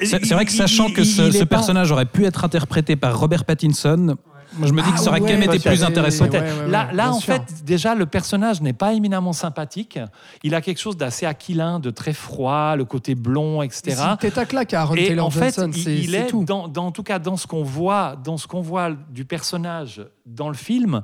C'est 0.00 0.32
vrai 0.32 0.44
que 0.44 0.50
sachant 0.52 0.88
il- 0.88 0.94
que 0.94 1.04
ce, 1.04 1.38
pas- 1.44 1.46
personnage 1.56 1.90
aurait 1.92 2.06
pu 2.06 2.24
être 2.24 2.44
interprété 2.44 2.96
par 2.96 3.18
Robert 3.18 3.44
Pattinson, 3.44 4.16
moi, 4.58 4.68
je 4.68 4.72
me 4.72 4.82
dis 4.82 4.92
que 4.92 4.98
ça 4.98 5.10
aurait 5.10 5.20
quand 5.20 5.26
même 5.26 5.42
été 5.42 5.58
plus 5.58 5.82
intéressant. 5.84 6.26
Là, 6.68 6.88
là 6.92 7.10
en 7.10 7.20
sûr. 7.20 7.34
fait, 7.34 7.64
déjà, 7.64 7.94
le 7.94 8.06
personnage 8.06 8.60
n'est 8.60 8.72
pas 8.72 8.92
éminemment 8.92 9.32
sympathique. 9.32 9.98
Il 10.42 10.54
a 10.54 10.60
quelque 10.60 10.78
chose 10.80 10.96
d'assez 10.96 11.26
aquilin, 11.26 11.80
de 11.80 11.90
très 11.90 12.12
froid, 12.12 12.76
le 12.76 12.84
côté 12.84 13.14
blond, 13.14 13.62
etc. 13.62 13.96
C'est 14.20 14.32
tête 14.32 14.38
à 14.74 14.80
Aaron 14.80 14.94
Et 14.96 15.08
Taylor 15.08 15.26
en 15.26 15.30
fait, 15.30 15.54
Johnson, 15.54 15.70
il, 15.86 16.14
est, 16.14 16.26
tout. 16.26 16.44
dans, 16.44 16.68
dans- 16.68 16.86
en 16.86 16.92
tout 16.92 17.02
cas 17.02 17.18
dans 17.18 17.36
ce 17.36 17.46
qu'on 17.46 17.62
voit, 17.62 18.16
dans 18.22 18.36
ce 18.36 18.46
qu'on 18.46 18.60
voit 18.60 18.90
du 19.10 19.24
personnage 19.24 20.02
dans 20.26 20.48
le 20.48 20.54
film, 20.54 21.02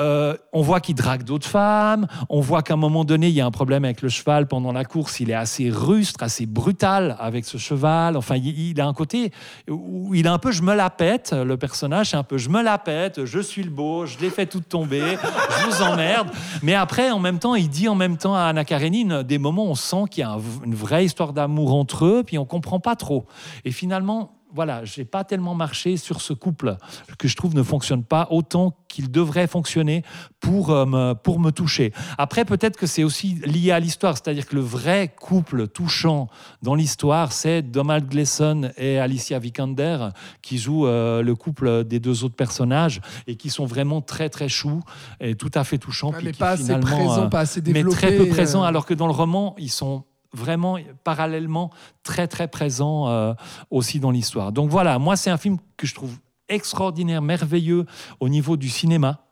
euh, 0.00 0.36
on 0.52 0.62
voit 0.62 0.80
qu'il 0.80 0.94
drague 0.94 1.22
d'autres 1.22 1.46
femmes. 1.46 2.06
On 2.28 2.40
voit 2.40 2.62
qu'à 2.62 2.74
un 2.74 2.78
moment 2.78 3.04
donné, 3.04 3.28
il 3.28 3.34
y 3.34 3.40
a 3.40 3.46
un 3.46 3.50
problème 3.50 3.84
avec 3.84 4.00
le 4.02 4.08
cheval 4.08 4.48
pendant 4.48 4.72
la 4.72 4.84
course. 4.84 5.20
Il 5.20 5.30
est 5.30 5.34
assez 5.34 5.70
rustre, 5.70 6.22
assez 6.22 6.46
brutal 6.46 7.16
avec 7.18 7.44
ce 7.44 7.58
cheval. 7.58 8.16
Enfin, 8.16 8.36
il, 8.36 8.80
a 8.80 8.86
un 8.86 8.94
côté 8.94 9.32
où 9.68 10.14
il 10.14 10.26
est 10.26 10.30
un 10.30 10.38
peu 10.38 10.50
je 10.50 10.62
me 10.62 10.74
la 10.74 10.90
pète. 10.90 11.32
Le 11.32 11.56
personnage, 11.56 12.10
c'est 12.10 12.16
un 12.16 12.22
peu 12.22 12.38
je 12.38 12.48
me 12.48 12.62
la 12.62 12.78
pète. 12.78 13.24
Je 13.24 13.40
suis 13.40 13.62
le 13.62 13.70
beau. 13.70 14.06
Je 14.06 14.18
l'ai 14.18 14.30
fait 14.30 14.46
toute 14.46 14.68
tomber. 14.68 15.16
je 15.60 15.66
vous 15.66 15.82
emmerde. 15.82 16.30
Mais 16.62 16.74
après, 16.74 17.10
en 17.10 17.18
même 17.18 17.38
temps, 17.38 17.54
il 17.54 17.68
dit 17.68 17.88
en 17.88 17.94
même 17.94 18.16
temps 18.16 18.34
à 18.34 18.42
Anna 18.44 18.64
Karenine 18.64 19.22
des 19.22 19.38
moments 19.38 19.66
où 19.66 19.70
on 19.70 19.74
sent 19.74 20.04
qu'il 20.10 20.22
y 20.22 20.24
a 20.24 20.30
un- 20.30 20.40
une 20.64 20.74
vraie 20.74 21.04
histoire 21.04 21.32
d'amour 21.32 21.74
entre 21.74 22.06
eux, 22.06 22.22
puis 22.24 22.38
on 22.38 22.44
comprend 22.46 22.80
pas 22.80 22.96
trop. 22.96 23.26
Et 23.64 23.70
finalement, 23.72 24.32
voilà, 24.54 24.84
j'ai 24.84 25.04
pas 25.04 25.24
tellement 25.24 25.54
marché 25.54 25.96
sur 25.96 26.20
ce 26.20 26.32
couple 26.32 26.76
que 27.18 27.28
je 27.28 27.36
trouve 27.36 27.54
ne 27.54 27.62
fonctionne 27.62 28.04
pas 28.04 28.28
autant 28.30 28.76
qu'il 28.88 29.10
devrait 29.10 29.48
fonctionner 29.48 30.04
pour, 30.38 30.70
euh, 30.70 30.86
me, 30.86 31.14
pour 31.14 31.40
me 31.40 31.50
toucher. 31.50 31.92
Après, 32.16 32.44
peut-être 32.44 32.76
que 32.76 32.86
c'est 32.86 33.02
aussi 33.02 33.40
lié 33.44 33.72
à 33.72 33.80
l'histoire, 33.80 34.16
c'est-à-dire 34.16 34.46
que 34.46 34.54
le 34.54 34.60
vrai 34.60 35.12
couple 35.20 35.66
touchant 35.66 36.28
dans 36.62 36.76
l'histoire, 36.76 37.32
c'est 37.32 37.62
Donald 37.62 38.08
Gleason 38.08 38.70
et 38.76 38.98
Alicia 39.00 39.40
Vikander 39.40 40.10
qui 40.42 40.58
jouent 40.58 40.86
euh, 40.86 41.22
le 41.22 41.34
couple 41.34 41.82
des 41.82 41.98
deux 41.98 42.22
autres 42.22 42.36
personnages 42.36 43.00
et 43.26 43.34
qui 43.34 43.50
sont 43.50 43.66
vraiment 43.66 44.00
très 44.00 44.28
très 44.28 44.48
choux 44.48 44.82
et 45.18 45.34
tout 45.34 45.50
à 45.54 45.64
fait 45.64 45.78
touchants. 45.78 46.10
Ouais, 46.10 46.18
puis 46.18 46.26
mais 46.26 46.32
qui 46.32 46.38
pas 46.38 46.50
assez 46.50 46.62
finalement, 46.62 46.86
présent, 46.86 47.24
euh, 47.24 47.28
pas 47.28 47.40
assez 47.40 47.60
mais 47.60 47.72
développé. 47.72 47.96
très 47.96 48.16
peu 48.16 48.28
présents, 48.28 48.62
alors 48.62 48.86
que 48.86 48.94
dans 48.94 49.06
le 49.08 49.12
roman, 49.12 49.56
ils 49.58 49.70
sont 49.70 50.04
vraiment 50.34 50.78
parallèlement 51.04 51.70
très 52.02 52.28
très 52.28 52.48
présents 52.48 53.08
euh, 53.08 53.32
aussi 53.70 54.00
dans 54.00 54.10
l'histoire. 54.10 54.52
Donc 54.52 54.70
voilà, 54.70 54.98
moi 54.98 55.16
c'est 55.16 55.30
un 55.30 55.38
film 55.38 55.58
que 55.76 55.86
je 55.86 55.94
trouve 55.94 56.18
extraordinaire, 56.48 57.22
merveilleux 57.22 57.86
au 58.20 58.28
niveau 58.28 58.56
du 58.56 58.68
cinéma 58.68 59.24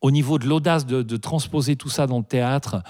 au 0.00 0.10
niveau 0.10 0.38
de 0.38 0.46
l'audace 0.46 0.86
de, 0.86 1.16
transposer 1.16 1.76
tout 1.76 1.88
ça 1.88 2.06
dans 2.06 2.18
le 2.18 2.24
théâtre, 2.24 2.82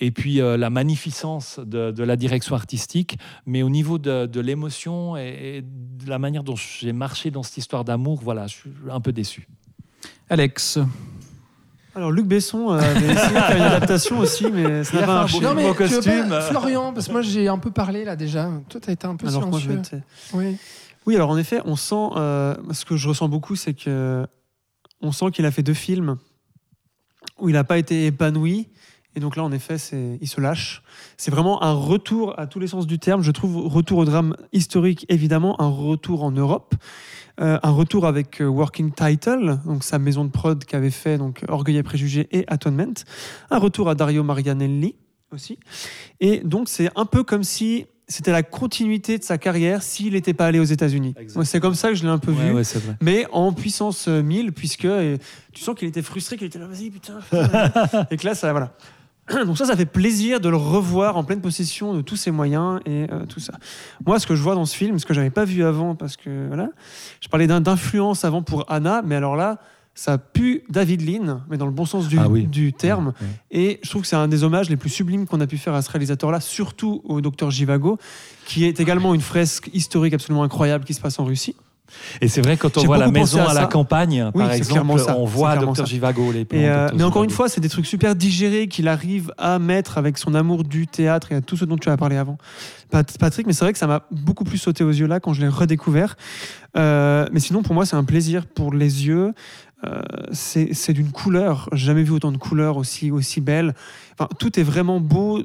et 0.00 0.10
puis 0.10 0.40
euh, 0.40 0.56
la 0.56 0.70
magnificence 0.70 1.60
de, 1.60 2.02
la 2.02 2.16
direction 2.16 2.54
artistique, 2.54 3.18
mais 3.46 3.62
au 3.62 3.68
niveau 3.68 3.98
de, 3.98 4.40
l'émotion 4.40 5.16
et 5.16 5.62
de 5.62 6.08
la 6.08 6.18
manière 6.18 6.42
dont 6.42 6.56
j'ai 6.56 6.92
marché 6.92 7.30
dans 7.30 7.42
cette 7.42 7.58
histoire 7.58 7.84
d'amour, 7.84 8.20
voilà, 8.22 8.46
je 8.46 8.54
suis 8.54 8.70
un 8.90 9.00
peu 9.00 9.12
déçu. 9.12 9.46
Alex, 10.30 10.78
Alors, 11.96 12.10
Luc 12.10 12.26
Besson 12.26 12.70
avait 12.70 12.90
essayé 13.12 13.12
de 13.12 13.16
faire 13.40 13.56
une 13.56 13.62
adaptation 13.62 14.18
aussi, 14.18 14.46
mais 14.50 14.82
ça 14.84 15.00
n'a 15.00 15.06
pas 15.06 15.14
marché. 15.14 15.40
Non, 15.40 15.54
mais 15.54 15.62
tu 15.62 15.68
veux 15.68 15.74
costume. 15.74 16.28
pas- 16.28 16.40
Florian, 16.42 16.92
parce 16.92 17.06
que 17.06 17.12
moi 17.12 17.22
j'ai 17.22 17.46
un 17.48 17.58
peu 17.58 17.70
parlé 17.70 18.04
là 18.04 18.16
déjà. 18.16 18.50
Toi, 18.68 18.80
t'as 18.80 18.92
été 18.92 19.06
un 19.06 19.16
peu 19.16 19.28
Alors, 19.28 19.42
silencieux. 19.44 19.80
Oui. 20.32 20.56
Oui, 21.06 21.14
alors 21.14 21.30
en 21.30 21.36
effet, 21.38 21.60
on 21.64 21.76
sent. 21.76 21.94
euh, 22.16 22.54
ce 22.72 22.84
que 22.84 22.96
je 22.96 23.08
ressens 23.08 23.28
beaucoup, 23.28 23.54
c'est 23.56 23.74
que 23.74 24.26
on 25.02 25.12
sent 25.12 25.26
qu'il 25.32 25.44
a 25.46 25.50
fait 25.50 25.62
deux 25.62 25.74
films 25.74 26.16
où 27.38 27.48
il 27.48 27.52
n'a 27.52 27.64
pas 27.64 27.78
été 27.78 28.06
épanoui. 28.06 28.68
Et 29.16 29.20
donc 29.20 29.36
là, 29.36 29.44
en 29.44 29.52
effet, 29.52 29.76
il 30.20 30.26
se 30.26 30.40
lâche. 30.40 30.82
C'est 31.16 31.30
vraiment 31.30 31.62
un 31.62 31.72
retour 31.72 32.36
à 32.40 32.48
tous 32.48 32.58
les 32.58 32.66
sens 32.66 32.86
du 32.88 32.98
terme. 32.98 33.22
Je 33.22 33.30
trouve 33.30 33.68
retour 33.72 33.98
au 33.98 34.04
drame 34.04 34.34
historique, 34.52 35.06
évidemment, 35.08 35.60
un 35.62 35.68
retour 35.68 36.24
en 36.24 36.32
Europe, 36.32 36.74
euh, 37.40 37.58
un 37.62 37.70
retour 37.70 38.06
avec 38.06 38.40
euh, 38.40 38.46
Working 38.46 38.92
Title, 38.92 39.58
donc 39.64 39.84
sa 39.84 39.98
maison 39.98 40.24
de 40.24 40.30
prod 40.30 40.64
qui 40.64 40.76
avait 40.76 40.90
fait 40.90 41.18
donc 41.18 41.44
Orgueil 41.48 41.78
et 41.78 41.82
Préjugés 41.82 42.28
et 42.30 42.44
Atonement, 42.46 42.94
un 43.50 43.58
retour 43.58 43.88
à 43.88 43.94
Dario 43.94 44.22
Marianelli 44.22 44.94
aussi. 45.32 45.58
Et 46.20 46.40
donc 46.44 46.68
c'est 46.68 46.90
un 46.96 47.06
peu 47.06 47.24
comme 47.24 47.42
si 47.42 47.86
c'était 48.08 48.32
la 48.32 48.42
continuité 48.42 49.18
de 49.18 49.24
sa 49.24 49.38
carrière 49.38 49.82
s'il 49.82 50.12
n'était 50.12 50.34
pas 50.34 50.46
allé 50.46 50.58
aux 50.58 50.64
États-Unis. 50.64 51.14
C'est 51.44 51.60
comme 51.60 51.74
ça 51.74 51.88
que 51.88 51.94
je 51.94 52.02
l'ai 52.02 52.10
un 52.10 52.18
peu 52.18 52.32
vu 52.32 52.52
mais 53.00 53.26
en 53.32 53.52
puissance 53.52 54.08
euh, 54.08 54.22
1000, 54.22 54.52
puisque 54.52 54.84
euh, 54.84 55.16
tu 55.52 55.62
sens 55.62 55.74
qu'il 55.74 55.88
était 55.88 56.02
frustré, 56.02 56.36
qu'il 56.36 56.46
était 56.46 56.58
là, 56.58 56.66
vas-y, 56.66 56.90
putain. 56.90 57.20
putain. 57.30 58.06
et 58.10 58.16
que 58.16 58.26
là, 58.26 58.34
ça, 58.34 58.50
voilà. 58.52 58.74
Donc 59.46 59.56
ça, 59.56 59.64
ça 59.64 59.76
fait 59.76 59.86
plaisir 59.86 60.40
de 60.40 60.48
le 60.48 60.56
revoir 60.56 61.16
en 61.16 61.24
pleine 61.24 61.40
possession 61.40 61.94
de 61.94 62.02
tous 62.02 62.16
ses 62.16 62.30
moyens 62.30 62.80
et 62.84 63.06
euh, 63.10 63.24
tout 63.26 63.40
ça. 63.40 63.54
Moi, 64.06 64.18
ce 64.18 64.26
que 64.26 64.34
je 64.34 64.42
vois 64.42 64.54
dans 64.54 64.66
ce 64.66 64.76
film, 64.76 64.98
ce 64.98 65.06
que 65.06 65.14
j'avais 65.14 65.30
pas 65.30 65.44
vu 65.44 65.64
avant, 65.64 65.94
parce 65.94 66.16
que 66.16 66.46
voilà, 66.48 66.68
je 67.20 67.28
parlais 67.28 67.46
d'influence 67.46 68.24
avant 68.24 68.42
pour 68.42 68.70
Anna, 68.70 69.02
mais 69.04 69.14
alors 69.14 69.36
là, 69.36 69.58
ça 69.94 70.18
pue 70.18 70.64
David 70.68 71.08
Lean, 71.08 71.42
mais 71.48 71.56
dans 71.56 71.66
le 71.66 71.72
bon 71.72 71.84
sens 71.86 72.08
du, 72.08 72.18
Ah 72.18 72.28
oui. 72.28 72.46
du 72.46 72.72
terme. 72.72 73.12
Et 73.52 73.78
je 73.82 73.88
trouve 73.90 74.02
que 74.02 74.08
c'est 74.08 74.16
un 74.16 74.26
des 74.28 74.42
hommages 74.42 74.68
les 74.68 74.76
plus 74.76 74.90
sublimes 74.90 75.26
qu'on 75.26 75.40
a 75.40 75.46
pu 75.46 75.56
faire 75.56 75.72
à 75.74 75.82
ce 75.82 75.90
réalisateur-là, 75.90 76.40
surtout 76.40 77.00
au 77.04 77.20
docteur 77.20 77.50
Givago, 77.50 77.98
qui 78.44 78.64
est 78.64 78.80
également 78.80 79.14
une 79.14 79.20
fresque 79.20 79.70
historique 79.72 80.12
absolument 80.12 80.42
incroyable 80.42 80.84
qui 80.84 80.94
se 80.94 81.00
passe 81.00 81.18
en 81.20 81.24
Russie. 81.24 81.54
Et 82.20 82.28
c'est 82.28 82.40
vrai, 82.40 82.56
quand 82.56 82.76
on 82.78 82.84
voit 82.84 82.98
la 82.98 83.10
maison 83.10 83.40
à 83.40 83.50
à, 83.50 83.54
la 83.54 83.66
campagne, 83.66 84.30
Oui, 84.34 84.42
par 84.42 84.52
exemple, 84.52 84.98
ça. 84.98 85.16
on 85.18 85.24
voit 85.24 85.56
ça. 85.74 85.84
Jivago. 85.84 86.32
Les 86.32 86.44
plans 86.44 86.58
Et, 86.58 86.62
de 86.62 86.68
euh, 86.68 86.88
mais 86.94 87.04
encore 87.04 87.24
une 87.24 87.30
fois, 87.30 87.48
c'est 87.48 87.60
des 87.60 87.68
trucs 87.68 87.86
super 87.86 88.14
digérés 88.16 88.68
qu'il 88.68 88.88
arrive 88.88 89.32
à 89.38 89.58
mettre 89.58 89.98
avec 89.98 90.18
son 90.18 90.34
amour 90.34 90.64
du 90.64 90.86
théâtre 90.86 91.32
et 91.32 91.36
à 91.36 91.40
tout 91.40 91.56
ce 91.56 91.64
dont 91.64 91.76
tu 91.76 91.88
as 91.90 91.96
parlé 91.96 92.16
avant, 92.16 92.38
Pat- 92.90 93.16
Patrick. 93.18 93.46
Mais 93.46 93.52
c'est 93.52 93.64
vrai 93.64 93.72
que 93.72 93.78
ça 93.78 93.86
m'a 93.86 94.02
beaucoup 94.10 94.44
plus 94.44 94.58
sauté 94.58 94.82
aux 94.82 94.90
yeux 94.90 95.06
là 95.06 95.20
quand 95.20 95.32
je 95.34 95.40
l'ai 95.42 95.48
redécouvert. 95.48 96.16
Euh, 96.76 97.26
mais 97.32 97.40
sinon, 97.40 97.62
pour 97.62 97.74
moi, 97.74 97.86
c'est 97.86 97.96
un 97.96 98.04
plaisir 98.04 98.46
pour 98.46 98.72
les 98.72 99.06
yeux. 99.06 99.32
Euh, 99.86 100.00
c'est 100.32 100.70
c'est 100.72 100.94
d'une 100.94 101.10
couleur. 101.12 101.68
J'ai 101.72 101.86
jamais 101.86 102.02
vu 102.02 102.12
autant 102.12 102.32
de 102.32 102.38
couleurs 102.38 102.76
aussi, 102.78 103.10
aussi 103.10 103.40
belles. 103.40 103.74
Enfin, 104.18 104.28
tout 104.38 104.58
est 104.58 104.62
vraiment 104.62 104.98
beau 105.00 105.42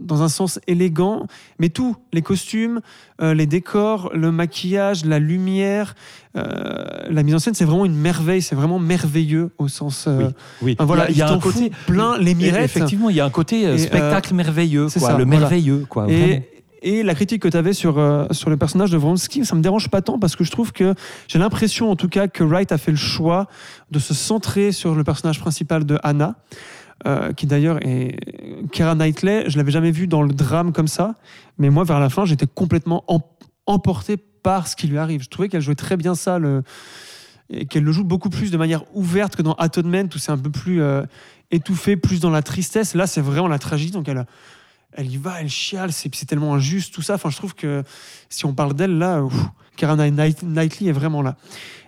dans 0.00 0.22
un 0.22 0.28
sens 0.28 0.58
élégant, 0.66 1.26
mais 1.58 1.68
tout, 1.68 1.96
les 2.12 2.22
costumes, 2.22 2.80
euh, 3.20 3.34
les 3.34 3.46
décors, 3.46 4.10
le 4.14 4.32
maquillage, 4.32 5.04
la 5.04 5.18
lumière, 5.18 5.94
euh, 6.36 6.42
la 7.10 7.22
mise 7.22 7.34
en 7.34 7.38
scène, 7.38 7.54
c'est 7.54 7.64
vraiment 7.64 7.84
une 7.84 7.96
merveille, 7.96 8.42
c'est 8.42 8.54
vraiment 8.54 8.78
merveilleux 8.78 9.50
au 9.58 9.68
sens... 9.68 10.06
euh, 10.08 10.30
Oui, 10.62 10.74
enfin, 10.78 10.84
voilà, 10.86 11.10
il 11.10 11.16
y 11.16 11.22
a, 11.22 11.26
il 11.26 11.28
y 11.28 11.30
a 11.30 11.34
ton 11.34 11.34
un 11.34 11.40
côté 11.40 11.70
plein 11.86 12.18
les 12.18 12.34
mirettes. 12.34 12.64
Effectivement, 12.64 13.10
il 13.10 13.16
y 13.16 13.20
a 13.20 13.24
un 13.24 13.30
côté 13.30 13.76
spectacle 13.78 14.34
merveilleux, 14.34 14.88
c'est 14.88 15.00
quoi, 15.00 15.10
ça, 15.10 15.18
le 15.18 15.24
voilà. 15.24 15.40
merveilleux. 15.40 15.84
Quoi. 15.88 16.10
Et, 16.10 16.42
et 16.82 17.02
la 17.02 17.14
critique 17.14 17.42
que 17.42 17.48
tu 17.48 17.56
avais 17.58 17.74
sur, 17.74 17.94
sur 18.30 18.48
le 18.48 18.56
personnage 18.56 18.90
de 18.90 18.96
Vronsky, 18.96 19.44
ça 19.44 19.54
me 19.54 19.60
dérange 19.60 19.88
pas 19.90 20.00
tant 20.00 20.18
parce 20.18 20.34
que 20.34 20.44
je 20.44 20.50
trouve 20.50 20.72
que 20.72 20.94
j'ai 21.28 21.38
l'impression 21.38 21.90
en 21.90 21.96
tout 21.96 22.08
cas 22.08 22.26
que 22.26 22.42
Wright 22.42 22.72
a 22.72 22.78
fait 22.78 22.90
le 22.90 22.96
choix 22.96 23.48
de 23.90 23.98
se 23.98 24.14
centrer 24.14 24.72
sur 24.72 24.94
le 24.94 25.04
personnage 25.04 25.40
principal 25.40 25.84
de 25.84 25.98
Anna, 26.02 26.36
euh, 27.06 27.32
qui 27.32 27.46
d'ailleurs 27.46 27.78
est 27.86 28.18
Keira 28.72 28.94
Knightley. 28.94 29.44
Je 29.48 29.56
l'avais 29.56 29.70
jamais 29.72 29.90
vue 29.90 30.06
dans 30.06 30.22
le 30.22 30.32
drame 30.32 30.72
comme 30.72 30.88
ça, 30.88 31.14
mais 31.58 31.70
moi 31.70 31.84
vers 31.84 32.00
la 32.00 32.08
fin 32.10 32.24
j'étais 32.24 32.46
complètement 32.46 33.04
em- 33.08 33.20
emporté 33.66 34.16
par 34.16 34.66
ce 34.68 34.76
qui 34.76 34.86
lui 34.86 34.98
arrive. 34.98 35.22
Je 35.22 35.28
trouvais 35.28 35.48
qu'elle 35.48 35.60
jouait 35.62 35.74
très 35.74 35.96
bien 35.96 36.14
ça, 36.14 36.38
et 37.50 37.66
qu'elle 37.66 37.84
le 37.84 37.92
joue 37.92 38.04
beaucoup 38.04 38.30
plus 38.30 38.50
de 38.50 38.56
manière 38.56 38.84
ouverte 38.94 39.36
que 39.36 39.42
dans 39.42 39.54
Atonement 39.54 40.04
où 40.14 40.18
c'est 40.18 40.32
un 40.32 40.38
peu 40.38 40.50
plus 40.50 40.80
euh, 40.82 41.02
étouffé, 41.50 41.96
plus 41.96 42.20
dans 42.20 42.30
la 42.30 42.42
tristesse. 42.42 42.94
Là 42.94 43.06
c'est 43.06 43.20
vraiment 43.20 43.48
la 43.48 43.58
tragédie, 43.58 43.92
donc 43.92 44.08
elle 44.92 45.10
y 45.10 45.16
va, 45.16 45.40
elle 45.40 45.48
chiale, 45.48 45.92
c'est 45.92 46.10
tellement 46.26 46.54
injuste, 46.54 46.92
tout 46.92 47.02
ça. 47.02 47.14
Enfin, 47.14 47.30
je 47.30 47.36
trouve 47.36 47.54
que 47.54 47.84
si 48.28 48.44
on 48.44 48.54
parle 48.54 48.74
d'elle, 48.74 48.98
là, 48.98 49.22
ouf, 49.22 49.32
Knight- 50.10 50.42
Knightley 50.42 50.88
est 50.88 50.92
vraiment 50.92 51.22
là. 51.22 51.36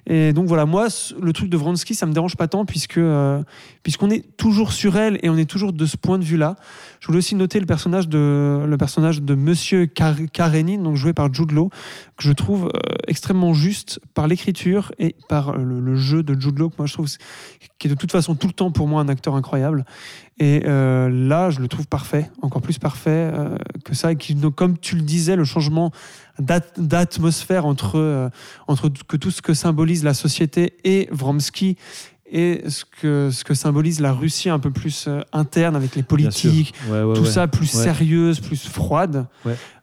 Et 0.06 0.32
donc 0.32 0.46
voilà, 0.46 0.66
moi, 0.66 0.88
le 1.20 1.32
truc 1.32 1.48
de 1.48 1.56
Vronsky, 1.56 1.94
ça 1.94 2.06
me 2.06 2.12
dérange 2.12 2.36
pas 2.36 2.48
tant 2.48 2.64
puisque 2.64 2.98
euh, 2.98 3.42
puisqu'on 3.84 4.10
est 4.10 4.36
toujours 4.36 4.72
sur 4.72 4.96
elle 4.96 5.18
et 5.22 5.30
on 5.30 5.36
est 5.36 5.48
toujours 5.48 5.72
de 5.72 5.86
ce 5.86 5.96
point 5.96 6.18
de 6.18 6.24
vue-là. 6.24 6.56
Je 7.00 7.06
voulais 7.06 7.18
aussi 7.18 7.36
noter 7.36 7.60
le 7.60 7.66
personnage 7.66 8.08
de 8.08 8.64
le 8.66 8.76
personnage 8.76 9.22
de 9.22 9.34
Monsieur 9.34 9.86
Kar 9.86 10.16
Karenin, 10.32 10.82
donc 10.82 10.96
joué 10.96 11.12
par 11.12 11.32
Jude 11.32 11.52
Law, 11.52 11.70
que 12.16 12.24
je 12.24 12.32
trouve 12.32 12.66
euh, 12.74 12.94
extrêmement 13.06 13.54
juste 13.54 14.00
par 14.14 14.26
l'écriture 14.26 14.92
et 14.98 15.14
par 15.28 15.56
le, 15.56 15.94
jeu 15.94 16.24
de 16.24 16.38
Jude 16.38 16.58
Law, 16.58 16.72
moi 16.78 16.86
je 16.86 16.94
trouve 16.94 17.08
qui 17.78 17.86
est 17.86 17.90
de 17.90 17.94
toute 17.94 18.12
façon 18.12 18.34
tout 18.34 18.48
le 18.48 18.52
temps 18.52 18.72
pour 18.72 18.88
moi 18.88 19.00
un 19.00 19.08
acteur 19.08 19.36
incroyable. 19.36 19.84
Et 20.38 20.62
euh, 20.66 21.08
là, 21.08 21.50
je 21.50 21.60
le 21.60 21.68
trouve 21.68 21.86
parfait, 21.86 22.28
encore 22.40 22.62
plus 22.62 22.78
parfait 22.78 23.32
que 23.84 23.94
ça. 23.94 24.12
Et 24.12 24.16
qui, 24.16 24.34
donc, 24.34 24.54
comme 24.54 24.78
tu 24.78 24.96
le 24.96 25.02
disais, 25.02 25.36
le 25.36 25.44
changement 25.44 25.92
d'atmosphère 26.38 27.66
entre, 27.66 27.98
euh, 27.98 28.28
entre 28.68 28.88
que 29.08 29.16
tout 29.16 29.30
ce 29.30 29.42
que 29.42 29.54
symbolise 29.54 30.04
la 30.04 30.14
société 30.14 30.74
et 30.84 31.08
Vronsky 31.12 31.76
et 32.30 32.62
ce 32.68 32.84
que, 32.86 33.28
ce 33.30 33.44
que 33.44 33.52
symbolise 33.52 34.00
la 34.00 34.12
Russie 34.14 34.48
un 34.48 34.58
peu 34.58 34.70
plus 34.70 35.04
euh, 35.06 35.20
interne 35.34 35.76
avec 35.76 35.94
les 35.94 36.02
politiques, 36.02 36.72
Ouais, 36.88 37.02
ouais, 37.02 37.14
tout 37.14 37.22
ouais. 37.24 37.30
ça 37.30 37.46
plus 37.46 37.66
sérieuse, 37.66 38.40
plus 38.40 38.66
froide. 38.66 39.26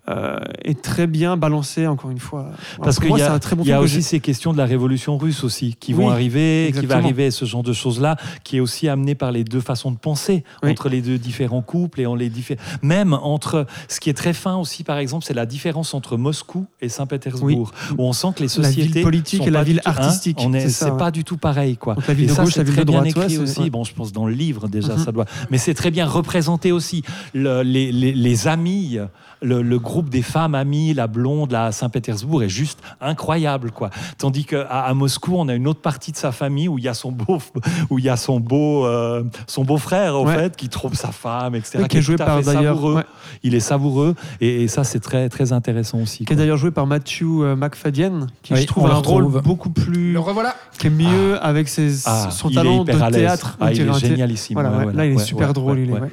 Euh, 0.09 0.39
est 0.63 0.81
très 0.81 1.05
bien 1.05 1.37
balancé 1.37 1.85
encore 1.85 2.09
une 2.09 2.17
fois. 2.19 2.49
Parce 2.81 2.99
qu'il 2.99 3.15
y 3.15 3.21
a, 3.21 3.31
un 3.31 3.37
très 3.37 3.55
bon 3.55 3.61
il 3.63 3.67
y 3.69 3.71
a 3.71 3.75
film 3.77 3.85
que 3.87 3.91
aussi 3.93 4.01
ces 4.01 4.19
questions 4.19 4.53
de 4.53 4.57
la 4.57 4.65
révolution 4.65 5.19
russe 5.19 5.43
aussi 5.43 5.75
qui 5.79 5.93
vont 5.93 6.09
arriver, 6.09 6.73
qui 6.77 6.85
va 6.87 6.95
arriver 6.95 7.29
ce 7.29 7.45
genre 7.45 7.61
de 7.61 7.73
choses-là, 7.73 8.17
qui 8.43 8.57
est 8.57 8.59
aussi 8.59 8.87
amené 8.89 9.13
par 9.13 9.31
les 9.31 9.43
deux 9.43 9.59
façons 9.61 9.91
de 9.91 9.97
penser 9.97 10.43
Oui. 10.63 10.71
entre 10.71 10.89
les 10.89 11.01
deux 11.01 11.19
différents 11.19 11.61
couples 11.61 12.01
et 12.01 12.07
en 12.07 12.15
les 12.15 12.29
diffé- 12.31 12.57
même 12.81 13.13
entre 13.13 13.67
ce 13.87 13.99
qui 13.99 14.09
est 14.09 14.13
très 14.15 14.33
fin 14.33 14.55
aussi 14.55 14.83
par 14.83 14.97
exemple, 14.97 15.25
c'est 15.25 15.35
la 15.35 15.45
différence 15.45 15.93
entre 15.93 16.17
Moscou 16.17 16.65
et 16.81 16.89
Saint-Pétersbourg 16.89 17.71
où 17.97 18.03
on 18.03 18.13
sent 18.13 18.29
que 18.35 18.39
les 18.41 18.45
La 18.47 18.49
sociétés 18.49 18.87
ville 18.93 19.03
politique 19.03 19.45
et 19.45 19.51
la 19.51 19.63
ville 19.63 19.81
hein, 19.85 19.91
artistique, 19.95 20.37
on 20.39 20.53
est, 20.53 20.69
c'est 20.69 20.89
ouais. 20.91 20.97
pas 20.97 21.11
du 21.11 21.23
tout 21.23 21.37
pareil 21.37 21.77
quoi. 21.77 21.93
Donc 21.95 22.07
la 22.07 22.13
ville 22.15 22.25
Et 22.25 22.29
de 22.29 22.33
ça, 22.33 22.43
gauche, 22.43 22.53
c'est 22.53 22.59
la 22.61 22.63
ville 22.63 22.73
très 22.73 22.81
de 22.81 22.87
droite, 22.87 23.03
bien 23.03 23.11
écrit 23.11 23.37
ouais, 23.37 23.43
aussi. 23.43 23.59
ouais. 23.61 23.69
Bon, 23.69 23.83
je 23.83 23.93
pense 23.93 24.11
dans 24.11 24.25
le 24.25 24.33
livre 24.33 24.67
déjà, 24.67 24.95
Mhm. 24.95 25.03
ça 25.05 25.11
doit. 25.11 25.25
Mais 25.51 25.57
c'est 25.59 25.75
très 25.75 25.91
bien 25.91 26.07
représenté 26.07 26.71
aussi. 26.71 27.03
Le- 27.33 27.61
les, 27.61 27.91
les, 27.91 28.13
les 28.13 28.47
amis, 28.47 28.97
le, 29.41 29.61
le 29.61 29.79
groupe 29.79 30.09
des 30.09 30.21
femmes 30.21 30.55
amies, 30.55 30.93
la 30.93 31.07
blonde, 31.07 31.51
la 31.51 31.71
Saint-Pétersbourg 31.71 32.43
est 32.43 32.49
juste 32.49 32.79
incroyable, 33.01 33.71
quoi. 33.71 33.89
Tandis 34.17 34.45
qu'à 34.45 34.63
à 34.63 34.93
Moscou, 34.93 35.35
on 35.37 35.47
a 35.47 35.53
une 35.55 35.67
autre 35.67 35.81
partie 35.81 36.11
de 36.11 36.17
sa 36.17 36.31
famille 36.31 36.67
où 36.67 36.77
il 36.77 36.83
y 36.83 36.87
a 36.87 36.93
son 36.93 37.11
beau, 37.11 37.37
où 37.89 37.99
il 37.99 38.05
y 38.05 38.09
a 38.09 38.17
son 38.17 38.39
beau, 38.39 38.85
euh, 38.85 39.23
son 39.47 39.63
beau 39.63 39.77
frère 39.77 40.15
en 40.17 40.25
Ouais. 40.25 40.35
fait, 40.35 40.55
qui 40.55 40.69
trompe 40.69 40.95
sa 40.95 41.11
femme, 41.11 41.55
etc. 41.55 41.79
Oui, 41.81 41.87
qui 41.87 41.97
est 41.97 42.01
joué 42.01 42.15
tout 42.17 42.23
à 42.23 42.25
par 42.25 42.41
d'ailleurs. 42.41 42.83
ouais. 42.83 43.03
Il 43.43 43.55
est 43.55 43.59
savoureux 43.61 44.15
et, 44.41 44.63
et 44.63 44.67
ça, 44.67 44.83
c'est 44.83 44.99
très 44.99 45.29
très 45.29 45.53
intéressant 45.53 45.99
aussi. 45.99 46.25
qui 46.25 46.33
est 46.33 46.35
d'ailleurs 46.35 46.57
joué 46.57 46.71
par 46.71 46.85
Matthew 46.87 47.21
euh, 47.41 47.55
McFadden, 47.55 48.27
qui 48.43 48.53
Oui, 48.53 48.61
je 48.61 48.67
trouve 48.67 48.87
un 48.87 48.95
rôle 48.95 49.27
beaucoup 49.41 49.69
plus, 49.69 50.13
Le 50.13 50.19
revoilà. 50.19 50.55
qui 50.77 50.87
est 50.87 50.89
mieux 50.89 51.41
avec 51.43 51.69
ses, 51.69 52.05
Ah, 52.05 52.29
son 52.31 52.49
est 52.49 52.55
talent 52.55 52.83
de 52.83 52.91
à 52.91 53.09
théâtre. 53.11 53.57
Ah, 53.61 53.71
il 53.71 53.81
est 53.81 53.93
génialissime. 53.99 54.55
Voilà, 54.55 54.69
ouais, 54.71 54.77
ouais, 54.77 54.83
voilà. 54.83 54.97
là 54.97 55.05
il 55.05 55.13
est 55.13 55.15
Ouais, 55.17 55.23
super 55.23 55.47
ouais, 55.47 55.53
drôle. 55.53 55.77
ouais, 55.77 55.83
il 55.83 55.89
est, 55.89 55.93
ouais. 55.93 55.99
ouais. 56.01 56.11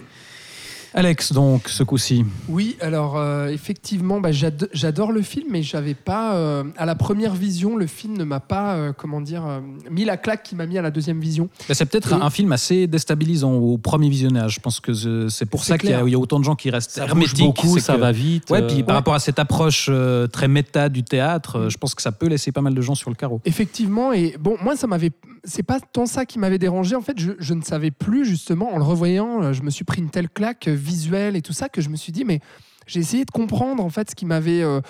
Alex, 0.96 1.34
donc, 1.34 1.68
ce 1.68 1.82
coup-ci. 1.82 2.24
Oui, 2.48 2.76
alors 2.80 3.18
euh, 3.18 3.48
effectivement, 3.48 4.18
bah, 4.18 4.32
j'ado- 4.32 4.66
j'adore 4.72 5.12
le 5.12 5.20
film, 5.20 5.48
mais 5.50 5.62
j'avais 5.62 5.92
pas 5.92 6.34
euh, 6.36 6.64
à 6.78 6.86
la 6.86 6.94
première 6.94 7.34
vision, 7.34 7.76
le 7.76 7.86
film 7.86 8.16
ne 8.16 8.24
m'a 8.24 8.40
pas, 8.40 8.76
euh, 8.76 8.92
comment 8.96 9.20
dire, 9.20 9.44
euh, 9.46 9.60
mis 9.90 10.06
la 10.06 10.16
claque 10.16 10.42
qui 10.42 10.56
m'a 10.56 10.64
mis 10.64 10.78
à 10.78 10.82
la 10.82 10.90
deuxième 10.90 11.20
vision. 11.20 11.50
Bah, 11.68 11.74
C'est 11.74 11.84
peut-être 11.84 12.14
un, 12.14 12.20
Et- 12.20 12.22
un 12.22 12.30
film 12.30 12.50
assez 12.52 12.86
déstabilisant 12.86 13.52
au 13.52 13.76
premier 13.76 14.08
visionnage. 14.08 14.54
Je 14.54 14.60
pense 14.60 14.80
que 14.80 14.94
c'est 15.28 15.44
pour 15.44 15.62
C'est 15.64 15.72
ça 15.72 15.78
qu'il 15.78 15.90
y, 15.90 15.92
a- 15.92 15.96
clair. 15.96 16.08
il 16.08 16.12
y 16.12 16.14
a 16.14 16.18
autant 16.18 16.40
de 16.40 16.44
gens 16.44 16.56
qui 16.56 16.70
restent 16.70 16.92
Ça 16.92 17.04
hermétiques. 17.04 17.44
beaucoup, 17.44 17.78
ça 17.78 17.96
que- 17.96 18.00
va 18.00 18.12
vite. 18.12 18.50
Ouais, 18.50 18.62
euh, 18.62 18.66
puis 18.66 18.82
par 18.82 18.94
rapport 18.94 19.12
à 19.14 19.18
cette 19.18 19.38
approche 19.38 19.88
euh, 19.90 20.26
très 20.28 20.48
méta 20.48 20.88
du 20.88 21.02
théâtre, 21.02 21.56
euh, 21.58 21.68
je 21.68 21.76
pense 21.76 21.94
que 21.94 22.00
ça 22.00 22.10
peut 22.10 22.26
laisser 22.26 22.52
pas 22.52 22.62
mal 22.62 22.72
de 22.74 22.80
gens 22.80 22.94
sur 22.94 23.10
le 23.10 23.16
carreau. 23.16 23.42
Effectivement, 23.44 24.14
et 24.14 24.34
bon, 24.40 24.56
moi, 24.64 24.76
ça 24.76 24.86
m'avait, 24.86 25.10
c'est 25.46 25.62
pas 25.62 25.80
tant 25.80 26.06
ça 26.06 26.26
qui 26.26 26.38
m'avait 26.38 26.58
dérangé. 26.58 26.96
En 26.96 27.00
fait, 27.00 27.18
je, 27.18 27.54
ne 27.54 27.62
savais 27.62 27.90
plus 27.90 28.24
justement, 28.24 28.74
en 28.74 28.78
le 28.78 28.84
revoyant, 28.84 29.42
euh, 29.42 29.52
je 29.52 29.62
me 29.62 29.70
suis 29.70 29.84
pris 29.84 30.02
une 30.02 30.10
telle 30.10 30.28
claque 30.28 30.68
euh, 30.68 30.74
visuelle 30.74 31.36
et 31.36 31.42
tout 31.42 31.52
ça 31.52 31.68
que 31.68 31.80
je 31.80 31.88
me 31.88 31.96
suis 31.96 32.12
dit, 32.12 32.24
mais 32.24 32.40
j'ai 32.86 33.00
essayé 33.00 33.24
de 33.24 33.30
comprendre 33.30 33.84
en 33.84 33.88
fait 33.88 34.10
ce 34.10 34.14
qui 34.14 34.26
m'avait, 34.26 34.62
euh, 34.62 34.80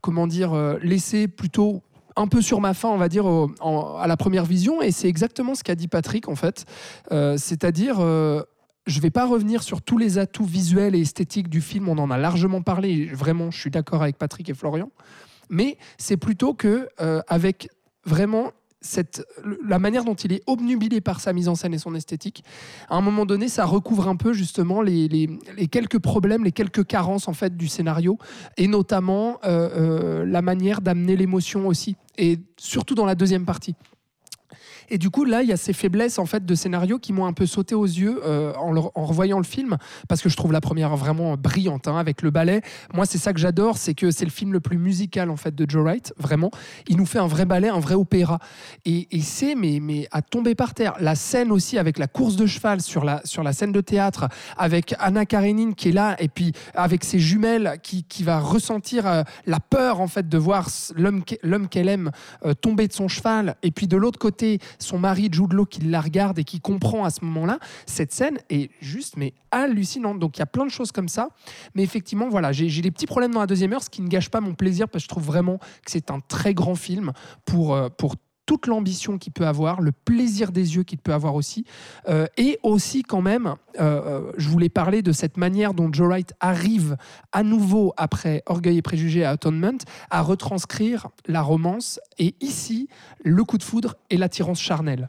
comment 0.00 0.26
dire, 0.26 0.54
laissé 0.80 1.28
plutôt 1.28 1.82
un 2.16 2.28
peu 2.28 2.40
sur 2.40 2.60
ma 2.60 2.74
faim, 2.74 2.90
on 2.92 2.96
va 2.96 3.08
dire, 3.08 3.26
à 3.26 4.06
la 4.06 4.16
première 4.16 4.44
vision. 4.44 4.82
Et 4.82 4.92
c'est 4.92 5.08
exactement 5.08 5.54
ce 5.54 5.62
qu'a 5.62 5.74
dit 5.74 5.88
Patrick, 5.88 6.28
en 6.28 6.34
fait. 6.34 6.64
C'est-à-dire. 7.10 7.98
je 8.00 9.00
vais 9.00 9.10
pas 9.10 9.24
revenir 9.24 9.62
sur 9.62 9.82
tous 9.82 9.98
les 9.98 10.18
atouts 10.18 10.44
visuels 10.44 10.96
et 10.96 11.00
esthétiques 11.00 11.48
du 11.48 11.60
film, 11.60 11.88
on 11.88 11.98
en 11.98 12.10
a 12.10 12.18
largement 12.18 12.60
parlé, 12.60 13.06
vraiment, 13.06 13.52
je 13.52 13.58
suis 13.60 13.70
d'accord 13.70 14.02
avec 14.02 14.18
Patrick 14.18 14.48
et 14.50 14.54
Florian. 14.54 14.90
Mais 15.48 15.78
c'est 15.96 16.16
plutôt 16.16 16.54
que, 16.54 16.88
avec 17.28 17.68
vraiment 18.04 18.50
la 19.66 19.78
manière 19.78 20.04
dont 20.04 20.14
il 20.14 20.32
est 20.32 20.42
obnubilé 20.46 21.00
par 21.00 21.20
sa 21.20 21.32
mise 21.32 21.48
en 21.48 21.54
scène 21.54 21.74
et 21.74 21.78
son 21.78 21.94
esthétique, 21.94 22.44
à 22.88 22.96
un 22.96 23.00
moment 23.00 23.26
donné, 23.26 23.48
ça 23.48 23.64
recouvre 23.64 24.08
un 24.08 24.16
peu 24.16 24.32
justement 24.32 24.82
les 24.82 25.28
quelques 25.70 25.98
problèmes, 25.98 26.44
les 26.44 26.52
quelques 26.52 26.84
carences 26.84 27.28
en 27.28 27.32
fait 27.32 27.56
du 27.56 27.68
scénario, 27.68 28.18
et 28.56 28.68
notamment 28.68 29.38
euh, 29.44 29.68
euh, 29.76 30.26
la 30.26 30.42
manière 30.42 30.80
d'amener 30.80 31.16
l'émotion 31.16 31.66
aussi, 31.66 31.96
et 32.18 32.38
surtout 32.56 32.94
dans 32.94 33.06
la 33.06 33.14
deuxième 33.14 33.44
partie. 33.44 33.74
Et 34.90 34.98
du 34.98 35.10
coup, 35.10 35.24
là, 35.24 35.42
il 35.42 35.48
y 35.48 35.52
a 35.52 35.56
ces 35.56 35.72
faiblesses 35.72 36.18
en 36.18 36.26
fait 36.26 36.44
de 36.44 36.54
scénario 36.54 36.98
qui 36.98 37.12
m'ont 37.12 37.26
un 37.26 37.32
peu 37.32 37.46
sauté 37.46 37.74
aux 37.74 37.84
yeux 37.84 38.20
euh, 38.24 38.52
en, 38.54 39.04
revoyant 39.06 39.38
le 39.38 39.44
film, 39.44 39.76
parce 40.08 40.20
que 40.20 40.28
je 40.28 40.36
trouve 40.36 40.52
la 40.52 40.60
première 40.60 40.96
vraiment 40.96 41.36
brillante 41.36 41.88
hein, 41.88 41.96
avec 41.96 42.22
le 42.22 42.30
ballet. 42.30 42.62
Moi, 42.92 43.06
c'est 43.06 43.18
ça 43.18 43.32
que 43.32 43.40
j'adore, 43.40 43.78
c'est 43.78 43.94
que 43.94 44.10
c'est 44.10 44.24
le 44.24 44.30
film 44.30 44.52
le 44.52 44.60
plus 44.60 44.78
musical 44.78 45.30
en 45.30 45.36
fait 45.36 45.54
de 45.54 45.68
Joe 45.68 45.82
Wright, 45.82 46.12
vraiment. 46.18 46.50
Il 46.88 46.96
nous 46.96 47.06
fait 47.06 47.18
un 47.18 47.26
vrai 47.26 47.44
ballet, 47.44 47.68
un 47.68 47.80
vrai 47.80 47.94
opéra, 47.94 48.38
et, 48.84 49.08
c'est 49.22 49.54
mais, 49.54 49.78
mais 49.80 50.06
à 50.10 50.22
tomber 50.22 50.54
par 50.54 50.74
terre. 50.74 50.94
La 51.00 51.14
scène 51.14 51.50
aussi 51.50 51.78
avec 51.78 51.98
la 51.98 52.06
course 52.06 52.36
de 52.36 52.46
cheval 52.46 52.80
sur 52.80 53.04
la 53.04 53.22
sur 53.24 53.42
la 53.42 53.52
scène 53.52 53.72
de 53.72 53.80
théâtre, 53.80 54.28
avec 54.56 54.94
Anna 54.98 55.26
Karenine 55.26 55.74
qui 55.74 55.88
est 55.88 55.92
là, 55.92 56.16
et 56.18 56.28
puis 56.28 56.52
avec 56.74 57.04
ses 57.04 57.18
jumelles 57.18 57.78
qui, 57.82 58.04
qui 58.04 58.22
va 58.22 58.38
ressentir 58.38 59.06
euh, 59.06 59.22
la 59.46 59.60
peur 59.60 60.00
en 60.00 60.08
fait 60.08 60.28
de 60.28 60.38
voir 60.38 60.68
l'homme 60.96 61.68
qu'elle 61.68 61.88
aime 61.88 62.10
euh, 62.44 62.54
tomber 62.54 62.88
de 62.88 62.92
son 62.92 63.08
cheval, 63.08 63.56
et 63.62 63.70
puis 63.70 63.86
de 63.86 63.96
l'autre 63.96 64.18
côté 64.18 64.58
son 64.78 64.98
mari 64.98 65.28
Jude 65.30 65.52
Law 65.52 65.66
qui 65.66 65.80
la 65.82 66.00
regarde 66.00 66.38
et 66.38 66.44
qui 66.44 66.60
comprend 66.60 67.04
à 67.04 67.10
ce 67.10 67.24
moment-là, 67.24 67.58
cette 67.86 68.12
scène 68.12 68.38
est 68.50 68.70
juste 68.80 69.16
mais 69.16 69.34
hallucinante. 69.50 70.18
Donc 70.18 70.36
il 70.36 70.40
y 70.40 70.42
a 70.42 70.46
plein 70.46 70.66
de 70.66 70.70
choses 70.70 70.92
comme 70.92 71.08
ça. 71.08 71.28
Mais 71.74 71.82
effectivement, 71.82 72.28
voilà, 72.28 72.52
j'ai 72.52 72.82
des 72.82 72.90
petits 72.90 73.06
problèmes 73.06 73.32
dans 73.32 73.40
la 73.40 73.46
deuxième 73.46 73.72
heure, 73.72 73.82
ce 73.82 73.90
qui 73.90 74.02
ne 74.02 74.08
gâche 74.08 74.28
pas 74.28 74.40
mon 74.40 74.54
plaisir 74.54 74.88
parce 74.88 75.04
que 75.04 75.06
je 75.06 75.08
trouve 75.08 75.24
vraiment 75.24 75.58
que 75.58 75.90
c'est 75.90 76.10
un 76.10 76.20
très 76.20 76.54
grand 76.54 76.74
film 76.74 77.12
pour, 77.44 77.74
euh, 77.74 77.88
pour 77.88 78.16
toute 78.46 78.66
l'ambition 78.66 79.18
qu'il 79.18 79.32
peut 79.32 79.46
avoir, 79.46 79.80
le 79.80 79.92
plaisir 79.92 80.52
des 80.52 80.76
yeux 80.76 80.82
qu'il 80.82 80.98
peut 80.98 81.14
avoir 81.14 81.34
aussi, 81.34 81.64
euh, 82.08 82.26
et 82.36 82.58
aussi 82.62 83.02
quand 83.02 83.22
même, 83.22 83.54
euh, 83.80 83.80
euh, 83.80 84.32
je 84.36 84.48
voulais 84.48 84.68
parler 84.68 85.02
de 85.02 85.12
cette 85.12 85.36
manière 85.36 85.74
dont 85.74 85.92
Joe 85.92 86.08
Wright 86.08 86.34
arrive 86.40 86.96
à 87.32 87.42
nouveau 87.42 87.92
après 87.96 88.42
Orgueil 88.46 88.78
et 88.78 88.82
Préjugés 88.82 89.24
à 89.24 89.30
Atonement 89.30 89.78
à 90.10 90.22
retranscrire 90.22 91.08
la 91.26 91.42
romance 91.42 91.98
et 92.18 92.34
ici 92.40 92.88
le 93.24 93.42
coup 93.44 93.58
de 93.58 93.62
foudre 93.62 93.96
et 94.10 94.16
l'attirance 94.16 94.60
charnelle. 94.60 95.08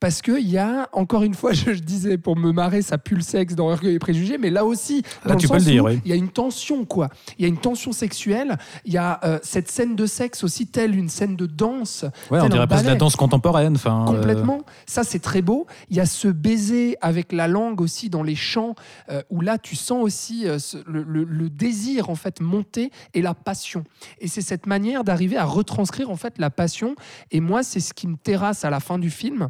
Parce 0.00 0.22
qu'il 0.22 0.48
y 0.48 0.58
a, 0.58 0.88
encore 0.92 1.22
une 1.22 1.34
fois, 1.34 1.52
je, 1.52 1.74
je 1.74 1.80
disais 1.80 2.18
pour 2.18 2.36
me 2.36 2.52
marrer, 2.52 2.82
ça 2.82 2.98
pue 2.98 3.14
le 3.14 3.20
sexe 3.20 3.54
dans 3.54 3.70
Orgueil 3.70 3.94
et 3.94 3.98
Préjugés, 3.98 4.38
mais 4.38 4.50
là 4.50 4.64
aussi, 4.64 5.02
Là, 5.24 5.34
dans 5.34 5.36
tu 5.38 5.46
le 5.46 5.50
peux 5.50 5.54
le 5.54 5.60
sens 5.60 5.70
dire, 5.70 5.84
où 5.84 5.88
oui. 5.88 6.00
il 6.04 6.10
y 6.10 6.12
a 6.12 6.16
une 6.16 6.30
tension, 6.30 6.84
quoi. 6.84 7.08
Il 7.38 7.42
y 7.42 7.44
a 7.44 7.48
une 7.48 7.58
tension 7.58 7.92
sexuelle, 7.92 8.58
il 8.84 8.92
y 8.92 8.98
a 8.98 9.20
euh, 9.24 9.38
cette 9.42 9.70
scène 9.70 9.94
de 9.96 10.06
sexe 10.06 10.42
aussi, 10.42 10.66
telle 10.66 10.96
une 10.96 11.08
scène 11.08 11.36
de 11.36 11.46
danse. 11.46 12.04
Ouais, 12.30 12.40
on 12.40 12.48
dirait 12.48 12.66
de 12.82 12.86
la 12.86 12.94
danse 12.96 13.16
contemporaine. 13.16 13.74
Enfin, 13.76 14.02
euh, 14.08 14.12
Complètement. 14.12 14.60
Ça, 14.86 15.04
c'est 15.04 15.18
très 15.18 15.42
beau. 15.42 15.66
Il 15.90 15.96
y 15.96 16.00
a 16.00 16.06
ce 16.06 16.28
baiser 16.28 16.96
avec 17.00 17.32
la 17.32 17.48
langue 17.48 17.80
aussi 17.80 18.10
dans 18.10 18.22
les 18.22 18.34
chants, 18.36 18.74
euh, 19.10 19.22
où 19.30 19.40
là, 19.40 19.58
tu 19.58 19.76
sens 19.76 20.02
aussi 20.02 20.46
euh, 20.48 20.58
ce- 20.58 20.78
le, 20.86 21.02
le- 21.02 21.24
le 21.24 21.50
désir, 21.50 22.10
en 22.10 22.14
fait, 22.14 22.40
monter 22.40 22.90
et 23.14 23.22
la 23.22 23.34
passion. 23.34 23.84
Et 24.20 24.28
c'est 24.28 24.42
cette 24.42 24.66
manière 24.66 25.04
d'arriver 25.04 25.36
à 25.36 25.44
retranscrire, 25.44 26.10
en 26.10 26.16
fait, 26.16 26.38
la 26.38 26.50
passion. 26.50 26.94
Et 27.30 27.40
moi, 27.40 27.62
c'est 27.62 27.80
ce 27.80 27.92
qui 27.94 28.06
me 28.06 28.16
terrasse 28.16 28.64
à 28.64 28.70
la 28.70 28.80
fin 28.80 28.98
du 28.98 29.10
film. 29.10 29.48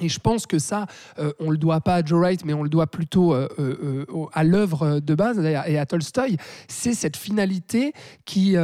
Et 0.00 0.08
je 0.08 0.18
pense 0.18 0.46
que 0.46 0.58
ça, 0.58 0.86
euh, 1.18 1.32
on 1.38 1.50
le 1.50 1.58
doit 1.58 1.82
pas 1.82 1.96
à 1.96 2.04
Joe 2.04 2.18
Wright, 2.18 2.46
mais 2.46 2.54
on 2.54 2.62
le 2.62 2.70
doit 2.70 2.86
plutôt 2.86 3.34
euh, 3.34 3.46
euh, 3.58 4.06
euh, 4.10 4.24
à 4.32 4.42
l'œuvre 4.42 5.00
de 5.00 5.14
base 5.14 5.38
et 5.38 5.54
à, 5.54 5.68
et 5.68 5.78
à 5.78 5.84
Tolstoï. 5.84 6.38
C'est 6.66 6.94
cette 6.94 7.16
finalité 7.18 7.92
qui, 8.24 8.56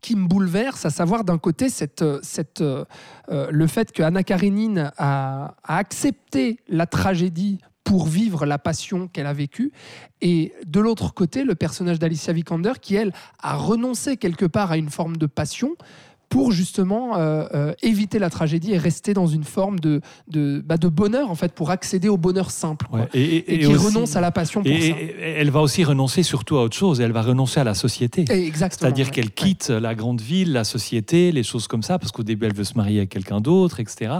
qui 0.00 0.16
me 0.16 0.26
bouleverse, 0.26 0.84
à 0.86 0.90
savoir 0.90 1.24
d'un 1.24 1.38
côté 1.38 1.66
euh, 2.02 2.20
euh, 2.60 2.84
euh, 3.30 3.48
le 3.50 3.66
fait 3.66 3.92
que 3.92 4.02
Anna 4.02 4.22
Karenine 4.22 4.92
a, 4.96 5.54
a 5.62 5.76
accepté 5.76 6.60
la 6.68 6.86
tragédie 6.86 7.58
pour 7.84 8.06
vivre 8.06 8.46
la 8.46 8.58
passion 8.58 9.08
qu'elle 9.08 9.26
a 9.26 9.32
vécue, 9.32 9.72
et 10.20 10.52
de 10.66 10.80
l'autre 10.80 11.12
côté, 11.12 11.44
le 11.44 11.54
personnage 11.54 11.98
d'Alicia 11.98 12.32
Vikander 12.32 12.74
qui, 12.80 12.94
elle, 12.94 13.12
a 13.42 13.56
renoncé 13.56 14.16
quelque 14.16 14.44
part 14.44 14.70
à 14.70 14.76
une 14.76 14.90
forme 14.90 15.16
de 15.16 15.26
passion 15.26 15.74
pour 16.30 16.52
justement 16.52 17.18
euh, 17.18 17.44
euh, 17.54 17.74
éviter 17.82 18.18
la 18.18 18.30
tragédie 18.30 18.72
et 18.72 18.78
rester 18.78 19.12
dans 19.12 19.26
une 19.26 19.44
forme 19.44 19.78
de, 19.80 20.00
de, 20.28 20.62
bah, 20.64 20.76
de 20.78 20.88
bonheur, 20.88 21.28
en 21.30 21.34
fait, 21.34 21.52
pour 21.52 21.70
accéder 21.70 22.08
au 22.08 22.16
bonheur 22.16 22.50
simple. 22.52 22.86
Ouais. 22.92 23.06
Et, 23.12 23.54
et- 23.54 23.58
qui 23.58 23.66
aussi- 23.66 23.86
renonce 23.86 24.14
à 24.16 24.20
la 24.22 24.30
passion 24.30 24.62
pour 24.62 24.70
et- 24.72 24.90
ça. 24.90 24.94
elle 25.22 25.50
va 25.50 25.60
aussi 25.60 25.82
renoncer 25.84 26.22
surtout 26.22 26.56
à 26.56 26.62
autre 26.62 26.76
chose. 26.76 27.00
Elle 27.00 27.10
va 27.12 27.22
renoncer 27.22 27.58
à 27.60 27.64
la 27.64 27.74
société. 27.74 28.24
C'est-à-dire 28.26 29.06
ouais. 29.06 29.10
qu'elle 29.12 29.24
Ouais. 29.26 29.30
quitte 29.34 29.68
la 29.70 29.94
grande 29.96 30.20
ville, 30.20 30.52
la 30.52 30.62
société, 30.64 31.32
les 31.32 31.42
choses 31.42 31.66
comme 31.66 31.82
ça, 31.82 31.98
parce 31.98 32.12
qu'au 32.12 32.22
début 32.22 32.46
elle 32.46 32.54
veut 32.54 32.62
se 32.64 32.74
marier 32.74 32.98
avec 32.98 33.10
quelqu'un 33.10 33.40
d'autre, 33.40 33.80
etc., 33.80 34.12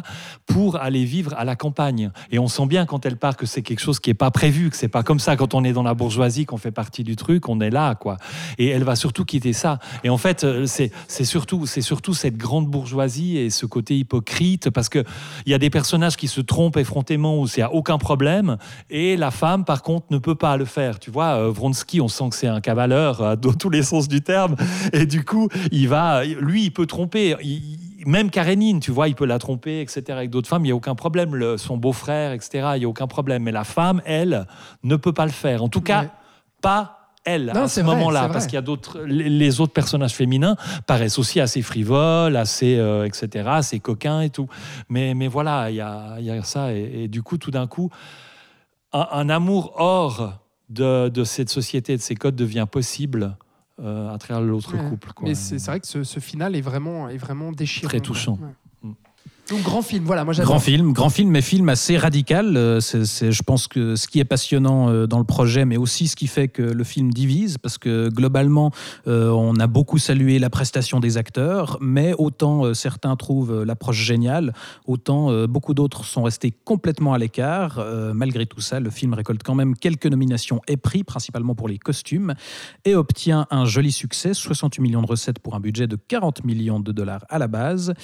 pour 0.47 0.77
aller 0.77 1.05
vivre 1.05 1.33
à 1.39 1.45
la 1.45 1.55
campagne. 1.55 2.11
Et 2.33 2.41
on 2.41 2.49
sent 2.49 2.67
bien 2.67 2.87
quand 2.87 3.07
elle 3.07 3.19
part 3.19 3.37
que 3.37 3.47
c'est 3.47 3.63
quelque 3.63 3.79
chose 3.81 4.01
qui 4.01 4.11
n'est 4.11 4.15
pas 4.15 4.33
prévu, 4.33 4.69
que 4.71 4.77
c'est 4.77 4.89
pas 4.89 5.05
comme 5.05 5.21
ça 5.21 5.37
quand 5.37 5.55
on 5.55 5.63
est 5.63 5.73
dans 5.73 5.85
la 5.85 5.95
bourgeoisie, 5.95 6.45
qu'on 6.45 6.57
fait 6.57 6.73
partie 6.73 7.05
du 7.05 7.15
truc, 7.15 7.49
on 7.49 7.61
est 7.61 7.71
là, 7.71 7.95
quoi. 7.95 8.17
Et 8.59 8.67
elle 8.67 8.83
va 8.83 8.97
surtout 8.97 9.25
quitter 9.25 9.53
ça. 9.53 9.79
Et 10.03 10.09
en 10.11 10.19
fait, 10.19 10.43
euh, 10.43 10.67
c'est 10.67 10.91
surtout, 11.25 11.67
c'est 11.67 11.83
surtout 11.83 12.00
cette 12.15 12.37
grande 12.37 12.67
bourgeoisie 12.69 13.37
et 13.39 13.51
ce 13.51 13.67
côté 13.67 13.97
hypocrite, 13.99 14.71
parce 14.71 14.89
que 14.89 15.05
il 15.47 15.53
y 15.53 15.55
a 15.55 15.59
des 15.59 15.71
personnages 15.71 16.17
qui 16.17 16.29
se 16.29 16.41
trompent 16.41 16.77
effrontément 16.77 17.39
où 17.39 17.47
c'est 17.47 17.63
à 17.63 17.73
aucun 17.73 17.99
problème, 17.99 18.57
et 18.89 19.17
la 19.17 19.31
femme, 19.31 19.65
par 19.65 19.83
contre, 19.83 20.07
ne 20.11 20.19
peut 20.19 20.35
pas 20.35 20.57
le 20.57 20.65
faire. 20.65 20.99
Tu 20.99 21.11
vois, 21.11 21.35
euh, 21.39 21.51
Vronsky, 21.51 22.01
on 22.01 22.09
sent 22.09 22.31
que 22.31 22.37
c'est 22.37 22.47
un 22.47 22.61
cavaleur 22.61 23.21
euh, 23.21 23.37
dans 23.37 23.53
tous 23.53 23.71
les 23.71 23.83
sens 23.83 24.09
du 24.09 24.21
terme, 24.23 24.57
et 24.93 25.07
du 25.07 25.25
coup, 25.25 25.49
il 25.71 25.89
va, 25.89 26.25
lui, 26.25 26.65
il 26.65 26.71
peut 26.71 26.87
tromper. 26.87 27.37
Il- 27.43 27.79
même 28.07 28.31
Karénine, 28.31 28.81
tu 28.81 28.93
vois, 28.93 29.09
il 29.09 29.15
peut 29.15 29.27
la 29.27 29.39
tromper, 29.39 29.83
etc. 29.83 30.03
Avec 30.09 30.31
d'autres 30.31 30.49
femmes, 30.49 30.63
il 30.65 30.69
n'y 30.69 30.73
a 30.73 30.75
aucun 30.75 30.95
problème. 30.95 31.35
Le- 31.35 31.59
son 31.59 31.77
beau-frère, 31.77 32.33
etc. 32.33 32.69
Il 32.77 32.79
n'y 32.79 32.85
a 32.87 32.89
aucun 32.89 33.07
problème. 33.07 33.43
Mais 33.43 33.53
la 33.53 33.63
femme, 33.65 34.01
elle, 34.07 34.47
ne 34.83 34.97
peut 34.97 35.13
pas 35.13 35.27
le 35.27 35.31
faire. 35.33 35.63
En 35.63 35.69
tout 35.69 35.83
cas, 35.83 36.05
Ouais. 36.05 36.09
pas 36.63 37.00
elle 37.25 37.53
Non, 37.55 37.63
à 37.63 37.69
ce 37.69 37.81
moment-là, 37.83 38.29
parce 38.29 38.47
qu'il 38.47 38.55
y 38.55 38.59
a 38.59 38.63
d'autres, 38.63 39.01
les, 39.03 39.61
autres 39.61 39.73
personnages 39.73 40.15
féminins 40.15 40.57
paraissent 40.87 41.19
aussi 41.19 41.41
assez 41.41 41.63
frivoles, 41.63 42.37
assez, 42.37 42.77
euh, 42.79 43.05
etc., 43.05 43.49
assez 43.51 43.79
coquins 43.81 44.21
et 44.23 44.31
tout. 44.31 44.49
Mais, 44.89 45.15
mais 45.15 45.29
voilà, 45.29 45.71
il 45.71 45.77
y 45.77 45.81
a, 45.81 46.17
il 46.19 46.25
y 46.25 46.31
a 46.31 46.43
ça. 46.43 46.73
Et, 46.73 47.05
et 47.05 47.09
du 47.09 47.23
coup, 47.23 47.37
tout 47.39 47.51
d'un 47.51 47.67
coup, 47.67 47.91
un, 48.93 49.07
un 49.13 49.29
amour 49.29 49.75
hors 49.77 50.39
de, 50.69 51.09
de 51.09 51.25
cette 51.25 51.51
société, 51.51 51.97
de 51.97 52.03
ces 52.03 52.15
codes 52.15 52.37
devient 52.37 52.67
possible 52.71 53.37
euh, 53.83 54.13
à 54.13 54.19
travers 54.19 54.43
l'autre 54.43 54.75
Ouais. 54.77 54.89
couple. 54.89 55.13
quoi. 55.13 55.29
Mais 55.29 55.35
c'est 55.35 55.59
c'est 55.59 55.71
vrai 55.71 55.81
que 55.81 55.87
ce, 55.87 56.05
ce 56.05 56.21
final 56.21 56.55
est 56.55 56.61
vraiment, 56.61 57.09
est 57.09 57.17
vraiment 57.17 57.51
déchirant. 57.53 57.89
Très 57.89 58.01
touchant. 58.01 58.39
Ouais. 58.41 58.49
Donc 59.51 59.63
grand 59.63 59.83
film, 59.83 60.05
voilà, 60.05 60.25
moi. 60.25 60.33
Grand 60.33 60.61
film, 60.61 60.93
grand 60.93 61.09
film, 61.11 61.29
mais 61.31 61.43
film 61.43 61.69
assez 61.69 61.97
radical. 61.99 62.57
Euh, 62.57 62.79
c'est- 62.79 63.33
je 63.33 63.43
pense 63.43 63.67
que 63.67 63.97
ce 63.97 64.07
qui 64.07 64.21
est 64.21 64.25
passionnant 64.25 64.89
euh, 64.89 65.09
dans 65.09 65.19
le 65.19 65.25
projet, 65.25 65.65
mais 65.65 65.77
aussi 65.77 66.07
ce 66.07 66.15
qui 66.15 66.29
fait 66.29 66.47
que 66.47 66.63
le 66.63 66.85
film 66.85 67.13
divise, 67.13 67.59
parce 67.59 67.77
que 67.77 68.09
globalement, 68.11 68.71
euh, 69.09 69.29
on 69.31 69.57
a 69.57 69.67
beaucoup 69.67 69.99
salué 69.99 70.39
la 70.39 70.51
prestation 70.51 71.01
des 71.01 71.17
acteurs, 71.17 71.79
mais 71.81 72.15
autant 72.17 72.73
certains 72.75 73.17
trouvent 73.17 73.65
l'approche 73.65 73.97
géniale, 74.01 74.53
autant 74.87 75.47
beaucoup 75.49 75.75
d'autres 75.75 76.05
sont 76.05 76.23
restés 76.23 76.53
complètement 76.65 77.13
à 77.13 77.19
l'écart. 77.19 77.85
Malgré 78.15 78.47
tout 78.47 78.61
ça, 78.61 78.79
le 78.79 78.91
film 78.91 79.15
récolte 79.15 79.43
quand 79.43 79.57
même 79.57 79.75
quelques 79.75 80.07
nominations 80.07 80.61
et 80.69 80.77
prix, 80.77 81.03
principalement 81.03 81.57
pour 81.57 81.67
les 81.69 81.79
costumes, 81.79 82.35
et 82.85 82.95
obtient 82.95 83.47
un 83.51 83.65
joli 83.65 83.91
succès, 83.91 84.33
68 84.33 84.81
millions 84.81 85.03
de 85.03 85.09
recettes 85.09 85.41
pour 85.41 85.57
un 85.57 85.61
budget 85.61 85.89
de 85.89 85.97
40 85.97 86.45
millions 86.45 86.79
de 86.79 86.93
dollars 86.93 87.25
à 87.29 87.39
la 87.41 87.49
base. 87.49 87.95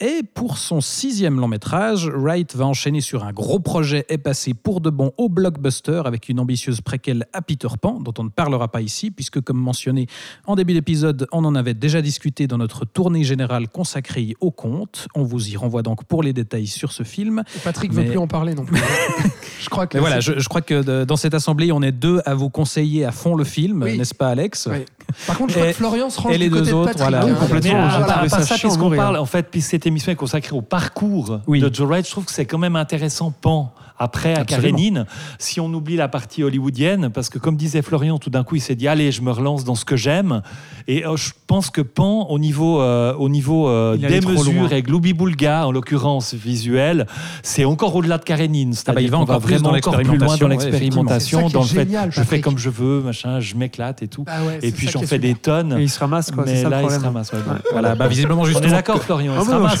Et 0.00 0.22
pour 0.34 0.58
son 0.58 0.80
sixième 0.84 1.40
long 1.40 1.48
métrage, 1.48 2.08
Wright 2.14 2.54
va 2.54 2.66
enchaîner 2.66 3.00
sur 3.00 3.24
un 3.24 3.32
gros 3.32 3.58
projet 3.58 4.04
et 4.08 4.18
passer 4.18 4.54
pour 4.54 4.80
de 4.80 4.90
bon 4.90 5.12
au 5.16 5.28
blockbuster 5.28 6.02
avec 6.04 6.28
une 6.28 6.38
ambitieuse 6.38 6.80
préquelle 6.80 7.26
à 7.32 7.42
Peter 7.42 7.68
Pan, 7.80 7.98
dont 8.00 8.14
on 8.18 8.24
ne 8.24 8.28
parlera 8.28 8.68
pas 8.68 8.80
ici, 8.82 9.10
puisque 9.10 9.40
comme 9.40 9.58
mentionné 9.58 10.06
en 10.46 10.54
début 10.56 10.74
d'épisode, 10.74 11.26
on 11.32 11.44
en 11.44 11.54
avait 11.54 11.74
déjà 11.74 12.02
discuté 12.02 12.46
dans 12.46 12.58
notre 12.58 12.84
tournée 12.84 13.24
générale 13.24 13.68
consacrée 13.68 14.34
au 14.40 14.50
conte. 14.50 15.08
On 15.14 15.24
vous 15.24 15.48
y 15.50 15.56
renvoie 15.56 15.82
donc 15.82 16.04
pour 16.04 16.22
les 16.22 16.32
détails 16.32 16.66
sur 16.66 16.92
ce 16.92 17.02
film. 17.02 17.42
Et 17.56 17.58
Patrick 17.60 17.92
veut 17.92 18.02
Mais- 18.02 18.08
plus 18.10 18.18
en 18.18 18.26
parler 18.28 18.54
non 18.54 18.64
plus. 18.64 18.80
je 19.60 19.68
crois 19.70 19.86
que. 19.86 19.96
Mais 19.96 20.00
voilà, 20.00 20.20
je, 20.20 20.38
je 20.38 20.48
crois 20.48 20.60
que 20.62 21.04
dans 21.04 21.16
cette 21.16 21.34
assemblée, 21.34 21.72
on 21.72 21.82
est 21.82 21.92
deux 21.92 22.20
à 22.26 22.34
vous 22.34 22.50
conseiller 22.50 23.04
à 23.04 23.12
fond 23.12 23.34
le 23.34 23.44
film, 23.44 23.82
Oui. 23.82 23.96
n'est-ce 23.96 24.14
pas 24.14 24.28
Alex? 24.28 24.68
Oui. 24.70 24.84
Par 25.26 25.38
contre, 25.38 25.50
je 25.52 25.56
crois 25.58 25.68
Et- 25.68 25.72
que 25.72 25.76
Florian 25.76 26.10
se 26.10 26.20
range 26.20 26.34
et 26.34 26.38
les 26.38 26.44
du 26.46 26.50
côté 26.50 26.64
deux 26.66 26.70
de 26.70 26.76
autres, 26.76 26.92
Patrick. 26.92 27.08
voilà. 27.10 27.26
Oui, 27.26 27.32
complètement. 27.38 27.72
Mais 27.72 27.90
j'ai 27.90 27.96
à, 27.96 28.00
trouvé 28.00 28.12
à 28.12 28.14
part 28.28 28.30
ça 28.30 28.42
ça, 28.42 28.54
puisqu'on 28.58 28.90
parle, 28.90 29.16
en 29.16 29.26
fait, 29.26 29.48
puis 29.50 29.60
cette 29.60 29.86
émission 29.86 30.12
est 30.12 30.16
consacrée 30.16 30.56
au 30.56 30.62
parcours 30.62 31.40
Oui. 31.46 31.60
de 31.60 31.72
Joe 31.72 31.86
Wright, 31.88 32.04
je 32.06 32.10
trouve 32.10 32.24
que 32.24 32.32
c'est 32.32 32.46
quand 32.46 32.58
même 32.58 32.76
intéressant, 32.76 33.30
Pan. 33.30 33.72
Après, 33.96 34.34
à. 34.34 34.44
Karénine, 34.44 35.06
si 35.38 35.60
on 35.60 35.72
oublie 35.72 35.94
la 35.94 36.08
partie 36.08 36.42
hollywoodienne, 36.42 37.10
parce 37.10 37.28
que 37.28 37.38
comme 37.38 37.56
disait 37.56 37.80
Florian, 37.80 38.18
tout 38.18 38.28
d'un 38.28 38.42
coup, 38.42 38.56
il 38.56 38.60
s'est 38.60 38.74
dit 38.74 38.88
allez, 38.88 39.12
je 39.12 39.22
me 39.22 39.30
relance 39.30 39.62
dans 39.62 39.76
ce 39.76 39.84
que 39.84 39.94
j'aime. 39.96 40.42
Et 40.88 41.06
euh, 41.06 41.16
je 41.16 41.30
pense 41.46 41.70
que 41.70 41.80
Pan, 41.80 42.26
au 42.28 42.40
niveau, 42.40 42.80
euh, 42.82 43.14
au 43.14 43.28
niveau 43.28 43.68
euh, 43.68 43.96
des 43.96 44.20
mesures 44.20 44.72
et 44.72 44.82
Gloubi-Boulga, 44.82 45.68
en 45.68 45.70
l'occurrence 45.70 46.34
visuelle, 46.34 47.06
c'est 47.44 47.64
encore 47.64 47.94
au-delà 47.94 48.18
de 48.18 48.24
Karénine. 48.24 48.74
Ah 48.88 48.92
bah, 48.94 49.00
il 49.00 49.10
va 49.12 49.18
encore 49.18 49.38
plus 49.40 49.54
vraiment 49.54 49.70
dans 49.70 49.76
encore 49.76 49.96
plus 50.00 50.18
loin 50.18 50.36
dans 50.38 50.48
l'expérimentation, 50.48 51.48
dans 51.48 51.60
le 51.62 51.66
fait 51.66 51.84
génial, 51.84 52.10
je 52.10 52.20
fais 52.22 52.40
comme 52.40 52.58
je 52.58 52.70
veux, 52.70 53.00
machin, 53.00 53.38
je 53.38 53.54
m'éclate 53.54 54.02
et 54.02 54.08
tout. 54.08 54.24
Ah 54.26 54.42
ouais, 54.44 54.58
et 54.62 54.72
puis 54.72 54.88
j'en 54.94 55.00
fais 55.00 55.16
super. 55.16 55.20
des 55.30 55.34
tonnes. 55.34 55.76
Et 55.78 55.82
il 55.82 55.90
se 55.90 55.98
ramasse, 56.00 56.30
quoi. 56.30 56.44
C'est 56.46 56.52
mais 56.54 56.62
ça 56.62 56.68
là, 56.68 56.80
le 56.82 56.88
il 56.88 56.90
se 56.90 57.00
ramasse. 57.00 57.32
ouais, 57.32 57.38
bon. 57.46 57.54
Voilà, 57.72 57.94
bah, 57.94 58.08
visiblement 58.08 58.42
On 58.42 58.46
est 58.46 58.70
d'accord, 58.70 59.02
Florian. 59.02 59.32
il 59.34 59.38
Ah 59.40 59.44
se 59.44 59.50
ramasse. 59.50 59.72
il 59.74 59.78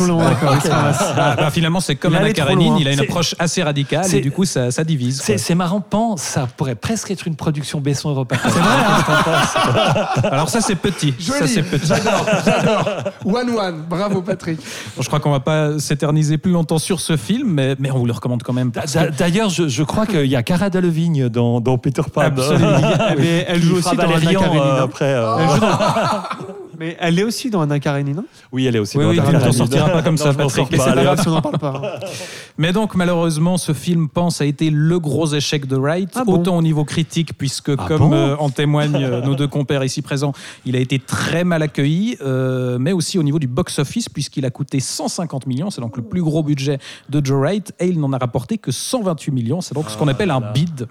se 0.62 0.70
ramasse. 0.70 1.04
Ah, 1.16 1.36
bah, 1.36 1.50
finalement, 1.50 1.80
c'est 1.80 1.96
comme 1.96 2.14
Anna 2.14 2.32
Karenine, 2.32 2.76
il 2.78 2.88
a 2.88 2.92
une 2.92 2.98
C'est- 2.98 3.04
approche 3.04 3.34
assez 3.38 3.62
radicale 3.62 4.04
c'est- 4.04 4.18
et 4.18 4.20
du 4.20 4.30
coup, 4.30 4.44
ça, 4.44 4.70
ça 4.70 4.84
divise. 4.84 5.20
C'est 5.22 5.38
c'est 5.38 5.54
marrant, 5.54 5.80
Pan, 5.80 6.16
ça 6.16 6.46
pourrait 6.56 6.74
presque 6.74 7.10
être 7.10 7.26
une 7.26 7.36
production 7.36 7.80
Besson 7.80 8.10
Europa. 8.10 8.36
Alors 10.24 10.48
ça, 10.48 10.60
c'est 10.60 10.74
petit. 10.76 11.14
Ça, 11.18 11.38
Joli, 11.38 11.50
c'est 11.50 11.62
petit. 11.62 11.86
j'adore, 11.86 12.26
j'adore. 12.44 12.88
One 13.24 13.50
one, 13.50 13.82
bravo 13.88 14.22
Patrick. 14.22 14.58
Je 14.98 15.06
crois 15.06 15.20
qu'on 15.20 15.30
va 15.30 15.40
pas 15.40 15.78
s'éterniser 15.78 16.38
plus 16.38 16.52
longtemps 16.52 16.78
sur 16.78 17.00
ce 17.00 17.16
film, 17.16 17.48
mais, 17.52 17.76
mais 17.78 17.90
on 17.90 17.98
vous 17.98 18.06
le 18.06 18.12
recommande 18.12 18.42
quand 18.42 18.52
même. 18.52 18.70
D'ailleurs, 19.18 19.48
je, 19.50 19.68
je 19.68 19.82
crois 19.82 20.06
qu'il 20.06 20.26
y 20.26 20.36
a 20.36 20.42
Cara 20.42 20.70
Delevingne 20.70 21.28
dans, 21.28 21.60
dans 21.60 21.78
Peter 21.78 22.02
Pan. 22.12 22.22
Absolument. 22.22 22.80
Mais 23.18 23.44
elle 23.48 23.60
Qui 23.60 23.66
joue 23.66 23.76
aussi 23.76 23.96
dans 23.96 24.02
Anna 24.04 24.32
Karenine. 24.32 24.60
hein. 24.62 24.88
Après. 25.04 25.14
euh, 25.14 25.36
Elle 25.38 25.50
joue 25.54 25.60
dans- 25.60 26.54
Mais 26.76 26.96
elle 26.98 27.16
est 27.20 27.22
aussi 27.22 27.50
dans 27.50 27.60
Anna 27.60 27.78
Karenine, 27.78 28.16
non? 28.16 28.24
Oui, 28.50 28.66
elle 28.66 28.74
est 28.74 28.80
aussi 28.80 28.98
Oui, 28.98 29.04
dans 29.04 29.10
oui, 29.10 29.18
Anna 29.20 29.28
tu 29.28 29.34
ne 29.34 29.38
t'en 29.38 29.44
Karenine. 29.44 29.58
sortiras 29.58 29.90
pas 29.90 30.02
comme 30.02 30.16
Non, 30.16 30.24
ça, 30.24 30.32
je 30.32 30.38
m'en 30.38 30.46
Patrick. 30.48 30.56
sors 30.56 30.68
Mais 30.72 30.76
pas, 30.78 30.84
c'est 30.84 30.90
pas 30.90 30.96
allez, 30.96 31.04
grave 31.04 31.18
hop. 31.18 31.22
si 31.22 31.28
on 31.28 31.32
n'en 31.32 31.40
parle 31.40 31.58
pas. 31.58 31.80
hein. 32.02 32.06
Mais 32.58 32.72
donc, 32.72 32.96
malheureusement, 32.96 33.58
ce 33.58 33.72
film, 33.72 34.08
pense, 34.08 34.40
a 34.40 34.44
été 34.44 34.70
le 34.70 34.98
gros 34.98 35.32
échec 35.34 35.66
de 35.68 35.76
Wright, 35.76 36.10
Ah 36.16 36.24
bon 36.24 36.34
autant 36.34 36.56
au 36.56 36.62
niveau 36.62 36.84
critique, 36.84 37.38
puisque, 37.38 37.70
Ah 37.78 37.84
comme 37.86 38.10
bon 38.10 38.12
euh, 38.12 38.34
en 38.40 38.50
témoignent 38.50 38.96
euh, 39.04 39.20
nos 39.22 39.36
deux 39.36 39.46
compères 39.46 39.84
ici 39.84 40.02
présents, 40.02 40.32
il 40.66 40.74
a 40.74 40.80
été 40.80 40.98
très 40.98 41.44
mal 41.44 41.62
accueilli, 41.62 42.16
euh, 42.22 42.76
mais 42.80 42.90
aussi 42.90 43.20
au 43.20 43.22
niveau 43.22 43.38
du 43.38 43.46
box-office, 43.46 44.08
puisqu'il 44.08 44.44
a 44.44 44.50
coûté 44.50 44.80
150 44.80 45.46
millions, 45.46 45.70
c'est 45.70 45.80
donc 45.80 45.96
le 45.96 46.02
plus 46.02 46.22
gros 46.22 46.42
budget 46.42 46.78
de 47.08 47.24
Joe 47.24 47.38
Wright, 47.38 47.72
et 47.78 47.86
il 47.86 48.00
n'en 48.00 48.12
a 48.12 48.18
rapporté 48.18 48.58
que 48.58 48.72
128 48.72 49.30
millions, 49.30 49.60
c'est 49.60 49.74
donc 49.76 49.90
ce 49.90 49.96
qu'on 49.96 50.08
appelle 50.08 50.32
un 50.32 50.40
bid. 50.40 50.88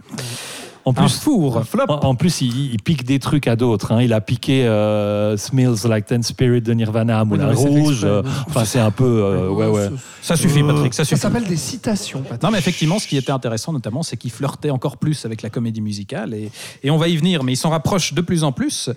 En 0.86 0.92
Un 0.92 0.94
plus, 0.96 1.18
four. 1.18 1.64
En, 1.88 1.94
en 2.08 2.16
plus, 2.16 2.42
il, 2.42 2.74
il 2.74 2.82
pique 2.82 3.06
des 3.06 3.18
trucs 3.20 3.48
à 3.48 3.56
d'autres. 3.56 3.94
hein. 3.94 4.02
Il 4.02 4.12
a 4.12 4.20
piqué 4.20 4.66
euh, 4.68 5.38
Smells 5.38 5.78
Like 5.88 6.06
Teen 6.08 6.22
Spirit 6.24 6.62
de 6.62 6.74
Nirvana 6.74 7.22
à 7.22 7.24
Moulin 7.24 7.54
Rouge. 7.54 8.02
euh, 8.04 8.22
Enfin, 8.50 8.66
c'est 8.66 8.80
un 8.82 8.92
peu. 8.92 9.06
euh, 9.06 9.50
ouais, 9.50 9.68
ouais. 9.68 9.90
Ça 10.22 10.36
suffit, 10.36 10.62
Patrick, 10.62 10.94
ça 10.94 11.06
s'appelle 11.06 11.46
des 11.46 11.56
citations. 11.56 12.22
Patrick. 12.22 12.44
Non, 12.44 12.52
mais 12.52 12.58
effectivement, 12.58 13.00
ce 13.00 13.08
qui 13.08 13.16
était 13.16 13.32
intéressant, 13.32 13.72
notamment, 13.72 14.04
c'est 14.04 14.18
qu'il 14.18 14.32
flirtait 14.32 14.72
encore 14.72 14.98
plus 14.98 15.26
avec 15.26 15.42
la 15.42 15.50
comédie 15.50 15.80
musicale. 15.82 16.34
Et, 16.34 16.52
et 16.84 16.92
on 16.92 16.98
va 16.98 17.08
y 17.08 17.16
venir, 17.16 17.44
mais 17.44 17.54
il 17.54 17.58
s'en 17.58 17.70
rapproche 17.70 18.14
de 18.14 18.20
plus 18.22 18.44
en 18.44 18.52
plus. 18.52 18.90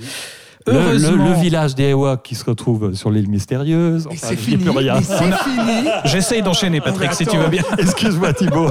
Le, 0.67 0.73
le- 0.73 0.79
Heureusement, 0.81 1.25
le 1.29 1.41
village 1.41 1.77
des 1.77 1.91
Ewoks 1.91 2.23
qui 2.25 2.35
se 2.35 2.45
retrouve 2.45 2.95
sur 2.95 3.13
l'île 3.13 3.29
mystérieuse. 3.29 4.07
Et 4.11 4.15
Enfin, 4.15 4.27
c'est 4.31 4.37
fini. 4.37 4.65
j'essaye 6.05 6.43
d'enchaîner, 6.43 6.81
Patrick, 6.81 7.13
si 7.13 7.25
tu 7.27 7.37
veux 7.37 7.47
bien. 7.49 7.63
Excuse-moi, 7.79 8.33
Thibaut. 8.33 8.71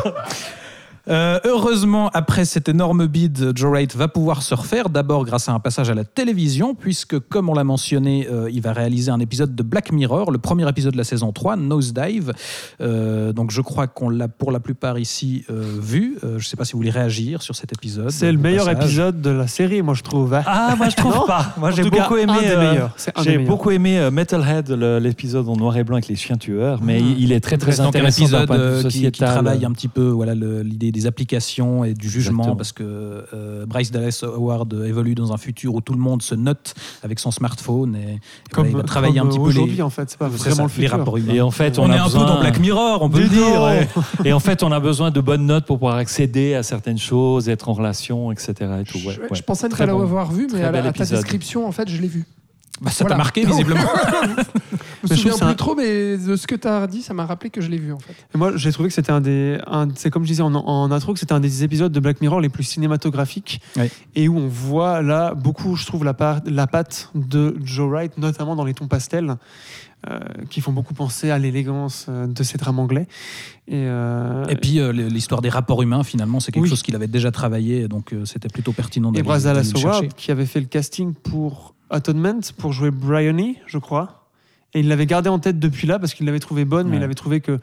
Euh, 1.07 1.39
heureusement, 1.45 2.09
après 2.13 2.45
cet 2.45 2.67
énorme 2.69 3.05
bid, 3.07 3.51
Joe 3.55 3.69
Wright 3.71 3.95
va 3.95 4.07
pouvoir 4.07 4.41
se 4.41 4.55
refaire, 4.55 4.89
d'abord 4.89 5.25
grâce 5.25 5.49
à 5.49 5.53
un 5.53 5.59
passage 5.59 5.89
à 5.89 5.93
la 5.93 6.03
télévision, 6.03 6.75
puisque, 6.75 7.19
comme 7.19 7.49
on 7.49 7.53
l'a 7.53 7.63
mentionné, 7.63 8.27
euh, 8.31 8.49
il 8.51 8.61
va 8.61 8.73
réaliser 8.73 9.11
un 9.11 9.19
épisode 9.19 9.55
de 9.55 9.63
Black 9.63 9.91
Mirror, 9.91 10.31
le 10.31 10.37
premier 10.37 10.67
épisode 10.67 10.93
de 10.93 10.97
la 10.97 11.03
saison 11.03 11.31
3, 11.31 11.57
Nosedive. 11.57 12.33
Euh, 12.81 13.33
donc 13.33 13.51
je 13.51 13.61
crois 13.61 13.87
qu'on 13.87 14.09
l'a 14.09 14.27
pour 14.27 14.51
la 14.51 14.59
plupart 14.59 14.97
ici 14.97 15.43
euh, 15.49 15.63
vu. 15.81 16.17
Euh, 16.23 16.31
je 16.31 16.33
ne 16.35 16.39
sais 16.41 16.57
pas 16.57 16.65
si 16.65 16.73
vous 16.73 16.79
voulez 16.79 16.89
réagir 16.91 17.41
sur 17.41 17.55
cet 17.55 17.71
épisode. 17.73 18.09
C'est 18.09 18.31
le 18.31 18.37
meilleur 18.37 18.65
passage. 18.65 18.83
épisode 18.83 19.21
de 19.21 19.29
la 19.29 19.47
série, 19.47 19.81
moi 19.81 19.93
je 19.93 20.03
trouve. 20.03 20.33
hein. 20.33 20.43
Ah, 20.45 20.75
moi 20.77 20.89
je 20.89 20.95
trouve 20.95 21.25
pas. 21.27 21.53
Moi 21.57 21.71
j'ai 21.71 21.83
beaucoup 21.89 22.17
aimé. 22.17 22.33
un 22.33 22.75
euh, 22.75 22.87
un 23.15 23.23
J'ai 23.23 23.37
beaucoup 23.37 23.71
aimé 23.71 23.99
euh, 23.99 24.11
Metalhead, 24.11 24.71
l'épisode 24.71 25.47
en 25.49 25.55
noir 25.55 25.77
et 25.77 25.83
blanc 25.83 25.95
avec 25.97 26.07
les 26.07 26.15
chiens 26.15 26.37
tueurs, 26.37 26.79
mais 26.81 26.95
Mmh. 26.99 27.15
il 27.19 27.31
est 27.33 27.39
très 27.41 27.57
très 27.57 27.71
Donc 27.75 27.85
un 27.87 27.89
intéressant 27.89 28.27
d'un 28.29 28.43
épisode 28.43 28.87
qui, 28.89 29.11
qui 29.11 29.19
travaille 29.21 29.65
un 29.65 29.71
petit 29.71 29.87
peu 29.89 30.07
voilà 30.07 30.33
l'idée 30.33 30.91
des 30.95 31.05
applications 31.07 31.83
et 31.83 31.93
du 31.93 32.09
jugement 32.09 32.43
Exactement. 32.43 32.55
parce 32.55 32.71
que 32.71 33.25
euh, 33.33 33.65
Bryce 33.65 33.91
Dallas 33.91 34.21
Howard 34.23 34.73
évolue 34.85 35.13
dans 35.13 35.33
un 35.33 35.37
futur 35.37 35.75
où 35.75 35.81
tout 35.81 35.93
le 35.93 35.99
monde 35.99 36.21
se 36.21 36.33
note 36.35 36.73
avec 37.03 37.19
son 37.19 37.31
smartphone 37.31 37.95
et, 37.95 38.13
et 38.15 38.19
voilà, 38.53 38.69
il 38.69 38.75
va 38.77 38.83
travailler 38.83 39.19
un 39.19 39.23
comme 39.23 39.29
petit 39.31 39.37
peu 39.39 39.43
aujourd'hui 39.45 39.75
les, 39.75 39.81
en 39.81 39.89
fait, 39.89 40.09
c'est 40.09 40.17
pas 40.17 40.29
vraiment 40.29 40.55
ça, 40.55 40.61
le 40.63 40.67
les 40.67 40.73
futur. 40.73 40.91
rapports 40.97 41.17
humains. 41.17 41.33
Et 41.33 41.41
en 41.41 41.51
fait, 41.51 41.77
on, 41.77 41.83
on, 41.83 41.91
est 41.91 41.97
a 41.97 42.01
un 42.01 42.05
besoin- 42.05 42.21
peu 42.21 42.27
dans 42.33 42.39
Black 42.39 42.59
Mirror, 42.59 43.01
on 43.01 43.09
peut 43.09 43.21
le 43.21 43.29
dire. 43.29 43.61
ouais. 43.61 43.87
Et 44.25 44.33
en 44.33 44.39
fait, 44.39 44.63
on 44.63 44.71
a 44.71 44.79
besoin 44.79 45.11
de 45.11 45.19
bonnes 45.21 45.45
notes 45.45 45.65
pour 45.65 45.77
pouvoir 45.77 45.97
accéder 45.97 46.53
à 46.55 46.63
certaines 46.63 46.97
choses, 46.97 47.49
être 47.49 47.69
en 47.69 47.73
relation, 47.73 48.31
etc. 48.31 48.53
Et 48.81 48.83
tout. 48.85 48.97
Ouais, 48.99 49.13
je, 49.13 49.21
ouais. 49.21 49.27
je 49.33 49.41
pensais 49.43 49.67
ne 49.67 49.75
pas 49.75 49.85
l'avoir 49.85 50.31
vu, 50.31 50.47
mais 50.53 50.63
à, 50.63 50.71
la- 50.71 50.85
à 50.85 50.91
ta 50.91 51.05
description, 51.05 51.67
en 51.67 51.71
fait, 51.71 51.89
je 51.89 52.01
l'ai 52.01 52.07
vu. 52.07 52.25
Bah, 52.81 52.91
ça 52.91 53.05
t'a 53.05 53.15
marqué 53.15 53.45
visiblement. 53.45 53.81
Je 55.07 55.13
me 55.13 55.15
Mais 55.15 55.17
je 55.17 55.27
trouve 55.27 55.39
plus 55.39 55.47
un- 55.51 55.53
trop, 55.53 55.75
mais 55.75 56.17
de 56.17 56.35
ce 56.35 56.47
que 56.47 56.55
tu 56.55 56.67
as 56.67 56.87
dit, 56.87 57.03
ça 57.03 57.13
m'a 57.13 57.27
rappelé 57.27 57.51
que 57.51 57.61
je 57.61 57.69
l'ai 57.69 57.77
vu, 57.77 57.93
en 57.93 57.99
fait. 57.99 58.15
Et 58.33 58.37
moi, 58.39 58.53
j'ai 58.55 58.71
trouvé 58.71 58.89
que 58.89 58.95
c'était 58.95 59.11
un 59.11 59.21
des. 59.21 59.59
un- 59.67 59.87
c'est 59.93 60.09
comme 60.09 60.23
je 60.23 60.29
disais 60.29 60.41
en, 60.41 60.55
en 60.55 60.91
intro, 60.91 61.13
que 61.13 61.19
c'était 61.19 61.33
un 61.33 61.39
des 61.39 61.63
épisodes 61.63 61.91
de 61.91 61.99
Black 61.99 62.21
Mirror 62.21 62.41
les 62.41 62.49
plus 62.49 62.63
cinématographiques. 62.63 63.61
Ouais. 63.77 63.91
Et 64.15 64.27
où 64.27 64.35
on 64.39 64.47
voit 64.47 65.03
là 65.03 65.35
beaucoup, 65.35 65.75
je 65.75 65.85
trouve, 65.85 66.03
la, 66.03 66.15
part, 66.15 66.39
la 66.47 66.65
patte 66.65 67.11
de 67.13 67.55
Joe 67.63 67.87
Wright, 67.87 68.17
notamment 68.17 68.55
dans 68.55 68.65
les 68.65 68.73
tons 68.73 68.87
pastels, 68.87 69.35
euh, 70.09 70.19
qui 70.49 70.61
font 70.61 70.71
beaucoup 70.71 70.93
penser 70.93 71.31
à 71.31 71.37
l'élégance 71.39 72.05
euh, 72.09 72.27
de 72.27 72.43
ces 72.43 72.57
drames 72.57 72.79
anglais. 72.79 73.07
Et, 73.67 73.73
euh, 73.87 74.45
Et 74.49 74.55
puis 74.55 74.79
euh, 74.79 74.91
l'histoire 74.91 75.41
des 75.41 75.49
rapports 75.49 75.81
humains, 75.81 76.03
finalement, 76.03 76.39
c'est 76.39 76.51
quelque 76.51 76.63
Oui. 76.63 76.69
chose 76.69 76.83
qu'il 76.83 76.95
avait 76.95 77.07
déjà 77.07 77.31
travaillé, 77.31 77.87
donc 77.87 78.13
c'était 78.25 78.49
plutôt 78.49 78.71
pertinent 78.71 79.11
et 79.13 79.21
d'aller 79.23 79.59
le 79.59 79.63
chercher. 79.63 79.87
Howard, 79.87 80.13
qui 80.15 80.31
avait 80.31 80.45
fait 80.45 80.59
le 80.59 80.67
casting 80.67 81.13
pour 81.13 81.73
Atonement, 81.89 82.39
pour 82.57 82.73
jouer 82.73 82.91
Bryony, 82.91 83.57
je 83.67 83.77
crois. 83.79 84.27
Et 84.73 84.81
il 84.81 84.87
l'avait 84.89 85.05
gardé 85.05 85.29
en 85.29 85.39
tête 85.39 85.57
depuis 85.59 85.87
là, 85.87 85.97
parce 85.99 86.13
qu'il 86.13 86.25
l'avait 86.25 86.39
trouvé 86.39 86.65
bonne, 86.65 86.87
mais 86.89 86.97
il 86.97 87.03
avait 87.03 87.13
trouvé 87.15 87.41
que. 87.41 87.59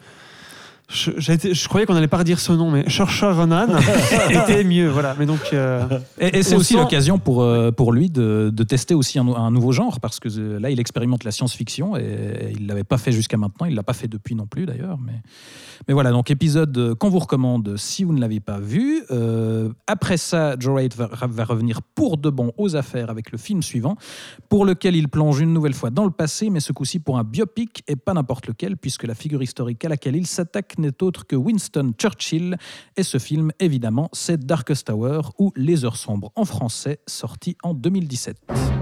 Je, 0.89 1.11
j'ai 1.17 1.33
été- 1.33 1.55
je 1.55 1.69
croyais 1.69 1.87
qu'on 1.87 1.95
n'allait 1.95 2.07
pas 2.09 2.19
redire 2.19 2.39
ce 2.39 2.53
nom, 2.53 2.71
mais 2.71 2.85
Saoirse 2.91 3.23
Ronan 3.23 3.67
était 4.31 4.63
mieux. 4.63 4.91
Voilà. 4.91 5.15
Mais 5.19 5.25
donc, 5.25 5.41
euh, 5.55 5.87
Et, 6.21 6.39
et 6.39 6.43
c'est 6.43 6.55
aussi 6.57 6.75
l'occasion 6.75 7.19
pour, 7.19 7.43
euh, 7.43 7.71
pour 7.71 7.93
lui 7.93 8.11
de, 8.11 8.51
de 8.53 8.63
tester 8.63 8.95
aussi 8.95 9.19
un, 9.19 9.27
un 9.27 9.51
nouveau 9.51 9.73
genre, 9.73 10.01
parce 10.01 10.21
que 10.21 10.29
euh, 10.39 10.61
là, 10.61 10.69
il 10.71 10.79
expérimente 10.81 11.25
la 11.25 11.31
science-fiction 11.31 11.97
et, 11.97 12.53
il 12.55 12.65
ne 12.65 12.69
l'avait 12.69 12.85
pas 12.85 12.99
fait 12.99 13.13
jusqu'à 13.13 13.39
maintenant, 13.39 13.65
il 13.67 13.71
ne 13.71 13.77
l'a 13.77 13.83
pas 13.83 13.95
fait 13.95 14.09
depuis 14.09 14.35
non 14.35 14.47
plus 14.47 14.67
d'ailleurs. 14.67 14.99
Mais, 14.99 15.23
mais 15.89 15.95
voilà, 15.95 16.11
donc 16.11 16.31
épisode 16.31 16.95
qu'on 16.99 17.09
vous 17.09 17.21
recommande 17.21 17.77
si 17.79 18.05
vous 18.05 18.13
ne 18.13 18.21
l'avez 18.21 18.41
pas 18.41 18.59
vu. 18.61 19.03
Euh, 19.11 19.71
après 19.87 20.19
ça, 20.19 20.57
Joe 20.59 20.75
Wright 20.75 20.95
va, 20.95 21.09
va 21.27 21.45
revenir 21.45 21.81
pour 21.95 22.19
de 22.19 22.29
bon 22.29 22.53
aux 22.59 22.77
affaires 22.77 23.09
avec 23.09 23.33
le 23.33 23.39
film 23.39 23.63
suivant, 23.63 23.97
pour 24.51 24.67
lequel 24.67 24.95
il 24.95 25.09
plonge 25.09 25.41
une 25.41 25.55
nouvelle 25.55 25.75
fois 25.75 25.89
dans 25.91 26.05
le 26.05 26.11
passé, 26.11 26.51
mais 26.51 26.61
ce 26.61 26.73
coup-ci 26.73 26.99
pour 26.99 27.19
un 27.19 27.25
biopic 27.25 27.83
et 27.89 27.97
pas 27.97 28.13
n'importe 28.13 28.47
lequel, 28.47 28.77
puisque 28.77 29.05
la 29.05 29.15
figure 29.15 29.43
historique 29.43 29.83
à 29.87 29.89
laquelle 29.89 30.17
il 30.17 30.27
s'attaque 30.27 30.72
n'est 30.79 31.03
autre 31.03 31.27
que 31.27 31.37
Winston 31.37 31.93
Churchill. 31.99 32.57
Et 32.97 33.03
ce 33.03 33.19
film, 33.19 33.53
évidemment, 33.61 34.09
c'est 34.13 34.45
Darkest 34.45 34.91
Hour 34.91 35.33
ou 35.39 35.53
Les 35.57 35.85
Heures 35.85 35.97
Sombres 35.97 36.33
en 36.37 36.45
français, 36.45 37.01
sorti 37.07 37.57
en 37.63 37.75
2017. 37.75 38.82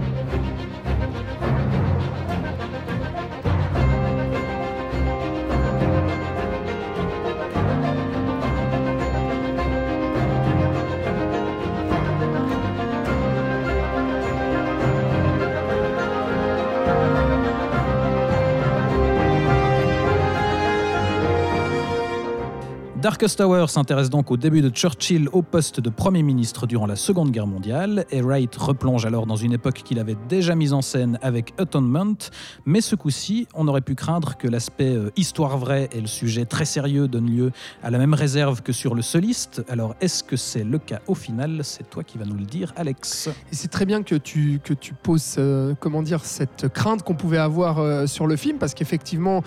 Darkest 23.01 23.41
Hour 23.41 23.71
s'intéresse 23.71 24.11
donc 24.11 24.29
au 24.29 24.37
début 24.37 24.61
de 24.61 24.69
Churchill 24.69 25.27
au 25.31 25.41
poste 25.41 25.79
de 25.79 25.89
Premier 25.89 26.21
ministre 26.21 26.67
durant 26.67 26.85
la 26.85 26.95
Seconde 26.95 27.31
Guerre 27.31 27.47
mondiale, 27.47 28.05
et 28.11 28.21
Wright 28.21 28.55
replonge 28.55 29.07
alors 29.07 29.25
dans 29.25 29.35
une 29.35 29.53
époque 29.53 29.81
qu'il 29.83 29.97
avait 29.97 30.17
déjà 30.29 30.53
mise 30.53 30.71
en 30.71 30.83
scène 30.83 31.17
avec 31.23 31.55
Atonement, 31.57 32.13
mais 32.67 32.79
ce 32.79 32.95
coup-ci, 32.95 33.47
on 33.55 33.67
aurait 33.67 33.81
pu 33.81 33.95
craindre 33.95 34.37
que 34.37 34.47
l'aspect 34.47 34.93
euh, 34.93 35.09
histoire 35.15 35.57
vraie 35.57 35.89
et 35.93 35.99
le 35.99 36.05
sujet 36.05 36.45
très 36.45 36.65
sérieux 36.65 37.07
donnent 37.07 37.35
lieu 37.35 37.51
à 37.81 37.89
la 37.89 37.97
même 37.97 38.13
réserve 38.13 38.61
que 38.61 38.71
sur 38.71 38.93
le 38.93 39.01
soliste. 39.01 39.63
Alors 39.67 39.95
est-ce 39.99 40.23
que 40.23 40.35
c'est 40.35 40.63
le 40.63 40.77
cas 40.77 40.99
au 41.07 41.15
final? 41.15 41.61
C'est 41.63 41.89
toi 41.89 42.03
qui 42.03 42.19
vas 42.19 42.25
nous 42.25 42.37
le 42.37 42.45
dire, 42.45 42.71
Alex. 42.75 43.31
C'est 43.51 43.71
très 43.71 43.87
bien 43.87 44.03
que 44.03 44.13
tu, 44.13 44.61
que 44.63 44.75
tu 44.75 44.93
poses, 44.93 45.37
euh, 45.39 45.73
comment 45.79 46.03
dire, 46.03 46.23
cette 46.23 46.67
crainte 46.71 47.01
qu'on 47.01 47.15
pouvait 47.15 47.39
avoir 47.39 47.79
euh, 47.79 48.05
sur 48.05 48.27
le 48.27 48.35
film, 48.35 48.59
parce 48.59 48.75
qu'effectivement, 48.75 49.41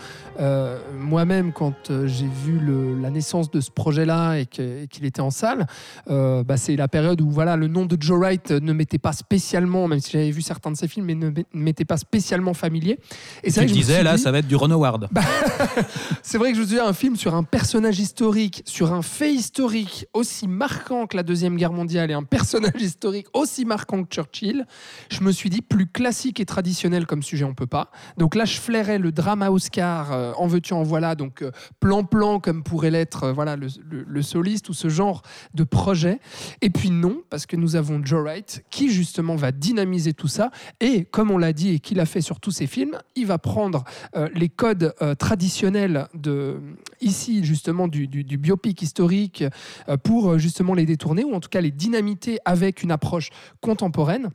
moi-même, 0.99 1.53
quand 1.53 1.93
j'ai 2.07 2.27
vu 2.27 2.61
la 3.01 3.11
naissance 3.11 3.44
de 3.51 3.61
ce 3.61 3.71
projet-là 3.71 4.37
et 4.39 4.47
qu'il 4.47 5.05
était 5.05 5.21
en 5.21 5.31
salle, 5.31 5.66
euh, 6.11 6.43
bah, 6.45 6.57
c'est 6.57 6.77
la 6.77 6.89
période 6.89 7.21
où 7.21 7.31
voilà, 7.31 7.57
le 7.57 7.69
nom 7.69 7.87
de 7.87 7.97
Joe 8.01 8.19
Wright 8.19 8.51
ne 8.51 8.73
m'était 8.73 8.99
pas 8.99 9.12
spécialement, 9.12 9.89
même 9.89 10.01
si 10.01 10.12
j'avais 10.12 10.31
vu 10.31 10.43
certains 10.43 10.71
de 10.71 10.77
ses 10.77 10.89
films, 10.89 11.07
mais 11.07 11.15
ne 11.15 11.31
m'était 11.53 11.85
pas 11.85 11.97
spécialement 11.97 12.55
familier. 12.55 12.99
Et 13.43 13.49
Tu 13.49 13.55
vrai 13.55 13.66
que 13.66 13.73
disais, 13.73 14.03
là, 14.03 14.16
dit- 14.16 14.23
ça 14.23 14.31
va 14.31 14.39
être 14.39 14.49
du 14.49 14.57
Ron 14.57 14.71
Howard. 14.71 15.09
c'est 16.23 16.39
vrai 16.39 16.51
que 16.51 16.57
je 16.57 16.62
me 16.62 16.66
suis 16.66 16.77
dit, 16.77 16.81
un 16.81 16.93
film 16.93 17.16
sur 17.16 17.35
un 17.35 17.43
personnage 17.43 17.99
historique, 17.99 18.62
sur 18.66 18.93
un 18.93 19.03
fait 19.03 19.33
historique 19.33 20.07
aussi 20.12 20.49
marquant 20.49 21.07
que 21.07 21.16
la 21.16 21.23
Deuxième 21.23 21.57
Guerre 21.57 21.73
mondiale 21.73 22.11
et 22.11 22.15
un 22.15 22.23
personnage 22.23 22.73
historique 22.81 23.27
aussi 23.35 23.65
marquant 23.65 24.03
que 24.05 24.09
Churchill, 24.15 24.66
je 25.11 25.21
me 25.23 25.33
suis 25.33 25.51
dit, 25.51 25.62
plus 25.62 25.87
classique 25.87 26.41
et 26.41 26.45
traditionnel 26.47 27.07
comme 27.07 27.23
sujet, 27.23 27.45
on 27.45 27.55
peut 27.55 27.66
pas. 27.66 27.91
Donc 28.19 28.35
là, 28.35 28.45
je 28.45 28.59
flairais 28.59 28.99
le 28.99 29.12
drama 29.12 29.51
Oscar, 29.51 30.12
euh, 30.12 30.33
en 30.37 30.47
veux-tu, 30.47 30.73
en 30.73 30.83
voilà, 30.83 31.15
donc 31.15 31.43
euh, 31.43 31.51
plan-plan 31.81 32.41
comme 32.41 32.62
pourrait 32.62 32.91
l'être 32.91 33.29
voilà, 33.35 33.56
le, 33.56 34.23
soliste 34.23 34.69
ou 34.69 34.73
ce 34.73 34.89
genre 34.89 35.23
de 35.52 35.65
projet. 35.65 36.20
Et 36.62 36.70
puis 36.70 36.90
non, 36.90 37.23
parce 37.31 37.47
que 37.47 37.56
nous 37.56 37.77
avons 37.77 38.05
Joe 38.05 38.23
Wright 38.23 38.65
qui 38.70 38.90
justement 38.90 39.36
va 39.36 39.52
dynamiser 39.52 40.15
tout 40.15 40.28
ça. 40.28 40.51
Et 40.81 41.05
comme 41.05 41.31
on 41.31 41.39
l'a 41.39 41.52
dit 41.52 41.70
et 41.70 41.78
qu'il 41.81 42.01
a 42.01 42.06
fait 42.06 42.20
sur 42.20 42.40
tous 42.40 42.51
ses 42.51 42.66
films, 42.66 42.98
il 43.16 43.27
va 43.27 43.39
prendre 43.39 43.85
euh, 44.16 44.28
les 44.35 44.48
codes 44.48 44.94
euh, 45.02 45.15
traditionnels 45.15 46.09
de 46.15 46.61
ici 47.01 47.44
justement 47.44 47.89
du, 47.89 48.06
biopic 48.06 48.81
historique 48.82 49.44
euh, 49.89 49.97
pour 49.97 50.39
justement 50.39 50.74
les 50.74 50.86
détourner 50.86 51.24
ou 51.24 51.35
en 51.35 51.40
tout 51.40 51.48
cas 51.48 51.61
les 51.61 51.70
dynamiter 51.70 52.39
avec 52.44 52.82
une 52.82 52.90
approche 52.90 53.31
contemporaine. 53.61 54.31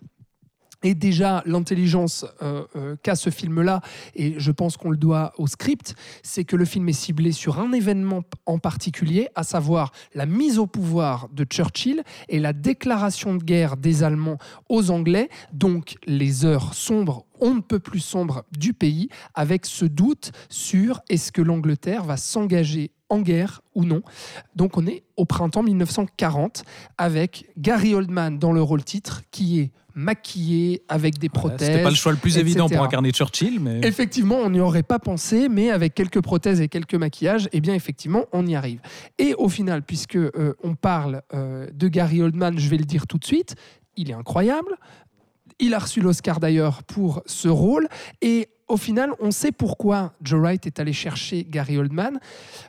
Et 0.82 0.96
déjà, 0.96 1.44
l'intelligence 1.46 2.26
euh, 2.42 2.64
euh, 2.76 2.96
qu'a 3.04 3.16
ce 3.16 3.30
film-là, 3.30 3.82
et 4.16 4.40
je 4.40 4.52
pense 4.52 4.78
qu'on 4.78 4.92
le 4.92 4.98
doit 4.98 5.34
au 5.38 5.46
script, 5.46 5.94
c'est 6.24 6.46
que 6.46 6.56
le 6.56 6.64
film 6.64 6.88
est 6.88 6.94
ciblé 6.94 7.34
sur 7.34 7.60
un 7.60 7.74
événement 7.74 8.24
en 8.46 8.60
particulier, 8.60 9.28
à 9.36 9.44
savoir 9.44 9.92
la 10.16 10.26
mise 10.26 10.58
au 10.58 10.68
pouvoir 10.68 11.28
de 11.34 11.44
Churchill 11.44 12.04
et 12.30 12.40
la 12.40 12.54
déclaration 12.54 13.36
de 13.36 13.44
guerre 13.44 13.76
des 13.76 14.04
Allemands 14.04 14.38
aux 14.70 14.90
Anglais, 14.90 15.30
donc 15.52 15.96
les 16.06 16.46
heures 16.46 16.74
sombres, 16.74 17.26
on 17.42 17.56
ne 17.56 17.62
peut 17.62 17.80
plus 17.80 18.00
sombres 18.00 18.44
du 18.58 18.74
pays, 18.74 19.10
avec 19.34 19.66
ce 19.66 19.84
doute 19.86 20.32
sur 20.50 21.02
est-ce 21.10 21.34
que 21.34 21.42
l'Angleterre 21.42 22.04
va 22.04 22.16
s'engager 22.16 22.92
en 23.10 23.20
guerre 23.22 23.62
ou 23.76 23.84
non. 23.84 24.02
Donc 24.56 24.78
on 24.78 24.86
est 24.88 25.04
au 25.18 25.26
printemps 25.26 25.64
1940 25.64 26.64
avec 26.98 27.50
Gary 27.58 27.94
Oldman 27.96 28.38
dans 28.38 28.54
le 28.54 28.62
rôle 28.62 28.84
titre 28.84 29.24
qui 29.32 29.60
est 29.60 29.72
maquillé 30.00 30.82
avec 30.88 31.20
des 31.20 31.30
prothèses. 31.30 31.68
C'était 31.68 31.84
pas 31.84 31.90
le 31.90 31.96
choix 31.96 32.12
le 32.12 32.18
plus 32.18 32.38
évident 32.38 32.70
pour 32.70 32.82
incarner 32.84 33.12
Churchill, 33.12 33.60
mais 33.60 33.82
Effectivement, 33.84 34.38
on 34.38 34.50
n'y 34.50 34.62
aurait 34.62 34.84
pas 34.84 35.00
pensé, 35.00 35.50
mais 35.50 35.70
avec 35.72 35.94
quelques 35.94 36.22
prothèses 36.22 36.62
et 36.62 36.70
quelques 36.70 36.96
maquillages, 36.96 37.50
eh 37.52 37.60
bien 37.60 37.74
effectivement, 37.74 38.26
on 38.32 38.48
y 38.48 38.56
arrive. 38.56 38.80
Et 39.18 39.34
au 39.36 39.50
final, 39.50 39.84
puisque 39.84 40.16
euh, 40.16 40.56
on 40.64 40.76
parle 40.76 41.22
euh, 41.34 41.68
de 41.74 41.88
Gary 41.88 42.22
Oldman, 42.22 42.58
je 42.58 42.70
vais 42.70 42.78
le 42.78 42.86
dire 42.86 43.08
tout 43.08 43.18
de 43.18 43.26
suite, 43.26 43.56
il 43.98 44.10
est 44.10 44.14
incroyable. 44.14 44.78
Il 45.60 45.74
a 45.74 45.80
reçu 45.80 46.00
l'Oscar 46.00 46.40
d'ailleurs 46.40 46.84
pour 46.84 47.22
ce 47.26 47.50
rôle. 47.50 47.90
Et 48.22 48.48
au 48.70 48.78
final, 48.78 49.12
on 49.20 49.32
sait 49.32 49.52
pourquoi 49.52 50.14
Joe 50.22 50.40
Wright 50.40 50.66
est 50.68 50.80
allé 50.80 50.94
chercher 50.94 51.44
Gary 51.44 51.78
Oldman. 51.78 52.20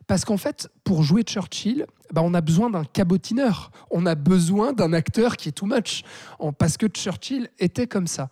Parce 0.07 0.25
qu'en 0.25 0.39
fait, 0.39 0.69
pour 0.83 1.03
jouer 1.03 1.23
Churchill, 1.23 1.87
bah, 2.13 2.23
on 2.25 2.33
a 2.33 2.41
besoin 2.41 2.71
d'un 2.71 2.85
cabotineur. 2.85 3.71
On 3.91 4.07
a 4.07 4.15
besoin 4.15 4.73
d'un 4.73 4.95
acteur 4.95 5.37
qui 5.37 5.51
est 5.51 5.53
too 5.53 5.67
much. 5.67 6.03
Parce 6.59 6.79
que 6.79 6.87
Churchill 6.87 7.49
était 7.59 7.87
comme 7.87 8.07
ça. 8.07 8.31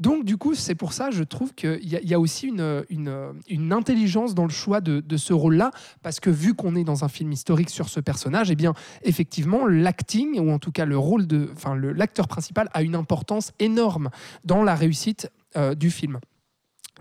Donc, 0.00 0.24
du 0.24 0.36
coup, 0.36 0.56
c'est 0.56 0.74
pour 0.74 0.92
ça, 0.92 1.12
je 1.12 1.22
trouve 1.22 1.54
qu'il 1.54 1.88
y, 1.88 2.14
a- 2.14 2.20
aussi 2.20 2.48
une, 2.48 3.72
intelligence 3.72 4.34
dans 4.34 4.44
le 4.44 4.50
choix 4.50 4.80
de, 4.80 5.16
ce 5.16 5.32
rôle-là. 5.32 5.70
Parce 6.02 6.18
que 6.18 6.30
vu 6.30 6.54
qu'on 6.54 6.74
est 6.74 6.84
dans 6.84 7.04
un 7.04 7.08
film 7.08 7.30
historique 7.30 7.70
sur 7.70 7.88
ce 7.88 8.00
personnage, 8.00 8.50
eh 8.50 8.56
bien, 8.56 8.74
effectivement, 9.02 9.66
l'acting, 9.66 10.40
ou 10.40 10.50
en 10.50 10.58
tout 10.58 10.72
cas 10.72 10.84
le 10.84 10.98
rôle 10.98 11.28
de. 11.28 11.48
Enfin, 11.54 11.76
l'acteur 11.76 12.26
principal 12.26 12.68
a 12.74 12.82
une 12.82 12.96
importance 12.96 13.52
énorme 13.60 14.10
dans 14.44 14.64
la 14.64 14.74
réussite 14.74 15.30
euh, 15.56 15.76
du 15.76 15.90
film. 15.90 16.18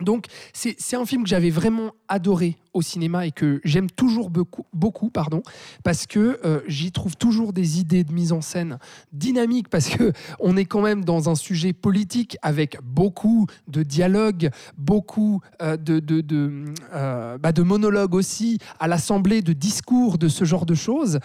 Donc, 0.01 0.25
c'est 0.53 0.95
un 0.95 1.05
film 1.05 1.23
que 1.23 1.29
j'avais 1.29 1.51
vraiment 1.51 1.91
adoré 2.07 2.57
au 2.73 2.81
cinéma 2.81 3.27
et 3.27 3.31
que 3.31 3.61
j'aime 3.63 3.91
toujours 3.91 4.31
beaucoup, 4.31 4.65
beaucoup 4.73 5.11
pardon, 5.11 5.43
parce 5.83 6.07
que 6.07 6.39
euh, 6.43 6.61
j'y 6.67 6.91
trouve 6.91 7.15
toujours 7.15 7.53
des 7.53 7.79
idées 7.79 8.03
de 8.03 8.11
mise 8.11 8.31
en 8.31 8.41
scène 8.41 8.79
dynamiques, 9.11 9.69
parce 9.69 9.89
que 9.89 10.11
on 10.39 10.57
est 10.57 10.65
quand 10.65 10.81
même 10.81 11.05
dans 11.05 11.29
un 11.29 11.35
sujet 11.35 11.73
politique 11.73 12.37
avec 12.41 12.77
beaucoup 12.83 13.45
de 13.67 13.83
dialogues, 13.83 14.49
beaucoup 14.79 15.41
euh, 15.61 15.77
de, 15.77 15.99
de, 15.99 16.21
de, 16.21 16.65
euh, 16.95 17.37
bah, 17.37 17.51
de 17.51 17.61
monologues 17.61 18.15
aussi 18.15 18.57
à 18.79 18.87
l'Assemblée, 18.87 19.43
de 19.43 19.53
discours, 19.53 20.17
de 20.17 20.27
ce 20.27 20.43
genre 20.43 20.65
de 20.65 20.73
choses. 20.73 21.19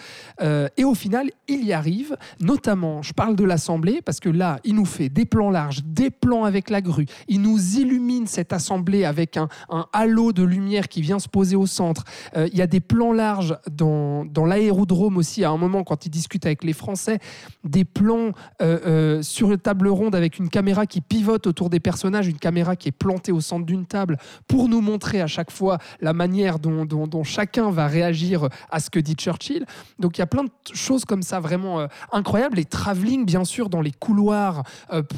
Et 0.76 0.84
au 0.84 0.94
final, 0.94 1.30
il 1.48 1.64
y 1.64 1.72
arrive, 1.72 2.16
notamment, 2.40 3.00
je 3.00 3.14
parle 3.14 3.34
de 3.34 3.44
l'Assemblée, 3.44 4.02
parce 4.02 4.20
que 4.20 4.28
là, 4.28 4.60
il 4.64 4.74
nous 4.74 4.84
fait 4.84 5.08
des 5.08 5.24
plans 5.24 5.50
larges, 5.50 5.82
des 5.84 6.10
plans 6.10 6.44
avec 6.44 6.68
la 6.68 6.82
grue, 6.82 7.06
il 7.28 7.40
nous 7.40 7.78
illumine 7.78 8.26
cette 8.26 8.52
Assemblée 8.52 8.57
avec 9.04 9.36
un, 9.36 9.48
halo 9.92 10.32
de 10.32 10.42
lumière 10.42 10.88
qui 10.88 11.00
vient 11.00 11.18
se 11.18 11.28
poser 11.28 11.56
au 11.56 11.66
centre. 11.66 12.04
Euh, 12.36 12.48
il 12.52 12.58
y 12.58 12.62
a 12.62 12.66
des 12.66 12.80
plans 12.80 13.12
larges 13.12 13.56
dans, 13.70 14.24
l'aérodrome 14.46 15.16
aussi, 15.16 15.44
à 15.44 15.50
un 15.50 15.56
moment, 15.56 15.84
quand 15.84 16.06
il 16.06 16.10
discute 16.10 16.46
avec 16.46 16.64
les 16.64 16.72
Français, 16.72 17.18
des 17.64 17.84
plans 17.84 18.32
euh, 18.62 18.78
euh, 18.86 19.22
sur 19.22 19.50
une 19.50 19.58
table 19.58 19.88
ronde 19.88 20.14
avec 20.14 20.38
une 20.38 20.48
caméra 20.48 20.86
qui 20.86 21.00
pivote 21.00 21.46
autour 21.46 21.70
des 21.70 21.80
personnages, 21.80 22.28
une 22.28 22.38
caméra 22.38 22.76
qui 22.76 22.88
est 22.88 22.92
plantée 22.92 23.32
au 23.32 23.40
centre 23.40 23.66
d'une 23.66 23.86
table 23.86 24.16
pour 24.46 24.68
nous 24.68 24.80
montrer 24.80 25.20
à 25.20 25.26
chaque 25.26 25.50
fois 25.50 25.78
la 26.00 26.12
manière 26.12 26.58
dont, 26.58 27.24
chacun 27.24 27.70
va 27.70 27.86
réagir 27.86 28.48
à 28.70 28.80
ce 28.80 28.90
que 28.90 29.00
dit 29.00 29.14
Churchill. 29.14 29.66
Donc 29.98 30.18
il 30.18 30.20
y 30.20 30.22
a 30.22 30.26
plein 30.26 30.44
de 30.44 30.50
choses 30.72 31.04
comme 31.04 31.22
ça 31.22 31.40
vraiment 31.40 31.86
incroyables. 32.12 32.56
Les 32.56 32.64
travelling, 32.64 33.26
bien 33.26 33.44
sûr, 33.44 33.68
dans 33.68 33.80
les 33.80 33.90
couloirs 33.90 34.62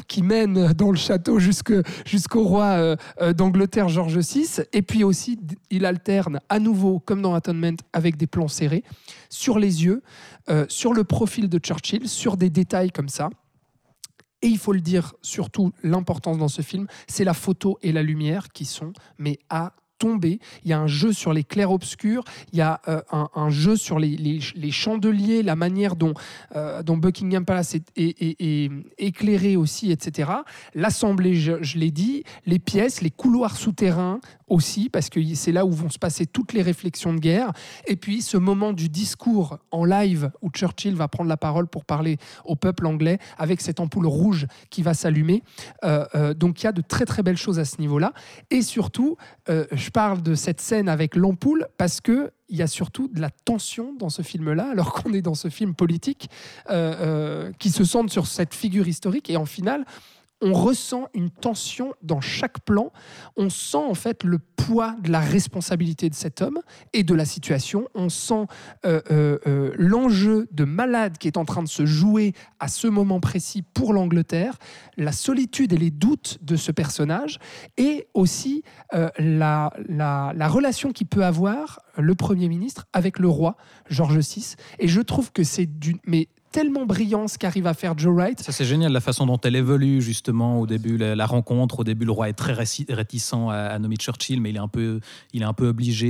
qui 0.08 0.22
mènent 0.22 0.72
dans 0.72 0.90
le 0.90 0.96
château 0.96 1.38
jusqu'au 1.38 2.44
roi 2.44 2.96
d'Angleterre, 3.32 3.88
George 3.88 4.18
VI. 4.18 4.62
Et 4.72 4.82
puis 4.82 5.04
aussi, 5.04 5.38
il 5.70 5.84
alterne 5.84 6.40
à 6.48 6.58
nouveau, 6.58 6.98
comme 6.98 7.22
dans 7.22 7.34
Atonement, 7.34 7.76
avec 7.92 8.16
des 8.16 8.26
plans 8.26 8.48
serrés 8.48 8.84
sur 9.28 9.58
les 9.58 9.84
yeux, 9.84 10.02
euh, 10.48 10.66
sur 10.68 10.92
le 10.92 11.04
profil 11.04 11.48
de 11.48 11.58
Churchill, 11.58 12.08
sur 12.08 12.36
des 12.36 12.50
détails 12.50 12.90
comme 12.90 13.08
ça. 13.08 13.30
Et 14.42 14.48
il 14.48 14.58
faut 14.58 14.72
le 14.72 14.80
dire, 14.80 15.14
surtout, 15.20 15.72
l'importance 15.82 16.38
dans 16.38 16.48
ce 16.48 16.62
film, 16.62 16.86
c'est 17.06 17.24
la 17.24 17.34
photo 17.34 17.78
et 17.82 17.92
la 17.92 18.02
lumière 18.02 18.48
qui 18.48 18.64
sont, 18.64 18.92
mais 19.18 19.38
à 19.50 19.74
Il 20.02 20.38
y 20.64 20.72
a 20.72 20.78
un 20.78 20.86
jeu 20.86 21.12
sur 21.12 21.32
les 21.32 21.44
clairs-obscurs, 21.44 22.24
il 22.52 22.58
y 22.58 22.62
a 22.62 22.80
euh, 22.88 23.02
un, 23.10 23.50
jeu 23.50 23.76
sur 23.76 23.98
les, 23.98 24.40
chandeliers, 24.70 25.42
la 25.42 25.56
manière 25.56 25.96
dont, 25.96 26.14
euh, 26.56 26.82
Buckingham 26.82 27.44
Palace 27.44 27.76
est, 27.96 28.70
éclairé 28.98 29.56
aussi, 29.56 29.92
etc. 29.92 30.30
L'assemblée, 30.74 31.34
je, 31.34 31.62
je 31.62 31.78
l'ai 31.78 31.90
dit, 31.90 32.24
les 32.46 32.58
pièces, 32.58 33.00
les 33.02 33.10
couloirs 33.10 33.56
souterrains 33.56 34.20
aussi, 34.50 34.90
parce 34.90 35.08
que 35.08 35.20
c'est 35.34 35.52
là 35.52 35.64
où 35.64 35.70
vont 35.70 35.88
se 35.88 35.98
passer 35.98 36.26
toutes 36.26 36.52
les 36.52 36.60
réflexions 36.60 37.14
de 37.14 37.20
guerre. 37.20 37.52
Et 37.86 37.96
puis 37.96 38.20
ce 38.20 38.36
moment 38.36 38.72
du 38.72 38.88
discours 38.88 39.58
en 39.70 39.84
live 39.84 40.30
où 40.42 40.50
Churchill 40.50 40.94
va 40.94 41.08
prendre 41.08 41.28
la 41.28 41.36
parole 41.36 41.68
pour 41.68 41.84
parler 41.84 42.18
au 42.44 42.56
peuple 42.56 42.86
anglais 42.86 43.18
avec 43.38 43.60
cette 43.60 43.80
ampoule 43.80 44.06
rouge 44.06 44.46
qui 44.68 44.82
va 44.82 44.92
s'allumer. 44.92 45.42
Euh, 45.84 46.34
donc 46.34 46.62
il 46.62 46.64
y 46.64 46.66
a 46.66 46.72
de 46.72 46.82
très 46.82 47.06
très 47.06 47.22
belles 47.22 47.36
choses 47.36 47.58
à 47.58 47.64
ce 47.64 47.80
niveau-là. 47.80 48.12
Et 48.50 48.62
surtout, 48.62 49.16
euh, 49.48 49.64
je 49.90 49.92
parle 49.92 50.22
de 50.22 50.36
cette 50.36 50.60
scène 50.60 50.88
avec 50.88 51.16
l'ampoule 51.16 51.66
parce 51.76 52.00
que 52.00 52.30
il 52.48 52.56
y 52.56 52.62
a 52.62 52.68
surtout 52.68 53.08
de 53.08 53.20
la 53.20 53.28
tension 53.28 53.92
dans 53.92 54.08
ce 54.08 54.22
film-là, 54.22 54.68
alors 54.70 54.92
qu'on 54.92 55.12
est 55.12 55.20
dans 55.20 55.34
ce 55.34 55.48
film 55.48 55.74
politique 55.74 56.30
euh, 56.70 56.94
euh, 57.00 57.52
qui 57.58 57.70
se 57.70 57.82
centre 57.82 58.12
sur 58.12 58.28
cette 58.28 58.54
figure 58.54 58.86
historique. 58.86 59.28
Et 59.30 59.36
en 59.36 59.46
finale, 59.46 59.84
on 60.40 60.52
ressent 60.52 61.08
une 61.14 61.30
tension 61.30 61.94
dans 62.02 62.20
chaque 62.20 62.60
plan. 62.60 62.92
On 63.36 63.50
sent 63.50 63.76
en 63.76 63.94
fait 63.94 64.24
le 64.24 64.38
poids 64.38 64.96
de 65.02 65.10
la 65.10 65.20
responsabilité 65.20 66.08
de 66.08 66.14
cet 66.14 66.42
homme 66.42 66.60
et 66.92 67.02
de 67.02 67.14
la 67.14 67.24
situation. 67.24 67.88
On 67.94 68.08
sent 68.08 68.46
euh, 68.84 69.00
euh, 69.10 69.38
euh, 69.46 69.72
l'enjeu 69.76 70.48
de 70.52 70.64
malade 70.64 71.18
qui 71.18 71.28
est 71.28 71.36
en 71.36 71.44
train 71.44 71.62
de 71.62 71.68
se 71.68 71.86
jouer 71.86 72.34
à 72.58 72.68
ce 72.68 72.86
moment 72.86 73.20
précis 73.20 73.62
pour 73.62 73.92
l'Angleterre, 73.92 74.56
la 74.96 75.12
solitude 75.12 75.72
et 75.72 75.76
les 75.76 75.90
doutes 75.90 76.38
de 76.42 76.56
ce 76.56 76.72
personnage, 76.72 77.38
et 77.76 78.08
aussi 78.14 78.62
la, 79.18 79.72
la, 79.88 80.32
la 80.34 80.48
relation 80.48 80.92
qu'il 80.92 81.06
peut 81.06 81.24
avoir 81.24 81.80
le 81.96 82.14
Premier 82.14 82.48
ministre 82.48 82.86
avec 82.92 83.18
le 83.18 83.28
roi 83.28 83.56
George 83.88 84.18
VI. 84.18 84.54
Et 84.78 84.88
je 84.88 85.00
trouve 85.00 85.32
que 85.32 85.44
c'est 85.44 85.66
d'une 85.66 85.98
mais 86.06 86.28
tellement 86.52 86.86
brillant 86.86 87.28
ce 87.28 87.38
qu'arrive 87.38 87.66
à 87.66 87.74
faire 87.74 87.96
Joe 87.96 88.14
Wright. 88.14 88.40
Ça, 88.42 88.52
c'est 88.52 88.64
génial, 88.64 88.92
la 88.92 89.00
façon 89.00 89.26
dont 89.26 89.38
elle 89.42 89.56
évolue, 89.56 90.00
justement, 90.02 90.60
au 90.60 90.66
début, 90.66 90.96
la, 90.96 91.14
la 91.14 91.26
rencontre. 91.26 91.80
Au 91.80 91.84
début, 91.84 92.04
le 92.04 92.12
roi 92.12 92.28
est 92.28 92.32
très 92.34 92.52
réticent 92.52 93.32
à, 93.34 93.68
à 93.68 93.78
nommer 93.78 93.96
Churchill, 93.96 94.40
mais 94.40 94.50
il 94.50 94.56
est 94.56 94.60
un 94.60 94.68
peu, 94.68 95.00
il 95.32 95.42
est 95.42 95.46
un 95.46 95.52
peu 95.52 95.68
obligé. 95.68 96.08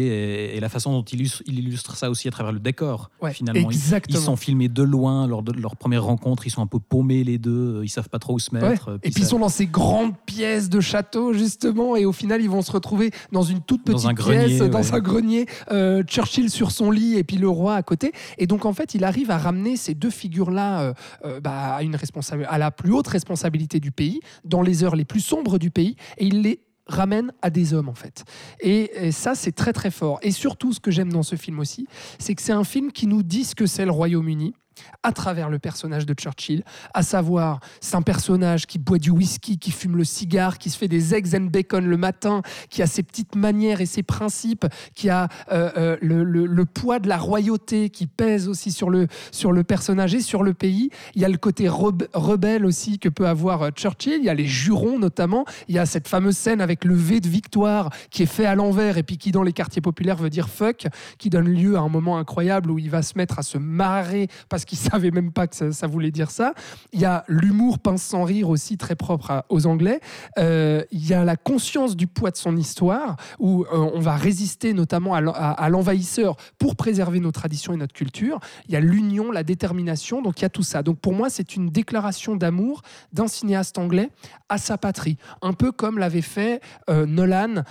Et, 0.52 0.56
et 0.56 0.60
la 0.60 0.68
façon 0.68 0.92
dont 0.92 1.02
il 1.02 1.20
illustre, 1.20 1.42
il 1.46 1.58
illustre 1.58 1.96
ça 1.96 2.10
aussi 2.10 2.28
à 2.28 2.30
travers 2.30 2.52
le 2.52 2.60
décor. 2.60 3.10
Ouais, 3.20 3.32
finalement, 3.32 3.70
Ils- 3.70 3.74
exactement. 3.74 4.18
Ils, 4.18 4.22
sont 4.22 4.36
filmés 4.36 4.68
de 4.68 4.82
loin 4.82 5.26
lors 5.26 5.42
de 5.42 5.52
leur 5.52 5.76
première 5.76 6.04
rencontre. 6.04 6.46
Ils 6.46 6.50
sont 6.50 6.62
un 6.62 6.66
peu 6.66 6.78
paumés, 6.78 7.22
les 7.24 7.38
deux. 7.38 7.80
Ils 7.84 7.88
savent 7.88 8.08
pas 8.08 8.18
trop 8.18 8.34
où 8.34 8.38
se 8.38 8.54
mettre. 8.54 8.90
Ouais. 8.90 8.96
Et 9.02 9.10
puis 9.10 9.22
ils 9.22 9.26
sont 9.26 9.38
dans 9.38 9.48
ces 9.48 9.66
grandes 9.66 10.14
pièces 10.24 10.68
de 10.68 10.80
château 10.80 11.32
justement, 11.32 11.96
et 11.96 12.04
au 12.06 12.12
final 12.12 12.40
ils 12.40 12.48
vont 12.48 12.62
se 12.62 12.72
retrouver 12.72 13.10
dans 13.32 13.42
une 13.42 13.60
toute 13.60 13.84
Dans 13.86 13.92
petite 13.94 14.08
un 14.08 14.12
grenier, 14.14 14.46
pièce, 14.46 14.70
dans 14.70 14.94
un 14.94 15.00
grenier, 15.00 15.46
euh, 15.70 16.02
Churchill 16.04 16.48
sur 16.50 16.70
son 16.70 16.90
lit 16.90 17.16
et 17.16 17.24
puis 17.24 17.36
le 17.36 17.48
roi 17.48 17.74
à 17.74 17.82
côté. 17.82 18.12
Et 18.38 18.46
donc 18.46 18.64
en 18.64 18.72
fait 18.72 18.94
il 18.94 19.04
arrive 19.04 19.30
à 19.30 19.38
ramener 19.38 19.76
ces 19.76 19.94
deux 19.94 20.08
figures 20.10 20.29
là 20.50 20.94
bah, 21.42 21.74
à 21.74 21.82
une 21.82 21.96
responsable, 21.96 22.46
à 22.48 22.58
la 22.58 22.70
plus 22.70 22.92
haute 22.92 23.08
responsabilité 23.08 23.80
du 23.80 23.90
pays, 23.90 24.20
dans 24.44 24.62
les 24.62 24.84
heures 24.84 24.96
les 24.96 25.04
plus 25.04 25.20
sombres 25.20 25.58
du 25.58 25.70
pays, 25.70 25.96
et 26.18 26.26
il 26.26 26.42
les 26.42 26.60
ramène 26.86 27.32
à 27.42 27.50
des 27.50 27.72
hommes 27.74 27.88
en 27.88 27.94
fait. 27.94 28.24
Et, 28.60 29.06
et 29.06 29.12
ça 29.12 29.34
c'est 29.34 29.52
très 29.52 29.72
très 29.72 29.90
fort. 29.90 30.18
Et 30.22 30.30
surtout 30.30 30.72
ce 30.72 30.80
que 30.80 30.90
j'aime 30.90 31.12
dans 31.12 31.22
ce 31.22 31.36
film 31.36 31.58
aussi, 31.58 31.86
c'est 32.18 32.34
que 32.34 32.42
c'est 32.42 32.52
un 32.52 32.64
film 32.64 32.92
qui 32.92 33.06
nous 33.06 33.22
dit 33.22 33.44
ce 33.44 33.54
que 33.54 33.66
c'est 33.66 33.84
le 33.84 33.92
Royaume-Uni 33.92 34.54
à 35.02 35.12
travers 35.12 35.48
le 35.50 35.58
personnage 35.58 36.06
de 36.06 36.14
Churchill, 36.14 36.64
à 36.94 37.02
savoir 37.02 37.60
c'est 37.80 37.96
un 37.96 38.02
personnage 38.02 38.66
qui 38.66 38.78
boit 38.78 38.98
du 38.98 39.10
whisky, 39.10 39.58
qui 39.58 39.70
fume 39.70 39.96
le 39.96 40.04
cigare, 40.04 40.58
qui 40.58 40.70
se 40.70 40.78
fait 40.78 40.88
des 40.88 41.14
eggs 41.14 41.34
and 41.34 41.46
bacon 41.50 41.84
le 41.86 41.96
matin, 41.96 42.42
qui 42.68 42.82
a 42.82 42.86
ses 42.86 43.02
petites 43.02 43.34
manières 43.34 43.80
et 43.80 43.86
ses 43.86 44.02
principes, 44.02 44.66
qui 44.94 45.08
a 45.10 45.28
euh, 45.52 45.70
euh, 45.76 45.96
le, 46.00 46.24
le- 46.24 46.46
poids 46.64 46.98
de 47.00 47.08
la 47.08 47.16
royauté 47.18 47.88
qui 47.90 48.06
pèse 48.06 48.48
aussi 48.48 48.70
sur 48.70 48.90
le, 48.90 49.08
sur 49.32 49.50
le 49.52 49.64
personnage 49.64 50.14
et 50.14 50.20
sur 50.20 50.42
le 50.42 50.54
pays. 50.54 50.90
Il 51.14 51.22
y 51.22 51.24
a 51.24 51.28
le 51.28 51.36
côté 51.38 51.68
rebe- 51.68 52.06
rebelle 52.14 52.64
aussi 52.64 52.98
que 52.98 53.08
peut 53.08 53.26
avoir 53.26 53.62
euh, 53.62 53.70
Churchill, 53.70 54.18
il 54.18 54.24
y 54.24 54.28
a 54.28 54.34
les 54.34 54.46
jurons 54.46 54.98
notamment, 54.98 55.44
il 55.68 55.74
y 55.74 55.78
a 55.78 55.86
cette 55.86 56.06
fameuse 56.06 56.36
scène 56.36 56.60
avec 56.60 56.84
le 56.84 56.94
V 56.94 57.20
de 57.20 57.28
victoire 57.28 57.90
qui 58.10 58.22
est 58.22 58.26
fait 58.26 58.46
à 58.46 58.54
l'envers 58.54 58.98
et 58.98 59.02
puis 59.02 59.18
qui 59.18 59.32
dans 59.32 59.42
les 59.42 59.52
quartiers 59.52 59.82
populaires 59.82 60.16
veut 60.16 60.30
dire 60.30 60.48
fuck, 60.48 60.86
qui 61.18 61.30
donne 61.30 61.48
lieu 61.48 61.76
à 61.76 61.80
un 61.80 61.88
moment 61.88 62.18
incroyable 62.18 62.70
où 62.70 62.78
il 62.78 62.90
va 62.90 63.02
se 63.02 63.14
mettre 63.16 63.38
à 63.38 63.42
se 63.42 63.58
marrer 63.58 64.28
parce 64.48 64.64
qu'il 64.70 64.78
savait 64.78 65.10
même 65.10 65.32
pas 65.32 65.46
que 65.48 65.56
ça, 65.56 65.72
ça 65.72 65.86
voulait 65.88 66.12
dire 66.12 66.30
ça. 66.30 66.54
Il 66.92 67.00
y 67.00 67.04
a 67.04 67.24
l'humour 67.26 67.78
pince 67.80 68.02
sans 68.02 68.22
rire 68.24 68.48
aussi 68.48 68.76
très 68.78 68.94
propre 68.94 69.30
à- 69.32 69.44
aux 69.48 69.66
Anglais. 69.66 70.00
Euh, 70.38 70.82
il 70.92 71.04
y 71.06 71.12
a 71.12 71.24
la 71.24 71.36
conscience 71.36 71.96
du 71.96 72.06
poids 72.06 72.30
de 72.30 72.36
son 72.36 72.56
histoire 72.56 73.16
où 73.40 73.64
euh, 73.64 73.90
on 73.94 73.98
va 74.00 74.14
résister 74.16 74.72
notamment 74.72 75.14
à 75.14 75.20
l'en- 75.20 75.32
à 75.32 75.50
à 75.50 75.68
l'envahisseur 75.68 76.36
pour 76.58 76.76
préserver 76.76 77.18
nos 77.20 77.32
traditions 77.32 77.72
et 77.72 77.76
notre 77.76 77.92
culture. 77.94 78.38
Il 78.68 78.72
y 78.72 78.76
a 78.76 78.80
l'union, 78.80 79.32
la 79.32 79.42
détermination, 79.42 80.22
donc 80.22 80.38
il 80.40 80.42
y 80.42 80.44
a 80.44 80.48
tout 80.48 80.62
ça. 80.62 80.82
Donc 80.84 81.00
pour 81.00 81.12
moi, 81.14 81.28
c'est 81.30 81.56
une 81.56 81.68
déclaration 81.70 82.36
d'amour 82.36 82.82
d'un 83.12 83.26
cinéaste 83.26 83.76
anglais 83.78 84.08
à 84.48 84.58
sa 84.58 84.78
patrie, 84.78 85.16
un 85.42 85.52
peu 85.52 85.72
comme 85.72 85.98
l'avait 85.98 86.22
fait 86.22 86.60
euh, 86.88 87.06
Nolan 87.06 87.64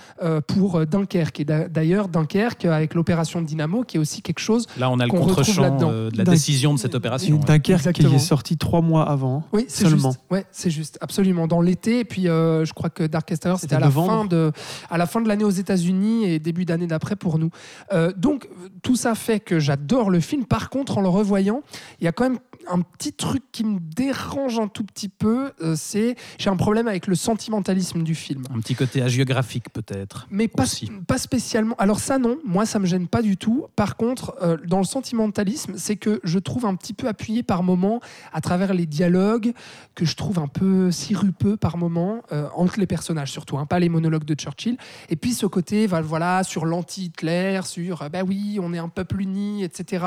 pour 0.46 0.86
Dunkerque. 0.86 1.40
Et 1.40 1.44
d'a- 1.44 1.68
d'ailleurs, 1.68 2.08
Dunkerque, 2.08 2.64
avec 2.66 2.94
l'opération 2.94 3.40
Dynamo, 3.40 3.82
qui 3.84 3.96
est 3.96 4.00
aussi 4.00 4.20
quelque 4.22 4.38
chose 4.40 4.66
Là, 4.76 4.90
on 4.90 5.00
a 5.00 5.06
le 5.06 5.10
contre-champ 5.10 5.76
de 6.10 6.16
la 6.18 6.24
décision 6.24 6.74
de 6.74 6.78
cette 6.78 6.89
cette 6.90 6.94
Et 6.94 6.96
opération. 6.98 7.36
ouais. 7.36 7.44
Dunkerque 7.44 7.62
qui 7.64 7.72
Exactement. 7.72 8.14
est 8.14 8.18
sorti 8.18 8.56
trois 8.56 8.80
mois 8.80 9.08
avant. 9.08 9.44
Oui, 9.52 9.64
c'est 9.68 9.84
Seulement. 9.84 10.10
juste. 10.12 10.20
Ouais, 10.30 10.44
c'est 10.50 10.70
juste, 10.70 10.98
absolument. 11.00 11.46
Dans 11.46 11.60
l'été, 11.60 12.00
et 12.00 12.04
puis 12.04 12.28
euh, 12.28 12.64
je 12.64 12.72
crois 12.72 12.90
que 12.90 13.04
Darkest 13.04 13.46
Hour, 13.46 13.58
c'était 13.58 13.76
à 13.76 13.80
la 13.80 13.90
fin 13.90 14.24
de, 14.24 14.52
à 14.90 14.98
la 14.98 15.06
fin 15.06 15.20
de 15.20 15.28
l'année 15.28 15.44
aux 15.44 15.50
États-Unis 15.50 16.24
et 16.24 16.38
début 16.38 16.64
d'année 16.64 16.86
d'après 16.86 17.16
pour 17.16 17.38
nous. 17.38 17.50
Euh, 17.92 18.12
donc 18.16 18.48
tout 18.82 18.96
ça 18.96 19.14
fait 19.14 19.40
que 19.40 19.58
j'adore 19.58 20.10
le 20.10 20.20
film. 20.20 20.44
Par 20.44 20.70
contre, 20.70 20.98
en 20.98 21.00
le 21.02 21.08
revoyant, 21.08 21.62
il 22.00 22.04
y 22.04 22.08
a 22.08 22.12
quand 22.12 22.24
même 22.24 22.38
un 22.70 22.80
petit 22.82 23.12
truc 23.14 23.42
qui 23.52 23.64
me 23.64 23.78
dérange 23.80 24.58
un 24.58 24.68
tout 24.68 24.84
petit 24.84 25.08
peu. 25.08 25.50
euh, 25.62 25.74
c'est 25.76 26.14
j'ai 26.38 26.50
un 26.50 26.56
problème 26.56 26.88
avec 26.88 27.06
le 27.06 27.14
sentimentalisme 27.14 28.02
du 28.02 28.14
film. 28.14 28.42
Un 28.54 28.60
petit 28.60 28.74
côté 28.74 29.00
hagiographique 29.02 29.70
peut-être. 29.72 30.26
Mais 30.30 30.46
pas, 30.48 30.64
pas 31.06 31.18
spécialement. 31.18 31.74
Alors 31.78 32.00
ça, 32.00 32.18
non, 32.18 32.36
moi, 32.44 32.66
ça 32.66 32.78
me 32.78 32.86
gêne 32.86 33.08
pas 33.08 33.22
du 33.22 33.36
tout. 33.36 33.66
Par 33.76 33.96
contre, 33.96 34.34
euh, 34.42 34.56
dans 34.66 34.78
le 34.78 34.84
sentimentalisme, 34.84 35.74
c'est 35.76 35.96
que 35.96 36.20
je 36.22 36.38
trouve 36.38 36.66
un 36.66 36.69
petit 36.74 36.92
peu 36.94 37.08
appuyé 37.08 37.42
par 37.42 37.62
moments 37.62 38.00
à 38.32 38.40
travers 38.40 38.74
les 38.74 38.86
dialogues, 38.86 39.52
que 39.94 40.04
je 40.04 40.16
trouve 40.16 40.38
un 40.38 40.48
peu 40.48 40.90
sirupeux 40.90 41.56
par 41.56 41.76
moments, 41.76 42.22
euh, 42.32 42.46
entre 42.54 42.78
les 42.80 42.86
personnages 42.86 43.30
surtout, 43.32 43.58
hein, 43.58 43.66
pas 43.66 43.78
les 43.78 43.88
monologues 43.88 44.24
de 44.24 44.34
Churchill. 44.34 44.76
Et 45.08 45.16
puis 45.16 45.32
ce 45.32 45.46
côté, 45.46 45.86
va- 45.86 46.00
voilà, 46.00 46.42
sur 46.44 46.64
l'anti-Hitler, 46.66 47.60
sur, 47.64 48.02
euh, 48.02 48.08
bah 48.08 48.20
oui, 48.26 48.58
on 48.62 48.72
est 48.72 48.78
un 48.78 48.88
peuple 48.88 49.20
uni, 49.22 49.62
etc. 49.64 50.04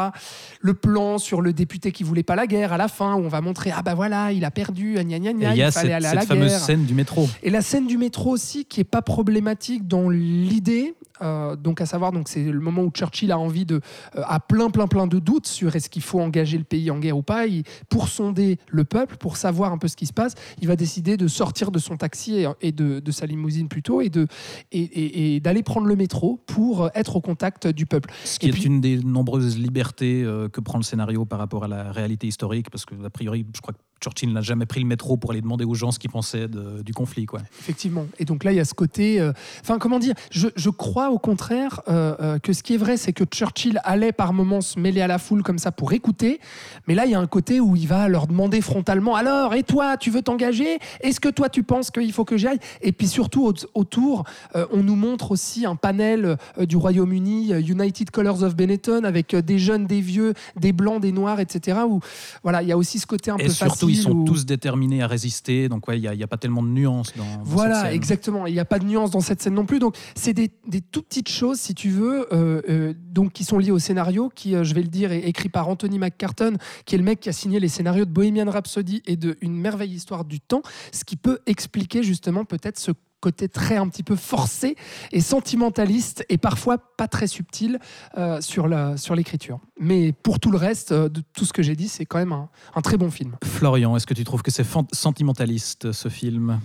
Le 0.62 0.74
plan 0.74 1.18
sur 1.18 1.42
le 1.42 1.54
député 1.54 1.92
qui 1.92 2.04
voulait 2.04 2.24
pas 2.24 2.36
la 2.36 2.48
guerre 2.48 2.74
à 2.74 2.78
la 2.78 2.88
fin, 2.88 3.16
où 3.16 3.20
on 3.20 3.28
va 3.30 3.42
montrer, 3.42 3.72
ah 3.76 3.82
bah 3.82 3.94
voilà, 3.96 4.32
il 4.32 4.46
a 4.46 4.52
perdu, 4.52 4.94
gna 4.96 5.20
gna 5.20 5.34
gna, 5.34 5.52
il 5.54 5.58
y 5.58 5.64
a 5.64 5.68
il 5.68 5.72
fallait 5.72 5.88
cette, 5.90 5.92
aller 5.96 6.06
à 6.06 6.10
cette 6.10 6.20
la 6.20 6.26
fameuse 6.26 6.50
guerre. 6.50 6.60
scène 6.60 6.86
du 6.86 6.94
métro. 6.94 7.28
Et 7.44 7.50
la 7.50 7.62
scène 7.62 7.88
du 7.88 7.98
métro 7.98 8.32
aussi, 8.32 8.66
qui 8.66 8.80
est 8.82 8.84
pas 8.86 9.02
problématique 9.02 9.88
dans 9.88 10.10
l'idée, 10.10 10.96
euh, 11.22 11.56
donc 11.56 11.80
à 11.82 11.86
savoir, 11.86 12.12
donc 12.12 12.28
c'est 12.28 12.44
le 12.44 12.60
moment 12.60 12.82
où 12.84 12.90
Churchill 12.92 13.32
a 13.32 13.38
envie 13.38 13.66
de, 13.66 13.76
euh, 14.16 14.22
a 14.26 14.40
plein 14.40 14.70
plein 14.70 14.88
plein 14.88 15.08
de 15.08 15.20
doutes 15.20 15.48
sur 15.48 15.76
est-ce 15.76 15.90
qu'il 15.90 16.02
faut 16.02 16.20
engager 16.20 16.58
le 16.58 16.64
pays 16.64 16.90
en 16.92 17.00
guerre 17.00 17.18
ou 17.18 17.22
pas. 17.24 17.44
Pour 17.90 18.08
sonder 18.08 18.58
le 18.70 18.84
peuple, 18.84 19.18
pour 19.18 19.38
savoir 19.38 19.72
un 19.72 19.78
peu 19.78 19.88
ce 19.88 19.96
qui 19.96 20.06
se 20.06 20.14
passe, 20.14 20.34
il 20.62 20.68
va 20.68 20.76
décider 20.76 21.18
de 21.18 21.28
sortir 21.28 21.72
de 21.72 21.80
son 21.80 21.98
taxi 21.98 22.36
et, 22.36 22.48
et 22.62 22.72
de, 22.72 23.00
de 23.00 23.12
sa 23.12 23.26
limousine 23.26 23.68
plutôt 23.68 24.02
et 24.02 24.10
de 24.10 24.28
et, 24.72 24.82
et- 24.82 25.36
et 25.36 25.40
d'aller 25.40 25.64
prendre 25.64 25.88
le 25.88 25.96
métro 25.96 26.40
pour 26.48 26.90
être 26.96 27.16
au 27.16 27.22
contact 27.22 27.68
du 27.68 27.86
peuple. 27.86 28.12
Ce 28.24 28.40
qui 28.40 28.48
est 28.50 28.52
puis- 28.52 28.64
une 28.66 28.82
des 28.82 28.98
nombreuses 28.98 29.58
libertés 29.58 30.24
euh, 30.24 30.50
que 30.50 30.62
prend 30.62 30.78
le 30.78 30.84
scénario 30.84 31.26
par 31.26 31.40
rapport 31.40 31.64
à 31.66 31.68
la 31.68 31.92
réalité 31.92 32.28
historique, 32.28 32.70
parce 32.72 32.86
que 32.86 32.96
a 33.06 33.10
priori, 33.10 33.46
je 33.56 33.62
crois 33.62 33.74
que 33.74 33.80
Churchill 34.04 34.34
n'a 34.34 34.42
jamais 34.42 34.66
pris 34.66 34.80
le 34.82 34.86
métro 34.86 35.16
pour 35.18 35.32
aller 35.32 35.42
demander 35.42 35.64
aux 35.66 35.74
gens 35.76 35.92
ce 35.92 36.00
qu'ils 36.00 36.10
pensaient 36.12 36.48
de- 36.48 36.82
du 36.84 36.94
conflit. 36.94 37.26
Quoi. 37.26 37.40
Effectivement. 37.60 38.06
Et 38.20 38.26
donc 38.26 38.44
là, 38.44 38.52
il 38.52 38.56
y 38.58 38.60
a 38.60 38.66
ce 38.66 38.74
côté. 38.74 39.22
euh, 39.22 39.32
Enfin, 39.62 39.78
comment 39.80 40.00
dire 40.00 40.14
je, 40.32 40.48
je 40.56 40.70
crois 40.70 41.10
au 41.10 41.18
contraire 41.20 41.82
euh, 41.88 42.16
euh, 42.20 42.40
que 42.40 42.52
ce 42.54 42.64
qui 42.64 42.74
est 42.74 42.78
vrai, 42.78 42.98
c'est 42.98 43.14
que 43.14 43.24
Churchill 43.24 43.80
allait 43.84 44.12
par 44.12 44.34
moments 44.34 44.62
se 44.62 44.80
mêler 44.80 45.02
à 45.02 45.08
la 45.08 45.18
foule 45.20 45.42
comme 45.44 45.58
ça 45.58 45.72
pour 45.72 45.94
écouter. 45.94 46.40
Mais 46.88 46.96
là, 46.96 47.06
il 47.06 47.12
y 47.12 47.16
a 47.16 47.20
un 47.20 47.28
côté 47.28 47.60
où 47.60 47.76
il 47.76 47.88
va 47.88 48.08
leur 48.10 48.28
demander 48.28 48.60
frontalement 48.62 49.16
Alors, 49.16 49.54
et 49.54 49.64
toi, 49.64 49.96
tu 49.98 50.10
veux 50.12 50.22
t'engager? 50.22 50.80
Est-ce 51.02 51.20
que 51.20 51.30
toi, 51.30 51.50
tu 51.50 51.64
penses 51.64 51.90
qu'il 51.92 52.12
faut 52.12 52.26
que 52.26 52.36
j'y 52.38 52.48
aille 52.48 52.60
Et 52.82 52.92
puis 52.92 53.08
surtout, 53.08 53.46
au- 53.48 53.54
autour, 53.80 54.24
euh, 54.56 54.66
on 54.72 54.84
nous 54.84 54.96
montre 54.96 55.32
aussi 55.32 55.66
un 55.66 55.76
panel 55.76 56.38
du 56.60 56.76
Royaume-Uni, 56.76 57.52
United 57.62 58.12
Colors 58.12 58.44
of 58.44 58.56
Benetton, 58.56 59.04
avec 59.04 59.36
des 59.36 59.60
jeunes, 59.60 59.86
des 59.88 60.02
vieux, 60.02 60.34
des 60.60 60.74
blancs, 60.74 61.02
des 61.02 61.12
noirs, 61.12 61.40
etc. 61.40 61.80
Où 61.88 62.00
voilà, 62.44 62.62
il 62.62 62.68
y 62.68 62.72
a 62.72 62.78
aussi 62.78 63.00
ce 63.00 63.06
côté 63.06 63.32
un 63.32 63.38
Et 63.38 63.46
peu 63.46 63.50
surtout, 63.52 63.88
ils 63.94 64.02
sont 64.02 64.24
tous 64.24 64.46
déterminés 64.46 65.02
à 65.02 65.08
résister, 65.08 65.70
donc 65.70 65.88
ouais, 65.88 66.00
il 66.00 66.10
n'y 66.10 66.24
a, 66.24 66.28
pas 66.28 66.38
tellement 66.38 66.64
de 66.64 66.70
nuances 66.70 67.14
dans, 67.16 67.24
dans 67.24 67.32
cette 67.32 67.54
Voilà, 67.54 67.82
scène. 67.84 67.94
exactement. 67.94 68.48
Il 68.48 68.54
n'y 68.54 68.60
a 68.60 68.66
pas 68.66 68.80
de 68.80 68.86
nuance 68.86 69.12
dans 69.12 69.22
cette 69.22 69.42
scène 69.42 69.54
non 69.54 69.66
plus. 69.66 69.80
Donc, 69.80 69.96
c'est 70.16 70.34
des, 70.34 70.52
des 70.68 70.82
toutes 70.82 71.08
petites 71.08 71.30
choses, 71.30 71.60
si 71.60 71.74
tu 71.74 71.90
veux, 71.90 72.28
euh, 72.34 72.62
euh, 72.70 72.94
donc, 73.12 73.34
qui 73.34 73.44
sont 73.44 73.58
liées 73.58 73.72
au 73.72 73.80
scénario, 73.80 74.32
qui, 74.34 74.56
euh, 74.56 74.64
je 74.64 74.74
vais 74.74 74.82
le 74.82 74.88
dire, 74.88 75.12
est 75.12 75.22
écrit 75.22 75.50
par 75.50 75.68
Anthony 75.68 76.00
McCarton, 76.00 76.58
qui 76.86 76.96
est 76.96 76.98
le 76.98 77.04
mec 77.04 77.20
qui 77.20 77.30
a 77.30 77.34
signé 77.34 77.60
les 77.60 77.68
scénarios 77.68 78.06
de 78.06 78.12
Bohemian 78.12 78.50
Rhapsody 78.50 79.02
et 79.06 79.16
de 79.16 79.38
Une 79.42 79.56
merveille 79.56 79.94
histoire 79.94 80.26
du 80.26 80.40
temps, 80.40 80.62
ce 80.92 81.04
qui 81.04 81.16
peut 81.16 81.40
expliquer 81.46 82.04
justement 82.04 82.46
peut-être 82.46 82.80
ce 82.80 82.92
côté 83.24 83.48
très 83.50 83.78
un 83.78 83.88
petit 83.88 84.04
peu 84.04 84.16
forcé 84.16 84.76
et 85.12 85.22
sentimentaliste 85.22 86.26
et 86.30 86.38
parfois 86.38 86.78
pas 86.78 87.08
très 87.08 87.28
subtil 87.28 87.80
euh, 88.18 88.42
sur 88.42 88.68
la 88.68 88.98
sur 88.98 89.16
l'écriture. 89.16 89.60
Mais 89.80 90.12
pour 90.12 90.40
tout 90.40 90.52
le 90.52 90.58
reste, 90.58 90.92
euh, 90.92 91.10
de 91.10 91.22
tout 91.36 91.46
ce 91.46 91.54
que 91.54 91.64
j'ai 91.64 91.76
dit, 91.76 91.88
c'est 91.88 92.06
quand 92.06 92.20
même 92.20 92.34
un, 92.34 92.50
un 92.76 92.82
très 92.82 92.98
bon 92.98 93.10
film. 93.12 93.36
Florian, 93.44 93.96
est-ce 93.96 94.06
que 94.08 94.14
tu 94.14 94.24
trouves 94.24 94.42
que 94.44 94.52
c'est 94.52 94.68
sentimentaliste 94.92 95.92
ce 95.92 96.10
film? 96.10 96.60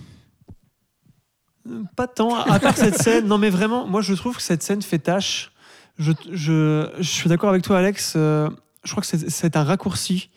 Pas 1.95 2.07
tant, 2.07 2.35
à 2.35 2.59
part 2.59 2.75
cette 2.77 2.97
scène. 3.03 3.27
Non, 3.27 3.37
mais 3.37 3.49
vraiment, 3.49 3.85
moi, 3.87 4.01
je 4.01 4.13
trouve 4.13 4.35
que 4.37 4.41
cette 4.41 4.63
scène 4.63 4.81
fait 4.81 4.99
tâche. 4.99 5.51
Je, 5.97 6.13
je, 6.31 6.89
je 6.97 7.09
suis 7.09 7.29
d'accord 7.29 7.49
avec 7.49 7.61
toi, 7.63 7.77
Alex. 7.79 8.13
euh, 8.15 8.49
je 8.83 8.91
crois 8.91 9.01
que 9.01 9.07
c'est- 9.07 9.29
c'est 9.29 9.55
un 9.57 9.63
raccourci 9.63 10.29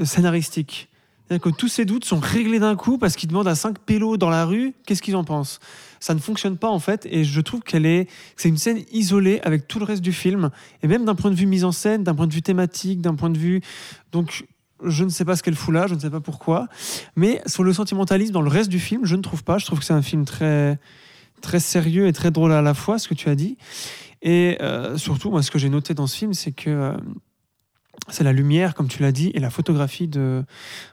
euh, 0.00 0.04
scénaristique. 0.04 0.88
Que 1.30 1.48
tous 1.48 1.68
ces 1.68 1.84
doutes 1.84 2.04
sont 2.04 2.20
réglés 2.20 2.58
d'un 2.58 2.76
coup 2.76 2.98
parce 2.98 3.16
qu'ils 3.16 3.28
demandent 3.28 3.48
à 3.48 3.54
cinq 3.54 3.78
pélos 3.78 4.18
dans 4.18 4.30
la 4.30 4.44
rue 4.44 4.74
qu'est-ce 4.86 5.00
qu'ils 5.02 5.16
en 5.16 5.24
pensent? 5.24 5.58
Ça 5.98 6.14
ne 6.14 6.18
fonctionne 6.18 6.58
pas 6.58 6.68
en 6.68 6.78
fait, 6.78 7.06
et 7.10 7.24
je 7.24 7.40
trouve 7.40 7.62
qu'elle 7.62 7.86
est, 7.86 8.08
c'est 8.36 8.50
une 8.50 8.58
scène 8.58 8.82
isolée 8.92 9.40
avec 9.42 9.66
tout 9.66 9.78
le 9.78 9.86
reste 9.86 10.02
du 10.02 10.12
film, 10.12 10.50
et 10.82 10.86
même 10.86 11.06
d'un 11.06 11.14
point 11.14 11.30
de 11.30 11.36
vue 11.36 11.46
mise 11.46 11.64
en 11.64 11.72
scène, 11.72 12.04
d'un 12.04 12.14
point 12.14 12.26
de 12.26 12.34
vue 12.34 12.42
thématique, 12.42 13.00
d'un 13.00 13.14
point 13.14 13.30
de 13.30 13.38
vue, 13.38 13.62
donc 14.12 14.44
je 14.84 15.04
ne 15.04 15.08
sais 15.08 15.24
pas 15.24 15.34
ce 15.34 15.42
qu'elle 15.42 15.54
fout 15.54 15.72
là, 15.72 15.86
je 15.86 15.94
ne 15.94 16.00
sais 16.00 16.10
pas 16.10 16.20
pourquoi, 16.20 16.68
mais 17.16 17.40
sur 17.46 17.64
le 17.64 17.72
sentimentalisme 17.72 18.32
dans 18.32 18.42
le 18.42 18.50
reste 18.50 18.68
du 18.68 18.78
film, 18.78 19.04
je 19.04 19.16
ne 19.16 19.22
trouve 19.22 19.44
pas. 19.44 19.58
Je 19.58 19.66
trouve 19.66 19.78
que 19.78 19.84
c'est 19.84 19.94
un 19.94 20.02
film 20.02 20.24
très 20.24 20.78
très 21.40 21.60
sérieux 21.60 22.06
et 22.06 22.12
très 22.12 22.30
drôle 22.30 22.52
à 22.52 22.62
la 22.62 22.74
fois, 22.74 22.98
ce 22.98 23.06
que 23.06 23.14
tu 23.14 23.28
as 23.28 23.34
dit. 23.34 23.56
Et 24.22 24.56
euh, 24.62 24.96
surtout, 24.96 25.30
moi, 25.30 25.42
ce 25.42 25.50
que 25.50 25.58
j'ai 25.58 25.68
noté 25.68 25.92
dans 25.94 26.06
ce 26.06 26.16
film, 26.16 26.32
c'est 26.32 26.52
que 26.52 26.70
euh, 26.70 26.96
c'est 28.08 28.24
la 28.24 28.32
lumière, 28.32 28.74
comme 28.74 28.88
tu 28.88 29.02
l'as 29.02 29.12
dit, 29.12 29.30
et 29.34 29.40
la 29.40 29.50
photographie 29.50 30.08
de, 30.08 30.44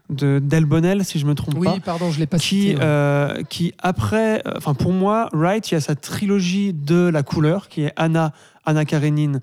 de 0.10 0.40
Del 0.40 0.66
Bonnell, 0.66 1.04
si 1.04 1.20
je 1.20 1.26
me 1.26 1.36
trompe 1.36 1.56
Oui, 1.58 1.68
pas 1.68 1.80
pardon, 1.80 2.12
je 2.12 2.20
l'ai 2.20 2.28
pas 2.28 2.38
qui, 2.38 2.62
cité. 2.62 2.76
ouais. 2.76 2.82
euh, 2.82 3.44
qui 3.44 3.74
après, 3.80 4.42
euh, 4.48 4.54
enfin 4.58 4.74
pour 4.74 4.94
moi, 4.94 5.30
Wright, 5.34 5.70
il 5.72 5.74
y 5.74 5.78
a 5.78 5.82
sa 5.82 5.96
trilogie 5.96 6.74
de 6.74 7.10
la 7.12 7.24
couleur, 7.24 7.68
qui 7.70 7.84
est 7.84 7.94
Anna, 7.98 8.34
Anna 8.66 8.86
Karenine 8.86 9.42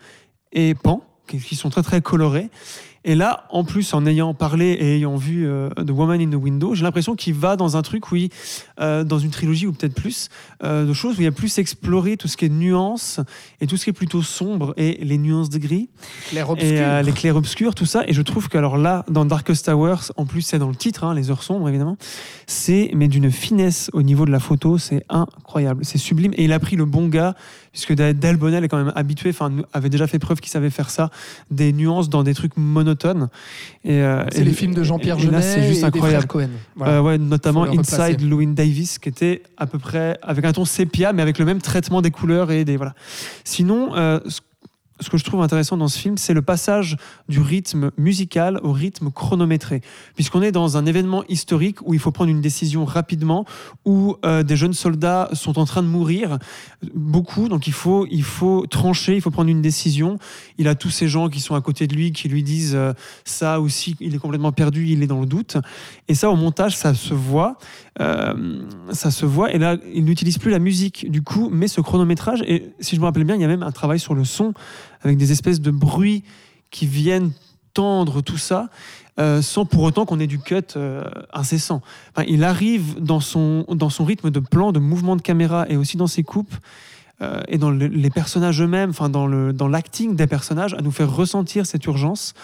et 0.52 0.74
Pan, 0.74 1.02
qui, 1.26 1.38
qui 1.38 1.56
sont 1.56 1.68
très 1.70 1.82
très 1.82 2.00
colorés. 2.00 2.48
Et 3.04 3.14
là, 3.14 3.44
en 3.50 3.64
plus, 3.64 3.94
en 3.94 4.04
ayant 4.06 4.34
parlé 4.34 4.66
et 4.66 4.96
ayant 4.96 5.16
vu 5.16 5.46
euh, 5.46 5.70
The 5.70 5.90
Woman 5.90 6.20
in 6.20 6.30
the 6.30 6.34
Window, 6.34 6.74
j'ai 6.74 6.82
l'impression 6.82 7.14
qu'il 7.14 7.34
va 7.34 7.56
dans 7.56 7.76
un 7.76 7.82
truc, 7.82 8.10
oui, 8.12 8.30
euh, 8.80 9.04
dans 9.04 9.18
une 9.18 9.30
trilogie 9.30 9.66
ou 9.66 9.72
peut-être 9.72 9.94
plus, 9.94 10.28
euh, 10.62 10.84
de 10.84 10.92
choses 10.92 11.16
où 11.16 11.20
il 11.20 11.24
y 11.24 11.28
a 11.28 11.32
plus 11.32 11.58
exploré 11.58 12.16
tout 12.16 12.28
ce 12.28 12.36
qui 12.36 12.44
est 12.44 12.48
nuances 12.48 13.20
et 13.60 13.66
tout 13.66 13.76
ce 13.76 13.84
qui 13.84 13.90
est 13.90 13.94
plutôt 13.94 14.22
sombre 14.22 14.74
et 14.76 14.98
les 15.02 15.18
nuances 15.18 15.48
de 15.48 15.58
gris 15.58 15.88
Clair 16.30 16.48
et 16.58 16.80
euh, 16.80 17.02
les 17.02 17.12
clairs 17.12 17.36
obscurs, 17.36 17.74
tout 17.74 17.86
ça. 17.86 18.04
Et 18.06 18.12
je 18.12 18.22
trouve 18.22 18.48
que 18.48 18.58
alors 18.58 18.78
là, 18.78 19.04
dans 19.08 19.24
Darkest 19.24 19.68
Hours, 19.68 20.12
en 20.16 20.26
plus 20.26 20.42
c'est 20.42 20.58
dans 20.58 20.68
le 20.68 20.76
titre, 20.76 21.04
hein, 21.04 21.14
les 21.14 21.30
heures 21.30 21.42
sombres 21.42 21.68
évidemment, 21.68 21.96
c'est 22.46 22.90
mais 22.94 23.08
d'une 23.08 23.30
finesse 23.30 23.90
au 23.92 24.02
niveau 24.02 24.24
de 24.24 24.30
la 24.30 24.40
photo, 24.40 24.78
c'est 24.78 25.04
incroyable, 25.08 25.84
c'est 25.84 25.98
sublime. 25.98 26.32
Et 26.36 26.44
il 26.44 26.52
a 26.52 26.60
pris 26.60 26.76
le 26.76 26.84
bon 26.84 27.08
gars, 27.08 27.34
puisque 27.72 27.94
Dal 27.94 28.36
Bonnell 28.36 28.64
est 28.64 28.68
quand 28.68 28.82
même 28.82 28.92
habitué, 28.96 29.30
enfin 29.30 29.50
avait 29.72 29.88
déjà 29.88 30.06
fait 30.06 30.18
preuve 30.18 30.40
qu'il 30.40 30.50
savait 30.50 30.70
faire 30.70 30.90
ça, 30.90 31.10
des 31.50 31.72
nuances 31.72 32.08
dans 32.08 32.22
des 32.22 32.34
trucs 32.34 32.56
monotones. 32.56 33.28
Et 33.84 34.02
euh, 34.02 34.24
C'est 34.32 34.40
et- 34.40 34.44
les 34.44 34.52
films 34.52 34.74
de 34.74 34.82
Jean-Pierre 34.82 35.18
Jeunet 35.18 35.42
c'est 35.42 35.66
juste 35.68 35.82
et 35.82 35.86
incroyable. 35.86 36.26
Cohen. 36.26 36.48
Voilà. 36.76 36.94
Euh, 36.94 37.02
ouais, 37.02 37.18
notamment. 37.18 37.64
Inside 37.64 38.20
Llewyn 38.20 38.54
Davis, 38.54 38.98
qui 38.98 39.08
était 39.08 39.42
à 39.56 39.66
peu 39.66 39.78
près 39.78 40.18
avec 40.22 40.44
un 40.44 40.52
ton 40.52 40.64
sépia, 40.64 41.12
mais 41.12 41.22
avec 41.22 41.38
le 41.38 41.44
même 41.44 41.60
traitement 41.60 42.02
des 42.02 42.10
couleurs 42.10 42.50
et 42.50 42.64
des 42.64 42.76
voilà. 42.76 42.94
Sinon, 43.44 43.94
euh, 43.96 44.20
ce 44.28 44.40
ce 45.00 45.10
que 45.10 45.16
je 45.16 45.24
trouve 45.24 45.42
intéressant 45.42 45.76
dans 45.76 45.88
ce 45.88 45.98
film, 45.98 46.16
c'est 46.18 46.34
le 46.34 46.42
passage 46.42 46.96
du 47.28 47.40
rythme 47.40 47.90
musical 47.96 48.60
au 48.62 48.72
rythme 48.72 49.10
chronométré. 49.10 49.80
Puisqu'on 50.14 50.42
est 50.42 50.52
dans 50.52 50.76
un 50.76 50.86
événement 50.86 51.24
historique 51.28 51.78
où 51.82 51.94
il 51.94 52.00
faut 52.00 52.10
prendre 52.10 52.30
une 52.30 52.40
décision 52.40 52.84
rapidement, 52.84 53.44
où 53.84 54.16
euh, 54.24 54.42
des 54.42 54.56
jeunes 54.56 54.72
soldats 54.72 55.30
sont 55.32 55.58
en 55.58 55.64
train 55.64 55.82
de 55.82 55.88
mourir, 55.88 56.38
beaucoup, 56.94 57.48
donc 57.48 57.66
il 57.66 57.72
faut, 57.72 58.06
il 58.10 58.22
faut 58.22 58.66
trancher, 58.66 59.14
il 59.14 59.20
faut 59.20 59.30
prendre 59.30 59.50
une 59.50 59.62
décision. 59.62 60.18
Il 60.58 60.68
a 60.68 60.74
tous 60.74 60.90
ces 60.90 61.08
gens 61.08 61.28
qui 61.28 61.40
sont 61.40 61.54
à 61.54 61.60
côté 61.60 61.86
de 61.86 61.94
lui, 61.94 62.12
qui 62.12 62.28
lui 62.28 62.42
disent 62.42 62.74
euh, 62.74 62.92
ça 63.24 63.60
aussi, 63.60 63.96
il 64.00 64.14
est 64.14 64.18
complètement 64.18 64.52
perdu, 64.52 64.86
il 64.86 65.02
est 65.02 65.06
dans 65.06 65.20
le 65.20 65.26
doute. 65.26 65.56
Et 66.08 66.14
ça, 66.14 66.30
au 66.30 66.36
montage, 66.36 66.76
ça 66.76 66.94
se 66.94 67.14
voit. 67.14 67.56
Euh, 68.00 68.62
ça 68.92 69.10
se 69.10 69.26
voit. 69.26 69.52
Et 69.52 69.58
là, 69.58 69.76
il 69.92 70.04
n'utilise 70.04 70.38
plus 70.38 70.50
la 70.50 70.58
musique, 70.58 71.10
du 71.10 71.22
coup, 71.22 71.48
mais 71.52 71.68
ce 71.68 71.80
chronométrage. 71.80 72.42
Et 72.46 72.72
si 72.80 72.96
je 72.96 73.00
me 73.00 73.06
rappelle 73.06 73.24
bien, 73.24 73.34
il 73.34 73.40
y 73.40 73.44
a 73.44 73.48
même 73.48 73.62
un 73.62 73.72
travail 73.72 73.98
sur 73.98 74.14
le 74.14 74.24
son, 74.24 74.54
avec 75.02 75.16
des 75.16 75.32
espèces 75.32 75.60
de 75.60 75.70
bruits 75.70 76.22
qui 76.70 76.86
viennent 76.86 77.32
tendre 77.74 78.20
tout 78.22 78.38
ça, 78.38 78.68
euh, 79.18 79.42
sans 79.42 79.64
pour 79.64 79.82
autant 79.82 80.06
qu'on 80.06 80.20
ait 80.20 80.26
du 80.26 80.38
cut 80.38 80.62
euh, 80.76 81.04
incessant. 81.32 81.82
Il 82.26 82.44
arrive 82.44 83.00
dans 83.00 83.20
son, 83.20 83.64
dans 83.68 83.90
son 83.90 84.04
rythme 84.04 84.30
de 84.30 84.40
plan, 84.40 84.72
de 84.72 84.78
mouvement 84.78 85.16
de 85.16 85.22
caméra 85.22 85.66
et 85.68 85.76
aussi 85.76 85.96
dans 85.96 86.06
ses 86.06 86.22
coupes 86.22 86.54
euh, 87.20 87.40
et 87.48 87.58
dans 87.58 87.70
le- 87.70 87.86
les 87.86 88.10
personnages 88.10 88.60
eux-mêmes, 88.62 88.90
enfin 88.90 89.08
dans 89.08 89.26
le 89.26 89.52
dans 89.52 89.68
l'acting 89.68 90.14
des 90.16 90.26
personnages, 90.26 90.74
à 90.74 90.82
nous 90.82 90.90
faire 90.92 91.10
ressentir 91.14 91.66
cette 91.66 91.84
urgence, 91.86 92.34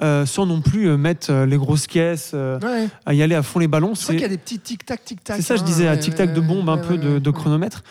euh, 0.00 0.24
sans 0.26 0.46
non 0.46 0.60
plus 0.60 0.86
euh, 0.88 0.96
mettre 0.96 1.30
euh, 1.30 1.46
les 1.46 1.56
grosses 1.56 1.86
caisses, 1.86 2.32
Ouais. 2.34 2.88
à 3.04 3.14
y 3.14 3.22
aller 3.22 3.34
à 3.34 3.42
fond 3.42 3.58
les 3.58 3.68
ballons. 3.68 3.94
Je 3.94 4.02
crois 4.02 4.14
qu'il 4.14 4.22
y 4.22 4.26
a 4.26 4.28
des 4.28 4.38
petits 4.38 4.58
tic-tac, 4.60 5.04
tic-tac. 5.04 5.36
C'est 5.36 5.42
ça, 5.42 5.56
je 5.56 5.62
hein, 5.62 5.64
disais, 5.64 5.88
un 5.88 5.92
ouais, 5.92 5.98
tic-tac 5.98 6.32
de 6.34 6.40
bombe, 6.40 6.68
un 6.68 6.78
peu 6.78 6.96
de, 6.98 7.18
de 7.18 7.30
chronomètre. 7.30 7.82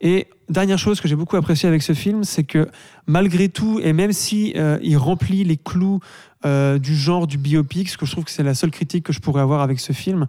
Et 0.00 0.28
dernière 0.48 0.78
chose 0.78 1.00
que 1.00 1.08
j'ai 1.08 1.16
beaucoup 1.16 1.36
apprécié 1.36 1.68
avec 1.68 1.82
ce 1.82 1.92
film, 1.92 2.24
c'est 2.24 2.44
que 2.44 2.68
malgré 3.06 3.48
tout, 3.48 3.80
et 3.82 3.92
même 3.92 4.12
si 4.12 4.54
il 4.82 4.96
remplit 4.96 5.44
les 5.44 5.56
clous 5.56 6.00
du 6.44 6.94
genre 6.96 7.26
du 7.26 7.36
biopic, 7.36 7.88
ce 7.90 7.98
que 7.98 8.06
je 8.06 8.12
trouve 8.12 8.24
que 8.24 8.30
c'est 8.30 8.42
la 8.42 8.54
seule 8.54 8.70
critique 8.70 9.04
que 9.04 9.12
je 9.12 9.20
pourrais 9.20 9.42
avoir 9.42 9.60
avec 9.60 9.78
ce 9.80 9.92
film, 9.92 10.26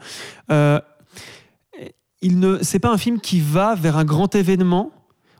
il 2.22 2.40
ne, 2.40 2.60
c'est 2.62 2.80
pas 2.80 2.92
un 2.92 2.98
film 2.98 3.20
qui 3.20 3.40
va 3.40 3.76
vers 3.76 3.98
un 3.98 4.04
grand 4.06 4.36
événement. 4.36 4.92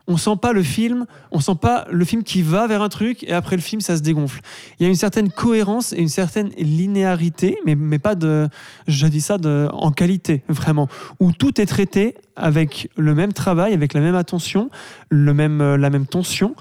On 0.08 0.16
sent 0.16 0.36
pas 0.40 0.52
le 0.52 0.62
film, 0.62 1.06
on 1.30 1.40
sent 1.40 1.56
pas 1.60 1.86
le 1.90 2.04
film 2.04 2.22
qui 2.22 2.42
va 2.42 2.66
vers 2.66 2.82
un 2.82 2.88
truc 2.88 3.22
et 3.24 3.32
après 3.32 3.56
le 3.56 3.62
film 3.62 3.80
ça 3.80 3.96
se 3.96 4.02
dégonfle. 4.02 4.40
Il 4.78 4.82
y 4.82 4.86
a 4.86 4.88
une 4.88 4.96
certaine 4.96 5.30
cohérence 5.30 5.92
et 5.92 5.98
une 5.98 6.08
certaine 6.08 6.50
linéarité, 6.58 7.56
mais, 7.64 7.74
mais 7.74 7.98
pas 7.98 8.14
de, 8.14 8.48
je 8.88 9.06
dis 9.06 9.20
ça 9.20 9.38
en 9.72 9.92
qualité 9.92 10.42
vraiment, 10.48 10.88
où 11.20 11.32
tout 11.32 11.60
est 11.60 11.66
traité 11.66 12.14
avec 12.36 12.90
le 12.96 13.14
même 13.14 13.32
travail, 13.32 13.74
avec 13.74 13.94
la 13.94 14.00
même 14.00 14.14
attention, 14.14 14.70
le 15.08 15.34
même, 15.34 15.60
euh, 15.60 15.76
la 15.76 15.90
même 15.90 16.06
tension. 16.06 16.54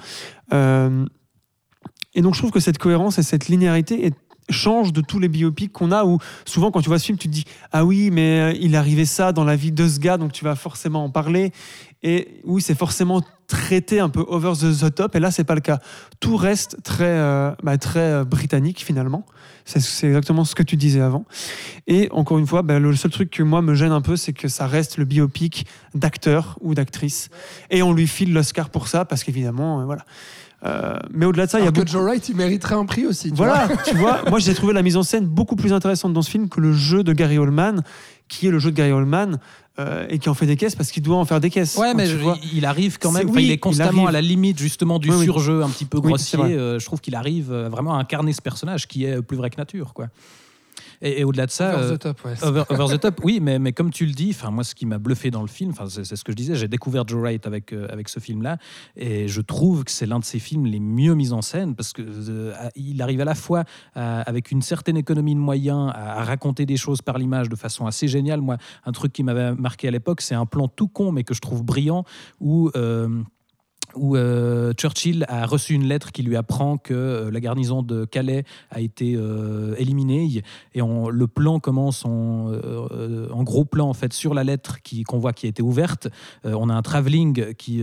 Euh, 0.54 1.06
et 2.14 2.22
donc 2.22 2.34
je 2.34 2.40
trouve 2.40 2.52
que 2.52 2.60
cette 2.60 2.78
cohérence 2.78 3.20
et 3.20 3.24
cette 3.24 3.48
linéarité 3.48 4.12
change 4.50 4.92
de 4.92 5.02
tous 5.02 5.20
les 5.20 5.30
biopics 5.30 5.72
qu'on 5.72 5.92
a 5.92 6.04
où 6.04 6.18
souvent 6.46 6.72
quand 6.72 6.82
tu 6.82 6.90
vois 6.90 7.00
ce 7.00 7.06
film 7.06 7.18
tu 7.18 7.28
te 7.28 7.34
dis 7.34 7.46
ah 7.72 7.86
oui 7.86 8.10
mais 8.12 8.40
euh, 8.40 8.58
il 8.60 8.76
arrivait 8.76 9.06
ça 9.06 9.32
dans 9.32 9.44
la 9.44 9.56
vie 9.56 9.72
de 9.72 9.88
ce 9.88 10.00
gars 10.00 10.18
donc 10.18 10.34
tu 10.34 10.44
vas 10.44 10.56
forcément 10.56 11.06
en 11.06 11.10
parler 11.10 11.52
et 12.04 12.42
oui 12.44 12.62
c'est 12.62 12.76
forcément 12.76 13.22
traité 13.48 14.00
un 14.00 14.10
peu 14.10 14.24
over 14.28 14.54
the, 14.54 14.96
top 14.96 15.16
et 15.16 15.20
là 15.20 15.30
c'est 15.30 15.44
pas 15.44 15.56
le 15.56 15.62
cas 15.62 15.80
tout 16.20 16.38
reste 16.38 16.78
très 16.84 17.06
euh, 17.06 17.52
bah, 17.64 17.78
très 17.78 18.00
euh, 18.00 18.24
britannique 18.24 18.84
finalement 18.84 19.26
c'est 19.66 20.08
exactement 20.08 20.44
ce 20.44 20.56
que 20.56 20.64
tu 20.64 20.76
disais 20.76 21.02
avant 21.02 21.26
et 21.88 22.08
encore 22.12 22.40
une 22.40 22.48
fois 22.48 22.62
bah, 22.62 22.80
le 22.80 22.96
seul 22.96 23.12
truc 23.12 23.30
que 23.30 23.44
moi 23.44 23.62
me 23.62 23.76
gêne 23.76 23.92
un 23.92 24.02
peu 24.02 24.16
c'est 24.16 24.34
que 24.34 24.48
ça 24.48 24.68
reste 24.68 24.98
le 24.98 25.06
biopic 25.06 25.66
d'acteur 25.94 26.58
ou 26.62 26.74
d'actrice 26.74 27.30
et 27.70 27.84
on 27.84 27.94
lui 27.94 28.08
file 28.08 28.34
l'Oscar 28.34 28.70
pour 28.70 28.88
ça 28.88 29.06
parce 29.06 29.24
qu'évidemment 29.24 29.82
euh, 29.82 29.86
voilà 29.86 30.06
Euh, 30.64 31.00
mais 31.12 31.26
au-delà 31.26 31.48
de 31.48 31.52
ça 31.52 31.60
il 31.60 31.66
y 31.66 31.68
a 31.68 31.72
que 31.72 31.78
beaucoup 31.78 31.88
Joe 31.88 32.04
Wright, 32.04 32.30
il 32.30 32.36
mériterait 32.36 32.76
un 32.76 32.86
prix 32.86 33.08
aussi. 33.08 33.30
tu 33.32 33.36
voilà, 33.36 33.66
vois. 33.66 33.78
tu 33.78 33.96
vois, 33.96 34.22
moi 34.30 34.38
j'ai 34.38 34.54
trouvé 34.54 34.74
la 34.74 34.84
mise 34.84 34.96
en 34.96 35.02
scène 35.02 35.26
beaucoup 35.26 35.56
plus 35.56 35.74
intéressante 35.74 36.14
dans 36.14 36.22
ce 36.22 36.30
film 36.30 36.50
que 36.50 36.62
le 36.62 36.72
jeu 36.72 37.04
de 37.04 37.14
Gary 37.14 37.40
Oldman, 37.40 37.82
qui 38.28 38.48
est 38.48 38.52
le 38.52 38.60
jeu 38.60 38.70
de 38.72 38.76
Gary 38.76 38.92
Oldman 38.92 39.40
euh, 39.80 40.06
et 40.10 40.20
qui 40.20 40.28
en 40.30 40.34
fait 40.34 40.46
des 40.46 40.58
caisses 40.58 40.76
parce 40.76 40.92
qu'il 40.92 41.02
doit 41.04 41.16
en 41.18 41.26
faire 41.26 41.40
des 41.40 41.50
caisses. 41.50 41.78
Ouais, 41.78 41.94
mais 41.94 42.06
je- 42.06 42.18
vois. 42.18 42.38
il 42.54 42.66
arrive 42.66 42.98
quand 43.00 43.12
même. 43.12 43.30
Oui, 43.30 43.46
il 43.46 43.52
est 43.52 43.58
constamment 43.58 44.08
à 44.08 44.12
la 44.12 44.22
limite 44.22 44.60
justement 44.60 45.00
du 45.00 45.10
Oui, 45.12 45.24
surjeu 45.26 45.64
un 45.64 45.70
petit 45.70 45.86
peu 45.86 46.00
grossier. 46.02 46.40
Euh, 46.40 46.78
je 46.80 46.86
trouve 46.86 47.00
qu'il 47.02 47.16
arrive 47.16 47.52
euh, 47.52 47.70
vraiment 47.70 47.96
à 47.96 48.00
incarner 48.00 48.34
ce 48.34 48.42
personnage 48.42 48.88
qui 48.88 49.06
est 49.06 49.22
plus 49.22 49.38
vrai 49.38 49.50
que 49.50 49.58
nature, 49.58 49.94
quoi. 49.94 50.08
Et, 51.02 51.22
et 51.22 51.24
au-delà 51.24 51.46
de 51.46 51.52
ça, 51.52 51.76
Over 51.76 51.84
euh, 51.86 51.96
the 51.96 52.00
top, 52.00 52.26
ouais. 52.26 52.34
Over, 52.44 52.64
over 52.70 52.96
the 52.96 53.00
top, 53.00 53.22
oui, 53.24 53.40
mais, 53.42 53.58
mais 53.60 53.74
comme 53.74 53.90
tu 53.92 54.06
le 54.06 54.12
dis, 54.14 54.30
enfin 54.32 54.52
moi, 54.52 54.64
ce 54.64 54.76
qui 54.76 54.86
m'a 54.86 55.00
bluffé 55.00 55.32
dans 55.32 55.42
le 55.42 55.48
film, 55.48 55.72
enfin 55.72 55.86
c'est 55.90 56.04
ce 56.16 56.24
que 56.24 56.32
je 56.32 56.38
disais, 56.38 56.56
j'ai 56.56 56.68
découvert 56.68 57.08
Joe 57.08 57.20
Wright 57.22 57.48
avec 57.48 57.74
euh, 57.74 57.88
avec 57.90 58.08
ce 58.10 58.20
film-là, 58.20 58.58
et 58.96 59.28
je 59.28 59.42
trouve 59.42 59.84
que 59.84 59.92
c'est 59.92 60.06
l'un 60.06 60.20
de 60.20 60.24
ses 60.26 60.40
films 60.40 60.66
les 60.66 60.80
mieux 60.80 61.16
mis 61.16 61.32
en 61.34 61.42
scène 61.42 61.76
parce 61.76 61.94
que 61.94 62.02
euh, 62.04 62.54
il 62.76 63.02
arrive 63.02 63.22
à 63.22 63.26
la 63.26 63.36
fois 63.36 63.64
à- 63.96 64.22
avec 64.22 64.52
une 64.52 64.62
certaine 64.62 64.98
économie 64.98 65.34
de 65.36 65.40
moyens 65.40 65.92
à, 65.94 66.20
à 66.20 66.24
raconter 66.24 66.66
des 66.66 66.78
choses 66.78 67.02
par 67.02 67.18
l'image 67.18 67.50
de 67.50 67.56
façon 67.56 67.86
assez 67.88 68.08
géniale. 68.08 68.42
Moi, 68.42 68.58
un 68.86 68.92
truc 68.92 69.12
qui 69.14 69.24
m'avait 69.24 69.54
marqué 69.56 69.88
à 69.88 69.92
l'époque, 69.92 70.22
c'est 70.22 70.36
un 70.36 70.46
plan 70.46 70.68
tout 70.68 70.88
con 70.88 71.12
mais 71.12 71.24
que 71.24 71.34
je 71.34 71.42
trouve 71.42 71.64
brillant 71.64 72.04
où 72.40 72.70
euh, 72.76 73.22
où 73.96 74.16
euh, 74.16 74.74
Churchill 74.74 75.26
a 75.28 75.46
reçu 75.46 75.74
une 75.74 75.86
lettre 75.86 76.12
qui 76.12 76.24
lui 76.24 76.36
apprend 76.36 76.78
que 76.78 76.94
euh, 76.94 77.32
la 77.32 77.40
garnison 77.40 77.84
de 77.84 78.06
Calais 78.06 78.44
a 78.70 78.80
été 78.82 79.16
euh, 79.16 79.76
éliminée. 79.78 80.42
Et 80.74 80.82
le 80.82 81.28
plan 81.28 81.60
commence 81.60 82.06
en, 82.06 82.52
gros 83.44 83.66
plan 83.66 83.90
en 83.90 83.94
fait 83.94 84.14
sur 84.14 84.34
la 84.34 84.44
lettre 84.44 84.82
qui- 84.82 85.04
qu'on 85.04 85.20
voit 85.20 85.34
qui 85.34 85.46
a 85.46 85.50
été 85.50 85.62
ouverte. 85.62 86.08
On 86.44 86.70
a 86.70 86.74
un 86.74 86.82
travelling 86.82 87.54
qui, 87.56 87.82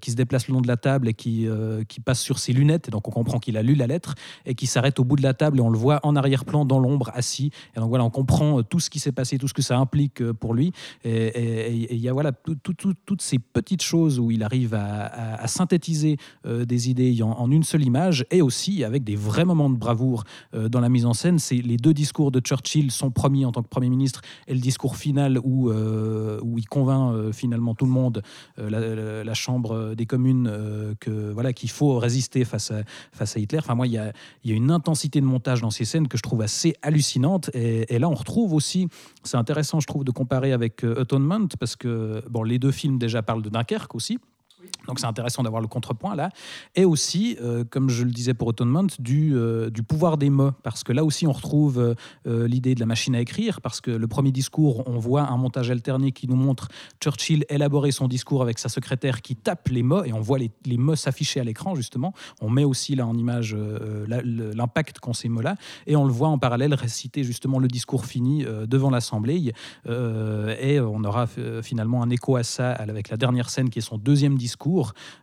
qui 0.00 0.10
se 0.10 0.16
déplace 0.16 0.48
le 0.48 0.54
long 0.54 0.60
de 0.60 0.68
la 0.68 0.76
table 0.76 1.08
et 1.08 1.14
qui, 1.14 1.46
qui 1.88 2.00
passe 2.00 2.20
sur 2.20 2.38
ses 2.38 2.52
lunettes. 2.52 2.88
Et 2.88 2.90
donc 2.90 3.06
on 3.08 3.10
comprend 3.10 3.38
qu'il 3.38 3.56
a 3.56 3.62
lu 3.62 3.74
la 3.74 3.86
lettre 3.86 4.14
et 4.46 4.54
qui 4.54 4.66
s'arrête 4.66 4.98
au 5.00 5.04
bout 5.04 5.16
de 5.16 5.22
la 5.22 5.34
table 5.34 5.58
et 5.58 5.60
on 5.60 5.70
le 5.70 5.78
voit 5.78 6.00
en 6.02 6.16
arrière-plan 6.16 6.64
dans 6.64 6.78
l'ombre 6.78 7.10
assis. 7.14 7.50
Et 7.76 7.80
donc 7.80 7.88
voilà 7.88 8.04
on 8.04 8.10
comprend 8.10 8.62
tout 8.62 8.80
ce 8.80 8.90
qui 8.90 8.98
s'est 8.98 9.12
passé, 9.12 9.38
tout 9.38 9.48
ce 9.48 9.54
que 9.54 9.62
ça 9.62 9.76
implique 9.78 10.22
pour 10.32 10.54
lui. 10.54 10.72
Et 11.04 11.72
il 11.90 11.98
y 11.98 12.08
a 12.08 12.12
voilà 12.12 12.32
tout- 12.32 12.56
tout- 12.56 12.74
tout- 12.74 12.94
toutes 13.06 13.22
ces 13.22 13.38
petites 13.38 13.82
choses 13.82 14.18
où 14.18 14.30
il 14.30 14.42
arrive 14.42 14.74
à, 14.74 15.06
à- 15.06 15.42
à 15.42 15.46
synthétiser 15.50 16.16
euh, 16.46 16.64
des 16.64 16.88
idées 16.88 17.22
en, 17.22 17.50
une 17.50 17.62
seule 17.62 17.84
image 17.84 18.24
et 18.30 18.40
aussi 18.40 18.84
avec 18.84 19.04
des 19.04 19.16
vrais 19.16 19.44
moments 19.44 19.68
de 19.68 19.76
bravoure 19.76 20.24
euh, 20.54 20.68
dans 20.68 20.80
la 20.80 20.88
mise 20.88 21.04
en 21.04 21.12
scène. 21.12 21.38
C'est 21.38 21.56
les 21.56 21.76
deux 21.76 21.92
discours 21.92 22.30
de 22.30 22.40
Churchill, 22.40 22.90
son 22.90 23.10
premier 23.10 23.44
en 23.44 23.52
tant 23.52 23.62
que 23.62 23.68
Premier 23.68 23.90
ministre 23.90 24.22
et 24.46 24.54
le 24.54 24.60
discours 24.60 24.96
final 24.96 25.38
où, 25.44 25.70
euh, 25.70 26.40
où 26.42 26.58
il 26.58 26.66
convainc 26.66 27.32
finalement 27.32 27.74
tout 27.74 27.84
le 27.84 27.90
monde, 27.90 28.22
la, 28.56 29.34
Chambre 29.34 29.94
des 29.94 30.06
communes, 30.06 30.50
que 31.00 31.32
voilà 31.32 31.52
qu'il 31.52 31.70
faut 31.70 31.98
résister 31.98 32.44
face 32.44 32.70
à, 32.70 32.82
face 33.12 33.36
à 33.36 33.40
Hitler. 33.40 33.58
Enfin 33.58 33.74
moi, 33.74 33.86
il 33.86 33.92
y 33.92 33.98
a, 33.98 34.12
y 34.44 34.52
a 34.52 34.54
une 34.54 34.70
intensité 34.70 35.20
de 35.20 35.24
montage 35.24 35.60
dans 35.60 35.70
ces 35.70 35.84
scènes 35.84 36.08
que 36.08 36.18
je 36.18 36.22
trouve 36.22 36.42
assez 36.42 36.74
hallucinante. 36.82 37.50
Et, 37.54 37.98
là, 37.98 38.08
on 38.08 38.14
retrouve 38.14 38.52
aussi, 38.52 38.88
c'est 39.24 39.36
intéressant, 39.36 39.80
je 39.80 39.86
trouve, 39.86 40.04
de 40.04 40.10
comparer 40.10 40.52
avec 40.52 40.84
Atonement 40.84 41.46
parce 41.58 41.76
que 41.76 42.22
bon, 42.28 42.42
les 42.42 42.58
deux 42.58 42.72
films 42.72 42.98
déjà 42.98 43.22
parlent 43.22 43.42
de 43.42 43.48
Dunkerque 43.50 43.94
aussi. 43.94 44.18
Donc 44.86 44.98
c'est 44.98 45.06
intéressant 45.06 45.42
d'avoir 45.42 45.62
le 45.62 45.68
contrepoint 45.68 46.14
là. 46.14 46.30
Et 46.74 46.84
aussi, 46.84 47.36
euh, 47.40 47.64
comme 47.68 47.90
je 47.90 48.04
le 48.04 48.10
disais 48.10 48.34
pour 48.34 48.50
Atonement, 48.50 48.86
du, 48.98 49.34
euh, 49.34 49.70
du 49.70 49.82
pouvoir 49.82 50.16
des 50.16 50.30
mots. 50.30 50.52
Parce 50.62 50.84
que 50.84 50.92
là 50.92 51.04
aussi, 51.04 51.26
on 51.26 51.32
retrouve 51.32 51.94
euh, 52.26 52.48
l'idée 52.48 52.74
de 52.74 52.80
la 52.80 52.86
machine 52.86 53.14
à 53.14 53.20
écrire. 53.20 53.60
Parce 53.60 53.80
que 53.80 53.90
le 53.90 54.08
premier 54.08 54.32
discours, 54.32 54.82
on 54.86 54.98
voit 54.98 55.22
un 55.22 55.36
montage 55.36 55.70
alterné 55.70 56.12
qui 56.12 56.28
nous 56.28 56.36
montre 56.36 56.68
Churchill 57.02 57.44
élaborer 57.48 57.92
son 57.92 58.08
discours 58.08 58.42
avec 58.42 58.58
sa 58.58 58.68
secrétaire 58.68 59.22
qui 59.22 59.36
tape 59.36 59.68
les 59.68 59.82
mots. 59.82 60.04
Et 60.04 60.12
on 60.12 60.20
voit 60.20 60.38
les, 60.38 60.50
les 60.66 60.76
mots 60.76 60.96
s'afficher 60.96 61.40
à 61.40 61.44
l'écran, 61.44 61.74
justement. 61.74 62.12
On 62.40 62.50
met 62.50 62.64
aussi 62.64 62.94
là 62.94 63.06
en 63.06 63.16
image 63.16 63.56
l'impact 64.08 64.98
qu'ont 64.98 65.12
ces 65.12 65.28
mots-là. 65.28 65.56
Et 65.86 65.96
on 65.96 66.04
le 66.04 66.12
voit 66.12 66.28
en 66.28 66.38
parallèle 66.38 66.74
réciter 66.74 67.24
justement 67.24 67.58
le 67.58 67.68
discours 67.68 68.06
fini 68.06 68.44
devant 68.66 68.90
l'Assemblée. 68.90 69.52
Et 69.86 70.80
on 70.80 71.04
aura 71.04 71.26
finalement 71.62 72.02
un 72.02 72.10
écho 72.10 72.36
à 72.36 72.42
ça 72.42 72.72
avec 72.72 73.10
la 73.10 73.16
dernière 73.16 73.50
scène 73.50 73.70
qui 73.70 73.78
est 73.78 73.82
son 73.82 73.98
deuxième 73.98 74.36
discours, 74.36 74.49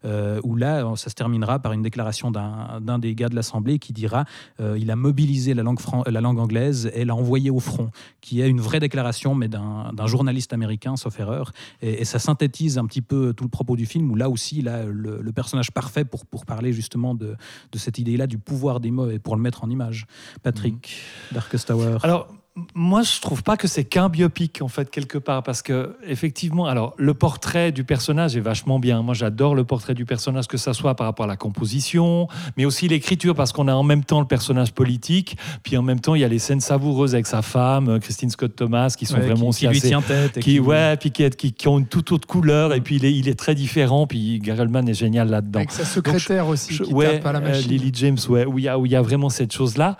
euh, 0.06 0.39
où 0.43 0.56
là, 0.56 0.93
ça 0.95 1.09
se 1.09 1.15
terminera 1.15 1.59
par 1.59 1.73
une 1.73 1.81
déclaration 1.81 2.31
d'un 2.31 2.80
d'un 2.81 2.99
des 2.99 3.15
gars 3.15 3.30
de 3.30 3.35
l'Assemblée 3.35 3.80
qui 3.80 3.93
dira 3.93 4.25
euh, 4.59 4.77
il 4.80 4.91
a 4.91 4.95
mobilisé 4.95 5.53
la 5.53 5.64
langue, 5.64 5.80
la 6.06 6.22
langue 6.22 6.39
anglaise 6.39 6.91
et 6.93 7.06
l'a 7.06 7.15
envoyé 7.15 7.49
au 7.49 7.59
front, 7.59 7.91
qui 8.22 8.41
est 8.41 8.49
une 8.49 8.61
vraie 8.61 8.80
déclaration, 8.80 9.35
mais 9.35 9.47
d'un 9.47 10.07
journaliste 10.07 10.53
américain, 10.53 10.95
sauf 10.95 11.19
erreur. 11.19 11.51
Et, 11.81 12.01
et 12.01 12.06
ça 12.06 12.19
synthétise 12.19 12.77
un 12.77 12.85
petit 12.85 13.01
peu 13.01 13.33
tout 13.33 13.43
le 13.43 13.49
propos 13.49 13.75
du 13.75 13.85
film, 13.85 14.11
où 14.11 14.15
là 14.15 14.30
aussi, 14.30 14.59
il 14.59 14.67
a 14.69 14.85
le, 14.85 15.22
le 15.22 15.31
personnage 15.31 15.72
parfait 15.72 16.06
pour, 16.06 16.25
pour 16.25 16.45
parler 16.45 16.73
justement 16.73 17.15
de, 17.15 17.35
de 17.72 17.77
cette 17.77 17.97
idée-là, 17.97 18.27
du 18.27 18.38
pouvoir 18.38 18.80
des 18.80 18.91
mots, 18.91 19.09
et 19.09 19.19
pour 19.19 19.35
le 19.35 19.41
mettre 19.41 19.64
en 19.64 19.69
image. 19.69 20.06
Patrick, 20.43 20.95
Darkest 21.31 21.67
Tower. 21.67 21.97
Alors, 22.03 22.27
m- 22.30 22.36
moi, 22.74 23.03
je 23.03 23.22
trouve 23.22 23.44
pas 23.44 23.56
que 23.56 23.68
c'est 23.68 23.84
qu'un 23.84 24.10
biopic, 24.10 24.61
en 24.61 24.68
fait, 24.68 24.90
quelque 24.90 25.18
part, 25.19 25.44
parce 25.44 25.61
que, 25.61 25.95
effectivement, 26.08 26.66
alors, 26.66 26.94
le 26.98 27.14
portrait 27.14 27.72
du 27.72 27.84
personnage 27.84 28.36
est 28.36 28.40
vachement 28.40 28.80
bien. 28.80 29.02
Moi, 29.03 29.14
j'adore 29.14 29.53
le 29.53 29.64
portrait 29.64 29.94
du 29.94 30.06
personnage, 30.06 30.48
que 30.48 30.58
ça 30.58 30.74
soit 30.74 30.95
par 30.95 31.06
rapport 31.06 31.26
à 31.26 31.27
la 31.27 31.36
composition, 31.38 32.27
mais 32.58 32.66
aussi 32.66 32.88
l'écriture, 32.88 33.36
parce 33.36 33.52
qu'on 33.52 33.68
a 33.68 33.74
en 33.74 33.84
même 33.84 34.03
temps 34.03 34.19
le 34.22 34.26
personnage 34.27 34.72
politique, 34.74 35.38
puis 35.64 35.77
en 35.77 35.84
même 35.84 36.00
temps, 36.00 36.16
il 36.16 36.22
y 36.22 36.24
a 36.24 36.27
les 36.27 36.40
scènes 36.40 36.61
savoureuses 36.61 37.14
avec 37.14 37.27
sa 37.27 37.42
femme, 37.42 37.90
euh, 37.90 38.00
Christine 38.00 38.30
Scott 38.30 38.56
Thomas, 38.56 38.95
qui 38.98 39.06
sont 39.06 39.16
Ouais, 39.16 39.22
vraiment 39.22 39.42
qui, 39.42 39.48
aussi 39.50 39.60
qui 39.66 39.68
lui 39.68 39.77
assez- 39.77 39.88
tient 39.90 40.02
tête. 40.02 40.38
et 40.38 40.40
qui, 40.40 40.60
ouais, 40.60 40.98
puis 40.98 41.11
qui, 41.11 41.30
qui, 41.30 41.53
qui 41.53 41.68
ont 41.68 41.77
une 41.80 41.86
toute 41.88 42.11
autre 42.11 42.27
couleur, 42.27 42.74
et 42.74 42.82
puis 42.82 42.95
il 42.95 43.06
est, 43.06 43.14
il 43.14 43.27
est 43.30 43.38
très 43.38 43.53
différent, 43.56 44.08
puis 44.08 44.40
Gary 44.40 44.61
Oldman 44.61 44.88
est 44.90 44.94
génial 44.94 45.30
là-dedans. 45.30 45.60
Avec 45.60 45.72
sa 45.72 45.86
secrétaire 45.86 46.48
aussi 46.48 46.74
Je- 46.74 46.84
qui 46.84 46.94
ouais, 46.94 47.18
tape 47.18 47.26
à 47.27 47.32
la 47.34 47.40
euh, 47.40 47.50
machine. 47.50 47.69
Lily 47.69 47.92
James, 47.94 48.18
ouais, 48.30 48.45
où 48.45 48.58
il 48.58 48.66
y 48.66 48.68
a, 48.68 48.80
où 48.80 48.86
il 48.86 48.92
y 48.92 48.95
a 48.95 49.02
vraiment 49.02 49.30
cette 49.30 49.53
chose-là. 49.53 49.98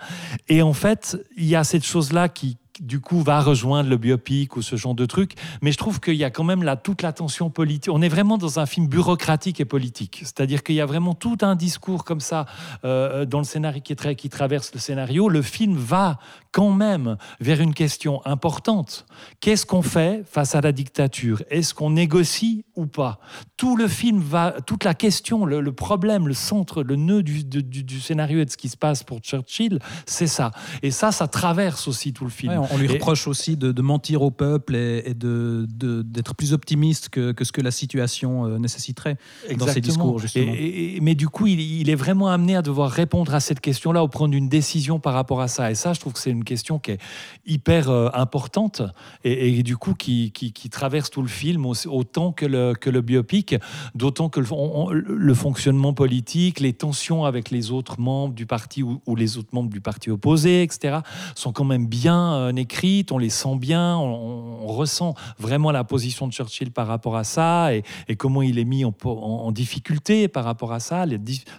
Et 0.48 0.62
en 0.62 0.72
fait, 0.72 1.16
il 1.36 1.46
y 1.46 1.54
a 1.56 1.62
cette 1.64 1.84
chose-là 1.84 2.28
qui, 2.28 2.47
du 2.80 3.00
coup, 3.00 3.22
va 3.22 3.40
rejoindre 3.40 3.88
le 3.88 3.96
biopic 3.96 4.56
ou 4.56 4.62
ce 4.62 4.76
genre 4.76 4.94
de 4.94 5.06
truc. 5.06 5.34
Mais 5.62 5.72
je 5.72 5.78
trouve 5.78 6.00
qu'il 6.00 6.14
y 6.14 6.24
a 6.24 6.30
quand 6.30 6.44
même 6.44 6.62
là 6.62 6.76
toute 6.76 7.02
la 7.02 7.12
tension 7.12 7.50
politique. 7.50 7.92
On 7.92 8.02
est 8.02 8.08
vraiment 8.08 8.38
dans 8.38 8.58
un 8.58 8.66
film 8.66 8.88
bureaucratique 8.88 9.60
et 9.60 9.64
politique. 9.64 10.20
C'est-à-dire 10.22 10.62
qu'il 10.62 10.74
y 10.74 10.80
a 10.80 10.86
vraiment 10.86 11.14
tout 11.14 11.38
un 11.42 11.56
discours 11.56 12.04
comme 12.04 12.20
ça 12.20 12.46
euh, 12.84 13.24
dans 13.24 13.38
le 13.38 13.44
scénario 13.44 13.82
qui, 13.82 14.28
traverse 14.28 14.72
le 14.72 14.80
scénario. 14.80 15.28
Le 15.28 15.42
film 15.42 15.76
va 15.76 16.18
quand 16.52 16.72
même 16.72 17.16
vers 17.40 17.60
une 17.60 17.74
question 17.74 18.24
importante. 18.24 19.06
Qu'est-ce 19.40 19.66
qu'on 19.66 19.82
fait 19.82 20.24
face 20.30 20.54
à 20.54 20.60
la 20.60 20.72
dictature? 20.72 21.42
Est-ce 21.50 21.74
qu'on 21.74 21.90
négocie 21.90 22.64
ou 22.74 22.86
pas? 22.86 23.20
Tout 23.56 23.76
le 23.76 23.88
film 23.88 24.20
va, 24.20 24.56
toute 24.66 24.84
la 24.84 24.94
question, 24.94 25.44
le, 25.44 25.72
problème, 25.72 26.28
le 26.28 26.34
centre, 26.34 26.82
le 26.82 26.96
nœud 26.96 27.22
du, 27.22 28.00
scénario 28.00 28.40
et 28.40 28.44
de 28.44 28.50
ce 28.50 28.56
qui 28.56 28.68
se 28.68 28.76
passe 28.76 29.02
pour 29.02 29.20
Churchill, 29.20 29.78
c'est 30.06 30.26
ça. 30.26 30.50
Et 30.82 30.90
ça, 30.90 31.12
ça 31.12 31.28
traverse 31.28 31.88
aussi 31.88 32.12
tout 32.12 32.24
le 32.24 32.30
film. 32.30 32.62
On 32.70 32.76
lui 32.78 32.86
Et- 32.86 32.92
reproche 32.92 33.26
aussi 33.26 33.56
de, 33.56 33.72
de 33.72 33.82
mentir 33.82 34.22
au 34.22 34.30
peuple 34.30 34.76
et, 34.76 35.02
et 35.06 35.14
de, 35.14 35.66
d'être 36.02 36.34
plus 36.34 36.52
optimiste 36.52 37.08
que, 37.08 37.32
que 37.32 37.44
ce 37.44 37.52
que 37.52 37.60
la 37.60 37.70
situation 37.70 38.46
euh, 38.46 38.58
nécessiterait 38.58 39.16
dans 39.56 39.66
ses 39.66 39.80
discours, 39.80 40.18
justement. 40.18 40.52
Et- 40.56 40.98
mais 41.00 41.14
du 41.14 41.28
coup, 41.28 41.46
il, 41.46 41.60
il 41.60 41.90
est 41.90 41.94
vraiment 41.94 42.28
amené 42.28 42.56
à 42.56 42.62
devoir 42.62 42.90
répondre 42.90 43.34
à 43.34 43.40
cette 43.40 43.60
question-là 43.60 44.02
ou 44.04 44.08
prendre 44.08 44.34
une 44.34 44.48
décision 44.48 44.98
par 45.00 45.14
rapport 45.14 45.40
à 45.40 45.48
ça. 45.48 45.70
Et 45.70 45.74
ça, 45.74 45.92
je 45.92 46.00
trouve 46.00 46.12
que 46.12 46.18
c'est 46.18 46.30
une 46.30 46.44
question 46.44 46.78
qui 46.78 46.92
est 46.92 46.98
hyper 47.46 47.88
euh, 47.90 48.08
importante 48.14 48.82
et, 49.24 49.62
du 49.62 49.76
coup 49.76 49.94
qui, 49.94 50.30
qui- 50.32 50.52
qui 50.52 50.70
traverse 50.70 51.10
tout 51.10 51.22
le 51.22 51.28
film 51.28 51.66
autant 51.86 52.32
que 52.32 52.46
le, 52.46 52.74
que 52.74 52.90
le 52.90 53.00
biopic, 53.00 53.54
d'autant 53.94 54.28
que 54.28 54.40
le, 54.40 54.46
on- 54.52 54.86
on- 54.86 54.90
le 54.90 55.34
fonctionnement 55.34 55.92
politique, 55.92 56.60
les 56.60 56.72
tensions 56.72 57.24
avec 57.24 57.50
les 57.50 57.70
autres 57.70 58.00
membres 58.00 58.34
du 58.34 58.46
parti 58.46 58.82
ou, 58.82 59.00
ou 59.06 59.16
les 59.16 59.36
autres 59.38 59.50
membres 59.52 59.70
du 59.70 59.80
parti 59.80 60.10
opposé, 60.10 60.62
etc., 60.62 60.98
sont 61.34 61.52
quand 61.52 61.64
même 61.64 61.86
bien 61.86 62.48
écrites, 62.58 63.12
on 63.12 63.18
les 63.18 63.30
sent 63.30 63.56
bien, 63.56 63.96
on, 63.96 64.66
ressent 64.68 65.14
vraiment 65.38 65.70
la 65.72 65.82
position 65.82 66.26
de 66.26 66.32
Churchill 66.32 66.70
par 66.70 66.86
rapport 66.86 67.16
à 67.16 67.24
ça 67.24 67.74
et, 67.74 67.82
comment 68.16 68.42
il 68.42 68.58
est 68.58 68.64
mis 68.64 68.84
en, 68.84 69.52
difficulté 69.52 70.28
par 70.28 70.44
rapport 70.44 70.72
à 70.72 70.80
ça, 70.80 71.06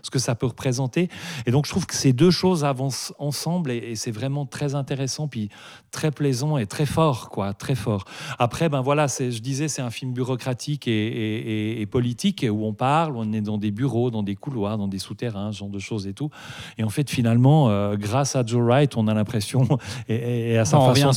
ce 0.03 0.10
que 0.11 0.19
ça 0.19 0.36
peut 0.36 0.45
représenter. 0.45 1.10
Et 1.48 1.52
donc 1.52 1.66
je 1.66 1.72
trouve 1.72 1.88
que 1.88 1.95
ces 1.95 2.14
deux 2.14 2.30
choses 2.30 2.64
avancent 2.64 3.14
ensemble 3.18 3.72
et, 3.72 3.95
c'est 3.95 4.11
vraiment 4.11 4.45
très 4.45 4.76
intéressant, 4.76 5.28
puis 5.28 5.50
très 5.92 6.11
plaisant 6.11 6.58
et 6.58 6.66
très 6.66 6.86
fort, 6.86 7.30
quoi, 7.30 7.53
très 7.53 7.76
fort. 7.76 8.06
Après, 8.38 8.69
ben 8.69 8.82
voilà, 8.82 9.08
je 9.08 9.40
disais, 9.40 9.68
c'est 9.68 9.82
un 9.82 9.90
film 9.90 10.14
bureaucratique 10.14 10.88
et, 10.88 11.88
politique 11.90 12.45
où 12.50 12.66
on 12.66 12.74
parle, 12.74 13.16
on 13.16 13.34
est 13.34 13.42
dans 13.42 13.58
des 13.58 13.72
bureaux, 13.72 14.11
dans 14.11 14.22
des 14.22 14.36
couloirs, 14.36 14.78
dans 14.78 14.88
des 14.88 15.00
souterrains, 15.00 15.52
ce 15.52 15.60
genre 15.60 15.69
de 15.69 15.80
choses 15.80 16.08
et 16.08 16.14
tout. 16.14 16.30
Et 16.78 16.84
en 16.84 16.90
fait, 16.90 17.10
finalement, 17.10 17.69
euh, 17.69 17.95
grâce 17.95 18.36
à 18.36 18.45
Joe 18.45 18.61
Wright, 18.61 18.95
on 18.95 19.08
a 19.08 19.14
l'impression, 19.14 19.68
et, 20.10 20.58
à 20.58 20.66
sa 20.66 20.78
façon 20.95 21.08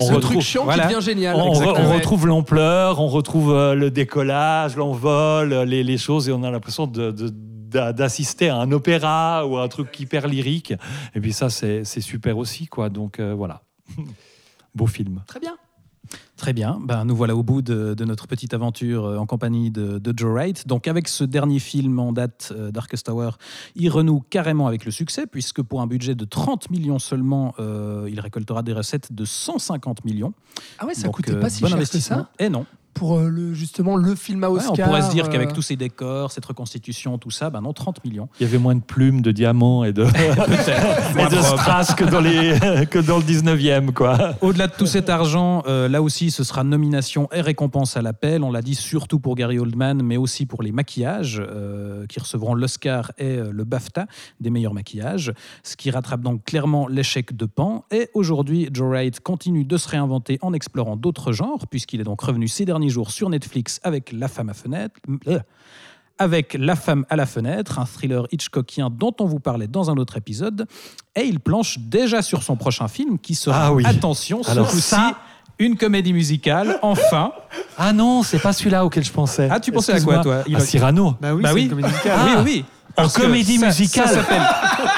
on 0.00 0.06
retrouve- 0.16 0.32
truc 0.32 0.40
chiant 0.42 0.64
voilà. 0.64 0.86
qui 0.86 0.94
devient 0.94 1.04
génial. 1.04 1.36
on, 1.36 1.52
re- 1.52 1.56
Exactement. 1.60 1.88
on 1.88 1.94
retrouve 1.94 2.26
l'ampleur, 2.26 3.00
on 3.00 3.06
retrouve 3.08 3.52
euh, 3.52 3.74
le 3.74 3.90
décollage, 3.90 4.76
l'envol, 4.76 5.52
euh, 5.52 5.64
les, 5.64 5.82
les 5.84 5.98
choses, 5.98 6.28
et 6.28 6.32
on 6.32 6.42
a 6.42 6.50
l'impression 6.50 6.86
de- 6.86 7.10
de- 7.10 7.30
d'a- 7.32 7.92
d'assister 7.92 8.48
à 8.48 8.56
un 8.56 8.72
opéra 8.72 9.46
ou 9.46 9.56
à 9.58 9.62
un 9.62 9.68
truc 9.68 9.98
hyper 10.00 10.26
lyrique. 10.26 10.74
Et 11.14 11.20
puis 11.20 11.32
ça, 11.32 11.50
c'est 11.50 11.84
c'est 11.84 12.00
super 12.00 12.36
aussi, 12.38 12.66
quoi. 12.66 12.88
Donc 12.88 13.20
euh, 13.20 13.34
voilà. 13.36 13.62
Beau 14.74 14.86
film. 14.86 15.22
Très 15.26 15.40
bien. 15.40 15.56
Très 16.40 16.54
bien, 16.54 16.80
ben, 16.82 17.04
nous 17.04 17.14
voilà 17.14 17.36
au 17.36 17.42
bout 17.42 17.60
de, 17.60 17.92
de 17.92 18.04
notre 18.06 18.26
petite 18.26 18.54
aventure 18.54 19.04
euh, 19.04 19.18
en 19.18 19.26
compagnie 19.26 19.70
de, 19.70 19.98
de 19.98 20.14
Joe 20.16 20.32
Wright. 20.32 20.66
Donc 20.66 20.88
avec 20.88 21.06
ce 21.06 21.22
dernier 21.22 21.58
film 21.58 21.98
en 21.98 22.12
date, 22.12 22.50
euh, 22.56 22.70
Darkest 22.70 23.04
Tower, 23.04 23.32
il 23.74 23.90
renoue 23.90 24.24
carrément 24.30 24.66
avec 24.66 24.86
le 24.86 24.90
succès, 24.90 25.26
puisque 25.26 25.60
pour 25.60 25.82
un 25.82 25.86
budget 25.86 26.14
de 26.14 26.24
30 26.24 26.70
millions 26.70 26.98
seulement, 26.98 27.54
euh, 27.58 28.08
il 28.10 28.18
récoltera 28.20 28.62
des 28.62 28.72
recettes 28.72 29.12
de 29.12 29.26
150 29.26 30.06
millions. 30.06 30.32
Ah 30.78 30.86
ouais, 30.86 30.94
ça 30.94 31.08
Donc, 31.08 31.16
coûtait 31.16 31.34
euh, 31.34 31.40
pas 31.40 31.50
si 31.50 31.60
bon 31.60 31.68
cher 31.68 31.78
que 31.78 31.84
ça 31.84 32.30
Et 32.38 32.48
non. 32.48 32.64
Pour 32.94 33.16
euh, 33.18 33.28
le, 33.28 33.54
justement 33.54 33.96
le 33.96 34.14
film 34.14 34.44
à 34.44 34.50
Ouais, 34.50 34.58
Oscar. 34.58 34.72
on 34.72 34.90
pourrait 34.90 35.02
se 35.02 35.10
dire 35.10 35.28
qu'avec 35.28 35.50
euh, 35.50 35.54
tous 35.54 35.62
ces 35.62 35.76
décors, 35.76 36.32
cette 36.32 36.44
reconstitution, 36.44 37.18
tout 37.18 37.30
ça, 37.30 37.50
ben 37.50 37.60
non, 37.60 37.72
30 37.72 38.04
millions. 38.04 38.28
Il 38.40 38.44
y 38.44 38.46
avait 38.46 38.58
moins 38.58 38.74
de 38.74 38.80
plumes, 38.80 39.22
de 39.22 39.32
diamants 39.32 39.84
et 39.84 39.92
de, 39.92 40.04
et 41.18 41.36
de 41.36 41.42
strass 41.42 41.94
que 41.94 42.04
dans, 42.04 42.20
les, 42.20 42.86
que 42.90 42.98
dans 42.98 43.18
le 43.18 43.22
19e, 43.22 43.92
quoi. 43.92 44.34
Au-delà 44.40 44.66
de 44.66 44.72
tout 44.72 44.86
cet 44.86 45.08
argent, 45.08 45.62
euh, 45.66 45.88
là 45.88 46.02
aussi, 46.02 46.30
ce 46.30 46.44
sera 46.44 46.64
nomination 46.64 47.28
et 47.32 47.40
récompense 47.40 47.96
à 47.96 48.02
l'appel. 48.02 48.42
On 48.42 48.50
l'a 48.50 48.62
dit 48.62 48.74
surtout 48.74 49.20
pour 49.20 49.34
Gary 49.36 49.58
Oldman, 49.58 50.02
mais 50.02 50.16
aussi 50.16 50.46
pour 50.46 50.62
les 50.62 50.72
maquillages, 50.72 51.40
euh, 51.40 52.06
qui 52.06 52.20
recevront 52.20 52.54
l'Oscar 52.54 53.12
et 53.18 53.36
le 53.36 53.64
BAFTA 53.64 54.06
des 54.40 54.50
meilleurs 54.50 54.74
maquillages, 54.74 55.32
ce 55.62 55.76
qui 55.76 55.90
rattrape 55.90 56.20
donc 56.20 56.44
clairement 56.44 56.88
l'échec 56.88 57.36
de 57.36 57.46
Pan. 57.46 57.84
Et 57.90 58.08
aujourd'hui, 58.14 58.68
Joe 58.72 58.88
Wright 58.88 59.20
continue 59.20 59.64
de 59.64 59.76
se 59.76 59.88
réinventer 59.88 60.38
en 60.42 60.52
explorant 60.52 60.96
d'autres 60.96 61.32
genres, 61.32 61.66
puisqu'il 61.68 62.00
est 62.00 62.04
donc 62.04 62.20
revenu 62.20 62.48
ces 62.48 62.64
derniers 62.64 62.79
jours 62.88 63.10
sur 63.10 63.28
Netflix 63.28 63.80
avec 63.82 64.12
La 64.12 64.28
femme 64.28 64.48
à 64.48 64.54
fenêtre. 64.54 64.94
euh, 65.26 65.38
avec 66.18 66.54
La 66.58 66.76
femme 66.76 67.04
à 67.08 67.16
la 67.16 67.26
fenêtre, 67.26 67.78
un 67.78 67.86
thriller 67.86 68.26
Hitchcockien 68.30 68.90
dont 68.90 69.14
on 69.20 69.24
vous 69.24 69.40
parlait 69.40 69.68
dans 69.68 69.90
un 69.90 69.96
autre 69.96 70.16
épisode. 70.16 70.66
Et 71.16 71.22
il 71.22 71.40
planche 71.40 71.78
déjà 71.78 72.22
sur 72.22 72.42
son 72.42 72.56
prochain 72.56 72.88
film 72.88 73.18
qui 73.18 73.34
sera, 73.34 73.66
Ah 73.66 73.72
oui. 73.72 73.84
attention, 73.86 74.42
ce 74.42 74.50
Alors 74.50 74.68
coup-ci, 74.68 74.82
ça- 74.82 75.16
une 75.58 75.76
comédie 75.76 76.12
musicale, 76.14 76.78
enfin. 76.82 77.32
Ah 77.76 77.92
non, 77.92 78.22
c'est 78.22 78.38
pas 78.38 78.52
celui-là 78.52 78.84
auquel 78.84 79.04
je 79.04 79.12
pensais. 79.12 79.48
Ah, 79.50 79.60
tu 79.60 79.72
pensais 79.72 79.92
à 79.92 80.00
quoi, 80.00 80.18
toi 80.20 80.42
Il 80.46 80.56
À 80.56 80.58
va- 80.58 80.64
Cyrano. 80.64 81.16
Bah 81.20 81.34
oui, 81.34 81.42
Bah 81.42 81.48
c'est 81.50 81.54
oui. 81.54 81.62
une 81.64 81.68
comédie 81.70 81.88
musicale. 81.88 82.18
oui, 82.24 82.32
Ah. 82.36 82.42
oui. 82.44 82.64
En 82.96 83.08
comédie 83.08 83.58
ça- 83.58 83.66
musicale. 83.66 84.08
Ça 84.08 84.14
s'appelle. 84.14 84.42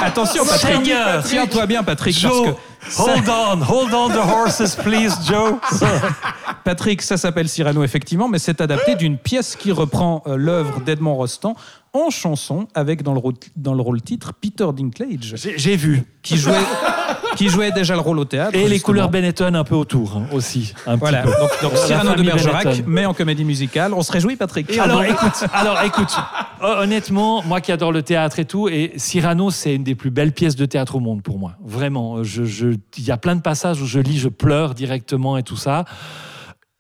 Attention, 0.01 0.45
Patrick. 0.45 0.77
Seigneur. 0.85 1.23
Tiens-toi 1.25 1.67
bien, 1.67 1.83
Patrick. 1.83 2.17
parce 2.21 2.41
que 2.41 2.49
ça- 2.89 3.03
hold 3.05 3.29
on, 3.29 3.61
hold 3.73 3.95
on 3.95 4.09
the 4.09 4.17
horses, 4.17 4.77
please, 4.77 5.13
Joe. 5.27 5.55
Patrick, 6.65 7.03
ça 7.03 7.17
s'appelle 7.17 7.49
Cyrano, 7.49 7.83
effectivement, 7.85 8.29
mais 8.29 8.39
c'est 8.39 8.61
adapté 8.61 8.95
d'une 8.95 9.19
pièce 9.19 9.57
qui 9.57 9.73
reprend 9.73 10.23
euh, 10.27 10.37
l'œuvre 10.37 10.81
d'Edmond 10.81 11.15
Rostand 11.15 11.55
en 11.93 12.11
chanson, 12.11 12.67
avec 12.75 13.03
dans 13.03 13.13
le 13.13 13.19
rôle, 13.19 13.35
dans 13.57 13.75
le 13.75 13.83
rôle 13.83 14.01
titre 14.01 14.33
Peter 14.33 14.67
Dinklage, 14.75 15.35
J'ai 15.37 15.59
j'ai 15.59 15.77
vu. 15.77 16.05
qui 16.23 16.37
jouait, 16.39 16.55
qui 17.37 17.49
jouait 17.49 17.73
déjà 17.73 17.95
le 17.95 18.01
rôle 18.01 18.19
au 18.19 18.25
théâtre. 18.25 18.57
Et 18.57 18.69
les 18.69 18.81
couleurs 18.81 19.09
Benetton 19.11 19.55
un 19.55 19.65
peu 19.65 19.75
autour 19.75 20.17
hein, 20.17 20.27
aussi. 20.33 20.75
Un 20.87 20.97
Voilà, 20.97 21.23
petit 21.23 21.33
peu. 21.61 21.67
donc, 21.69 21.77
Cyrano 21.77 22.15
de 22.15 22.23
Bergerac, 22.23 22.65
Benetton. 22.65 22.85
mais 22.87 23.07
en 23.07 23.15
comédie 23.15 23.45
musicale. 23.45 23.95
On 23.95 24.03
se 24.03 24.13
réjouit, 24.13 24.37
Patrick. 24.37 24.77
Alors 24.79 25.03
écoute, 25.05 25.45
alors 25.53 25.81
écoute, 25.83 26.15
hon- 26.61 26.67
honnêtement, 26.83 27.43
moi 27.43 27.61
qui 27.61 27.73
adore 27.73 27.93
le 27.93 28.03
théâtre 28.03 28.39
et 28.39 28.45
tout, 28.45 28.69
et 28.69 28.93
Cyrano, 28.97 29.51
c'est 29.51 29.75
une 29.75 29.85
des 29.85 29.95
plus 29.95 30.11
belles 30.11 30.33
pièces 30.33 30.57
de 30.57 30.67
théâtre 30.67 30.97
au 30.97 31.01
monde 31.01 31.23
pour 31.23 31.39
moi. 31.39 31.55
Vraiment, 31.65 32.23
je, 32.23 32.45
je- 32.45 32.77
il 32.99 33.05
y 33.05 33.11
a 33.11 33.17
plein 33.17 33.37
de 33.37 33.43
passages 33.43 33.81
où 33.81 33.87
je 33.87 33.99
lis, 34.01 34.19
je 34.19 34.29
pleure 34.29 34.75
directement 34.75 35.37
et 35.39 35.43
tout 35.43 35.57
ça. 35.57 35.85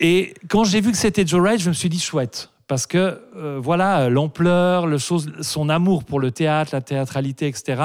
Et 0.01 0.35
quand 0.49 0.65
j'ai 0.65 0.81
vu 0.81 0.91
que 0.91 0.99
c'était 0.99 1.27
Joe 1.27 1.41
Wright, 1.41 1.61
je 1.61 1.69
me 1.69 1.75
suis 1.75 1.89
dit 1.89 2.01
chouette. 2.01 2.51
Parce 2.69 2.87
que 2.87 3.21
euh, 3.37 3.59
voilà, 3.61 4.09
l'ampleur, 4.09 4.87
le 4.87 4.97
chose, 4.97 5.31
son 5.43 5.69
amour 5.69 6.05
pour 6.05 6.21
le 6.21 6.31
théâtre, 6.31 6.71
la 6.73 6.81
théâtralité, 6.81 7.47
etc. 7.49 7.83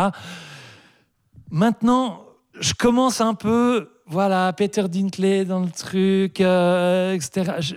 Maintenant, 1.51 2.21
je 2.59 2.73
commence 2.73 3.21
un 3.21 3.33
peu, 3.33 3.89
voilà, 4.07 4.51
Peter 4.53 4.83
Dinklage 4.87 5.47
dans 5.47 5.59
le 5.59 5.69
truc, 5.69 6.41
euh, 6.41 7.13
etc. 7.13 7.53
Je, 7.59 7.75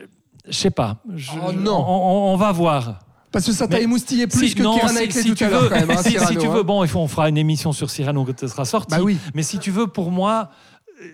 je 0.49 0.53
sais 0.53 0.71
pas. 0.71 0.99
Je- 1.15 1.31
Oh 1.47 1.53
non. 1.53 1.77
on- 1.87 2.29
on- 2.31 2.35
on 2.35 2.37
va 2.37 2.53
voir. 2.53 2.99
Parce 3.33 3.47
que 3.47 3.53
ça 3.53 3.69
t'a 3.69 3.79
émoustillé 3.81 4.27
plus 4.27 4.49
Si- 4.49 4.55
que 4.57 4.63
non, 4.63 4.77
si- 4.79 4.95
Knightley 4.95 5.23
si 5.23 5.29
tout 5.29 5.35
tu 5.37 5.45
à 5.45 5.51
l'heure 5.51 5.63
veux, 5.63 5.69
quand 5.69 5.77
même. 5.87 5.91
hein, 5.91 5.97
si, 6.03 6.11
Cyrano, 6.11 6.41
tu 6.41 6.47
hein. 6.47 6.51
veux, 6.51 6.63
bon, 6.65 6.83
il 6.83 6.89
faut, 6.89 6.99
on 6.99 7.07
fera 7.09 7.29
une 7.29 7.39
émission 7.39 7.73
sur 7.73 7.89
Cyrano 7.91 8.25
quand 8.25 8.43
elle 8.43 8.49
sera 8.49 8.65
sortie. 8.65 8.97
Bah 8.97 9.03
oui. 9.03 9.19
Mais 9.35 9.43
si 9.45 9.59
tu 9.61 9.71
veux, 9.71 9.87
pour 9.87 10.11
moi, 10.11 10.51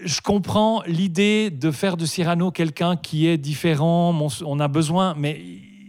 je 0.05 0.21
comprends 0.23 0.83
l'idée 0.87 1.51
de 1.51 1.71
faire 1.71 1.97
de 1.99 2.07
Cyrano 2.07 2.51
quelqu'un 2.51 2.97
qui 2.97 3.27
est 3.27 3.37
différent. 3.37 4.19
On 4.47 4.61
a 4.61 4.69
besoin, 4.69 5.15
mais 5.19 5.41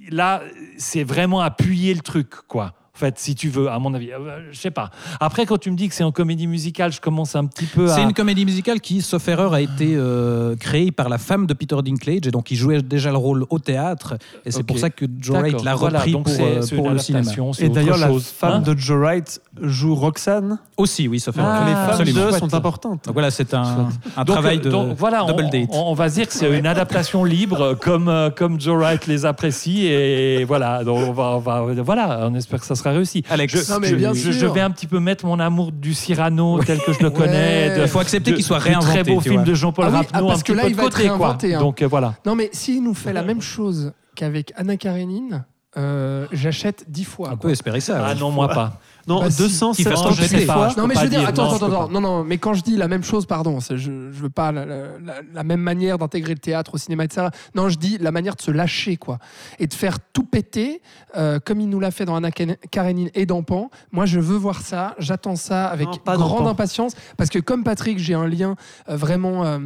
là, 0.10 0.42
c'est 0.78 1.04
vraiment 1.04 1.40
appuyer 1.40 1.94
le 1.94 2.02
truc, 2.02 2.30
quoi. 2.48 2.74
En 2.98 3.00
fait, 3.00 3.20
si 3.20 3.36
tu 3.36 3.50
veux, 3.50 3.70
à 3.70 3.78
mon 3.78 3.94
avis, 3.94 4.12
Euh, 4.12 4.40
je 4.52 4.58
sais 4.60 4.72
pas. 4.72 4.90
Après, 5.20 5.46
quand 5.46 5.60
tu 5.60 5.70
me 5.70 5.76
dis 5.78 5.88
que 5.88 5.94
c'est 5.94 6.04
en 6.04 6.12
comédie 6.12 6.48
musicale, 6.48 6.92
je 6.92 7.00
commence 7.00 7.36
un 7.36 7.46
petit 7.46 7.66
peu 7.66 7.86
à. 7.92 7.94
C'est 7.94 8.02
une 8.02 8.14
comédie 8.14 8.44
musicale 8.44 8.82
qui, 8.82 9.04
sauf 9.04 9.28
erreur, 9.28 9.54
a 9.54 9.62
été 9.62 9.94
euh, 9.96 10.56
créée 10.56 10.92
par 10.92 11.08
la 11.10 11.20
femme 11.20 11.46
de 11.46 11.54
Peter 11.54 11.76
Dinklage 11.84 12.26
et 12.26 12.32
donc 12.32 12.50
il 12.50 12.56
jouait 12.56 12.82
déjà 12.82 13.12
le 13.12 13.18
rôle 13.18 13.46
au 13.52 13.60
théâtre 13.60 14.16
et 14.46 14.52
c'est 14.52 14.64
pour 14.64 14.80
ça 14.80 14.90
que 14.90 15.06
Joe 15.20 15.38
Wright 15.38 15.62
l'a 15.64 15.76
voilà, 15.76 16.00
repris 16.00 16.12
donc 16.14 16.24
pour, 16.24 16.34
euh, 16.40 16.62
pour 16.76 16.90
le 16.90 16.98
cinéma. 16.98 17.32
Et 17.60 17.70
d'ailleurs, 17.70 17.98
la 18.00 18.10
femme 18.20 18.52
hein. 18.54 18.60
de 18.62 18.76
Joe 18.76 18.98
Wright 18.98 19.42
joue 19.62 19.94
Roxane. 19.94 20.58
Aussi, 20.76 21.08
oui, 21.08 21.20
sauf 21.20 21.36
Ah, 21.38 21.42
erreur. 21.42 21.66
les 21.68 21.74
femmes 21.74 21.90
Absolument. 21.90 22.26
d'eux 22.26 22.32
sont 22.38 22.54
importantes. 22.56 23.06
Donc 23.06 23.14
voilà, 23.14 23.30
c'est 23.32 23.54
un, 23.54 23.90
un 24.16 24.24
Donc, 24.24 24.36
travail 24.38 24.60
de 24.60 24.70
donc, 24.70 24.96
voilà, 24.98 25.24
on, 25.24 25.28
double 25.28 25.50
date. 25.52 25.70
on- 25.72 25.92
on 25.92 25.94
va 25.94 26.10
se 26.10 26.16
dire 26.16 26.28
que 26.28 26.34
c'est 26.34 26.58
une 26.58 26.68
adaptation 26.68 27.24
libre, 27.24 27.76
comme, 27.80 28.08
euh, 28.10 28.30
comme 28.32 28.60
Joe 28.60 28.78
Wright 28.78 29.06
les 29.08 29.26
apprécie. 29.26 29.86
Et 29.88 30.44
voilà, 30.46 30.84
donc 30.84 30.98
on, 31.08 31.12
va, 31.14 31.24
on 31.36 31.40
va- 31.40 31.66
voilà, 31.84 32.28
on 32.30 32.36
espère 32.36 32.60
que 32.60 32.66
ça 32.66 32.76
sera 32.76 32.87
réussi. 32.92 33.24
Alex, 33.30 33.66
je, 33.68 33.72
Non, 33.74 33.80
mais 33.80 33.88
je- 33.90 33.96
bien 33.96 34.14
je- 34.14 34.20
sûr. 34.20 34.32
je 34.34 34.46
vais 34.46 34.62
un 34.62 34.72
petit 34.72 34.88
peu 34.88 35.00
mettre 35.00 35.26
mon 35.26 35.40
amour 35.40 35.72
du 35.72 35.94
Cyrano 35.94 36.60
tel 36.64 36.80
que 36.80 36.94
je 36.94 37.00
le 37.04 37.10
connais. 37.10 37.76
de- 37.78 37.82
Il 37.84 37.88
faut 37.88 38.00
accepter 38.00 38.32
de- 38.32 38.36
qu'il 38.36 38.46
soit 38.46 38.58
du 38.58 38.64
Très 38.64 38.74
réinventé, 38.74 39.04
beau 39.14 39.20
film 39.22 39.36
vois. 39.36 39.44
de 39.44 39.54
Jean-Paul 39.54 39.86
Ah 39.86 39.90
oui, 39.90 39.96
Rapneau, 39.98 40.10
ah, 40.14 40.28
parce 40.28 40.40
un 40.40 40.44
que 40.44 40.52
petit 40.52 40.56
là, 40.56 40.62
peu 40.64 40.70
il 40.70 40.72
de 40.72 40.78
va 40.78 40.84
être 40.88 40.92
côté, 40.94 41.08
quoi. 41.08 41.18
réinventé, 41.18 41.56
hein. 41.56 41.60
Donc 41.60 41.82
euh, 41.82 41.88
voilà. 41.88 42.16
Non, 42.26 42.36
mais 42.36 42.50
s'il 42.54 42.84
nous 42.84 42.94
fait 42.94 43.14
la 43.14 43.24
même 43.24 43.42
chose 43.42 43.94
qu'avec 44.16 44.52
Anna 44.56 44.78
Karenine, 44.78 45.46
euh, 45.78 46.26
j'achète 46.32 46.86
dix 46.88 47.04
fois. 47.04 47.28
On 47.28 47.32
quoi. 47.32 47.40
peut 47.40 47.52
espérer 47.52 47.80
ça. 47.82 48.04
Ah 48.06 48.16
non, 48.16 48.32
moi 48.32 48.48
pas. 48.48 48.80
Non, 49.08 49.22
Bah, 49.22 49.32
si. 49.32 49.38
Qui 49.38 49.84
fait 49.84 49.90
278 49.90 50.28
changer 50.30 50.46
fois. 50.46 50.70
Je 50.70 50.76
peux 50.76 50.82
Non 50.82 50.88
mais 50.88 50.94
pas 50.94 51.00
je 51.00 51.06
veux 51.06 51.10
dire, 51.10 51.20
dire, 51.20 51.30
attends, 51.30 51.46
attends, 51.54 51.66
attends, 51.68 51.88
pas. 51.88 51.94
non, 51.94 52.02
non, 52.02 52.24
mais 52.24 52.38
quand 52.38 52.54
je 52.54 52.62
dis 52.62 52.76
la 52.76 52.88
même 52.88 53.04
chose, 53.04 53.26
pardon, 53.26 53.60
c'est- 53.62 53.78
je, 53.78 54.12
je 54.12 54.22
veux 54.22 54.30
pas 54.30 54.52
la, 54.52 54.66
la- 54.66 54.78
la- 55.04 55.22
la 55.34 55.44
même 55.44 55.62
manière 55.62 55.98
d'intégrer 55.98 56.34
le 56.34 56.40
théâtre 56.40 56.76
au 56.76 56.78
cinéma, 56.78 57.06
etc. 57.06 57.28
Non, 57.56 57.70
je 57.70 57.78
dis 57.78 57.98
la 58.00 58.12
manière 58.12 58.36
de 58.36 58.42
se 58.42 58.52
lâcher, 58.52 58.98
quoi, 58.98 59.20
et 59.60 59.68
de 59.68 59.74
faire 59.74 59.98
tout 60.14 60.24
péter, 60.24 60.82
euh, 61.16 61.40
comme 61.44 61.62
il 61.62 61.70
nous 61.70 61.80
l'a 61.80 61.92
fait 61.92 62.06
dans 62.06 62.16
Anna 62.16 62.32
Karenine 62.32 63.10
et 63.16 63.26
dans 63.26 63.44
Pan. 63.44 63.70
Moi, 63.92 64.06
je 64.06 64.20
veux 64.20 64.38
voir 64.38 64.62
ça, 64.62 64.94
j'attends 65.00 65.36
ça 65.38 65.68
avec 65.68 65.88
Non, 65.88 65.94
pas 65.96 66.18
grande 66.18 66.48
impatience, 66.48 66.94
parce 67.16 67.30
que 67.30 67.40
comme 67.40 67.64
Patrick, 67.64 68.00
j'ai 68.00 68.14
un 68.14 68.28
lien 68.28 68.56
euh, 68.90 68.96
vraiment. 68.98 69.46
euh, 69.46 69.60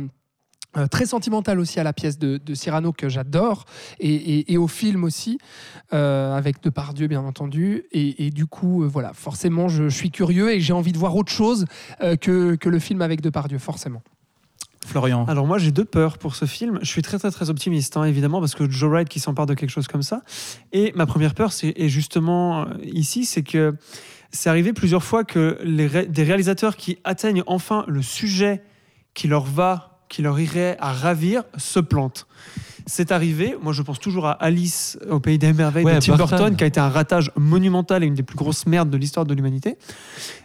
euh, 0.78 0.88
très 0.88 1.06
sentimental 1.06 1.60
aussi 1.60 1.80
à 1.80 1.84
la 1.84 1.92
pièce 1.94 2.18
de, 2.18 2.38
de 2.38 2.54
Cyrano 2.54 2.94
que 2.94 3.10
j'adore 3.10 3.66
et, 4.00 4.14
et- 4.14 4.54
et 4.54 4.58
au 4.58 4.68
film 4.68 5.04
aussi 5.04 5.38
euh, 5.94 6.34
avec 6.36 6.64
Depardieu 6.64 7.08
bien 7.08 7.22
entendu 7.24 7.84
et, 7.92 8.26
et 8.26 8.30
du 8.30 8.46
coup 8.46 8.84
euh, 8.84 8.88
voilà 8.88 9.12
forcément 9.14 9.68
je, 9.68 9.90
je 9.90 9.96
suis 9.96 10.12
curieux 10.12 10.54
et 10.54 10.62
j'ai 10.62 10.74
envie 10.74 10.94
de 10.94 10.98
voir 10.98 11.16
autre 11.16 11.32
chose 11.32 11.66
euh, 12.02 12.16
que, 12.16 12.56
que 12.56 12.70
le 12.70 12.80
film 12.80 13.02
avec 13.02 13.20
Depardieu 13.22 13.58
forcément 13.60 14.02
Florian 14.86 15.26
Alors 15.26 15.46
moi 15.46 15.58
j'ai 15.60 15.72
deux 15.72 15.86
peurs 15.86 16.18
pour 16.18 16.36
ce 16.36 16.46
film. 16.46 16.80
Je 16.82 16.88
suis 16.88 17.04
très 17.04 17.20
très 17.20 17.30
très 17.30 17.50
optimiste 17.52 17.98
hein, 17.98 18.04
évidemment 18.06 18.40
parce 18.40 18.56
que 18.56 18.68
Joe 18.70 18.90
Wright 18.90 19.08
qui 19.10 19.20
s'empare 19.20 19.46
de 19.46 19.54
quelque 19.54 19.70
chose 19.70 19.88
comme 19.88 20.02
ça. 20.02 20.24
Et 20.72 20.92
ma 20.96 21.06
première 21.06 21.36
peur 21.36 21.52
c'est 21.54 21.74
et 21.76 21.88
justement 21.90 22.66
ici 22.82 23.26
c'est 23.26 23.44
que 23.44 23.76
c'est 24.32 24.50
arrivé 24.50 24.74
plusieurs 24.74 25.04
fois 25.04 25.24
que 25.24 25.60
les 25.64 25.86
ré- 25.86 26.06
des 26.08 26.24
réalisateurs 26.24 26.78
qui 26.78 26.98
atteignent 27.04 27.44
enfin 27.46 27.84
le 27.88 28.02
sujet 28.02 28.64
qui 29.14 29.28
leur 29.28 29.44
va, 29.44 29.91
qui 30.12 30.22
leur 30.22 30.40
irait 30.40 30.78
à 30.80 30.92
ravir, 30.94 31.44
se 31.58 31.80
plantent. 31.80 32.28
C'est 32.88 33.12
arrivé, 33.12 33.56
moi 33.62 33.74
je 33.74 33.84
pense 33.84 34.00
toujours 34.00 34.26
à 34.26 34.32
Alice 34.32 34.98
au 35.08 35.20
pays 35.20 35.38
des 35.38 35.54
merveilles 35.54 35.86
Ouais, 35.86 35.96
de 35.96 36.00
Tim 36.00 36.16
Burton. 36.18 36.38
Burton, 36.40 36.56
qui 36.58 36.64
a 36.64 36.68
été 36.68 36.80
un 36.80 36.90
ratage 36.90 37.32
monumental 37.38 38.04
et 38.04 38.08
une 38.08 38.16
des 38.16 38.24
plus 38.24 38.36
grosses 38.36 38.66
merdes 38.66 38.90
de 38.90 38.98
l'histoire 38.98 39.24
de 39.26 39.36
l'humanité, 39.36 39.78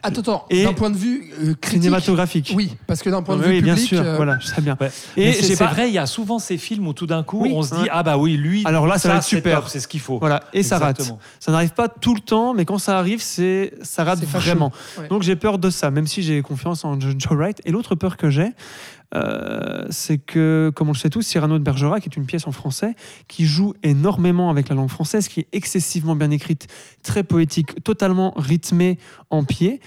Attends, 0.02 0.20
attends. 0.20 0.46
Et- 0.50 0.64
D'un 0.64 0.74
point 0.74 0.90
de 0.90 0.98
vue 0.98 1.32
euh, 1.40 1.54
critique. 1.54 1.82
cinématographique. 1.84 2.52
Oui, 2.54 2.76
parce 2.86 3.02
que 3.02 3.08
d'un 3.08 3.22
point 3.22 3.36
de 3.36 3.40
Oui, 3.40 3.46
vue 3.48 3.54
oui, 3.56 3.62
bien 3.62 3.74
public. 3.74 3.88
sûr, 3.88 4.00
euh, 4.02 4.16
voilà, 4.16 4.38
je 4.38 4.46
sais 4.48 4.60
bien. 4.60 4.76
Ouais. 4.80 4.90
Et 5.16 5.32
c'est 5.32 5.56
pas- 5.56 5.72
vrai, 5.72 5.88
il 5.88 5.94
y 5.94 5.98
a 5.98 6.04
souvent 6.06 6.38
ces 6.38 6.58
films 6.58 6.86
où 6.86 6.92
tout 6.92 7.06
d'un 7.06 7.22
coup, 7.22 7.40
Oui, 7.42 7.52
on 7.54 7.62
se 7.62 7.74
dit 7.74 7.88
ah 7.90 8.02
bah 8.02 8.18
oui, 8.18 8.36
lui. 8.36 8.62
Alors 8.66 8.86
là, 8.86 8.98
ça 8.98 9.08
va 9.08 9.16
être 9.16 9.22
c'est 9.22 9.36
super. 9.36 9.66
C'est 9.68 9.80
ce 9.80 9.88
qu'il 9.88 10.00
faut. 10.00 10.18
Voilà, 10.18 10.44
et 10.52 10.62
ça 10.62 10.78
rate. 10.78 11.10
Ça 11.40 11.50
n'arrive 11.52 11.72
pas 11.72 11.88
tout 11.88 12.14
le 12.14 12.20
temps, 12.20 12.52
mais 12.52 12.66
quand 12.66 12.78
ça 12.78 12.98
arrive, 12.98 13.22
c'est 13.22 13.72
ça 13.82 14.04
rate 14.04 14.22
vraiment. 14.24 14.70
Ouais. 14.98 15.08
Donc 15.08 15.22
j'ai 15.22 15.36
peur 15.36 15.58
de 15.58 15.70
ça, 15.70 15.90
même 15.90 16.06
si 16.06 16.22
j'ai 16.22 16.42
confiance 16.42 16.84
en 16.84 17.00
Jo- 17.00 17.14
Joe 17.18 17.32
Wright. 17.32 17.62
Et 17.64 17.72
l'autre 17.72 17.94
peur 17.94 18.18
que 18.18 18.28
j'ai, 18.28 18.50
euh, 19.14 19.86
c'est 19.90 20.18
que, 20.18 20.72
comme 20.74 20.88
on 20.88 20.92
le 20.92 20.96
sait 20.98 21.10
tous, 21.10 21.22
Cyrano 21.22 21.58
de 21.58 21.64
Bergerac 21.64 22.04
est 22.06 22.16
une 22.16 22.26
pièce 22.26 22.46
en 22.46 22.52
français 22.52 22.94
qui 23.28 23.46
joue 23.46 23.74
énormément 23.82 24.50
avec 24.50 24.68
la 24.68 24.74
langue 24.74 24.90
française, 24.90 25.28
qui 25.28 25.40
est 25.40 25.48
excessivement 25.52 26.16
bien 26.16 26.30
écrite, 26.30 26.66
très 27.02 27.22
poétique, 27.22 27.82
totalement 27.84 28.32
rythmée 28.36 28.98
en 29.30 29.44
pied. 29.44 29.80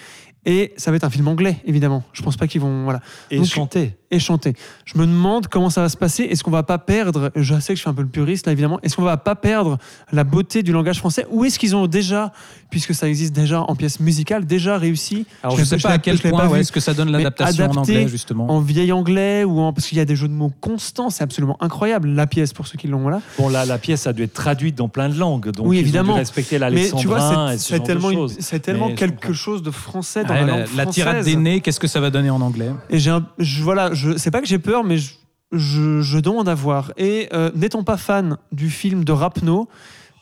Et 0.45 0.73
ça 0.77 0.89
va 0.91 0.97
être 0.97 1.03
un 1.03 1.09
film 1.09 1.27
anglais, 1.27 1.57
évidemment. 1.65 2.03
Je 2.13 2.23
pense 2.23 2.37
pas 2.37 2.47
qu'ils 2.47 2.61
vont. 2.61 2.83
Voilà. 2.83 3.01
Et 3.29 3.37
Donc- 3.37 3.45
chanter. 3.45 3.95
Et 4.11 4.19
chanter. 4.19 4.53
Je 4.85 4.97
me 4.97 5.05
demande 5.05 5.47
comment 5.47 5.69
ça 5.69 5.81
va 5.81 5.89
se 5.89 5.97
passer. 5.97 6.23
Est-ce 6.23 6.43
qu'on 6.43 6.51
va 6.51 6.63
pas 6.63 6.77
perdre, 6.79 7.31
je 7.35 7.59
sais 7.59 7.73
que 7.73 7.77
je 7.77 7.81
suis 7.81 7.89
un 7.89 7.93
peu 7.93 8.01
le 8.01 8.07
puriste 8.07 8.45
là 8.47 8.51
évidemment, 8.53 8.79
est-ce 8.83 8.95
qu'on 8.95 9.03
va 9.03 9.17
pas 9.17 9.35
perdre 9.35 9.77
la 10.11 10.23
beauté 10.23 10.63
du 10.63 10.71
langage 10.71 10.97
français? 10.99 11.25
Ou 11.29 11.45
est-ce 11.45 11.59
qu'ils 11.59 11.75
ont 11.75 11.87
déjà, 11.87 12.31
puisque 12.71 12.93
ça 12.95 13.07
existe 13.07 13.33
déjà 13.33 13.61
en 13.61 13.75
pièce 13.75 13.99
musicale, 13.99 14.45
déjà 14.45 14.77
réussi? 14.77 15.25
Alors, 15.43 15.55
je 15.55 15.61
ne 15.61 15.65
sais 15.65 15.77
pas 15.77 15.89
je 15.89 15.93
à 15.95 15.97
quel 15.99 16.17
je 16.17 16.27
point 16.27 16.39
pas 16.39 16.47
ouais, 16.47 16.61
est-ce 16.61 16.71
que 16.71 16.79
ça 16.79 16.93
donne 16.93 17.11
l'adaptation 17.11 17.65
en 17.69 17.75
anglais, 17.77 18.07
justement. 18.07 18.49
en 18.49 18.59
vieil 18.61 18.91
anglais 18.91 19.43
ou 19.43 19.59
en 19.59 19.73
parce 19.73 19.87
qu'il 19.87 19.97
y 19.97 20.01
a 20.01 20.05
des 20.05 20.15
jeux 20.15 20.27
de 20.27 20.33
mots 20.33 20.51
constants, 20.59 21.09
c'est 21.09 21.23
absolument 21.23 21.57
incroyable 21.61 22.09
la 22.09 22.25
pièce 22.27 22.53
pour 22.53 22.67
ceux 22.67 22.77
qui 22.77 22.87
l'ont 22.87 22.99
voilà. 22.99 23.21
Bon, 23.37 23.49
là, 23.49 23.65
la 23.65 23.77
pièce 23.77 24.07
a 24.07 24.13
dû 24.13 24.23
être 24.23 24.33
traduite 24.33 24.75
dans 24.75 24.89
plein 24.89 25.09
de 25.09 25.17
langues. 25.17 25.51
Donc 25.51 25.67
Oui, 25.67 25.77
ils 25.77 25.79
ont 25.79 25.81
évidemment. 25.83 26.13
dû 26.13 26.19
respecter 26.19 26.57
Mais 26.59 26.89
tu 26.97 27.07
vois, 27.07 27.17
l'alexandrin 27.19 27.51
et 27.51 27.57
c'est 27.57 27.63
ce 27.63 27.69
genre 27.75 27.81
de 27.81 27.85
tellement, 27.87 28.11
choses. 28.11 28.35
c'est 28.39 28.59
tellement 28.59 28.87
Mais 28.87 28.95
quelque 28.95 29.33
chose 29.33 29.61
de 29.63 29.71
français 29.71 30.23
dans 30.23 30.33
la, 30.33 30.41
la, 30.41 30.47
langue 30.47 30.65
la 30.75 30.85
tirade 30.85 31.13
française. 31.17 31.33
des 31.35 31.39
nez, 31.39 31.61
qu'est-ce 31.61 31.79
que 31.79 31.87
ça 31.87 31.99
va 31.99 32.09
donner 32.09 32.29
en 32.29 32.41
anglais? 32.41 32.69
Et 32.89 32.99
j'ai 32.99 33.11
un, 33.11 33.25
je, 33.37 33.61
voilà, 33.63 33.93
je, 33.99 34.17
c'est 34.17 34.31
pas 34.31 34.41
que 34.41 34.47
j'ai 34.47 34.59
peur, 34.59 34.83
mais 34.83 34.97
je, 34.97 35.11
je, 35.51 36.01
je 36.01 36.19
demande 36.19 36.47
à 36.49 36.55
voir. 36.55 36.91
Et 36.97 37.29
euh, 37.33 37.51
n'étant 37.55 37.83
pas 37.83 37.97
fan 37.97 38.37
du 38.51 38.69
film 38.69 39.03
de 39.03 39.11
Rapno, 39.11 39.67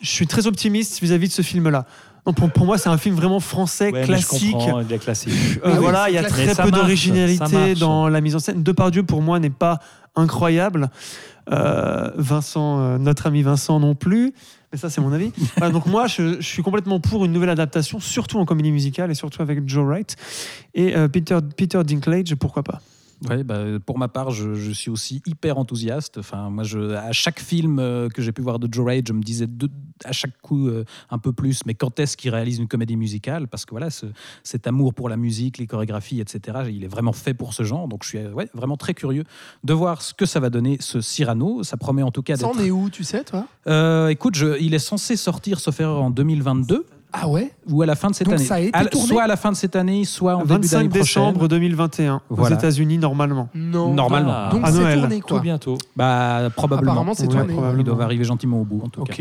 je 0.01 0.09
suis 0.09 0.27
très 0.27 0.47
optimiste 0.47 0.99
vis-à-vis 1.01 1.27
de 1.27 1.33
ce 1.33 1.41
film-là. 1.41 1.85
Pour, 2.35 2.51
pour 2.51 2.65
moi, 2.65 2.77
c'est 2.77 2.89
un 2.89 2.97
film 2.97 3.15
vraiment 3.15 3.39
français, 3.39 3.85
Ouais, 3.85 3.99
mais 3.99 4.01
je 4.01 4.07
classique. 4.07 4.51
comprends, 4.51 4.81
il 4.81 4.91
est 4.91 4.99
classique. 4.99 5.31
Euh, 5.64 5.72
oui, 5.72 5.77
voilà, 5.80 6.09
il 6.09 6.15
y 6.15 6.17
a 6.17 6.23
classique. 6.23 6.47
Mais 6.47 6.53
très 6.53 6.64
peu 6.64 6.72
d'originalité 6.72 7.73
dans 7.75 8.09
la 8.09 8.19
mise 8.19 8.35
en 8.35 8.39
scène. 8.39 8.64
Depardieu, 8.64 9.03
pour 9.03 9.22
moi, 9.22 9.39
n'est 9.39 9.49
pas 9.49 9.80
incroyable. 10.15 10.89
Euh, 11.49 12.11
Vincent, 12.17 12.80
euh, 12.81 12.97
notre 12.97 13.27
ami 13.27 13.43
Vincent 13.43 13.80
non 13.80 13.95
plus. 13.95 14.33
Mais 14.73 14.77
ça, 14.77 14.89
c'est 14.89 14.99
mon 14.99 15.14
avis. 15.14 15.31
Voilà, 15.57 15.72
donc 15.72 15.85
moi, 15.85 16.07
je, 16.07 16.41
je 16.41 16.45
suis 16.45 16.61
complètement 16.64 16.99
pour 16.99 17.23
une 17.23 17.31
nouvelle 17.31 17.49
adaptation, 17.49 18.01
surtout 18.01 18.39
en 18.39 18.45
comédie 18.45 18.73
musicale 18.73 19.09
et 19.09 19.15
surtout 19.15 19.41
avec 19.41 19.65
Joe 19.65 19.85
Wright. 19.85 20.17
Et 20.73 20.97
euh, 20.97 21.07
Peter, 21.07 21.38
Peter 21.56 21.81
Dinklage, 21.85 22.35
pourquoi 22.35 22.64
pas 22.64 22.81
Ouais, 23.27 23.43
bah, 23.43 23.63
pour 23.83 23.97
ma 23.97 24.07
part, 24.07 24.29
je, 24.29 24.53
je 24.53 24.71
suis 24.71 24.91
aussi 24.91 25.21
hyper 25.25 25.57
enthousiaste. 25.57 26.17
Enfin, 26.19 26.49
moi, 26.51 26.63
je, 26.63 26.93
à 26.93 27.11
chaque 27.13 27.39
film 27.39 27.79
euh, 27.79 28.09
que 28.09 28.21
j'ai 28.21 28.31
pu 28.31 28.41
voir 28.43 28.59
de 28.59 28.71
Joe 28.71 28.85
Wright, 28.85 29.07
je 29.07 29.13
me 29.13 29.23
disais 29.23 29.47
de- 29.47 29.69
à 30.05 30.11
chaque 30.11 30.39
coup 30.41 30.67
euh, 30.67 30.83
un 31.09 31.17
peu 31.17 31.33
plus, 31.33 31.61
mais 31.65 31.73
quand 31.73 31.99
est-ce 31.99 32.15
qu'il 32.15 32.29
réalise 32.29 32.59
une 32.59 32.67
comédie 32.67 32.95
musicale? 32.95 33.47
Parce 33.47 33.65
que 33.65 33.71
voilà, 33.71 33.89
ce- 33.89 34.05
cet 34.43 34.67
amour 34.67 34.93
pour 34.93 35.09
la 35.09 35.17
musique, 35.17 35.57
les 35.57 35.65
chorégraphies, 35.65 36.19
etc., 36.21 36.69
il 36.71 36.83
est 36.83 36.87
vraiment 36.87 37.13
fait 37.13 37.33
pour 37.33 37.55
ce 37.55 37.63
genre. 37.63 37.87
Donc, 37.87 38.03
je 38.03 38.09
suis 38.09 38.17
euh, 38.19 38.31
ouais, 38.33 38.49
vraiment 38.53 38.77
très 38.77 38.93
curieux 38.93 39.23
de 39.63 39.73
voir 39.73 40.03
ce 40.03 40.13
que 40.13 40.27
ça 40.27 40.39
va 40.39 40.51
donner, 40.51 40.77
ce 40.79 41.01
Cyrano. 41.01 41.63
Ça 41.63 41.77
promet 41.77 42.03
en 42.03 42.11
tout 42.11 42.21
cas 42.21 42.35
Ça 42.35 42.45
d'être. 42.47 42.59
en 42.59 42.63
est 42.63 42.69
où, 42.71 42.89
tu 42.91 43.03
sais, 43.03 43.23
toi? 43.23 43.47
Euh, 43.65 44.09
écoute, 44.09 44.35
je- 44.35 44.59
il 44.61 44.75
est 44.75 44.79
censé 44.79 45.15
sortir, 45.15 45.59
sauf 45.59 45.79
erreur, 45.79 46.03
en 46.03 46.11
2022 46.11 46.85
Ah 47.13 47.27
ouais 47.29 47.51
ou 47.69 47.81
à 47.81 47.85
la 47.85 47.95
fin 47.95 48.09
de 48.09 48.15
cette 48.15 48.27
Donc 48.27 48.35
année. 48.35 48.43
ça 48.45 48.55
a 48.55 48.59
été 48.59 48.77
À- 48.77 48.85
tourné 48.85 49.07
soit 49.07 49.23
à 49.23 49.27
la 49.27 49.37
fin 49.37 49.51
de 49.51 49.55
cette 49.55 49.75
année, 49.75 50.03
soit 50.05 50.35
en 50.35 50.39
début 50.39 50.53
25 50.53 50.77
d'année 50.77 50.89
prochaine. 50.89 51.23
décembre 51.23 51.47
2021 51.47 52.21
Voilà. 52.29 52.55
aux 52.55 52.59
États-Unis 52.59 52.97
normalement. 52.97 53.49
Non. 53.55 53.93
Normalement. 53.93 54.31
Ah. 54.33 54.49
Donc 54.51 54.61
À 54.65 54.71
c'est 54.71 54.79
Noël. 54.79 54.99
tourné, 54.99 55.19
Tout 55.21 55.27
quoi. 55.27 55.39
bientôt. 55.39 55.77
Bah, 55.95 56.49
probablement. 56.55 56.91
Apparemment, 56.91 57.13
c'est 57.13 57.23
Ouais, 57.23 57.29
tourné. 57.29 57.53
probablement. 57.53 57.81
Ils 57.81 57.85
doivent 57.85 58.01
arriver 58.01 58.23
gentiment 58.25 58.59
au 58.61 58.65
bout, 58.65 58.81
en 58.85 58.89
tout 58.89 59.03
cas. 59.03 59.13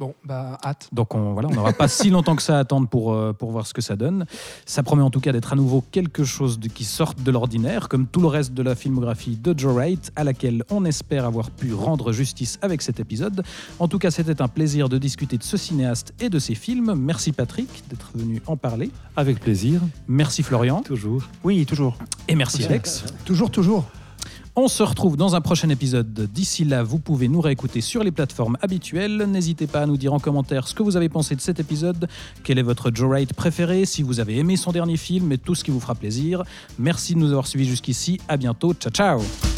Bon, 0.00 0.12
bah, 0.24 0.58
hâte. 0.64 0.88
Donc 0.92 1.14
on 1.14 1.34
voilà, 1.34 1.48
on 1.48 1.54
n'aura 1.54 1.72
pas 1.72 1.86
si 1.86 2.10
longtemps 2.10 2.34
que 2.34 2.42
ça 2.42 2.56
à 2.56 2.60
attendre 2.60 2.88
pour, 2.88 3.12
euh, 3.12 3.32
pour 3.32 3.52
voir 3.52 3.64
ce 3.66 3.72
que 3.72 3.80
ça 3.80 3.94
donne. 3.94 4.26
Ça 4.66 4.82
promet 4.82 5.02
en 5.02 5.10
tout 5.10 5.20
cas 5.20 5.30
d'être 5.30 5.52
à 5.52 5.56
nouveau 5.56 5.84
quelque 5.92 6.24
chose 6.24 6.58
de, 6.58 6.66
qui 6.68 6.82
sorte 6.84 7.22
de 7.22 7.30
l'ordinaire, 7.30 7.88
comme 7.88 8.06
tout 8.08 8.20
le 8.20 8.26
reste 8.26 8.54
de 8.54 8.62
la 8.62 8.74
filmographie 8.74 9.36
de 9.36 9.56
Joe 9.56 9.72
Wright, 9.72 10.10
à 10.16 10.24
laquelle 10.24 10.64
on 10.70 10.84
espère 10.84 11.24
avoir 11.24 11.50
pu 11.50 11.74
rendre 11.74 12.10
justice 12.10 12.58
avec 12.60 12.82
cet 12.82 12.98
épisode. 12.98 13.44
En 13.78 13.86
tout 13.86 13.98
cas, 14.00 14.10
c'était 14.10 14.42
un 14.42 14.48
plaisir 14.48 14.88
de 14.88 14.98
discuter 14.98 15.38
de 15.38 15.44
ce 15.44 15.56
cinéaste 15.56 16.12
et 16.20 16.28
de 16.28 16.40
ses 16.40 16.56
films. 16.56 16.94
Merci 16.96 17.30
Patrick 17.30 17.68
d'être 17.88 18.10
venu 18.16 18.42
en 18.46 18.56
parler. 18.56 18.90
Avec 19.16 19.38
plaisir, 19.38 19.80
Merci 20.08 20.42
Florian. 20.42 20.82
toujours. 20.82 21.22
Oui, 21.44 21.64
toujours. 21.66 21.96
Et 22.26 22.34
merci 22.34 22.64
Alex. 22.64 23.04
Toujours, 23.24 23.50
toujours. 23.50 23.84
On 24.56 24.68
se 24.68 24.84
retrouve 24.84 25.16
dans 25.16 25.34
un 25.34 25.40
prochain 25.40 25.68
épisode. 25.68 26.12
D'ici 26.32 26.64
là, 26.64 26.84
vous 26.84 27.00
pouvez 27.00 27.26
nous 27.26 27.40
réécouter 27.40 27.80
sur 27.80 28.04
les 28.04 28.12
plateformes 28.12 28.56
habituelles. 28.62 29.16
N'hésitez 29.28 29.66
pas 29.66 29.82
à 29.82 29.86
nous 29.86 29.96
dire 29.96 30.14
en 30.14 30.20
commentaire 30.20 30.68
ce 30.68 30.74
que 30.74 30.84
vous 30.84 30.96
avez 30.96 31.08
pensé 31.08 31.34
de 31.34 31.40
cet 31.40 31.58
épisode, 31.58 32.08
quel 32.44 32.60
est 32.60 32.62
votre 32.62 32.92
Joe 32.94 33.08
Wright 33.08 33.32
préféré, 33.32 33.84
si 33.84 34.04
vous 34.04 34.20
avez 34.20 34.38
aimé 34.38 34.56
son 34.56 34.70
dernier 34.70 34.96
film 34.96 35.32
et 35.32 35.38
tout 35.38 35.56
ce 35.56 35.64
qui 35.64 35.72
vous 35.72 35.80
fera 35.80 35.96
plaisir. 35.96 36.44
Merci 36.78 37.14
de 37.14 37.18
nous 37.18 37.30
avoir 37.30 37.48
suivis 37.48 37.66
jusqu'ici. 37.66 38.20
À 38.28 38.36
bientôt. 38.36 38.74
Ciao, 38.74 38.92
ciao. 38.92 39.53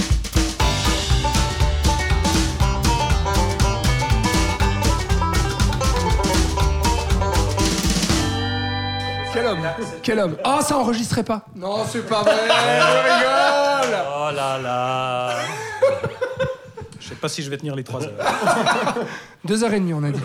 Quel 9.47 9.53
homme 9.55 9.69
Quel 10.03 10.19
homme 10.19 10.37
Ah, 10.43 10.59
ça 10.61 10.77
enregistrait 10.77 11.23
pas 11.23 11.47
Non, 11.55 11.85
c'est 11.89 12.07
pas 12.07 12.23
vrai 12.23 12.33
Je 12.49 12.97
rigole 12.99 14.05
Oh 14.09 14.31
là 14.35 14.59
là 14.59 15.37
Je 17.01 17.09
sais 17.11 17.15
pas 17.15 17.29
si 17.29 17.43
je 17.45 17.51
vais 17.51 17.57
tenir 17.57 17.77
les 17.77 17.85
trois 17.85 18.03
heures. 18.03 18.13
Deux 19.45 19.63
heures 19.63 19.73
et 19.73 19.79
demie, 19.79 19.95
on 19.95 20.03
a 20.03 20.11
dit. 20.11 20.19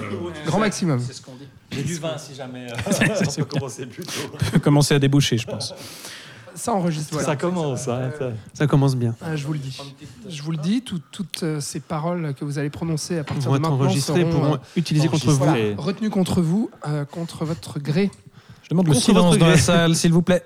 Grand 0.48 0.58
maximum. 0.58 1.00
C'est 1.00 1.14
ce 1.14 1.22
qu'on 1.22 1.35
dit. 1.35 1.48
J'ai 1.72 1.83
du 1.83 1.95
vin 2.00 2.17
si 2.17 2.33
jamais 2.33 2.67
euh, 2.72 2.75
on 3.38 3.43
peut 3.43 3.45
commencer 3.45 3.85
plus 3.85 4.03
tôt. 4.03 4.11
peut 4.51 4.59
commencer 4.59 4.95
à 4.95 5.00
déboucher, 5.00 5.38
je 5.38 5.45
pense. 5.45 5.75
Ça 6.56 6.74
enregistre, 6.74 7.14
voilà. 7.14 7.27
Ça 7.27 7.35
commence. 7.35 7.88
hein, 7.88 8.09
ça. 8.17 8.25
Ça 8.53 8.67
commence 8.67 8.95
bien. 8.95 9.16
Ah, 9.22 9.35
je 9.35 9.45
vous 9.45 9.53
le 9.53 9.59
dis. 9.59 9.80
Je 10.27 10.41
vous 10.41 10.51
le 10.51 10.58
dis, 10.58 10.82
tout- 10.82 11.00
toutes 11.11 11.43
euh, 11.43 11.59
ces 11.61 11.80
paroles 11.80 12.33
que 12.33 12.43
vous 12.43 12.58
allez 12.58 12.72
prononcer 12.72 13.19
à 13.19 13.24
partir 13.24 13.50
Vont 13.50 13.58
de 13.58 13.61
maintenant 13.61 13.90
seront 13.91 14.30
pourront 14.32 14.53
euh, 14.56 14.58
utiliser 14.75 15.08
contre 15.08 15.27
vous. 15.27 15.38
voilà, 15.38 15.75
retenues 15.77 16.09
contre 16.09 16.41
vous, 16.41 16.72
euh, 16.88 17.06
contre 17.06 17.45
votre 17.45 17.80
gré. 17.80 18.09
Je 18.72 18.74
demande 18.74 18.88
le 18.88 18.93
silence 18.93 19.38
dans 19.38 19.48
la 19.48 19.58
salle, 19.58 19.98
s'il 19.98 20.14
vous 20.14 20.22
plaît. 20.22 20.45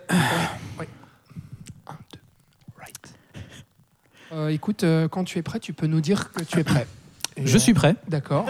Euh, 4.32 4.48
écoute, 4.48 4.84
euh, 4.84 5.08
quand 5.08 5.24
tu 5.24 5.38
es 5.38 5.44
prêt, 5.44 5.60
tu 5.60 5.74
peux 5.74 5.86
nous 5.86 6.02
dire 6.02 6.32
que 6.34 6.44
tu 6.44 6.60
es 6.60 6.64
prêt. 6.64 6.88
Et, 7.38 7.46
Je 7.46 7.56
euh, 7.56 7.60
suis 7.60 7.76
prêt. 7.76 7.96
D'accord. 8.08 8.48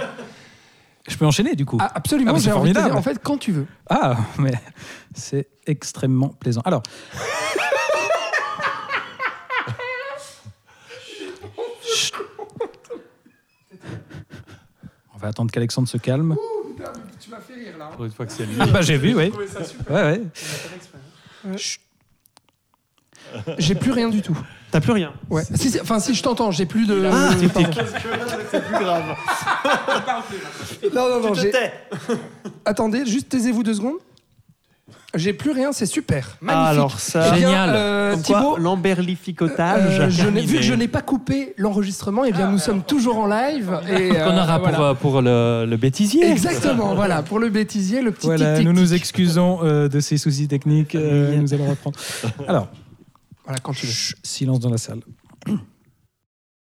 Je 1.10 1.18
peux 1.18 1.26
enchaîner 1.26 1.56
du 1.56 1.66
coup. 1.66 1.78
Ah, 1.82 1.92
absolument, 1.94 2.32
Ah, 2.34 2.40
c'est 2.40 2.44
te 2.44 2.46
dire, 2.46 2.54
formidable. 2.54 2.96
en 2.96 3.02
fait, 3.02 3.20
quand 3.22 3.38
tu 3.38 3.52
veux. 3.52 3.68
Ah, 3.90 4.16
mais 4.40 4.54
c'est 5.14 5.50
extrêmement 5.68 6.30
plaisant. 6.30 6.62
Alors. 6.64 6.82
On 15.14 15.18
va 15.18 15.28
attendre 15.28 15.52
qu'Alexandre 15.52 15.90
se 15.90 15.98
calme. 15.98 16.38
Tu 17.26 17.32
m'as 17.32 17.40
fait 17.40 17.56
rire 17.56 17.78
là. 17.80 17.90
Pour 17.96 18.06
une 18.06 18.12
fois 18.12 18.28
que 18.28 18.32
c'est 18.32 18.46
lui. 18.46 18.56
Ah 18.60 18.68
bah 18.68 18.82
j'ai 18.82 18.98
vu, 18.98 19.16
oui. 19.16 19.32
Ouais, 19.90 20.22
ouais. 21.44 21.58
Chut. 21.58 21.82
J'ai 23.58 23.74
plus 23.74 23.92
rien 23.92 24.10
du 24.10 24.22
tout. 24.22 24.38
T'as 24.72 24.80
plus 24.80 24.92
rien. 24.92 25.12
Ouais. 25.30 25.44
Si, 25.56 25.72
si, 25.72 25.82
enfin, 25.82 26.00
si 26.00 26.14
je 26.14 26.22
t'entends, 26.22 26.52
j'ai 26.52 26.68
plus 26.68 26.86
de. 26.86 27.04
Ah, 27.12 27.32
Pardon. 27.54 27.72
C'est 28.52 28.64
plus 28.64 28.80
grave. 28.80 29.16
Non, 30.94 31.10
non, 31.10 31.20
non. 31.22 31.32
Tu 31.34 31.42
te 31.42 31.52
tais. 31.52 31.74
Attendez, 32.64 33.06
juste 33.08 33.30
taisez-vous 33.30 33.64
deux 33.64 33.74
secondes. 33.74 33.98
J'ai 35.16 35.34
plus 35.34 35.52
rien, 35.52 35.72
c'est 35.72 35.86
super. 35.86 36.38
Magnifique. 36.42 36.66
Ah, 36.66 36.70
alors 36.70 37.00
ça. 37.00 37.26
Eh 37.28 37.38
bien, 37.40 37.48
Génial. 37.50 37.70
euh, 37.74 38.12
Comme 38.14 38.24
quoi, 38.24 38.40
Thibaut, 38.40 38.58
l'emberlificotage. 38.58 40.00
euh, 40.00 40.10
je 40.10 40.28
n'ai- 40.28 40.42
vu 40.46 40.58
que 40.58 40.62
je 40.64 40.74
n'ai 40.74 40.88
pas 40.88 41.02
coupé 41.02 41.54
l'enregistrement, 41.58 42.26
et 42.26 42.32
bien 42.32 42.52
nous 42.52 42.58
sommes 42.58 42.84
toujours 42.84 43.18
en 43.18 43.28
live. 43.28 43.80
Et, 43.90 44.12
euh, 44.12 44.26
Qu'on 44.30 44.38
aura 44.38 44.60
pour, 44.60 44.70
voilà. 44.70 44.84
euh, 44.90 44.94
pour 44.94 45.22
le, 45.22 45.66
le 45.70 45.78
bêtisier. 45.78 46.30
Exactement, 46.30 46.96
voilà, 46.96 47.22
pour 47.24 47.40
le 47.40 47.50
bêtisier, 47.50 48.02
le 48.02 48.12
petit 48.12 48.28
Voilà, 48.28 48.46
tic-tic-tic. 48.56 48.66
nous 48.68 48.74
nous 48.82 48.94
excusons 48.94 49.60
euh, 49.64 49.88
de 49.88 50.00
ces 50.00 50.18
soucis 50.18 50.48
techniques. 50.48 50.96
euh, 50.96 51.32
Oui. 51.32 51.38
nous 51.38 51.54
allons 51.54 51.70
reprendre. 51.70 52.00
Alors, 52.48 52.68
Voilà, 53.46 53.60
quand 53.62 53.74
tu 53.74 53.86
veux. 53.86 53.92
chut, 53.92 54.18
silence 54.24 54.60
dans 54.60 54.70
la 54.70 54.78
salle. 54.78 55.00